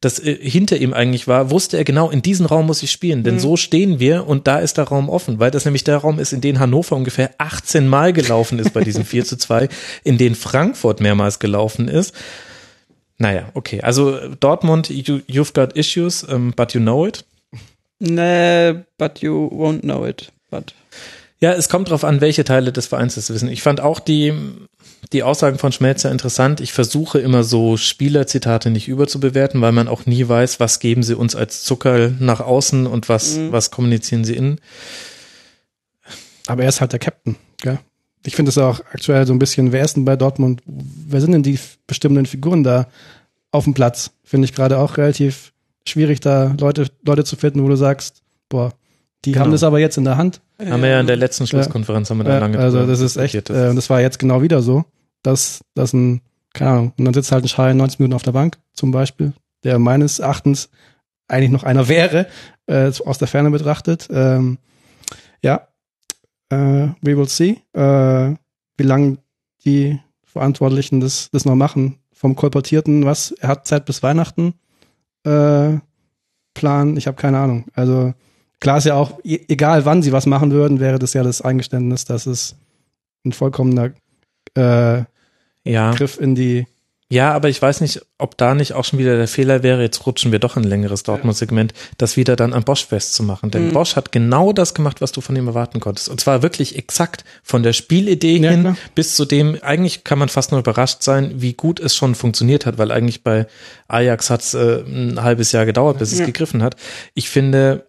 das 0.00 0.18
äh, 0.18 0.36
hinter 0.40 0.76
ihm 0.78 0.92
eigentlich 0.94 1.28
war, 1.28 1.50
wusste 1.50 1.76
er 1.76 1.84
genau, 1.84 2.10
in 2.10 2.22
diesen 2.22 2.46
Raum 2.46 2.66
muss 2.66 2.82
ich 2.82 2.90
spielen, 2.90 3.20
Mhm. 3.20 3.24
denn 3.24 3.38
so 3.40 3.56
stehen 3.56 4.00
wir 4.00 4.26
und 4.26 4.46
da 4.46 4.58
ist 4.58 4.78
der 4.78 4.84
Raum 4.84 5.08
offen, 5.08 5.38
weil 5.38 5.50
das 5.50 5.64
nämlich 5.66 5.84
der 5.84 5.98
Raum 5.98 6.18
ist, 6.18 6.32
in 6.32 6.40
den 6.40 6.58
Hannover 6.58 6.96
ungefähr 6.96 7.30
18 7.38 7.86
Mal 7.86 8.12
gelaufen 8.12 8.58
ist 8.58 8.72
bei 8.72 8.82
diesem 8.82 9.04
4 9.04 9.24
zu 9.24 9.36
2, 9.36 9.68
in 10.04 10.16
den 10.18 10.34
Frankfurt 10.34 11.00
mehrmals 11.00 11.38
gelaufen 11.38 11.88
ist. 11.88 12.14
Naja, 13.18 13.50
okay. 13.52 13.82
Also 13.82 14.16
Dortmund, 14.40 14.88
you, 14.88 15.20
you've 15.28 15.52
got 15.52 15.74
issues, 15.76 16.24
um, 16.24 16.52
but 16.56 16.72
you 16.72 16.80
know 16.80 17.06
it. 17.06 17.24
Nee, 17.98 18.76
but 18.96 19.18
you 19.20 19.48
won't 19.52 19.80
know 19.82 20.06
it. 20.06 20.32
But. 20.50 20.72
Ja, 21.40 21.52
es 21.52 21.68
kommt 21.68 21.90
drauf 21.90 22.02
an, 22.04 22.22
welche 22.22 22.44
Teile 22.44 22.72
des 22.72 22.86
Vereins 22.86 23.16
das 23.16 23.28
wissen. 23.30 23.50
Ich 23.50 23.62
fand 23.62 23.80
auch 23.80 24.00
die, 24.00 24.32
die 25.12 25.22
Aussagen 25.22 25.58
von 25.58 25.72
Schmelzer 25.72 26.10
interessant. 26.10 26.60
Ich 26.60 26.72
versuche 26.72 27.18
immer 27.18 27.42
so 27.42 27.76
Spielerzitate 27.76 28.70
nicht 28.70 28.88
überzubewerten, 28.88 29.60
weil 29.60 29.72
man 29.72 29.88
auch 29.88 30.06
nie 30.06 30.28
weiß, 30.28 30.60
was 30.60 30.78
geben 30.78 31.02
sie 31.02 31.16
uns 31.16 31.34
als 31.34 31.64
Zucker 31.64 32.12
nach 32.18 32.40
außen 32.40 32.86
und 32.86 33.08
was, 33.08 33.38
was 33.50 33.70
kommunizieren 33.70 34.24
sie 34.24 34.36
innen. 34.36 34.60
Aber 36.46 36.62
er 36.62 36.68
ist 36.68 36.80
halt 36.80 36.92
der 36.92 36.98
Captain, 36.98 37.36
gell? 37.62 37.78
Ich 38.26 38.36
finde 38.36 38.50
es 38.50 38.58
auch 38.58 38.80
aktuell 38.92 39.26
so 39.26 39.32
ein 39.32 39.38
bisschen, 39.38 39.72
wer 39.72 39.82
ist 39.84 39.96
denn 39.96 40.04
bei 40.04 40.16
Dortmund? 40.16 40.60
Wer 40.66 41.20
sind 41.22 41.32
denn 41.32 41.42
die 41.42 41.58
bestimmenden 41.86 42.26
Figuren 42.26 42.62
da 42.62 42.86
auf 43.50 43.64
dem 43.64 43.72
Platz? 43.72 44.10
Finde 44.24 44.44
ich 44.44 44.54
gerade 44.54 44.76
auch 44.78 44.98
relativ 44.98 45.52
schwierig, 45.88 46.20
da 46.20 46.54
Leute, 46.60 46.88
Leute 47.02 47.24
zu 47.24 47.36
finden, 47.36 47.64
wo 47.64 47.68
du 47.68 47.76
sagst, 47.76 48.22
boah, 48.50 48.72
die 49.24 49.32
Genau. 49.32 49.44
haben 49.44 49.52
das 49.52 49.62
aber 49.62 49.78
jetzt 49.80 49.96
in 49.96 50.04
der 50.04 50.18
Hand. 50.18 50.42
Haben 50.68 50.82
wir 50.82 50.88
ja 50.90 51.00
in 51.00 51.06
der 51.06 51.16
letzten 51.16 51.46
Schlusskonferenz 51.46 52.10
haben 52.10 52.18
wir 52.18 52.24
da 52.24 52.34
Ja, 52.34 52.38
lange 52.38 52.58
also 52.58 52.86
das 52.86 53.00
ist 53.00 53.16
echt, 53.16 53.34
diskutiert. 53.34 53.66
äh, 53.66 53.70
und 53.70 53.76
das 53.76 53.88
war 53.90 54.00
jetzt 54.00 54.18
genau 54.18 54.42
wieder 54.42 54.62
so, 54.62 54.84
dass, 55.22 55.60
dass 55.74 55.92
ein, 55.92 56.20
keine 56.52 56.70
Ahnung, 56.70 56.92
und 56.98 57.04
dann 57.04 57.14
sitzt 57.14 57.32
halt 57.32 57.44
ein 57.44 57.48
Schein 57.48 57.76
90 57.76 57.98
Minuten 58.00 58.14
auf 58.14 58.22
der 58.22 58.32
Bank 58.32 58.58
zum 58.72 58.90
Beispiel, 58.90 59.32
der 59.64 59.78
meines 59.78 60.18
Erachtens 60.18 60.68
eigentlich 61.28 61.50
noch 61.50 61.64
einer 61.64 61.88
wäre, 61.88 62.26
äh, 62.66 62.90
aus 63.04 63.18
der 63.18 63.28
Ferne 63.28 63.50
betrachtet. 63.50 64.08
Ähm, 64.10 64.58
ja, 65.42 65.68
äh, 66.50 66.88
we 67.00 67.16
will 67.16 67.28
see, 67.28 67.58
äh, 67.72 68.34
wie 68.76 68.82
lange 68.84 69.18
die 69.64 69.98
Verantwortlichen 70.24 71.00
das, 71.00 71.28
das 71.32 71.44
noch 71.44 71.54
machen. 71.54 71.98
Vom 72.12 72.36
Kolportierten, 72.36 73.04
was, 73.06 73.32
er 73.32 73.48
hat 73.48 73.66
Zeit 73.66 73.86
bis 73.86 74.02
Weihnachten, 74.02 74.54
äh, 75.24 75.78
Plan, 76.54 76.96
ich 76.96 77.06
habe 77.06 77.16
keine 77.16 77.38
Ahnung. 77.38 77.66
Also 77.74 78.12
klar 78.60 78.78
ist 78.78 78.84
ja 78.84 78.94
auch, 78.94 79.18
e- 79.24 79.40
egal 79.48 79.84
wann 79.84 80.02
sie 80.02 80.12
was 80.12 80.26
machen 80.26 80.52
würden, 80.52 80.80
wäre 80.80 80.98
das 80.98 81.14
ja 81.14 81.22
das 81.22 81.40
Eingeständnis, 81.42 82.04
dass 82.04 82.26
es 82.26 82.56
ein 83.24 83.32
vollkommener 83.32 83.90
äh, 84.56 85.02
ja. 85.64 85.92
Griff 85.92 86.18
in 86.20 86.34
die 86.34 86.66
Ja, 87.12 87.32
aber 87.32 87.48
ich 87.48 87.60
weiß 87.60 87.80
nicht, 87.80 88.00
ob 88.18 88.36
da 88.38 88.54
nicht 88.54 88.72
auch 88.74 88.84
schon 88.84 88.98
wieder 89.00 89.16
der 89.16 89.26
Fehler 89.28 89.62
wäre, 89.64 89.82
jetzt 89.82 90.06
rutschen 90.06 90.30
wir 90.30 90.38
doch 90.38 90.56
in 90.56 90.62
ein 90.62 90.68
längeres 90.68 91.02
Dortmund-Segment, 91.02 91.72
das 91.98 92.16
wieder 92.16 92.36
dann 92.36 92.52
an 92.54 92.62
Bosch 92.62 92.86
festzumachen. 92.86 93.50
Denn 93.50 93.66
Mhm. 93.68 93.72
Bosch 93.72 93.96
hat 93.96 94.12
genau 94.12 94.52
das 94.52 94.74
gemacht, 94.74 95.00
was 95.00 95.10
du 95.12 95.20
von 95.20 95.34
ihm 95.36 95.48
erwarten 95.48 95.80
konntest. 95.80 96.08
Und 96.08 96.20
zwar 96.20 96.42
wirklich 96.42 96.76
exakt 96.78 97.24
von 97.42 97.62
der 97.64 97.72
Spielidee 97.72 98.36
Ja, 98.36 98.50
hin 98.50 98.60
klar. 98.60 98.76
bis 98.94 99.16
zu 99.16 99.24
dem, 99.24 99.58
eigentlich 99.60 100.04
kann 100.04 100.18
man 100.20 100.28
fast 100.28 100.52
nur 100.52 100.60
überrascht 100.60 101.02
sein, 101.02 101.32
wie 101.42 101.52
gut 101.54 101.80
es 101.80 101.96
schon 101.96 102.14
funktioniert 102.14 102.64
hat, 102.64 102.78
weil 102.78 102.92
eigentlich 102.92 103.24
bei 103.24 103.46
Ajax 103.88 104.30
hat 104.30 104.42
es 104.42 104.54
äh, 104.54 104.82
ein 104.86 105.20
halbes 105.22 105.50
Jahr 105.52 105.66
gedauert, 105.66 105.98
bis 105.98 106.12
es 106.12 106.20
Ja. 106.20 106.26
gegriffen 106.26 106.62
hat. 106.62 106.76
Ich 107.14 107.28
finde, 107.28 107.86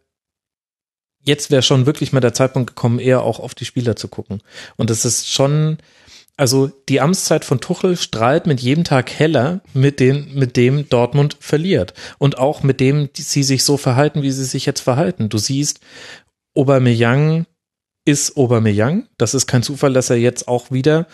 jetzt 1.24 1.52
wäre 1.52 1.62
schon 1.62 1.86
wirklich 1.86 2.14
mal 2.14 2.20
der 2.20 2.34
Zeitpunkt 2.34 2.68
gekommen, 2.68 3.00
eher 3.00 3.22
auch 3.24 3.40
auf 3.40 3.56
die 3.56 3.66
Spieler 3.66 3.96
zu 3.96 4.08
gucken. 4.08 4.42
Und 4.76 4.90
es 4.90 5.06
ist 5.06 5.30
schon, 5.30 5.78
also 6.38 6.68
die 6.90 7.02
Amtszeit 7.02 7.46
von 7.46 7.62
Tuchel 7.62 7.98
strahlt 7.98 8.48
mit 8.48 8.62
jedem 8.62 8.84
Tag 8.84 9.12
heller 9.12 9.62
mit, 9.74 10.00
den, 10.00 10.34
mit 10.34 10.58
dem 10.58 10.90
Dortmund 10.90 11.38
verliert. 11.40 11.94
Und 12.18 12.38
auch 12.38 12.64
mit 12.64 12.80
dem 12.80 13.10
sie 13.16 13.44
sich 13.44 13.64
so 13.64 13.78
verhalten, 13.78 14.22
wie 14.22 14.32
sie 14.32 14.46
sich 14.46 14.66
jetzt 14.66 14.82
verhalten. 14.82 15.30
Du 15.30 15.38
siehst, 15.38 15.80
Aubameyang 16.56 17.46
ist 18.06 18.36
Aubameyang. 18.36 19.08
Das 19.18 19.34
ist 19.34 19.48
kein 19.48 19.64
Zufall, 19.64 19.94
dass 19.94 20.10
er 20.10 20.18
jetzt 20.18 20.48
auch 20.48 20.72
wieder 20.72 21.08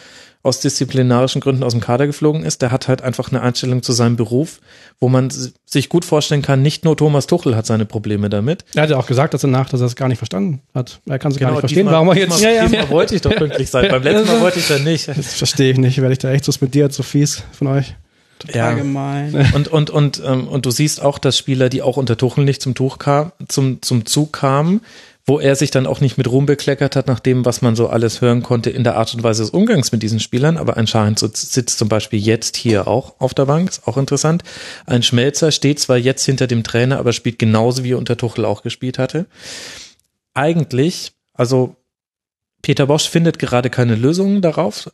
aus 0.48 0.60
disziplinarischen 0.60 1.42
Gründen 1.42 1.64
aus 1.64 1.74
dem 1.74 1.82
Kader 1.82 2.08
geflogen 2.08 2.44
ist. 2.44 2.62
Der 2.62 2.72
hat 2.72 2.88
halt 2.88 3.02
einfach 3.02 3.30
eine 3.32 3.42
Einstellung 3.42 3.84
zu 3.84 3.92
seinem 3.94 4.16
Beruf, 4.16 4.60
wo 5.00 5.10
man 5.10 5.30
sich 5.66 5.90
gut 5.90 6.06
vorstellen 6.06 6.42
kann, 6.42 6.62
nicht 6.62 6.84
nur 6.86 6.98
Thomas 6.98 7.28
Tuchel 7.28 7.56
hat 7.56 7.66
seine 7.66 7.86
Probleme 7.86 8.30
damit. 8.30 8.66
Er 8.74 8.84
hat 8.84 8.90
ja 8.90 8.98
auch 8.98 9.06
gesagt, 9.08 9.34
dass 9.34 9.44
er 9.44 9.50
nach, 9.50 9.70
dass 9.70 9.82
er 9.82 9.88
es 9.88 9.96
gar 9.96 10.08
nicht 10.08 10.18
verstanden 10.18 10.62
hat. 10.74 11.00
Er 11.06 11.20
kann 11.20 11.32
es 11.32 11.38
gar 11.38 11.52
nicht 11.52 11.60
verstehen, 11.60 11.80
diesmal- 11.86 11.94
warum 11.94 12.10
er 12.10 12.18
jetzt. 12.18 12.38
Diesmal, 12.40 12.68
diesmal 12.68 12.90
wollte 12.90 13.16
ich 13.16 13.22
doch 13.22 13.36
pünktlich 13.36 13.70
sein. 13.70 13.90
Beim 13.92 14.02
letzten 14.02 14.28
Mal 14.28 14.42
wollte 14.42 14.60
ich 14.60 14.70
ja 14.70 14.80
nicht. 14.80 15.08
Das 15.08 15.36
verstehe 15.36 15.72
ich 15.72 15.78
nicht, 15.78 16.00
werde 16.02 16.14
ich 16.14 16.20
da 16.20 16.32
echt 16.32 16.46
suspendiert, 16.46 16.94
so 16.94 17.04
fies 17.04 17.44
von 17.52 17.68
euch. 17.68 17.96
Ja. 18.54 18.68
Allgemein. 18.68 19.52
Und, 19.56 19.68
und, 19.68 19.90
und, 19.90 20.22
ähm, 20.26 20.48
und 20.48 20.66
du 20.66 20.72
siehst 20.72 21.02
auch, 21.02 21.18
dass 21.18 21.38
Spieler, 21.38 21.70
die 21.70 21.82
auch 21.82 21.98
unter 21.98 22.18
Tuchel 22.18 22.44
nicht 22.46 22.62
zum 22.62 22.76
Tuch 22.76 23.00
kam, 23.00 23.32
zum, 23.48 23.82
zum 23.82 24.06
Zug 24.06 24.32
kamen, 24.34 24.82
wo 25.30 25.42
er 25.42 25.58
sich 25.58 25.72
dann 25.72 25.88
auch 25.88 26.00
nicht 26.00 26.18
mit 26.18 26.32
Ruhm 26.32 26.46
bekleckert 26.46 26.96
hat, 26.96 27.08
nach 27.08 27.20
dem, 27.20 27.44
was 27.44 27.62
man 27.62 27.76
so 27.76 27.90
alles 27.90 28.22
hören 28.22 28.44
konnte 28.44 28.70
in 28.70 28.86
der 28.86 28.96
Art 28.96 29.14
und 29.14 29.24
Weise 29.24 29.44
des 29.44 29.50
Umgangs 29.50 29.92
mit 29.92 30.02
diesen 30.02 30.22
Spielern. 30.22 30.56
Aber 30.56 30.78
anscheinend 30.78 31.20
so 31.20 31.28
sitzt 31.32 31.78
zum 31.78 31.90
Beispiel 31.90 32.18
jetzt 32.18 32.56
hier 32.56 32.88
auch 32.88 33.20
auf 33.20 33.34
der 33.34 33.46
Bank, 33.46 33.70
ist 33.70 33.88
auch 33.88 33.98
interessant. 33.98 34.44
Ein 34.86 35.04
Schmelzer 35.04 35.52
steht 35.52 35.82
zwar 35.82 35.98
jetzt 35.98 36.24
hinter 36.24 36.48
dem 36.48 36.64
Trainer, 36.64 36.98
aber 36.98 37.12
spielt 37.12 37.40
genauso 37.40 37.84
wie 37.84 37.92
er 37.92 37.98
unter 37.98 38.16
Tuchel 38.16 38.46
auch 38.46 38.64
gespielt 38.64 38.98
hatte. 38.98 39.26
Eigentlich, 40.34 41.12
also 41.34 41.76
Peter 42.62 42.88
Bosch 42.88 43.10
findet 43.10 43.38
gerade 43.38 43.70
keine 43.70 43.96
Lösungen 43.96 44.42
darauf, 44.42 44.90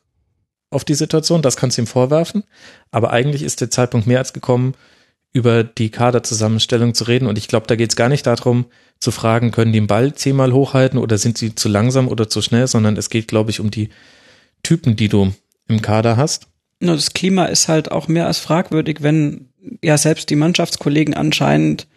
auf 0.72 0.84
die 0.84 0.96
Situation, 0.96 1.44
das 1.44 1.58
kannst 1.58 1.78
du 1.78 1.84
ihm 1.84 1.88
vorwerfen. 1.88 2.44
Aber 2.90 3.12
eigentlich 3.12 3.44
ist 3.44 3.62
der 3.62 3.70
Zeitpunkt 3.70 4.08
mehr 4.08 4.18
als 4.18 4.34
gekommen, 4.34 4.74
über 5.34 5.64
die 5.64 5.90
Kaderzusammenstellung 5.90 6.94
zu 6.94 7.06
reden. 7.06 7.28
Und 7.28 7.38
ich 7.38 7.48
glaube, 7.48 7.68
da 7.68 7.76
geht 7.76 7.90
es 7.90 7.96
gar 7.96 8.10
nicht 8.10 8.26
darum, 8.26 8.66
zu 9.00 9.12
fragen, 9.12 9.52
können 9.52 9.74
die 9.74 9.80
den 9.80 9.88
Ball 9.88 10.14
zehnmal 10.14 10.54
hochhalten 10.54 11.00
oder 11.00 11.18
sind 11.18 11.38
sie 11.38 11.56
zu 11.56 11.68
langsam 11.68 12.08
oder 12.08 12.30
zu 12.30 12.42
schnell, 12.42 12.68
sondern 12.68 12.96
es 12.96 13.10
geht, 13.10 13.28
glaube 13.28 13.50
ich, 13.50 13.60
um 13.60 13.72
die 13.72 13.90
Typen, 14.62 14.96
die 14.96 15.10
du 15.10 15.34
im 15.68 15.82
Kader 15.82 16.16
hast. 16.16 16.48
Nur 16.80 16.96
das 16.96 17.14
Klima 17.14 17.46
ist 17.46 17.68
halt 17.68 17.92
auch 17.92 18.08
mehr 18.08 18.28
als 18.28 18.40
fragwürdig, 18.40 18.98
wenn 19.02 19.50
ja 19.82 19.98
selbst 19.98 20.30
die 20.30 20.36
Mannschaftskollegen 20.36 21.14
anscheinend 21.16 21.88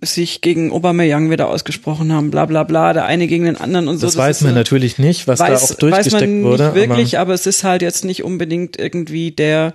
sich 0.00 0.42
gegen 0.42 0.70
Aubameyang 0.70 1.30
wieder 1.30 1.48
ausgesprochen 1.48 2.12
haben, 2.12 2.30
bla 2.30 2.46
bla 2.46 2.62
bla, 2.62 2.92
der 2.92 3.06
eine 3.06 3.26
gegen 3.26 3.44
den 3.44 3.56
anderen 3.56 3.88
und 3.88 3.98
so. 3.98 4.06
Das, 4.06 4.16
weiß 4.16 4.42
man 4.42 4.52
so- 4.52 4.56
natürlich 4.56 4.98
nicht, 4.98 5.26
was 5.26 5.40
weiß, 5.40 5.60
da 5.60 5.74
auch 5.74 5.78
durchgesteckt 5.78 6.22
weiß 6.22 6.28
man 6.28 6.42
wurde. 6.44 6.64
Nicht 6.66 6.74
wirklich, 6.74 7.18
aber 7.18 7.28
aber, 7.28 7.34
es 7.34 7.46
ist 7.46 7.64
halt 7.64 7.82
jetzt 7.82 8.04
nicht 8.04 8.22
unbedingt 8.22 8.78
irgendwie 8.78 9.32
der 9.32 9.74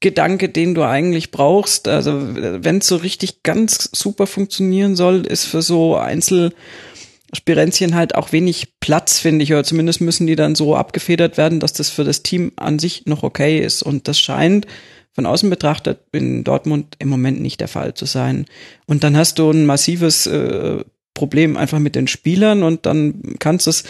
Teamgedanke, 0.00 0.48
den 0.48 0.74
du 0.74 0.82
eigentlich 0.82 1.30
brauchst. 1.30 1.88
Also 1.88 2.12
wenn 2.18 2.78
es 2.78 2.86
so 2.86 2.96
richtig 2.96 3.42
ganz 3.42 3.90
super 3.92 4.26
funktionieren 4.26 4.96
soll, 4.96 5.26
ist 5.26 5.44
für 5.44 5.62
so 5.62 5.96
Einzelspirenzchen 5.96 7.94
halt 7.94 8.14
auch 8.14 8.32
wenig 8.32 8.74
Platz, 8.80 9.18
finde 9.18 9.42
ich. 9.42 9.52
Oder 9.52 9.64
zumindest 9.64 10.00
müssen 10.00 10.26
die 10.26 10.36
dann 10.36 10.54
so 10.54 10.76
abgefedert 10.76 11.36
werden, 11.38 11.60
dass 11.60 11.72
das 11.72 11.90
für 11.90 12.04
das 12.04 12.22
Team 12.22 12.52
an 12.56 12.78
sich 12.78 13.06
noch 13.06 13.22
okay 13.22 13.60
ist. 13.60 13.82
Und 13.82 14.08
das 14.08 14.18
scheint 14.20 14.66
von 15.12 15.26
außen 15.26 15.48
betrachtet 15.48 16.00
in 16.12 16.44
Dortmund 16.44 16.96
im 16.98 17.08
Moment 17.08 17.40
nicht 17.40 17.60
der 17.60 17.68
Fall 17.68 17.94
zu 17.94 18.04
sein. 18.04 18.44
Und 18.86 19.02
dann 19.02 19.16
hast 19.16 19.38
du 19.38 19.50
ein 19.50 19.64
massives 19.64 20.26
äh, 20.26 20.84
Problem 21.14 21.56
einfach 21.56 21.78
mit 21.78 21.94
den 21.94 22.06
Spielern 22.06 22.62
und 22.62 22.84
dann 22.84 23.36
kannst 23.38 23.64
du 23.64 23.70
es 23.70 23.84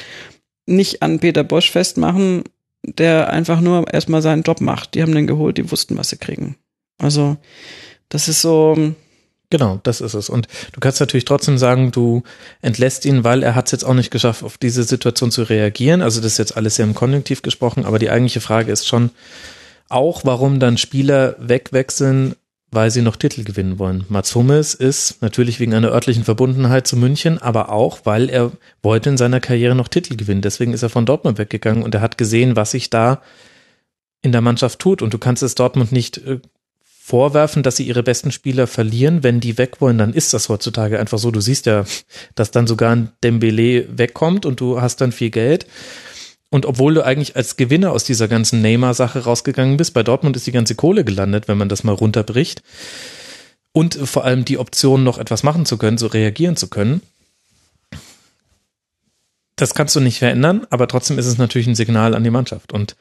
nicht 0.66 1.02
an 1.02 1.18
Peter 1.18 1.42
Bosch 1.42 1.72
festmachen, 1.72 2.44
der 2.82 3.30
einfach 3.30 3.60
nur 3.60 3.92
erstmal 3.92 4.22
seinen 4.22 4.42
Job 4.42 4.60
macht. 4.60 4.94
Die 4.94 5.02
haben 5.02 5.14
den 5.14 5.26
geholt, 5.26 5.58
die 5.58 5.70
wussten, 5.70 5.96
was 5.96 6.10
sie 6.10 6.18
kriegen. 6.18 6.56
Also, 6.98 7.36
das 8.08 8.28
ist 8.28 8.42
so, 8.42 8.94
Genau, 9.50 9.78
das 9.84 10.00
ist 10.00 10.14
es. 10.14 10.28
Und 10.28 10.48
du 10.72 10.80
kannst 10.80 10.98
natürlich 10.98 11.24
trotzdem 11.24 11.56
sagen, 11.56 11.92
du 11.92 12.24
entlässt 12.62 13.04
ihn, 13.04 13.22
weil 13.22 13.44
er 13.44 13.54
hat 13.54 13.66
es 13.66 13.72
jetzt 13.72 13.84
auch 13.84 13.94
nicht 13.94 14.10
geschafft, 14.10 14.42
auf 14.42 14.58
diese 14.58 14.82
Situation 14.82 15.30
zu 15.30 15.44
reagieren. 15.44 16.02
Also 16.02 16.20
das 16.20 16.32
ist 16.32 16.38
jetzt 16.38 16.56
alles 16.56 16.76
sehr 16.76 16.84
im 16.84 16.94
Konjunktiv 16.94 17.42
gesprochen, 17.42 17.84
aber 17.84 18.00
die 18.00 18.10
eigentliche 18.10 18.40
Frage 18.40 18.72
ist 18.72 18.88
schon 18.88 19.10
auch, 19.88 20.24
warum 20.24 20.58
dann 20.58 20.78
Spieler 20.78 21.36
wegwechseln, 21.38 22.34
weil 22.70 22.90
sie 22.90 23.02
noch 23.02 23.16
Titel 23.16 23.44
gewinnen 23.44 23.78
wollen. 23.78 24.04
Mats 24.08 24.34
Hummels 24.34 24.74
ist 24.74 25.22
natürlich 25.22 25.60
wegen 25.60 25.74
einer 25.74 25.92
örtlichen 25.92 26.24
Verbundenheit 26.24 26.86
zu 26.86 26.96
München, 26.96 27.38
aber 27.38 27.70
auch, 27.70 28.00
weil 28.04 28.28
er 28.28 28.52
wollte 28.82 29.10
in 29.10 29.16
seiner 29.16 29.40
Karriere 29.40 29.74
noch 29.74 29.88
Titel 29.88 30.16
gewinnen. 30.16 30.42
Deswegen 30.42 30.72
ist 30.72 30.82
er 30.82 30.90
von 30.90 31.06
Dortmund 31.06 31.38
weggegangen 31.38 31.82
und 31.82 31.94
er 31.94 32.00
hat 32.00 32.18
gesehen, 32.18 32.56
was 32.56 32.72
sich 32.72 32.90
da 32.90 33.22
in 34.22 34.32
der 34.32 34.40
Mannschaft 34.40 34.78
tut. 34.78 35.00
Und 35.00 35.14
du 35.14 35.18
kannst 35.18 35.42
es 35.42 35.54
Dortmund 35.54 35.92
nicht 35.92 36.18
äh, 36.18 36.40
vorwerfen, 36.82 37.62
dass 37.62 37.76
sie 37.76 37.86
ihre 37.86 38.02
besten 38.02 38.32
Spieler 38.32 38.66
verlieren. 38.66 39.22
Wenn 39.22 39.38
die 39.38 39.58
weg 39.58 39.80
wollen, 39.80 39.98
dann 39.98 40.12
ist 40.12 40.34
das 40.34 40.48
heutzutage 40.48 40.98
einfach 40.98 41.18
so. 41.18 41.30
Du 41.30 41.40
siehst 41.40 41.66
ja, 41.66 41.84
dass 42.34 42.50
dann 42.50 42.66
sogar 42.66 42.96
ein 42.96 43.12
Dembele 43.22 43.86
wegkommt 43.96 44.44
und 44.44 44.60
du 44.60 44.80
hast 44.80 45.00
dann 45.00 45.12
viel 45.12 45.30
Geld. 45.30 45.66
Und 46.50 46.64
obwohl 46.64 46.94
du 46.94 47.04
eigentlich 47.04 47.36
als 47.36 47.56
Gewinner 47.56 47.92
aus 47.92 48.04
dieser 48.04 48.28
ganzen 48.28 48.62
Neymar-Sache 48.62 49.24
rausgegangen 49.24 49.76
bist, 49.76 49.94
bei 49.94 50.02
Dortmund 50.02 50.36
ist 50.36 50.46
die 50.46 50.52
ganze 50.52 50.74
Kohle 50.74 51.04
gelandet, 51.04 51.48
wenn 51.48 51.58
man 51.58 51.68
das 51.68 51.84
mal 51.84 51.92
runterbricht. 51.94 52.62
Und 53.72 53.94
vor 53.94 54.24
allem 54.24 54.44
die 54.44 54.58
Option, 54.58 55.04
noch 55.04 55.18
etwas 55.18 55.42
machen 55.42 55.66
zu 55.66 55.76
können, 55.76 55.98
so 55.98 56.06
reagieren 56.06 56.56
zu 56.56 56.68
können. 56.68 57.02
Das 59.56 59.74
kannst 59.74 59.96
du 59.96 60.00
nicht 60.00 60.18
verändern, 60.18 60.66
aber 60.70 60.86
trotzdem 60.86 61.18
ist 61.18 61.26
es 61.26 61.38
natürlich 61.38 61.66
ein 61.66 61.74
Signal 61.74 62.14
an 62.14 62.24
die 62.24 62.30
Mannschaft. 62.30 62.72
Und 62.72 62.96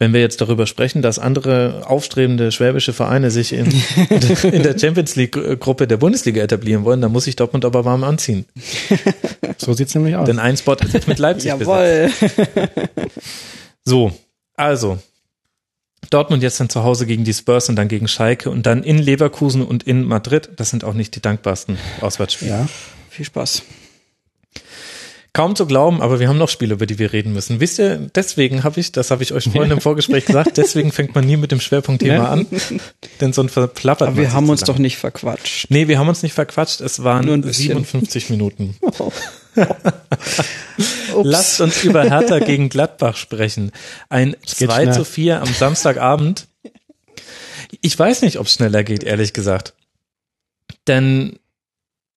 wenn 0.00 0.14
wir 0.14 0.20
jetzt 0.20 0.40
darüber 0.40 0.66
sprechen, 0.66 1.02
dass 1.02 1.18
andere 1.18 1.82
aufstrebende 1.86 2.50
schwäbische 2.50 2.94
Vereine 2.94 3.30
sich 3.30 3.52
in, 3.52 3.66
in 4.50 4.62
der 4.62 4.76
Champions 4.76 5.14
League-Gruppe 5.14 5.86
der 5.86 5.98
Bundesliga 5.98 6.42
etablieren 6.42 6.84
wollen, 6.84 7.02
dann 7.02 7.12
muss 7.12 7.24
sich 7.24 7.36
Dortmund 7.36 7.66
aber 7.66 7.84
warm 7.84 8.02
anziehen. 8.02 8.46
So 9.58 9.74
sieht's 9.74 9.94
nämlich 9.94 10.16
aus. 10.16 10.24
Denn 10.24 10.38
ein 10.38 10.56
Spot 10.56 10.72
ist 10.72 10.94
jetzt 10.94 11.06
mit 11.06 11.18
Leipzig 11.18 11.48
jawohl. 11.48 12.10
So, 13.84 14.10
also 14.54 14.98
Dortmund 16.08 16.42
jetzt 16.42 16.58
dann 16.60 16.70
zu 16.70 16.82
Hause 16.82 17.04
gegen 17.04 17.24
die 17.24 17.34
Spurs 17.34 17.68
und 17.68 17.76
dann 17.76 17.88
gegen 17.88 18.08
Schalke 18.08 18.48
und 18.48 18.64
dann 18.64 18.82
in 18.82 18.96
Leverkusen 18.96 19.62
und 19.62 19.82
in 19.82 20.04
Madrid. 20.04 20.48
Das 20.56 20.70
sind 20.70 20.82
auch 20.82 20.94
nicht 20.94 21.14
die 21.14 21.20
dankbarsten 21.20 21.76
Auswärtsspiele. 22.00 22.50
ja. 22.50 22.68
Viel 23.10 23.26
Spaß. 23.26 23.64
Kaum 25.32 25.54
zu 25.54 25.66
glauben, 25.66 26.02
aber 26.02 26.18
wir 26.18 26.28
haben 26.28 26.38
noch 26.38 26.48
Spiele, 26.48 26.74
über 26.74 26.86
die 26.86 26.98
wir 26.98 27.12
reden 27.12 27.32
müssen. 27.32 27.60
Wisst 27.60 27.78
ihr, 27.78 28.10
deswegen 28.14 28.64
habe 28.64 28.80
ich, 28.80 28.90
das 28.90 29.12
habe 29.12 29.22
ich 29.22 29.32
euch 29.32 29.44
vorhin 29.44 29.70
im 29.70 29.80
Vorgespräch 29.80 30.24
gesagt, 30.26 30.56
deswegen 30.56 30.90
fängt 30.90 31.14
man 31.14 31.24
nie 31.24 31.36
mit 31.36 31.52
dem 31.52 31.60
Schwerpunktthema 31.60 32.14
Ja. 32.14 32.24
an, 32.30 32.46
denn 33.20 33.32
sonst 33.32 33.52
verplappert 33.52 34.08
Aber 34.08 34.16
man 34.16 34.24
wir 34.24 34.32
haben 34.32 34.48
uns 34.48 34.62
lang. 34.62 34.66
doch 34.66 34.78
nicht 34.78 34.96
verquatscht. 34.96 35.66
Nee, 35.70 35.86
wir 35.86 36.00
haben 36.00 36.08
uns 36.08 36.24
nicht 36.24 36.32
verquatscht, 36.32 36.80
es 36.80 37.04
waren 37.04 37.26
Nur 37.26 37.34
ein 37.34 37.42
bisschen. 37.42 37.68
57 37.68 38.30
Minuten. 38.30 38.76
Ups. 41.14 41.24
Lasst 41.24 41.60
uns 41.60 41.82
über 41.84 42.02
Hertha 42.04 42.38
gegen 42.40 42.68
Gladbach 42.68 43.16
sprechen. 43.16 43.72
Ein 44.08 44.32
geht 44.42 44.68
2 44.68 44.82
schnell. 44.82 44.94
zu 44.94 45.04
4 45.04 45.42
am 45.42 45.52
Samstagabend. 45.52 46.46
Ich 47.80 47.96
weiß 47.98 48.22
nicht, 48.22 48.38
ob 48.38 48.46
es 48.46 48.54
schneller 48.54 48.82
geht, 48.84 49.04
ehrlich 49.04 49.32
gesagt. 49.32 49.74
Denn 50.86 51.38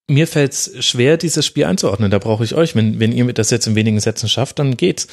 mir 0.10 0.28
fällt 0.28 0.54
es 0.54 0.86
schwer, 0.86 1.18
dieses 1.18 1.46
Spiel 1.46 1.66
einzuordnen. 1.66 2.12
Da 2.12 2.20
brauche 2.20 2.44
ich 2.44 2.56
euch. 2.56 2.76
Wenn, 2.76 3.00
wenn 3.00 3.12
ihr 3.12 3.32
das 3.34 3.52
jetzt 3.52 3.68
in 3.68 3.76
wenigen 3.76 4.00
Sätzen 4.00 4.28
schafft, 4.28 4.60
dann 4.60 4.76
geht's. 4.76 5.08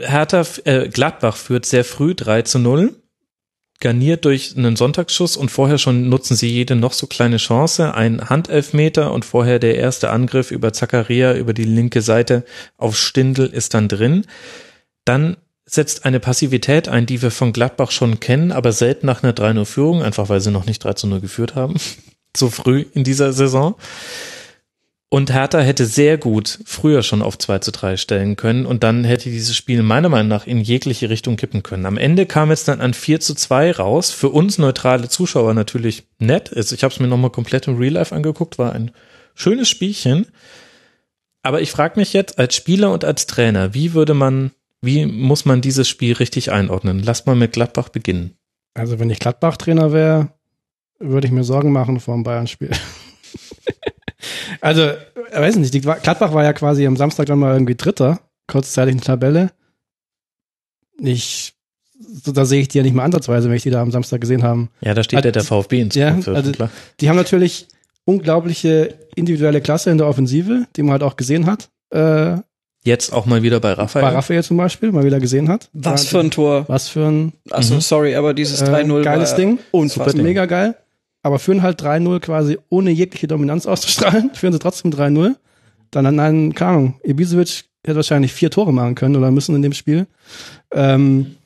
Hertha, 0.00 0.44
äh, 0.64 0.88
Gladbach 0.88 1.36
führt 1.36 1.66
sehr 1.66 1.84
früh 1.84 2.14
3 2.14 2.42
zu 2.42 2.58
0 2.58 2.94
garniert 3.80 4.24
durch 4.24 4.56
einen 4.56 4.76
Sonntagsschuss 4.76 5.36
und 5.36 5.50
vorher 5.50 5.78
schon 5.78 6.08
nutzen 6.08 6.36
sie 6.36 6.48
jede 6.48 6.74
noch 6.74 6.92
so 6.92 7.06
kleine 7.06 7.36
Chance. 7.36 7.94
Ein 7.94 8.28
Handelfmeter 8.28 9.12
und 9.12 9.24
vorher 9.24 9.58
der 9.58 9.76
erste 9.76 10.10
Angriff 10.10 10.50
über 10.50 10.72
Zakaria 10.72 11.34
über 11.34 11.54
die 11.54 11.64
linke 11.64 12.02
Seite 12.02 12.44
auf 12.76 12.98
Stindel 12.98 13.46
ist 13.46 13.74
dann 13.74 13.88
drin. 13.88 14.24
Dann 15.04 15.36
setzt 15.64 16.04
eine 16.04 16.18
Passivität 16.18 16.88
ein, 16.88 17.06
die 17.06 17.22
wir 17.22 17.30
von 17.30 17.52
Gladbach 17.52 17.90
schon 17.90 18.20
kennen, 18.20 18.52
aber 18.52 18.72
selten 18.72 19.06
nach 19.06 19.22
einer 19.22 19.34
3-0-Führung, 19.34 20.02
einfach 20.02 20.28
weil 20.28 20.40
sie 20.40 20.50
noch 20.50 20.66
nicht 20.66 20.84
3-0 20.84 21.20
geführt 21.20 21.54
haben. 21.54 21.76
So 22.38 22.50
früh 22.50 22.84
in 22.94 23.04
dieser 23.04 23.32
Saison. 23.32 23.76
Und 25.10 25.32
Hertha 25.32 25.60
hätte 25.60 25.86
sehr 25.86 26.18
gut 26.18 26.58
früher 26.66 27.02
schon 27.02 27.22
auf 27.22 27.38
2 27.38 27.60
zu 27.60 27.72
3 27.72 27.96
stellen 27.96 28.36
können 28.36 28.66
und 28.66 28.82
dann 28.82 29.04
hätte 29.04 29.30
dieses 29.30 29.56
Spiel 29.56 29.82
meiner 29.82 30.10
Meinung 30.10 30.28
nach 30.28 30.46
in 30.46 30.60
jegliche 30.60 31.08
Richtung 31.08 31.36
kippen 31.36 31.62
können. 31.62 31.86
Am 31.86 31.96
Ende 31.96 32.26
kam 32.26 32.50
es 32.50 32.64
dann 32.64 32.82
an 32.82 32.92
4 32.92 33.20
zu 33.20 33.34
2 33.34 33.72
raus. 33.72 34.10
Für 34.10 34.28
uns 34.28 34.58
neutrale 34.58 35.08
Zuschauer 35.08 35.54
natürlich 35.54 36.04
nett. 36.18 36.52
Ich 36.52 36.84
habe 36.84 36.92
es 36.92 37.00
mir 37.00 37.08
nochmal 37.08 37.30
komplett 37.30 37.68
im 37.68 37.78
Real 37.78 37.94
Life 37.94 38.14
angeguckt, 38.14 38.58
war 38.58 38.72
ein 38.72 38.90
schönes 39.34 39.70
Spielchen. 39.70 40.26
Aber 41.42 41.62
ich 41.62 41.70
frage 41.70 41.98
mich 41.98 42.12
jetzt 42.12 42.38
als 42.38 42.54
Spieler 42.54 42.92
und 42.92 43.06
als 43.06 43.26
Trainer, 43.26 43.72
wie 43.72 43.94
würde 43.94 44.12
man, 44.12 44.50
wie 44.82 45.06
muss 45.06 45.46
man 45.46 45.62
dieses 45.62 45.88
Spiel 45.88 46.12
richtig 46.12 46.52
einordnen? 46.52 47.02
Lass 47.02 47.24
mal 47.24 47.36
mit 47.36 47.52
Gladbach 47.52 47.88
beginnen. 47.88 48.36
Also 48.74 48.98
wenn 48.98 49.08
ich 49.08 49.20
Gladbach-Trainer 49.20 49.92
wäre, 49.92 50.34
würde 50.98 51.26
ich 51.26 51.32
mir 51.32 51.44
Sorgen 51.44 51.72
machen 51.72 52.00
vor 52.00 52.14
dem 52.14 52.24
Bayern-Spiel. 52.24 52.70
also, 54.60 54.90
ich 55.30 55.38
weiß 55.38 55.56
nicht, 55.56 55.74
die 55.74 55.80
Gladbach 55.80 56.32
war 56.32 56.44
ja 56.44 56.52
quasi 56.52 56.86
am 56.86 56.96
Samstag 56.96 57.26
dann 57.26 57.38
mal 57.38 57.52
irgendwie 57.52 57.74
Dritter, 57.74 58.20
kurzzeitig 58.46 58.92
in 58.92 58.98
der 58.98 59.06
Tabelle. 59.06 59.50
Ich, 61.00 61.54
so, 62.24 62.32
da 62.32 62.44
sehe 62.44 62.60
ich 62.60 62.68
die 62.68 62.78
ja 62.78 62.84
nicht 62.84 62.94
mal 62.94 63.04
ansatzweise, 63.04 63.48
wenn 63.48 63.56
ich 63.56 63.62
die 63.62 63.70
da 63.70 63.80
am 63.80 63.92
Samstag 63.92 64.20
gesehen 64.20 64.42
haben. 64.42 64.70
Ja, 64.80 64.94
da 64.94 65.02
steht 65.02 65.18
also, 65.18 65.28
ja 65.28 65.32
der 65.32 65.44
VfB 65.44 65.80
ins 65.80 65.94
ja, 65.94 66.14
also, 66.14 66.52
klar. 66.52 66.70
Die 67.00 67.08
haben 67.08 67.16
natürlich 67.16 67.68
unglaubliche 68.04 68.94
individuelle 69.14 69.60
Klasse 69.60 69.90
in 69.90 69.98
der 69.98 70.06
Offensive, 70.06 70.66
die 70.76 70.82
man 70.82 70.92
halt 70.92 71.02
auch 71.02 71.16
gesehen 71.16 71.46
hat. 71.46 71.68
Äh, 71.90 72.36
Jetzt 72.84 73.12
auch 73.12 73.26
mal 73.26 73.42
wieder 73.42 73.60
bei 73.60 73.72
Raphael. 73.72 74.04
Bei 74.04 74.12
Raphael 74.12 74.42
zum 74.42 74.56
Beispiel, 74.56 74.92
mal 74.92 75.04
wieder 75.04 75.20
gesehen 75.20 75.48
hat. 75.48 75.68
Was 75.72 76.06
für 76.06 76.20
ein 76.20 76.30
Tor. 76.30 76.64
Was 76.68 76.88
für 76.88 77.06
ein. 77.06 77.32
Achso, 77.50 77.74
mhm. 77.74 77.80
sorry, 77.80 78.14
aber 78.14 78.34
dieses 78.34 78.64
3-0 78.64 79.00
äh, 79.00 79.02
Geiles 79.02 79.34
Ding. 79.34 79.58
Unfassbar. 79.72 80.22
Mega 80.22 80.46
geil 80.46 80.76
aber 81.22 81.38
führen 81.38 81.62
halt 81.62 81.82
3-0 81.82 82.20
quasi 82.20 82.58
ohne 82.68 82.90
jegliche 82.90 83.26
Dominanz 83.26 83.66
auszustrahlen, 83.66 84.34
führen 84.34 84.52
sie 84.52 84.58
trotzdem 84.58 84.90
3-0. 84.90 85.36
Dann 85.90 86.06
an 86.06 86.20
einen, 86.20 86.54
keine 86.54 86.70
Ahnung, 86.70 87.00
Ibisevic 87.02 87.64
hätte 87.84 87.96
wahrscheinlich 87.96 88.32
vier 88.32 88.50
Tore 88.50 88.72
machen 88.72 88.94
können 88.94 89.16
oder 89.16 89.30
müssen 89.30 89.54
in 89.54 89.62
dem 89.62 89.72
Spiel. 89.72 90.06
Ähm, 90.72 91.36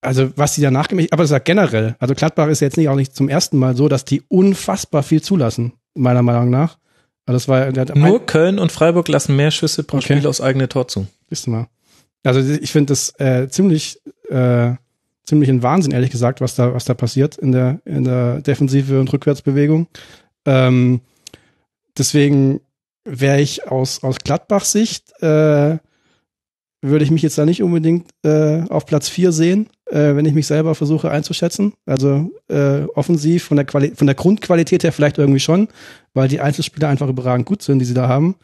also 0.00 0.30
was 0.36 0.54
die 0.54 0.62
danach 0.62 0.88
gemacht 0.88 1.12
aber 1.12 1.22
das 1.22 1.30
ist 1.30 1.44
generell, 1.44 1.94
also 1.98 2.14
Gladbach 2.14 2.48
ist 2.48 2.60
jetzt 2.60 2.78
nicht 2.78 2.88
auch 2.88 2.96
nicht 2.96 3.14
zum 3.14 3.28
ersten 3.28 3.58
Mal 3.58 3.76
so, 3.76 3.88
dass 3.88 4.04
die 4.04 4.22
unfassbar 4.28 5.02
viel 5.02 5.20
zulassen, 5.20 5.74
meiner 5.94 6.22
Meinung 6.22 6.48
nach. 6.50 6.78
Also 7.26 7.36
das 7.36 7.48
war, 7.48 7.94
Nur 7.96 8.26
Köln 8.26 8.58
und 8.58 8.72
Freiburg 8.72 9.06
lassen 9.08 9.36
mehr 9.36 9.50
Schüsse 9.50 9.84
pro 9.84 9.98
okay. 9.98 10.16
Spiel 10.16 10.26
aus 10.26 10.40
eigener 10.40 10.68
Tor 10.68 10.88
zu. 10.88 11.06
Wisst 11.28 11.46
du 11.46 11.50
mal. 11.50 11.68
Also 12.24 12.40
ich 12.40 12.72
finde 12.72 12.92
das 12.92 13.12
äh, 13.20 13.48
ziemlich 13.48 14.00
äh, 14.28 14.72
ziemlich 15.30 15.48
ein 15.48 15.62
Wahnsinn, 15.62 15.92
ehrlich 15.92 16.10
gesagt, 16.10 16.40
was 16.40 16.56
da, 16.56 16.74
was 16.74 16.84
da 16.84 16.94
passiert 16.94 17.38
in 17.38 17.52
der, 17.52 17.80
in 17.84 18.04
der 18.04 18.40
Defensive 18.40 19.00
und 19.00 19.12
Rückwärtsbewegung. 19.12 19.86
Ähm, 20.44 21.00
deswegen 21.96 22.60
wäre 23.04 23.40
ich 23.40 23.68
aus, 23.68 24.02
aus 24.02 24.16
Gladbachs 24.18 24.72
Sicht, 24.72 25.12
äh, 25.22 25.78
würde 26.82 27.04
ich 27.04 27.10
mich 27.10 27.22
jetzt 27.22 27.38
da 27.38 27.44
nicht 27.44 27.62
unbedingt 27.62 28.08
äh, 28.24 28.62
auf 28.68 28.86
Platz 28.86 29.08
4 29.08 29.32
sehen, 29.32 29.68
äh, 29.86 30.16
wenn 30.16 30.24
ich 30.24 30.34
mich 30.34 30.46
selber 30.46 30.74
versuche 30.74 31.10
einzuschätzen. 31.10 31.74
Also 31.86 32.30
äh, 32.48 32.84
offensiv 32.94 33.44
von 33.44 33.56
der, 33.56 33.66
Quali 33.66 33.92
von 33.94 34.06
der 34.06 34.16
Grundqualität 34.16 34.82
her 34.82 34.92
vielleicht 34.92 35.18
irgendwie 35.18 35.40
schon, 35.40 35.68
weil 36.14 36.28
die 36.28 36.40
Einzelspieler 36.40 36.88
einfach 36.88 37.08
überragend 37.08 37.46
gut 37.46 37.62
sind, 37.62 37.78
die 37.78 37.84
sie 37.84 37.94
da 37.94 38.08
haben. 38.08 38.34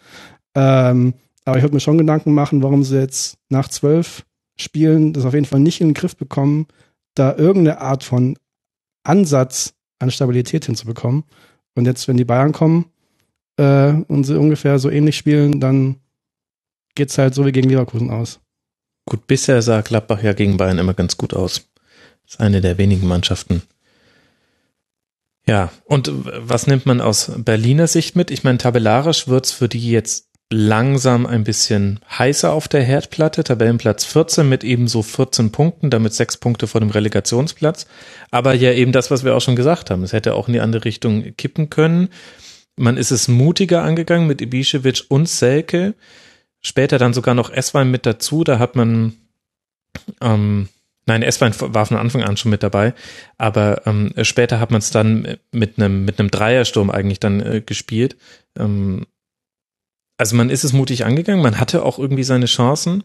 Ähm, 0.55 1.15
aber 1.45 1.57
ich 1.57 1.63
würde 1.63 1.75
mir 1.75 1.81
schon 1.81 1.99
Gedanken 1.99 2.33
machen, 2.33 2.63
warum 2.63 2.85
sie 2.85 3.01
jetzt 3.01 3.39
nach 3.49 3.69
zwölf 3.69 4.25
Spielen 4.59 5.13
das 5.13 5.25
auf 5.25 5.35
jeden 5.35 5.47
Fall 5.47 5.61
nicht 5.61 5.81
in 5.81 5.89
den 5.89 5.95
Griff 5.95 6.17
bekommen, 6.17 6.67
da 7.15 7.35
irgendeine 7.37 7.81
Art 7.81 8.05
von 8.05 8.39
Ansatz 9.05 9.75
an 9.99 10.11
Stabilität 10.11 10.65
hinzubekommen. 10.65 11.25
Und 11.75 11.87
jetzt, 11.87 12.09
wenn 12.09 12.17
die 12.17 12.25
Bayern 12.25 12.53
kommen 12.53 12.87
äh, 13.59 13.93
und 13.93 14.25
sie 14.25 14.39
ungefähr 14.39 14.79
so 14.79 14.91
ähnlich 14.91 15.17
spielen, 15.17 15.61
dann 15.61 15.97
geht's 16.95 17.19
halt 17.19 17.35
so 17.35 17.45
wie 17.45 17.53
gegen 17.53 17.69
Leverkusen 17.69 18.11
aus. 18.11 18.41
Gut, 19.05 19.27
bisher 19.27 19.63
sah 19.63 19.83
Gladbach 19.83 20.23
ja 20.23 20.33
gegen 20.33 20.57
Bayern 20.57 20.79
immer 20.79 20.95
ganz 20.95 21.17
gut 21.17 21.35
aus. 21.35 21.69
Ist 22.27 22.41
eine 22.41 22.61
der 22.61 22.79
wenigen 22.79 23.07
Mannschaften. 23.07 23.63
Ja, 25.47 25.71
und 25.85 26.11
was 26.13 26.67
nimmt 26.67 26.87
man 26.87 27.01
aus 27.01 27.31
Berliner 27.37 27.87
Sicht 27.87 28.17
mit? 28.17 28.33
Ich 28.33 28.43
meine, 28.43 28.59
tabellarisch 28.59 29.29
wird's 29.29 29.53
für 29.53 29.69
die 29.69 29.91
jetzt 29.91 30.29
langsam 30.51 31.27
ein 31.27 31.43
bisschen 31.43 31.99
heißer 32.09 32.53
auf 32.53 32.69
der 32.69 32.83
Herdplatte. 32.83 33.43
Tabellenplatz 33.43 34.05
14 34.05 34.49
mit 34.49 34.63
ebenso 34.63 35.03
14 35.03 35.51
Punkten, 35.51 35.91
damit 35.91 36.15
sechs 36.15 36.37
Punkte 36.37 36.67
vor 36.67 36.81
dem 36.81 36.91
Relegationsplatz. 36.91 37.87
Aber 38.31 38.55
ja 38.55 38.73
eben 38.73 38.93
das, 38.93 39.11
was 39.11 39.25
wir 39.25 39.35
auch 39.35 39.41
schon 39.41 39.57
gesagt 39.57 39.91
haben. 39.91 40.05
Es 40.05 40.13
hätte 40.13 40.35
auch 40.35 40.47
in 40.47 40.53
die 40.53 40.61
andere 40.61 40.85
Richtung 40.85 41.35
kippen 41.37 41.69
können. 41.69 42.11
Man 42.77 42.97
ist 42.97 43.11
es 43.11 43.27
mutiger 43.27 43.83
angegangen 43.83 44.29
mit 44.29 44.41
Ibišević 44.41 45.07
und 45.09 45.29
Selke. 45.29 45.95
Später 46.61 46.99
dann 46.99 47.15
sogar 47.15 47.35
noch 47.35 47.51
Esswein 47.51 47.91
mit 47.91 48.07
dazu. 48.07 48.45
Da 48.45 48.59
hat 48.59 48.77
man, 48.77 49.15
ähm, 50.21 50.69
nein, 51.07 51.23
Esswein 51.23 51.55
war 51.59 51.87
von 51.87 51.97
Anfang 51.97 52.23
an 52.23 52.37
schon 52.37 52.51
mit 52.51 52.63
dabei. 52.63 52.95
Aber 53.37 53.85
ähm, 53.87 54.13
später 54.23 54.61
hat 54.61 54.71
man 54.71 54.79
es 54.79 54.91
dann 54.91 55.39
mit 55.51 55.79
einem 55.79 56.05
mit 56.05 56.21
einem 56.21 56.31
Dreiersturm 56.31 56.91
eigentlich 56.91 57.19
dann 57.19 57.41
äh, 57.41 57.63
gespielt. 57.63 58.17
Ähm, 58.57 59.07
also 60.19 60.37
man 60.37 60.51
ist 60.51 60.65
es 60.65 60.73
mutig 60.73 61.05
angegangen, 61.05 61.43
man 61.43 61.61
hatte 61.61 61.85
auch 61.85 61.99
irgendwie 61.99 62.25
seine 62.25 62.47
Chancen, 62.47 63.05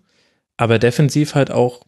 aber 0.58 0.80
defensiv 0.80 1.36
halt 1.36 1.52
auch 1.52 1.82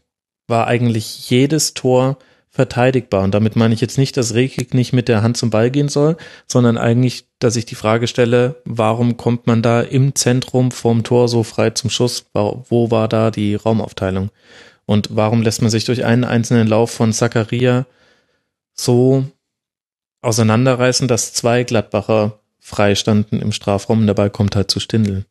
war 0.47 0.67
eigentlich 0.67 1.29
jedes 1.29 1.73
Tor 1.73 2.17
verteidigbar. 2.49 3.23
Und 3.23 3.33
damit 3.33 3.55
meine 3.55 3.73
ich 3.73 3.81
jetzt 3.81 3.97
nicht, 3.97 4.15
dass 4.15 4.35
Rekik 4.35 4.75
nicht 4.75 4.93
mit 4.93 5.07
der 5.07 5.23
Hand 5.23 5.37
zum 5.37 5.49
Ball 5.49 5.71
gehen 5.71 5.89
soll, 5.89 6.17
sondern 6.47 6.77
eigentlich, 6.77 7.25
dass 7.39 7.55
ich 7.55 7.65
die 7.65 7.75
Frage 7.75 8.07
stelle, 8.07 8.61
warum 8.63 9.17
kommt 9.17 9.47
man 9.47 9.63
da 9.63 9.81
im 9.81 10.13
Zentrum 10.13 10.71
vom 10.71 11.03
Tor 11.03 11.27
so 11.27 11.41
frei 11.41 11.71
zum 11.71 11.89
Schuss? 11.89 12.25
Wo 12.33 12.91
war 12.91 13.07
da 13.07 13.31
die 13.31 13.55
Raumaufteilung? 13.55 14.29
Und 14.85 15.15
warum 15.15 15.41
lässt 15.41 15.61
man 15.61 15.71
sich 15.71 15.85
durch 15.85 16.05
einen 16.05 16.23
einzelnen 16.23 16.67
Lauf 16.67 16.91
von 16.91 17.11
Zakaria 17.11 17.87
so 18.73 19.23
auseinanderreißen, 20.21 21.07
dass 21.07 21.33
zwei 21.33 21.63
Gladbacher 21.63 22.39
freistanden 22.63 23.41
im 23.41 23.51
Strafraum 23.51 23.99
und 23.99 24.07
der 24.07 24.13
Ball 24.13 24.29
kommt 24.29 24.55
halt 24.55 24.71
zu 24.71 24.79
Stindl. 24.79 25.25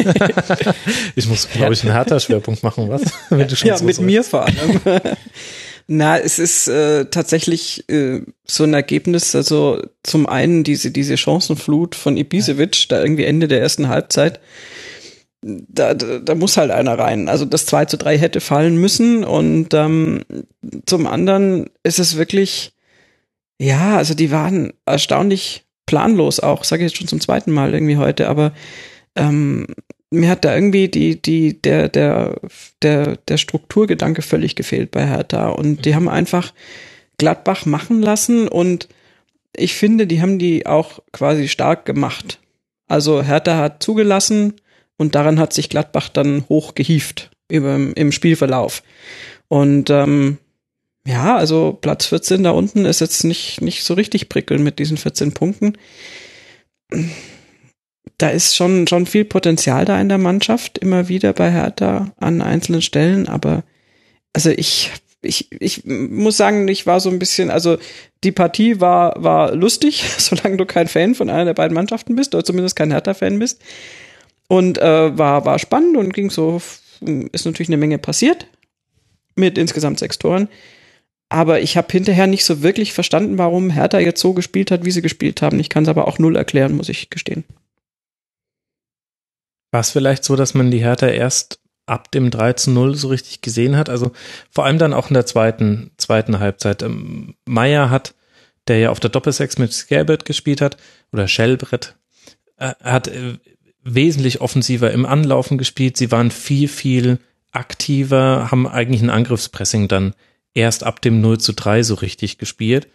ich 1.14 1.28
muss, 1.28 1.48
glaube 1.48 1.72
ich, 1.72 1.82
einen 1.82 1.92
härter 1.92 2.18
Schwerpunkt 2.18 2.64
machen, 2.64 2.88
was? 2.88 3.02
ja, 3.62 3.76
so 3.76 3.84
mit 3.84 3.94
sagst. 3.94 4.00
mir 4.00 4.24
vor 4.24 4.46
allem. 4.46 4.80
Na, 5.86 6.18
es 6.18 6.38
ist 6.38 6.68
äh, 6.68 7.06
tatsächlich 7.06 7.88
äh, 7.88 8.22
so 8.44 8.64
ein 8.64 8.74
Ergebnis, 8.74 9.34
also 9.34 9.82
zum 10.02 10.26
einen 10.26 10.64
diese, 10.64 10.90
diese 10.90 11.16
Chancenflut 11.16 11.94
von 11.94 12.16
Ibisevic, 12.16 12.88
da 12.88 13.00
irgendwie 13.00 13.24
Ende 13.24 13.46
der 13.46 13.60
ersten 13.60 13.88
Halbzeit, 13.88 14.40
da, 15.42 15.94
da, 15.94 16.18
da 16.18 16.34
muss 16.34 16.56
halt 16.56 16.70
einer 16.70 16.98
rein. 16.98 17.28
Also 17.28 17.44
das 17.44 17.66
2 17.66 17.86
zu 17.86 17.96
3 17.96 18.18
hätte 18.18 18.40
fallen 18.40 18.76
müssen 18.76 19.24
und 19.24 19.72
ähm, 19.74 20.22
zum 20.86 21.06
anderen 21.06 21.70
ist 21.82 21.98
es 21.98 22.16
wirklich, 22.16 22.72
ja, 23.58 23.96
also 23.96 24.14
die 24.14 24.30
waren 24.30 24.72
erstaunlich 24.86 25.64
planlos 25.86 26.40
auch, 26.40 26.64
sage 26.64 26.84
ich 26.84 26.92
jetzt 26.92 26.98
schon 26.98 27.08
zum 27.08 27.20
zweiten 27.20 27.52
Mal 27.52 27.72
irgendwie 27.74 27.96
heute, 27.96 28.28
aber 28.28 28.52
ähm, 29.16 29.66
mir 30.10 30.28
hat 30.28 30.44
da 30.44 30.54
irgendwie 30.54 30.88
die, 30.88 31.20
die, 31.20 31.60
der, 31.60 31.88
der, 31.88 32.40
der, 32.82 33.16
der 33.16 33.36
Strukturgedanke 33.36 34.22
völlig 34.22 34.56
gefehlt 34.56 34.90
bei 34.90 35.06
Hertha 35.06 35.48
und 35.48 35.84
die 35.84 35.94
haben 35.94 36.08
einfach 36.08 36.52
Gladbach 37.18 37.66
machen 37.66 38.02
lassen 38.02 38.48
und 38.48 38.88
ich 39.56 39.74
finde, 39.74 40.06
die 40.06 40.22
haben 40.22 40.38
die 40.38 40.66
auch 40.66 41.00
quasi 41.12 41.48
stark 41.48 41.84
gemacht. 41.84 42.40
Also 42.88 43.22
Hertha 43.22 43.56
hat 43.56 43.82
zugelassen, 43.82 44.54
und 45.00 45.14
daran 45.14 45.40
hat 45.40 45.54
sich 45.54 45.70
Gladbach 45.70 46.10
dann 46.10 46.44
hochgehieft 46.50 47.30
im, 47.48 47.94
im 47.94 48.12
Spielverlauf. 48.12 48.82
Und 49.48 49.88
ähm, 49.88 50.36
ja, 51.06 51.38
also 51.38 51.78
Platz 51.80 52.04
14 52.04 52.42
da 52.42 52.50
unten 52.50 52.84
ist 52.84 53.00
jetzt 53.00 53.24
nicht, 53.24 53.62
nicht 53.62 53.82
so 53.82 53.94
richtig 53.94 54.28
prickelnd 54.28 54.62
mit 54.62 54.78
diesen 54.78 54.98
14 54.98 55.32
Punkten. 55.32 55.78
Da 58.18 58.28
ist 58.28 58.54
schon, 58.54 58.86
schon 58.86 59.06
viel 59.06 59.24
Potenzial 59.24 59.86
da 59.86 59.98
in 59.98 60.10
der 60.10 60.18
Mannschaft, 60.18 60.76
immer 60.76 61.08
wieder 61.08 61.32
bei 61.32 61.50
Hertha 61.50 62.12
an 62.18 62.42
einzelnen 62.42 62.82
Stellen, 62.82 63.26
aber 63.26 63.64
also 64.34 64.50
ich 64.50 64.90
ich, 65.22 65.50
ich 65.50 65.84
muss 65.84 66.36
sagen, 66.36 66.68
ich 66.68 66.86
war 66.86 67.00
so 67.00 67.10
ein 67.10 67.18
bisschen, 67.18 67.50
also 67.50 67.78
die 68.24 68.32
Partie 68.32 68.80
war, 68.80 69.22
war 69.22 69.54
lustig, 69.54 70.04
solange 70.18 70.58
du 70.58 70.66
kein 70.66 70.88
Fan 70.88 71.14
von 71.14 71.30
einer 71.30 71.46
der 71.46 71.54
beiden 71.54 71.74
Mannschaften 71.74 72.16
bist, 72.16 72.34
oder 72.34 72.44
zumindest 72.44 72.76
kein 72.76 72.90
Hertha-Fan 72.90 73.38
bist. 73.38 73.62
Und 74.50 74.78
äh, 74.78 75.16
war, 75.16 75.44
war 75.44 75.60
spannend 75.60 75.96
und 75.96 76.12
ging 76.12 76.28
so, 76.28 76.60
ist 77.30 77.46
natürlich 77.46 77.68
eine 77.68 77.76
Menge 77.76 77.98
passiert 77.98 78.48
mit 79.36 79.56
insgesamt 79.56 80.00
sechs 80.00 80.18
Toren. 80.18 80.48
Aber 81.28 81.60
ich 81.60 81.76
habe 81.76 81.86
hinterher 81.92 82.26
nicht 82.26 82.44
so 82.44 82.60
wirklich 82.60 82.92
verstanden, 82.92 83.38
warum 83.38 83.70
Hertha 83.70 84.00
jetzt 84.00 84.20
so 84.20 84.32
gespielt 84.32 84.72
hat, 84.72 84.84
wie 84.84 84.90
sie 84.90 85.02
gespielt 85.02 85.40
haben. 85.40 85.60
Ich 85.60 85.68
kann 85.68 85.84
es 85.84 85.88
aber 85.88 86.08
auch 86.08 86.18
null 86.18 86.34
erklären, 86.34 86.74
muss 86.74 86.88
ich 86.88 87.10
gestehen. 87.10 87.44
War 89.70 89.82
es 89.82 89.92
vielleicht 89.92 90.24
so, 90.24 90.34
dass 90.34 90.52
man 90.52 90.72
die 90.72 90.82
Hertha 90.82 91.06
erst 91.06 91.60
ab 91.86 92.10
dem 92.10 92.32
3 92.32 92.54
zu 92.54 92.72
0 92.72 92.96
so 92.96 93.06
richtig 93.06 93.42
gesehen 93.42 93.76
hat? 93.76 93.88
Also 93.88 94.10
vor 94.50 94.64
allem 94.64 94.78
dann 94.78 94.92
auch 94.92 95.10
in 95.10 95.14
der 95.14 95.26
zweiten, 95.26 95.92
zweiten 95.96 96.40
Halbzeit. 96.40 96.82
Ähm, 96.82 97.36
Meier 97.44 97.88
hat, 97.88 98.16
der 98.66 98.80
ja 98.80 98.90
auf 98.90 98.98
der 98.98 99.10
Doppelsechs 99.10 99.58
mit 99.58 99.72
Scabbard 99.72 100.24
gespielt 100.24 100.60
hat, 100.60 100.76
oder 101.12 101.28
Shellbrett, 101.28 101.94
äh, 102.56 102.74
hat 102.82 103.06
äh, 103.06 103.38
wesentlich 103.82 104.40
offensiver 104.40 104.90
im 104.90 105.06
Anlaufen 105.06 105.58
gespielt. 105.58 105.96
Sie 105.96 106.10
waren 106.10 106.30
viel, 106.30 106.68
viel 106.68 107.18
aktiver, 107.52 108.50
haben 108.50 108.68
eigentlich 108.68 109.02
ein 109.02 109.10
Angriffspressing 109.10 109.88
dann 109.88 110.14
erst 110.54 110.84
ab 110.84 111.00
dem 111.00 111.20
0 111.20 111.38
zu 111.38 111.52
3 111.52 111.82
so 111.82 111.94
richtig 111.94 112.38
gespielt. 112.38 112.88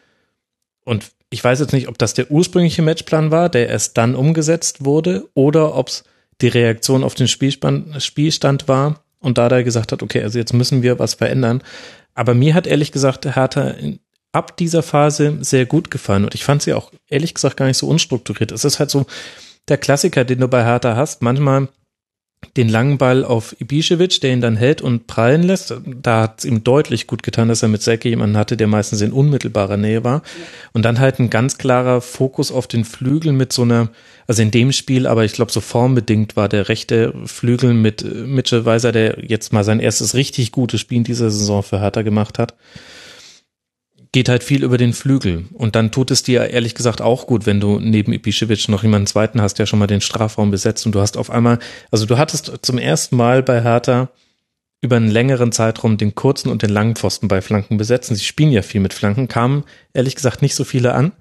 Und 0.83 1.11
ich 1.29 1.43
weiß 1.43 1.59
jetzt 1.59 1.73
nicht, 1.73 1.87
ob 1.87 1.97
das 1.97 2.13
der 2.13 2.31
ursprüngliche 2.31 2.81
Matchplan 2.81 3.31
war, 3.31 3.49
der 3.49 3.69
erst 3.69 3.97
dann 3.97 4.15
umgesetzt 4.15 4.85
wurde, 4.85 5.27
oder 5.33 5.75
ob 5.75 5.89
es 5.89 6.03
die 6.41 6.47
Reaktion 6.47 7.03
auf 7.03 7.15
den 7.15 7.27
Spielstand, 7.27 8.01
Spielstand 8.03 8.67
war 8.67 9.03
und 9.19 9.37
da 9.37 9.49
der 9.49 9.63
gesagt 9.63 9.91
hat, 9.91 10.03
okay, 10.03 10.21
also 10.21 10.37
jetzt 10.37 10.53
müssen 10.53 10.83
wir 10.83 10.99
was 10.99 11.15
verändern. 11.15 11.63
Aber 12.13 12.33
mir 12.33 12.53
hat 12.53 12.67
ehrlich 12.67 12.91
gesagt 12.91 13.25
Hertha 13.25 13.75
ab 14.31 14.57
dieser 14.57 14.83
Phase 14.83 15.37
sehr 15.41 15.65
gut 15.65 15.89
gefallen 15.89 16.25
und 16.25 16.35
ich 16.35 16.43
fand 16.43 16.61
sie 16.61 16.73
auch 16.73 16.91
ehrlich 17.07 17.33
gesagt 17.33 17.57
gar 17.57 17.67
nicht 17.67 17.77
so 17.77 17.87
unstrukturiert. 17.87 18.51
Es 18.51 18.65
ist 18.65 18.79
halt 18.79 18.91
so 18.91 19.05
der 19.67 19.77
Klassiker, 19.77 20.25
den 20.25 20.39
du 20.39 20.47
bei 20.47 20.63
Hertha 20.63 20.95
hast. 20.95 21.21
Manchmal 21.21 21.67
den 22.57 22.69
langen 22.69 22.97
Ball 22.97 23.25
auf 23.25 23.55
Ibišević, 23.59 24.21
der 24.21 24.31
ihn 24.31 24.41
dann 24.41 24.55
hält 24.55 24.81
und 24.81 25.07
prallen 25.07 25.43
lässt. 25.43 25.73
Da 25.85 26.21
hat 26.23 26.39
es 26.39 26.45
ihm 26.45 26.63
deutlich 26.63 27.07
gut 27.07 27.23
getan, 27.23 27.47
dass 27.47 27.63
er 27.63 27.69
mit 27.69 27.81
Säcke 27.81 28.07
jemanden 28.07 28.37
hatte, 28.37 28.55
der 28.55 28.67
meistens 28.67 29.01
in 29.01 29.11
unmittelbarer 29.11 29.77
Nähe 29.77 30.03
war. 30.03 30.21
Und 30.71 30.83
dann 30.83 30.99
halt 30.99 31.19
ein 31.19 31.29
ganz 31.29 31.57
klarer 31.57 32.01
Fokus 32.01 32.51
auf 32.51 32.67
den 32.67 32.85
Flügel 32.85 33.33
mit 33.33 33.51
so 33.51 33.63
einer, 33.63 33.89
also 34.27 34.41
in 34.41 34.51
dem 34.51 34.71
Spiel, 34.71 35.07
aber 35.07 35.25
ich 35.25 35.33
glaube, 35.33 35.51
so 35.51 35.59
formbedingt 35.59 36.35
war 36.35 36.47
der 36.47 36.69
rechte 36.69 37.13
Flügel 37.25 37.73
mit 37.73 38.03
Mitchell 38.03 38.65
Weiser, 38.65 38.91
der 38.91 39.17
jetzt 39.25 39.51
mal 39.51 39.63
sein 39.63 39.79
erstes 39.79 40.13
richtig 40.13 40.51
gutes 40.51 40.79
Spiel 40.79 40.99
in 40.99 41.03
dieser 41.03 41.31
Saison 41.31 41.63
für 41.63 41.79
Hertha 41.81 42.03
gemacht 42.03 42.39
hat 42.39 42.53
geht 44.15 44.29
halt 44.29 44.45
viel 44.45 44.63
über 44.63 44.77
den 44.77 44.93
Flügel. 44.93 45.43
Und 45.51 45.75
dann 45.75 45.91
tut 45.91 46.09
es 46.09 46.23
dir 46.23 46.49
ehrlich 46.49 46.73
gesagt 46.73 47.01
auch 47.01 47.27
gut, 47.27 47.45
wenn 47.45 47.59
du 47.59 47.81
neben 47.81 48.13
Ibišević 48.13 48.71
noch 48.71 48.81
jemanden 48.81 49.07
zweiten 49.07 49.41
hast, 49.41 49.59
der 49.59 49.65
schon 49.65 49.77
mal 49.77 49.87
den 49.87 49.99
Strafraum 49.99 50.51
besetzt 50.51 50.85
und 50.85 50.95
du 50.95 51.01
hast 51.01 51.17
auf 51.17 51.29
einmal, 51.29 51.59
also 51.91 52.05
du 52.05 52.17
hattest 52.17 52.59
zum 52.61 52.77
ersten 52.77 53.17
Mal 53.17 53.43
bei 53.43 53.61
Hertha 53.61 54.07
über 54.79 54.95
einen 54.95 55.11
längeren 55.11 55.51
Zeitraum 55.51 55.97
den 55.97 56.15
kurzen 56.15 56.47
und 56.47 56.61
den 56.61 56.69
langen 56.69 56.95
Pfosten 56.95 57.27
bei 57.27 57.41
Flanken 57.41 57.75
besetzen. 57.75 58.15
Sie 58.15 58.23
spielen 58.23 58.53
ja 58.53 58.61
viel 58.61 58.79
mit 58.79 58.93
Flanken, 58.93 59.27
kamen 59.27 59.65
ehrlich 59.93 60.15
gesagt 60.15 60.41
nicht 60.41 60.55
so 60.55 60.63
viele 60.63 60.93
an. 60.93 61.11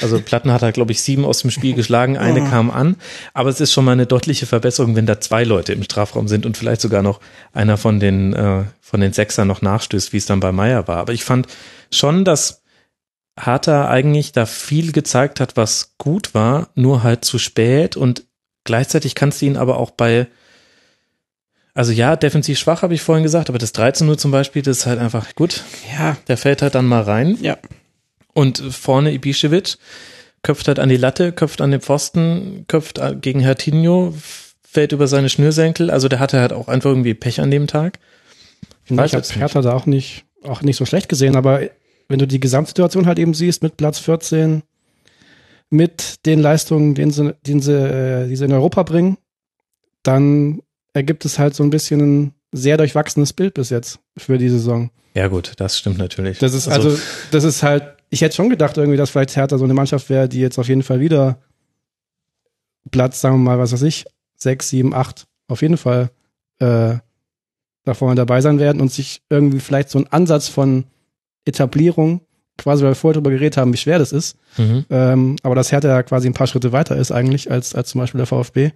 Also 0.00 0.20
Platten 0.20 0.52
hat 0.52 0.62
er, 0.62 0.72
glaube 0.72 0.92
ich, 0.92 1.02
sieben 1.02 1.24
aus 1.24 1.40
dem 1.40 1.50
Spiel 1.50 1.74
geschlagen, 1.74 2.18
eine 2.18 2.44
kam 2.44 2.70
an. 2.70 2.96
Aber 3.32 3.48
es 3.48 3.60
ist 3.60 3.72
schon 3.72 3.84
mal 3.84 3.92
eine 3.92 4.06
deutliche 4.06 4.46
Verbesserung, 4.46 4.96
wenn 4.96 5.06
da 5.06 5.20
zwei 5.20 5.44
Leute 5.44 5.72
im 5.72 5.82
Strafraum 5.82 6.28
sind 6.28 6.46
und 6.46 6.56
vielleicht 6.56 6.80
sogar 6.80 7.02
noch 7.02 7.20
einer 7.52 7.76
von 7.76 8.00
den, 8.00 8.32
äh, 8.34 8.64
von 8.80 9.00
den 9.00 9.12
Sechsern 9.12 9.48
noch 9.48 9.62
nachstößt, 9.62 10.12
wie 10.12 10.18
es 10.18 10.26
dann 10.26 10.40
bei 10.40 10.52
Meier 10.52 10.88
war. 10.88 10.98
Aber 10.98 11.12
ich 11.12 11.24
fand 11.24 11.46
schon, 11.90 12.24
dass 12.24 12.62
Harter 13.38 13.88
eigentlich 13.88 14.32
da 14.32 14.46
viel 14.46 14.92
gezeigt 14.92 15.40
hat, 15.40 15.56
was 15.56 15.94
gut 15.98 16.34
war, 16.34 16.68
nur 16.74 17.02
halt 17.02 17.24
zu 17.24 17.38
spät 17.38 17.96
und 17.96 18.24
gleichzeitig 18.64 19.14
kannst 19.14 19.40
du 19.40 19.46
ihn 19.46 19.56
aber 19.56 19.78
auch 19.78 19.92
bei 19.92 20.26
also 21.78 21.92
ja, 21.92 22.16
defensiv 22.16 22.58
schwach, 22.58 22.82
habe 22.82 22.94
ich 22.94 23.02
vorhin 23.02 23.22
gesagt, 23.22 23.50
aber 23.50 23.58
das 23.58 23.72
13-0 23.72 24.16
zum 24.16 24.32
Beispiel, 24.32 24.62
das 24.62 24.78
ist 24.78 24.86
halt 24.86 24.98
einfach 24.98 25.36
gut. 25.36 25.62
Ja. 25.96 26.16
Der 26.26 26.36
fällt 26.36 26.60
halt 26.60 26.74
dann 26.74 26.86
mal 26.86 27.02
rein. 27.02 27.38
Ja. 27.40 27.56
Und 28.34 28.58
vorne 28.58 29.12
Ibišević 29.12 29.78
köpft 30.42 30.68
halt 30.68 30.78
an 30.78 30.88
die 30.88 30.96
Latte, 30.96 31.32
köpft 31.32 31.60
an 31.60 31.70
den 31.70 31.80
Pfosten, 31.80 32.64
köpft 32.68 33.00
gegen 33.20 33.40
Hertinho, 33.40 34.14
fällt 34.62 34.92
über 34.92 35.08
seine 35.08 35.28
Schnürsenkel. 35.28 35.90
Also 35.90 36.08
der 36.08 36.20
hatte 36.20 36.40
halt 36.40 36.52
auch 36.52 36.68
einfach 36.68 36.90
irgendwie 36.90 37.14
Pech 37.14 37.40
an 37.40 37.50
dem 37.50 37.66
Tag. 37.66 37.98
Ich, 38.84 38.92
ich 38.92 39.14
habe 39.14 39.26
Hertha 39.34 39.60
da 39.62 39.72
auch 39.74 39.86
nicht, 39.86 40.24
auch 40.44 40.62
nicht 40.62 40.76
so 40.76 40.86
schlecht 40.86 41.08
gesehen, 41.08 41.36
aber 41.36 41.62
wenn 42.08 42.18
du 42.18 42.26
die 42.26 42.40
Gesamtsituation 42.40 43.06
halt 43.06 43.18
eben 43.18 43.34
siehst 43.34 43.62
mit 43.62 43.76
Platz 43.76 43.98
14, 43.98 44.62
mit 45.70 46.24
den 46.26 46.40
Leistungen, 46.40 46.94
den 46.94 47.10
sie, 47.10 47.34
den 47.46 47.60
sie, 47.60 47.74
äh, 47.74 48.28
die 48.28 48.36
sie 48.36 48.44
in 48.44 48.52
Europa 48.52 48.82
bringen, 48.82 49.18
dann 50.02 50.62
ergibt 50.94 51.24
es 51.24 51.38
halt 51.38 51.54
so 51.54 51.62
ein 51.62 51.70
bisschen 51.70 52.00
ein 52.00 52.34
sehr 52.52 52.78
durchwachsenes 52.78 53.34
Bild 53.34 53.54
bis 53.54 53.68
jetzt 53.70 54.00
für 54.16 54.38
die 54.38 54.48
Saison. 54.48 54.90
Ja 55.14 55.28
gut, 55.28 55.52
das 55.58 55.78
stimmt 55.78 55.98
natürlich. 55.98 56.38
Das 56.38 56.54
ist 56.54 56.68
also, 56.68 56.90
also 56.90 57.02
das 57.30 57.44
ist 57.44 57.62
halt 57.62 57.97
ich 58.10 58.22
hätte 58.22 58.34
schon 58.34 58.50
gedacht 58.50 58.76
irgendwie, 58.76 58.96
dass 58.96 59.10
vielleicht 59.10 59.36
Hertha 59.36 59.58
so 59.58 59.64
eine 59.64 59.74
Mannschaft 59.74 60.08
wäre, 60.08 60.28
die 60.28 60.40
jetzt 60.40 60.58
auf 60.58 60.68
jeden 60.68 60.82
Fall 60.82 61.00
wieder 61.00 61.38
Platz, 62.90 63.20
sagen 63.20 63.36
wir 63.36 63.50
mal, 63.50 63.58
was 63.58 63.72
weiß 63.72 63.82
ich, 63.82 64.06
sechs, 64.36 64.70
sieben, 64.70 64.94
acht, 64.94 65.26
auf 65.48 65.62
jeden 65.62 65.76
Fall 65.76 66.10
äh, 66.58 66.96
da 67.84 67.94
vorne 67.94 68.14
dabei 68.14 68.40
sein 68.40 68.58
werden 68.58 68.80
und 68.80 68.92
sich 68.92 69.22
irgendwie 69.28 69.60
vielleicht 69.60 69.90
so 69.90 69.98
ein 69.98 70.06
Ansatz 70.08 70.48
von 70.48 70.84
Etablierung, 71.44 72.20
quasi 72.56 72.82
weil 72.82 72.90
wir 72.92 72.94
vorher 72.94 73.14
darüber 73.14 73.30
geredet 73.30 73.56
haben, 73.56 73.72
wie 73.72 73.78
schwer 73.78 73.98
das 73.98 74.12
ist, 74.12 74.36
mhm. 74.56 74.84
ähm, 74.90 75.36
aber 75.42 75.54
dass 75.54 75.72
Hertha 75.72 75.88
ja 75.88 76.02
quasi 76.02 76.28
ein 76.28 76.34
paar 76.34 76.46
Schritte 76.46 76.72
weiter 76.72 76.96
ist 76.96 77.12
eigentlich 77.12 77.50
als, 77.50 77.74
als 77.74 77.90
zum 77.90 78.00
Beispiel 78.00 78.18
der 78.18 78.26
VfB, 78.26 78.70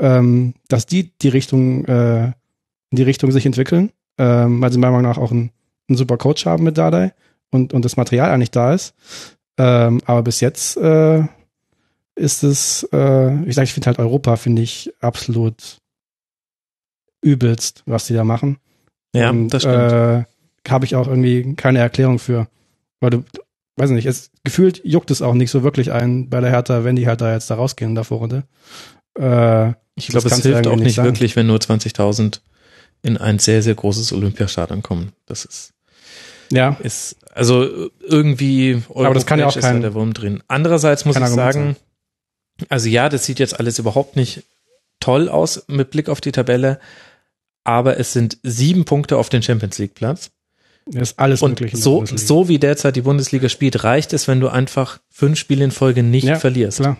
ähm, 0.00 0.54
dass 0.68 0.86
die 0.86 1.12
die 1.18 1.28
Richtung, 1.28 1.84
äh, 1.86 2.26
in 2.90 2.96
die 2.96 3.02
Richtung 3.02 3.32
sich 3.32 3.46
entwickeln, 3.46 3.90
ähm, 4.18 4.60
weil 4.60 4.72
sie 4.72 4.78
meiner 4.78 4.92
Meinung 4.92 5.10
nach 5.10 5.18
auch 5.18 5.32
einen, 5.32 5.50
einen 5.88 5.96
super 5.96 6.16
Coach 6.16 6.46
haben 6.46 6.64
mit 6.64 6.78
Dardai 6.78 7.12
und, 7.50 7.72
und 7.72 7.84
das 7.84 7.96
Material 7.96 8.30
eigentlich 8.30 8.50
da 8.50 8.72
ist. 8.72 8.94
Ähm, 9.58 10.00
aber 10.04 10.22
bis 10.22 10.40
jetzt 10.40 10.76
äh, 10.76 11.24
ist 12.14 12.42
es, 12.42 12.88
äh, 12.92 13.44
ich 13.44 13.54
sage, 13.54 13.64
ich 13.64 13.72
finde 13.72 13.86
halt 13.86 13.98
Europa, 13.98 14.36
finde 14.36 14.62
ich 14.62 14.92
absolut 15.00 15.78
übelst, 17.22 17.82
was 17.86 18.06
die 18.06 18.14
da 18.14 18.24
machen. 18.24 18.58
Ja, 19.14 19.30
und, 19.30 19.48
das 19.48 19.62
stimmt. 19.62 19.92
Äh, 19.92 20.24
Habe 20.68 20.84
ich 20.84 20.96
auch 20.96 21.06
irgendwie 21.06 21.54
keine 21.54 21.78
Erklärung 21.78 22.18
für. 22.18 22.48
Weil 23.00 23.10
du, 23.10 23.24
weiß 23.76 23.90
nicht, 23.90 24.06
es 24.06 24.30
gefühlt 24.44 24.82
juckt 24.84 25.10
es 25.10 25.22
auch 25.22 25.34
nicht 25.34 25.50
so 25.50 25.62
wirklich 25.62 25.92
ein 25.92 26.28
bei 26.28 26.40
der 26.40 26.50
Hertha, 26.50 26.84
wenn 26.84 26.96
die 26.96 27.06
halt 27.06 27.20
da 27.20 27.32
jetzt 27.32 27.50
da 27.50 27.54
rausgehen 27.54 27.90
in 27.90 27.94
der 27.94 28.04
Vorrunde. 28.04 28.44
Äh, 29.18 29.72
ich 29.94 30.08
glaube, 30.08 30.28
es 30.28 30.42
hilft 30.42 30.66
auch 30.66 30.76
nicht 30.76 30.98
wirklich, 30.98 31.36
wenn 31.36 31.46
nur 31.46 31.58
20.000 31.58 32.40
in 33.02 33.16
ein 33.16 33.38
sehr, 33.38 33.62
sehr 33.62 33.74
großes 33.74 34.12
Olympiastadion 34.12 34.82
kommen. 34.82 35.12
Das 35.26 35.44
ist 35.44 35.72
ja. 36.50 36.76
Ist, 36.82 37.16
also 37.34 37.90
irgendwie 38.00 38.82
Aber 38.94 39.14
das 39.14 39.26
kann 39.26 39.38
ja 39.38 39.46
auch 39.46 39.58
kein, 39.58 39.80
der 39.80 39.94
Wurm 39.94 40.14
drin. 40.14 40.42
Andererseits 40.48 41.04
muss 41.04 41.16
ich 41.16 41.26
sagen, 41.26 41.76
sein. 42.58 42.66
also 42.68 42.88
ja, 42.88 43.08
das 43.08 43.24
sieht 43.24 43.38
jetzt 43.38 43.58
alles 43.58 43.78
überhaupt 43.78 44.16
nicht 44.16 44.42
toll 45.00 45.28
aus 45.28 45.64
mit 45.68 45.90
Blick 45.90 46.08
auf 46.08 46.20
die 46.20 46.32
Tabelle, 46.32 46.80
aber 47.64 47.98
es 47.98 48.12
sind 48.12 48.38
sieben 48.42 48.84
Punkte 48.84 49.18
auf 49.18 49.28
den 49.28 49.42
Champions 49.42 49.78
League 49.78 49.94
Platz. 49.94 50.30
Das 50.86 51.10
ist 51.10 51.18
alles 51.18 51.42
und. 51.42 51.60
So, 51.72 52.04
so 52.06 52.48
wie 52.48 52.58
derzeit 52.58 52.94
die 52.94 53.02
Bundesliga 53.02 53.48
spielt, 53.48 53.82
reicht 53.82 54.12
es, 54.12 54.28
wenn 54.28 54.40
du 54.40 54.48
einfach 54.48 55.00
fünf 55.10 55.36
Spiele 55.38 55.64
in 55.64 55.72
Folge 55.72 56.04
nicht 56.04 56.24
ja, 56.24 56.38
verlierst. 56.38 56.78
Klar. 56.78 56.96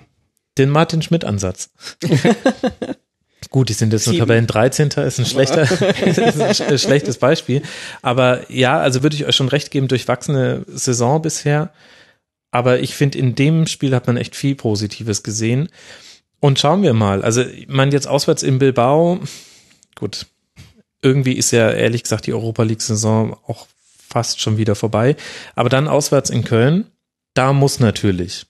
Den 0.58 0.70
Martin 0.70 1.02
Schmidt 1.02 1.24
Ansatz. 1.24 1.70
Gut, 3.50 3.68
die 3.68 3.74
sind 3.74 3.92
jetzt 3.92 4.06
nur 4.06 4.16
Tabellen 4.16 4.46
13. 4.46 4.88
ist 4.88 5.18
ein 5.18 5.26
schlechter, 5.26 5.62
ist 6.06 6.62
ein 6.62 6.78
schlechtes 6.78 7.18
Beispiel. 7.18 7.62
Aber 8.02 8.50
ja, 8.50 8.78
also 8.78 9.02
würde 9.02 9.16
ich 9.16 9.26
euch 9.26 9.36
schon 9.36 9.48
recht 9.48 9.70
geben, 9.70 9.88
durchwachsene 9.88 10.64
Saison 10.68 11.22
bisher. 11.22 11.70
Aber 12.50 12.80
ich 12.80 12.94
finde, 12.94 13.18
in 13.18 13.34
dem 13.34 13.66
Spiel 13.66 13.94
hat 13.94 14.06
man 14.06 14.16
echt 14.16 14.34
viel 14.34 14.54
Positives 14.54 15.22
gesehen. 15.22 15.68
Und 16.40 16.58
schauen 16.58 16.82
wir 16.82 16.94
mal. 16.94 17.22
Also, 17.22 17.42
ich 17.42 17.68
meine, 17.68 17.92
jetzt 17.92 18.08
auswärts 18.08 18.42
in 18.42 18.58
Bilbao, 18.58 19.20
gut, 19.94 20.26
irgendwie 21.02 21.32
ist 21.32 21.50
ja 21.50 21.70
ehrlich 21.70 22.02
gesagt 22.02 22.26
die 22.26 22.34
Europa 22.34 22.62
League-Saison 22.62 23.36
auch 23.46 23.66
fast 24.08 24.40
schon 24.40 24.56
wieder 24.56 24.74
vorbei. 24.74 25.16
Aber 25.54 25.68
dann 25.68 25.88
auswärts 25.88 26.30
in 26.30 26.44
Köln, 26.44 26.86
da 27.34 27.52
muss 27.52 27.80
natürlich. 27.80 28.46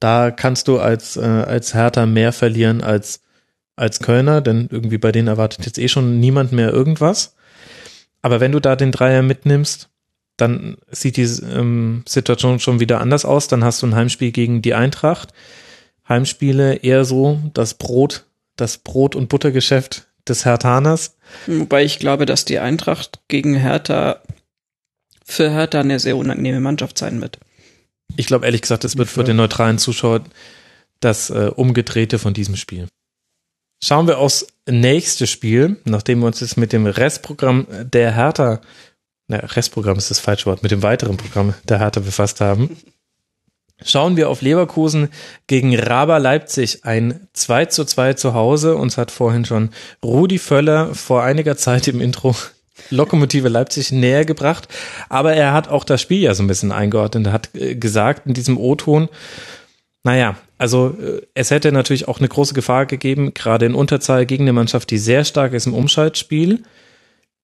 Da 0.00 0.30
kannst 0.30 0.68
du 0.68 0.78
als, 0.78 1.16
äh, 1.16 1.20
als 1.20 1.74
Hertha 1.74 2.06
mehr 2.06 2.32
verlieren 2.32 2.82
als 2.82 3.20
als 3.76 4.00
Kölner, 4.00 4.40
denn 4.40 4.68
irgendwie 4.70 4.98
bei 4.98 5.12
denen 5.12 5.28
erwartet 5.28 5.66
jetzt 5.66 5.78
eh 5.78 5.88
schon 5.88 6.20
niemand 6.20 6.52
mehr 6.52 6.72
irgendwas. 6.72 7.34
Aber 8.22 8.40
wenn 8.40 8.52
du 8.52 8.60
da 8.60 8.76
den 8.76 8.92
Dreier 8.92 9.22
mitnimmst, 9.22 9.90
dann 10.36 10.76
sieht 10.90 11.16
die 11.16 11.22
ähm, 11.22 12.02
Situation 12.08 12.58
schon 12.58 12.80
wieder 12.80 13.00
anders 13.00 13.24
aus. 13.24 13.48
Dann 13.48 13.64
hast 13.64 13.82
du 13.82 13.86
ein 13.86 13.94
Heimspiel 13.94 14.32
gegen 14.32 14.62
die 14.62 14.74
Eintracht. 14.74 15.32
Heimspiele 16.08 16.76
eher 16.76 17.04
so 17.04 17.40
das 17.54 17.74
Brot, 17.74 18.26
das 18.56 18.78
Brot- 18.78 19.14
und 19.14 19.28
Buttergeschäft 19.28 20.06
des 20.28 20.44
Herthaners. 20.44 21.16
Wobei 21.46 21.84
ich 21.84 21.98
glaube, 21.98 22.26
dass 22.26 22.44
die 22.44 22.58
Eintracht 22.58 23.20
gegen 23.28 23.54
Hertha 23.54 24.22
für 25.24 25.50
Hertha 25.50 25.80
eine 25.80 26.00
sehr 26.00 26.16
unangenehme 26.16 26.60
Mannschaft 26.60 26.98
sein 26.98 27.20
wird. 27.20 27.38
Ich 28.16 28.26
glaube 28.26 28.44
ehrlich 28.44 28.62
gesagt, 28.62 28.84
es 28.84 28.96
wird 28.96 29.08
für 29.08 29.24
den 29.24 29.36
neutralen 29.36 29.78
Zuschauer 29.78 30.24
das 31.00 31.30
äh, 31.30 31.50
Umgedrehte 31.54 32.18
von 32.18 32.34
diesem 32.34 32.56
Spiel. 32.56 32.88
Schauen 33.84 34.06
wir 34.06 34.16
aufs 34.16 34.46
nächste 34.66 35.26
Spiel, 35.26 35.76
nachdem 35.84 36.20
wir 36.20 36.26
uns 36.26 36.40
jetzt 36.40 36.56
mit 36.56 36.72
dem 36.72 36.86
Restprogramm 36.86 37.66
der 37.68 38.12
Hertha, 38.12 38.62
na, 39.28 39.36
Restprogramm 39.36 39.98
ist 39.98 40.10
das 40.10 40.20
falsche 40.20 40.46
Wort, 40.46 40.62
mit 40.62 40.72
dem 40.72 40.82
weiteren 40.82 41.18
Programm 41.18 41.52
der 41.64 41.80
Hertha 41.80 42.00
befasst 42.00 42.40
haben. 42.40 42.78
Schauen 43.84 44.16
wir 44.16 44.30
auf 44.30 44.40
Leverkusen 44.40 45.10
gegen 45.48 45.78
Raber 45.78 46.18
Leipzig, 46.18 46.86
ein 46.86 47.28
2 47.34 47.66
zu 47.66 47.84
2 47.84 48.14
zu 48.14 48.32
Hause. 48.32 48.76
Uns 48.76 48.96
hat 48.96 49.10
vorhin 49.10 49.44
schon 49.44 49.68
Rudi 50.02 50.38
Völler 50.38 50.94
vor 50.94 51.22
einiger 51.22 51.58
Zeit 51.58 51.86
im 51.86 52.00
Intro 52.00 52.34
Lokomotive 52.88 53.50
Leipzig 53.50 53.92
näher 53.92 54.24
gebracht. 54.24 54.66
Aber 55.10 55.34
er 55.34 55.52
hat 55.52 55.68
auch 55.68 55.84
das 55.84 56.00
Spiel 56.00 56.22
ja 56.22 56.32
so 56.32 56.42
ein 56.42 56.46
bisschen 56.46 56.72
eingeordnet. 56.72 57.26
Er 57.26 57.32
hat 57.34 57.54
äh, 57.54 57.74
gesagt 57.74 58.26
in 58.26 58.32
diesem 58.32 58.56
O-Ton, 58.56 59.10
naja, 60.04 60.36
also 60.58 60.96
äh, 61.00 61.22
es 61.34 61.50
hätte 61.50 61.72
natürlich 61.72 62.08
auch 62.08 62.18
eine 62.18 62.28
große 62.28 62.54
Gefahr 62.54 62.86
gegeben, 62.86 63.34
gerade 63.34 63.66
in 63.66 63.74
Unterzahl 63.74 64.26
gegen 64.26 64.44
eine 64.44 64.52
Mannschaft, 64.52 64.90
die 64.90 64.98
sehr 64.98 65.24
stark 65.24 65.52
ist 65.52 65.66
im 65.66 65.74
Umschaltspiel. 65.74 66.62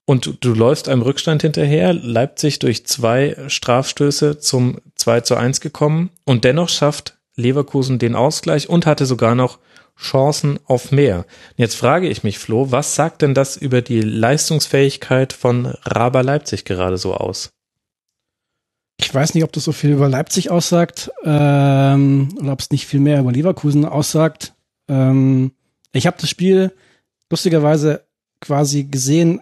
Und 0.07 0.39
du 0.41 0.55
läufst 0.55 0.89
einem 0.89 1.03
Rückstand 1.03 1.43
hinterher, 1.43 1.93
Leipzig 1.93 2.59
durch 2.59 2.85
zwei 2.85 3.37
Strafstöße 3.47 4.39
zum 4.39 4.79
2 4.97 5.21
zu 5.21 5.37
1 5.37 5.61
gekommen 5.61 6.11
und 6.25 6.45
dennoch 6.45 6.69
schafft 6.69 7.19
Leverkusen 7.37 8.01
den 8.01 8.17
Ausgleich 8.17 8.69
und 8.69 8.87
hatte 8.87 9.07
sogar 9.07 9.37
noch 9.37 9.59
Chancen 9.97 10.59
auf 10.65 10.91
mehr. 10.91 11.27
Jetzt 11.57 11.77
frage 11.77 12.09
ich 12.09 12.25
mich, 12.25 12.39
Flo, 12.39 12.73
was 12.73 12.95
sagt 12.95 13.23
denn 13.23 13.35
das 13.35 13.57
über 13.57 13.83
die 13.83 14.01
Leistungsfähigkeit 14.01 15.33
von 15.33 15.67
Raber 15.85 16.23
Leipzig 16.23 16.65
gerade 16.65 16.97
so 16.97 17.15
aus? 17.15 17.51
Ich 19.03 19.15
weiß 19.15 19.35
nicht, 19.35 19.45
ob 19.45 19.53
das 19.53 19.65
so 19.65 19.73
viel 19.73 19.91
über 19.91 20.09
Leipzig 20.09 20.51
aussagt 20.51 21.11
ähm, 21.25 22.29
oder 22.39 22.53
ob 22.53 22.61
es 22.61 22.71
nicht 22.71 22.87
viel 22.87 23.01
mehr 23.01 23.21
über 23.21 23.33
Leverkusen 23.33 23.87
aussagt. 23.87 24.53
Ähm, 24.89 25.53
ich 25.93 26.07
habe 26.07 26.19
das 26.21 26.29
Spiel 26.29 26.73
lustigerweise 27.31 28.05
quasi 28.41 28.85
gesehen 28.85 29.41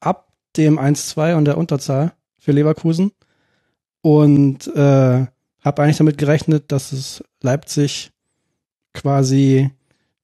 ab 0.00 0.32
dem 0.56 0.80
1-2 0.80 1.36
und 1.36 1.44
der 1.44 1.58
Unterzahl 1.58 2.12
für 2.40 2.52
Leverkusen 2.52 3.12
und 4.02 4.66
äh, 4.66 5.26
habe 5.60 5.82
eigentlich 5.82 5.98
damit 5.98 6.18
gerechnet, 6.18 6.72
dass 6.72 6.92
es 6.92 7.22
Leipzig 7.40 8.10
quasi 8.94 9.70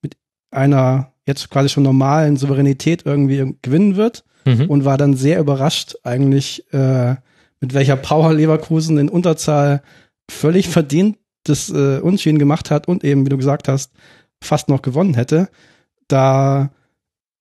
mit 0.03 0.17
einer 0.51 1.13
jetzt 1.27 1.49
quasi 1.49 1.69
schon 1.69 1.85
normalen 1.85 2.37
Souveränität 2.37 3.07
irgendwie 3.07 3.55
gewinnen 3.63 3.95
wird 3.95 4.25
mhm. 4.45 4.69
und 4.69 4.85
war 4.85 4.99
dann 4.99 5.15
sehr 5.15 5.39
überrascht 5.39 5.95
eigentlich, 6.03 6.73
äh, 6.73 7.17
mit 7.65 7.73
welcher 7.73 7.97
Power 7.97 8.35
Leverkusen 8.35 8.99
in 8.99 9.09
Unterzahl 9.09 9.83
völlig 10.31 10.69
verdient 10.69 11.17
das 11.45 11.71
äh, 11.71 11.99
Unschien 11.99 12.39
gemacht 12.39 12.71
hat 12.71 12.89
und 12.89 13.05
eben, 13.05 13.25
wie 13.25 13.31
du 13.31 13.39
gesagt 13.39 13.69
hast, 13.69 13.93
fast 14.43 14.69
noch 14.69 14.83
gewonnen 14.83 15.15
hätte. 15.15 15.49
Da 16.09 16.73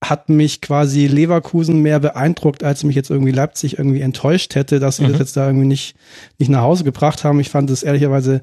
hat 0.01 0.29
mich 0.29 0.61
quasi 0.61 1.07
Leverkusen 1.07 1.81
mehr 1.81 1.99
beeindruckt, 1.99 2.63
als 2.63 2.85
mich 2.85 2.95
jetzt 2.95 3.09
irgendwie 3.09 3.31
Leipzig 3.33 3.77
irgendwie 3.77 3.99
enttäuscht 3.99 4.55
hätte, 4.55 4.79
dass 4.79 4.97
sie 4.97 5.03
mhm. 5.03 5.09
das 5.09 5.19
jetzt 5.19 5.37
da 5.37 5.47
irgendwie 5.47 5.67
nicht, 5.67 5.95
nicht 6.39 6.49
nach 6.49 6.61
Hause 6.61 6.85
gebracht 6.85 7.25
haben. 7.25 7.41
Ich 7.41 7.49
fand 7.49 7.69
es 7.69 7.83
ehrlicherweise, 7.83 8.41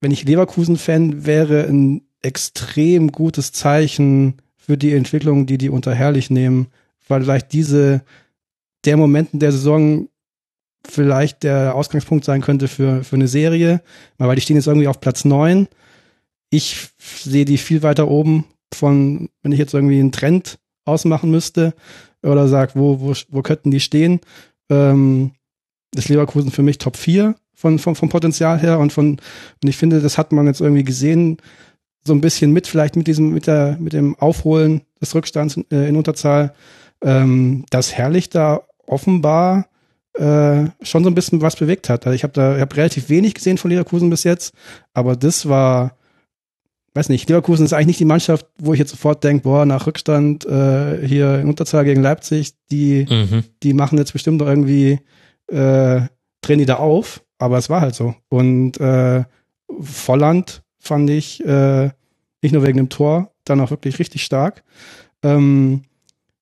wenn 0.00 0.12
ich 0.12 0.24
Leverkusen-Fan 0.24 1.26
wäre, 1.26 1.64
ein 1.64 2.02
extrem 2.22 3.10
gutes 3.10 3.50
Zeichen 3.50 4.34
für 4.56 4.76
die 4.76 4.92
Entwicklung, 4.92 5.46
die 5.46 5.58
die 5.58 5.70
unter 5.70 5.94
Herrlich 5.94 6.30
nehmen, 6.30 6.68
weil 7.08 7.22
vielleicht 7.22 7.52
diese, 7.52 8.02
der 8.84 8.96
Momenten 8.96 9.40
der 9.40 9.50
Saison 9.50 10.08
vielleicht 10.90 11.42
der 11.42 11.74
Ausgangspunkt 11.74 12.24
sein 12.24 12.40
könnte 12.40 12.68
für, 12.68 13.04
für 13.04 13.16
eine 13.16 13.28
Serie, 13.28 13.82
weil 14.18 14.34
die 14.34 14.40
stehen 14.40 14.56
jetzt 14.56 14.66
irgendwie 14.66 14.88
auf 14.88 15.00
Platz 15.00 15.24
neun. 15.24 15.68
Ich 16.50 16.88
sehe 16.98 17.44
die 17.44 17.58
viel 17.58 17.82
weiter 17.82 18.08
oben 18.08 18.44
von, 18.74 19.28
wenn 19.42 19.52
ich 19.52 19.58
jetzt 19.58 19.74
irgendwie 19.74 20.00
einen 20.00 20.12
Trend 20.12 20.58
ausmachen 20.84 21.30
müsste 21.30 21.74
oder 22.22 22.48
sag, 22.48 22.74
wo, 22.74 23.00
wo, 23.00 23.12
wo 23.28 23.42
könnten 23.42 23.70
die 23.70 23.80
stehen, 23.80 24.20
ähm, 24.70 25.32
ist 25.94 26.08
Leverkusen 26.08 26.50
für 26.50 26.62
mich 26.62 26.78
Top 26.78 26.96
4 26.96 27.34
von, 27.54 27.78
von, 27.78 27.94
vom 27.94 28.08
Potenzial 28.08 28.58
her 28.58 28.78
und 28.78 28.92
von, 28.92 29.12
und 29.62 29.68
ich 29.68 29.76
finde, 29.76 30.00
das 30.00 30.18
hat 30.18 30.32
man 30.32 30.46
jetzt 30.46 30.60
irgendwie 30.60 30.84
gesehen, 30.84 31.38
so 32.04 32.12
ein 32.12 32.20
bisschen 32.20 32.52
mit, 32.52 32.66
vielleicht 32.66 32.96
mit 32.96 33.06
diesem, 33.06 33.32
mit 33.32 33.46
der, 33.46 33.76
mit 33.78 33.92
dem 33.92 34.16
Aufholen 34.16 34.82
des 35.00 35.14
Rückstands 35.14 35.58
äh, 35.70 35.88
in 35.88 35.96
Unterzahl, 35.96 36.54
ähm, 37.02 37.64
dass 37.70 37.94
Herrlich 37.94 38.30
da 38.30 38.62
offenbar 38.86 39.66
äh, 40.18 40.70
schon 40.82 41.04
so 41.04 41.10
ein 41.10 41.14
bisschen 41.14 41.40
was 41.40 41.56
bewegt 41.56 41.88
hat. 41.88 42.06
Also 42.06 42.14
ich 42.14 42.22
habe 42.22 42.32
da, 42.32 42.56
ich 42.56 42.60
habe 42.60 42.76
relativ 42.76 43.08
wenig 43.08 43.34
gesehen 43.34 43.58
von 43.58 43.70
Leverkusen 43.70 44.10
bis 44.10 44.24
jetzt, 44.24 44.52
aber 44.92 45.16
das 45.16 45.48
war, 45.48 45.96
weiß 46.94 47.08
nicht, 47.08 47.28
Leverkusen 47.28 47.64
ist 47.64 47.72
eigentlich 47.72 47.86
nicht 47.86 48.00
die 48.00 48.04
Mannschaft, 48.04 48.46
wo 48.58 48.72
ich 48.72 48.78
jetzt 48.78 48.90
sofort 48.90 49.22
denke, 49.22 49.44
boah, 49.44 49.64
nach 49.64 49.86
Rückstand 49.86 50.44
äh, 50.46 51.06
hier 51.06 51.38
in 51.38 51.48
Unterzahl 51.48 51.84
gegen 51.84 52.02
Leipzig, 52.02 52.54
die, 52.70 53.06
mhm. 53.08 53.44
die 53.62 53.74
machen 53.74 53.98
jetzt 53.98 54.12
bestimmt 54.12 54.42
irgendwie, 54.42 55.00
äh, 55.48 56.00
drehen 56.40 56.58
die 56.58 56.66
da 56.66 56.76
auf, 56.76 57.22
aber 57.38 57.58
es 57.58 57.70
war 57.70 57.80
halt 57.80 57.94
so. 57.94 58.14
Und 58.28 58.80
äh, 58.80 59.24
Volland 59.80 60.62
fand 60.78 61.10
ich 61.10 61.44
äh, 61.44 61.90
nicht 62.42 62.52
nur 62.52 62.64
wegen 62.66 62.78
dem 62.78 62.88
Tor, 62.88 63.32
dann 63.44 63.60
auch 63.60 63.70
wirklich 63.70 63.98
richtig 63.98 64.24
stark. 64.24 64.64
Ähm, 65.22 65.82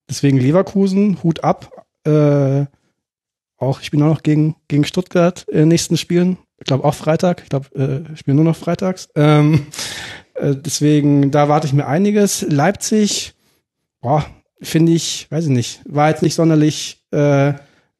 deswegen 0.08 0.38
Leverkusen, 0.38 1.22
Hut 1.22 1.44
ab. 1.44 1.86
Äh, 2.04 2.66
auch, 3.58 3.80
ich 3.80 3.90
bin 3.90 4.02
auch 4.02 4.08
noch 4.08 4.22
gegen, 4.22 4.56
gegen 4.68 4.84
Stuttgart 4.84 5.44
in 5.48 5.58
den 5.60 5.68
nächsten 5.68 5.96
Spielen. 5.96 6.38
Ich 6.58 6.64
glaube 6.64 6.84
auch 6.84 6.94
Freitag. 6.94 7.42
Ich 7.42 7.48
glaube, 7.48 7.66
äh, 7.74 8.12
ich 8.12 8.20
spiele 8.20 8.36
nur 8.36 8.44
noch 8.44 8.56
freitags. 8.56 9.08
Ähm, 9.14 9.66
äh, 10.34 10.54
deswegen, 10.54 11.30
da 11.30 11.48
warte 11.48 11.66
ich 11.66 11.72
mir 11.72 11.86
einiges. 11.86 12.42
Leipzig, 12.48 13.34
boah, 14.00 14.26
finde 14.60 14.92
ich, 14.92 15.26
weiß 15.30 15.44
ich 15.44 15.50
nicht, 15.50 15.82
war 15.86 16.08
jetzt 16.10 16.22
nicht 16.22 16.34
sonderlich 16.34 17.02
äh, 17.10 17.54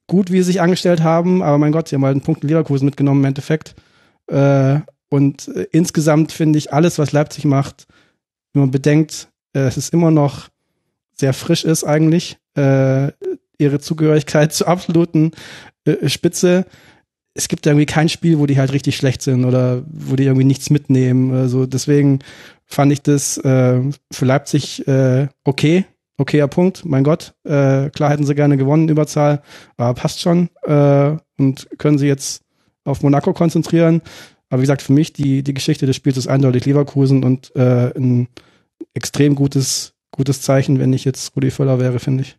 gut, 0.06 0.30
wie 0.30 0.38
sie 0.38 0.52
sich 0.52 0.60
angestellt 0.60 1.02
haben, 1.02 1.42
aber 1.42 1.58
mein 1.58 1.72
Gott, 1.72 1.88
sie 1.88 1.96
haben 1.96 2.04
halt 2.04 2.14
einen 2.14 2.22
Punkt 2.22 2.42
in 2.42 2.48
Leverkusen 2.48 2.86
mitgenommen 2.86 3.20
im 3.20 3.26
Endeffekt. 3.26 3.74
Äh, 4.28 4.80
und 5.08 5.48
äh, 5.48 5.66
insgesamt 5.72 6.32
finde 6.32 6.58
ich 6.58 6.72
alles, 6.72 6.98
was 6.98 7.12
Leipzig 7.12 7.44
macht, 7.44 7.86
wenn 8.52 8.62
man 8.62 8.70
bedenkt, 8.70 9.28
äh, 9.54 9.60
es 9.60 9.76
ist 9.76 9.92
immer 9.92 10.10
noch 10.10 10.48
sehr 11.12 11.32
frisch 11.32 11.64
ist 11.64 11.84
eigentlich, 11.84 12.38
äh, 12.56 13.10
ihre 13.58 13.80
Zugehörigkeit 13.80 14.52
zur 14.52 14.68
absoluten 14.68 15.32
äh, 15.84 16.08
Spitze. 16.08 16.66
Es 17.34 17.48
gibt 17.48 17.66
irgendwie 17.66 17.86
kein 17.86 18.08
Spiel, 18.08 18.38
wo 18.38 18.46
die 18.46 18.58
halt 18.58 18.72
richtig 18.72 18.96
schlecht 18.96 19.22
sind 19.22 19.44
oder 19.44 19.82
wo 19.86 20.16
die 20.16 20.24
irgendwie 20.24 20.46
nichts 20.46 20.70
mitnehmen. 20.70 21.34
Also 21.34 21.66
deswegen 21.66 22.20
fand 22.64 22.92
ich 22.92 23.02
das 23.02 23.38
äh, 23.38 23.80
für 24.10 24.24
Leipzig 24.24 24.86
äh, 24.88 25.28
okay. 25.44 25.84
Okayer 26.18 26.48
Punkt, 26.48 26.84
mein 26.86 27.04
Gott. 27.04 27.34
Äh, 27.44 27.90
klar 27.90 28.10
hätten 28.10 28.24
sie 28.24 28.34
gerne 28.34 28.56
gewonnen, 28.56 28.88
Überzahl, 28.88 29.42
aber 29.76 29.92
passt 29.92 30.20
schon. 30.20 30.48
Äh, 30.62 31.16
und 31.38 31.68
können 31.76 31.98
sie 31.98 32.06
jetzt 32.06 32.42
auf 32.84 33.02
Monaco 33.02 33.34
konzentrieren. 33.34 34.00
Aber 34.48 34.60
wie 34.60 34.64
gesagt, 34.64 34.82
für 34.82 34.92
mich 34.92 35.12
die, 35.12 35.42
die 35.42 35.54
Geschichte 35.54 35.86
des 35.86 35.96
Spiels 35.96 36.16
ist 36.16 36.28
eindeutig 36.28 36.64
Leverkusen 36.64 37.24
und 37.24 37.54
äh, 37.56 37.92
ein 37.96 38.28
extrem 38.94 39.34
gutes, 39.34 39.94
gutes 40.10 40.40
Zeichen, 40.40 40.78
wenn 40.78 40.92
ich 40.92 41.04
jetzt 41.04 41.34
Rudi 41.36 41.50
Völler 41.50 41.80
wäre, 41.80 41.98
finde 41.98 42.22
ich. 42.22 42.38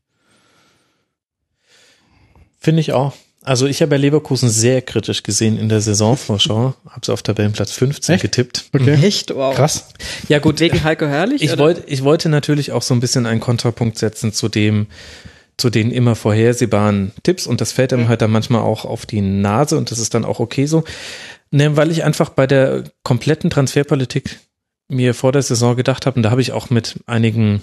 Finde 2.68 2.82
ich 2.82 2.92
auch. 2.92 3.14
Also 3.44 3.66
ich 3.66 3.82
habe 3.82 3.96
ja 3.96 4.02
Leverkusen 4.02 4.50
sehr 4.50 4.82
kritisch 4.82 5.24
gesehen 5.24 5.58
in 5.58 5.70
der 5.70 5.80
Saisonvorschau. 5.80 6.74
habe 6.90 7.06
sie 7.06 7.14
auf 7.14 7.24
Tabellenplatz 7.24 7.72
15 7.72 8.16
Echt? 8.16 8.22
getippt. 8.22 8.66
Okay. 8.74 9.00
Echt? 9.02 9.34
Wow. 9.34 9.56
Krass. 9.56 9.88
Ja 10.28 10.40
gut, 10.40 10.60
wegen 10.60 10.84
Heiko 10.84 11.06
Herrlich? 11.06 11.42
Ich, 11.42 11.58
wollte, 11.58 11.86
ich 11.88 12.04
wollte 12.04 12.28
natürlich 12.28 12.74
auch 12.74 12.82
so 12.82 12.94
ein 12.94 13.00
bisschen 13.00 13.26
einen 13.26 13.40
Kontrapunkt 13.40 13.98
setzen 13.98 14.34
zu 14.34 14.50
dem, 14.50 14.88
zu 15.56 15.70
den 15.70 15.92
immer 15.92 16.18
vorhersehbaren 16.18 17.14
Tipps 17.24 17.48
und 17.48 17.62
das 17.62 17.72
fällt 17.72 17.94
einem 17.94 18.10
halt 18.10 18.22
dann 18.22 18.32
manchmal 18.32 18.64
auch 18.64 18.84
auf 18.84 19.06
die 19.06 19.22
Nase 19.22 19.78
und 19.78 19.92
das 19.92 20.00
ist 20.00 20.14
dann 20.14 20.26
auch 20.26 20.42
okay 20.42 20.66
so. 20.66 20.84
Ne, 21.50 21.78
weil 21.78 21.90
ich 21.90 22.04
einfach 22.04 22.32
bei 22.32 22.48
der 22.48 22.84
kompletten 23.04 23.50
Transferpolitik 23.50 24.42
mir 24.90 25.14
vor 25.14 25.32
der 25.32 25.42
Saison 25.42 25.78
gedacht 25.78 26.06
habe, 26.06 26.18
und 26.18 26.24
da 26.24 26.32
habe 26.32 26.42
ich 26.42 26.52
auch 26.52 26.70
mit 26.70 27.00
einigen 27.06 27.62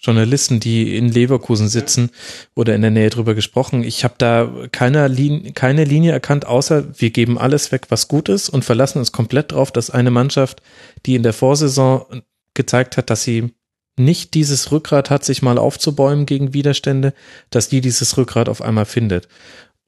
Journalisten, 0.00 0.60
die 0.60 0.96
in 0.96 1.08
Leverkusen 1.08 1.68
sitzen 1.68 2.10
oder 2.54 2.74
in 2.74 2.80
der 2.80 2.90
Nähe 2.90 3.10
drüber 3.10 3.34
gesprochen. 3.34 3.84
Ich 3.84 4.02
habe 4.02 4.14
da 4.16 4.50
keine 4.72 5.06
Linie, 5.08 5.52
keine 5.52 5.84
Linie 5.84 6.12
erkannt, 6.12 6.46
außer 6.46 6.98
wir 6.98 7.10
geben 7.10 7.38
alles 7.38 7.70
weg, 7.70 7.86
was 7.90 8.08
gut 8.08 8.30
ist 8.30 8.48
und 8.48 8.64
verlassen 8.64 8.98
uns 8.98 9.12
komplett 9.12 9.52
drauf, 9.52 9.70
dass 9.70 9.90
eine 9.90 10.10
Mannschaft, 10.10 10.62
die 11.04 11.14
in 11.16 11.22
der 11.22 11.34
Vorsaison 11.34 12.22
gezeigt 12.54 12.96
hat, 12.96 13.10
dass 13.10 13.24
sie 13.24 13.52
nicht 13.98 14.32
dieses 14.32 14.72
Rückgrat 14.72 15.10
hat, 15.10 15.24
sich 15.24 15.42
mal 15.42 15.58
aufzubäumen 15.58 16.24
gegen 16.24 16.54
Widerstände, 16.54 17.12
dass 17.50 17.68
die 17.68 17.82
dieses 17.82 18.16
Rückgrat 18.16 18.48
auf 18.48 18.62
einmal 18.62 18.86
findet. 18.86 19.28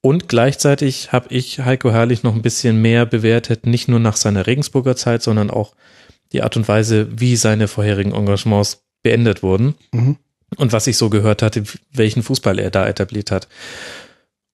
Und 0.03 0.29
gleichzeitig 0.29 1.13
habe 1.13 1.29
ich 1.31 1.61
Heiko 1.61 1.91
Herrlich 1.91 2.23
noch 2.23 2.35
ein 2.35 2.43
bisschen 2.43 2.83
mehr 2.83 3.07
bewertet, 3.07 3.67
nicht 3.67 3.89
nur 3.89 4.01
nach 4.01 4.17
seiner 4.17 4.47
Regensburger 4.47 4.97
Zeit, 4.97 5.23
sondern 5.23 5.51
auch 5.51 5.75
die 6.33 6.43
Art 6.43 6.57
und 6.57 6.67
Weise, 6.69 7.09
wie 7.13 7.37
seine 7.37 7.69
vorherigen 7.69 8.13
Engagements 8.13 8.82
beendet 9.03 9.43
wurden. 9.43 9.75
Mhm. 9.93 10.17
Und 10.57 10.73
was 10.73 10.87
ich 10.87 10.97
so 10.97 11.11
gehört 11.11 11.43
hatte, 11.43 11.65
welchen 11.93 12.23
Fußball 12.23 12.59
er 12.59 12.71
da 12.71 12.87
etabliert 12.87 13.31
hat. 13.31 13.49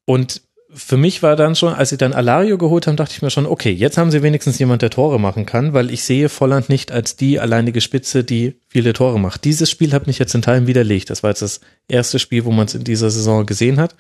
Und 0.04 0.42
für 0.70 0.98
mich 0.98 1.22
war 1.22 1.34
dann 1.34 1.56
schon, 1.56 1.72
als 1.72 1.88
sie 1.88 1.96
dann 1.96 2.12
Alario 2.12 2.58
geholt 2.58 2.86
haben, 2.86 2.96
dachte 2.96 3.14
ich 3.14 3.22
mir 3.22 3.30
schon, 3.30 3.46
okay, 3.46 3.70
jetzt 3.70 3.96
haben 3.96 4.10
sie 4.10 4.22
wenigstens 4.22 4.58
jemand, 4.58 4.82
der 4.82 4.90
Tore 4.90 5.18
machen 5.18 5.46
kann, 5.46 5.72
weil 5.72 5.90
ich 5.90 6.04
sehe 6.04 6.28
Volland 6.28 6.68
nicht 6.68 6.92
als 6.92 7.16
die 7.16 7.40
alleinige 7.40 7.80
Spitze, 7.80 8.22
die 8.22 8.56
viele 8.68 8.92
Tore 8.92 9.18
macht. 9.18 9.44
Dieses 9.44 9.70
Spiel 9.70 9.92
hat 9.92 10.06
mich 10.06 10.18
jetzt 10.18 10.34
in 10.34 10.42
Teilen 10.42 10.66
widerlegt. 10.66 11.08
Das 11.08 11.22
war 11.22 11.30
jetzt 11.30 11.40
das 11.40 11.60
erste 11.88 12.18
Spiel, 12.18 12.44
wo 12.44 12.50
man 12.50 12.66
es 12.66 12.74
in 12.74 12.84
dieser 12.84 13.10
Saison 13.10 13.46
gesehen 13.46 13.80
hat. 13.80 13.96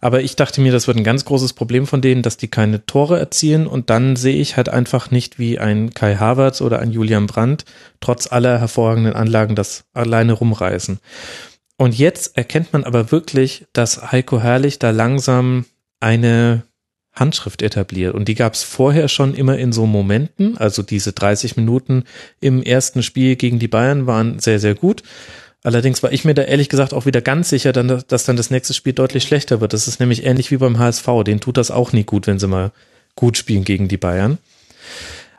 Aber 0.00 0.20
ich 0.20 0.34
dachte 0.34 0.60
mir, 0.60 0.72
das 0.72 0.88
wird 0.88 0.96
ein 0.96 1.04
ganz 1.04 1.24
großes 1.24 1.52
Problem 1.52 1.86
von 1.86 2.00
denen, 2.00 2.22
dass 2.22 2.36
die 2.36 2.48
keine 2.48 2.84
Tore 2.86 3.20
erzielen 3.20 3.68
und 3.68 3.88
dann 3.88 4.16
sehe 4.16 4.40
ich 4.40 4.56
halt 4.56 4.68
einfach 4.68 5.12
nicht, 5.12 5.38
wie 5.38 5.60
ein 5.60 5.94
Kai 5.94 6.16
Havertz 6.16 6.60
oder 6.60 6.80
ein 6.80 6.90
Julian 6.90 7.28
Brandt 7.28 7.64
trotz 8.00 8.30
aller 8.32 8.58
hervorragenden 8.58 9.14
Anlagen 9.14 9.54
das 9.54 9.84
alleine 9.92 10.32
rumreißen. 10.32 10.98
Und 11.76 11.96
jetzt 11.96 12.36
erkennt 12.36 12.72
man 12.72 12.82
aber 12.82 13.12
wirklich, 13.12 13.66
dass 13.72 14.10
Heiko 14.10 14.40
Herrlich 14.40 14.80
da 14.80 14.90
langsam 14.90 15.66
eine 16.00 16.64
Handschrift 17.12 17.62
etabliert. 17.62 18.14
Und 18.14 18.28
die 18.28 18.34
gab 18.34 18.54
es 18.54 18.62
vorher 18.62 19.08
schon 19.08 19.34
immer 19.34 19.58
in 19.58 19.72
so 19.72 19.86
Momenten. 19.86 20.56
Also 20.58 20.82
diese 20.82 21.12
30 21.12 21.56
Minuten 21.56 22.04
im 22.40 22.62
ersten 22.62 23.02
Spiel 23.02 23.36
gegen 23.36 23.58
die 23.58 23.68
Bayern 23.68 24.06
waren 24.06 24.38
sehr, 24.38 24.58
sehr 24.58 24.74
gut. 24.74 25.02
Allerdings 25.62 26.02
war 26.02 26.12
ich 26.12 26.24
mir 26.24 26.34
da 26.34 26.42
ehrlich 26.42 26.70
gesagt 26.70 26.94
auch 26.94 27.04
wieder 27.04 27.20
ganz 27.20 27.50
sicher, 27.50 27.72
dass 27.72 28.24
dann 28.24 28.36
das 28.36 28.50
nächste 28.50 28.72
Spiel 28.72 28.94
deutlich 28.94 29.24
schlechter 29.24 29.60
wird. 29.60 29.74
Das 29.74 29.88
ist 29.88 30.00
nämlich 30.00 30.24
ähnlich 30.24 30.50
wie 30.50 30.56
beim 30.56 30.78
HSV. 30.78 31.06
Den 31.26 31.40
tut 31.40 31.58
das 31.58 31.70
auch 31.70 31.92
nie 31.92 32.04
gut, 32.04 32.26
wenn 32.26 32.38
sie 32.38 32.48
mal 32.48 32.72
gut 33.14 33.36
spielen 33.36 33.64
gegen 33.64 33.88
die 33.88 33.98
Bayern. 33.98 34.38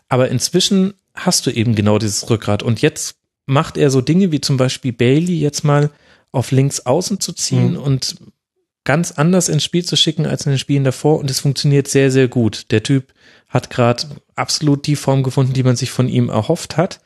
Aber 0.09 0.29
inzwischen 0.29 0.93
hast 1.15 1.47
du 1.47 1.51
eben 1.51 1.73
genau 1.73 1.97
dieses 1.97 2.29
Rückgrat. 2.29 2.61
Und 2.61 2.81
jetzt 2.81 3.15
macht 3.47 3.77
er 3.77 3.89
so 3.89 4.01
Dinge 4.01 4.31
wie 4.31 4.41
zum 4.41 4.57
Beispiel 4.57 4.93
Bailey 4.93 5.39
jetzt 5.39 5.63
mal 5.63 5.89
auf 6.31 6.51
links 6.51 6.81
außen 6.81 7.19
zu 7.19 7.33
ziehen 7.33 7.71
mhm. 7.71 7.79
und 7.79 8.15
ganz 8.83 9.11
anders 9.11 9.49
ins 9.49 9.63
Spiel 9.63 9.85
zu 9.85 9.95
schicken 9.95 10.25
als 10.25 10.45
in 10.45 10.51
den 10.51 10.59
Spielen 10.59 10.83
davor 10.83 11.19
und 11.19 11.29
es 11.29 11.39
funktioniert 11.39 11.87
sehr, 11.87 12.09
sehr 12.11 12.27
gut. 12.27 12.71
Der 12.71 12.83
Typ 12.83 13.13
hat 13.47 13.69
gerade 13.69 14.03
absolut 14.35 14.87
die 14.87 14.95
Form 14.95 15.23
gefunden, 15.23 15.53
die 15.53 15.63
man 15.63 15.75
sich 15.75 15.91
von 15.91 16.07
ihm 16.07 16.29
erhofft 16.29 16.77
hat. 16.77 17.01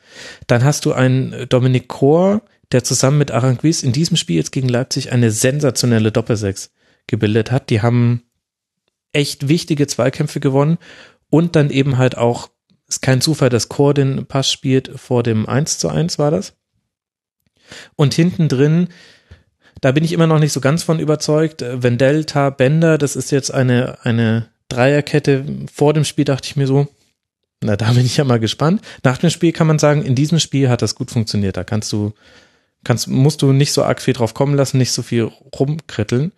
Dann 0.46 0.64
hast 0.64 0.84
du 0.84 0.92
einen 0.92 1.48
Dominik 1.48 1.88
Kor, 1.88 2.42
der 2.72 2.84
zusammen 2.84 3.18
mit 3.18 3.30
Aranguiz 3.30 3.82
in 3.82 3.92
diesem 3.92 4.16
Spiel 4.16 4.36
jetzt 4.36 4.52
gegen 4.52 4.68
Leipzig 4.68 5.12
eine 5.12 5.30
sensationelle 5.30 6.12
Doppelsechs 6.12 6.70
gebildet 7.06 7.50
hat. 7.50 7.70
Die 7.70 7.82
haben 7.82 8.22
echt 9.12 9.48
wichtige 9.48 9.86
Zweikämpfe 9.86 10.40
gewonnen 10.40 10.78
und 11.30 11.56
dann 11.56 11.70
eben 11.70 11.98
halt 11.98 12.16
auch, 12.16 12.50
ist 12.88 13.02
kein 13.02 13.20
Zufall, 13.20 13.48
dass 13.48 13.68
Chor 13.68 13.94
den 13.94 14.26
Pass 14.26 14.50
spielt 14.50 14.90
vor 14.96 15.22
dem 15.22 15.48
1 15.48 15.78
zu 15.78 15.88
1 15.88 16.18
war 16.18 16.30
das. 16.30 16.54
Und 17.96 18.14
hinten 18.14 18.48
drin 18.48 18.88
da 19.86 19.92
bin 19.92 20.02
ich 20.02 20.10
immer 20.10 20.26
noch 20.26 20.40
nicht 20.40 20.52
so 20.52 20.60
ganz 20.60 20.82
von 20.82 20.98
überzeugt. 20.98 21.62
Äh, 21.62 21.80
Wendell, 21.80 22.24
Tar, 22.24 22.50
Bender, 22.50 22.98
das 22.98 23.14
ist 23.14 23.30
jetzt 23.30 23.54
eine, 23.54 23.98
eine 24.02 24.48
Dreierkette. 24.68 25.44
Vor 25.72 25.94
dem 25.94 26.02
Spiel 26.02 26.24
dachte 26.24 26.48
ich 26.48 26.56
mir 26.56 26.66
so, 26.66 26.88
na, 27.62 27.76
da 27.76 27.92
bin 27.92 28.04
ich 28.04 28.16
ja 28.16 28.24
mal 28.24 28.40
gespannt. 28.40 28.82
Nach 29.04 29.16
dem 29.16 29.30
Spiel 29.30 29.52
kann 29.52 29.68
man 29.68 29.78
sagen, 29.78 30.02
in 30.02 30.16
diesem 30.16 30.40
Spiel 30.40 30.70
hat 30.70 30.82
das 30.82 30.96
gut 30.96 31.12
funktioniert. 31.12 31.56
Da 31.56 31.62
kannst 31.62 31.92
du, 31.92 32.14
kannst, 32.82 33.06
musst 33.06 33.42
du 33.42 33.52
nicht 33.52 33.72
so 33.72 33.84
arg 33.84 34.02
viel 34.02 34.14
drauf 34.14 34.34
kommen 34.34 34.56
lassen, 34.56 34.78
nicht 34.78 34.90
so 34.90 35.02
viel 35.02 35.30
rumkritteln. 35.56 36.32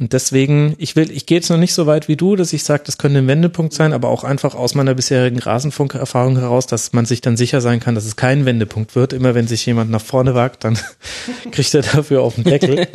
Und 0.00 0.12
deswegen, 0.12 0.76
ich 0.78 0.94
will, 0.94 1.10
ich 1.10 1.26
gehe 1.26 1.38
jetzt 1.38 1.50
noch 1.50 1.56
nicht 1.56 1.74
so 1.74 1.86
weit 1.86 2.06
wie 2.06 2.14
du, 2.14 2.36
dass 2.36 2.52
ich 2.52 2.62
sage, 2.62 2.84
das 2.86 2.98
könnte 2.98 3.18
ein 3.18 3.26
Wendepunkt 3.26 3.72
sein, 3.72 3.92
aber 3.92 4.08
auch 4.10 4.22
einfach 4.22 4.54
aus 4.54 4.76
meiner 4.76 4.94
bisherigen 4.94 5.40
Rasenfunkerfahrung 5.40 6.38
heraus, 6.38 6.68
dass 6.68 6.92
man 6.92 7.04
sich 7.04 7.20
dann 7.20 7.36
sicher 7.36 7.60
sein 7.60 7.80
kann, 7.80 7.96
dass 7.96 8.04
es 8.04 8.14
kein 8.14 8.46
Wendepunkt 8.46 8.94
wird. 8.94 9.12
Immer 9.12 9.34
wenn 9.34 9.48
sich 9.48 9.66
jemand 9.66 9.90
nach 9.90 10.00
vorne 10.00 10.36
wagt, 10.36 10.62
dann 10.62 10.78
kriegt 11.50 11.74
er 11.74 11.82
dafür 11.82 12.22
auf 12.22 12.36
den 12.36 12.44
Deckel. 12.44 12.86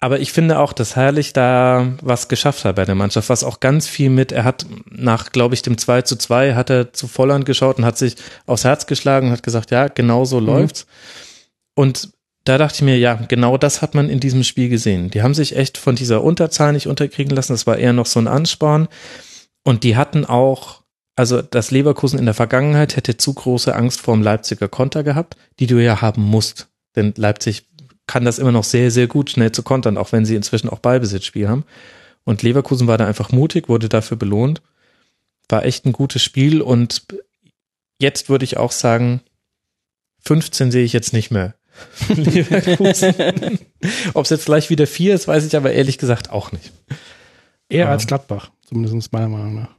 Aber 0.00 0.18
ich 0.18 0.32
finde 0.32 0.58
auch, 0.58 0.72
dass 0.72 0.96
Herrlich 0.96 1.34
da 1.34 1.92
was 2.00 2.26
geschafft 2.26 2.64
hat 2.64 2.74
bei 2.76 2.86
der 2.86 2.94
Mannschaft, 2.94 3.28
was 3.28 3.44
auch 3.44 3.60
ganz 3.60 3.86
viel 3.86 4.08
mit, 4.08 4.32
er 4.32 4.44
hat 4.44 4.66
nach, 4.90 5.30
glaube 5.30 5.54
ich, 5.54 5.62
dem 5.62 5.76
2 5.76 6.02
zu 6.02 6.16
2 6.16 6.54
hat 6.54 6.70
er 6.70 6.92
zu 6.94 7.06
Volland 7.06 7.44
geschaut 7.44 7.78
und 7.78 7.84
hat 7.84 7.98
sich 7.98 8.16
aufs 8.46 8.64
Herz 8.64 8.86
geschlagen 8.86 9.26
und 9.26 9.32
hat 9.34 9.42
gesagt, 9.42 9.70
ja, 9.70 9.88
genau 9.88 10.24
so 10.24 10.40
mhm. 10.40 10.46
läuft's. 10.46 10.86
Und 11.74 12.08
da 12.44 12.58
dachte 12.58 12.76
ich 12.76 12.82
mir, 12.82 12.98
ja, 12.98 13.14
genau 13.14 13.56
das 13.56 13.82
hat 13.82 13.94
man 13.94 14.08
in 14.08 14.18
diesem 14.18 14.42
Spiel 14.42 14.68
gesehen. 14.68 15.10
Die 15.10 15.22
haben 15.22 15.34
sich 15.34 15.56
echt 15.56 15.78
von 15.78 15.94
dieser 15.94 16.24
Unterzahl 16.24 16.72
nicht 16.72 16.88
unterkriegen 16.88 17.34
lassen. 17.34 17.52
Das 17.52 17.66
war 17.66 17.78
eher 17.78 17.92
noch 17.92 18.06
so 18.06 18.18
ein 18.18 18.26
Ansporn. 18.26 18.88
Und 19.64 19.84
die 19.84 19.96
hatten 19.96 20.24
auch, 20.24 20.82
also 21.14 21.40
das 21.40 21.70
Leverkusen 21.70 22.18
in 22.18 22.24
der 22.24 22.34
Vergangenheit 22.34 22.96
hätte 22.96 23.16
zu 23.16 23.34
große 23.34 23.74
Angst 23.74 24.00
vor 24.00 24.14
dem 24.14 24.22
Leipziger 24.22 24.68
Konter 24.68 25.04
gehabt, 25.04 25.36
die 25.60 25.68
du 25.68 25.82
ja 25.82 26.00
haben 26.00 26.22
musst. 26.22 26.68
Denn 26.96 27.14
Leipzig 27.16 27.68
kann 28.08 28.24
das 28.24 28.40
immer 28.40 28.52
noch 28.52 28.64
sehr, 28.64 28.90
sehr 28.90 29.06
gut 29.06 29.30
schnell 29.30 29.52
zu 29.52 29.62
kontern, 29.62 29.96
auch 29.96 30.10
wenn 30.10 30.24
sie 30.24 30.34
inzwischen 30.34 30.68
auch 30.68 30.80
Ballbesitzspiel 30.80 31.48
haben. 31.48 31.64
Und 32.24 32.42
Leverkusen 32.42 32.88
war 32.88 32.98
da 32.98 33.06
einfach 33.06 33.30
mutig, 33.30 33.68
wurde 33.68 33.88
dafür 33.88 34.16
belohnt. 34.16 34.62
War 35.48 35.64
echt 35.64 35.86
ein 35.86 35.92
gutes 35.92 36.22
Spiel 36.22 36.60
und 36.60 37.02
jetzt 37.98 38.28
würde 38.28 38.44
ich 38.44 38.56
auch 38.56 38.72
sagen, 38.72 39.20
15 40.24 40.72
sehe 40.72 40.84
ich 40.84 40.92
jetzt 40.92 41.12
nicht 41.12 41.30
mehr 41.30 41.54
Leverkusen. 42.08 43.14
Ob 44.14 44.24
es 44.24 44.30
jetzt 44.30 44.46
gleich 44.46 44.70
wieder 44.70 44.86
vier 44.86 45.14
ist, 45.14 45.28
weiß 45.28 45.44
ich 45.44 45.56
aber 45.56 45.72
ehrlich 45.72 45.98
gesagt 45.98 46.30
auch 46.30 46.52
nicht. 46.52 46.72
Eher 47.68 47.88
als 47.88 48.06
Gladbach, 48.06 48.50
zumindest 48.66 49.12
meiner 49.12 49.28
Meinung 49.28 49.54
nach. 49.54 49.70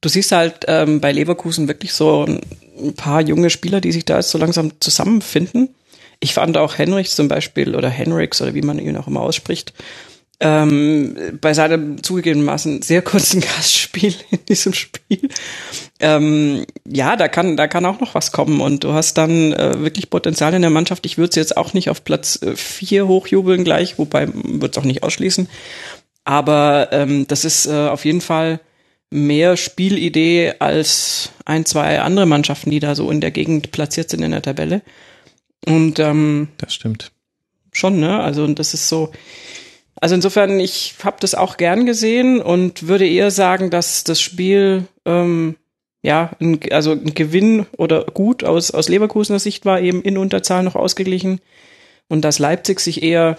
Du 0.00 0.10
siehst 0.10 0.32
halt 0.32 0.66
ähm, 0.68 1.00
bei 1.00 1.12
Leverkusen 1.12 1.66
wirklich 1.66 1.94
so 1.94 2.26
ein 2.26 2.94
paar 2.94 3.22
junge 3.22 3.48
Spieler, 3.48 3.80
die 3.80 3.92
sich 3.92 4.04
da 4.04 4.16
jetzt 4.16 4.30
so 4.30 4.36
langsam 4.36 4.72
zusammenfinden. 4.80 5.74
Ich 6.20 6.34
fand 6.34 6.58
auch 6.58 6.76
Henrichs 6.76 7.16
zum 7.16 7.28
Beispiel 7.28 7.74
oder 7.74 7.88
Henriks 7.88 8.42
oder 8.42 8.54
wie 8.54 8.62
man 8.62 8.78
ihn 8.78 8.96
auch 8.98 9.06
immer 9.06 9.20
ausspricht, 9.20 9.72
ähm, 10.44 11.16
bei 11.40 11.54
seinem 11.54 12.02
zugegebenermaßen 12.02 12.82
sehr 12.82 13.00
kurzen 13.00 13.40
Gastspiel 13.56 14.14
in 14.30 14.44
diesem 14.46 14.74
Spiel. 14.74 15.30
Ähm, 16.00 16.66
ja, 16.86 17.16
da 17.16 17.28
kann, 17.28 17.56
da 17.56 17.66
kann 17.66 17.86
auch 17.86 17.98
noch 17.98 18.14
was 18.14 18.30
kommen 18.30 18.60
und 18.60 18.84
du 18.84 18.92
hast 18.92 19.14
dann 19.14 19.54
äh, 19.54 19.80
wirklich 19.80 20.10
Potenzial 20.10 20.52
in 20.52 20.60
der 20.60 20.70
Mannschaft. 20.70 21.06
Ich 21.06 21.16
würde 21.16 21.30
es 21.30 21.36
jetzt 21.36 21.56
auch 21.56 21.72
nicht 21.72 21.88
auf 21.88 22.04
Platz 22.04 22.40
äh, 22.42 22.56
vier 22.56 23.08
hochjubeln 23.08 23.64
gleich, 23.64 23.98
wobei 23.98 24.28
würde 24.34 24.68
es 24.70 24.76
auch 24.76 24.84
nicht 24.84 25.02
ausschließen. 25.02 25.48
Aber 26.24 26.88
ähm, 26.92 27.26
das 27.26 27.46
ist 27.46 27.66
äh, 27.66 27.88
auf 27.88 28.04
jeden 28.04 28.20
Fall 28.20 28.60
mehr 29.10 29.56
Spielidee 29.56 30.54
als 30.58 31.30
ein, 31.46 31.64
zwei 31.64 32.00
andere 32.00 32.26
Mannschaften, 32.26 32.70
die 32.70 32.80
da 32.80 32.94
so 32.94 33.10
in 33.10 33.22
der 33.22 33.30
Gegend 33.30 33.72
platziert 33.72 34.10
sind 34.10 34.22
in 34.22 34.32
der 34.32 34.42
Tabelle. 34.42 34.82
Und 35.64 35.98
ähm, 36.00 36.48
das 36.58 36.74
stimmt. 36.74 37.12
Schon, 37.72 37.98
ne? 37.98 38.20
Also, 38.20 38.44
und 38.44 38.58
das 38.58 38.74
ist 38.74 38.88
so, 38.88 39.10
also 40.04 40.16
insofern, 40.16 40.60
ich 40.60 40.96
habe 41.02 41.16
das 41.18 41.34
auch 41.34 41.56
gern 41.56 41.86
gesehen 41.86 42.42
und 42.42 42.88
würde 42.88 43.08
eher 43.08 43.30
sagen, 43.30 43.70
dass 43.70 44.04
das 44.04 44.20
Spiel 44.20 44.84
ähm, 45.06 45.56
ja, 46.02 46.32
ein, 46.42 46.60
also 46.72 46.92
ein 46.92 47.14
Gewinn 47.14 47.64
oder 47.78 48.04
gut 48.04 48.44
aus, 48.44 48.70
aus 48.70 48.90
Leverkusener 48.90 49.38
Sicht 49.38 49.64
war 49.64 49.80
eben 49.80 50.02
in 50.02 50.18
Unterzahl 50.18 50.62
noch 50.62 50.74
ausgeglichen 50.74 51.40
und 52.06 52.20
dass 52.20 52.38
Leipzig 52.38 52.80
sich 52.80 53.02
eher 53.02 53.38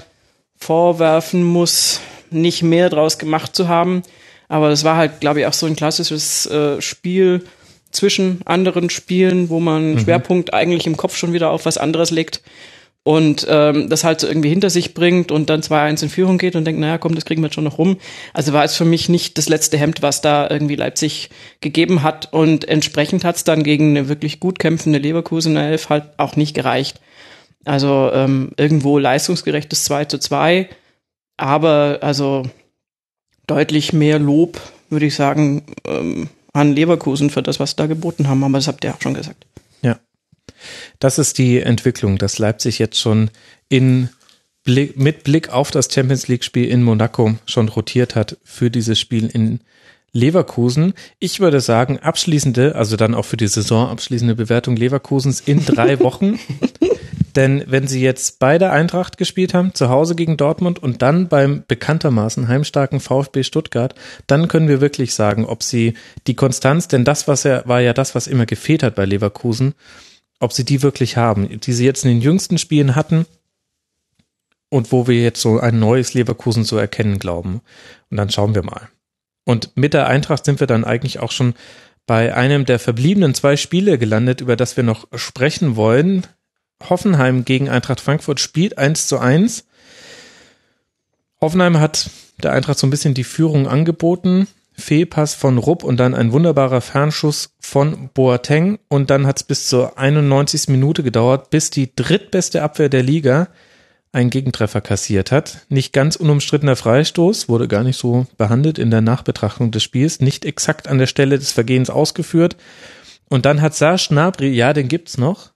vorwerfen 0.57 1.43
muss, 1.43 2.01
nicht 2.31 2.63
mehr 2.63 2.89
draus 2.89 3.19
gemacht 3.19 3.55
zu 3.55 3.67
haben. 3.67 4.01
Aber 4.47 4.69
das 4.69 4.83
war 4.83 4.97
halt, 4.97 5.19
glaube 5.19 5.41
ich, 5.41 5.45
auch 5.45 5.53
so 5.53 5.67
ein 5.67 5.75
klassisches 5.75 6.47
äh, 6.47 6.81
Spiel 6.81 7.45
zwischen 7.91 8.41
anderen 8.45 8.89
Spielen, 8.89 9.49
wo 9.49 9.59
man 9.59 9.91
mhm. 9.91 9.99
Schwerpunkt 9.99 10.51
eigentlich 10.55 10.87
im 10.87 10.97
Kopf 10.97 11.15
schon 11.15 11.31
wieder 11.31 11.51
auf 11.51 11.67
was 11.67 11.77
anderes 11.77 12.09
legt 12.09 12.41
und 13.05 13.45
ähm, 13.47 13.87
das 13.87 14.03
halt 14.03 14.19
so 14.19 14.27
irgendwie 14.27 14.49
hinter 14.49 14.71
sich 14.71 14.95
bringt 14.95 15.31
und 15.31 15.51
dann 15.51 15.61
2-1 15.61 16.01
in 16.01 16.09
Führung 16.09 16.39
geht 16.39 16.55
und 16.55 16.65
denkt, 16.65 16.81
naja, 16.81 16.97
komm, 16.97 17.13
das 17.13 17.23
kriegen 17.23 17.39
wir 17.43 17.47
jetzt 17.47 17.53
schon 17.53 17.63
noch 17.63 17.77
rum. 17.77 17.97
Also 18.33 18.51
war 18.51 18.63
es 18.63 18.75
für 18.75 18.83
mich 18.83 19.09
nicht 19.09 19.37
das 19.37 19.47
letzte 19.47 19.77
Hemd, 19.77 20.01
was 20.01 20.21
da 20.21 20.49
irgendwie 20.49 20.75
Leipzig 20.75 21.29
gegeben 21.61 22.01
hat 22.01 22.33
und 22.33 22.67
entsprechend 22.67 23.23
hat 23.23 23.35
es 23.35 23.43
dann 23.43 23.61
gegen 23.61 23.91
eine 23.91 24.09
wirklich 24.09 24.39
gut 24.39 24.57
kämpfende 24.57 24.97
Leverkusener 24.97 25.67
Elf 25.67 25.89
halt 25.89 26.05
auch 26.17 26.35
nicht 26.35 26.55
gereicht. 26.55 26.99
Also 27.63 28.09
ähm, 28.11 28.49
irgendwo 28.57 28.97
leistungsgerechtes 28.97 29.83
2 29.83 30.05
zu 30.05 30.17
2, 30.17 30.67
aber 31.37 31.99
also 32.01 32.49
deutlich 33.45 33.93
mehr 33.93 34.17
Lob, 34.17 34.59
würde 34.89 35.05
ich 35.05 35.13
sagen, 35.13 35.61
ähm, 35.85 36.27
an 36.53 36.73
Leverkusen 36.73 37.29
für 37.29 37.43
das, 37.43 37.59
was 37.59 37.75
da 37.75 37.85
geboten 37.85 38.27
haben, 38.27 38.43
aber 38.43 38.57
das 38.57 38.67
habt 38.67 38.83
ihr 38.83 38.95
auch 38.95 39.01
schon 39.01 39.13
gesagt. 39.13 39.45
Das 40.99 41.19
ist 41.19 41.37
die 41.37 41.59
Entwicklung, 41.59 42.17
dass 42.17 42.39
Leipzig 42.39 42.79
jetzt 42.79 42.99
schon 42.99 43.29
in 43.69 44.09
Blick, 44.63 44.97
mit 44.97 45.23
Blick 45.23 45.49
auf 45.49 45.71
das 45.71 45.89
Champions 45.91 46.27
League 46.27 46.43
Spiel 46.43 46.67
in 46.67 46.83
Monaco 46.83 47.35
schon 47.45 47.69
rotiert 47.69 48.15
hat 48.15 48.37
für 48.43 48.71
dieses 48.71 48.99
Spiel 48.99 49.27
in 49.27 49.59
Leverkusen. 50.11 50.93
Ich 51.19 51.39
würde 51.39 51.59
sagen, 51.59 51.99
abschließende, 51.99 52.75
also 52.75 52.95
dann 52.95 53.13
auch 53.13 53.25
für 53.25 53.37
die 53.37 53.47
Saison 53.47 53.89
abschließende 53.89 54.33
Bewertung 54.33 54.75
Leverkusens 54.75 55.41
in 55.41 55.63
drei 55.63 55.99
Wochen. 55.99 56.39
Denn 57.35 57.65
wenn 57.67 57.85
sie 57.85 58.01
jetzt 58.01 58.39
beide 58.39 58.71
Eintracht 58.71 59.17
gespielt 59.17 59.53
haben, 59.53 59.73
zu 59.73 59.89
Hause 59.89 60.15
gegen 60.15 60.37
Dortmund 60.37 60.79
und 60.79 61.01
dann 61.01 61.27
beim 61.27 61.63
bekanntermaßen 61.67 62.47
heimstarken 62.47 63.01
VfB 63.01 63.43
Stuttgart, 63.43 63.93
dann 64.25 64.47
können 64.47 64.69
wir 64.69 64.79
wirklich 64.79 65.13
sagen, 65.13 65.45
ob 65.45 65.61
sie 65.61 65.95
die 66.27 66.35
Konstanz, 66.35 66.87
denn 66.87 67.03
das 67.03 67.27
was 67.27 67.43
er, 67.43 67.67
war 67.67 67.81
ja 67.81 67.93
das, 67.93 68.15
was 68.15 68.27
immer 68.27 68.45
gefehlt 68.45 68.83
hat 68.83 68.95
bei 68.95 69.05
Leverkusen, 69.05 69.75
ob 70.39 70.53
sie 70.53 70.65
die 70.65 70.81
wirklich 70.81 71.17
haben, 71.17 71.59
die 71.59 71.73
sie 71.73 71.85
jetzt 71.85 72.03
in 72.03 72.11
den 72.11 72.21
jüngsten 72.21 72.57
Spielen 72.57 72.95
hatten 72.95 73.25
und 74.69 74.91
wo 74.91 75.07
wir 75.07 75.21
jetzt 75.21 75.41
so 75.41 75.59
ein 75.59 75.79
neues 75.79 76.13
Leverkusen 76.13 76.65
zu 76.65 76.77
erkennen 76.77 77.19
glauben. 77.19 77.61
Und 78.09 78.17
dann 78.17 78.29
schauen 78.29 78.55
wir 78.55 78.63
mal. 78.63 78.89
Und 79.45 79.71
mit 79.75 79.93
der 79.93 80.07
Eintracht 80.07 80.45
sind 80.45 80.59
wir 80.59 80.67
dann 80.67 80.83
eigentlich 80.83 81.19
auch 81.19 81.31
schon 81.31 81.53
bei 82.07 82.35
einem 82.35 82.65
der 82.65 82.79
verbliebenen 82.79 83.33
zwei 83.33 83.57
Spiele 83.57 83.97
gelandet, 83.97 84.41
über 84.41 84.55
das 84.55 84.75
wir 84.77 84.83
noch 84.83 85.07
sprechen 85.15 85.75
wollen. 85.75 86.27
Hoffenheim 86.89 87.45
gegen 87.45 87.69
Eintracht 87.69 88.01
Frankfurt 88.01 88.39
spielt 88.39 88.77
1 88.77 89.07
zu 89.07 89.17
1. 89.17 89.65
Hoffenheim 91.41 91.79
hat 91.79 92.09
der 92.43 92.51
Eintracht 92.51 92.79
so 92.79 92.85
ein 92.85 92.91
bisschen 92.91 93.13
die 93.13 93.23
Führung 93.23 93.67
angeboten. 93.67 94.47
Fehlpass 94.77 95.33
von 95.33 95.57
Rupp 95.57 95.83
und 95.83 95.97
dann 95.97 96.13
ein 96.13 96.31
wunderbarer 96.31 96.81
Fernschuss 96.81 97.55
von 97.59 98.09
Boateng. 98.13 98.79
Und 98.89 99.09
dann 99.09 99.25
hat 99.25 99.37
es 99.37 99.43
bis 99.43 99.67
zur 99.67 99.97
91. 99.97 100.67
Minute 100.67 101.03
gedauert, 101.03 101.49
bis 101.49 101.69
die 101.69 101.95
drittbeste 101.95 102.61
Abwehr 102.61 102.89
der 102.89 103.03
Liga 103.03 103.47
einen 104.15 104.29
Gegentreffer 104.29 104.79
kassiert 104.81 105.31
hat. 105.31 105.65
Nicht 105.69 105.91
ganz 105.91 106.15
unumstrittener 106.15 106.77
Freistoß, 106.77 107.49
wurde 107.49 107.67
gar 107.67 107.83
nicht 107.83 107.97
so 107.99 108.25
behandelt 108.37 108.79
in 108.79 108.89
der 108.89 109.01
Nachbetrachtung 109.01 109.71
des 109.71 109.83
Spiels, 109.83 110.21
nicht 110.21 110.45
exakt 110.45 110.87
an 110.87 110.97
der 110.97 111.07
Stelle 111.07 111.37
des 111.37 111.51
Vergehens 111.51 111.89
ausgeführt. 111.89 112.55
Und 113.29 113.45
dann 113.45 113.61
hat 113.61 113.75
Sar 113.75 113.97
Schnabri, 113.97 114.47
ja, 114.47 114.71
den 114.71 114.87
gibt's 114.87 115.17
noch, 115.17 115.51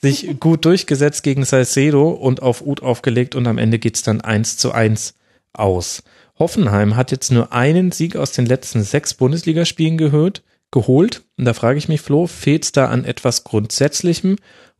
sich 0.00 0.28
gut 0.40 0.64
durchgesetzt 0.64 1.24
gegen 1.24 1.44
Salcedo 1.44 2.10
und 2.10 2.40
auf 2.40 2.64
Ut 2.64 2.82
aufgelegt 2.82 3.34
und 3.34 3.46
am 3.48 3.58
Ende 3.58 3.80
geht's 3.80 4.02
dann 4.02 4.20
eins 4.20 4.56
zu 4.56 4.70
eins 4.72 5.14
aus. 5.52 6.04
Hoffenheim 6.40 6.96
hat 6.96 7.12
jetzt 7.12 7.30
nur 7.30 7.52
einen 7.52 7.92
Sieg 7.92 8.16
aus 8.16 8.32
den 8.32 8.46
letzten 8.46 8.82
sechs 8.82 9.14
Bundesligaspielen 9.14 9.98
gehört, 9.98 10.42
geholt. 10.72 11.22
Und 11.36 11.44
da 11.44 11.54
frage 11.54 11.78
ich 11.78 11.88
mich, 11.88 12.00
Flo, 12.00 12.26
fehlt's 12.26 12.72
da 12.72 12.88
an 12.88 13.04
etwas 13.04 13.44
Grundsätzlichem 13.44 14.36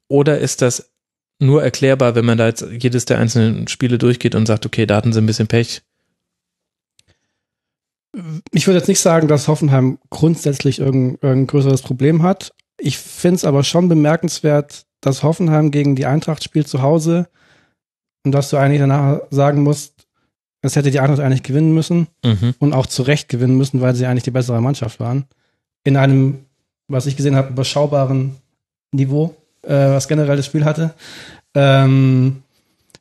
oder 0.09 0.39
ist 0.39 0.63
das 0.63 0.91
nur 1.39 1.63
erklärbar, 1.63 2.15
wenn 2.15 2.25
man 2.25 2.39
da 2.39 2.47
jetzt 2.47 2.67
jedes 2.79 3.05
der 3.05 3.19
einzelnen 3.19 3.69
Spiele 3.69 3.99
durchgeht 3.99 4.35
und 4.35 4.47
sagt, 4.47 4.67
okay, 4.67 4.87
da 4.87 4.97
hatten 4.97 5.13
sie 5.13 5.21
ein 5.21 5.27
bisschen 5.27 5.47
Pech. 5.47 5.83
Ich 8.53 8.67
würde 8.67 8.79
jetzt 8.79 8.89
nicht 8.89 9.01
sagen, 9.01 9.29
dass 9.29 9.47
Hoffenheim 9.47 9.99
grundsätzlich 10.11 10.81
irgendein 10.81 11.47
größeres 11.47 11.83
Problem 11.83 12.23
hat. 12.23 12.53
Ich 12.79 12.99
finde 12.99 13.37
es 13.37 13.45
aber 13.45 13.63
schon 13.63 13.89
bemerkenswert, 13.89 14.87
dass 15.01 15.23
Hoffenheim 15.23 15.71
gegen 15.71 15.95
die 15.95 16.07
Eintracht 16.07 16.43
spielt 16.43 16.69
zu 16.69 16.83
Hause 16.83 17.29
und 18.25 18.33
dass 18.33 18.51
du 18.51 18.57
eigentlich 18.57 18.81
danach 18.81 19.21
sagen 19.31 19.63
musst, 19.63 20.00
es 20.63 20.77
hätte 20.77 20.91
die 20.91 21.01
Eintracht 21.01 21.21
eigentlich 21.21 21.43
gewinnen 21.43 21.73
müssen 21.73 22.09
mhm. 22.25 22.55
und 22.59 22.73
auch 22.73 22.87
zu 22.87 23.03
Recht 23.03 23.29
gewinnen 23.29 23.57
müssen, 23.57 23.81
weil 23.81 23.95
sie 23.95 24.07
eigentlich 24.07 24.25
die 24.25 24.31
bessere 24.31 24.61
Mannschaft 24.61 25.01
waren. 25.01 25.25
In 25.85 25.97
einem, 25.97 26.41
was 26.89 27.07
ich 27.07 27.17
gesehen 27.17 27.37
habe, 27.37 27.51
überschaubaren 27.51 28.37
Niveau 28.93 29.35
äh, 29.63 29.91
was 29.91 30.09
generell 30.09 30.37
das 30.37 30.47
Spiel 30.47 30.65
hatte. 30.65 30.95
Ähm, 31.55 32.43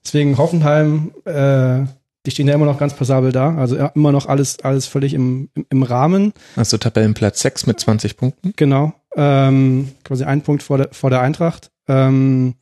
deswegen 0.03 0.37
Hoffenheim, 0.37 1.11
äh, 1.25 1.85
die 2.25 2.31
stehen 2.31 2.47
ja 2.47 2.53
immer 2.53 2.65
noch 2.65 2.77
ganz 2.77 2.93
passabel 2.93 3.31
da. 3.31 3.55
Also 3.55 3.77
immer 3.95 4.11
noch 4.11 4.25
alles, 4.25 4.59
alles 4.61 4.87
völlig 4.87 5.13
im, 5.13 5.49
im, 5.53 5.65
im 5.69 5.83
Rahmen. 5.83 6.33
Also 6.55 6.77
Tabellenplatz 6.77 7.41
6 7.41 7.67
mit 7.67 7.79
20 7.79 8.17
Punkten. 8.17 8.53
Genau. 8.55 8.93
Ähm, 9.15 9.91
quasi 10.03 10.23
ein 10.25 10.41
Punkt 10.41 10.63
vor 10.63 10.77
der, 10.77 10.89
vor 10.91 11.09
der 11.09 11.21
Eintracht. 11.21 11.71
Ähm, 11.87 12.55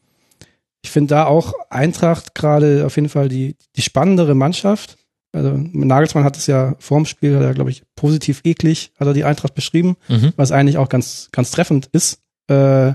ich 0.82 0.92
finde 0.92 1.16
da 1.16 1.26
auch 1.26 1.54
Eintracht 1.70 2.36
gerade 2.36 2.86
auf 2.86 2.96
jeden 2.96 3.10
Fall 3.10 3.30
die, 3.30 3.56
die 3.76 3.82
spannendere 3.82 4.36
Mannschaft. 4.36 4.98
Also 5.34 5.52
Nagelsmann 5.56 6.24
hat 6.24 6.38
es 6.38 6.48
ja 6.48 6.76
vorm 6.80 7.06
Spiel, 7.06 7.36
hat 7.36 7.44
er, 7.44 7.54
glaube 7.54 7.70
ich, 7.70 7.84
positiv 7.96 8.42
eklig, 8.44 8.92
hat 9.00 9.08
er 9.08 9.14
die 9.14 9.24
Eintracht 9.24 9.54
beschrieben, 9.54 9.98
mhm. 10.08 10.34
was 10.36 10.52
eigentlich 10.52 10.78
auch 10.78 10.90
ganz, 10.90 11.30
ganz 11.32 11.52
treffend 11.52 11.88
ist. 11.92 12.22
Äh, 12.48 12.94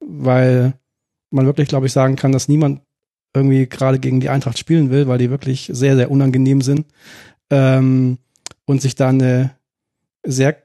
weil 0.00 0.74
man 1.30 1.46
wirklich, 1.46 1.68
glaube 1.68 1.86
ich, 1.86 1.92
sagen 1.92 2.16
kann, 2.16 2.32
dass 2.32 2.48
niemand 2.48 2.80
irgendwie 3.34 3.66
gerade 3.66 3.98
gegen 3.98 4.20
die 4.20 4.28
Eintracht 4.28 4.58
spielen 4.58 4.90
will, 4.90 5.08
weil 5.08 5.18
die 5.18 5.30
wirklich 5.30 5.70
sehr, 5.72 5.96
sehr 5.96 6.10
unangenehm 6.10 6.60
sind 6.60 6.86
ähm, 7.50 8.18
und 8.66 8.82
sich 8.82 8.94
da 8.94 9.08
eine 9.08 9.52
sehr 10.24 10.56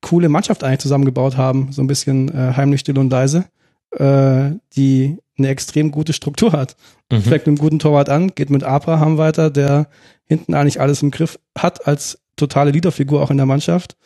coole 0.00 0.28
Mannschaft 0.28 0.64
eigentlich 0.64 0.80
zusammengebaut 0.80 1.36
haben, 1.36 1.72
so 1.72 1.82
ein 1.82 1.86
bisschen 1.86 2.28
äh, 2.28 2.52
heimlich 2.56 2.80
still 2.80 2.98
und 2.98 3.10
leise, 3.10 3.46
äh, 3.92 4.50
die 4.76 5.18
eine 5.38 5.48
extrem 5.48 5.90
gute 5.90 6.12
Struktur 6.12 6.52
hat. 6.52 6.76
Mhm. 7.10 7.22
Fängt 7.22 7.46
mit 7.46 7.48
einem 7.48 7.58
guten 7.58 7.78
Torwart 7.78 8.08
an, 8.08 8.34
geht 8.34 8.50
mit 8.50 8.64
Abraham 8.64 9.18
weiter, 9.18 9.50
der 9.50 9.88
hinten 10.24 10.54
eigentlich 10.54 10.80
alles 10.80 11.02
im 11.02 11.10
Griff 11.10 11.38
hat 11.56 11.86
als 11.86 12.18
totale 12.36 12.70
Leaderfigur 12.70 13.22
auch 13.22 13.30
in 13.30 13.36
der 13.36 13.46
Mannschaft 13.46 13.96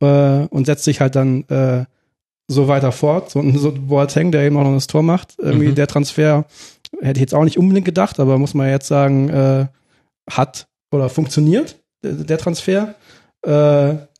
äh, 0.00 0.46
und 0.46 0.66
setzt 0.66 0.84
sich 0.84 1.00
halt 1.00 1.16
dann 1.16 1.44
äh, 1.48 1.84
so 2.46 2.68
weiter 2.68 2.92
fort. 2.92 3.30
So, 3.30 3.42
so 3.56 3.72
Boateng, 3.72 4.32
der 4.32 4.42
eben 4.42 4.56
auch 4.56 4.64
noch 4.64 4.74
das 4.74 4.86
Tor 4.86 5.02
macht. 5.02 5.34
Irgendwie 5.38 5.68
mhm. 5.68 5.74
der 5.74 5.86
Transfer 5.86 6.44
hätte 7.00 7.18
ich 7.18 7.22
jetzt 7.22 7.34
auch 7.34 7.44
nicht 7.44 7.58
unbedingt 7.58 7.86
gedacht, 7.86 8.20
aber 8.20 8.38
muss 8.38 8.54
man 8.54 8.68
jetzt 8.68 8.86
sagen, 8.86 9.28
äh, 9.28 9.66
hat 10.30 10.66
oder 10.90 11.08
funktioniert, 11.08 11.76
der 12.02 12.38
Transfer. 12.38 12.94
Äh, 13.44 13.50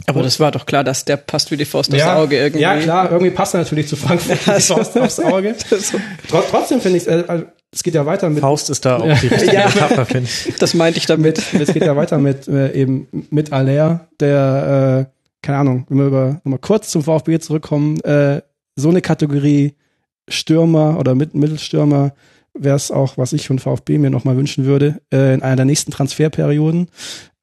aber 0.06 0.22
das 0.22 0.38
war 0.38 0.50
doch 0.50 0.66
klar, 0.66 0.84
dass 0.84 1.04
der 1.04 1.16
passt 1.16 1.50
wie 1.50 1.56
die 1.56 1.64
Faust 1.64 1.90
aufs 1.90 2.00
ja, 2.00 2.16
Auge 2.16 2.36
irgendwie. 2.36 2.62
Ja, 2.62 2.76
klar, 2.76 3.10
irgendwie 3.10 3.30
passt 3.30 3.54
er 3.54 3.60
natürlich 3.60 3.88
zu 3.88 3.96
Frankfurt 3.96 4.46
wie 4.46 4.54
die 4.54 4.60
Faust 4.60 4.98
aufs 4.98 5.20
Auge. 5.20 5.54
Trotzdem 6.28 6.80
finde 6.80 6.98
ich, 6.98 7.06
äh, 7.06 7.24
also, 7.26 7.44
es 7.72 7.82
geht 7.82 7.94
ja 7.94 8.06
weiter 8.06 8.28
mit. 8.28 8.40
Faust 8.40 8.70
ist 8.70 8.84
da 8.84 8.98
auch 8.98 9.18
die 9.20 9.26
richtige 9.28 9.54
ja, 9.54 9.66
Metapher, 9.66 10.06
finde 10.06 10.28
ich. 10.28 10.54
Das 10.56 10.74
meinte 10.74 10.98
ich 10.98 11.06
damit. 11.06 11.42
Es 11.54 11.72
geht 11.72 11.84
ja 11.84 11.96
weiter 11.96 12.18
mit 12.18 12.46
äh, 12.48 12.72
eben 12.72 13.08
mit 13.30 13.52
Aller, 13.52 14.08
der 14.20 15.08
äh, 15.08 15.14
keine 15.42 15.58
Ahnung, 15.58 15.86
wenn 15.88 15.98
wir 15.98 16.06
über 16.06 16.40
nochmal 16.44 16.58
kurz 16.58 16.90
zum 16.90 17.02
VfB 17.02 17.38
zurückkommen, 17.38 18.00
äh, 18.00 18.42
so 18.76 18.90
eine 18.90 19.00
Kategorie 19.00 19.74
Stürmer 20.28 20.98
oder 20.98 21.14
Mit 21.14 21.34
Mittelstürmer 21.34 22.14
wäre 22.54 22.76
es 22.76 22.90
auch, 22.90 23.18
was 23.18 23.32
ich 23.32 23.46
von 23.46 23.58
VfB 23.58 23.98
mir 23.98 24.10
nochmal 24.10 24.36
wünschen 24.36 24.64
würde, 24.64 25.00
äh, 25.12 25.34
in 25.34 25.42
einer 25.42 25.56
der 25.56 25.64
nächsten 25.64 25.90
Transferperioden, 25.90 26.88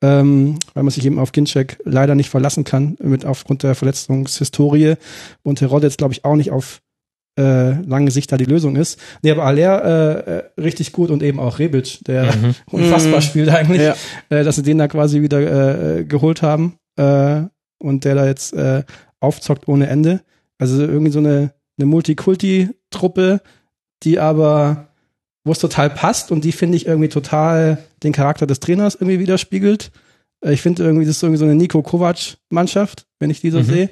ähm, 0.02 0.58
weil 0.74 0.84
man 0.84 0.92
sich 0.92 1.06
eben 1.06 1.20
auf 1.20 1.32
Ginczek 1.32 1.80
leider 1.84 2.16
nicht 2.16 2.30
verlassen 2.30 2.64
kann, 2.64 2.98
mit 3.02 3.26
aufgrund 3.26 3.64
der 3.64 3.76
Verletzungshistorie 3.76 4.96
und 5.44 5.62
Herod 5.62 5.84
jetzt, 5.84 6.00
glaube 6.00 6.14
ich, 6.14 6.26
auch 6.26 6.36
nicht 6.36 6.52
auf 6.52 6.82
äh, 7.40 7.82
lange 7.84 8.12
Sicht 8.12 8.32
da 8.32 8.38
die 8.38 8.46
Lösung 8.46 8.76
ist. 8.76 9.00
Nee, 9.22 9.32
aber 9.32 9.46
Aller 9.46 9.86
äh, 9.86 10.38
äh, 10.38 10.44
richtig 10.60 10.92
gut 10.92 11.10
und 11.12 11.24
eben 11.24 11.40
auch 11.40 11.60
Rebic, 11.60 12.04
der 12.06 12.36
mhm. 12.36 12.56
unfassbar 12.72 13.20
mhm. 13.20 13.24
spielt 13.24 13.50
eigentlich, 13.50 13.82
ja. 13.82 13.96
äh, 14.30 14.44
dass 14.44 14.58
sie 14.58 14.64
den 14.64 14.80
da 14.80 14.88
quasi 14.88 15.22
wieder 15.22 16.00
äh, 16.00 16.04
geholt 16.04 16.42
haben. 16.42 16.78
Äh, 16.98 17.44
und 17.82 18.06
der 18.06 18.16
da 18.16 18.26
jetzt 18.26 18.54
äh, 18.54 18.84
aufzockt 19.20 19.68
ohne 19.68 19.88
Ende. 19.88 20.22
Also 20.58 20.82
irgendwie 20.82 21.12
so 21.12 21.20
eine, 21.20 21.54
eine 21.78 21.86
Multikulti-Truppe, 21.88 23.42
die 24.04 24.20
aber, 24.20 24.90
wo 25.44 25.52
es 25.52 25.60
total 25.60 25.90
passt 25.90 26.32
und 26.32 26.44
die 26.44 26.52
finde 26.52 26.78
ich 26.78 26.86
irgendwie 26.86 27.10
total 27.10 27.80
den 28.04 28.14
Charakter 28.14 28.46
des 28.46 28.60
Trainers 28.60 28.96
irgendwie 28.96 29.20
widerspiegelt. 29.20 29.92
Äh, 30.44 30.54
ich 30.54 30.62
finde 30.62 30.84
irgendwie, 30.84 31.06
das 31.06 31.18
ist 31.18 31.24
irgendwie 31.24 31.40
so 31.40 31.46
eine 31.46 31.56
Nico 31.56 31.82
Kovac-Mannschaft, 31.82 33.06
wenn 33.20 33.30
ich 33.30 33.42
die 33.42 33.52
so 33.52 33.60
mhm. 33.60 33.64
sehe. 33.64 33.90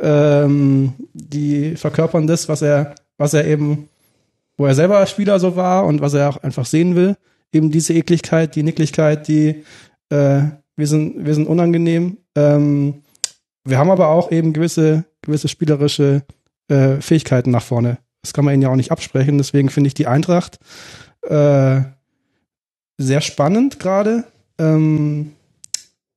Ähm, 0.00 0.94
die 1.12 1.76
verkörpern 1.76 2.26
das, 2.26 2.48
was 2.48 2.62
er, 2.62 2.94
was 3.16 3.34
er 3.34 3.46
eben, 3.46 3.88
wo 4.56 4.66
er 4.66 4.74
selber 4.74 5.04
Spieler 5.06 5.38
so 5.38 5.56
war 5.56 5.86
und 5.86 6.00
was 6.00 6.14
er 6.14 6.28
auch 6.28 6.42
einfach 6.42 6.66
sehen 6.66 6.96
will. 6.96 7.16
Eben 7.52 7.70
diese 7.70 7.94
Ekligkeit, 7.94 8.56
die 8.56 8.64
Nicklichkeit, 8.64 9.28
die 9.28 9.64
äh, 10.10 10.42
wir 10.76 10.86
sind, 10.86 11.24
wir 11.24 11.34
sind 11.34 11.46
unangenehm. 11.46 12.18
Ähm, 12.34 13.02
wir 13.64 13.78
haben 13.78 13.90
aber 13.90 14.08
auch 14.08 14.30
eben 14.30 14.52
gewisse, 14.52 15.04
gewisse 15.22 15.48
spielerische 15.48 16.22
äh, 16.68 16.96
Fähigkeiten 17.00 17.50
nach 17.50 17.62
vorne. 17.62 17.98
Das 18.24 18.32
kann 18.32 18.44
man 18.44 18.54
ihnen 18.54 18.62
ja 18.62 18.70
auch 18.70 18.76
nicht 18.76 18.90
absprechen. 18.90 19.36
Deswegen 19.36 19.68
finde 19.68 19.88
ich 19.88 19.94
die 19.94 20.06
Eintracht 20.06 20.58
äh, 21.22 21.82
sehr 22.96 23.20
spannend 23.20 23.78
gerade. 23.78 24.24
Ähm, 24.58 25.32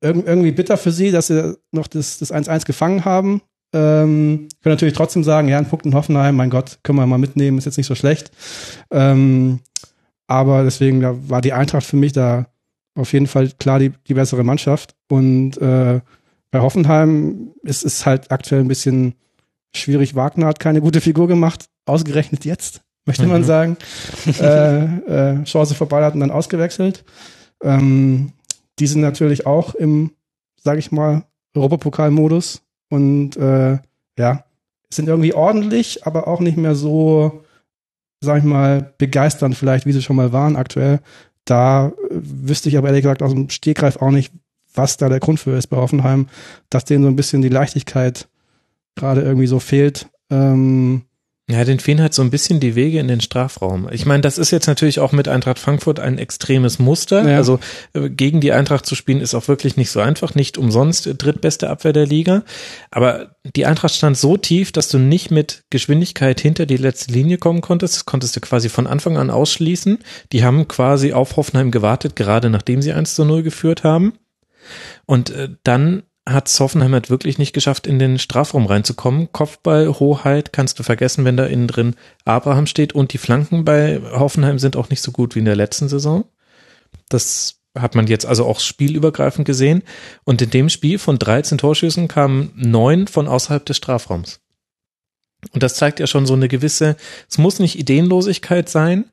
irgendwie 0.02 0.52
bitter 0.52 0.78
für 0.78 0.92
sie, 0.92 1.12
dass 1.12 1.28
sie 1.28 1.58
noch 1.72 1.88
das, 1.88 2.18
das 2.18 2.34
1-1 2.34 2.66
gefangen 2.66 3.04
haben. 3.04 3.42
Ähm, 3.74 4.48
können 4.62 4.74
natürlich 4.74 4.94
trotzdem 4.94 5.24
sagen, 5.24 5.50
ja, 5.50 5.58
ein 5.58 5.68
Punkt 5.68 5.86
in 5.86 5.96
Hoffenheim, 5.96 6.36
mein 6.36 6.50
Gott, 6.50 6.80
können 6.84 6.98
wir 6.98 7.06
mal 7.06 7.18
mitnehmen, 7.18 7.58
ist 7.58 7.66
jetzt 7.66 7.78
nicht 7.78 7.88
so 7.88 7.96
schlecht. 7.96 8.32
Ähm, 8.90 9.60
aber 10.28 10.64
deswegen 10.64 11.02
da 11.02 11.16
war 11.30 11.42
die 11.42 11.54
Eintracht 11.54 11.86
für 11.86 11.98
mich 11.98 12.14
da 12.14 12.46
auf 12.96 13.12
jeden 13.12 13.28
Fall 13.28 13.50
klar 13.60 13.80
die, 13.80 13.92
die 14.08 14.14
bessere 14.14 14.44
Mannschaft. 14.44 14.96
Und 15.10 15.58
äh, 15.58 16.00
bei 16.52 16.60
Hoffenheim 16.62 17.52
ist 17.64 17.84
es 17.84 18.06
halt 18.06 18.32
aktuell 18.32 18.62
ein 18.62 18.68
bisschen 18.68 19.16
schwierig. 19.76 20.16
Wagner 20.16 20.48
hat 20.48 20.60
keine 20.60 20.82
gute 20.82 21.02
Figur 21.02 21.28
gemacht, 21.28 21.66
ausgerechnet 21.88 22.46
jetzt, 22.46 22.82
möchte 23.06 23.24
mhm. 23.24 23.32
man 23.32 23.44
sagen. 23.44 23.78
äh, 24.40 24.84
äh, 24.84 25.44
Chance 25.44 25.76
verballert 25.76 26.14
und 26.14 26.22
dann 26.22 26.32
ausgewechselt. 26.32 27.04
Ähm, 27.64 28.34
die 28.80 28.88
sind 28.88 29.02
natürlich 29.02 29.46
auch 29.46 29.76
im, 29.76 30.12
sage 30.62 30.80
ich 30.80 30.92
mal, 30.92 31.24
Europapokalmodus 31.56 32.62
und 32.90 33.36
äh, 33.38 33.80
ja, 34.18 34.44
sind 34.90 35.10
irgendwie 35.10 35.34
ordentlich, 35.34 36.06
aber 36.06 36.28
auch 36.28 36.40
nicht 36.40 36.58
mehr 36.58 36.76
so, 36.76 37.44
sag 38.22 38.40
ich 38.40 38.44
mal, 38.44 38.94
begeisternd 38.98 39.56
vielleicht, 39.56 39.86
wie 39.86 39.92
sie 39.92 40.02
schon 40.02 40.16
mal 40.16 40.32
waren 40.32 40.56
aktuell. 40.56 41.02
Da 41.46 41.94
wüsste 42.10 42.70
ich 42.70 42.78
aber 42.78 42.90
ehrlich 42.90 43.04
gesagt 43.04 43.22
aus 43.22 43.32
dem 43.32 43.50
Stegreif 43.50 43.98
auch 43.98 44.12
nicht, 44.12 44.34
was 44.74 44.98
da 44.98 45.10
der 45.10 45.20
Grund 45.20 45.40
für 45.40 45.58
ist 45.58 45.68
bei 45.68 45.78
Hoffenheim, 45.78 46.28
dass 46.70 46.86
denen 46.86 47.04
so 47.04 47.10
ein 47.10 47.16
bisschen 47.16 47.42
die 47.42 47.50
Leichtigkeit 47.50 48.28
gerade 48.96 49.22
irgendwie 49.22 49.48
so 49.48 49.60
fehlt. 49.60 50.08
Ähm, 50.30 51.04
Ja, 51.50 51.64
den 51.64 51.80
fehlen 51.80 52.02
halt 52.02 52.14
so 52.14 52.22
ein 52.22 52.30
bisschen 52.30 52.60
die 52.60 52.76
Wege 52.76 53.00
in 53.00 53.08
den 53.08 53.22
Strafraum. 53.22 53.88
Ich 53.92 54.06
meine, 54.06 54.20
das 54.20 54.38
ist 54.38 54.52
jetzt 54.52 54.68
natürlich 54.68 55.00
auch 55.00 55.14
mit 55.14 55.30
Eintracht 55.30 55.60
Frankfurt 55.60 55.98
ein 55.98 56.18
extremes 56.18 56.78
Muster. 56.78 57.26
Ja. 57.26 57.38
Also 57.38 57.62
äh, 57.94 58.10
gegen 58.10 58.42
die 58.42 58.52
Eintracht 58.52 58.86
zu 58.86 58.96
spielen 58.96 59.22
ist 59.22 59.34
auch 59.34 59.48
wirklich 59.48 59.78
nicht 59.78 59.90
so 59.90 60.02
einfach. 60.02 60.36
Nicht 60.36 60.58
umsonst 60.58 61.10
drittbeste 61.18 61.70
Abwehr 61.70 61.94
der 61.94 62.06
Liga. 62.06 62.44
Aber 62.92 63.38
die 63.56 63.66
Eintracht 63.66 63.94
stand 63.96 64.18
so 64.18 64.36
tief, 64.36 64.74
dass 64.74 64.90
du 64.90 64.98
nicht 64.98 65.32
mit 65.32 65.64
Geschwindigkeit 65.70 66.42
hinter 66.42 66.66
die 66.66 66.76
letzte 66.76 67.14
Linie 67.14 67.38
kommen 67.38 67.62
konntest. 67.62 67.96
Das 67.96 68.06
konntest 68.06 68.36
du 68.36 68.42
quasi 68.42 68.68
von 68.68 68.86
Anfang 68.86 69.16
an 69.16 69.30
ausschließen. 69.30 70.00
Die 70.34 70.44
haben 70.44 70.68
quasi 70.68 71.14
auf 71.14 71.38
Hoffenheim 71.38 71.72
gewartet, 71.72 72.18
gerade 72.18 72.50
nachdem 72.50 72.82
sie 72.82 72.92
1 72.92 73.16
zu 73.16 73.24
0 73.24 73.44
geführt 73.44 73.86
haben. 73.86 74.20
Und 75.06 75.30
äh, 75.30 75.48
dann 75.64 76.04
hat 76.28 76.54
Hoffenheim 76.60 76.94
halt 76.94 77.10
wirklich 77.10 77.38
nicht 77.38 77.54
geschafft, 77.54 77.88
in 77.88 78.00
den 78.00 78.20
Strafraum 78.20 78.66
reinzukommen. 78.66 79.32
Kopfball, 79.32 79.88
Hoheit 79.88 80.52
kannst 80.52 80.78
du 80.78 80.84
vergessen, 80.84 81.26
wenn 81.26 81.38
da 81.38 81.46
innen 81.46 81.68
drin 81.68 81.96
Abraham 82.26 82.68
steht 82.68 82.94
und 82.94 83.14
die 83.14 83.18
Flanken 83.18 83.66
bei 83.66 84.02
Hoffenheim 84.12 84.60
sind 84.60 84.76
auch 84.76 84.90
nicht 84.90 85.02
so 85.02 85.12
gut 85.12 85.36
wie 85.36 85.40
in 85.40 85.46
der 85.46 85.56
letzten 85.56 85.88
Saison. 85.88 86.26
Das 87.10 87.62
hat 87.78 87.96
man 87.96 88.08
jetzt 88.08 88.26
also 88.26 88.46
auch 88.46 88.60
spielübergreifend 88.60 89.46
gesehen. 89.46 89.84
Und 90.24 90.42
in 90.42 90.50
dem 90.50 90.70
Spiel 90.70 91.00
von 91.00 91.20
13 91.20 91.58
Torschüssen 91.58 92.08
kamen 92.08 92.52
neun 92.56 93.08
von 93.08 93.28
außerhalb 93.28 93.66
des 93.66 93.78
Strafraums. 93.78 94.42
Und 95.54 95.64
das 95.64 95.76
zeigt 95.76 96.00
ja 96.00 96.08
schon 96.08 96.26
so 96.26 96.34
eine 96.34 96.48
gewisse, 96.48 96.98
es 97.30 97.38
muss 97.38 97.60
nicht 97.60 97.78
Ideenlosigkeit 97.78 98.70
sein, 98.70 99.06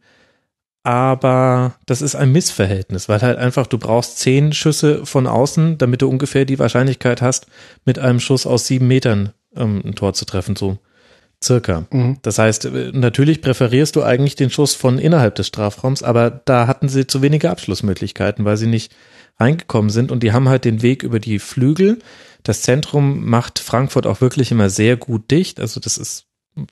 aber 0.85 1.77
das 1.87 2.03
ist 2.03 2.15
ein 2.15 2.31
Missverhältnis, 2.31 3.09
weil 3.09 3.23
halt 3.23 3.39
einfach 3.39 3.67
du 3.67 3.79
brauchst 3.79 4.19
zehn 4.19 4.53
Schüsse 4.53 5.07
von 5.07 5.27
außen, 5.27 5.79
damit 5.79 6.03
du 6.03 6.09
ungefähr 6.09 6.45
die 6.45 6.59
Wahrscheinlichkeit 6.59 7.23
hast, 7.23 7.47
mit 7.87 7.99
einem 7.99 8.21
Schuss 8.21 8.47
aus 8.47 8.67
sieben 8.67 8.87
Metern 8.87 9.33
ähm, 9.57 9.83
ein 9.83 9.95
Tor 9.95 10.13
zu 10.13 10.27
treffen, 10.27 10.57
so 10.57 10.79
circa. 11.43 11.87
Mhm. 11.91 12.19
Das 12.21 12.39
heißt, 12.39 12.67
äh, 12.67 12.91
natürlich 12.93 13.41
präferierst 13.41 13.97
du 13.97 14.03
eigentlich 14.03 14.37
den 14.37 14.51
Schuss 14.51 14.75
von 14.75 14.99
innerhalb 14.99 15.35
des 15.37 15.47
Strafraums, 15.47 16.03
aber 16.03 16.31
da 16.31 16.67
hatten 16.67 16.91
sie 16.91 17.07
zu 17.07 17.23
wenige 17.23 17.51
Abschlussmöglichkeiten, 17.51 18.45
weil 18.45 18.59
sie 18.59 18.67
nicht 18.67 18.95
reingekommen 19.41 19.91
sind 19.91 20.13
und 20.13 20.23
die 20.23 20.33
haben 20.33 20.51
halt 20.51 20.67
den 20.67 20.83
Weg 20.83 21.03
über 21.03 21.19
die 21.19 21.39
Flügel. 21.39 21.99
Das 22.43 22.61
Zentrum 22.61 23.25
macht 23.25 23.59
Frankfurt 23.59 24.07
auch 24.07 24.21
wirklich 24.21 24.53
immer 24.53 24.69
sehr 24.69 24.99
gut 24.99 25.31
dicht, 25.31 25.61
also 25.61 25.81
das 25.81 25.97
ist 25.97 26.27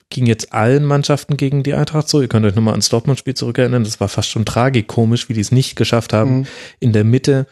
ging 0.09 0.25
jetzt 0.25 0.53
allen 0.53 0.85
Mannschaften 0.85 1.37
gegen 1.37 1.63
die 1.63 1.73
Eintracht 1.73 2.07
so. 2.07 2.21
Ihr 2.21 2.27
könnt 2.27 2.45
euch 2.45 2.55
nochmal 2.55 2.73
ans 2.73 2.89
Dortmund-Spiel 2.89 3.33
zurückerinnern. 3.33 3.83
Das 3.83 3.99
war 3.99 4.09
fast 4.09 4.29
schon 4.29 4.45
tragikomisch, 4.45 5.29
wie 5.29 5.33
die 5.33 5.41
es 5.41 5.51
nicht 5.51 5.75
geschafft 5.75 6.13
haben, 6.13 6.39
mhm. 6.39 6.47
in 6.79 6.93
der 6.93 7.03
Mitte, 7.03 7.47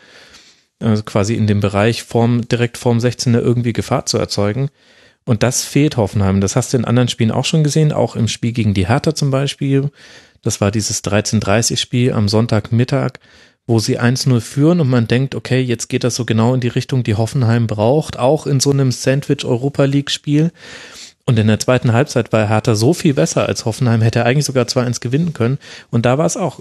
also 0.79 1.03
quasi 1.03 1.35
in 1.35 1.47
dem 1.47 1.59
Bereich 1.59 2.03
vorm, 2.03 2.47
direkt 2.47 2.77
vorm 2.77 2.99
16er 2.99 3.39
irgendwie 3.39 3.73
Gefahr 3.73 4.05
zu 4.05 4.17
erzeugen. 4.17 4.69
Und 5.25 5.43
das 5.43 5.63
fehlt 5.63 5.97
Hoffenheim. 5.97 6.41
Das 6.41 6.55
hast 6.55 6.73
du 6.73 6.77
in 6.77 6.85
anderen 6.85 7.09
Spielen 7.09 7.31
auch 7.31 7.45
schon 7.45 7.63
gesehen, 7.63 7.91
auch 7.91 8.15
im 8.15 8.27
Spiel 8.27 8.53
gegen 8.53 8.73
die 8.73 8.87
Hertha 8.87 9.13
zum 9.13 9.29
Beispiel. 9.29 9.91
Das 10.41 10.61
war 10.61 10.71
dieses 10.71 11.03
13:30-Spiel 11.03 12.13
am 12.13 12.27
Sonntagmittag, 12.27 13.13
wo 13.67 13.77
sie 13.77 13.99
1-0 13.99 14.41
führen 14.41 14.79
und 14.79 14.89
man 14.89 15.07
denkt, 15.07 15.35
okay, 15.35 15.61
jetzt 15.61 15.87
geht 15.87 16.03
das 16.03 16.15
so 16.15 16.25
genau 16.25 16.55
in 16.55 16.61
die 16.61 16.67
Richtung, 16.67 17.03
die 17.03 17.15
Hoffenheim 17.15 17.67
braucht, 17.67 18.17
auch 18.17 18.47
in 18.47 18.59
so 18.59 18.71
einem 18.71 18.91
Sandwich 18.91 19.45
Europa 19.45 19.83
League 19.83 20.09
Spiel. 20.09 20.51
Und 21.25 21.37
in 21.37 21.47
der 21.47 21.59
zweiten 21.59 21.93
Halbzeit 21.93 22.33
war 22.33 22.47
Hertha 22.47 22.75
so 22.75 22.93
viel 22.93 23.13
besser 23.13 23.45
als 23.45 23.65
Hoffenheim, 23.65 24.01
hätte 24.01 24.19
er 24.19 24.25
eigentlich 24.25 24.45
sogar 24.45 24.65
2-1 24.65 25.01
gewinnen 25.01 25.33
können. 25.33 25.59
Und 25.89 26.05
da 26.05 26.17
war 26.17 26.25
es 26.25 26.37
auch 26.37 26.59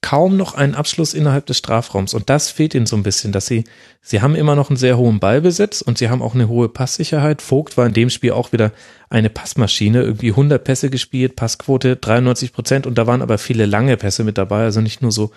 kaum 0.00 0.36
noch 0.36 0.54
ein 0.54 0.74
Abschluss 0.74 1.12
innerhalb 1.12 1.46
des 1.46 1.58
Strafraums. 1.58 2.14
Und 2.14 2.30
das 2.30 2.50
fehlt 2.50 2.74
ihnen 2.74 2.86
so 2.86 2.96
ein 2.96 3.02
bisschen, 3.02 3.32
dass 3.32 3.46
sie, 3.46 3.64
sie 4.00 4.22
haben 4.22 4.36
immer 4.36 4.54
noch 4.54 4.70
einen 4.70 4.76
sehr 4.76 4.96
hohen 4.96 5.18
Ballbesitz 5.18 5.82
und 5.82 5.98
sie 5.98 6.08
haben 6.08 6.22
auch 6.22 6.34
eine 6.34 6.48
hohe 6.48 6.68
Passsicherheit. 6.68 7.42
Vogt 7.42 7.76
war 7.76 7.86
in 7.86 7.94
dem 7.94 8.08
Spiel 8.08 8.32
auch 8.32 8.52
wieder 8.52 8.72
eine 9.10 9.28
Passmaschine, 9.28 10.02
irgendwie 10.02 10.30
100 10.30 10.62
Pässe 10.62 10.90
gespielt, 10.90 11.36
Passquote 11.36 11.96
93 11.96 12.52
Prozent 12.52 12.86
und 12.86 12.96
da 12.96 13.06
waren 13.06 13.22
aber 13.22 13.38
viele 13.38 13.66
lange 13.66 13.96
Pässe 13.96 14.24
mit 14.24 14.38
dabei, 14.38 14.64
also 14.64 14.80
nicht 14.80 15.02
nur 15.02 15.12
so 15.12 15.32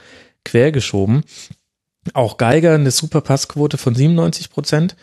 quergeschoben. 0.46 1.24
Auch 2.14 2.38
Geiger 2.38 2.76
eine 2.76 2.92
super 2.92 3.22
Passquote 3.22 3.78
von 3.78 3.96
97 3.96 4.50
Prozent 4.52 4.96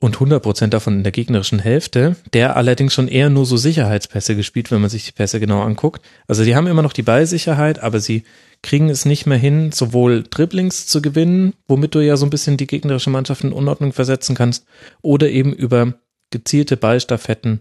und 0.00 0.18
100% 0.18 0.68
davon 0.68 0.98
in 0.98 1.02
der 1.02 1.12
gegnerischen 1.12 1.58
Hälfte, 1.58 2.16
der 2.32 2.56
allerdings 2.56 2.94
schon 2.94 3.08
eher 3.08 3.30
nur 3.30 3.46
so 3.46 3.56
Sicherheitspässe 3.56 4.36
gespielt, 4.36 4.70
wenn 4.70 4.80
man 4.80 4.90
sich 4.90 5.06
die 5.06 5.12
Pässe 5.12 5.40
genau 5.40 5.62
anguckt. 5.62 6.02
Also 6.28 6.44
die 6.44 6.54
haben 6.54 6.68
immer 6.68 6.82
noch 6.82 6.92
die 6.92 7.02
Ballsicherheit, 7.02 7.80
aber 7.80 7.98
sie 8.00 8.22
kriegen 8.62 8.88
es 8.88 9.04
nicht 9.04 9.26
mehr 9.26 9.38
hin, 9.38 9.72
sowohl 9.72 10.24
Dribblings 10.28 10.86
zu 10.86 11.02
gewinnen, 11.02 11.54
womit 11.66 11.94
du 11.94 12.00
ja 12.00 12.16
so 12.16 12.26
ein 12.26 12.30
bisschen 12.30 12.56
die 12.56 12.66
gegnerische 12.66 13.10
Mannschaft 13.10 13.42
in 13.42 13.52
Unordnung 13.52 13.92
versetzen 13.92 14.36
kannst, 14.36 14.64
oder 15.02 15.28
eben 15.28 15.52
über 15.52 15.94
gezielte 16.30 16.76
Ballstaffetten 16.76 17.60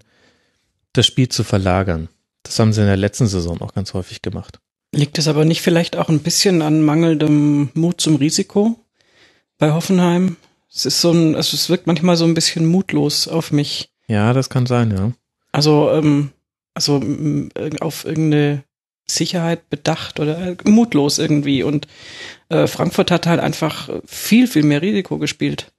das 0.94 1.08
Spiel 1.08 1.30
zu 1.30 1.44
verlagern. 1.44 2.10
Das 2.44 2.60
haben 2.60 2.74
sie 2.74 2.82
in 2.82 2.88
der 2.88 2.98
letzten 2.98 3.28
Saison 3.28 3.62
auch 3.62 3.74
ganz 3.74 3.94
häufig 3.94 4.22
gemacht. 4.22 4.60
Liegt 4.94 5.18
es 5.18 5.28
aber 5.28 5.44
nicht 5.44 5.62
vielleicht 5.62 5.96
auch 5.96 6.10
ein 6.10 6.20
bisschen 6.20 6.62
an 6.62 6.82
mangelndem 6.82 7.70
Mut 7.74 8.00
zum 8.00 8.16
Risiko 8.16 8.80
bei 9.58 9.72
Hoffenheim? 9.72 10.38
Es 10.74 10.86
ist 10.86 11.02
so 11.02 11.12
ein, 11.12 11.36
also 11.36 11.56
es 11.56 11.70
wirkt 11.70 11.88
manchmal 11.88 12.18
so 12.18 12.26
ein 12.26 12.34
bisschen 12.34 12.66
mutlos 12.66 13.28
auf 13.28 13.52
mich. 13.52 13.90
Ja, 14.08 14.34
das 14.34 14.50
kann 14.50 14.66
sein, 14.66 14.92
ja. 14.92 15.12
Also, 15.52 15.92
ähm, 15.92 16.32
also 16.74 17.02
auf 17.80 18.06
irgendeine 18.06 18.64
Sicherheit 19.10 19.70
bedacht 19.70 20.20
oder 20.20 20.38
äh, 20.40 20.56
mutlos 20.66 21.18
irgendwie. 21.18 21.64
Und 21.64 21.88
äh, 22.50 22.68
Frankfurt 22.68 23.12
hat 23.12 23.26
halt 23.26 23.40
einfach 23.40 23.90
viel, 24.06 24.48
viel 24.48 24.64
mehr 24.64 24.82
Risiko 24.82 25.18
gespielt 25.18 25.72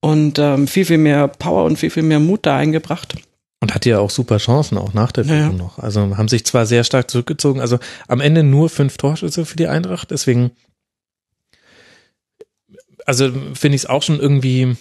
und 0.00 0.38
ähm, 0.38 0.66
viel, 0.66 0.84
viel 0.84 0.98
mehr 0.98 1.28
Power 1.28 1.64
und 1.64 1.78
viel, 1.78 1.90
viel 1.90 2.02
mehr 2.02 2.20
Mut 2.20 2.44
da 2.44 2.56
eingebracht. 2.56 3.14
Und 3.60 3.74
hatte 3.74 3.88
ja 3.88 3.98
auch 3.98 4.10
super 4.10 4.36
Chancen, 4.36 4.76
auch 4.76 4.92
nach 4.92 5.12
der 5.12 5.24
Führung 5.24 5.56
ja. 5.56 5.64
noch. 5.64 5.78
Also 5.78 6.16
haben 6.16 6.28
sich 6.28 6.44
zwar 6.44 6.66
sehr 6.66 6.84
stark 6.84 7.10
zurückgezogen, 7.10 7.60
also 7.60 7.78
am 8.06 8.20
Ende 8.20 8.42
nur 8.42 8.68
fünf 8.68 8.98
Torschüsse 8.98 9.46
für 9.46 9.56
die 9.56 9.66
Eintracht, 9.66 10.10
deswegen 10.10 10.50
also 13.06 13.30
finde 13.54 13.76
ich 13.76 13.82
es 13.82 13.86
auch 13.86 14.02
schon 14.02 14.20
irgendwie, 14.20 14.76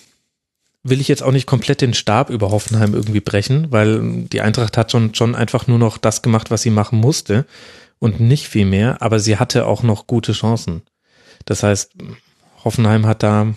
will 0.84 1.00
ich 1.00 1.08
jetzt 1.08 1.24
auch 1.24 1.32
nicht 1.32 1.48
komplett 1.48 1.82
den 1.82 1.94
Stab 1.94 2.30
über 2.30 2.52
Hoffenheim 2.52 2.94
irgendwie 2.94 3.22
brechen, 3.22 3.72
weil 3.72 4.24
die 4.26 4.42
Eintracht 4.42 4.78
hat 4.78 4.92
schon, 4.92 5.16
schon 5.16 5.36
einfach 5.36 5.68
nur 5.68 5.80
noch 5.80 5.98
das 5.98 6.22
gemacht, 6.22 6.52
was 6.52 6.64
sie 6.64 6.72
machen 6.72 7.00
musste 7.00 7.46
und 8.00 8.20
nicht 8.20 8.48
viel 8.48 8.66
mehr, 8.66 9.02
aber 9.02 9.20
sie 9.20 9.38
hatte 9.38 9.66
auch 9.66 9.84
noch 9.84 10.08
gute 10.08 10.34
Chancen. 10.34 10.82
Das 11.46 11.64
heißt, 11.64 11.94
Hoffenheim 12.64 13.06
hat 13.06 13.24
da 13.24 13.54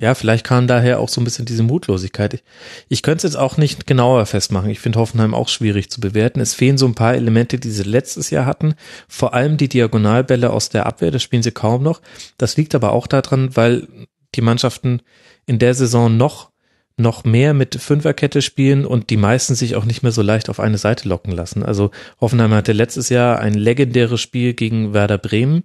ja, 0.00 0.14
vielleicht 0.14 0.46
kam 0.46 0.66
daher 0.66 0.98
auch 0.98 1.10
so 1.10 1.20
ein 1.20 1.24
bisschen 1.24 1.44
diese 1.44 1.62
Mutlosigkeit. 1.62 2.32
Ich, 2.32 2.42
ich 2.88 3.02
könnte 3.02 3.18
es 3.18 3.34
jetzt 3.34 3.40
auch 3.40 3.58
nicht 3.58 3.86
genauer 3.86 4.24
festmachen. 4.24 4.70
Ich 4.70 4.80
finde 4.80 4.98
Hoffenheim 4.98 5.34
auch 5.34 5.48
schwierig 5.48 5.90
zu 5.90 6.00
bewerten. 6.00 6.40
Es 6.40 6.54
fehlen 6.54 6.78
so 6.78 6.86
ein 6.86 6.94
paar 6.94 7.14
Elemente, 7.14 7.58
die 7.58 7.70
sie 7.70 7.82
letztes 7.82 8.30
Jahr 8.30 8.46
hatten. 8.46 8.74
Vor 9.08 9.34
allem 9.34 9.58
die 9.58 9.68
Diagonalbälle 9.68 10.50
aus 10.50 10.70
der 10.70 10.86
Abwehr, 10.86 11.10
das 11.10 11.22
spielen 11.22 11.42
sie 11.42 11.52
kaum 11.52 11.82
noch. 11.82 12.00
Das 12.38 12.56
liegt 12.56 12.74
aber 12.74 12.92
auch 12.92 13.06
daran, 13.06 13.54
weil 13.56 13.88
die 14.34 14.40
Mannschaften 14.40 15.02
in 15.44 15.58
der 15.58 15.74
Saison 15.74 16.16
noch 16.16 16.50
noch 16.96 17.24
mehr 17.24 17.54
mit 17.54 17.76
Fünferkette 17.76 18.42
spielen 18.42 18.84
und 18.84 19.08
die 19.08 19.16
meisten 19.16 19.54
sich 19.54 19.74
auch 19.74 19.86
nicht 19.86 20.02
mehr 20.02 20.12
so 20.12 20.20
leicht 20.20 20.50
auf 20.50 20.60
eine 20.60 20.76
Seite 20.76 21.08
locken 21.08 21.32
lassen. 21.32 21.62
Also 21.62 21.90
Hoffenheim 22.20 22.52
hatte 22.52 22.72
letztes 22.72 23.08
Jahr 23.08 23.38
ein 23.38 23.54
legendäres 23.54 24.20
Spiel 24.20 24.52
gegen 24.52 24.92
Werder 24.92 25.16
Bremen, 25.16 25.64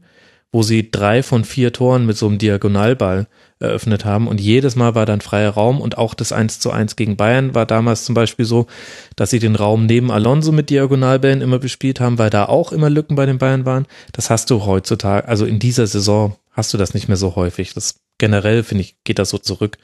wo 0.52 0.64
sie 0.64 0.90
drei 0.90 1.22
von 1.24 1.44
vier 1.44 1.74
Toren 1.74 2.06
mit 2.06 2.18
so 2.18 2.28
einem 2.28 2.38
Diagonalball 2.38 3.28
eröffnet 3.60 4.06
haben 4.06 4.28
und 4.28 4.40
jedes 4.40 4.76
Mal 4.76 4.96
war 4.96 5.06
dann 5.06 5.22
freier 5.22 5.52
Raum 5.52 5.82
und 5.82 5.98
auch 5.98 6.14
das 6.14 6.32
1 6.32 6.60
zu 6.60 6.72
1 6.72 6.96
gegen 6.96 7.16
Bayern 7.16 7.56
war 7.56 7.66
damals 7.66 8.06
zum 8.06 8.16
Beispiel 8.16 8.46
so, 8.46 8.68
dass 9.16 9.30
sie 9.30 9.40
den 9.40 9.56
Raum 9.56 9.86
neben 9.86 10.12
Alonso 10.12 10.52
mit 10.52 10.70
Diagonalbällen 10.70 11.42
immer 11.42 11.60
bespielt 11.60 12.00
haben, 12.00 12.18
weil 12.18 12.30
da 12.30 12.46
auch 12.46 12.72
immer 12.72 12.90
Lücken 12.90 13.16
bei 13.16 13.26
den 13.26 13.38
Bayern 13.38 13.66
waren. 13.66 13.86
Das 14.12 14.30
hast 14.30 14.50
du 14.50 14.66
heutzutage, 14.66 15.28
also 15.28 15.46
in 15.46 15.60
dieser 15.60 15.88
Saison 15.88 16.36
hast 16.52 16.74
du 16.74 16.78
das 16.78 16.94
nicht 16.94 17.08
mehr 17.08 17.18
so 17.18 17.36
häufig. 17.36 17.74
Das 17.74 17.96
generell 18.18 18.64
finde 18.64 18.84
ich, 18.84 18.96
geht 19.04 19.20
das 19.20 19.30
so 19.30 19.38
zurück. 19.38 19.78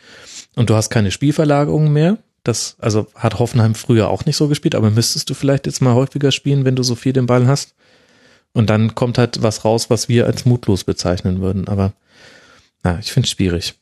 Und 0.55 0.69
du 0.69 0.75
hast 0.75 0.89
keine 0.89 1.11
Spielverlagerungen 1.11 1.91
mehr. 1.91 2.17
Das, 2.43 2.75
also 2.79 3.07
hat 3.13 3.39
Hoffenheim 3.39 3.75
früher 3.75 4.09
auch 4.09 4.25
nicht 4.25 4.35
so 4.35 4.47
gespielt, 4.47 4.73
aber 4.73 4.89
müsstest 4.89 5.29
du 5.29 5.33
vielleicht 5.33 5.67
jetzt 5.67 5.81
mal 5.81 5.93
häufiger 5.93 6.31
spielen, 6.31 6.65
wenn 6.65 6.75
du 6.75 6.83
so 6.83 6.95
viel 6.95 7.13
den 7.13 7.27
Ball 7.27 7.45
hast. 7.45 7.75
Und 8.53 8.69
dann 8.69 8.95
kommt 8.95 9.17
halt 9.17 9.41
was 9.41 9.63
raus, 9.63 9.89
was 9.89 10.09
wir 10.09 10.25
als 10.25 10.45
mutlos 10.45 10.83
bezeichnen 10.83 11.41
würden. 11.41 11.67
Aber 11.67 11.93
na, 12.83 12.99
ich 12.99 13.11
finde 13.11 13.27
es 13.27 13.31
schwierig. 13.31 13.75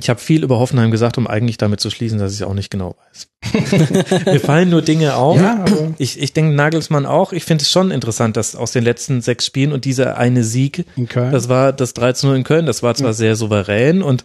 Ich 0.00 0.08
habe 0.08 0.20
viel 0.20 0.42
über 0.42 0.58
Hoffenheim 0.58 0.90
gesagt, 0.90 1.18
um 1.18 1.26
eigentlich 1.26 1.58
damit 1.58 1.80
zu 1.80 1.90
schließen, 1.90 2.18
dass 2.18 2.32
ich 2.32 2.40
es 2.40 2.46
auch 2.46 2.54
nicht 2.54 2.70
genau 2.70 2.96
weiß. 3.12 3.28
Mir 4.26 4.40
fallen 4.40 4.70
nur 4.70 4.82
Dinge 4.82 5.14
auf. 5.16 5.36
Ja, 5.36 5.64
ich 5.98 6.20
ich 6.20 6.32
denke 6.32 6.54
Nagelsmann 6.54 7.06
auch. 7.06 7.32
Ich 7.32 7.44
finde 7.44 7.62
es 7.62 7.70
schon 7.70 7.90
interessant, 7.90 8.36
dass 8.36 8.56
aus 8.56 8.72
den 8.72 8.84
letzten 8.84 9.20
sechs 9.20 9.46
Spielen 9.46 9.72
und 9.72 9.84
dieser 9.84 10.16
eine 10.16 10.44
Sieg, 10.44 10.86
das 11.14 11.48
war 11.48 11.72
das 11.72 11.94
13-0 11.94 12.34
in 12.34 12.44
Köln, 12.44 12.66
das 12.66 12.82
war 12.82 12.94
zwar 12.94 13.08
ja. 13.08 13.12
sehr 13.12 13.36
souverän 13.36 14.02
und 14.02 14.24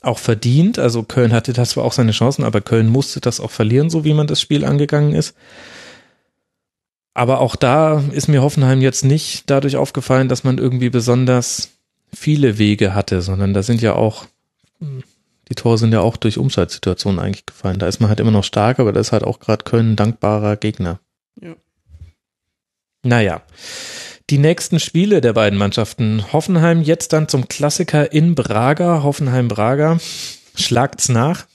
auch 0.00 0.18
verdient. 0.18 0.78
Also 0.78 1.02
Köln 1.02 1.32
hatte 1.32 1.52
das 1.52 1.70
zwar 1.70 1.84
auch 1.84 1.92
seine 1.92 2.12
Chancen, 2.12 2.44
aber 2.44 2.60
Köln 2.60 2.88
musste 2.88 3.20
das 3.20 3.40
auch 3.40 3.50
verlieren, 3.50 3.90
so 3.90 4.04
wie 4.04 4.14
man 4.14 4.26
das 4.26 4.40
Spiel 4.40 4.64
angegangen 4.64 5.14
ist. 5.14 5.34
Aber 7.16 7.40
auch 7.40 7.56
da 7.56 8.02
ist 8.12 8.28
mir 8.28 8.42
Hoffenheim 8.42 8.82
jetzt 8.82 9.02
nicht 9.02 9.48
dadurch 9.48 9.76
aufgefallen, 9.76 10.28
dass 10.28 10.44
man 10.44 10.58
irgendwie 10.58 10.90
besonders 10.90 11.70
viele 12.14 12.58
Wege 12.58 12.94
hatte, 12.94 13.22
sondern 13.22 13.54
da 13.54 13.62
sind 13.62 13.80
ja 13.80 13.94
auch 13.94 14.26
Die 15.48 15.54
Tore 15.54 15.78
sind 15.78 15.92
ja 15.92 16.00
auch 16.00 16.16
durch 16.16 16.38
Umschaltsituationen 16.38 17.20
eigentlich 17.20 17.46
gefallen. 17.46 17.78
Da 17.78 17.86
ist 17.86 18.00
man 18.00 18.08
halt 18.08 18.18
immer 18.20 18.32
noch 18.32 18.44
stark, 18.44 18.80
aber 18.80 18.92
da 18.92 19.00
ist 19.00 19.12
halt 19.12 19.22
auch 19.22 19.38
gerade 19.38 19.64
Köln 19.64 19.92
ein 19.92 19.96
dankbarer 19.96 20.56
Gegner. 20.56 20.98
Ja. 21.40 21.54
Naja. 23.02 23.42
Die 24.28 24.38
nächsten 24.38 24.80
Spiele 24.80 25.20
der 25.20 25.34
beiden 25.34 25.56
Mannschaften. 25.56 26.32
Hoffenheim 26.32 26.82
jetzt 26.82 27.12
dann 27.12 27.28
zum 27.28 27.46
Klassiker 27.46 28.12
in 28.12 28.34
Braga. 28.34 29.04
Hoffenheim-Braga. 29.04 29.98
Schlagt's 30.56 31.08
nach. 31.08 31.46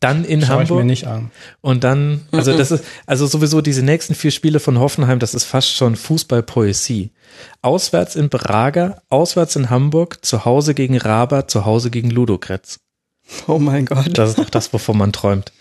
Dann 0.00 0.24
in 0.24 0.40
Schau 0.40 0.46
ich 0.46 0.68
Hamburg. 0.68 0.78
mir 0.78 0.84
nicht 0.84 1.06
an. 1.06 1.30
Und 1.60 1.84
dann, 1.84 2.22
also 2.32 2.56
das 2.56 2.70
ist, 2.70 2.84
also 3.06 3.26
sowieso 3.26 3.60
diese 3.60 3.82
nächsten 3.82 4.14
vier 4.14 4.30
Spiele 4.30 4.60
von 4.60 4.78
Hoffenheim, 4.78 5.18
das 5.18 5.34
ist 5.34 5.44
fast 5.44 5.72
schon 5.74 5.96
Fußballpoesie. 5.96 7.10
Auswärts 7.62 8.16
in 8.16 8.28
Braga, 8.28 9.02
auswärts 9.08 9.56
in 9.56 9.70
Hamburg, 9.70 10.24
zu 10.24 10.44
Hause 10.44 10.74
gegen 10.74 10.96
Raber, 10.96 11.48
zu 11.48 11.64
Hause 11.64 11.90
gegen 11.90 12.10
Ludogretz. 12.10 12.80
Oh 13.46 13.58
mein 13.58 13.86
Gott. 13.86 14.16
Das 14.16 14.30
ist 14.30 14.38
doch 14.38 14.50
das, 14.50 14.72
wovon 14.72 14.98
man 14.98 15.12
träumt. 15.12 15.52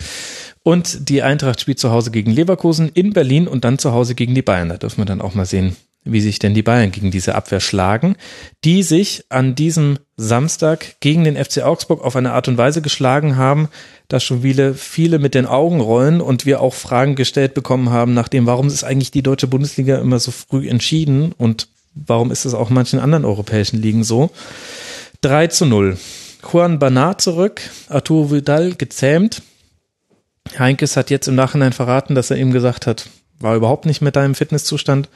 Und 0.64 1.10
die 1.10 1.22
Eintracht 1.22 1.62
spielt 1.62 1.80
zu 1.80 1.92
Hause 1.92 2.12
gegen 2.12 2.32
Leverkusen 2.32 2.90
in 2.90 3.14
Berlin 3.14 3.48
und 3.48 3.64
dann 3.64 3.78
zu 3.78 3.92
Hause 3.92 4.16
gegen 4.16 4.34
die 4.34 4.42
Bayern. 4.42 4.70
Da 4.70 4.78
dürfen 4.78 4.98
wir 5.00 5.06
dann 5.06 5.22
auch 5.22 5.36
mal 5.36 5.46
sehen, 5.46 5.76
wie 6.06 6.22
sich 6.22 6.38
denn 6.38 6.54
die 6.54 6.62
Bayern 6.62 6.92
gegen 6.92 7.10
diese 7.10 7.36
Abwehr 7.36 7.60
schlagen, 7.60 8.16
die 8.64 8.84
sich 8.84 9.26
an 9.30 9.56
diesem 9.56 9.98
Samstag 10.18 10.96
gegen 11.00 11.24
den 11.24 11.36
FC 11.36 11.64
Augsburg 11.64 12.04
auf 12.04 12.16
eine 12.16 12.32
Art 12.34 12.48
und 12.48 12.58
Weise 12.58 12.82
geschlagen 12.82 13.36
haben, 13.36 13.70
dass 14.08 14.24
schon 14.24 14.44
viele, 14.44 14.76
viele 14.76 15.18
mit 15.18 15.34
den 15.34 15.48
Augen 15.48 15.82
rollen 15.82 16.22
und 16.22 16.46
wir 16.46 16.62
auch 16.62 16.76
Fragen 16.76 17.16
gestellt 17.16 17.56
bekommen 17.56 17.90
haben 17.90 18.14
nach 18.14 18.28
dem, 18.28 18.46
warum 18.46 18.68
ist 18.68 18.84
eigentlich 18.84 19.12
die 19.12 19.24
deutsche 19.24 19.48
Bundesliga 19.48 19.98
immer 19.98 20.20
so 20.20 20.32
früh 20.32 20.70
entschieden 20.70 21.34
und 21.36 21.68
warum 21.96 22.32
ist 22.32 22.46
es 22.46 22.54
auch 22.54 22.70
in 22.70 22.76
manchen 22.76 23.00
anderen 23.00 23.26
europäischen 23.26 23.82
Ligen 23.82 24.04
so. 24.04 24.30
3 25.22 25.48
zu 25.48 25.66
0. 25.66 25.98
Juan 26.52 26.78
Bernat 26.78 27.22
zurück, 27.22 27.62
Arturo 27.90 28.32
Vidal 28.32 28.76
gezähmt. 28.76 29.42
Heinkes 30.60 30.96
hat 30.96 31.10
jetzt 31.10 31.28
im 31.28 31.34
Nachhinein 31.34 31.74
verraten, 31.74 32.14
dass 32.14 32.30
er 32.30 32.38
ihm 32.38 32.52
gesagt 32.52 32.86
hat, 32.86 33.10
war 33.40 33.56
überhaupt 33.56 33.88
nicht 33.88 34.02
mit 34.02 34.16
deinem 34.16 34.36
Fitnesszustand 34.36 35.10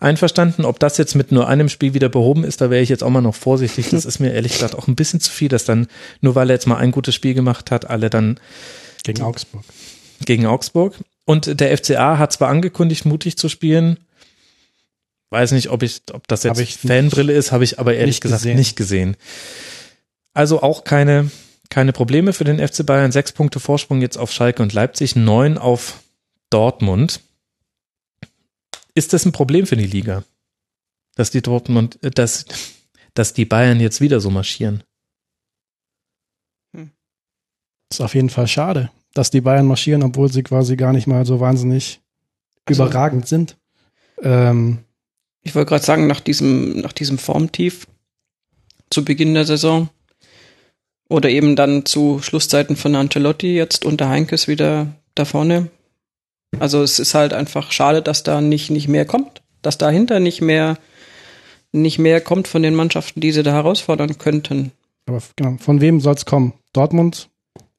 einverstanden. 0.00 0.64
Ob 0.64 0.80
das 0.80 0.96
jetzt 0.98 1.14
mit 1.14 1.30
nur 1.30 1.46
einem 1.46 1.68
Spiel 1.68 1.94
wieder 1.94 2.08
behoben 2.08 2.42
ist, 2.44 2.60
da 2.60 2.70
wäre 2.70 2.82
ich 2.82 2.88
jetzt 2.88 3.04
auch 3.04 3.10
mal 3.10 3.20
noch 3.20 3.34
vorsichtig. 3.34 3.90
Das 3.90 4.04
ist 4.04 4.18
mir 4.18 4.32
ehrlich 4.32 4.52
gesagt 4.52 4.74
auch 4.74 4.88
ein 4.88 4.96
bisschen 4.96 5.20
zu 5.20 5.30
viel, 5.30 5.48
dass 5.48 5.64
dann, 5.64 5.86
nur 6.20 6.34
weil 6.34 6.50
er 6.50 6.54
jetzt 6.54 6.66
mal 6.66 6.76
ein 6.76 6.90
gutes 6.90 7.14
Spiel 7.14 7.34
gemacht 7.34 7.70
hat, 7.70 7.88
alle 7.88 8.10
dann 8.10 8.40
Gegen 9.04 9.22
Augsburg. 9.22 9.62
gegen 10.24 10.46
Augsburg. 10.46 10.94
Und 11.24 11.60
der 11.60 11.76
FCA 11.76 12.18
hat 12.18 12.32
zwar 12.32 12.48
angekündigt, 12.48 13.04
mutig 13.04 13.36
zu 13.36 13.48
spielen. 13.48 13.98
Weiß 15.30 15.52
nicht, 15.52 15.70
ob 15.70 15.82
ich, 15.82 16.02
ob 16.12 16.26
das 16.26 16.42
jetzt 16.42 16.60
Fanbrille 16.78 17.32
ist, 17.32 17.52
habe 17.52 17.62
ich 17.62 17.78
aber 17.78 17.94
ehrlich 17.94 18.20
gesagt 18.20 18.42
gesehen. 18.42 18.56
nicht 18.56 18.74
gesehen. 18.76 19.16
Also 20.34 20.62
auch 20.62 20.82
keine, 20.82 21.30
keine 21.68 21.92
Probleme 21.92 22.32
für 22.32 22.44
den 22.44 22.58
FC 22.58 22.84
Bayern. 22.84 23.12
Sechs 23.12 23.30
Punkte 23.30 23.60
Vorsprung 23.60 24.00
jetzt 24.00 24.16
auf 24.16 24.32
Schalke 24.32 24.62
und 24.62 24.72
Leipzig, 24.72 25.14
neun 25.14 25.56
auf 25.56 26.00
Dortmund. 26.50 27.20
Ist 28.94 29.12
das 29.12 29.24
ein 29.24 29.32
Problem 29.32 29.66
für 29.66 29.76
die 29.76 29.86
Liga? 29.86 30.24
Dass 31.16 31.30
die 31.30 31.42
Dortmund, 31.42 32.02
äh, 32.02 32.10
dass, 32.10 32.44
dass 33.14 33.32
die 33.34 33.44
Bayern 33.44 33.80
jetzt 33.80 34.00
wieder 34.00 34.20
so 34.20 34.30
marschieren? 34.30 34.82
Ist 37.92 38.00
auf 38.00 38.14
jeden 38.14 38.30
Fall 38.30 38.46
schade, 38.46 38.90
dass 39.14 39.30
die 39.30 39.40
Bayern 39.40 39.66
marschieren, 39.66 40.02
obwohl 40.04 40.30
sie 40.32 40.44
quasi 40.44 40.76
gar 40.76 40.92
nicht 40.92 41.06
mal 41.08 41.26
so 41.26 41.40
wahnsinnig 41.40 42.00
Also- 42.66 42.84
überragend 42.84 43.26
sind. 43.26 43.56
Ähm, 44.22 44.78
Ich 45.42 45.54
wollte 45.54 45.70
gerade 45.70 45.84
sagen, 45.84 46.06
nach 46.06 46.20
diesem, 46.20 46.80
nach 46.80 46.92
diesem 46.92 47.18
Formtief 47.18 47.86
zu 48.90 49.04
Beginn 49.04 49.34
der 49.34 49.44
Saison 49.46 49.88
oder 51.08 51.30
eben 51.30 51.56
dann 51.56 51.84
zu 51.86 52.20
Schlusszeiten 52.22 52.76
von 52.76 52.94
Ancelotti 52.94 53.54
jetzt 53.56 53.84
unter 53.84 54.08
Heinkes 54.08 54.46
wieder 54.48 54.94
da 55.14 55.24
vorne. 55.24 55.70
Also 56.58 56.82
es 56.82 56.98
ist 56.98 57.14
halt 57.14 57.32
einfach 57.32 57.70
schade, 57.72 58.02
dass 58.02 58.22
da 58.22 58.40
nicht, 58.40 58.70
nicht 58.70 58.88
mehr 58.88 59.04
kommt, 59.04 59.42
dass 59.62 59.78
dahinter 59.78 60.20
nicht 60.20 60.40
mehr, 60.40 60.78
nicht 61.72 61.98
mehr 61.98 62.20
kommt 62.20 62.48
von 62.48 62.62
den 62.62 62.74
Mannschaften, 62.74 63.20
die 63.20 63.32
sie 63.32 63.42
da 63.42 63.52
herausfordern 63.52 64.18
könnten. 64.18 64.72
aber 65.06 65.22
genau, 65.36 65.56
von 65.58 65.80
wem 65.80 66.00
soll 66.00 66.14
es 66.14 66.26
kommen? 66.26 66.52
Dortmund 66.72 67.28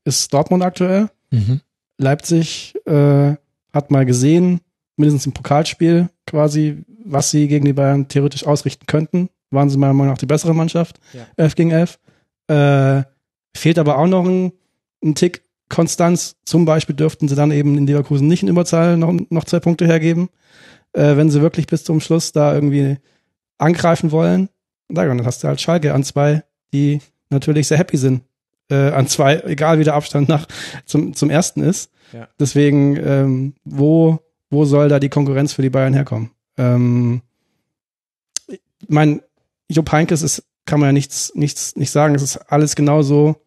ist 0.06 0.34
Dortmund 0.34 0.64
aktuell. 0.64 1.10
Mhm. 1.32 1.62
Leipzig 1.98 2.74
äh, 2.86 3.36
hat 3.74 3.92
mal 3.92 4.06
gesehen, 4.06 4.62
mindestens 4.96 5.26
im 5.26 5.34
Pokalspiel 5.34 6.10
quasi, 6.26 6.84
was 7.06 7.30
sie 7.32 7.48
gegen 7.48 7.66
die 7.66 7.74
Bayern 7.74 8.08
theoretisch 8.08 8.46
ausrichten 8.46 8.86
könnten. 8.86 9.30
Waren 9.52 9.70
sie 9.70 9.78
meiner 9.78 9.94
Meinung 9.94 10.14
nach 10.14 10.18
die 10.18 10.26
bessere 10.26 10.56
Mannschaft, 10.56 11.00
Ja. 11.14 11.26
11 11.38 11.56
gegen 11.56 11.72
11. 11.72 12.00
Äh, 12.48 13.04
fehlt 13.56 13.78
aber 13.80 13.98
auch 13.98 14.08
noch 14.08 14.26
ein, 14.26 14.54
ein 15.04 15.14
Tick 15.16 15.44
Konstanz. 15.72 16.36
Zum 16.46 16.66
Beispiel 16.66 16.96
dürften 16.96 17.28
sie 17.28 17.36
dann 17.36 17.50
eben 17.50 17.78
in 17.78 17.88
Leverkusen 17.88 18.28
nicht 18.28 18.44
in 18.44 18.50
Überzahl 18.50 18.98
noch, 18.98 19.14
noch 19.30 19.46
zwei 19.46 19.60
Punkte 19.60 19.88
hergeben, 19.88 20.30
äh, 20.94 21.16
wenn 21.16 21.32
sie 21.32 21.42
wirklich 21.42 21.66
bis 21.66 21.84
zum 21.84 22.00
Schluss 22.00 22.32
da 22.32 22.54
irgendwie 22.54 22.98
angreifen 23.58 24.12
wollen. 24.12 24.50
Und 24.88 24.96
dann 24.96 25.26
hast 25.26 25.44
du 25.44 25.48
halt 25.48 25.60
Schalke 25.60 25.94
an 25.94 26.04
zwei, 26.04 26.44
die 26.74 27.00
natürlich 27.30 27.68
sehr 27.68 27.78
happy 27.78 27.98
sind. 27.98 28.24
Äh, 28.70 28.92
an 28.92 29.08
zwei, 29.08 29.40
egal 29.46 29.80
wie 29.80 29.84
der 29.84 29.96
Abstand 29.96 30.30
nach 30.30 30.46
zum, 30.86 31.16
zum 31.16 31.30
ersten 31.30 31.64
ist. 31.64 31.92
Ja. 32.14 32.28
Deswegen, 32.40 32.98
ähm, 32.98 33.54
wo, 33.64 34.20
wo 34.50 34.66
soll 34.66 34.90
da 34.90 35.00
die 35.00 35.10
Konkurrenz 35.10 35.54
für 35.54 35.62
die 35.62 35.70
Bayern 35.70 35.94
herkommen? 35.94 36.32
Ähm, 36.58 37.22
ich 38.48 38.60
mein, 38.90 39.22
Jupp 39.70 39.92
Heynckes 39.92 40.22
ist, 40.22 40.44
kann 40.66 40.82
man 40.82 40.90
ja 40.90 40.94
nichts, 40.94 41.32
nichts, 41.34 41.78
nicht 41.78 41.92
sagen. 41.92 42.14
Es 42.14 42.22
ist 42.22 42.38
alles 42.52 42.76
genauso 42.76 43.38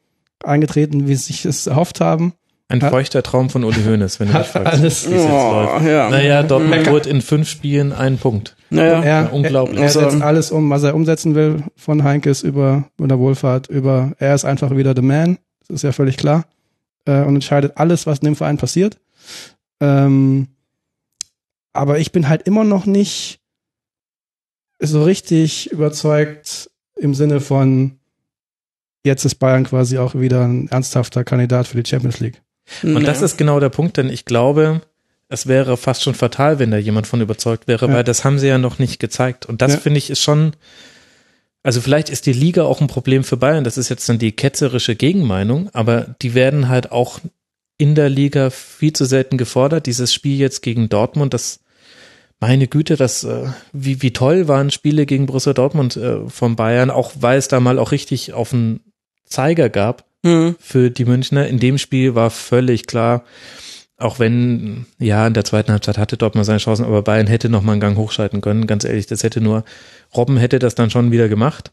eingetreten, 0.44 1.08
wie 1.08 1.14
sie 1.14 1.32
sich 1.32 1.44
es 1.44 1.66
erhofft 1.66 2.00
haben. 2.00 2.34
Ein 2.68 2.82
Hat- 2.82 2.90
feuchter 2.90 3.23
Traum 3.23 3.50
von 3.50 3.62
Uli 3.62 3.82
Hoeneß, 3.84 4.20
wenn 4.20 4.32
du 4.32 4.39
mich 4.39 4.47
fragst, 4.47 4.66
alles- 4.73 5.10
wie 5.10 5.14
es 5.14 5.23
jetzt 5.23 5.28
läuft. 5.31 5.82
Oh, 5.82 5.86
ja. 5.86 6.08
Naja, 6.10 6.42
Dortmund 6.42 6.89
holt 6.89 7.06
in 7.06 7.20
fünf 7.20 7.48
Spielen 7.48 7.92
einen 7.92 8.16
Punkt. 8.18 8.56
Naja, 8.70 9.02
er, 9.02 9.32
unglaublich. 9.32 9.78
Er, 9.78 9.84
er 9.84 9.89
setzt 9.90 10.05
Also- 10.06 10.24
alles 10.24 10.50
um, 10.50 10.70
was 10.70 10.82
er 10.82 10.94
umsetzen 10.94 11.34
will 11.34 11.62
von 11.76 12.05
Heinkes 12.05 12.42
über, 12.42 12.89
über 12.98 13.18
Wohlfahrt, 13.18 13.68
über, 13.68 14.12
er 14.18 14.34
ist 14.34 14.44
einfach 14.47 14.74
wieder 14.74 14.94
the 14.97 15.02
man. 15.02 15.39
Das 15.68 15.76
ist 15.76 15.82
ja 15.82 15.92
völlig 15.92 16.16
klar. 16.16 16.47
Äh, 17.06 17.20
und 17.23 17.34
entscheidet 17.34 17.73
alles, 17.76 18.06
was 18.06 18.20
in 18.20 18.24
dem 18.26 18.36
Verein 18.36 18.56
passiert. 18.56 18.98
Ähm, 19.81 20.48
aber 21.74 21.98
ich 21.98 22.12
bin 22.12 22.28
halt 22.31 22.47
immer 22.48 22.64
noch 22.64 22.86
nicht 22.86 23.40
so 24.81 25.05
richtig 25.05 25.70
überzeugt 25.70 26.70
im 26.97 27.14
Sinne 27.14 27.40
von, 27.40 27.98
jetzt 29.05 29.24
ist 29.24 29.36
Bayern 29.36 29.65
quasi 29.65 29.99
auch 29.99 30.15
wieder 30.15 30.44
ein 30.47 30.68
ernsthafter 30.68 31.24
Kandidat 31.24 31.66
für 31.68 31.81
die 31.83 31.89
Champions 31.89 32.20
League. 32.20 32.41
Und 32.83 33.07
das 33.07 33.20
ist 33.23 33.36
genau 33.36 33.60
der 33.60 33.68
Punkt, 33.68 33.97
denn 33.99 34.08
ich 34.08 34.24
glaube, 34.24 34.81
es 35.28 35.47
wäre 35.47 35.76
fast 35.76 36.02
schon 36.02 36.15
fatal, 36.15 36.58
wenn 36.58 36.70
da 36.70 36.78
jemand 36.78 37.07
von 37.07 37.20
überzeugt 37.20 37.68
wäre, 37.68 37.86
Ja. 37.89 37.92
weil 37.94 38.05
das 38.05 38.24
haben 38.24 38.39
sie 38.39 38.49
ja 38.49 38.58
noch 38.58 38.78
nicht 38.78 38.99
gezeigt. 38.99 39.47
Und 39.47 39.60
das 39.62 39.74
Ja. 39.74 39.78
finde 39.81 39.99
ich 39.99 40.08
ist 40.10 40.20
schon, 40.23 40.52
also 41.62 41.81
vielleicht 41.81 42.08
ist 42.08 42.26
die 42.26 42.33
Liga 42.33 42.65
auch 42.65 42.81
ein 42.81 42.86
Problem 42.86 43.24
für 43.24 43.36
Bayern, 43.36 43.65
das 43.65 43.76
ist 43.78 43.89
jetzt 43.91 44.08
dann 44.08 44.18
die 44.18 44.33
ketzerische 44.33 44.97
Gegenmeinung, 44.97 45.68
aber 45.74 46.15
die 46.23 46.34
werden 46.34 46.68
halt 46.68 46.91
auch 46.92 47.20
in 47.76 47.94
der 47.94 48.08
Liga 48.08 48.50
viel 48.50 48.92
zu 48.92 49.05
selten 49.05 49.36
gefordert. 49.36 49.86
Dieses 49.86 50.15
Spiel 50.15 50.39
jetzt 50.39 50.62
gegen 50.62 50.89
Dortmund, 50.89 51.34
das 51.34 51.60
meine 52.41 52.66
Güte, 52.68 52.97
das 52.97 53.24
äh, 53.24 53.47
wie, 53.73 54.00
wie 54.02 54.12
toll 54.12 54.49
waren 54.49 54.70
Spiele 54.70 55.07
gegen 55.07 55.26
Borussia 55.26 55.52
Dortmund 55.52 55.97
äh, 55.97 56.28
von 56.28 56.57
Bayern, 56.57 56.91
auch 56.91 57.12
weil 57.20 57.39
es 57.39 57.49
da 57.49 57.60
mal 57.60 57.78
auch 57.78 57.91
richtig 57.92 58.33
auf 58.33 58.50
den 58.50 58.81
Zeiger 59.24 59.68
gab 59.68 60.04
Hm. 60.24 60.56
für 60.58 60.90
die 60.90 61.04
Münchner. 61.04 61.46
In 61.46 61.58
dem 61.60 61.76
Spiel 61.76 62.14
war 62.14 62.30
völlig 62.30 62.86
klar, 62.86 63.24
auch 63.98 64.18
wenn, 64.18 64.86
ja, 64.98 65.26
in 65.26 65.34
der 65.34 65.44
zweiten 65.44 65.70
Halbzeit 65.70 65.98
hatte 65.98 66.16
Dortmund 66.16 66.46
seine 66.46 66.58
Chancen, 66.58 66.84
aber 66.84 67.02
Bayern 67.02 67.26
hätte 67.26 67.48
noch 67.48 67.62
mal 67.62 67.72
einen 67.72 67.80
Gang 67.80 67.96
hochschalten 67.96 68.40
können. 68.40 68.66
Ganz 68.66 68.84
ehrlich, 68.84 69.06
das 69.06 69.22
hätte 69.22 69.40
nur, 69.42 69.64
Robben 70.16 70.38
hätte 70.38 70.58
das 70.58 70.74
dann 70.74 70.90
schon 70.90 71.12
wieder 71.12 71.28
gemacht. 71.28 71.72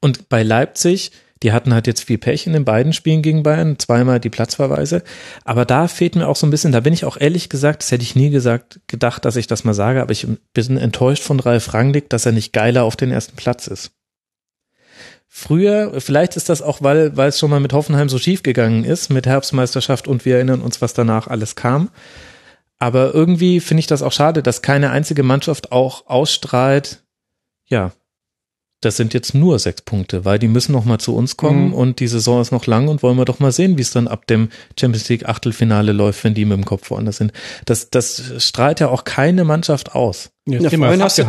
Und 0.00 0.28
bei 0.30 0.42
Leipzig, 0.42 1.12
die 1.42 1.52
hatten 1.52 1.74
halt 1.74 1.86
jetzt 1.86 2.04
viel 2.04 2.18
Pech 2.18 2.46
in 2.46 2.52
den 2.54 2.64
beiden 2.64 2.92
Spielen 2.92 3.22
gegen 3.22 3.42
Bayern, 3.42 3.78
zweimal 3.78 4.20
die 4.20 4.30
Platzverweise. 4.30 5.02
Aber 5.44 5.64
da 5.64 5.86
fehlt 5.86 6.16
mir 6.16 6.28
auch 6.28 6.36
so 6.36 6.46
ein 6.46 6.50
bisschen, 6.50 6.72
da 6.72 6.80
bin 6.80 6.94
ich 6.94 7.04
auch 7.04 7.18
ehrlich 7.18 7.48
gesagt, 7.48 7.82
das 7.82 7.92
hätte 7.92 8.02
ich 8.02 8.16
nie 8.16 8.30
gesagt, 8.30 8.80
gedacht, 8.86 9.24
dass 9.24 9.36
ich 9.36 9.46
das 9.46 9.64
mal 9.64 9.74
sage, 9.74 10.00
aber 10.00 10.12
ich 10.12 10.26
bin 10.54 10.78
enttäuscht 10.78 11.22
von 11.22 11.40
Ralf 11.40 11.74
Rangnick, 11.74 12.08
dass 12.08 12.26
er 12.26 12.32
nicht 12.32 12.52
geiler 12.52 12.84
auf 12.84 12.96
den 12.96 13.12
ersten 13.12 13.36
Platz 13.36 13.66
ist. 13.66 13.92
Früher, 15.30 16.00
vielleicht 16.00 16.36
ist 16.36 16.48
das 16.48 16.62
auch, 16.62 16.82
weil, 16.82 17.16
weil 17.16 17.28
es 17.28 17.38
schon 17.38 17.50
mal 17.50 17.60
mit 17.60 17.72
Hoffenheim 17.74 18.08
so 18.08 18.18
schief 18.18 18.42
gegangen 18.42 18.84
ist, 18.84 19.10
mit 19.10 19.26
Herbstmeisterschaft 19.26 20.08
und 20.08 20.24
wir 20.24 20.36
erinnern 20.36 20.62
uns, 20.62 20.80
was 20.80 20.94
danach 20.94 21.26
alles 21.28 21.54
kam. 21.54 21.90
Aber 22.78 23.12
irgendwie 23.14 23.60
finde 23.60 23.80
ich 23.80 23.86
das 23.86 24.02
auch 24.02 24.12
schade, 24.12 24.42
dass 24.42 24.62
keine 24.62 24.90
einzige 24.90 25.22
Mannschaft 25.22 25.70
auch 25.72 26.06
ausstrahlt, 26.06 27.02
ja, 27.66 27.92
das 28.80 28.96
sind 28.96 29.12
jetzt 29.12 29.34
nur 29.34 29.58
sechs 29.58 29.82
Punkte, 29.82 30.24
weil 30.24 30.38
die 30.38 30.46
müssen 30.46 30.70
noch 30.72 30.84
mal 30.84 30.98
zu 30.98 31.14
uns 31.16 31.36
kommen 31.36 31.68
Mhm. 31.68 31.74
und 31.74 31.98
die 32.00 32.06
Saison 32.06 32.40
ist 32.40 32.52
noch 32.52 32.66
lang 32.66 32.86
und 32.86 33.02
wollen 33.02 33.18
wir 33.18 33.24
doch 33.24 33.40
mal 33.40 33.50
sehen, 33.50 33.76
wie 33.76 33.82
es 33.82 33.90
dann 33.90 34.06
ab 34.06 34.26
dem 34.28 34.50
Champions 34.78 35.08
League 35.08 35.28
Achtelfinale 35.28 35.90
läuft, 35.92 36.22
wenn 36.22 36.34
die 36.34 36.44
mit 36.44 36.56
dem 36.56 36.64
Kopf 36.64 36.88
woanders 36.90 37.16
sind. 37.16 37.32
Das, 37.66 37.90
das 37.90 38.22
strahlt 38.38 38.78
ja 38.78 38.88
auch 38.88 39.02
keine 39.02 39.42
Mannschaft 39.44 39.94
aus. 39.96 40.30
Ja, 40.46 40.58
immer 40.70 40.86
vorhin, 40.86 41.02
hast 41.02 41.18
dich- 41.18 41.26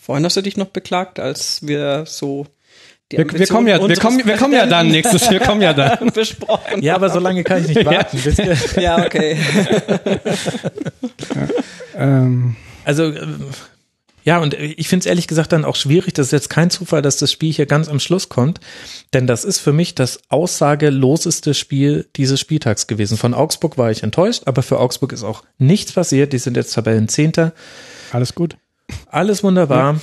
vorhin 0.00 0.24
hast 0.24 0.36
du 0.36 0.42
dich 0.42 0.56
noch 0.56 0.68
beklagt, 0.68 1.18
als 1.18 1.66
wir 1.66 2.04
so 2.06 2.46
wir, 3.12 3.30
wir, 3.32 3.46
kommen 3.46 3.66
ja, 3.68 3.86
wir 3.88 3.96
kommen, 3.96 4.24
wir 4.26 4.36
kommen 4.36 4.54
ja 4.54 4.66
dann 4.66 4.88
nächstes, 4.88 5.30
wir 5.30 5.40
kommen 5.40 5.62
ja 5.62 5.72
dann. 5.72 6.10
besprochen. 6.14 6.82
Ja, 6.82 6.94
aber 6.96 7.10
so 7.10 7.18
lange 7.18 7.44
kann 7.44 7.62
ich 7.62 7.68
nicht 7.68 7.84
warten. 7.86 8.18
bis 8.22 8.36
wir- 8.38 8.82
Ja, 8.82 9.04
okay. 9.04 9.36
Ähm, 11.96 12.56
Also 12.84 13.04
äh, 13.04 13.26
ja, 14.24 14.38
und 14.38 14.54
ich 14.54 14.86
finde 14.86 15.02
es 15.02 15.06
ehrlich 15.06 15.26
gesagt 15.26 15.50
dann 15.52 15.64
auch 15.64 15.74
schwierig, 15.74 16.14
das 16.14 16.26
ist 16.26 16.32
jetzt 16.32 16.48
kein 16.48 16.70
Zufall, 16.70 17.02
dass 17.02 17.16
das 17.16 17.32
Spiel 17.32 17.52
hier 17.52 17.66
ganz 17.66 17.88
am 17.88 17.98
Schluss 17.98 18.28
kommt, 18.28 18.60
denn 19.14 19.26
das 19.26 19.44
ist 19.44 19.58
für 19.58 19.72
mich 19.72 19.96
das 19.96 20.20
aussageloseste 20.28 21.54
Spiel 21.54 22.06
dieses 22.14 22.38
Spieltags 22.38 22.86
gewesen. 22.86 23.18
Von 23.18 23.34
Augsburg 23.34 23.78
war 23.78 23.90
ich 23.90 24.04
enttäuscht, 24.04 24.42
aber 24.46 24.62
für 24.62 24.78
Augsburg 24.78 25.12
ist 25.12 25.24
auch 25.24 25.42
nichts 25.58 25.90
passiert. 25.92 26.32
Die 26.32 26.38
sind 26.38 26.56
jetzt 26.56 26.72
Tabellenzehnter. 26.74 27.52
alles 28.12 28.34
gut. 28.36 28.56
Alles 29.10 29.42
wunderbar. 29.42 30.00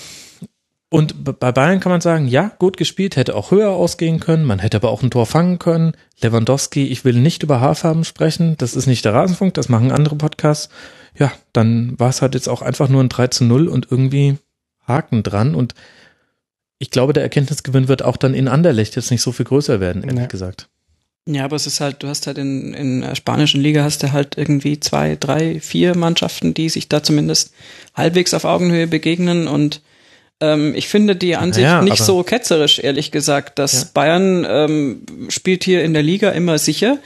Und 0.92 1.24
bei 1.40 1.52
Bayern 1.52 1.80
kann 1.80 1.92
man 1.92 2.02
sagen, 2.02 2.28
ja, 2.28 2.52
gut 2.58 2.76
gespielt, 2.76 3.16
hätte 3.16 3.36
auch 3.36 3.52
höher 3.52 3.70
ausgehen 3.70 4.20
können, 4.20 4.44
man 4.44 4.58
hätte 4.58 4.78
aber 4.78 4.90
auch 4.90 5.04
ein 5.04 5.12
Tor 5.12 5.28
fangen 5.28 5.60
können. 5.60 5.94
Lewandowski, 6.20 6.88
ich 6.88 7.06
will 7.06 7.14
nicht 7.14 7.44
über 7.44 7.62
Haarfarben 7.62 8.04
sprechen, 8.04 8.56
das 8.58 8.76
ist 8.76 8.88
nicht 8.88 9.06
der 9.06 9.14
Rasenfunk, 9.14 9.54
das 9.54 9.70
machen 9.70 9.92
andere 9.92 10.16
Podcasts. 10.16 10.70
Ja, 11.16 11.32
dann 11.54 12.00
war 12.00 12.10
es 12.10 12.24
halt 12.24 12.34
jetzt 12.34 12.50
auch 12.50 12.64
einfach 12.64 12.90
nur 12.90 13.04
ein 13.04 13.10
3 13.10 13.28
zu 13.28 13.44
0 13.44 13.68
und 13.68 13.88
irgendwie 13.92 14.38
Haken 14.88 15.22
dran. 15.22 15.54
Und 15.54 15.76
ich 16.80 16.90
glaube, 16.90 17.14
der 17.14 17.22
Erkenntnisgewinn 17.24 17.88
wird 17.88 18.02
auch 18.04 18.18
dann 18.18 18.34
in 18.34 18.48
Anderlecht 18.48 18.96
jetzt 18.96 19.12
nicht 19.12 19.22
so 19.22 19.32
viel 19.32 19.46
größer 19.46 19.80
werden, 19.80 20.02
ehrlich 20.04 20.22
Nee. 20.22 20.28
gesagt. 20.28 20.70
Ja, 21.28 21.44
aber 21.46 21.56
es 21.58 21.68
ist 21.68 21.82
halt, 21.82 22.02
du 22.02 22.08
hast 22.08 22.26
halt 22.26 22.40
in, 22.40 22.74
in 22.74 23.02
der 23.02 23.14
spanischen 23.14 23.62
Liga 23.62 23.84
hast 23.84 24.02
du 24.02 24.12
halt 24.12 24.38
irgendwie 24.40 24.80
zwei, 24.80 25.16
drei, 25.20 25.60
vier 25.60 25.96
Mannschaften, 25.96 26.56
die 26.56 26.70
sich 26.70 26.90
da 26.90 27.04
zumindest 27.04 27.54
halbwegs 27.94 28.34
auf 28.34 28.46
Augenhöhe 28.46 28.88
begegnen 28.88 29.48
und 29.48 29.82
ähm, 30.42 30.74
ich 30.76 30.88
finde 30.88 31.16
die 31.16 31.36
Ansicht 31.36 31.66
Naja, 31.66 31.82
nicht 31.82 32.04
so 32.04 32.24
ketzerisch, 32.24 32.80
ehrlich 32.80 33.12
gesagt, 33.12 33.60
dass 33.60 33.74
Ja. 33.74 33.88
Bayern 33.94 34.46
ähm, 34.50 35.06
spielt 35.30 35.64
hier 35.64 35.84
in 35.84 35.94
der 35.94 36.04
Liga 36.04 36.32
immer 36.32 36.58
sicher 36.58 36.98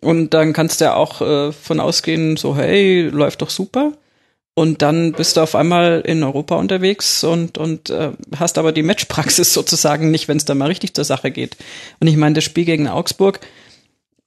und 0.00 0.34
dann 0.34 0.52
kannst 0.52 0.80
du 0.80 0.86
ja 0.86 0.94
auch 0.94 1.20
äh, 1.20 1.52
von 1.52 1.80
ausgehen, 1.80 2.36
so 2.36 2.56
hey, 2.56 3.02
läuft 3.02 3.42
doch 3.42 3.50
super. 3.50 3.92
Und 4.54 4.82
dann 4.82 5.12
bist 5.12 5.36
du 5.36 5.42
auf 5.42 5.54
einmal 5.54 6.02
in 6.04 6.22
Europa 6.22 6.56
unterwegs 6.56 7.24
und, 7.24 7.56
und 7.56 7.88
äh, 7.88 8.10
hast 8.36 8.58
aber 8.58 8.72
die 8.72 8.82
Matchpraxis 8.82 9.54
sozusagen 9.54 10.10
nicht, 10.10 10.28
wenn 10.28 10.36
es 10.36 10.44
da 10.44 10.54
mal 10.54 10.66
richtig 10.66 10.94
zur 10.94 11.04
Sache 11.04 11.30
geht. 11.30 11.56
Und 12.00 12.08
ich 12.08 12.16
meine, 12.16 12.34
das 12.34 12.44
Spiel 12.44 12.64
gegen 12.64 12.88
Augsburg, 12.88 13.40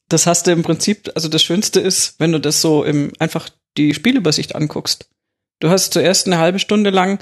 das 0.09 0.25
hast 0.25 0.47
du 0.47 0.51
im 0.51 0.63
Prinzip, 0.63 1.11
also 1.15 1.27
das 1.27 1.43
Schönste 1.43 1.79
ist, 1.79 2.15
wenn 2.19 2.31
du 2.31 2.39
das 2.39 2.61
so 2.61 2.83
im 2.83 3.11
einfach 3.19 3.49
die 3.77 3.93
Spielübersicht 3.93 4.55
anguckst. 4.55 5.07
Du 5.59 5.69
hast 5.69 5.93
zuerst 5.93 6.27
eine 6.27 6.37
halbe 6.37 6.59
Stunde 6.59 6.89
lang 6.89 7.19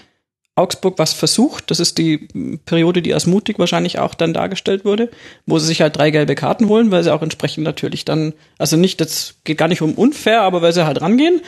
Augsburg 0.55 0.99
was 0.99 1.13
versucht. 1.13 1.71
Das 1.71 1.79
ist 1.79 1.97
die 1.97 2.27
Periode, 2.65 3.01
die 3.01 3.13
als 3.13 3.25
mutig 3.25 3.57
wahrscheinlich 3.57 3.99
auch 3.99 4.13
dann 4.13 4.33
dargestellt 4.33 4.83
wurde, 4.85 5.09
wo 5.45 5.57
sie 5.59 5.67
sich 5.67 5.81
halt 5.81 5.95
drei 5.95 6.11
gelbe 6.11 6.35
Karten 6.35 6.67
holen, 6.67 6.91
weil 6.91 7.03
sie 7.03 7.13
auch 7.13 7.21
entsprechend 7.21 7.63
natürlich 7.63 8.03
dann, 8.05 8.33
also 8.57 8.75
nicht, 8.77 8.99
das 9.01 9.35
geht 9.43 9.57
gar 9.57 9.67
nicht 9.69 9.81
um 9.81 9.93
unfair, 9.93 10.41
aber 10.41 10.61
weil 10.61 10.73
sie 10.73 10.85
halt 10.85 11.01
rangehen. 11.01 11.41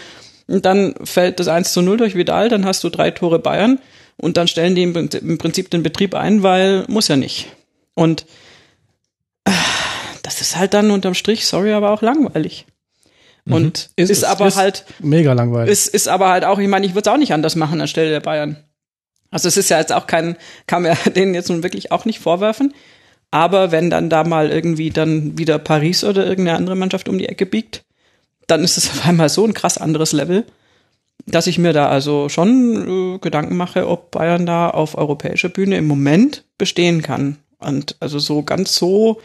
Und 0.47 0.65
dann 0.65 0.95
fällt 1.03 1.39
das 1.39 1.47
1 1.47 1.73
zu 1.73 1.81
0 1.81 1.97
durch 1.97 2.15
Vidal, 2.15 2.49
dann 2.49 2.65
hast 2.65 2.83
du 2.83 2.89
drei 2.89 3.11
Tore 3.11 3.39
Bayern 3.39 3.79
und 4.17 4.37
dann 4.37 4.47
stellen 4.47 4.75
die 4.75 4.83
im 4.83 4.93
Prinzip- 4.93 5.21
im 5.21 5.37
Prinzip 5.37 5.69
den 5.69 5.83
Betrieb 5.83 6.15
ein, 6.15 6.43
weil 6.43 6.85
muss 6.87 7.07
ja 7.07 7.15
nicht. 7.15 7.47
Und 7.95 8.25
das 10.23 10.41
ist 10.41 10.57
halt 10.57 10.73
dann 10.73 10.91
unterm 10.91 11.13
Strich, 11.13 11.45
sorry, 11.45 11.73
aber 11.73 11.91
auch 11.91 12.01
langweilig. 12.01 12.65
Und 13.45 13.89
Ist 13.97 14.09
ist, 14.09 14.17
es. 14.19 14.23
aber 14.23 14.47
Ist- 14.47 14.55
halt, 14.55 14.85
Mega 14.99 15.33
langweilig. 15.33 15.69
ist, 15.71 15.87
ist 15.87 16.07
aber 16.07 16.29
halt 16.29 16.45
auch, 16.45 16.59
ich 16.59 16.67
meine, 16.69 16.85
ich 16.85 16.93
würde 16.95 17.09
es 17.09 17.13
auch 17.13 17.17
nicht 17.19 17.33
anders 17.33 17.55
machen 17.57 17.81
anstelle 17.81 18.09
der 18.09 18.21
Bayern. 18.21 18.63
Also 19.33 19.47
es 19.47 19.57
ist 19.57 19.69
ja 19.69 19.79
jetzt 19.79 19.91
auch 19.91 20.05
kein, 20.07 20.37
kann 20.67 20.83
man 20.83 20.95
denen 21.15 21.33
jetzt 21.33 21.49
nun 21.49 21.63
wirklich 21.63 21.91
auch 21.91 22.05
nicht 22.05 22.19
vorwerfen. 22.19 22.73
Aber 23.31 23.71
wenn 23.71 23.89
dann 23.89 24.11
da 24.11 24.23
mal 24.23 24.51
irgendwie 24.51 24.91
dann 24.91 25.37
wieder 25.39 25.57
Paris 25.57 26.03
oder 26.03 26.25
irgendeine 26.25 26.57
andere 26.57 26.75
Mannschaft 26.75 27.09
um 27.09 27.17
die 27.17 27.27
Ecke 27.27 27.47
biegt, 27.47 27.83
dann 28.45 28.63
ist 28.63 28.77
es 28.77 28.89
auf 28.91 29.05
einmal 29.05 29.29
so 29.29 29.45
ein 29.45 29.55
krass 29.55 29.79
anderes 29.79 30.13
Level, 30.13 30.45
dass 31.25 31.47
ich 31.47 31.57
mir 31.57 31.73
da 31.73 31.89
also 31.89 32.29
schon 32.29 33.15
äh, 33.15 33.19
Gedanken 33.19 33.57
mache, 33.57 33.87
ob 33.87 34.11
Bayern 34.11 34.45
da 34.45 34.69
auf 34.69 34.95
europäischer 34.95 35.49
Bühne 35.49 35.77
im 35.77 35.87
Moment 35.87 36.43
bestehen 36.59 37.01
kann. 37.01 37.37
Und 37.57 37.95
also 37.99 38.19
so 38.19 38.43
ganz 38.43 38.75
so 38.75 39.19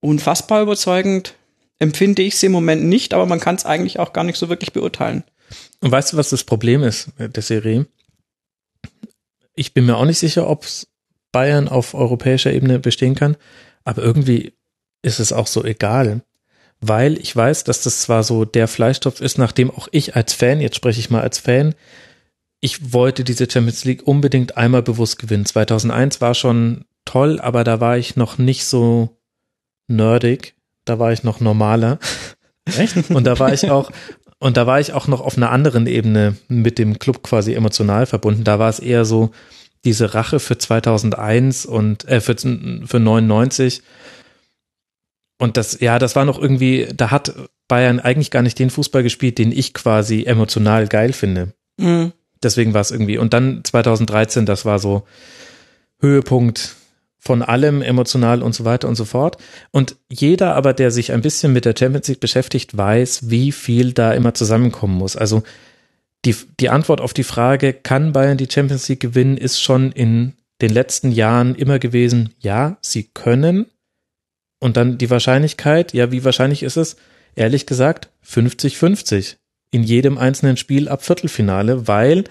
unfassbar 0.00 0.62
überzeugend 0.62 1.34
empfinde 1.78 2.22
ich 2.22 2.38
sie 2.38 2.46
im 2.46 2.52
Moment 2.52 2.84
nicht, 2.84 3.12
aber 3.12 3.26
man 3.26 3.40
kann 3.40 3.56
es 3.56 3.66
eigentlich 3.66 3.98
auch 3.98 4.14
gar 4.14 4.24
nicht 4.24 4.38
so 4.38 4.48
wirklich 4.48 4.72
beurteilen. 4.72 5.24
Und 5.80 5.92
weißt 5.92 6.12
du, 6.14 6.16
was 6.16 6.30
das 6.30 6.44
Problem 6.44 6.82
ist 6.82 7.10
der 7.18 7.42
Serie? 7.42 7.86
Ich 9.56 9.74
bin 9.74 9.86
mir 9.86 9.96
auch 9.96 10.04
nicht 10.04 10.18
sicher, 10.18 10.48
ob 10.48 10.64
Bayern 11.32 11.68
auf 11.68 11.94
europäischer 11.94 12.52
Ebene 12.52 12.78
bestehen 12.78 13.14
kann, 13.14 13.36
aber 13.84 14.02
irgendwie 14.02 14.54
ist 15.02 15.18
es 15.18 15.32
auch 15.32 15.46
so 15.46 15.64
egal, 15.64 16.22
weil 16.80 17.18
ich 17.18 17.34
weiß, 17.34 17.64
dass 17.64 17.82
das 17.82 18.02
zwar 18.02 18.22
so 18.22 18.44
der 18.44 18.68
Fleischtopf 18.68 19.20
ist, 19.20 19.38
nachdem 19.38 19.70
auch 19.70 19.88
ich 19.90 20.14
als 20.14 20.32
Fan, 20.34 20.60
jetzt 20.60 20.76
spreche 20.76 21.00
ich 21.00 21.10
mal 21.10 21.22
als 21.22 21.38
Fan, 21.38 21.74
ich 22.60 22.92
wollte 22.92 23.24
diese 23.24 23.50
Champions 23.50 23.84
League 23.84 24.06
unbedingt 24.06 24.56
einmal 24.56 24.82
bewusst 24.82 25.18
gewinnen. 25.18 25.46
2001 25.46 26.20
war 26.20 26.34
schon 26.34 26.84
toll, 27.04 27.40
aber 27.40 27.64
da 27.64 27.80
war 27.80 27.98
ich 27.98 28.16
noch 28.16 28.38
nicht 28.38 28.64
so 28.64 29.20
nerdig, 29.88 30.54
da 30.84 30.98
war 30.98 31.12
ich 31.12 31.22
noch 31.22 31.40
normaler. 31.40 31.98
Echt? 32.78 33.10
Und 33.10 33.24
da 33.24 33.38
war 33.38 33.52
ich 33.52 33.70
auch, 33.70 33.90
und 34.38 34.56
da 34.56 34.66
war 34.66 34.80
ich 34.80 34.92
auch 34.92 35.08
noch 35.08 35.20
auf 35.20 35.36
einer 35.36 35.50
anderen 35.50 35.86
Ebene 35.86 36.36
mit 36.48 36.78
dem 36.78 36.98
Club 36.98 37.22
quasi 37.22 37.54
emotional 37.54 38.06
verbunden. 38.06 38.44
Da 38.44 38.58
war 38.58 38.68
es 38.68 38.78
eher 38.78 39.04
so 39.04 39.30
diese 39.84 40.14
Rache 40.14 40.40
für 40.40 40.58
2001 40.58 41.64
und 41.64 42.06
äh, 42.06 42.20
für, 42.20 42.36
für 42.36 43.00
99. 43.00 43.82
Und 45.38 45.56
das, 45.56 45.80
ja, 45.80 45.98
das 45.98 46.16
war 46.16 46.24
noch 46.24 46.38
irgendwie, 46.38 46.88
da 46.94 47.10
hat 47.10 47.34
Bayern 47.68 48.00
eigentlich 48.00 48.30
gar 48.30 48.42
nicht 48.42 48.58
den 48.58 48.70
Fußball 48.70 49.02
gespielt, 49.02 49.38
den 49.38 49.52
ich 49.52 49.74
quasi 49.74 50.24
emotional 50.24 50.86
geil 50.86 51.12
finde. 51.12 51.54
Mhm. 51.78 52.12
Deswegen 52.42 52.74
war 52.74 52.80
es 52.82 52.90
irgendwie. 52.90 53.18
Und 53.18 53.32
dann 53.32 53.64
2013, 53.64 54.44
das 54.44 54.64
war 54.64 54.78
so 54.78 55.04
Höhepunkt 56.00 56.76
von 57.26 57.42
allem, 57.42 57.82
emotional 57.82 58.42
und 58.42 58.54
so 58.54 58.64
weiter 58.64 58.88
und 58.88 58.94
so 58.94 59.04
fort. 59.04 59.36
Und 59.72 59.96
jeder 60.08 60.54
aber, 60.54 60.72
der 60.72 60.92
sich 60.92 61.12
ein 61.12 61.22
bisschen 61.22 61.52
mit 61.52 61.64
der 61.64 61.74
Champions 61.76 62.06
League 62.06 62.20
beschäftigt, 62.20 62.76
weiß, 62.76 63.28
wie 63.30 63.50
viel 63.50 63.92
da 63.92 64.12
immer 64.12 64.32
zusammenkommen 64.32 64.96
muss. 64.96 65.16
Also 65.16 65.42
die, 66.24 66.36
die 66.60 66.70
Antwort 66.70 67.00
auf 67.00 67.12
die 67.12 67.24
Frage, 67.24 67.72
kann 67.72 68.12
Bayern 68.12 68.38
die 68.38 68.48
Champions 68.50 68.88
League 68.88 69.00
gewinnen, 69.00 69.36
ist 69.36 69.60
schon 69.60 69.90
in 69.90 70.34
den 70.62 70.70
letzten 70.70 71.10
Jahren 71.10 71.54
immer 71.56 71.78
gewesen, 71.78 72.30
ja, 72.38 72.78
sie 72.80 73.04
können. 73.04 73.66
Und 74.60 74.76
dann 74.76 74.96
die 74.96 75.10
Wahrscheinlichkeit, 75.10 75.92
ja, 75.92 76.12
wie 76.12 76.24
wahrscheinlich 76.24 76.62
ist 76.62 76.76
es? 76.76 76.96
Ehrlich 77.34 77.66
gesagt, 77.66 78.08
50-50 78.26 79.36
in 79.72 79.82
jedem 79.82 80.16
einzelnen 80.16 80.56
Spiel 80.56 80.88
ab 80.88 81.04
Viertelfinale, 81.04 81.88
weil 81.88 82.24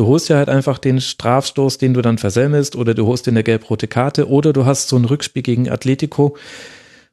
du 0.00 0.06
holst 0.06 0.30
ja 0.30 0.38
halt 0.38 0.48
einfach 0.48 0.78
den 0.78 0.98
Strafstoß, 0.98 1.76
den 1.76 1.92
du 1.92 2.00
dann 2.00 2.16
versemmelst, 2.16 2.74
oder 2.74 2.94
du 2.94 3.06
holst 3.06 3.26
dir 3.26 3.32
eine 3.32 3.44
gelb-rote 3.44 3.86
Karte, 3.86 4.30
oder 4.30 4.54
du 4.54 4.64
hast 4.64 4.88
so 4.88 4.96
ein 4.96 5.04
Rückspiel 5.04 5.42
gegen 5.42 5.68
Atletico, 5.68 6.38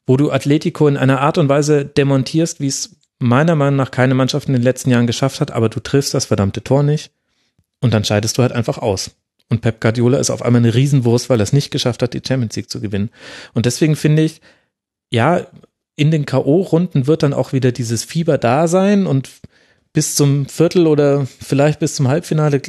wo 0.05 0.15
du 0.15 0.31
Atletico 0.31 0.87
in 0.87 0.95
einer 0.95 1.19
Art 1.19 1.37
und 1.37 1.49
Weise 1.49 1.83
demontierst, 1.83 2.61
wie 2.61 2.67
es 2.67 2.95
meiner 3.19 3.55
Meinung 3.55 3.75
nach 3.75 3.91
keine 3.91 4.13
Mannschaft 4.13 4.47
in 4.47 4.53
den 4.53 4.63
letzten 4.63 4.89
Jahren 4.89 5.05
geschafft 5.05 5.41
hat, 5.41 5.51
aber 5.51 5.67
du 5.67 5.81
triffst 5.81 6.13
das 6.13 6.27
verdammte 6.27 6.63
Tor 6.63 6.81
nicht 6.81 7.11
und 7.81 7.93
dann 7.93 8.05
scheidest 8.05 8.37
du 8.37 8.41
halt 8.41 8.53
einfach 8.53 8.77
aus. 8.77 9.11
Und 9.49 9.59
Pep 9.59 9.81
Guardiola 9.81 10.17
ist 10.17 10.29
auf 10.29 10.41
einmal 10.41 10.61
eine 10.61 10.73
Riesenwurst, 10.73 11.29
weil 11.29 11.41
er 11.41 11.43
es 11.43 11.51
nicht 11.51 11.71
geschafft 11.71 12.01
hat, 12.01 12.13
die 12.13 12.21
Champions 12.25 12.55
League 12.55 12.69
zu 12.69 12.79
gewinnen. 12.79 13.09
Und 13.53 13.65
deswegen 13.65 13.97
finde 13.97 14.21
ich, 14.21 14.39
ja, 15.11 15.45
in 15.97 16.09
den 16.09 16.25
K.O.-Runden 16.25 17.05
wird 17.05 17.23
dann 17.23 17.33
auch 17.33 17.51
wieder 17.51 17.73
dieses 17.73 18.05
Fieber 18.05 18.37
da 18.37 18.69
sein 18.69 19.07
und 19.07 19.29
bis 19.97 20.13
zum 20.13 20.45
Viertel 20.45 20.85
oder 20.85 21.25
vielleicht 21.25 21.79
bis 21.79 21.95
zum 21.95 22.07
Halbfinale 22.07 22.61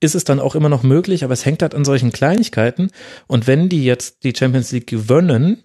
ist 0.00 0.16
es 0.16 0.24
dann 0.24 0.40
auch 0.40 0.56
immer 0.56 0.68
noch 0.68 0.82
möglich, 0.82 1.22
aber 1.22 1.32
es 1.32 1.46
hängt 1.46 1.62
halt 1.62 1.76
an 1.76 1.84
solchen 1.84 2.10
Kleinigkeiten. 2.10 2.90
Und 3.28 3.46
wenn 3.46 3.68
die 3.68 3.84
jetzt 3.84 4.24
die 4.24 4.34
Champions 4.36 4.72
League 4.72 4.88
gewinnen, 4.88 5.62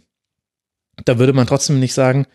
da 1.06 1.18
würde 1.18 1.34
man 1.34 1.48
trotzdem 1.48 1.80
nicht 1.80 1.96
sagen, 1.96 2.28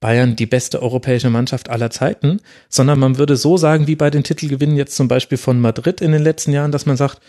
Bayern 0.00 0.36
die 0.36 0.46
beste 0.46 0.80
europäische 0.80 1.28
Mannschaft 1.28 1.68
aller 1.68 1.90
Zeiten, 1.90 2.40
sondern 2.70 2.98
man 2.98 3.18
würde 3.18 3.36
so 3.36 3.58
sagen, 3.58 3.86
wie 3.86 3.96
bei 3.96 4.08
den 4.08 4.24
Titelgewinnen 4.24 4.76
jetzt 4.76 4.96
zum 4.96 5.08
Beispiel 5.08 5.36
von 5.36 5.60
Madrid 5.60 6.00
in 6.00 6.12
den 6.12 6.22
letzten 6.22 6.52
Jahren, 6.52 6.72
dass 6.72 6.86
man 6.86 6.96
sagt, 6.96 7.20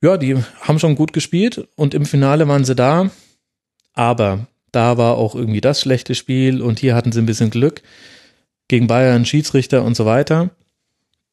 ja, 0.00 0.18
die 0.18 0.36
haben 0.60 0.78
schon 0.78 0.94
gut 0.94 1.12
gespielt 1.12 1.66
und 1.74 1.94
im 1.94 2.06
Finale 2.06 2.46
waren 2.46 2.64
sie 2.64 2.76
da, 2.76 3.10
aber 3.92 4.46
da 4.70 4.98
war 4.98 5.16
auch 5.16 5.34
irgendwie 5.34 5.60
das 5.60 5.80
schlechte 5.80 6.14
Spiel 6.14 6.62
und 6.62 6.78
hier 6.78 6.94
hatten 6.94 7.10
sie 7.10 7.18
ein 7.18 7.26
bisschen 7.26 7.50
Glück 7.50 7.82
gegen 8.68 8.86
Bayern, 8.86 9.24
Schiedsrichter 9.26 9.82
und 9.84 9.96
so 9.96 10.06
weiter. 10.06 10.50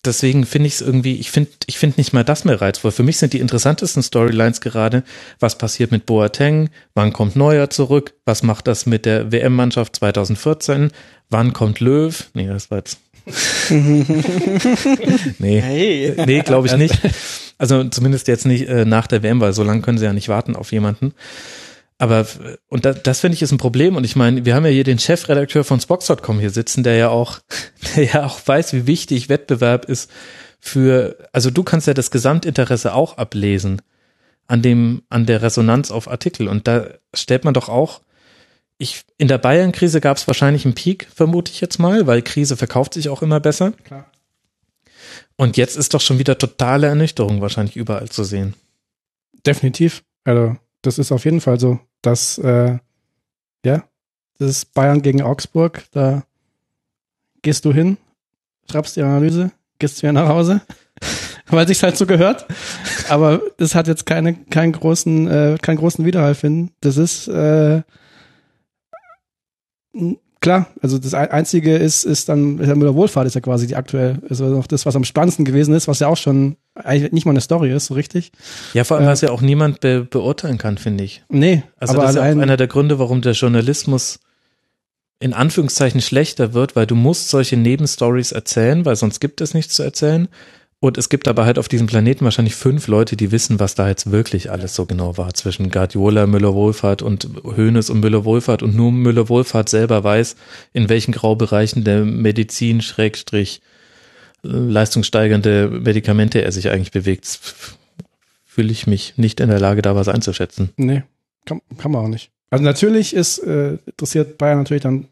Deswegen 0.05 0.45
finde 0.45 0.67
ich 0.67 0.73
es 0.73 0.81
irgendwie, 0.81 1.15
ich 1.15 1.31
finde 1.31 1.51
ich 1.65 1.77
finde 1.77 1.97
nicht 1.97 2.11
mal 2.11 2.25
das 2.25 2.43
mehr 2.43 2.59
reizvoll. 2.59 2.91
Für 2.91 3.03
mich 3.03 3.17
sind 3.17 3.31
die 3.31 3.39
interessantesten 3.39 4.03
Storylines 4.03 4.59
gerade, 4.59 5.03
was 5.39 5.57
passiert 5.57 5.91
mit 5.91 6.05
Boateng, 6.05 6.69
wann 6.93 7.13
kommt 7.13 7.37
Neuer 7.37 7.69
zurück, 7.69 8.13
was 8.25 8.43
macht 8.43 8.67
das 8.67 8.85
mit 8.85 9.05
der 9.05 9.31
WM-Mannschaft 9.31 9.95
2014, 9.95 10.91
wann 11.29 11.53
kommt 11.53 11.79
Löw, 11.79 12.29
nee, 12.33 12.47
das 12.47 12.69
war 12.69 12.79
jetzt, 12.79 12.97
nee, 13.69 15.61
Hey. 15.61 16.13
nee, 16.25 16.41
glaube 16.41 16.67
ich 16.67 16.75
nicht. 16.75 16.99
Also 17.59 17.83
zumindest 17.85 18.27
jetzt 18.27 18.45
nicht 18.45 18.67
äh, 18.67 18.83
nach 18.83 19.07
der 19.07 19.23
WM, 19.23 19.39
weil 19.39 19.53
so 19.53 19.63
lange 19.63 19.81
können 19.81 19.97
sie 19.97 20.03
ja 20.03 20.11
nicht 20.11 20.27
warten 20.27 20.55
auf 20.57 20.73
jemanden. 20.73 21.13
Aber, 22.03 22.27
und 22.67 22.83
das, 22.83 23.01
das 23.01 23.21
finde 23.21 23.35
ich 23.35 23.41
ist 23.41 23.53
ein 23.53 23.57
Problem. 23.57 23.95
Und 23.95 24.03
ich 24.03 24.17
meine, 24.17 24.43
wir 24.43 24.55
haben 24.55 24.65
ja 24.65 24.71
hier 24.71 24.83
den 24.83 24.99
Chefredakteur 24.99 25.63
von 25.63 25.79
Spox.com 25.79 26.37
hier 26.37 26.49
sitzen, 26.49 26.83
der 26.83 26.97
ja 26.97 27.07
auch, 27.07 27.39
der 27.95 28.03
ja 28.03 28.25
auch 28.25 28.45
weiß, 28.45 28.73
wie 28.73 28.87
wichtig 28.87 29.29
Wettbewerb 29.29 29.85
ist 29.85 30.11
für, 30.59 31.17
also 31.31 31.49
du 31.49 31.63
kannst 31.63 31.87
ja 31.87 31.93
das 31.93 32.11
Gesamtinteresse 32.11 32.93
auch 32.93 33.17
ablesen 33.17 33.81
an 34.47 34.61
dem, 34.61 35.03
an 35.07 35.25
der 35.25 35.43
Resonanz 35.43 35.91
auf 35.91 36.09
Artikel. 36.09 36.49
Und 36.49 36.67
da 36.67 36.87
stellt 37.13 37.45
man 37.45 37.53
doch 37.53 37.69
auch, 37.69 38.01
ich, 38.77 39.03
in 39.17 39.29
der 39.29 39.37
Bayern-Krise 39.37 40.01
gab 40.01 40.17
es 40.17 40.27
wahrscheinlich 40.27 40.65
einen 40.65 40.75
Peak, 40.75 41.07
vermute 41.15 41.53
ich 41.53 41.61
jetzt 41.61 41.79
mal, 41.79 42.05
weil 42.05 42.21
Krise 42.21 42.57
verkauft 42.57 42.95
sich 42.95 43.07
auch 43.07 43.21
immer 43.21 43.39
besser. 43.39 43.71
Klar. 43.85 44.11
Und 45.37 45.55
jetzt 45.55 45.77
ist 45.77 45.93
doch 45.93 46.01
schon 46.01 46.19
wieder 46.19 46.37
totale 46.37 46.87
Ernüchterung 46.87 47.39
wahrscheinlich 47.39 47.77
überall 47.77 48.09
zu 48.09 48.25
sehen. 48.25 48.55
Definitiv. 49.45 50.03
Also, 50.25 50.57
das 50.81 50.99
ist 50.99 51.13
auf 51.13 51.23
jeden 51.23 51.39
Fall 51.39 51.61
so, 51.61 51.79
dass, 52.03 52.37
äh, 52.37 52.77
ja, 53.65 53.83
das 54.37 54.49
ist 54.49 54.73
Bayern 54.73 55.01
gegen 55.01 55.21
Augsburg, 55.21 55.83
da 55.91 56.23
gehst 57.41 57.65
du 57.65 57.73
hin, 57.73 57.97
schreibst 58.69 58.95
die 58.95 59.01
Analyse, 59.01 59.51
gehst 59.79 60.01
wieder 60.03 60.13
nach 60.13 60.27
Hause, 60.27 60.61
weil 61.47 61.67
sich's 61.67 61.83
halt 61.83 61.97
so 61.97 62.05
gehört. 62.05 62.45
Aber 63.09 63.41
das 63.57 63.73
hat 63.73 63.87
jetzt 63.87 64.05
keine, 64.05 64.33
keinen 64.33 64.73
großen, 64.73 65.27
äh, 65.27 65.57
keinen 65.61 65.77
großen 65.77 66.05
Widerhall 66.05 66.35
finden. 66.35 66.71
Das 66.81 66.97
ist, 66.97 67.27
äh, 67.27 67.81
klar, 70.39 70.67
also 70.81 70.97
das 70.97 71.13
Einzige 71.13 71.77
ist, 71.77 72.03
ist 72.03 72.29
dann, 72.29 72.59
Herr 72.59 72.75
Müller-Wohlfahrt 72.75 73.27
ist 73.27 73.35
ja 73.35 73.41
quasi 73.41 73.67
die 73.67 73.75
aktuell, 73.75 74.21
also 74.29 74.47
noch 74.47 74.67
das, 74.67 74.85
was 74.85 74.95
am 74.95 75.05
spannendsten 75.05 75.45
gewesen 75.45 75.73
ist, 75.73 75.87
was 75.87 75.99
ja 75.99 76.07
auch 76.07 76.17
schon 76.17 76.57
eigentlich 76.75 77.11
nicht 77.11 77.25
mal 77.25 77.31
eine 77.31 77.41
Story 77.41 77.71
ist, 77.71 77.87
so 77.87 77.93
richtig. 77.93 78.31
Ja, 78.73 78.83
vor 78.83 78.97
allem, 78.97 79.05
Äh, 79.05 79.09
was 79.11 79.21
ja 79.21 79.31
auch 79.31 79.41
niemand 79.41 79.79
be 79.79 80.07
beurteilen 80.09 80.57
kann, 80.57 80.77
finde 80.77 81.03
ich. 81.03 81.23
Nee, 81.29 81.63
Also 81.77 81.93
aber 81.93 82.03
das 82.03 82.11
ist 82.11 82.15
ja 82.17 82.21
auch 82.23 82.41
einer 82.41 82.57
der 82.57 82.67
Gründe, 82.67 82.99
warum 82.99 83.21
der 83.21 83.33
Journalismus 83.33 84.19
in 85.19 85.33
Anführungszeichen 85.33 86.01
schlechter 86.01 86.53
wird, 86.53 86.75
weil 86.75 86.85
du 86.87 86.95
musst 86.95 87.29
solche 87.29 87.55
Nebenstories 87.55 88.31
erzählen, 88.33 88.85
weil 88.85 88.95
sonst 88.95 89.19
gibt 89.21 89.39
es 89.39 89.53
nichts 89.53 89.73
zu 89.75 89.83
erzählen. 89.83 90.27
Und 90.81 90.97
es 90.97 91.07
gibt 91.07 91.29
aber 91.29 91.45
halt 91.45 91.57
auf 91.57 91.69
diesem 91.69 91.87
Planeten 91.87 92.25
wahrscheinlich 92.25 92.55
fünf 92.55 92.87
Leute, 92.87 93.15
die 93.15 93.31
wissen, 93.31 93.57
was 93.57 93.73
da 93.73 93.87
jetzt 93.87 94.11
wirklich 94.11 94.51
alles 94.51 94.75
so 94.75 94.85
genau 94.85 95.17
war 95.17 95.33
zwischen 95.33 95.69
Guardiola, 95.71 96.27
Müller-Wohlfahrt 96.27 97.01
und 97.01 97.29
Hoeneß 97.45 97.89
und 97.89 98.01
Müller-Wohlfahrt 98.01 98.63
und 98.63 98.75
nur 98.75 98.91
Müller-Wohlfahrt 98.91 99.69
selber 99.69 100.03
weiß, 100.03 100.35
in 100.73 100.89
welchen 100.89 101.13
Graubereichen 101.13 101.85
der 101.85 102.03
Medizin, 102.03 102.81
Schrägstrich, 102.81 103.61
leistungssteigernde 104.43 105.69
Medikamente 105.69 106.43
er 106.43 106.51
sich 106.51 106.69
eigentlich 106.69 106.91
bewegt. 106.91 107.39
Fühle 108.45 108.71
ich 108.71 108.85
mich 108.85 109.17
nicht 109.17 109.39
in 109.39 109.49
der 109.49 109.59
Lage, 109.59 109.81
da 109.81 109.95
was 109.95 110.07
einzuschätzen. 110.07 110.69
nee, 110.77 111.03
kann, 111.45 111.61
kann 111.77 111.91
man 111.91 112.05
auch 112.05 112.09
nicht. 112.09 112.31
Also 112.49 112.63
natürlich 112.63 113.15
ist, 113.15 113.39
äh, 113.39 113.77
interessiert 113.85 114.37
Bayern 114.37 114.59
natürlich 114.59 114.83
dann, 114.83 115.07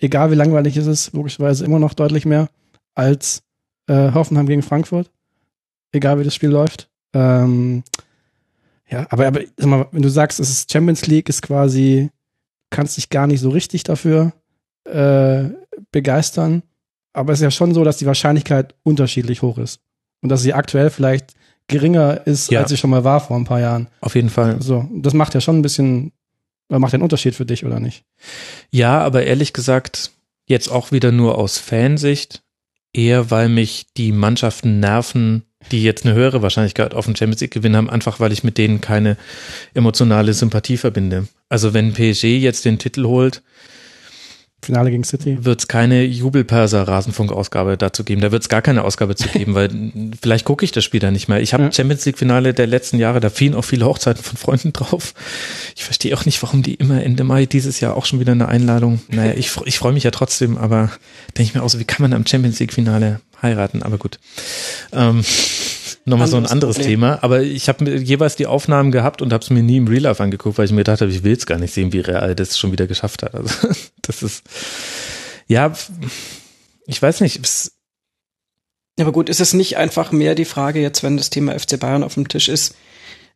egal 0.00 0.30
wie 0.30 0.34
langweilig 0.34 0.76
es 0.76 0.86
ist, 0.86 1.14
logischerweise 1.14 1.64
immer 1.64 1.78
noch 1.78 1.94
deutlich 1.94 2.26
mehr 2.26 2.50
als 2.94 3.42
äh, 3.86 4.12
Hoffenheim 4.12 4.46
gegen 4.46 4.62
Frankfurt. 4.62 5.10
Egal 5.92 6.18
wie 6.18 6.24
das 6.24 6.34
Spiel 6.34 6.50
läuft. 6.50 6.90
Ähm, 7.14 7.82
ja, 8.90 9.06
aber, 9.10 9.26
aber 9.26 9.40
sag 9.56 9.66
mal, 9.66 9.86
wenn 9.90 10.02
du 10.02 10.10
sagst, 10.10 10.38
es 10.38 10.50
ist 10.50 10.72
Champions 10.72 11.06
League, 11.06 11.28
ist 11.28 11.40
quasi, 11.40 12.10
kannst 12.70 12.96
dich 12.96 13.08
gar 13.08 13.26
nicht 13.26 13.40
so 13.40 13.50
richtig 13.50 13.84
dafür 13.84 14.32
äh, 14.84 15.44
begeistern. 15.92 16.62
Aber 17.12 17.32
es 17.32 17.40
ist 17.40 17.44
ja 17.44 17.50
schon 17.50 17.74
so, 17.74 17.84
dass 17.84 17.98
die 17.98 18.06
Wahrscheinlichkeit 18.06 18.74
unterschiedlich 18.82 19.42
hoch 19.42 19.58
ist. 19.58 19.80
Und 20.22 20.28
dass 20.28 20.42
sie 20.42 20.54
aktuell 20.54 20.90
vielleicht 20.90 21.34
geringer 21.68 22.26
ist, 22.26 22.50
Ja. 22.50 22.60
als 22.60 22.70
sie 22.70 22.76
schon 22.76 22.90
mal 22.90 23.04
war 23.04 23.20
vor 23.20 23.36
ein 23.36 23.44
paar 23.44 23.60
Jahren. 23.60 23.88
Auf 24.00 24.14
jeden 24.14 24.30
Fall. 24.30 24.60
So, 24.62 24.88
das 24.94 25.14
macht 25.14 25.34
ja 25.34 25.40
schon 25.40 25.58
ein 25.58 25.62
bisschen, 25.62 26.12
oder 26.68 26.78
macht 26.78 26.92
ja 26.92 26.96
einen 26.96 27.02
Unterschied 27.04 27.34
für 27.34 27.46
dich, 27.46 27.64
oder 27.64 27.80
nicht? 27.80 28.04
Ja, 28.70 29.00
aber 29.00 29.24
ehrlich 29.24 29.52
gesagt, 29.52 30.10
jetzt 30.46 30.68
auch 30.68 30.92
wieder 30.92 31.12
nur 31.12 31.38
aus 31.38 31.58
Fansicht, 31.58 32.42
eher 32.92 33.30
weil 33.30 33.48
mich 33.48 33.86
die 33.96 34.12
Mannschaften 34.12 34.80
nerven, 34.80 35.44
die 35.70 35.82
jetzt 35.82 36.04
eine 36.04 36.14
höhere 36.14 36.42
Wahrscheinlichkeit 36.42 36.94
auf 36.94 37.06
den 37.06 37.14
Champions 37.16 37.40
League 37.40 37.52
Gewinn 37.52 37.76
haben, 37.76 37.88
einfach 37.90 38.20
weil 38.20 38.32
ich 38.32 38.42
mit 38.44 38.58
denen 38.58 38.80
keine 38.80 39.16
emotionale 39.74 40.34
Sympathie 40.34 40.76
verbinde. 40.76 41.28
Also 41.48 41.72
wenn 41.74 41.92
PSG 41.92 42.38
jetzt 42.38 42.64
den 42.64 42.78
Titel 42.78 43.04
holt, 43.06 43.42
Finale 44.62 44.90
gegen 44.90 45.04
City. 45.04 45.44
wird 45.44 45.60
es 45.60 45.68
keine 45.68 46.04
Jubelperser-Rasenfunk-Ausgabe 46.04 47.76
dazu 47.76 48.04
geben. 48.04 48.20
Da 48.20 48.32
wird 48.32 48.42
es 48.42 48.48
gar 48.48 48.62
keine 48.62 48.84
Ausgabe 48.84 49.16
zu 49.16 49.28
geben, 49.28 49.54
weil 49.56 49.70
vielleicht 50.20 50.44
gucke 50.44 50.64
ich 50.64 50.72
das 50.72 50.84
Spiel 50.84 51.00
da 51.00 51.10
nicht 51.10 51.28
mehr. 51.28 51.40
Ich 51.40 51.52
habe 51.52 51.64
Ja. 51.64 51.72
Champions 51.72 52.04
League-Finale 52.04 52.54
der 52.54 52.66
letzten 52.66 52.98
Jahre, 52.98 53.20
da 53.20 53.30
fielen 53.30 53.54
auch 53.54 53.64
viele 53.64 53.84
Hochzeiten 53.86 54.22
von 54.22 54.36
Freunden 54.36 54.72
drauf. 54.72 55.14
Ich 55.76 55.84
verstehe 55.84 56.16
auch 56.16 56.24
nicht, 56.24 56.42
warum 56.42 56.62
die 56.62 56.74
immer 56.74 57.02
Ende 57.02 57.24
Mai 57.24 57.46
dieses 57.46 57.80
Jahr 57.80 57.96
auch 57.96 58.04
schon 58.06 58.20
wieder 58.20 58.32
eine 58.32 58.48
Einladung. 58.48 59.00
Naja, 59.08 59.32
ich, 59.36 59.50
ich 59.64 59.78
freue 59.78 59.92
mich 59.92 60.04
ja 60.04 60.10
trotzdem, 60.10 60.56
aber 60.56 60.90
denke 61.36 61.42
ich 61.50 61.54
mir 61.54 61.62
auch 61.62 61.68
so, 61.70 61.78
wie 61.78 61.84
kann 61.84 62.02
man 62.02 62.12
am 62.12 62.26
Champions 62.26 62.58
League-Finale 62.60 63.20
heiraten? 63.42 63.82
Aber 63.82 63.98
gut. 63.98 64.18
Ähm, 64.92 65.24
Nochmal 66.04 66.28
so 66.28 66.36
ein 66.36 66.46
Anderes 66.46 66.76
Problem. 66.76 67.00
Thema, 67.00 67.18
aber 67.22 67.42
ich 67.42 67.68
habe 67.68 67.88
jeweils 67.90 68.36
die 68.36 68.46
Aufnahmen 68.46 68.92
gehabt 68.92 69.22
und 69.22 69.32
habe 69.32 69.42
es 69.42 69.50
mir 69.50 69.62
nie 69.62 69.78
im 69.78 69.88
Real 69.88 70.02
Life 70.02 70.22
angeguckt, 70.22 70.58
weil 70.58 70.66
ich 70.66 70.72
mir 70.72 70.78
gedacht 70.78 71.00
habe, 71.00 71.10
ich 71.10 71.22
will 71.24 71.32
es 71.32 71.46
gar 71.46 71.58
nicht 71.58 71.74
sehen, 71.74 71.92
wie 71.92 72.00
Real 72.00 72.34
das 72.34 72.58
schon 72.58 72.72
wieder 72.72 72.86
geschafft 72.86 73.22
hat. 73.22 73.34
Also 73.34 73.68
das 74.02 74.22
ist 74.22 74.44
ja, 75.46 75.72
ich 76.86 77.02
weiß 77.02 77.20
nicht, 77.20 77.40
es, 77.44 77.72
Aber 79.00 79.12
gut, 79.12 79.28
ist 79.28 79.40
es 79.40 79.54
nicht 79.54 79.76
einfach 79.76 80.12
mehr 80.12 80.34
die 80.34 80.44
Frage 80.44 80.80
jetzt, 80.80 81.02
wenn 81.02 81.16
das 81.16 81.30
Thema 81.30 81.58
FC 81.58 81.78
Bayern 81.78 82.04
auf 82.04 82.14
dem 82.14 82.28
Tisch 82.28 82.48
ist, 82.48 82.74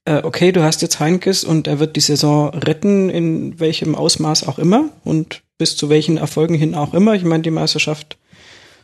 äh, 0.06 0.22
okay, 0.22 0.52
du 0.52 0.62
hast 0.62 0.82
jetzt 0.82 1.00
Heinkes 1.00 1.44
und 1.44 1.66
er 1.66 1.78
wird 1.78 1.96
die 1.96 2.00
Saison 2.00 2.50
retten, 2.50 3.10
in 3.10 3.58
welchem 3.60 3.94
Ausmaß 3.94 4.46
auch 4.46 4.58
immer 4.58 4.88
und 5.04 5.42
bis 5.58 5.76
zu 5.76 5.88
welchen 5.88 6.16
Erfolgen 6.16 6.54
hin 6.54 6.74
auch 6.74 6.94
immer. 6.94 7.14
Ich 7.14 7.24
meine, 7.24 7.42
die 7.42 7.50
Meisterschaft 7.50 8.16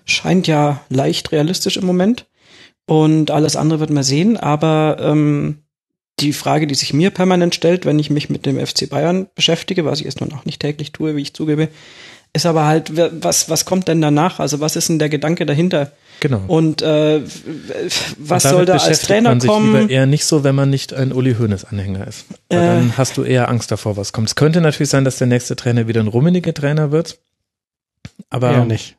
scheint 0.05 0.47
ja 0.47 0.81
leicht 0.89 1.33
realistisch 1.33 1.77
im 1.77 1.87
Moment 1.87 2.27
und 2.87 3.31
alles 3.31 3.57
andere 3.57 3.81
wird 3.81 3.91
man 3.91 4.03
sehen, 4.03 4.37
aber 4.37 4.97
ähm, 5.01 5.59
die 6.21 6.33
Frage, 6.33 6.67
die 6.67 6.75
sich 6.75 6.93
mir 6.93 7.11
permanent 7.11 7.55
stellt, 7.55 7.85
wenn 7.87 7.99
ich 7.99 8.11
mich 8.11 8.31
mit 8.31 8.47
dem 8.47 8.65
FC 8.65 8.89
Bayern 8.89 9.29
beschäftige, 9.35 9.85
was 9.85 10.01
ich 10.01 10.05
jetzt 10.05 10.21
nun 10.21 10.33
auch 10.33 10.45
nicht 10.45 10.61
täglich 10.61 10.93
tue, 10.93 11.17
wie 11.17 11.23
ich 11.23 11.35
zugebe, 11.35 11.69
ist 12.35 12.47
aber 12.47 12.65
halt, 12.65 12.93
was, 13.23 13.51
was 13.51 13.65
kommt 13.65 13.89
denn 13.89 14.01
danach? 14.01 14.41
Also 14.41 14.61
was 14.61 14.77
ist 14.77 14.89
denn 14.89 14.99
der 14.99 15.09
Gedanke 15.09 15.47
dahinter? 15.47 15.93
genau. 16.21 16.43
Und 16.47 16.81
äh, 16.81 17.21
was 18.17 18.45
Und 18.45 18.51
soll 18.51 18.65
da 18.65 18.75
als 18.75 18.85
beschäftigt 18.85 19.09
Trainer 19.09 19.29
man 19.31 19.41
sich 19.41 19.51
kommen? 19.51 19.75
Lieber 19.75 19.91
eher 19.91 20.07
nicht 20.07 20.25
so, 20.25 20.45
wenn 20.45 20.55
man 20.55 20.71
nicht 20.71 20.95
ein 20.95 21.13
Uli 21.13 21.35
Hoeneß 21.35 21.65
Anhänger 21.65 22.07
ist. 22.07 22.27
Weil 22.49 22.59
Äh. 22.59 22.67
dann 22.67 22.97
hast 22.97 23.17
du 23.17 23.25
eher 23.25 23.49
Angst 23.49 23.71
davor, 23.71 23.97
was 23.97 24.13
kommt. 24.13 24.29
Es 24.29 24.35
könnte 24.35 24.61
natürlich 24.61 24.89
sein, 24.89 25.05
dass 25.05 25.19
der 25.19 25.27
nächste 25.27 25.57
Trainer 25.57 25.89
wieder 25.89 26.01
ein 26.01 26.07
rummeniger 26.07 26.55
Trainer 26.55 26.91
wird. 26.91 27.19
Aber 28.31 28.53
Eher 28.53 28.65
nicht. 28.65 28.97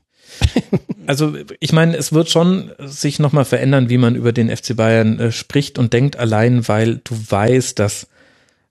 Also 1.08 1.34
ich 1.60 1.74
meine, 1.74 1.96
es 1.98 2.14
wird 2.14 2.30
schon 2.30 2.72
sich 2.80 3.20
nochmal 3.20 3.46
verändern, 3.46 3.90
wie 3.90 3.98
man 3.98 4.16
über 4.16 4.32
den 4.32 4.56
FC 4.56 4.76
Bayern 4.76 5.20
äh, 5.20 5.32
spricht 5.32 5.78
und 5.78 5.94
denkt, 5.94 6.18
allein 6.18 6.68
weil 6.68 7.02
du 7.04 7.16
weißt, 7.30 7.80
dass, 7.80 8.08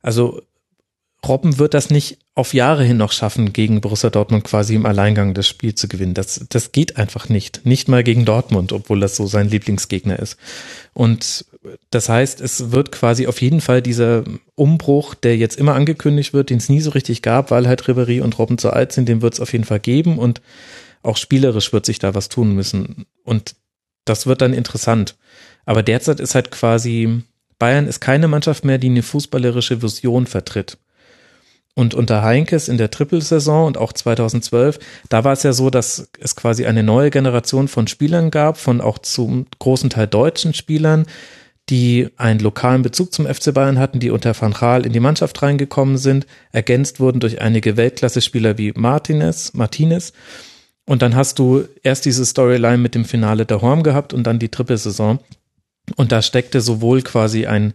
also 0.02 0.42
Robben 1.26 1.58
wird 1.58 1.74
das 1.74 1.90
nicht 1.90 2.18
auf 2.34 2.52
Jahre 2.52 2.82
hin 2.82 2.96
noch 2.96 3.12
schaffen, 3.12 3.52
gegen 3.52 3.80
Borussia 3.80 4.10
Dortmund 4.10 4.42
quasi 4.42 4.74
im 4.74 4.86
Alleingang 4.86 5.34
das 5.34 5.46
Spiel 5.46 5.74
zu 5.74 5.86
gewinnen. 5.86 6.14
Das, 6.14 6.46
das 6.48 6.72
geht 6.72 6.96
einfach 6.96 7.28
nicht. 7.28 7.64
Nicht 7.64 7.88
mal 7.88 8.02
gegen 8.02 8.24
Dortmund, 8.24 8.72
obwohl 8.72 8.98
das 9.00 9.16
so 9.16 9.26
sein 9.26 9.48
Lieblingsgegner 9.48 10.18
ist. 10.18 10.36
Und 10.94 11.44
das 11.90 12.08
heißt, 12.08 12.40
es 12.40 12.72
wird 12.72 12.90
quasi 12.90 13.28
auf 13.28 13.40
jeden 13.40 13.60
Fall 13.60 13.82
dieser 13.82 14.24
Umbruch, 14.56 15.14
der 15.14 15.36
jetzt 15.36 15.58
immer 15.58 15.74
angekündigt 15.74 16.32
wird, 16.32 16.50
den 16.50 16.58
es 16.58 16.68
nie 16.68 16.80
so 16.80 16.90
richtig 16.90 17.22
gab, 17.22 17.50
weil 17.52 17.68
halt 17.68 17.82
Ribéry 17.82 18.20
und 18.20 18.38
Robben 18.38 18.58
zu 18.58 18.70
alt 18.70 18.92
sind, 18.92 19.08
den 19.08 19.22
wird 19.22 19.34
es 19.34 19.40
auf 19.40 19.52
jeden 19.52 19.64
Fall 19.64 19.80
geben 19.80 20.18
und 20.18 20.40
auch 21.02 21.16
spielerisch 21.16 21.72
wird 21.72 21.86
sich 21.86 21.98
da 21.98 22.14
was 22.14 22.28
tun 22.28 22.54
müssen. 22.54 23.06
Und 23.24 23.56
das 24.04 24.26
wird 24.26 24.40
dann 24.40 24.54
interessant. 24.54 25.16
Aber 25.64 25.82
derzeit 25.82 26.20
ist 26.20 26.34
halt 26.34 26.50
quasi, 26.50 27.22
Bayern 27.58 27.86
ist 27.86 28.00
keine 28.00 28.28
Mannschaft 28.28 28.64
mehr, 28.64 28.78
die 28.78 28.88
eine 28.88 29.02
fußballerische 29.02 29.82
Vision 29.82 30.26
vertritt. 30.26 30.78
Und 31.74 31.94
unter 31.94 32.22
Heinkes 32.22 32.68
in 32.68 32.76
der 32.76 32.90
Trippelsaison 32.90 33.66
und 33.66 33.78
auch 33.78 33.94
2012, 33.94 34.78
da 35.08 35.24
war 35.24 35.32
es 35.32 35.42
ja 35.42 35.54
so, 35.54 35.70
dass 35.70 36.10
es 36.20 36.36
quasi 36.36 36.66
eine 36.66 36.82
neue 36.82 37.10
Generation 37.10 37.66
von 37.66 37.86
Spielern 37.86 38.30
gab, 38.30 38.58
von 38.58 38.82
auch 38.82 38.98
zum 38.98 39.46
großen 39.58 39.88
Teil 39.88 40.06
deutschen 40.06 40.52
Spielern, 40.52 41.06
die 41.70 42.08
einen 42.16 42.40
lokalen 42.40 42.82
Bezug 42.82 43.14
zum 43.14 43.26
FC 43.26 43.54
Bayern 43.54 43.78
hatten, 43.78 44.00
die 44.00 44.10
unter 44.10 44.38
Van 44.38 44.52
Gaal 44.52 44.84
in 44.84 44.92
die 44.92 45.00
Mannschaft 45.00 45.40
reingekommen 45.40 45.96
sind, 45.96 46.26
ergänzt 46.50 47.00
wurden 47.00 47.20
durch 47.20 47.40
einige 47.40 47.78
Weltklasse-Spieler 47.78 48.58
wie 48.58 48.72
Martinez, 48.76 49.54
Martinez. 49.54 50.12
Und 50.86 51.02
dann 51.02 51.14
hast 51.14 51.38
du 51.38 51.64
erst 51.82 52.04
diese 52.04 52.26
Storyline 52.26 52.78
mit 52.78 52.94
dem 52.94 53.04
Finale 53.04 53.46
der 53.46 53.62
Horm 53.62 53.82
gehabt 53.82 54.12
und 54.12 54.24
dann 54.24 54.38
die 54.38 54.48
Trippelsaison. 54.48 55.20
Und 55.96 56.12
da 56.12 56.22
steckte 56.22 56.60
sowohl 56.60 57.02
quasi 57.02 57.46
ein, 57.46 57.74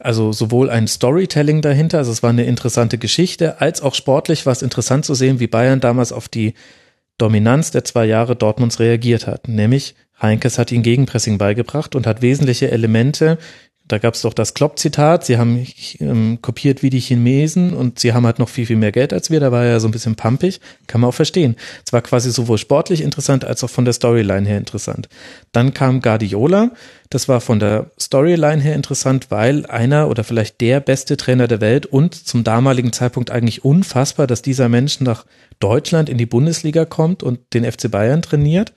also 0.00 0.32
sowohl 0.32 0.70
ein 0.70 0.88
Storytelling 0.88 1.62
dahinter, 1.62 1.98
also 1.98 2.12
es 2.12 2.22
war 2.22 2.30
eine 2.30 2.44
interessante 2.44 2.98
Geschichte, 2.98 3.60
als 3.60 3.82
auch 3.82 3.94
sportlich 3.94 4.46
war 4.46 4.52
es 4.52 4.62
interessant 4.62 5.04
zu 5.04 5.14
sehen, 5.14 5.38
wie 5.40 5.46
Bayern 5.46 5.80
damals 5.80 6.12
auf 6.12 6.28
die 6.28 6.54
Dominanz 7.18 7.70
der 7.70 7.84
zwei 7.84 8.04
Jahre 8.04 8.36
Dortmunds 8.36 8.78
reagiert 8.78 9.26
hat. 9.26 9.48
Nämlich 9.48 9.94
Heinkes 10.20 10.58
hat 10.58 10.72
ihnen 10.72 10.82
Gegenpressing 10.82 11.38
beigebracht 11.38 11.94
und 11.94 12.06
hat 12.06 12.22
wesentliche 12.22 12.70
Elemente 12.70 13.38
da 13.88 13.98
gab 13.98 14.14
es 14.14 14.22
doch 14.22 14.34
das 14.34 14.54
Klopp-Zitat, 14.54 15.24
sie 15.24 15.38
haben 15.38 15.64
ähm, 16.00 16.38
kopiert 16.42 16.82
wie 16.82 16.90
die 16.90 16.98
Chinesen 16.98 17.72
und 17.72 18.00
sie 18.00 18.12
haben 18.12 18.26
halt 18.26 18.38
noch 18.40 18.48
viel, 18.48 18.66
viel 18.66 18.76
mehr 18.76 18.90
Geld 18.90 19.12
als 19.12 19.30
wir, 19.30 19.38
da 19.38 19.52
war 19.52 19.64
er 19.64 19.72
ja 19.72 19.80
so 19.80 19.86
ein 19.86 19.92
bisschen 19.92 20.16
pumpig, 20.16 20.60
kann 20.88 21.00
man 21.00 21.10
auch 21.10 21.14
verstehen. 21.14 21.56
Es 21.84 21.92
war 21.92 22.02
quasi 22.02 22.32
sowohl 22.32 22.58
sportlich 22.58 23.00
interessant 23.00 23.44
als 23.44 23.62
auch 23.62 23.70
von 23.70 23.84
der 23.84 23.94
Storyline 23.94 24.46
her 24.46 24.58
interessant. 24.58 25.08
Dann 25.52 25.72
kam 25.72 26.00
Guardiola, 26.00 26.72
das 27.10 27.28
war 27.28 27.40
von 27.40 27.60
der 27.60 27.90
Storyline 28.00 28.60
her 28.60 28.74
interessant, 28.74 29.30
weil 29.30 29.66
einer 29.66 30.08
oder 30.08 30.24
vielleicht 30.24 30.60
der 30.60 30.80
beste 30.80 31.16
Trainer 31.16 31.46
der 31.46 31.60
Welt 31.60 31.86
und 31.86 32.14
zum 32.14 32.42
damaligen 32.42 32.92
Zeitpunkt 32.92 33.30
eigentlich 33.30 33.64
unfassbar, 33.64 34.26
dass 34.26 34.42
dieser 34.42 34.68
Mensch 34.68 35.00
nach 35.00 35.26
Deutschland 35.60 36.08
in 36.08 36.18
die 36.18 36.26
Bundesliga 36.26 36.84
kommt 36.84 37.22
und 37.22 37.54
den 37.54 37.70
FC 37.70 37.90
Bayern 37.90 38.22
trainiert. 38.22 38.72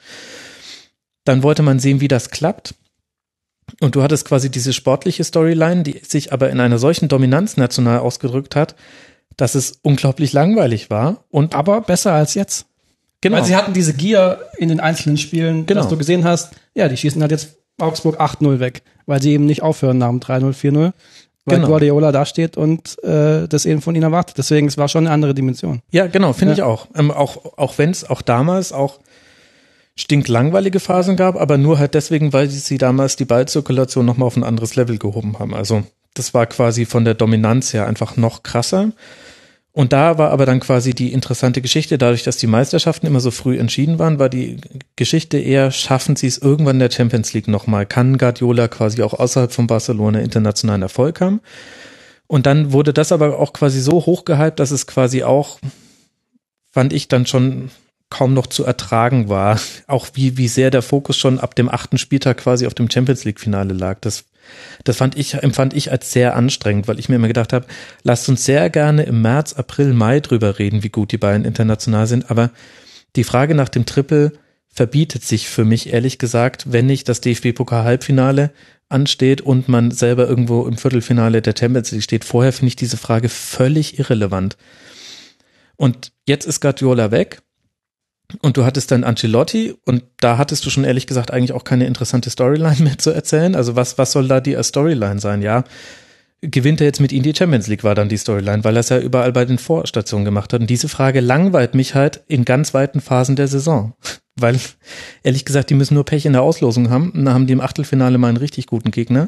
Dann 1.25 1.43
wollte 1.43 1.63
man 1.63 1.79
sehen, 1.79 1.99
wie 1.99 2.07
das 2.07 2.29
klappt. 2.29 2.75
Und 3.82 3.95
du 3.95 4.03
hattest 4.03 4.25
quasi 4.25 4.49
diese 4.49 4.74
sportliche 4.74 5.24
Storyline, 5.24 5.83
die 5.83 6.01
sich 6.06 6.33
aber 6.33 6.49
in 6.49 6.59
einer 6.59 6.80
solchen 6.80 7.08
Dominanz 7.08 7.56
national 7.56 7.99
ausgedrückt 7.99 8.56
hat, 8.56 8.75
dass 9.38 9.56
es 9.56 9.80
unglaublich 9.82 10.33
langweilig 10.33 10.90
war. 10.90 11.24
Und 11.30 11.56
aber 11.56 11.82
besser 11.82 12.14
als 12.14 12.33
jetzt. 12.33 12.66
Genau. 13.22 13.38
Weil 13.38 13.45
sie 13.45 13.56
hatten 13.56 13.74
diese 13.74 13.93
Gier 13.93 14.40
in 14.58 14.69
den 14.69 14.80
einzelnen 14.80 15.17
Spielen, 15.17 15.66
genau. 15.66 15.82
dass 15.82 15.90
du 15.90 15.98
gesehen 15.98 16.24
hast, 16.24 16.53
ja, 16.74 16.88
die 16.88 16.98
schießen 16.98 17.22
halt 17.22 17.32
jetzt 17.32 17.58
Augsburg 17.77 18.19
8-0 18.19 18.59
weg, 18.59 18.82
weil 19.06 19.22
sie 19.22 19.32
eben 19.32 19.45
nicht 19.45 19.61
aufhören 19.61 19.98
nach 19.98 20.09
dem 20.09 20.19
3-0, 20.19 20.53
4-0. 20.53 20.91
Weil 21.45 21.56
genau. 21.58 21.67
Guardiola 21.69 22.11
da 22.11 22.25
steht 22.25 22.58
und 22.58 23.01
äh, 23.03 23.48
das 23.48 23.66
eben 23.66 23.82
von 23.82 23.95
ihnen 23.95 24.03
erwartet. 24.03 24.38
Deswegen, 24.38 24.67
es 24.67 24.77
war 24.77 24.88
schon 24.88 25.08
eine 25.08 25.14
andere 25.14 25.33
Dimension. 25.33 25.82
Ja, 25.90 26.08
genau, 26.08 26.33
finde 26.33 26.53
ja. 26.53 26.58
ich 26.58 26.64
auch. 26.64 26.88
Ähm, 26.95 27.11
auch 27.11 27.58
auch 27.58 27.77
wenn 27.77 27.90
es 27.90 28.08
auch 28.08 28.22
damals 28.22 28.72
auch 28.72 28.99
stinklangweilige 29.99 30.79
Phasen 30.79 31.17
gab, 31.17 31.35
aber 31.35 31.57
nur 31.57 31.77
halt 31.77 31.93
deswegen, 31.93 32.31
weil 32.31 32.49
sie 32.49 32.77
damals 32.77 33.17
die 33.17 33.25
Ballzirkulation 33.25 34.05
nochmal 34.05 34.27
auf 34.27 34.37
ein 34.37 34.45
anderes 34.45 34.75
Level 34.75 34.97
gehoben 34.97 35.37
haben. 35.39 35.53
Also 35.53 35.83
das 36.13 36.33
war 36.33 36.45
quasi 36.45 36.85
von 36.85 37.03
der 37.03 37.15
Dominanz 37.15 37.73
her 37.73 37.85
einfach 37.85 38.15
noch 38.15 38.43
krasser. 38.43 38.91
Und 39.71 39.93
da 39.93 40.17
war 40.17 40.31
aber 40.31 40.45
dann 40.45 40.61
quasi 40.61 40.93
die 40.93 41.13
interessante 41.13 41.61
Geschichte, 41.61 41.97
dadurch, 41.97 42.23
dass 42.23 42.37
die 42.37 42.47
Meisterschaften 42.47 43.07
immer 43.07 43.19
so 43.19 43.29
früh 43.29 43.57
entschieden 43.57 43.99
waren, 43.99 44.19
war 44.19 44.29
die 44.29 44.57
Geschichte 44.95 45.37
eher, 45.37 45.71
schaffen 45.71 46.15
sie 46.15 46.27
es 46.27 46.37
irgendwann 46.37 46.77
in 46.77 46.79
der 46.79 46.91
Champions 46.91 47.33
League 47.33 47.47
nochmal? 47.47 47.85
Kann 47.85 48.17
Guardiola 48.17 48.67
quasi 48.67 49.03
auch 49.03 49.13
außerhalb 49.13 49.51
von 49.51 49.67
Barcelona 49.67 50.19
internationalen 50.19 50.81
Erfolg 50.81 51.21
haben? 51.21 51.41
Und 52.25 52.45
dann 52.45 52.71
wurde 52.71 52.93
das 52.93 53.11
aber 53.11 53.37
auch 53.37 53.53
quasi 53.53 53.81
so 53.81 54.05
hochgehypt, 54.05 54.59
dass 54.59 54.71
es 54.71 54.87
quasi 54.87 55.23
auch, 55.23 55.59
fand 56.71 56.93
ich 56.93 57.07
dann 57.07 57.25
schon 57.25 57.69
kaum 58.09 58.33
noch 58.33 58.47
zu 58.47 58.63
ertragen 58.65 59.29
war. 59.29 59.59
Auch 59.88 60.07
wie, 60.13 60.38
wie 60.38 60.47
sehr 60.47 60.71
der 60.71 60.81
Fokus 60.81 61.17
schon 61.17 61.39
ab 61.39 61.55
dem 61.55 61.69
achten 61.69 61.97
Spieltag 61.97 62.38
quasi 62.38 62.65
auf 62.65 62.73
dem 62.73 62.89
Champions 62.89 63.23
League 63.23 63.39
Finale 63.39 63.73
lag. 63.73 63.99
Das, 64.01 64.25
das 64.83 64.97
fand 64.97 65.17
ich, 65.17 65.35
empfand 65.35 65.73
ich 65.73 65.91
als 65.91 66.11
sehr 66.11 66.35
anstrengend, 66.35 66.88
weil 66.88 66.99
ich 66.99 67.09
mir 67.09 67.15
immer 67.15 67.27
gedacht 67.27 67.53
habe, 67.53 67.67
lasst 68.03 68.27
uns 68.27 68.45
sehr 68.45 68.69
gerne 68.69 69.03
im 69.03 69.21
März, 69.21 69.53
April, 69.53 69.93
Mai 69.93 70.19
drüber 70.19 70.57
reden, 70.57 70.83
wie 70.83 70.89
gut 70.89 71.11
die 71.11 71.17
beiden 71.17 71.45
international 71.45 72.07
sind. 72.07 72.31
Aber 72.31 72.49
die 73.15 73.23
Frage 73.23 73.53
nach 73.53 73.69
dem 73.69 73.85
Triple 73.85 74.33
verbietet 74.67 75.23
sich 75.23 75.47
für 75.47 75.65
mich 75.65 75.93
ehrlich 75.93 76.17
gesagt, 76.17 76.71
wenn 76.71 76.85
nicht 76.85 77.09
das 77.09 77.21
DFB-Pokal-Halbfinale 77.21 78.51
ansteht 78.88 79.41
und 79.41 79.67
man 79.67 79.91
selber 79.91 80.27
irgendwo 80.27 80.65
im 80.65 80.77
Viertelfinale 80.77 81.43
der 81.43 81.53
Champions 81.57 81.91
League 81.91 82.03
steht. 82.03 82.25
Vorher 82.25 82.53
finde 82.53 82.69
ich 82.69 82.75
diese 82.75 82.97
Frage 82.97 83.29
völlig 83.29 83.99
irrelevant. 83.99 84.57
Und 85.75 86.11
jetzt 86.27 86.45
ist 86.45 86.59
Guardiola 86.59 87.11
weg 87.11 87.41
und 88.41 88.58
du 88.58 88.66
hattest 88.66 88.91
dann 88.91 89.03
Ancelotti 89.03 89.75
und 89.85 90.03
da 90.19 90.38
hattest 90.38 90.66
du 90.66 90.69
schon 90.69 90.83
ehrlich 90.83 91.08
gesagt 91.08 91.32
eigentlich 91.32 91.53
auch 91.53 91.64
keine 91.64 91.88
interessante 91.88 92.30
Storyline 92.30 92.75
mehr 92.80 92.98
zu 92.98 93.11
erzählen. 93.11 93.56
Also 93.56 93.75
was, 93.75 93.98
was 93.98 94.11
soll 94.11 94.27
da 94.27 94.40
die 94.40 94.61
Storyline 94.61 95.19
sein? 95.19 95.41
Ja, 95.41 95.64
gewinnt 96.41 96.80
er 96.80 96.88
jetzt 96.88 97.01
mit 97.01 97.11
ihm 97.11 97.24
die 97.24 97.35
Champions 97.35 97.67
League, 97.67 97.83
war 97.83 97.95
dann 97.95 98.09
die 98.09 98.17
Storyline, 98.17 98.64
weil 98.64 98.77
er 98.77 98.82
es 98.82 98.90
ja 98.90 98.99
überall 98.99 99.32
bei 99.32 99.45
den 99.45 99.58
Vorstationen 99.58 100.25
gemacht 100.25 100.53
hat. 100.53 100.61
Und 100.61 100.69
diese 100.69 100.88
Frage 100.88 101.19
langweilt 101.19 101.75
mich 101.75 101.95
halt 101.95 102.22
in 102.27 102.45
ganz 102.45 102.74
weiten 102.74 103.01
Phasen 103.01 103.35
der 103.35 103.48
Saison. 103.48 103.93
Weil, 104.41 104.58
ehrlich 105.22 105.43
gesagt, 105.43 105.69
die 105.69 105.74
müssen 105.74 105.95
nur 105.95 106.06
Pech 106.06 106.25
in 106.25 106.32
der 106.32 106.43
Auslosung 106.43 106.90
haben. 106.90 107.11
Und 107.11 107.25
dann 107.25 107.33
haben 107.33 107.45
die 107.45 107.51
im 107.51 107.59
Achtelfinale 107.59 108.17
mal 108.17 108.30
einen 108.30 108.38
richtig 108.38 108.67
guten 108.67 108.90
Gegner. 108.90 109.27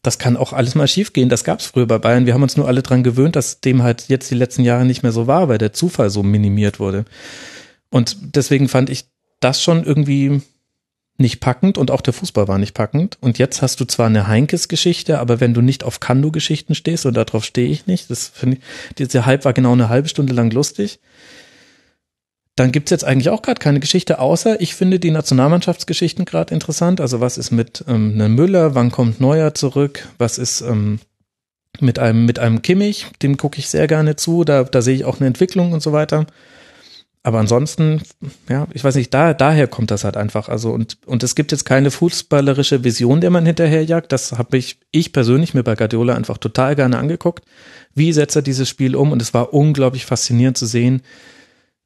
Das 0.00 0.18
kann 0.18 0.38
auch 0.38 0.54
alles 0.54 0.74
mal 0.74 0.88
schiefgehen. 0.88 1.28
Das 1.28 1.44
gab 1.44 1.60
es 1.60 1.66
früher 1.66 1.84
bei 1.84 1.98
Bayern. 1.98 2.24
Wir 2.24 2.32
haben 2.32 2.42
uns 2.42 2.56
nur 2.56 2.66
alle 2.66 2.80
dran 2.80 3.02
gewöhnt, 3.02 3.36
dass 3.36 3.60
dem 3.60 3.82
halt 3.82 4.08
jetzt 4.08 4.30
die 4.30 4.34
letzten 4.34 4.62
Jahre 4.62 4.86
nicht 4.86 5.02
mehr 5.02 5.12
so 5.12 5.26
war, 5.26 5.50
weil 5.50 5.58
der 5.58 5.74
Zufall 5.74 6.08
so 6.08 6.22
minimiert 6.22 6.80
wurde. 6.80 7.04
Und 7.96 8.18
deswegen 8.36 8.68
fand 8.68 8.90
ich 8.90 9.06
das 9.40 9.62
schon 9.62 9.82
irgendwie 9.82 10.42
nicht 11.16 11.40
packend 11.40 11.78
und 11.78 11.90
auch 11.90 12.02
der 12.02 12.12
Fußball 12.12 12.46
war 12.46 12.58
nicht 12.58 12.74
packend. 12.74 13.16
Und 13.22 13.38
jetzt 13.38 13.62
hast 13.62 13.80
du 13.80 13.86
zwar 13.86 14.08
eine 14.08 14.26
Heinkes-Geschichte, 14.26 15.18
aber 15.18 15.40
wenn 15.40 15.54
du 15.54 15.62
nicht 15.62 15.82
auf 15.82 15.98
Kando-Geschichten 15.98 16.74
stehst, 16.74 17.06
und 17.06 17.14
darauf 17.14 17.42
stehe 17.42 17.70
ich 17.70 17.86
nicht, 17.86 18.10
das 18.10 18.28
finde 18.28 18.58
ich, 18.58 18.94
dieser 18.96 19.24
Hype 19.24 19.46
war 19.46 19.54
genau 19.54 19.72
eine 19.72 19.88
halbe 19.88 20.10
Stunde 20.10 20.34
lang 20.34 20.50
lustig, 20.50 21.00
dann 22.54 22.70
gibt's 22.70 22.90
jetzt 22.90 23.04
eigentlich 23.04 23.30
auch 23.30 23.40
gerade 23.40 23.60
keine 23.60 23.80
Geschichte, 23.80 24.18
außer 24.18 24.60
ich 24.60 24.74
finde 24.74 25.00
die 25.00 25.10
Nationalmannschaftsgeschichten 25.10 26.26
gerade 26.26 26.52
interessant. 26.52 27.00
Also 27.00 27.20
was 27.22 27.38
ist 27.38 27.50
mit 27.50 27.82
ähm, 27.88 28.12
einem 28.12 28.34
Müller, 28.34 28.74
wann 28.74 28.90
kommt 28.90 29.22
Neuer 29.22 29.54
zurück, 29.54 30.06
was 30.18 30.36
ist 30.36 30.60
ähm, 30.60 30.98
mit 31.80 31.98
einem, 31.98 32.26
mit 32.26 32.40
einem 32.40 32.60
Kimmich, 32.60 33.06
dem 33.22 33.38
gucke 33.38 33.58
ich 33.58 33.70
sehr 33.70 33.86
gerne 33.86 34.16
zu, 34.16 34.44
da, 34.44 34.64
da 34.64 34.82
sehe 34.82 34.96
ich 34.96 35.06
auch 35.06 35.18
eine 35.18 35.28
Entwicklung 35.28 35.72
und 35.72 35.82
so 35.82 35.92
weiter. 35.92 36.26
Aber 37.26 37.40
ansonsten, 37.40 38.02
ja, 38.48 38.68
ich 38.72 38.84
weiß 38.84 38.94
nicht, 38.94 39.12
da, 39.12 39.34
daher 39.34 39.66
kommt 39.66 39.90
das 39.90 40.04
halt 40.04 40.16
einfach. 40.16 40.48
Also, 40.48 40.70
und, 40.70 40.98
und 41.06 41.24
es 41.24 41.34
gibt 41.34 41.50
jetzt 41.50 41.64
keine 41.64 41.90
fußballerische 41.90 42.84
Vision, 42.84 43.20
der 43.20 43.30
man 43.30 43.44
hinterherjagt. 43.44 44.12
Das 44.12 44.38
habe 44.38 44.56
ich, 44.56 44.78
ich 44.92 45.12
persönlich 45.12 45.52
mir 45.52 45.64
bei 45.64 45.74
Guardiola 45.74 46.14
einfach 46.14 46.38
total 46.38 46.76
gerne 46.76 46.98
angeguckt. 46.98 47.44
Wie 47.96 48.12
setzt 48.12 48.36
er 48.36 48.42
dieses 48.42 48.68
Spiel 48.68 48.94
um? 48.94 49.10
Und 49.10 49.20
es 49.20 49.34
war 49.34 49.52
unglaublich 49.52 50.06
faszinierend 50.06 50.56
zu 50.56 50.66
sehen, 50.66 51.02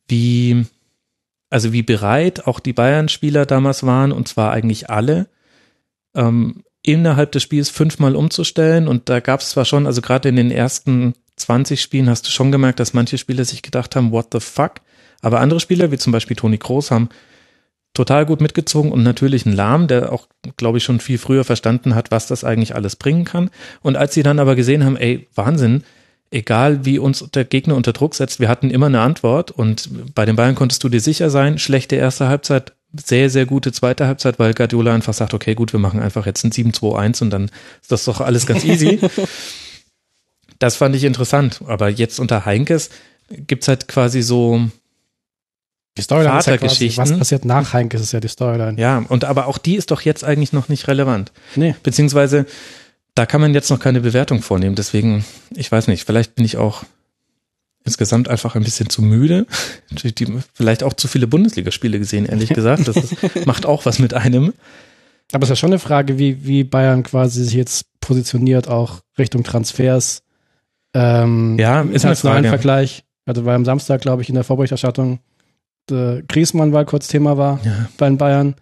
wie, 0.09 0.67
also 1.49 1.73
wie 1.73 1.85
bereit 1.85 2.47
auch 2.47 2.60
die 2.60 2.75
Bayern-Spieler 2.75 3.47
damals 3.47 3.83
waren, 3.86 4.12
und 4.12 4.28
zwar 4.28 4.52
eigentlich 4.52 4.91
alle, 4.91 5.27
ähm, 6.15 6.65
innerhalb 6.83 7.33
des 7.33 7.43
Spiels 7.43 7.70
fünfmal 7.70 8.15
umzustellen. 8.15 8.86
Und 8.86 9.09
da 9.09 9.20
gab 9.20 9.41
es 9.41 9.49
zwar 9.49 9.65
schon, 9.65 9.86
also 9.86 10.02
gerade 10.02 10.28
in 10.28 10.36
den 10.36 10.51
ersten 10.51 11.15
20 11.36 11.81
Spielen 11.81 12.10
hast 12.10 12.27
du 12.27 12.31
schon 12.31 12.52
gemerkt, 12.52 12.78
dass 12.78 12.93
manche 12.93 13.17
Spieler 13.17 13.47
sich 13.47 13.62
gedacht 13.62 13.97
haben, 13.97 14.12
what 14.12 14.28
the 14.33 14.41
fuck? 14.41 14.83
Aber 15.21 15.41
andere 15.41 15.61
Spieler, 15.61 15.91
wie 15.91 15.99
zum 15.99 16.13
Beispiel 16.13 16.37
Toni 16.37 16.59
Kroos, 16.59 16.91
haben 16.91 17.09
total 17.95 18.25
gut 18.25 18.41
mitgezogen 18.41 18.93
und 18.93 19.03
natürlich 19.03 19.47
ein 19.47 19.53
Lahm, 19.53 19.89
der 19.89 20.13
auch, 20.13 20.29
glaube 20.57 20.79
ich, 20.79 20.85
schon 20.85 21.01
viel 21.01 21.19
früher 21.19 21.45
verstanden 21.45 21.95
hat, 21.95 22.11
was 22.11 22.27
das 22.27 22.45
eigentlich 22.45 22.75
alles 22.75 22.97
bringen 22.97 23.25
kann. 23.25 23.51
Und 23.83 23.97
als 23.97 24.15
sie 24.15 24.23
dann 24.23 24.39
aber 24.39 24.55
gesehen 24.55 24.85
haben, 24.85 24.97
ey, 24.97 25.27
Wahnsinn, 25.35 25.83
egal 26.31 26.85
wie 26.85 26.99
uns 26.99 27.29
der 27.35 27.45
Gegner 27.45 27.75
unter 27.75 27.93
Druck 27.93 28.15
setzt, 28.15 28.39
wir 28.39 28.49
hatten 28.49 28.71
immer 28.71 28.87
eine 28.87 29.01
Antwort 29.01 29.51
und 29.51 30.15
bei 30.15 30.25
den 30.25 30.37
Bayern 30.37 30.55
konntest 30.55 30.85
du 30.85 30.89
dir 30.89 31.01
sicher 31.01 31.31
sein, 31.31 31.59
schlechte 31.59 31.97
erste 31.97 32.29
Halbzeit, 32.29 32.73
sehr, 32.93 33.31
sehr 33.31 33.47
gute 33.47 33.73
zweite 33.73 34.07
Halbzeit, 34.07 34.39
weil 34.39 34.55
Guardiola 34.55 34.95
einfach 34.95 35.15
sagt, 35.15 35.35
okay, 35.35 35.55
gut, 35.55 35.73
wir 35.73 35.81
machen 35.81 36.01
einfach 36.01 36.27
jetzt 36.27 36.45
ein 36.45 36.51
7-2-1 36.51 37.23
und 37.23 37.31
dann 37.31 37.51
ist 37.81 37.93
das 37.93 38.05
doch 38.05 38.21
alles 38.21 38.47
ganz 38.47 38.65
easy. 38.65 38.99
das 40.59 40.77
fand 40.77 40.97
ich 40.97 41.05
interessant. 41.05 41.61
Aber 41.67 41.89
jetzt 41.89 42.19
unter 42.19 42.45
Heinkes 42.45 42.91
gibt's 43.29 43.69
halt 43.69 43.87
quasi 43.87 44.23
so, 44.23 44.69
die 45.97 46.02
Storyline 46.02 46.39
ist 46.39 46.47
ja 46.47 46.57
quasi, 46.57 46.93
was 46.97 47.19
passiert 47.19 47.44
nach 47.44 47.73
Heinke, 47.73 47.97
ist 47.97 48.12
ja 48.12 48.20
die 48.20 48.28
Storyline. 48.28 48.81
Ja, 48.81 49.05
und 49.09 49.25
aber 49.25 49.47
auch 49.47 49.59
die 49.59 49.75
ist 49.77 49.91
doch 49.91 50.02
jetzt 50.02 50.25
eigentlich 50.25 50.52
noch 50.52 50.69
nicht 50.69 50.86
relevant. 50.89 51.33
Nee. 51.57 51.75
Beziehungsweise, 51.83 52.47
da 53.15 53.27
kann 53.27 53.41
man 53.41 53.55
jetzt 53.55 53.70
noch 53.70 53.81
keine 53.81 54.01
Bewertung 54.01 54.41
vornehmen. 54.41 54.77
Deswegen, 54.77 55.25
ich 55.55 55.70
weiß 55.70 55.89
nicht, 55.89 56.05
vielleicht 56.05 56.36
bin 56.36 56.44
ich 56.44 56.57
auch 56.57 56.85
insgesamt 57.85 58.28
einfach 58.28 58.55
ein 58.55 58.62
bisschen 58.62 58.89
zu 58.89 59.02
müde. 59.02 59.47
vielleicht 60.55 60.85
auch 60.85 60.93
zu 60.93 61.09
viele 61.09 61.27
Bundesligaspiele 61.27 61.99
gesehen, 61.99 62.27
ehrlich 62.27 62.51
gesagt. 62.51 62.86
Das 62.86 62.97
ist, 62.97 63.17
macht 63.47 63.67
auch 63.67 63.85
was 63.85 63.99
mit 63.99 64.15
einem. 64.15 64.52
Aber 65.33 65.43
es 65.43 65.49
ist 65.49 65.51
ja 65.51 65.57
schon 65.57 65.70
eine 65.70 65.78
Frage, 65.78 66.19
wie, 66.19 66.44
wie 66.44 66.65
Bayern 66.65 67.02
quasi 67.02 67.44
sich 67.44 67.55
jetzt 67.55 67.86
positioniert, 68.01 68.69
auch 68.69 69.01
Richtung 69.19 69.43
Transfers. 69.43 70.23
Ähm, 70.94 71.59
ja, 71.59 71.83
ist 71.83 72.05
ein 72.05 72.44
Vergleich. 72.44 73.05
Also 73.27 73.44
war 73.44 73.55
am 73.55 73.65
Samstag, 73.65 74.01
glaube 74.01 74.23
ich, 74.23 74.28
in 74.28 74.35
der 74.35 74.44
Vorberichterstattung 74.44 75.20
äh, 75.91 76.23
Griesmann 76.28 76.73
war 76.73 76.85
kurz 76.85 77.09
Thema 77.09 77.36
war 77.36 77.60
ja. 77.65 77.89
bei 77.99 78.09
den 78.09 78.19
Bayern. 78.19 78.55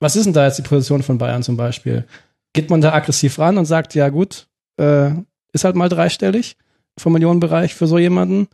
Was 0.00 0.16
ist 0.16 0.24
denn 0.24 0.32
da 0.32 0.46
jetzt 0.46 0.58
die 0.58 0.62
Position 0.62 1.02
von 1.02 1.18
Bayern 1.18 1.42
zum 1.42 1.56
Beispiel? 1.56 2.04
Geht 2.52 2.70
man 2.70 2.80
da 2.80 2.92
aggressiv 2.92 3.38
ran 3.38 3.58
und 3.58 3.66
sagt, 3.66 3.94
ja 3.94 4.08
gut, 4.08 4.46
äh, 4.78 5.10
ist 5.52 5.64
halt 5.64 5.76
mal 5.76 5.88
dreistellig 5.88 6.56
vom 6.98 7.12
Millionenbereich 7.12 7.74
für 7.74 7.86
so 7.86 7.98
jemanden 7.98 8.48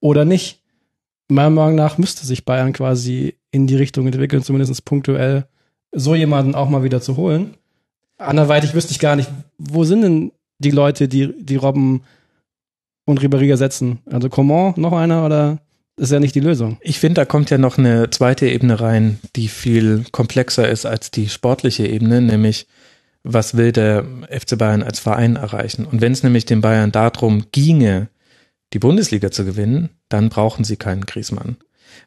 oder 0.00 0.24
nicht? 0.24 0.62
Meiner 1.28 1.50
Meinung 1.50 1.76
nach 1.76 1.98
müsste 1.98 2.26
sich 2.26 2.44
Bayern 2.44 2.72
quasi 2.72 3.36
in 3.50 3.66
die 3.66 3.76
Richtung 3.76 4.06
entwickeln, 4.06 4.42
zumindest 4.42 4.84
punktuell, 4.84 5.46
so 5.92 6.14
jemanden 6.14 6.54
auch 6.54 6.68
mal 6.68 6.82
wieder 6.82 7.00
zu 7.00 7.16
holen. 7.16 7.54
Anderweitig 8.18 8.74
wüsste 8.74 8.92
ich 8.92 8.98
gar 8.98 9.16
nicht, 9.16 9.30
wo 9.58 9.84
sind 9.84 10.02
denn 10.02 10.32
die 10.58 10.70
Leute, 10.70 11.08
die, 11.08 11.32
die 11.42 11.56
Robben 11.56 12.02
und 13.06 13.20
Ribéry 13.20 13.48
ersetzen? 13.48 14.00
Also 14.06 14.28
Coman, 14.28 14.74
noch 14.76 14.92
einer 14.92 15.24
oder 15.24 15.58
Ist 16.00 16.12
ja 16.12 16.18
nicht 16.18 16.34
die 16.34 16.40
Lösung. 16.40 16.78
Ich 16.80 16.98
finde, 16.98 17.20
da 17.20 17.24
kommt 17.26 17.50
ja 17.50 17.58
noch 17.58 17.76
eine 17.76 18.08
zweite 18.08 18.48
Ebene 18.48 18.80
rein, 18.80 19.18
die 19.36 19.48
viel 19.48 20.06
komplexer 20.12 20.66
ist 20.66 20.86
als 20.86 21.10
die 21.10 21.28
sportliche 21.28 21.86
Ebene, 21.86 22.22
nämlich 22.22 22.66
was 23.22 23.54
will 23.54 23.70
der 23.70 24.06
FC 24.30 24.56
Bayern 24.56 24.82
als 24.82 24.98
Verein 24.98 25.36
erreichen? 25.36 25.84
Und 25.84 26.00
wenn 26.00 26.12
es 26.12 26.22
nämlich 26.22 26.46
den 26.46 26.62
Bayern 26.62 26.90
darum 26.90 27.44
ginge, 27.52 28.08
die 28.72 28.78
Bundesliga 28.78 29.30
zu 29.30 29.44
gewinnen, 29.44 29.90
dann 30.08 30.30
brauchen 30.30 30.64
sie 30.64 30.76
keinen 30.76 31.04
Griesmann. 31.04 31.58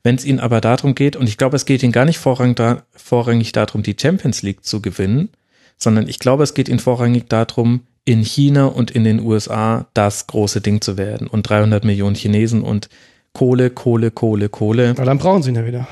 Wenn 0.02 0.16
es 0.16 0.26
ihnen 0.26 0.40
aber 0.40 0.60
darum 0.60 0.96
geht, 0.96 1.16
und 1.16 1.30
ich 1.30 1.38
glaube, 1.38 1.56
es 1.56 1.66
geht 1.66 1.84
ihnen 1.84 1.92
gar 1.92 2.06
nicht 2.06 2.18
vorrangig, 2.18 2.56
da, 2.56 2.82
vorrangig 2.96 3.52
darum, 3.52 3.84
die 3.84 3.96
Champions 4.00 4.42
League 4.42 4.66
zu 4.66 4.82
gewinnen, 4.82 5.30
sondern 5.78 6.08
ich 6.08 6.18
glaube, 6.18 6.42
es 6.42 6.56
geht 6.56 6.68
ihnen 6.68 6.80
vorrangig 6.80 7.30
darum, 7.30 7.82
in 8.06 8.24
China 8.24 8.66
und 8.66 8.90
in 8.90 9.04
den 9.04 9.20
USA 9.20 9.86
das 9.94 10.26
große 10.26 10.62
Ding 10.62 10.82
zu 10.82 10.98
werden 10.98 11.28
und 11.28 11.48
300 11.48 11.86
Millionen 11.86 12.16
Chinesen 12.16 12.64
und 12.64 12.90
Kohle, 13.34 13.70
Kohle, 13.70 14.12
Kohle, 14.12 14.50
Kohle. 14.50 14.92
Aber 14.92 15.06
dann 15.06 15.18
brauchen 15.18 15.44
sie 15.44 15.50
ihn 15.50 15.56
ja 15.56 15.66
wieder. 15.66 15.88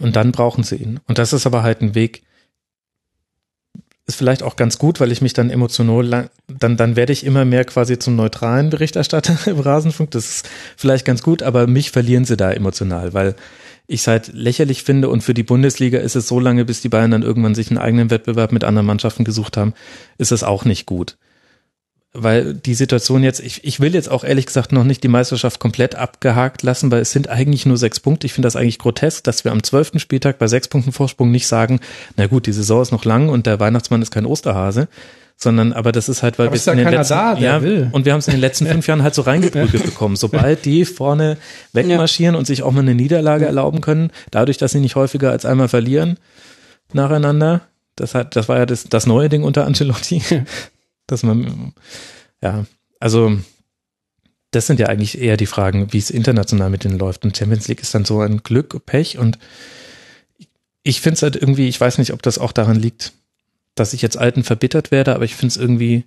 Und 0.00 0.16
dann 0.16 0.32
brauchen 0.32 0.64
sie 0.64 0.76
ihn. 0.76 1.00
Und 1.06 1.18
das 1.18 1.32
ist 1.32 1.46
aber 1.46 1.62
halt 1.62 1.82
ein 1.82 1.94
Weg, 1.94 2.22
ist 4.06 4.16
vielleicht 4.16 4.42
auch 4.42 4.56
ganz 4.56 4.78
gut, 4.78 5.00
weil 5.00 5.12
ich 5.12 5.20
mich 5.20 5.34
dann 5.34 5.50
emotional, 5.50 6.30
dann, 6.46 6.78
dann 6.78 6.96
werde 6.96 7.12
ich 7.12 7.26
immer 7.26 7.44
mehr 7.44 7.64
quasi 7.64 7.98
zum 7.98 8.16
neutralen 8.16 8.70
Berichterstatter 8.70 9.36
im 9.46 9.60
Rasenfunk. 9.60 10.10
Das 10.12 10.28
ist 10.28 10.48
vielleicht 10.76 11.04
ganz 11.04 11.22
gut, 11.22 11.42
aber 11.42 11.66
mich 11.66 11.90
verlieren 11.90 12.24
sie 12.24 12.36
da 12.36 12.50
emotional, 12.50 13.12
weil 13.12 13.36
ich 13.86 14.00
es 14.00 14.06
halt 14.06 14.32
lächerlich 14.32 14.82
finde 14.82 15.08
und 15.08 15.22
für 15.22 15.34
die 15.34 15.42
Bundesliga 15.42 15.98
ist 15.98 16.16
es 16.16 16.26
so 16.26 16.40
lange, 16.40 16.64
bis 16.64 16.80
die 16.80 16.88
Bayern 16.88 17.10
dann 17.10 17.22
irgendwann 17.22 17.54
sich 17.54 17.70
einen 17.70 17.78
eigenen 17.78 18.10
Wettbewerb 18.10 18.52
mit 18.52 18.64
anderen 18.64 18.86
Mannschaften 18.86 19.24
gesucht 19.24 19.56
haben, 19.56 19.74
ist 20.16 20.32
es 20.32 20.42
auch 20.42 20.64
nicht 20.64 20.86
gut 20.86 21.16
weil 22.12 22.54
die 22.54 22.74
Situation 22.74 23.22
jetzt, 23.22 23.40
ich, 23.40 23.64
ich 23.64 23.80
will 23.80 23.94
jetzt 23.94 24.10
auch 24.10 24.24
ehrlich 24.24 24.46
gesagt 24.46 24.72
noch 24.72 24.84
nicht 24.84 25.02
die 25.02 25.08
Meisterschaft 25.08 25.60
komplett 25.60 25.94
abgehakt 25.94 26.62
lassen, 26.62 26.90
weil 26.90 27.02
es 27.02 27.12
sind 27.12 27.28
eigentlich 27.28 27.66
nur 27.66 27.76
sechs 27.76 28.00
Punkte. 28.00 28.26
Ich 28.26 28.32
finde 28.32 28.46
das 28.46 28.56
eigentlich 28.56 28.78
grotesk, 28.78 29.24
dass 29.24 29.44
wir 29.44 29.52
am 29.52 29.62
zwölften 29.62 29.98
Spieltag 29.98 30.38
bei 30.38 30.46
sechs 30.46 30.68
Punkten 30.68 30.92
Vorsprung 30.92 31.30
nicht 31.30 31.46
sagen, 31.46 31.80
na 32.16 32.26
gut, 32.26 32.46
die 32.46 32.52
Saison 32.52 32.80
ist 32.80 32.92
noch 32.92 33.04
lang 33.04 33.28
und 33.28 33.46
der 33.46 33.60
Weihnachtsmann 33.60 34.00
ist 34.00 34.10
kein 34.10 34.24
Osterhase, 34.24 34.88
sondern 35.36 35.74
aber 35.74 35.92
das 35.92 36.08
ist 36.08 36.22
halt, 36.22 36.38
weil 36.38 36.48
wir 36.48 36.54
es 36.54 36.66
in 36.66 36.78
den 36.78 36.88
letzten 36.88 37.14
da, 37.14 37.36
ja, 37.36 37.62
will. 37.62 37.90
und 37.92 38.06
wir 38.06 38.12
haben 38.12 38.20
es 38.20 38.26
in 38.26 38.34
den 38.34 38.40
letzten 38.40 38.66
fünf 38.66 38.86
Jahren 38.86 39.02
halt 39.02 39.14
so 39.14 39.22
reingeprügelt 39.22 39.84
bekommen. 39.84 40.16
Sobald 40.16 40.64
die 40.64 40.86
vorne 40.86 41.36
wegmarschieren 41.74 42.34
ja. 42.34 42.38
und 42.38 42.46
sich 42.46 42.62
auch 42.62 42.72
mal 42.72 42.80
eine 42.80 42.94
Niederlage 42.94 43.44
erlauben 43.44 43.82
können, 43.82 44.10
dadurch, 44.30 44.56
dass 44.56 44.72
sie 44.72 44.80
nicht 44.80 44.96
häufiger 44.96 45.30
als 45.30 45.44
einmal 45.44 45.68
verlieren 45.68 46.16
nacheinander, 46.94 47.60
das 47.96 48.14
hat, 48.14 48.34
das 48.34 48.48
war 48.48 48.56
ja 48.56 48.64
das, 48.64 48.84
das 48.84 49.06
neue 49.06 49.28
Ding 49.28 49.42
unter 49.42 49.66
Ancelotti 49.66 50.22
dass 51.08 51.24
man, 51.24 51.74
ja, 52.40 52.64
also 53.00 53.36
das 54.52 54.66
sind 54.66 54.78
ja 54.78 54.86
eigentlich 54.86 55.20
eher 55.20 55.36
die 55.36 55.46
Fragen, 55.46 55.92
wie 55.92 55.98
es 55.98 56.10
international 56.10 56.70
mit 56.70 56.84
denen 56.84 56.98
läuft. 56.98 57.24
Und 57.24 57.36
Champions 57.36 57.68
League 57.68 57.82
ist 57.82 57.94
dann 57.94 58.04
so 58.04 58.20
ein 58.20 58.42
Glück, 58.44 58.86
Pech 58.86 59.18
und 59.18 59.38
ich 60.84 61.00
finde 61.00 61.14
es 61.16 61.22
halt 61.22 61.36
irgendwie, 61.36 61.68
ich 61.68 61.80
weiß 61.80 61.98
nicht, 61.98 62.12
ob 62.12 62.22
das 62.22 62.38
auch 62.38 62.52
daran 62.52 62.76
liegt, 62.76 63.12
dass 63.74 63.92
ich 63.92 64.00
jetzt 64.00 64.16
alten 64.16 64.44
verbittert 64.44 64.90
werde, 64.90 65.14
aber 65.14 65.24
ich 65.24 65.34
finde 65.34 65.52
es 65.52 65.56
irgendwie 65.56 66.04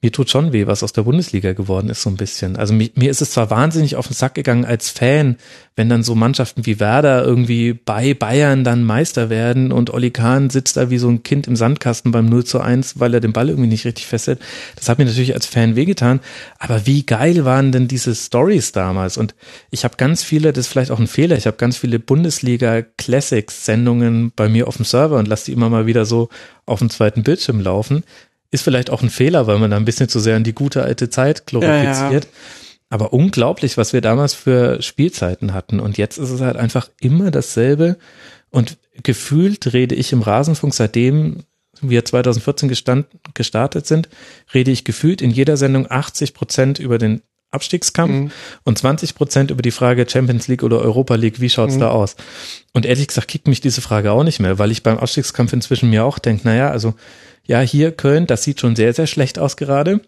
mir 0.00 0.12
tut 0.12 0.30
schon 0.30 0.52
weh, 0.52 0.68
was 0.68 0.84
aus 0.84 0.92
der 0.92 1.02
Bundesliga 1.02 1.54
geworden 1.54 1.88
ist, 1.88 2.02
so 2.02 2.10
ein 2.10 2.16
bisschen. 2.16 2.54
Also 2.56 2.72
mir, 2.72 2.88
mir, 2.94 3.10
ist 3.10 3.20
es 3.20 3.32
zwar 3.32 3.50
wahnsinnig 3.50 3.96
auf 3.96 4.06
den 4.06 4.14
Sack 4.14 4.34
gegangen 4.34 4.64
als 4.64 4.90
Fan, 4.90 5.36
wenn 5.74 5.88
dann 5.88 6.04
so 6.04 6.14
Mannschaften 6.14 6.66
wie 6.66 6.78
Werder 6.78 7.24
irgendwie 7.24 7.72
bei 7.72 8.14
Bayern 8.14 8.62
dann 8.62 8.84
Meister 8.84 9.28
werden 9.28 9.72
und 9.72 9.92
Oli 9.92 10.12
Kahn 10.12 10.50
sitzt 10.50 10.76
da 10.76 10.90
wie 10.90 10.98
so 10.98 11.08
ein 11.08 11.24
Kind 11.24 11.48
im 11.48 11.56
Sandkasten 11.56 12.12
beim 12.12 12.26
0 12.26 12.44
zu 12.44 12.60
1, 12.60 13.00
weil 13.00 13.12
er 13.12 13.18
den 13.18 13.32
Ball 13.32 13.48
irgendwie 13.48 13.68
nicht 13.68 13.84
richtig 13.86 14.06
festhält. 14.06 14.38
Das 14.76 14.88
hat 14.88 14.98
mir 14.98 15.04
natürlich 15.04 15.34
als 15.34 15.46
Fan 15.46 15.74
wehgetan. 15.74 16.20
Aber 16.60 16.86
wie 16.86 17.04
geil 17.04 17.44
waren 17.44 17.72
denn 17.72 17.88
diese 17.88 18.14
Stories 18.14 18.70
damals? 18.70 19.16
Und 19.16 19.34
ich 19.70 19.82
habe 19.82 19.96
ganz 19.96 20.22
viele, 20.22 20.52
das 20.52 20.66
ist 20.66 20.72
vielleicht 20.72 20.92
auch 20.92 21.00
ein 21.00 21.08
Fehler, 21.08 21.36
ich 21.36 21.48
habe 21.48 21.56
ganz 21.56 21.76
viele 21.76 21.98
Bundesliga 21.98 22.82
Classics 22.82 23.64
Sendungen 23.64 24.30
bei 24.36 24.48
mir 24.48 24.68
auf 24.68 24.76
dem 24.76 24.84
Server 24.84 25.18
und 25.18 25.26
lasse 25.26 25.46
die 25.46 25.52
immer 25.52 25.70
mal 25.70 25.86
wieder 25.86 26.04
so 26.04 26.28
auf 26.66 26.78
dem 26.78 26.90
zweiten 26.90 27.24
Bildschirm 27.24 27.60
laufen 27.60 28.04
ist 28.50 28.62
vielleicht 28.62 28.90
auch 28.90 29.02
ein 29.02 29.10
Fehler, 29.10 29.46
weil 29.46 29.58
man 29.58 29.70
da 29.70 29.76
ein 29.76 29.84
bisschen 29.84 30.08
zu 30.08 30.20
sehr 30.20 30.36
an 30.36 30.44
die 30.44 30.54
gute 30.54 30.82
alte 30.82 31.10
Zeit 31.10 31.46
glorifiziert. 31.46 31.94
Ja, 31.94 32.20
ja. 32.20 32.26
Aber 32.90 33.12
unglaublich, 33.12 33.76
was 33.76 33.92
wir 33.92 34.00
damals 34.00 34.32
für 34.32 34.80
Spielzeiten 34.80 35.52
hatten. 35.52 35.78
Und 35.78 35.98
jetzt 35.98 36.16
ist 36.16 36.30
es 36.30 36.40
halt 36.40 36.56
einfach 36.56 36.88
immer 37.00 37.30
dasselbe. 37.30 37.98
Und 38.50 38.78
gefühlt 39.02 39.74
rede 39.74 39.94
ich 39.94 40.12
im 40.12 40.22
Rasenfunk, 40.22 40.72
seitdem 40.72 41.44
wir 41.82 42.04
2014 42.04 42.68
gestand, 42.68 43.06
gestartet 43.34 43.86
sind, 43.86 44.08
rede 44.54 44.70
ich 44.70 44.84
gefühlt 44.84 45.20
in 45.20 45.30
jeder 45.30 45.56
Sendung 45.56 45.88
80 45.88 46.34
Prozent 46.34 46.78
über 46.78 46.98
den 46.98 47.22
Abstiegskampf 47.50 48.12
mhm. 48.12 48.30
und 48.64 48.78
20 48.78 49.14
Prozent 49.14 49.50
über 49.50 49.62
die 49.62 49.70
Frage 49.70 50.06
Champions 50.08 50.48
League 50.48 50.62
oder 50.62 50.80
Europa 50.80 51.14
League, 51.14 51.40
wie 51.40 51.48
schaut's 51.48 51.76
mhm. 51.76 51.80
da 51.80 51.90
aus? 51.90 52.16
Und 52.74 52.84
ehrlich 52.84 53.08
gesagt 53.08 53.28
kickt 53.28 53.48
mich 53.48 53.60
diese 53.60 53.80
Frage 53.80 54.12
auch 54.12 54.24
nicht 54.24 54.38
mehr, 54.38 54.58
weil 54.58 54.70
ich 54.70 54.82
beim 54.82 54.98
Abstiegskampf 54.98 55.52
inzwischen 55.52 55.88
mir 55.88 56.04
auch 56.04 56.18
denke, 56.18 56.46
naja, 56.46 56.70
also 56.70 56.94
ja, 57.48 57.60
hier 57.60 57.92
Köln, 57.92 58.26
das 58.26 58.44
sieht 58.44 58.60
schon 58.60 58.76
sehr, 58.76 58.92
sehr 58.92 59.06
schlecht 59.06 59.38
aus 59.38 59.56
gerade. 59.56 60.00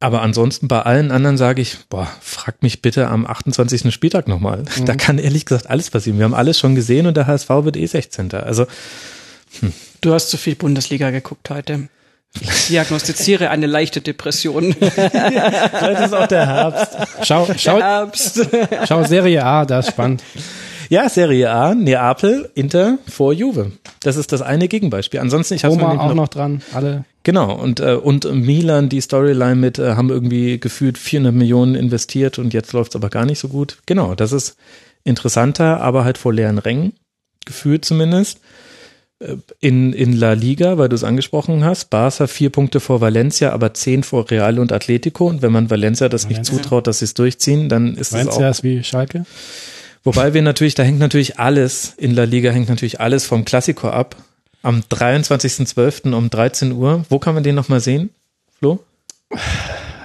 Aber 0.00 0.22
ansonsten 0.22 0.66
bei 0.66 0.80
allen 0.80 1.10
anderen 1.10 1.36
sage 1.36 1.60
ich, 1.60 1.76
boah, 1.90 2.10
frag 2.22 2.62
mich 2.62 2.80
bitte 2.80 3.08
am 3.08 3.26
28. 3.26 3.92
Spieltag 3.92 4.26
nochmal. 4.26 4.64
Mhm. 4.78 4.86
Da 4.86 4.94
kann 4.94 5.18
ehrlich 5.18 5.44
gesagt 5.44 5.68
alles 5.68 5.90
passieren. 5.90 6.18
Wir 6.18 6.24
haben 6.24 6.34
alles 6.34 6.58
schon 6.58 6.74
gesehen 6.74 7.06
und 7.06 7.18
der 7.18 7.26
HSV 7.26 7.50
wird 7.50 7.76
eh 7.76 7.84
16. 7.84 8.32
Also. 8.32 8.66
Hm. 9.60 9.74
Du 10.00 10.14
hast 10.14 10.30
zu 10.30 10.38
viel 10.38 10.54
Bundesliga 10.54 11.10
geguckt 11.10 11.50
heute. 11.50 11.88
Ich 12.40 12.68
diagnostiziere 12.68 13.50
eine 13.50 13.66
leichte 13.66 14.00
Depression. 14.00 14.72
Vielleicht 14.78 16.00
ist 16.00 16.14
auch 16.14 16.28
der 16.28 16.46
Herbst. 16.46 16.96
Schau, 17.24 17.48
schau, 17.56 17.80
Herbst. 17.80 18.48
schau 18.86 19.04
Serie 19.04 19.44
A, 19.44 19.66
das 19.66 19.88
ist 19.88 19.92
spannend. 19.92 20.22
Ja, 20.90 21.08
Serie 21.08 21.48
A, 21.52 21.76
Neapel, 21.76 22.50
Inter 22.56 22.98
vor 23.08 23.32
Juve. 23.32 23.70
Das 24.02 24.16
ist 24.16 24.32
das 24.32 24.42
eine 24.42 24.66
Gegenbeispiel. 24.66 25.20
Ansonsten, 25.20 25.54
ich 25.54 25.64
habe 25.64 25.76
auch 25.76 26.08
noch, 26.08 26.14
noch 26.14 26.28
dran, 26.28 26.62
alle. 26.74 27.04
Genau, 27.22 27.54
und, 27.54 27.78
äh, 27.78 27.94
und 27.94 28.24
Milan, 28.34 28.88
die 28.88 29.00
Storyline 29.00 29.54
mit, 29.54 29.78
äh, 29.78 29.94
haben 29.94 30.10
irgendwie 30.10 30.58
gefühlt 30.58 30.98
400 30.98 31.32
Millionen 31.32 31.76
investiert 31.76 32.40
und 32.40 32.52
jetzt 32.52 32.72
läuft's 32.72 32.96
aber 32.96 33.08
gar 33.08 33.24
nicht 33.24 33.38
so 33.38 33.46
gut. 33.46 33.78
Genau, 33.86 34.16
das 34.16 34.32
ist 34.32 34.56
interessanter, 35.04 35.80
aber 35.80 36.02
halt 36.02 36.18
vor 36.18 36.34
leeren 36.34 36.58
Rängen, 36.58 36.94
gefühlt 37.46 37.84
zumindest. 37.84 38.40
Äh, 39.20 39.36
in, 39.60 39.92
in 39.92 40.12
La 40.14 40.32
Liga, 40.32 40.76
weil 40.76 40.88
du 40.88 40.96
es 40.96 41.04
angesprochen 41.04 41.62
hast, 41.62 41.90
Barca 41.90 42.26
vier 42.26 42.50
Punkte 42.50 42.80
vor 42.80 43.00
Valencia, 43.00 43.52
aber 43.52 43.74
zehn 43.74 44.02
vor 44.02 44.28
Real 44.28 44.58
und 44.58 44.72
Atletico. 44.72 45.28
Und 45.28 45.40
wenn 45.40 45.52
man 45.52 45.70
Valencia 45.70 46.08
das 46.08 46.24
Valencia. 46.24 46.52
nicht 46.52 46.64
zutraut, 46.64 46.88
dass 46.88 46.98
sie 46.98 47.04
es 47.04 47.14
durchziehen, 47.14 47.68
dann 47.68 47.94
ist 47.94 48.12
Valencia 48.12 48.18
es 48.18 48.26
auch. 48.26 48.40
Valencia 48.40 48.50
ist 48.50 48.64
wie 48.64 48.82
Schalke? 48.82 49.24
Wobei 50.02 50.32
wir 50.32 50.42
natürlich, 50.42 50.74
da 50.74 50.82
hängt 50.82 50.98
natürlich 50.98 51.38
alles, 51.38 51.94
in 51.96 52.14
La 52.14 52.24
Liga 52.24 52.50
hängt 52.50 52.68
natürlich 52.68 53.00
alles 53.00 53.26
vom 53.26 53.44
Klassiko 53.44 53.88
ab. 53.88 54.16
Am 54.62 54.80
23.12. 54.80 56.12
um 56.12 56.30
13 56.30 56.72
Uhr. 56.72 57.04
Wo 57.08 57.18
kann 57.18 57.34
man 57.34 57.42
den 57.42 57.54
nochmal 57.54 57.80
sehen, 57.80 58.10
Flo? 58.58 58.80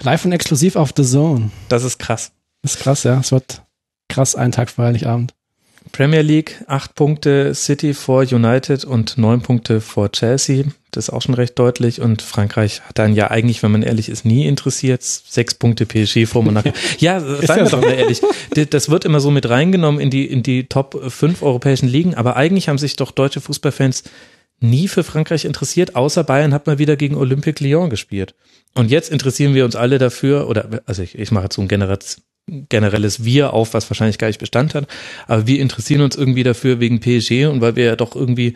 Live 0.01 0.25
und 0.25 0.32
exklusiv 0.32 0.75
auf 0.75 0.93
The 0.95 1.03
Zone. 1.03 1.51
Das 1.67 1.83
ist 1.83 1.98
krass. 1.98 2.32
Das 2.61 2.75
ist 2.75 2.82
krass, 2.82 3.03
ja. 3.03 3.19
Es 3.19 3.32
wird 3.32 3.61
krass, 4.07 4.35
einen 4.35 4.51
Tag 4.51 4.69
vor 4.69 4.85
Heiligabend. 4.85 5.33
Premier 5.95 6.24
League, 6.24 6.61
acht 6.67 6.93
Punkte 6.95 7.56
City 7.56 7.93
vor 7.93 8.25
United 8.30 8.83
und 8.83 9.17
neun 9.17 9.40
Punkte 9.41 9.80
vor 9.80 10.11
Chelsea. 10.11 10.65
Das 10.91 11.07
ist 11.07 11.14
auch 11.14 11.22
schon 11.22 11.35
recht 11.35 11.57
deutlich. 11.57 12.01
Und 12.01 12.22
Frankreich 12.22 12.82
hat 12.82 12.99
dann 12.99 13.14
ja 13.14 13.32
eigentlich, 13.32 13.64
wenn 13.64 13.72
man 13.72 13.82
ehrlich 13.82 14.09
ist, 14.09 14.25
nie 14.25 14.45
interessiert. 14.45 15.03
Sechs 15.03 15.53
Punkte 15.53 15.85
PSG 15.85 16.25
vor 16.25 16.43
Monaco. 16.43 16.74
ja, 16.99 17.22
seien 17.22 17.64
wir 17.64 17.69
doch 17.69 17.80
mal 17.80 17.93
ehrlich. 17.93 18.19
Das 18.72 18.90
wird 18.90 19.06
immer 19.06 19.22
so 19.22 19.32
mit 19.32 19.48
reingenommen 19.48 20.01
in 20.01 20.09
die, 20.09 20.25
in 20.25 20.43
die 20.43 20.65
Top 20.65 21.01
fünf 21.07 21.41
europäischen 21.41 21.88
Ligen. 21.88 22.14
Aber 22.14 22.35
eigentlich 22.35 22.67
haben 22.67 22.77
sich 22.77 22.98
doch 22.98 23.11
deutsche 23.11 23.40
Fußballfans 23.40 24.03
nie 24.59 24.90
für 24.90 25.06
Frankreich 25.06 25.45
interessiert, 25.45 25.95
außer 25.95 26.25
Bayern 26.25 26.53
hat 26.53 26.67
mal 26.67 26.77
wieder 26.77 26.98
gegen 26.98 27.15
Olympique 27.15 27.64
Lyon 27.64 27.90
gespielt. 27.90 28.35
Und 28.74 28.91
jetzt 28.91 29.11
interessieren 29.11 29.53
wir 29.53 29.64
uns 29.64 29.77
alle 29.77 29.98
dafür, 29.98 30.49
oder 30.49 30.82
also 30.85 31.03
ich, 31.03 31.17
ich 31.17 31.32
mache 31.32 31.45
jetzt 31.45 31.56
so 31.56 31.61
ein 31.61 31.69
Generation, 31.69 32.22
generelles 32.48 33.25
Wir 33.25 33.53
auf, 33.53 33.74
was 33.74 33.90
wahrscheinlich 33.90 34.19
gar 34.19 34.27
nicht 34.27 34.40
Bestand 34.40 34.75
hat. 34.75 34.88
Aber 35.27 35.48
wir 35.48 35.59
interessieren 35.59 36.01
uns 36.01 36.15
irgendwie 36.15 36.43
dafür 36.43 36.80
wegen 36.80 36.99
PSG 36.99 37.48
und 37.48 37.61
weil 37.61 37.75
wir 37.75 37.85
ja 37.85 37.95
doch 37.95 38.15
irgendwie 38.15 38.56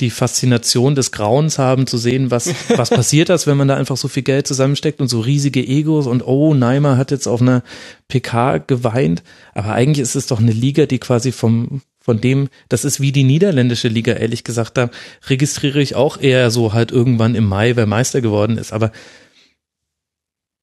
die 0.00 0.10
Faszination 0.10 0.94
des 0.94 1.12
Grauens 1.12 1.58
haben, 1.58 1.86
zu 1.86 1.98
sehen, 1.98 2.30
was, 2.30 2.54
was 2.76 2.90
passiert 2.90 3.28
das, 3.28 3.46
wenn 3.46 3.56
man 3.56 3.68
da 3.68 3.76
einfach 3.76 3.96
so 3.96 4.08
viel 4.08 4.22
Geld 4.22 4.46
zusammensteckt 4.46 5.00
und 5.00 5.08
so 5.08 5.20
riesige 5.20 5.60
Egos 5.60 6.06
und 6.06 6.26
oh, 6.26 6.54
Neymar 6.54 6.96
hat 6.96 7.10
jetzt 7.10 7.26
auf 7.26 7.42
einer 7.42 7.62
PK 8.08 8.58
geweint. 8.58 9.22
Aber 9.54 9.72
eigentlich 9.72 10.02
ist 10.02 10.16
es 10.16 10.26
doch 10.26 10.40
eine 10.40 10.52
Liga, 10.52 10.86
die 10.86 10.98
quasi 10.98 11.30
vom, 11.30 11.82
von 12.00 12.20
dem, 12.20 12.48
das 12.70 12.84
ist 12.86 13.00
wie 13.00 13.12
die 13.12 13.24
niederländische 13.24 13.88
Liga, 13.88 14.12
ehrlich 14.12 14.44
gesagt, 14.44 14.78
da 14.78 14.90
registriere 15.28 15.80
ich 15.80 15.94
auch 15.94 16.18
eher 16.20 16.50
so 16.50 16.72
halt 16.72 16.90
irgendwann 16.90 17.34
im 17.34 17.44
Mai, 17.44 17.76
wer 17.76 17.86
Meister 17.86 18.22
geworden 18.22 18.56
ist. 18.56 18.72
Aber 18.72 18.92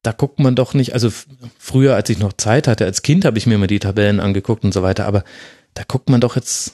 da 0.03 0.11
guckt 0.11 0.39
man 0.39 0.55
doch 0.55 0.73
nicht, 0.73 0.93
also 0.93 1.11
früher, 1.57 1.95
als 1.95 2.09
ich 2.09 2.19
noch 2.19 2.33
Zeit 2.33 2.67
hatte, 2.67 2.85
als 2.85 3.01
Kind 3.01 3.25
habe 3.25 3.37
ich 3.37 3.45
mir 3.45 3.55
immer 3.55 3.67
die 3.67 3.79
Tabellen 3.79 4.19
angeguckt 4.19 4.63
und 4.63 4.73
so 4.73 4.83
weiter, 4.83 5.05
aber 5.05 5.23
da 5.73 5.83
guckt 5.87 6.09
man 6.09 6.21
doch 6.21 6.35
jetzt, 6.35 6.73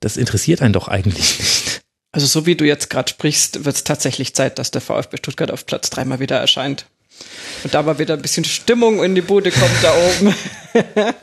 das 0.00 0.16
interessiert 0.16 0.62
einen 0.62 0.72
doch 0.72 0.88
eigentlich 0.88 1.38
nicht. 1.38 1.80
Also 2.12 2.26
so 2.26 2.46
wie 2.46 2.54
du 2.54 2.64
jetzt 2.64 2.90
gerade 2.90 3.08
sprichst, 3.08 3.64
wird 3.64 3.76
es 3.76 3.84
tatsächlich 3.84 4.34
Zeit, 4.34 4.58
dass 4.58 4.70
der 4.70 4.80
VfB 4.80 5.16
Stuttgart 5.18 5.50
auf 5.50 5.66
Platz 5.66 5.90
dreimal 5.90 6.20
wieder 6.20 6.38
erscheint. 6.38 6.86
Und 7.64 7.74
da 7.74 7.82
mal 7.82 7.98
wieder 7.98 8.14
ein 8.14 8.22
bisschen 8.22 8.44
Stimmung 8.44 9.02
in 9.02 9.14
die 9.14 9.20
Bude 9.20 9.50
kommt 9.50 9.82
da 9.82 9.92
oben. 9.92 10.34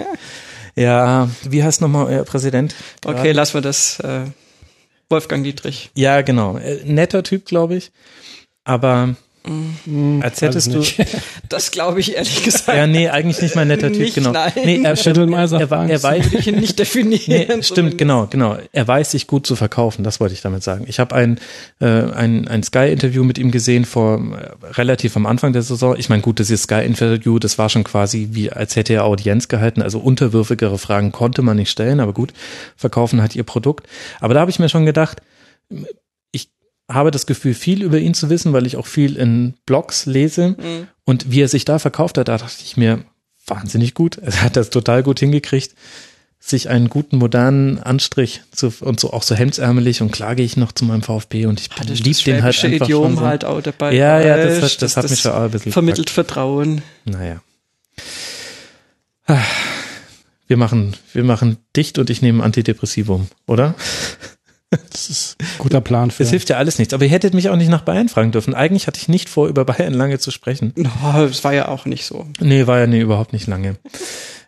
Ja, 0.75 1.29
wie 1.43 1.63
heißt 1.63 1.81
nochmal 1.81 2.05
euer 2.07 2.25
Präsident? 2.25 2.75
Okay, 3.03 3.15
Gerade? 3.15 3.31
lassen 3.31 3.53
wir 3.55 3.61
das. 3.61 3.99
Äh, 4.01 4.25
Wolfgang 5.09 5.43
Dietrich. 5.43 5.91
Ja, 5.95 6.21
genau. 6.21 6.57
Äh, 6.57 6.83
netter 6.83 7.23
Typ, 7.23 7.45
glaube 7.45 7.75
ich. 7.75 7.91
Aber 8.65 9.15
Mhm. 9.45 10.21
Als 10.23 10.41
hättest 10.41 10.73
du. 10.73 10.81
Das 11.49 11.69
glaube 11.71 11.99
ich 11.99 12.15
ehrlich 12.15 12.43
gesagt. 12.43 12.75
Ja, 12.75 12.87
nee, 12.87 13.07
eigentlich 13.07 13.41
nicht 13.41 13.55
mein 13.55 13.67
netter 13.67 13.91
Typ, 13.91 14.01
nicht, 14.01 14.15
genau. 14.15 14.31
Nein. 14.31 14.51
Nee, 14.55 14.81
er, 14.83 14.93
er, 14.93 15.17
er, 15.17 15.61
er, 15.61 15.89
er 15.89 16.03
weiß 16.03 16.33
ich 16.33 16.47
ihn 16.47 16.59
nicht 16.59 16.79
definieren. 16.79 17.23
Nee, 17.27 17.61
stimmt, 17.61 17.97
genau, 17.97 18.27
genau. 18.27 18.57
Er 18.71 18.87
weiß 18.87 19.11
sich 19.11 19.27
gut 19.27 19.45
zu 19.45 19.55
verkaufen, 19.55 20.03
das 20.03 20.19
wollte 20.19 20.33
ich 20.33 20.41
damit 20.41 20.63
sagen. 20.63 20.85
Ich 20.87 20.99
habe 20.99 21.15
ein, 21.15 21.39
äh, 21.79 21.85
ein, 21.85 22.47
ein 22.47 22.63
Sky-Interview 22.63 23.23
mit 23.23 23.37
ihm 23.37 23.51
gesehen 23.51 23.85
vor 23.85 24.17
äh, 24.17 24.73
relativ 24.73 25.15
am 25.15 25.25
Anfang 25.25 25.53
der 25.53 25.61
Saison. 25.61 25.95
Ich 25.97 26.09
meine, 26.09 26.21
gut, 26.21 26.39
das 26.39 26.49
ist 26.49 26.63
Sky-Interview, 26.63 27.37
das 27.37 27.57
war 27.57 27.69
schon 27.69 27.83
quasi 27.83 28.29
wie, 28.31 28.51
als 28.51 28.75
hätte 28.75 28.93
er 28.93 29.05
Audienz 29.05 29.47
gehalten. 29.47 29.81
Also 29.81 29.99
unterwürfigere 29.99 30.77
Fragen 30.77 31.11
konnte 31.11 31.41
man 31.41 31.57
nicht 31.57 31.69
stellen, 31.69 31.99
aber 31.99 32.13
gut, 32.13 32.33
verkaufen 32.75 33.21
hat 33.21 33.35
ihr 33.35 33.43
Produkt. 33.43 33.87
Aber 34.19 34.33
da 34.33 34.39
habe 34.39 34.51
ich 34.51 34.59
mir 34.59 34.69
schon 34.69 34.85
gedacht, 34.85 35.21
habe 36.89 37.11
das 37.11 37.25
Gefühl, 37.25 37.53
viel 37.53 37.81
über 37.83 37.99
ihn 37.99 38.13
zu 38.13 38.29
wissen, 38.29 38.53
weil 38.53 38.67
ich 38.67 38.77
auch 38.77 38.85
viel 38.85 39.15
in 39.15 39.55
Blogs 39.65 40.05
lese. 40.05 40.49
Mhm. 40.49 40.87
Und 41.03 41.31
wie 41.31 41.41
er 41.41 41.47
sich 41.47 41.65
da 41.65 41.79
verkauft 41.79 42.17
hat, 42.17 42.27
da 42.27 42.37
dachte 42.37 42.63
ich 42.63 42.77
mir, 42.77 43.03
wahnsinnig 43.47 43.93
gut. 43.93 44.17
Er 44.21 44.41
hat 44.41 44.55
das 44.55 44.69
total 44.69 45.03
gut 45.03 45.19
hingekriegt, 45.19 45.75
sich 46.39 46.69
einen 46.69 46.89
guten 46.89 47.17
modernen 47.17 47.79
Anstrich 47.79 48.41
zu, 48.51 48.71
und 48.81 48.99
so 48.99 49.13
auch 49.13 49.23
so 49.23 49.33
hemdsärmelig 49.33 50.01
und 50.01 50.11
klar 50.11 50.35
gehe 50.35 50.45
ich 50.45 50.57
noch 50.57 50.71
zu 50.71 50.85
meinem 50.85 51.01
VfB 51.01 51.47
und 51.47 51.59
ich 51.59 51.69
ah, 51.77 51.83
lieb 51.87 52.23
den 52.23 52.43
halt 52.43 52.63
einfach 52.63 52.85
Idiom 52.85 53.15
so. 53.15 53.21
halt 53.21 53.45
auch 53.45 53.61
dabei. 53.61 53.95
Ja, 53.95 54.19
ja, 54.19 54.37
das, 54.37 54.59
das, 54.59 54.77
das, 54.77 54.97
hat 54.97 55.09
mich 55.09 55.21
schon 55.21 55.31
auch 55.31 55.41
ein 55.41 55.51
bisschen 55.51 55.71
vermittelt 55.71 56.07
gepackt. 56.07 56.27
Vertrauen. 56.27 56.83
Naja. 57.05 57.41
Wir 60.47 60.57
machen, 60.57 60.95
wir 61.13 61.23
machen 61.23 61.57
dicht 61.75 61.97
und 61.97 62.11
ich 62.11 62.21
nehme 62.21 62.43
Antidepressivum, 62.43 63.27
oder? 63.47 63.73
Das 64.91 65.09
ist 65.09 65.37
ein 65.39 65.47
guter 65.59 65.81
Plan. 65.81 66.11
Für 66.11 66.23
es 66.23 66.29
hilft 66.29 66.49
ja 66.49 66.57
alles 66.57 66.79
nichts. 66.79 66.93
Aber 66.93 67.03
ihr 67.03 67.11
hättet 67.11 67.33
mich 67.33 67.49
auch 67.49 67.55
nicht 67.55 67.69
nach 67.69 67.81
Bayern 67.81 68.09
fragen 68.09 68.31
dürfen. 68.31 68.53
Eigentlich 68.53 68.87
hatte 68.87 68.99
ich 68.99 69.07
nicht 69.07 69.29
vor, 69.29 69.47
über 69.47 69.65
Bayern 69.65 69.93
lange 69.93 70.19
zu 70.19 70.31
sprechen. 70.31 70.73
Das 71.03 71.43
war 71.43 71.53
ja 71.53 71.67
auch 71.67 71.85
nicht 71.85 72.05
so. 72.05 72.25
Nee, 72.39 72.67
war 72.67 72.79
ja 72.79 72.87
nee, 72.87 72.99
überhaupt 72.99 73.33
nicht 73.33 73.47
lange. 73.47 73.77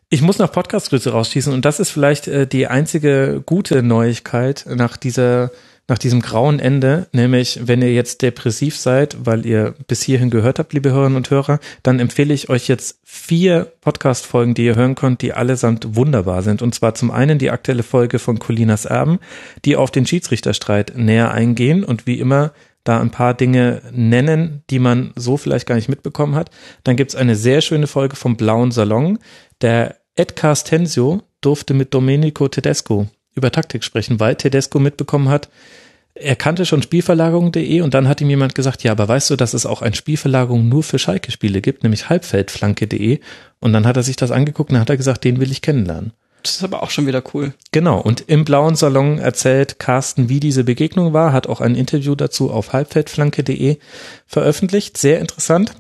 Ich 0.10 0.22
muss 0.22 0.38
noch 0.38 0.52
Podcastgrüße 0.52 1.12
rausschießen 1.12 1.54
und 1.54 1.66
das 1.66 1.80
ist 1.80 1.90
vielleicht 1.90 2.28
äh, 2.28 2.48
die 2.48 2.68
einzige 2.68 3.42
gute 3.46 3.84
Neuigkeit 3.84 4.66
nach 4.68 4.96
dieser 4.96 5.52
nach 5.88 5.98
diesem 5.98 6.22
grauen 6.22 6.60
Ende, 6.60 7.08
nämlich 7.14 7.62
wenn 7.64 7.82
ihr 7.82 7.94
jetzt 7.94 8.22
depressiv 8.22 8.78
seid, 8.78 9.18
weil 9.26 9.46
ihr 9.46 9.74
bis 9.88 10.02
hierhin 10.02 10.30
gehört 10.30 10.60
habt, 10.60 10.74
liebe 10.74 10.92
Hörerinnen 10.92 11.16
und 11.16 11.30
Hörer, 11.30 11.60
dann 11.82 12.00
empfehle 12.00 12.34
ich 12.34 12.50
euch 12.50 12.68
jetzt 12.68 13.00
vier 13.04 13.72
Podcast-Folgen, 13.82 14.54
die 14.54 14.66
ihr 14.66 14.76
hören 14.76 14.96
könnt, 14.96 15.22
die 15.22 15.34
allesamt 15.34 15.96
wunderbar 15.96 16.44
sind. 16.44 16.62
Und 16.62 16.76
zwar 16.76 16.94
zum 16.94 17.10
einen 17.10 17.40
die 17.40 17.52
aktuelle 17.52 17.84
Folge 17.84 18.20
von 18.20 18.38
Colinas 18.38 18.86
Erben, 18.86 19.20
die 19.64 19.78
auf 19.78 19.92
den 19.92 20.06
Schiedsrichterstreit 20.06 20.98
näher 20.98 21.32
eingehen 21.32 21.84
und 21.84 22.06
wie 22.06 22.20
immer 22.20 22.52
da 22.84 23.00
ein 23.00 23.12
paar 23.12 23.34
Dinge 23.34 23.82
nennen, 23.92 24.64
die 24.70 24.80
man 24.80 25.12
so 25.16 25.38
vielleicht 25.38 25.68
gar 25.68 25.76
nicht 25.76 25.90
mitbekommen 25.90 26.36
hat. 26.36 26.52
Dann 26.84 26.96
gibt's 26.96 27.16
eine 27.16 27.36
sehr 27.36 27.62
schöne 27.62 27.88
Folge 27.88 28.16
vom 28.16 28.38
Blauen 28.38 28.72
Salon. 28.72 29.20
Der 29.62 29.98
Ed 30.16 30.36
Carstensio 30.36 31.22
durfte 31.42 31.74
mit 31.74 31.94
Domenico 31.94 32.48
Tedesco 32.48 33.08
über 33.38 33.52
Taktik 33.52 33.84
sprechen, 33.84 34.20
weil 34.20 34.36
Tedesco 34.36 34.80
mitbekommen 34.80 35.30
hat, 35.30 35.50
er 36.20 36.36
kannte 36.36 36.66
schon 36.66 36.82
Spielverlagerung.de 36.82 37.82
und 37.82 37.94
dann 37.94 38.08
hat 38.08 38.22
ihm 38.22 38.30
jemand 38.30 38.56
gesagt, 38.56 38.84
ja, 38.84 38.92
aber 38.92 39.08
weißt 39.08 39.30
du, 39.30 39.36
dass 39.36 39.54
es 39.54 39.66
auch 39.66 39.82
ein 39.82 39.94
Spielverlagerung 39.94 40.68
nur 40.68 40.84
für 40.84 41.00
Schalke-Spiele 41.00 41.62
gibt, 41.62 41.84
nämlich 41.84 42.10
Halbfeldflanke.de 42.10 43.20
und 43.60 43.74
dann 43.74 43.86
hat 43.86 43.98
er 43.98 44.04
sich 44.04 44.16
das 44.16 44.32
angeguckt 44.32 44.72
und 44.72 44.76
dann 44.76 44.82
hat 44.82 44.90
er 44.90 44.98
gesagt, 44.98 45.24
den 45.24 45.40
will 45.40 45.52
ich 45.52 45.62
kennenlernen. 45.62 46.14
Das 46.44 46.56
ist 46.56 46.64
aber 46.64 46.82
auch 46.84 46.92
schon 46.92 47.08
wieder 47.08 47.24
cool. 47.34 47.54
Genau. 47.72 48.00
Und 48.00 48.22
im 48.28 48.46
blauen 48.46 48.76
Salon 48.76 49.20
erzählt 49.20 49.80
Carsten, 49.80 50.30
wie 50.30 50.40
diese 50.40 50.64
Begegnung 50.64 51.12
war, 51.14 51.34
hat 51.34 51.48
auch 51.48 51.62
ein 51.62 51.76
Interview 51.76 52.16
dazu 52.16 52.52
auf 52.52 52.74
halbfeldflanke.de 52.74 53.78
veröffentlicht. 54.26 54.98
Sehr 54.98 55.20
interessant. 55.20 55.74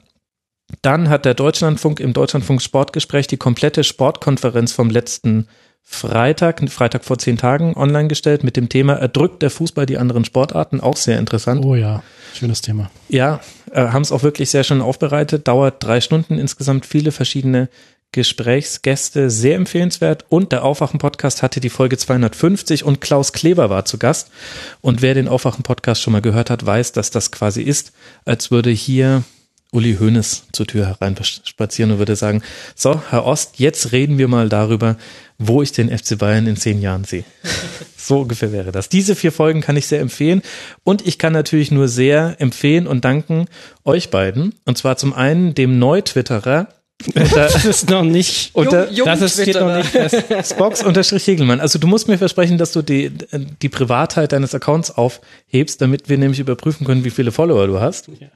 Dann 0.81 1.09
hat 1.09 1.25
der 1.25 1.35
Deutschlandfunk 1.35 1.99
im 1.99 2.11
Deutschlandfunk 2.11 2.61
Sportgespräch 2.61 3.27
die 3.27 3.37
komplette 3.37 3.83
Sportkonferenz 3.83 4.73
vom 4.73 4.89
letzten 4.89 5.47
Freitag, 5.89 6.61
Freitag 6.69 7.05
vor 7.05 7.17
zehn 7.17 7.37
Tagen 7.37 7.75
online 7.75 8.09
gestellt 8.09 8.43
mit 8.43 8.57
dem 8.57 8.69
Thema 8.69 8.93
Erdrückt 8.95 9.41
der 9.41 9.49
Fußball 9.49 9.85
die 9.85 9.97
anderen 9.97 10.25
Sportarten? 10.25 10.81
Auch 10.81 10.97
sehr 10.97 11.17
interessant. 11.17 11.65
Oh 11.65 11.75
ja, 11.75 12.03
schönes 12.35 12.61
Thema. 12.61 12.91
Ja, 13.07 13.39
äh, 13.71 13.87
haben 13.87 14.01
es 14.01 14.11
auch 14.11 14.21
wirklich 14.21 14.49
sehr 14.49 14.63
schön 14.63 14.81
aufbereitet. 14.81 15.47
Dauert 15.47 15.83
drei 15.83 16.01
Stunden 16.01 16.37
insgesamt, 16.37 16.85
viele 16.85 17.11
verschiedene 17.11 17.69
Gesprächsgäste, 18.11 19.29
sehr 19.29 19.55
empfehlenswert. 19.55 20.25
Und 20.29 20.51
der 20.51 20.63
Aufwachen-Podcast 20.63 21.41
hatte 21.41 21.61
die 21.61 21.69
Folge 21.69 21.97
250 21.97 22.83
und 22.83 23.01
Klaus 23.01 23.31
Kleber 23.31 23.69
war 23.69 23.85
zu 23.85 23.97
Gast. 23.97 24.29
Und 24.81 25.01
wer 25.01 25.13
den 25.13 25.27
Aufwachen-Podcast 25.27 26.01
schon 26.01 26.13
mal 26.13 26.21
gehört 26.21 26.49
hat, 26.49 26.65
weiß, 26.65 26.91
dass 26.91 27.11
das 27.11 27.31
quasi 27.31 27.63
ist, 27.63 27.93
als 28.25 28.51
würde 28.51 28.69
hier 28.69 29.23
Uli 29.71 29.97
Hoeneß 29.99 30.47
zur 30.53 30.65
Tür 30.65 30.85
hereinspazieren 30.87 31.91
und 31.91 31.99
würde 31.99 32.15
sagen, 32.15 32.41
so, 32.73 33.01
Herr 33.09 33.25
Ost, 33.25 33.59
jetzt 33.59 33.91
reden 33.91 34.17
wir 34.17 34.29
mal 34.29 34.47
darüber, 34.47 34.95
wo 35.37 35.61
ich 35.61 35.71
den 35.71 35.95
FC 35.95 36.17
Bayern 36.17 36.47
in 36.47 36.55
zehn 36.55 36.81
Jahren 36.81 37.03
sehe. 37.03 37.23
so 37.97 38.21
ungefähr 38.21 38.51
wäre 38.51 38.71
das. 38.71 38.89
Diese 38.89 39.15
vier 39.15 39.31
Folgen 39.31 39.61
kann 39.61 39.77
ich 39.77 39.87
sehr 39.87 39.99
empfehlen 39.99 40.41
und 40.83 41.05
ich 41.05 41.17
kann 41.17 41.33
natürlich 41.33 41.71
nur 41.71 41.87
sehr 41.87 42.35
empfehlen 42.39 42.87
und 42.87 43.05
danken 43.05 43.45
euch 43.85 44.09
beiden. 44.09 44.55
Und 44.65 44.77
zwar 44.77 44.97
zum 44.97 45.13
einen 45.13 45.53
dem 45.53 45.79
Neu-Twitterer, 45.79 46.69
das 47.35 47.65
ist 47.65 47.89
noch 47.89 48.03
nicht. 48.03 48.55
Unter, 48.55 48.91
Jung, 48.91 49.05
das 49.05 49.21
ist, 49.21 49.39
steht 49.39 49.55
noch 49.55 49.75
nicht 49.75 49.89
fest. 49.89 50.23
Spox 50.51 50.83
unterstrich 50.83 51.27
Hegelmann. 51.27 51.59
Also 51.59 51.77
du 51.77 51.85
musst 51.85 52.07
mir 52.07 52.17
versprechen, 52.17 52.57
dass 52.57 52.71
du 52.71 52.81
die, 52.81 53.11
die 53.61 53.69
Privatheit 53.69 54.31
deines 54.31 54.55
Accounts 54.55 54.91
aufhebst, 54.91 55.79
damit 55.79 56.09
wir 56.09 56.17
nämlich 56.17 56.39
überprüfen 56.39 56.87
können, 56.87 57.03
wie 57.03 57.11
viele 57.11 57.31
Follower 57.31 57.67
du 57.67 57.79
hast. 57.79 58.09
Ja. 58.19 58.29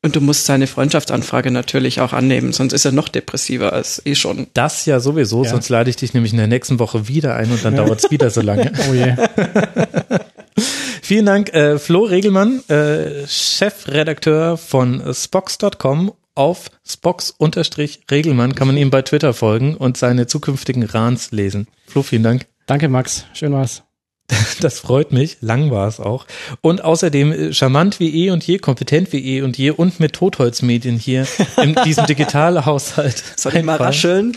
Und 0.00 0.14
du 0.14 0.20
musst 0.20 0.46
seine 0.46 0.68
Freundschaftsanfrage 0.68 1.50
natürlich 1.50 2.00
auch 2.00 2.12
annehmen, 2.12 2.52
sonst 2.52 2.72
ist 2.72 2.84
er 2.84 2.92
noch 2.92 3.08
depressiver 3.08 3.72
als 3.72 4.00
eh 4.06 4.14
schon. 4.14 4.46
Das 4.54 4.86
ja 4.86 5.00
sowieso, 5.00 5.42
ja. 5.42 5.50
sonst 5.50 5.68
lade 5.70 5.90
ich 5.90 5.96
dich 5.96 6.14
nämlich 6.14 6.32
in 6.32 6.38
der 6.38 6.46
nächsten 6.46 6.78
Woche 6.78 7.08
wieder 7.08 7.34
ein 7.34 7.50
und 7.50 7.64
dann 7.64 7.74
ja. 7.74 7.84
dauert 7.84 8.04
es 8.04 8.10
wieder 8.10 8.30
so 8.30 8.40
lange. 8.40 8.72
Oh 8.88 8.94
je. 8.94 9.16
Vielen 11.02 11.26
Dank, 11.26 11.52
äh, 11.52 11.78
Flo 11.78 12.04
Regelmann, 12.04 12.62
äh, 12.68 13.26
Chefredakteur 13.26 14.56
von 14.56 15.02
Spox.com. 15.12 16.12
Auf 16.34 16.70
Spox-Regelmann 16.86 18.54
kann 18.54 18.68
man 18.68 18.76
ihm 18.76 18.90
bei 18.90 19.02
Twitter 19.02 19.34
folgen 19.34 19.74
und 19.74 19.96
seine 19.96 20.28
zukünftigen 20.28 20.84
Rans 20.84 21.32
lesen. 21.32 21.66
Flo, 21.86 22.02
vielen 22.02 22.22
Dank. 22.22 22.46
Danke, 22.66 22.88
Max. 22.88 23.24
Schön 23.32 23.52
war's. 23.52 23.87
Das 24.60 24.80
freut 24.80 25.12
mich. 25.12 25.38
Lang 25.40 25.70
war 25.70 25.88
es 25.88 26.00
auch. 26.00 26.26
Und 26.60 26.84
außerdem 26.84 27.32
äh, 27.32 27.52
charmant 27.52 28.00
wie 28.00 28.26
eh 28.26 28.30
und 28.30 28.46
je, 28.46 28.58
kompetent 28.58 29.12
wie 29.12 29.24
eh 29.24 29.42
und 29.42 29.56
je 29.56 29.70
und 29.70 30.00
mit 30.00 30.14
Totholzmedien 30.14 30.98
hier 30.98 31.26
in 31.62 31.76
diesem 31.84 32.06
Digitalhaushalt. 32.06 33.22
Soll 33.36 33.56
ich 33.56 33.64
mal 33.64 33.76
rascheln? 33.76 34.34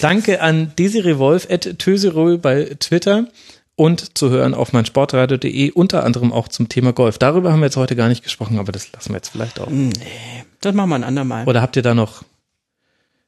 Danke 0.00 0.40
an 0.40 0.72
Desiree 0.78 1.18
Wolf 1.18 1.48
at 1.50 1.78
Töserö 1.78 2.38
bei 2.38 2.76
Twitter 2.78 3.26
und 3.76 4.16
zu 4.16 4.30
hören 4.30 4.54
auf 4.54 4.72
mein 4.72 4.86
Sportradio.de 4.86 5.72
unter 5.72 6.04
anderem 6.04 6.32
auch 6.32 6.48
zum 6.48 6.68
Thema 6.68 6.92
Golf. 6.92 7.18
Darüber 7.18 7.52
haben 7.52 7.60
wir 7.60 7.66
jetzt 7.66 7.76
heute 7.76 7.96
gar 7.96 8.08
nicht 8.08 8.22
gesprochen, 8.22 8.58
aber 8.58 8.70
das 8.70 8.92
lassen 8.92 9.10
wir 9.10 9.16
jetzt 9.16 9.30
vielleicht 9.30 9.58
auch. 9.60 9.68
Nee, 9.68 9.90
das 10.60 10.74
machen 10.74 10.90
wir 10.90 10.96
ein 10.96 11.04
andermal. 11.04 11.46
Oder 11.46 11.60
habt 11.60 11.74
ihr 11.74 11.82
da 11.82 11.94
noch, 11.94 12.22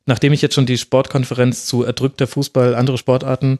nachdem 0.04 0.32
ich 0.32 0.42
jetzt 0.42 0.54
schon 0.54 0.66
die 0.66 0.78
Sportkonferenz 0.78 1.66
zu 1.66 1.82
erdrückter 1.82 2.28
Fußball, 2.28 2.76
andere 2.76 2.96
Sportarten 2.98 3.58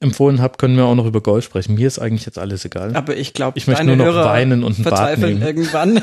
empfohlen 0.00 0.40
habe, 0.40 0.58
können 0.58 0.76
wir 0.76 0.84
auch 0.84 0.94
noch 0.94 1.06
über 1.06 1.20
Golf 1.20 1.44
sprechen. 1.44 1.74
Mir 1.74 1.86
ist 1.86 1.98
eigentlich 1.98 2.26
jetzt 2.26 2.38
alles 2.38 2.64
egal. 2.64 2.94
Aber 2.94 3.16
ich 3.16 3.32
glaube, 3.32 3.58
ich 3.58 3.66
möchte 3.66 3.84
nur 3.84 3.96
noch 3.96 4.04
Hörer 4.04 4.26
weinen 4.26 4.62
und 4.62 4.78
ein 4.78 4.84
Bad 4.84 5.18
nehmen. 5.18 5.40
irgendwann. 5.40 6.02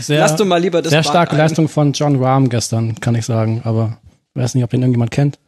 sehr, 0.00 0.20
Lass 0.20 0.36
du 0.36 0.44
mal 0.44 0.60
lieber 0.60 0.82
das 0.82 0.90
Sehr 0.90 1.00
Bad 1.02 1.10
starke 1.10 1.32
ein. 1.32 1.38
Leistung 1.38 1.68
von 1.68 1.92
John 1.92 2.22
Rahm 2.22 2.48
gestern, 2.50 3.00
kann 3.00 3.14
ich 3.14 3.24
sagen. 3.24 3.62
Aber 3.64 3.98
ich 4.34 4.42
weiß 4.42 4.54
nicht, 4.54 4.64
ob 4.64 4.72
ihn 4.74 4.82
irgendjemand 4.82 5.10
kennt. 5.10 5.38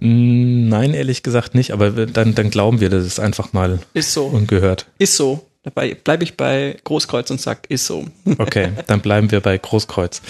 Mm, 0.00 0.68
nein, 0.68 0.94
ehrlich 0.94 1.22
gesagt 1.22 1.54
nicht. 1.54 1.70
Aber 1.70 1.90
dann, 1.90 2.34
dann 2.34 2.50
glauben 2.50 2.80
wir, 2.80 2.90
das 2.90 3.06
ist 3.06 3.20
einfach 3.20 3.52
mal 3.52 3.78
ist 3.94 4.12
so. 4.12 4.26
ungehört. 4.26 4.86
Ist 4.98 5.16
so. 5.16 5.46
Dabei 5.62 5.94
bleibe 5.94 6.22
ich 6.24 6.36
bei 6.36 6.76
Großkreuz 6.84 7.30
und 7.30 7.40
sag, 7.40 7.68
ist 7.70 7.86
so. 7.86 8.04
Okay, 8.38 8.70
dann 8.86 9.00
bleiben 9.00 9.30
wir 9.30 9.40
bei 9.40 9.58
Großkreuz. 9.58 10.22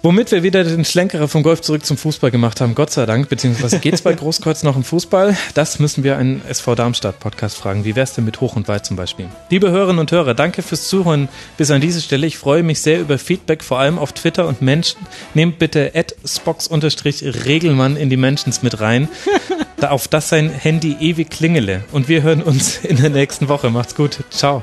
Womit 0.00 0.30
wir 0.30 0.44
wieder 0.44 0.62
den 0.62 0.84
Schlenkerer 0.84 1.26
vom 1.26 1.42
Golf 1.42 1.60
zurück 1.60 1.84
zum 1.84 1.96
Fußball 1.96 2.30
gemacht 2.30 2.60
haben, 2.60 2.76
Gott 2.76 2.90
sei 2.90 3.04
Dank, 3.04 3.28
beziehungsweise 3.28 3.80
geht 3.80 3.94
es 3.94 4.02
bei 4.02 4.12
Großkreuz 4.14 4.62
noch 4.62 4.76
im 4.76 4.84
Fußball? 4.84 5.36
Das 5.54 5.80
müssen 5.80 6.04
wir 6.04 6.16
einen 6.16 6.40
SV 6.48 6.76
Darmstadt 6.76 7.18
Podcast 7.18 7.56
fragen. 7.56 7.84
Wie 7.84 7.96
wär's 7.96 8.14
denn 8.14 8.24
mit 8.24 8.40
Hoch 8.40 8.54
und 8.54 8.68
Weit 8.68 8.86
zum 8.86 8.96
Beispiel? 8.96 9.26
Liebe 9.50 9.72
Hörerinnen 9.72 9.98
und 9.98 10.12
Hörer, 10.12 10.34
danke 10.34 10.62
fürs 10.62 10.88
Zuhören 10.88 11.28
bis 11.56 11.72
an 11.72 11.80
diese 11.80 12.00
Stelle. 12.00 12.28
Ich 12.28 12.38
freue 12.38 12.62
mich 12.62 12.80
sehr 12.80 13.00
über 13.00 13.18
Feedback, 13.18 13.64
vor 13.64 13.80
allem 13.80 13.98
auf 13.98 14.12
Twitter 14.12 14.46
und 14.46 14.62
Menschen. 14.62 15.00
Nehmt 15.34 15.58
bitte 15.58 15.90
spox-regelmann 16.24 17.96
in 17.96 18.08
die 18.08 18.16
Mentions 18.16 18.62
mit 18.62 18.80
rein, 18.80 19.08
da 19.78 19.90
auf 19.90 20.06
das 20.06 20.28
sein 20.28 20.48
Handy 20.48 20.96
ewig 21.00 21.28
klingele. 21.30 21.82
Und 21.90 22.08
wir 22.08 22.22
hören 22.22 22.42
uns 22.42 22.78
in 22.84 22.98
der 22.98 23.10
nächsten 23.10 23.48
Woche. 23.48 23.68
Macht's 23.70 23.96
gut. 23.96 24.18
Ciao. 24.30 24.62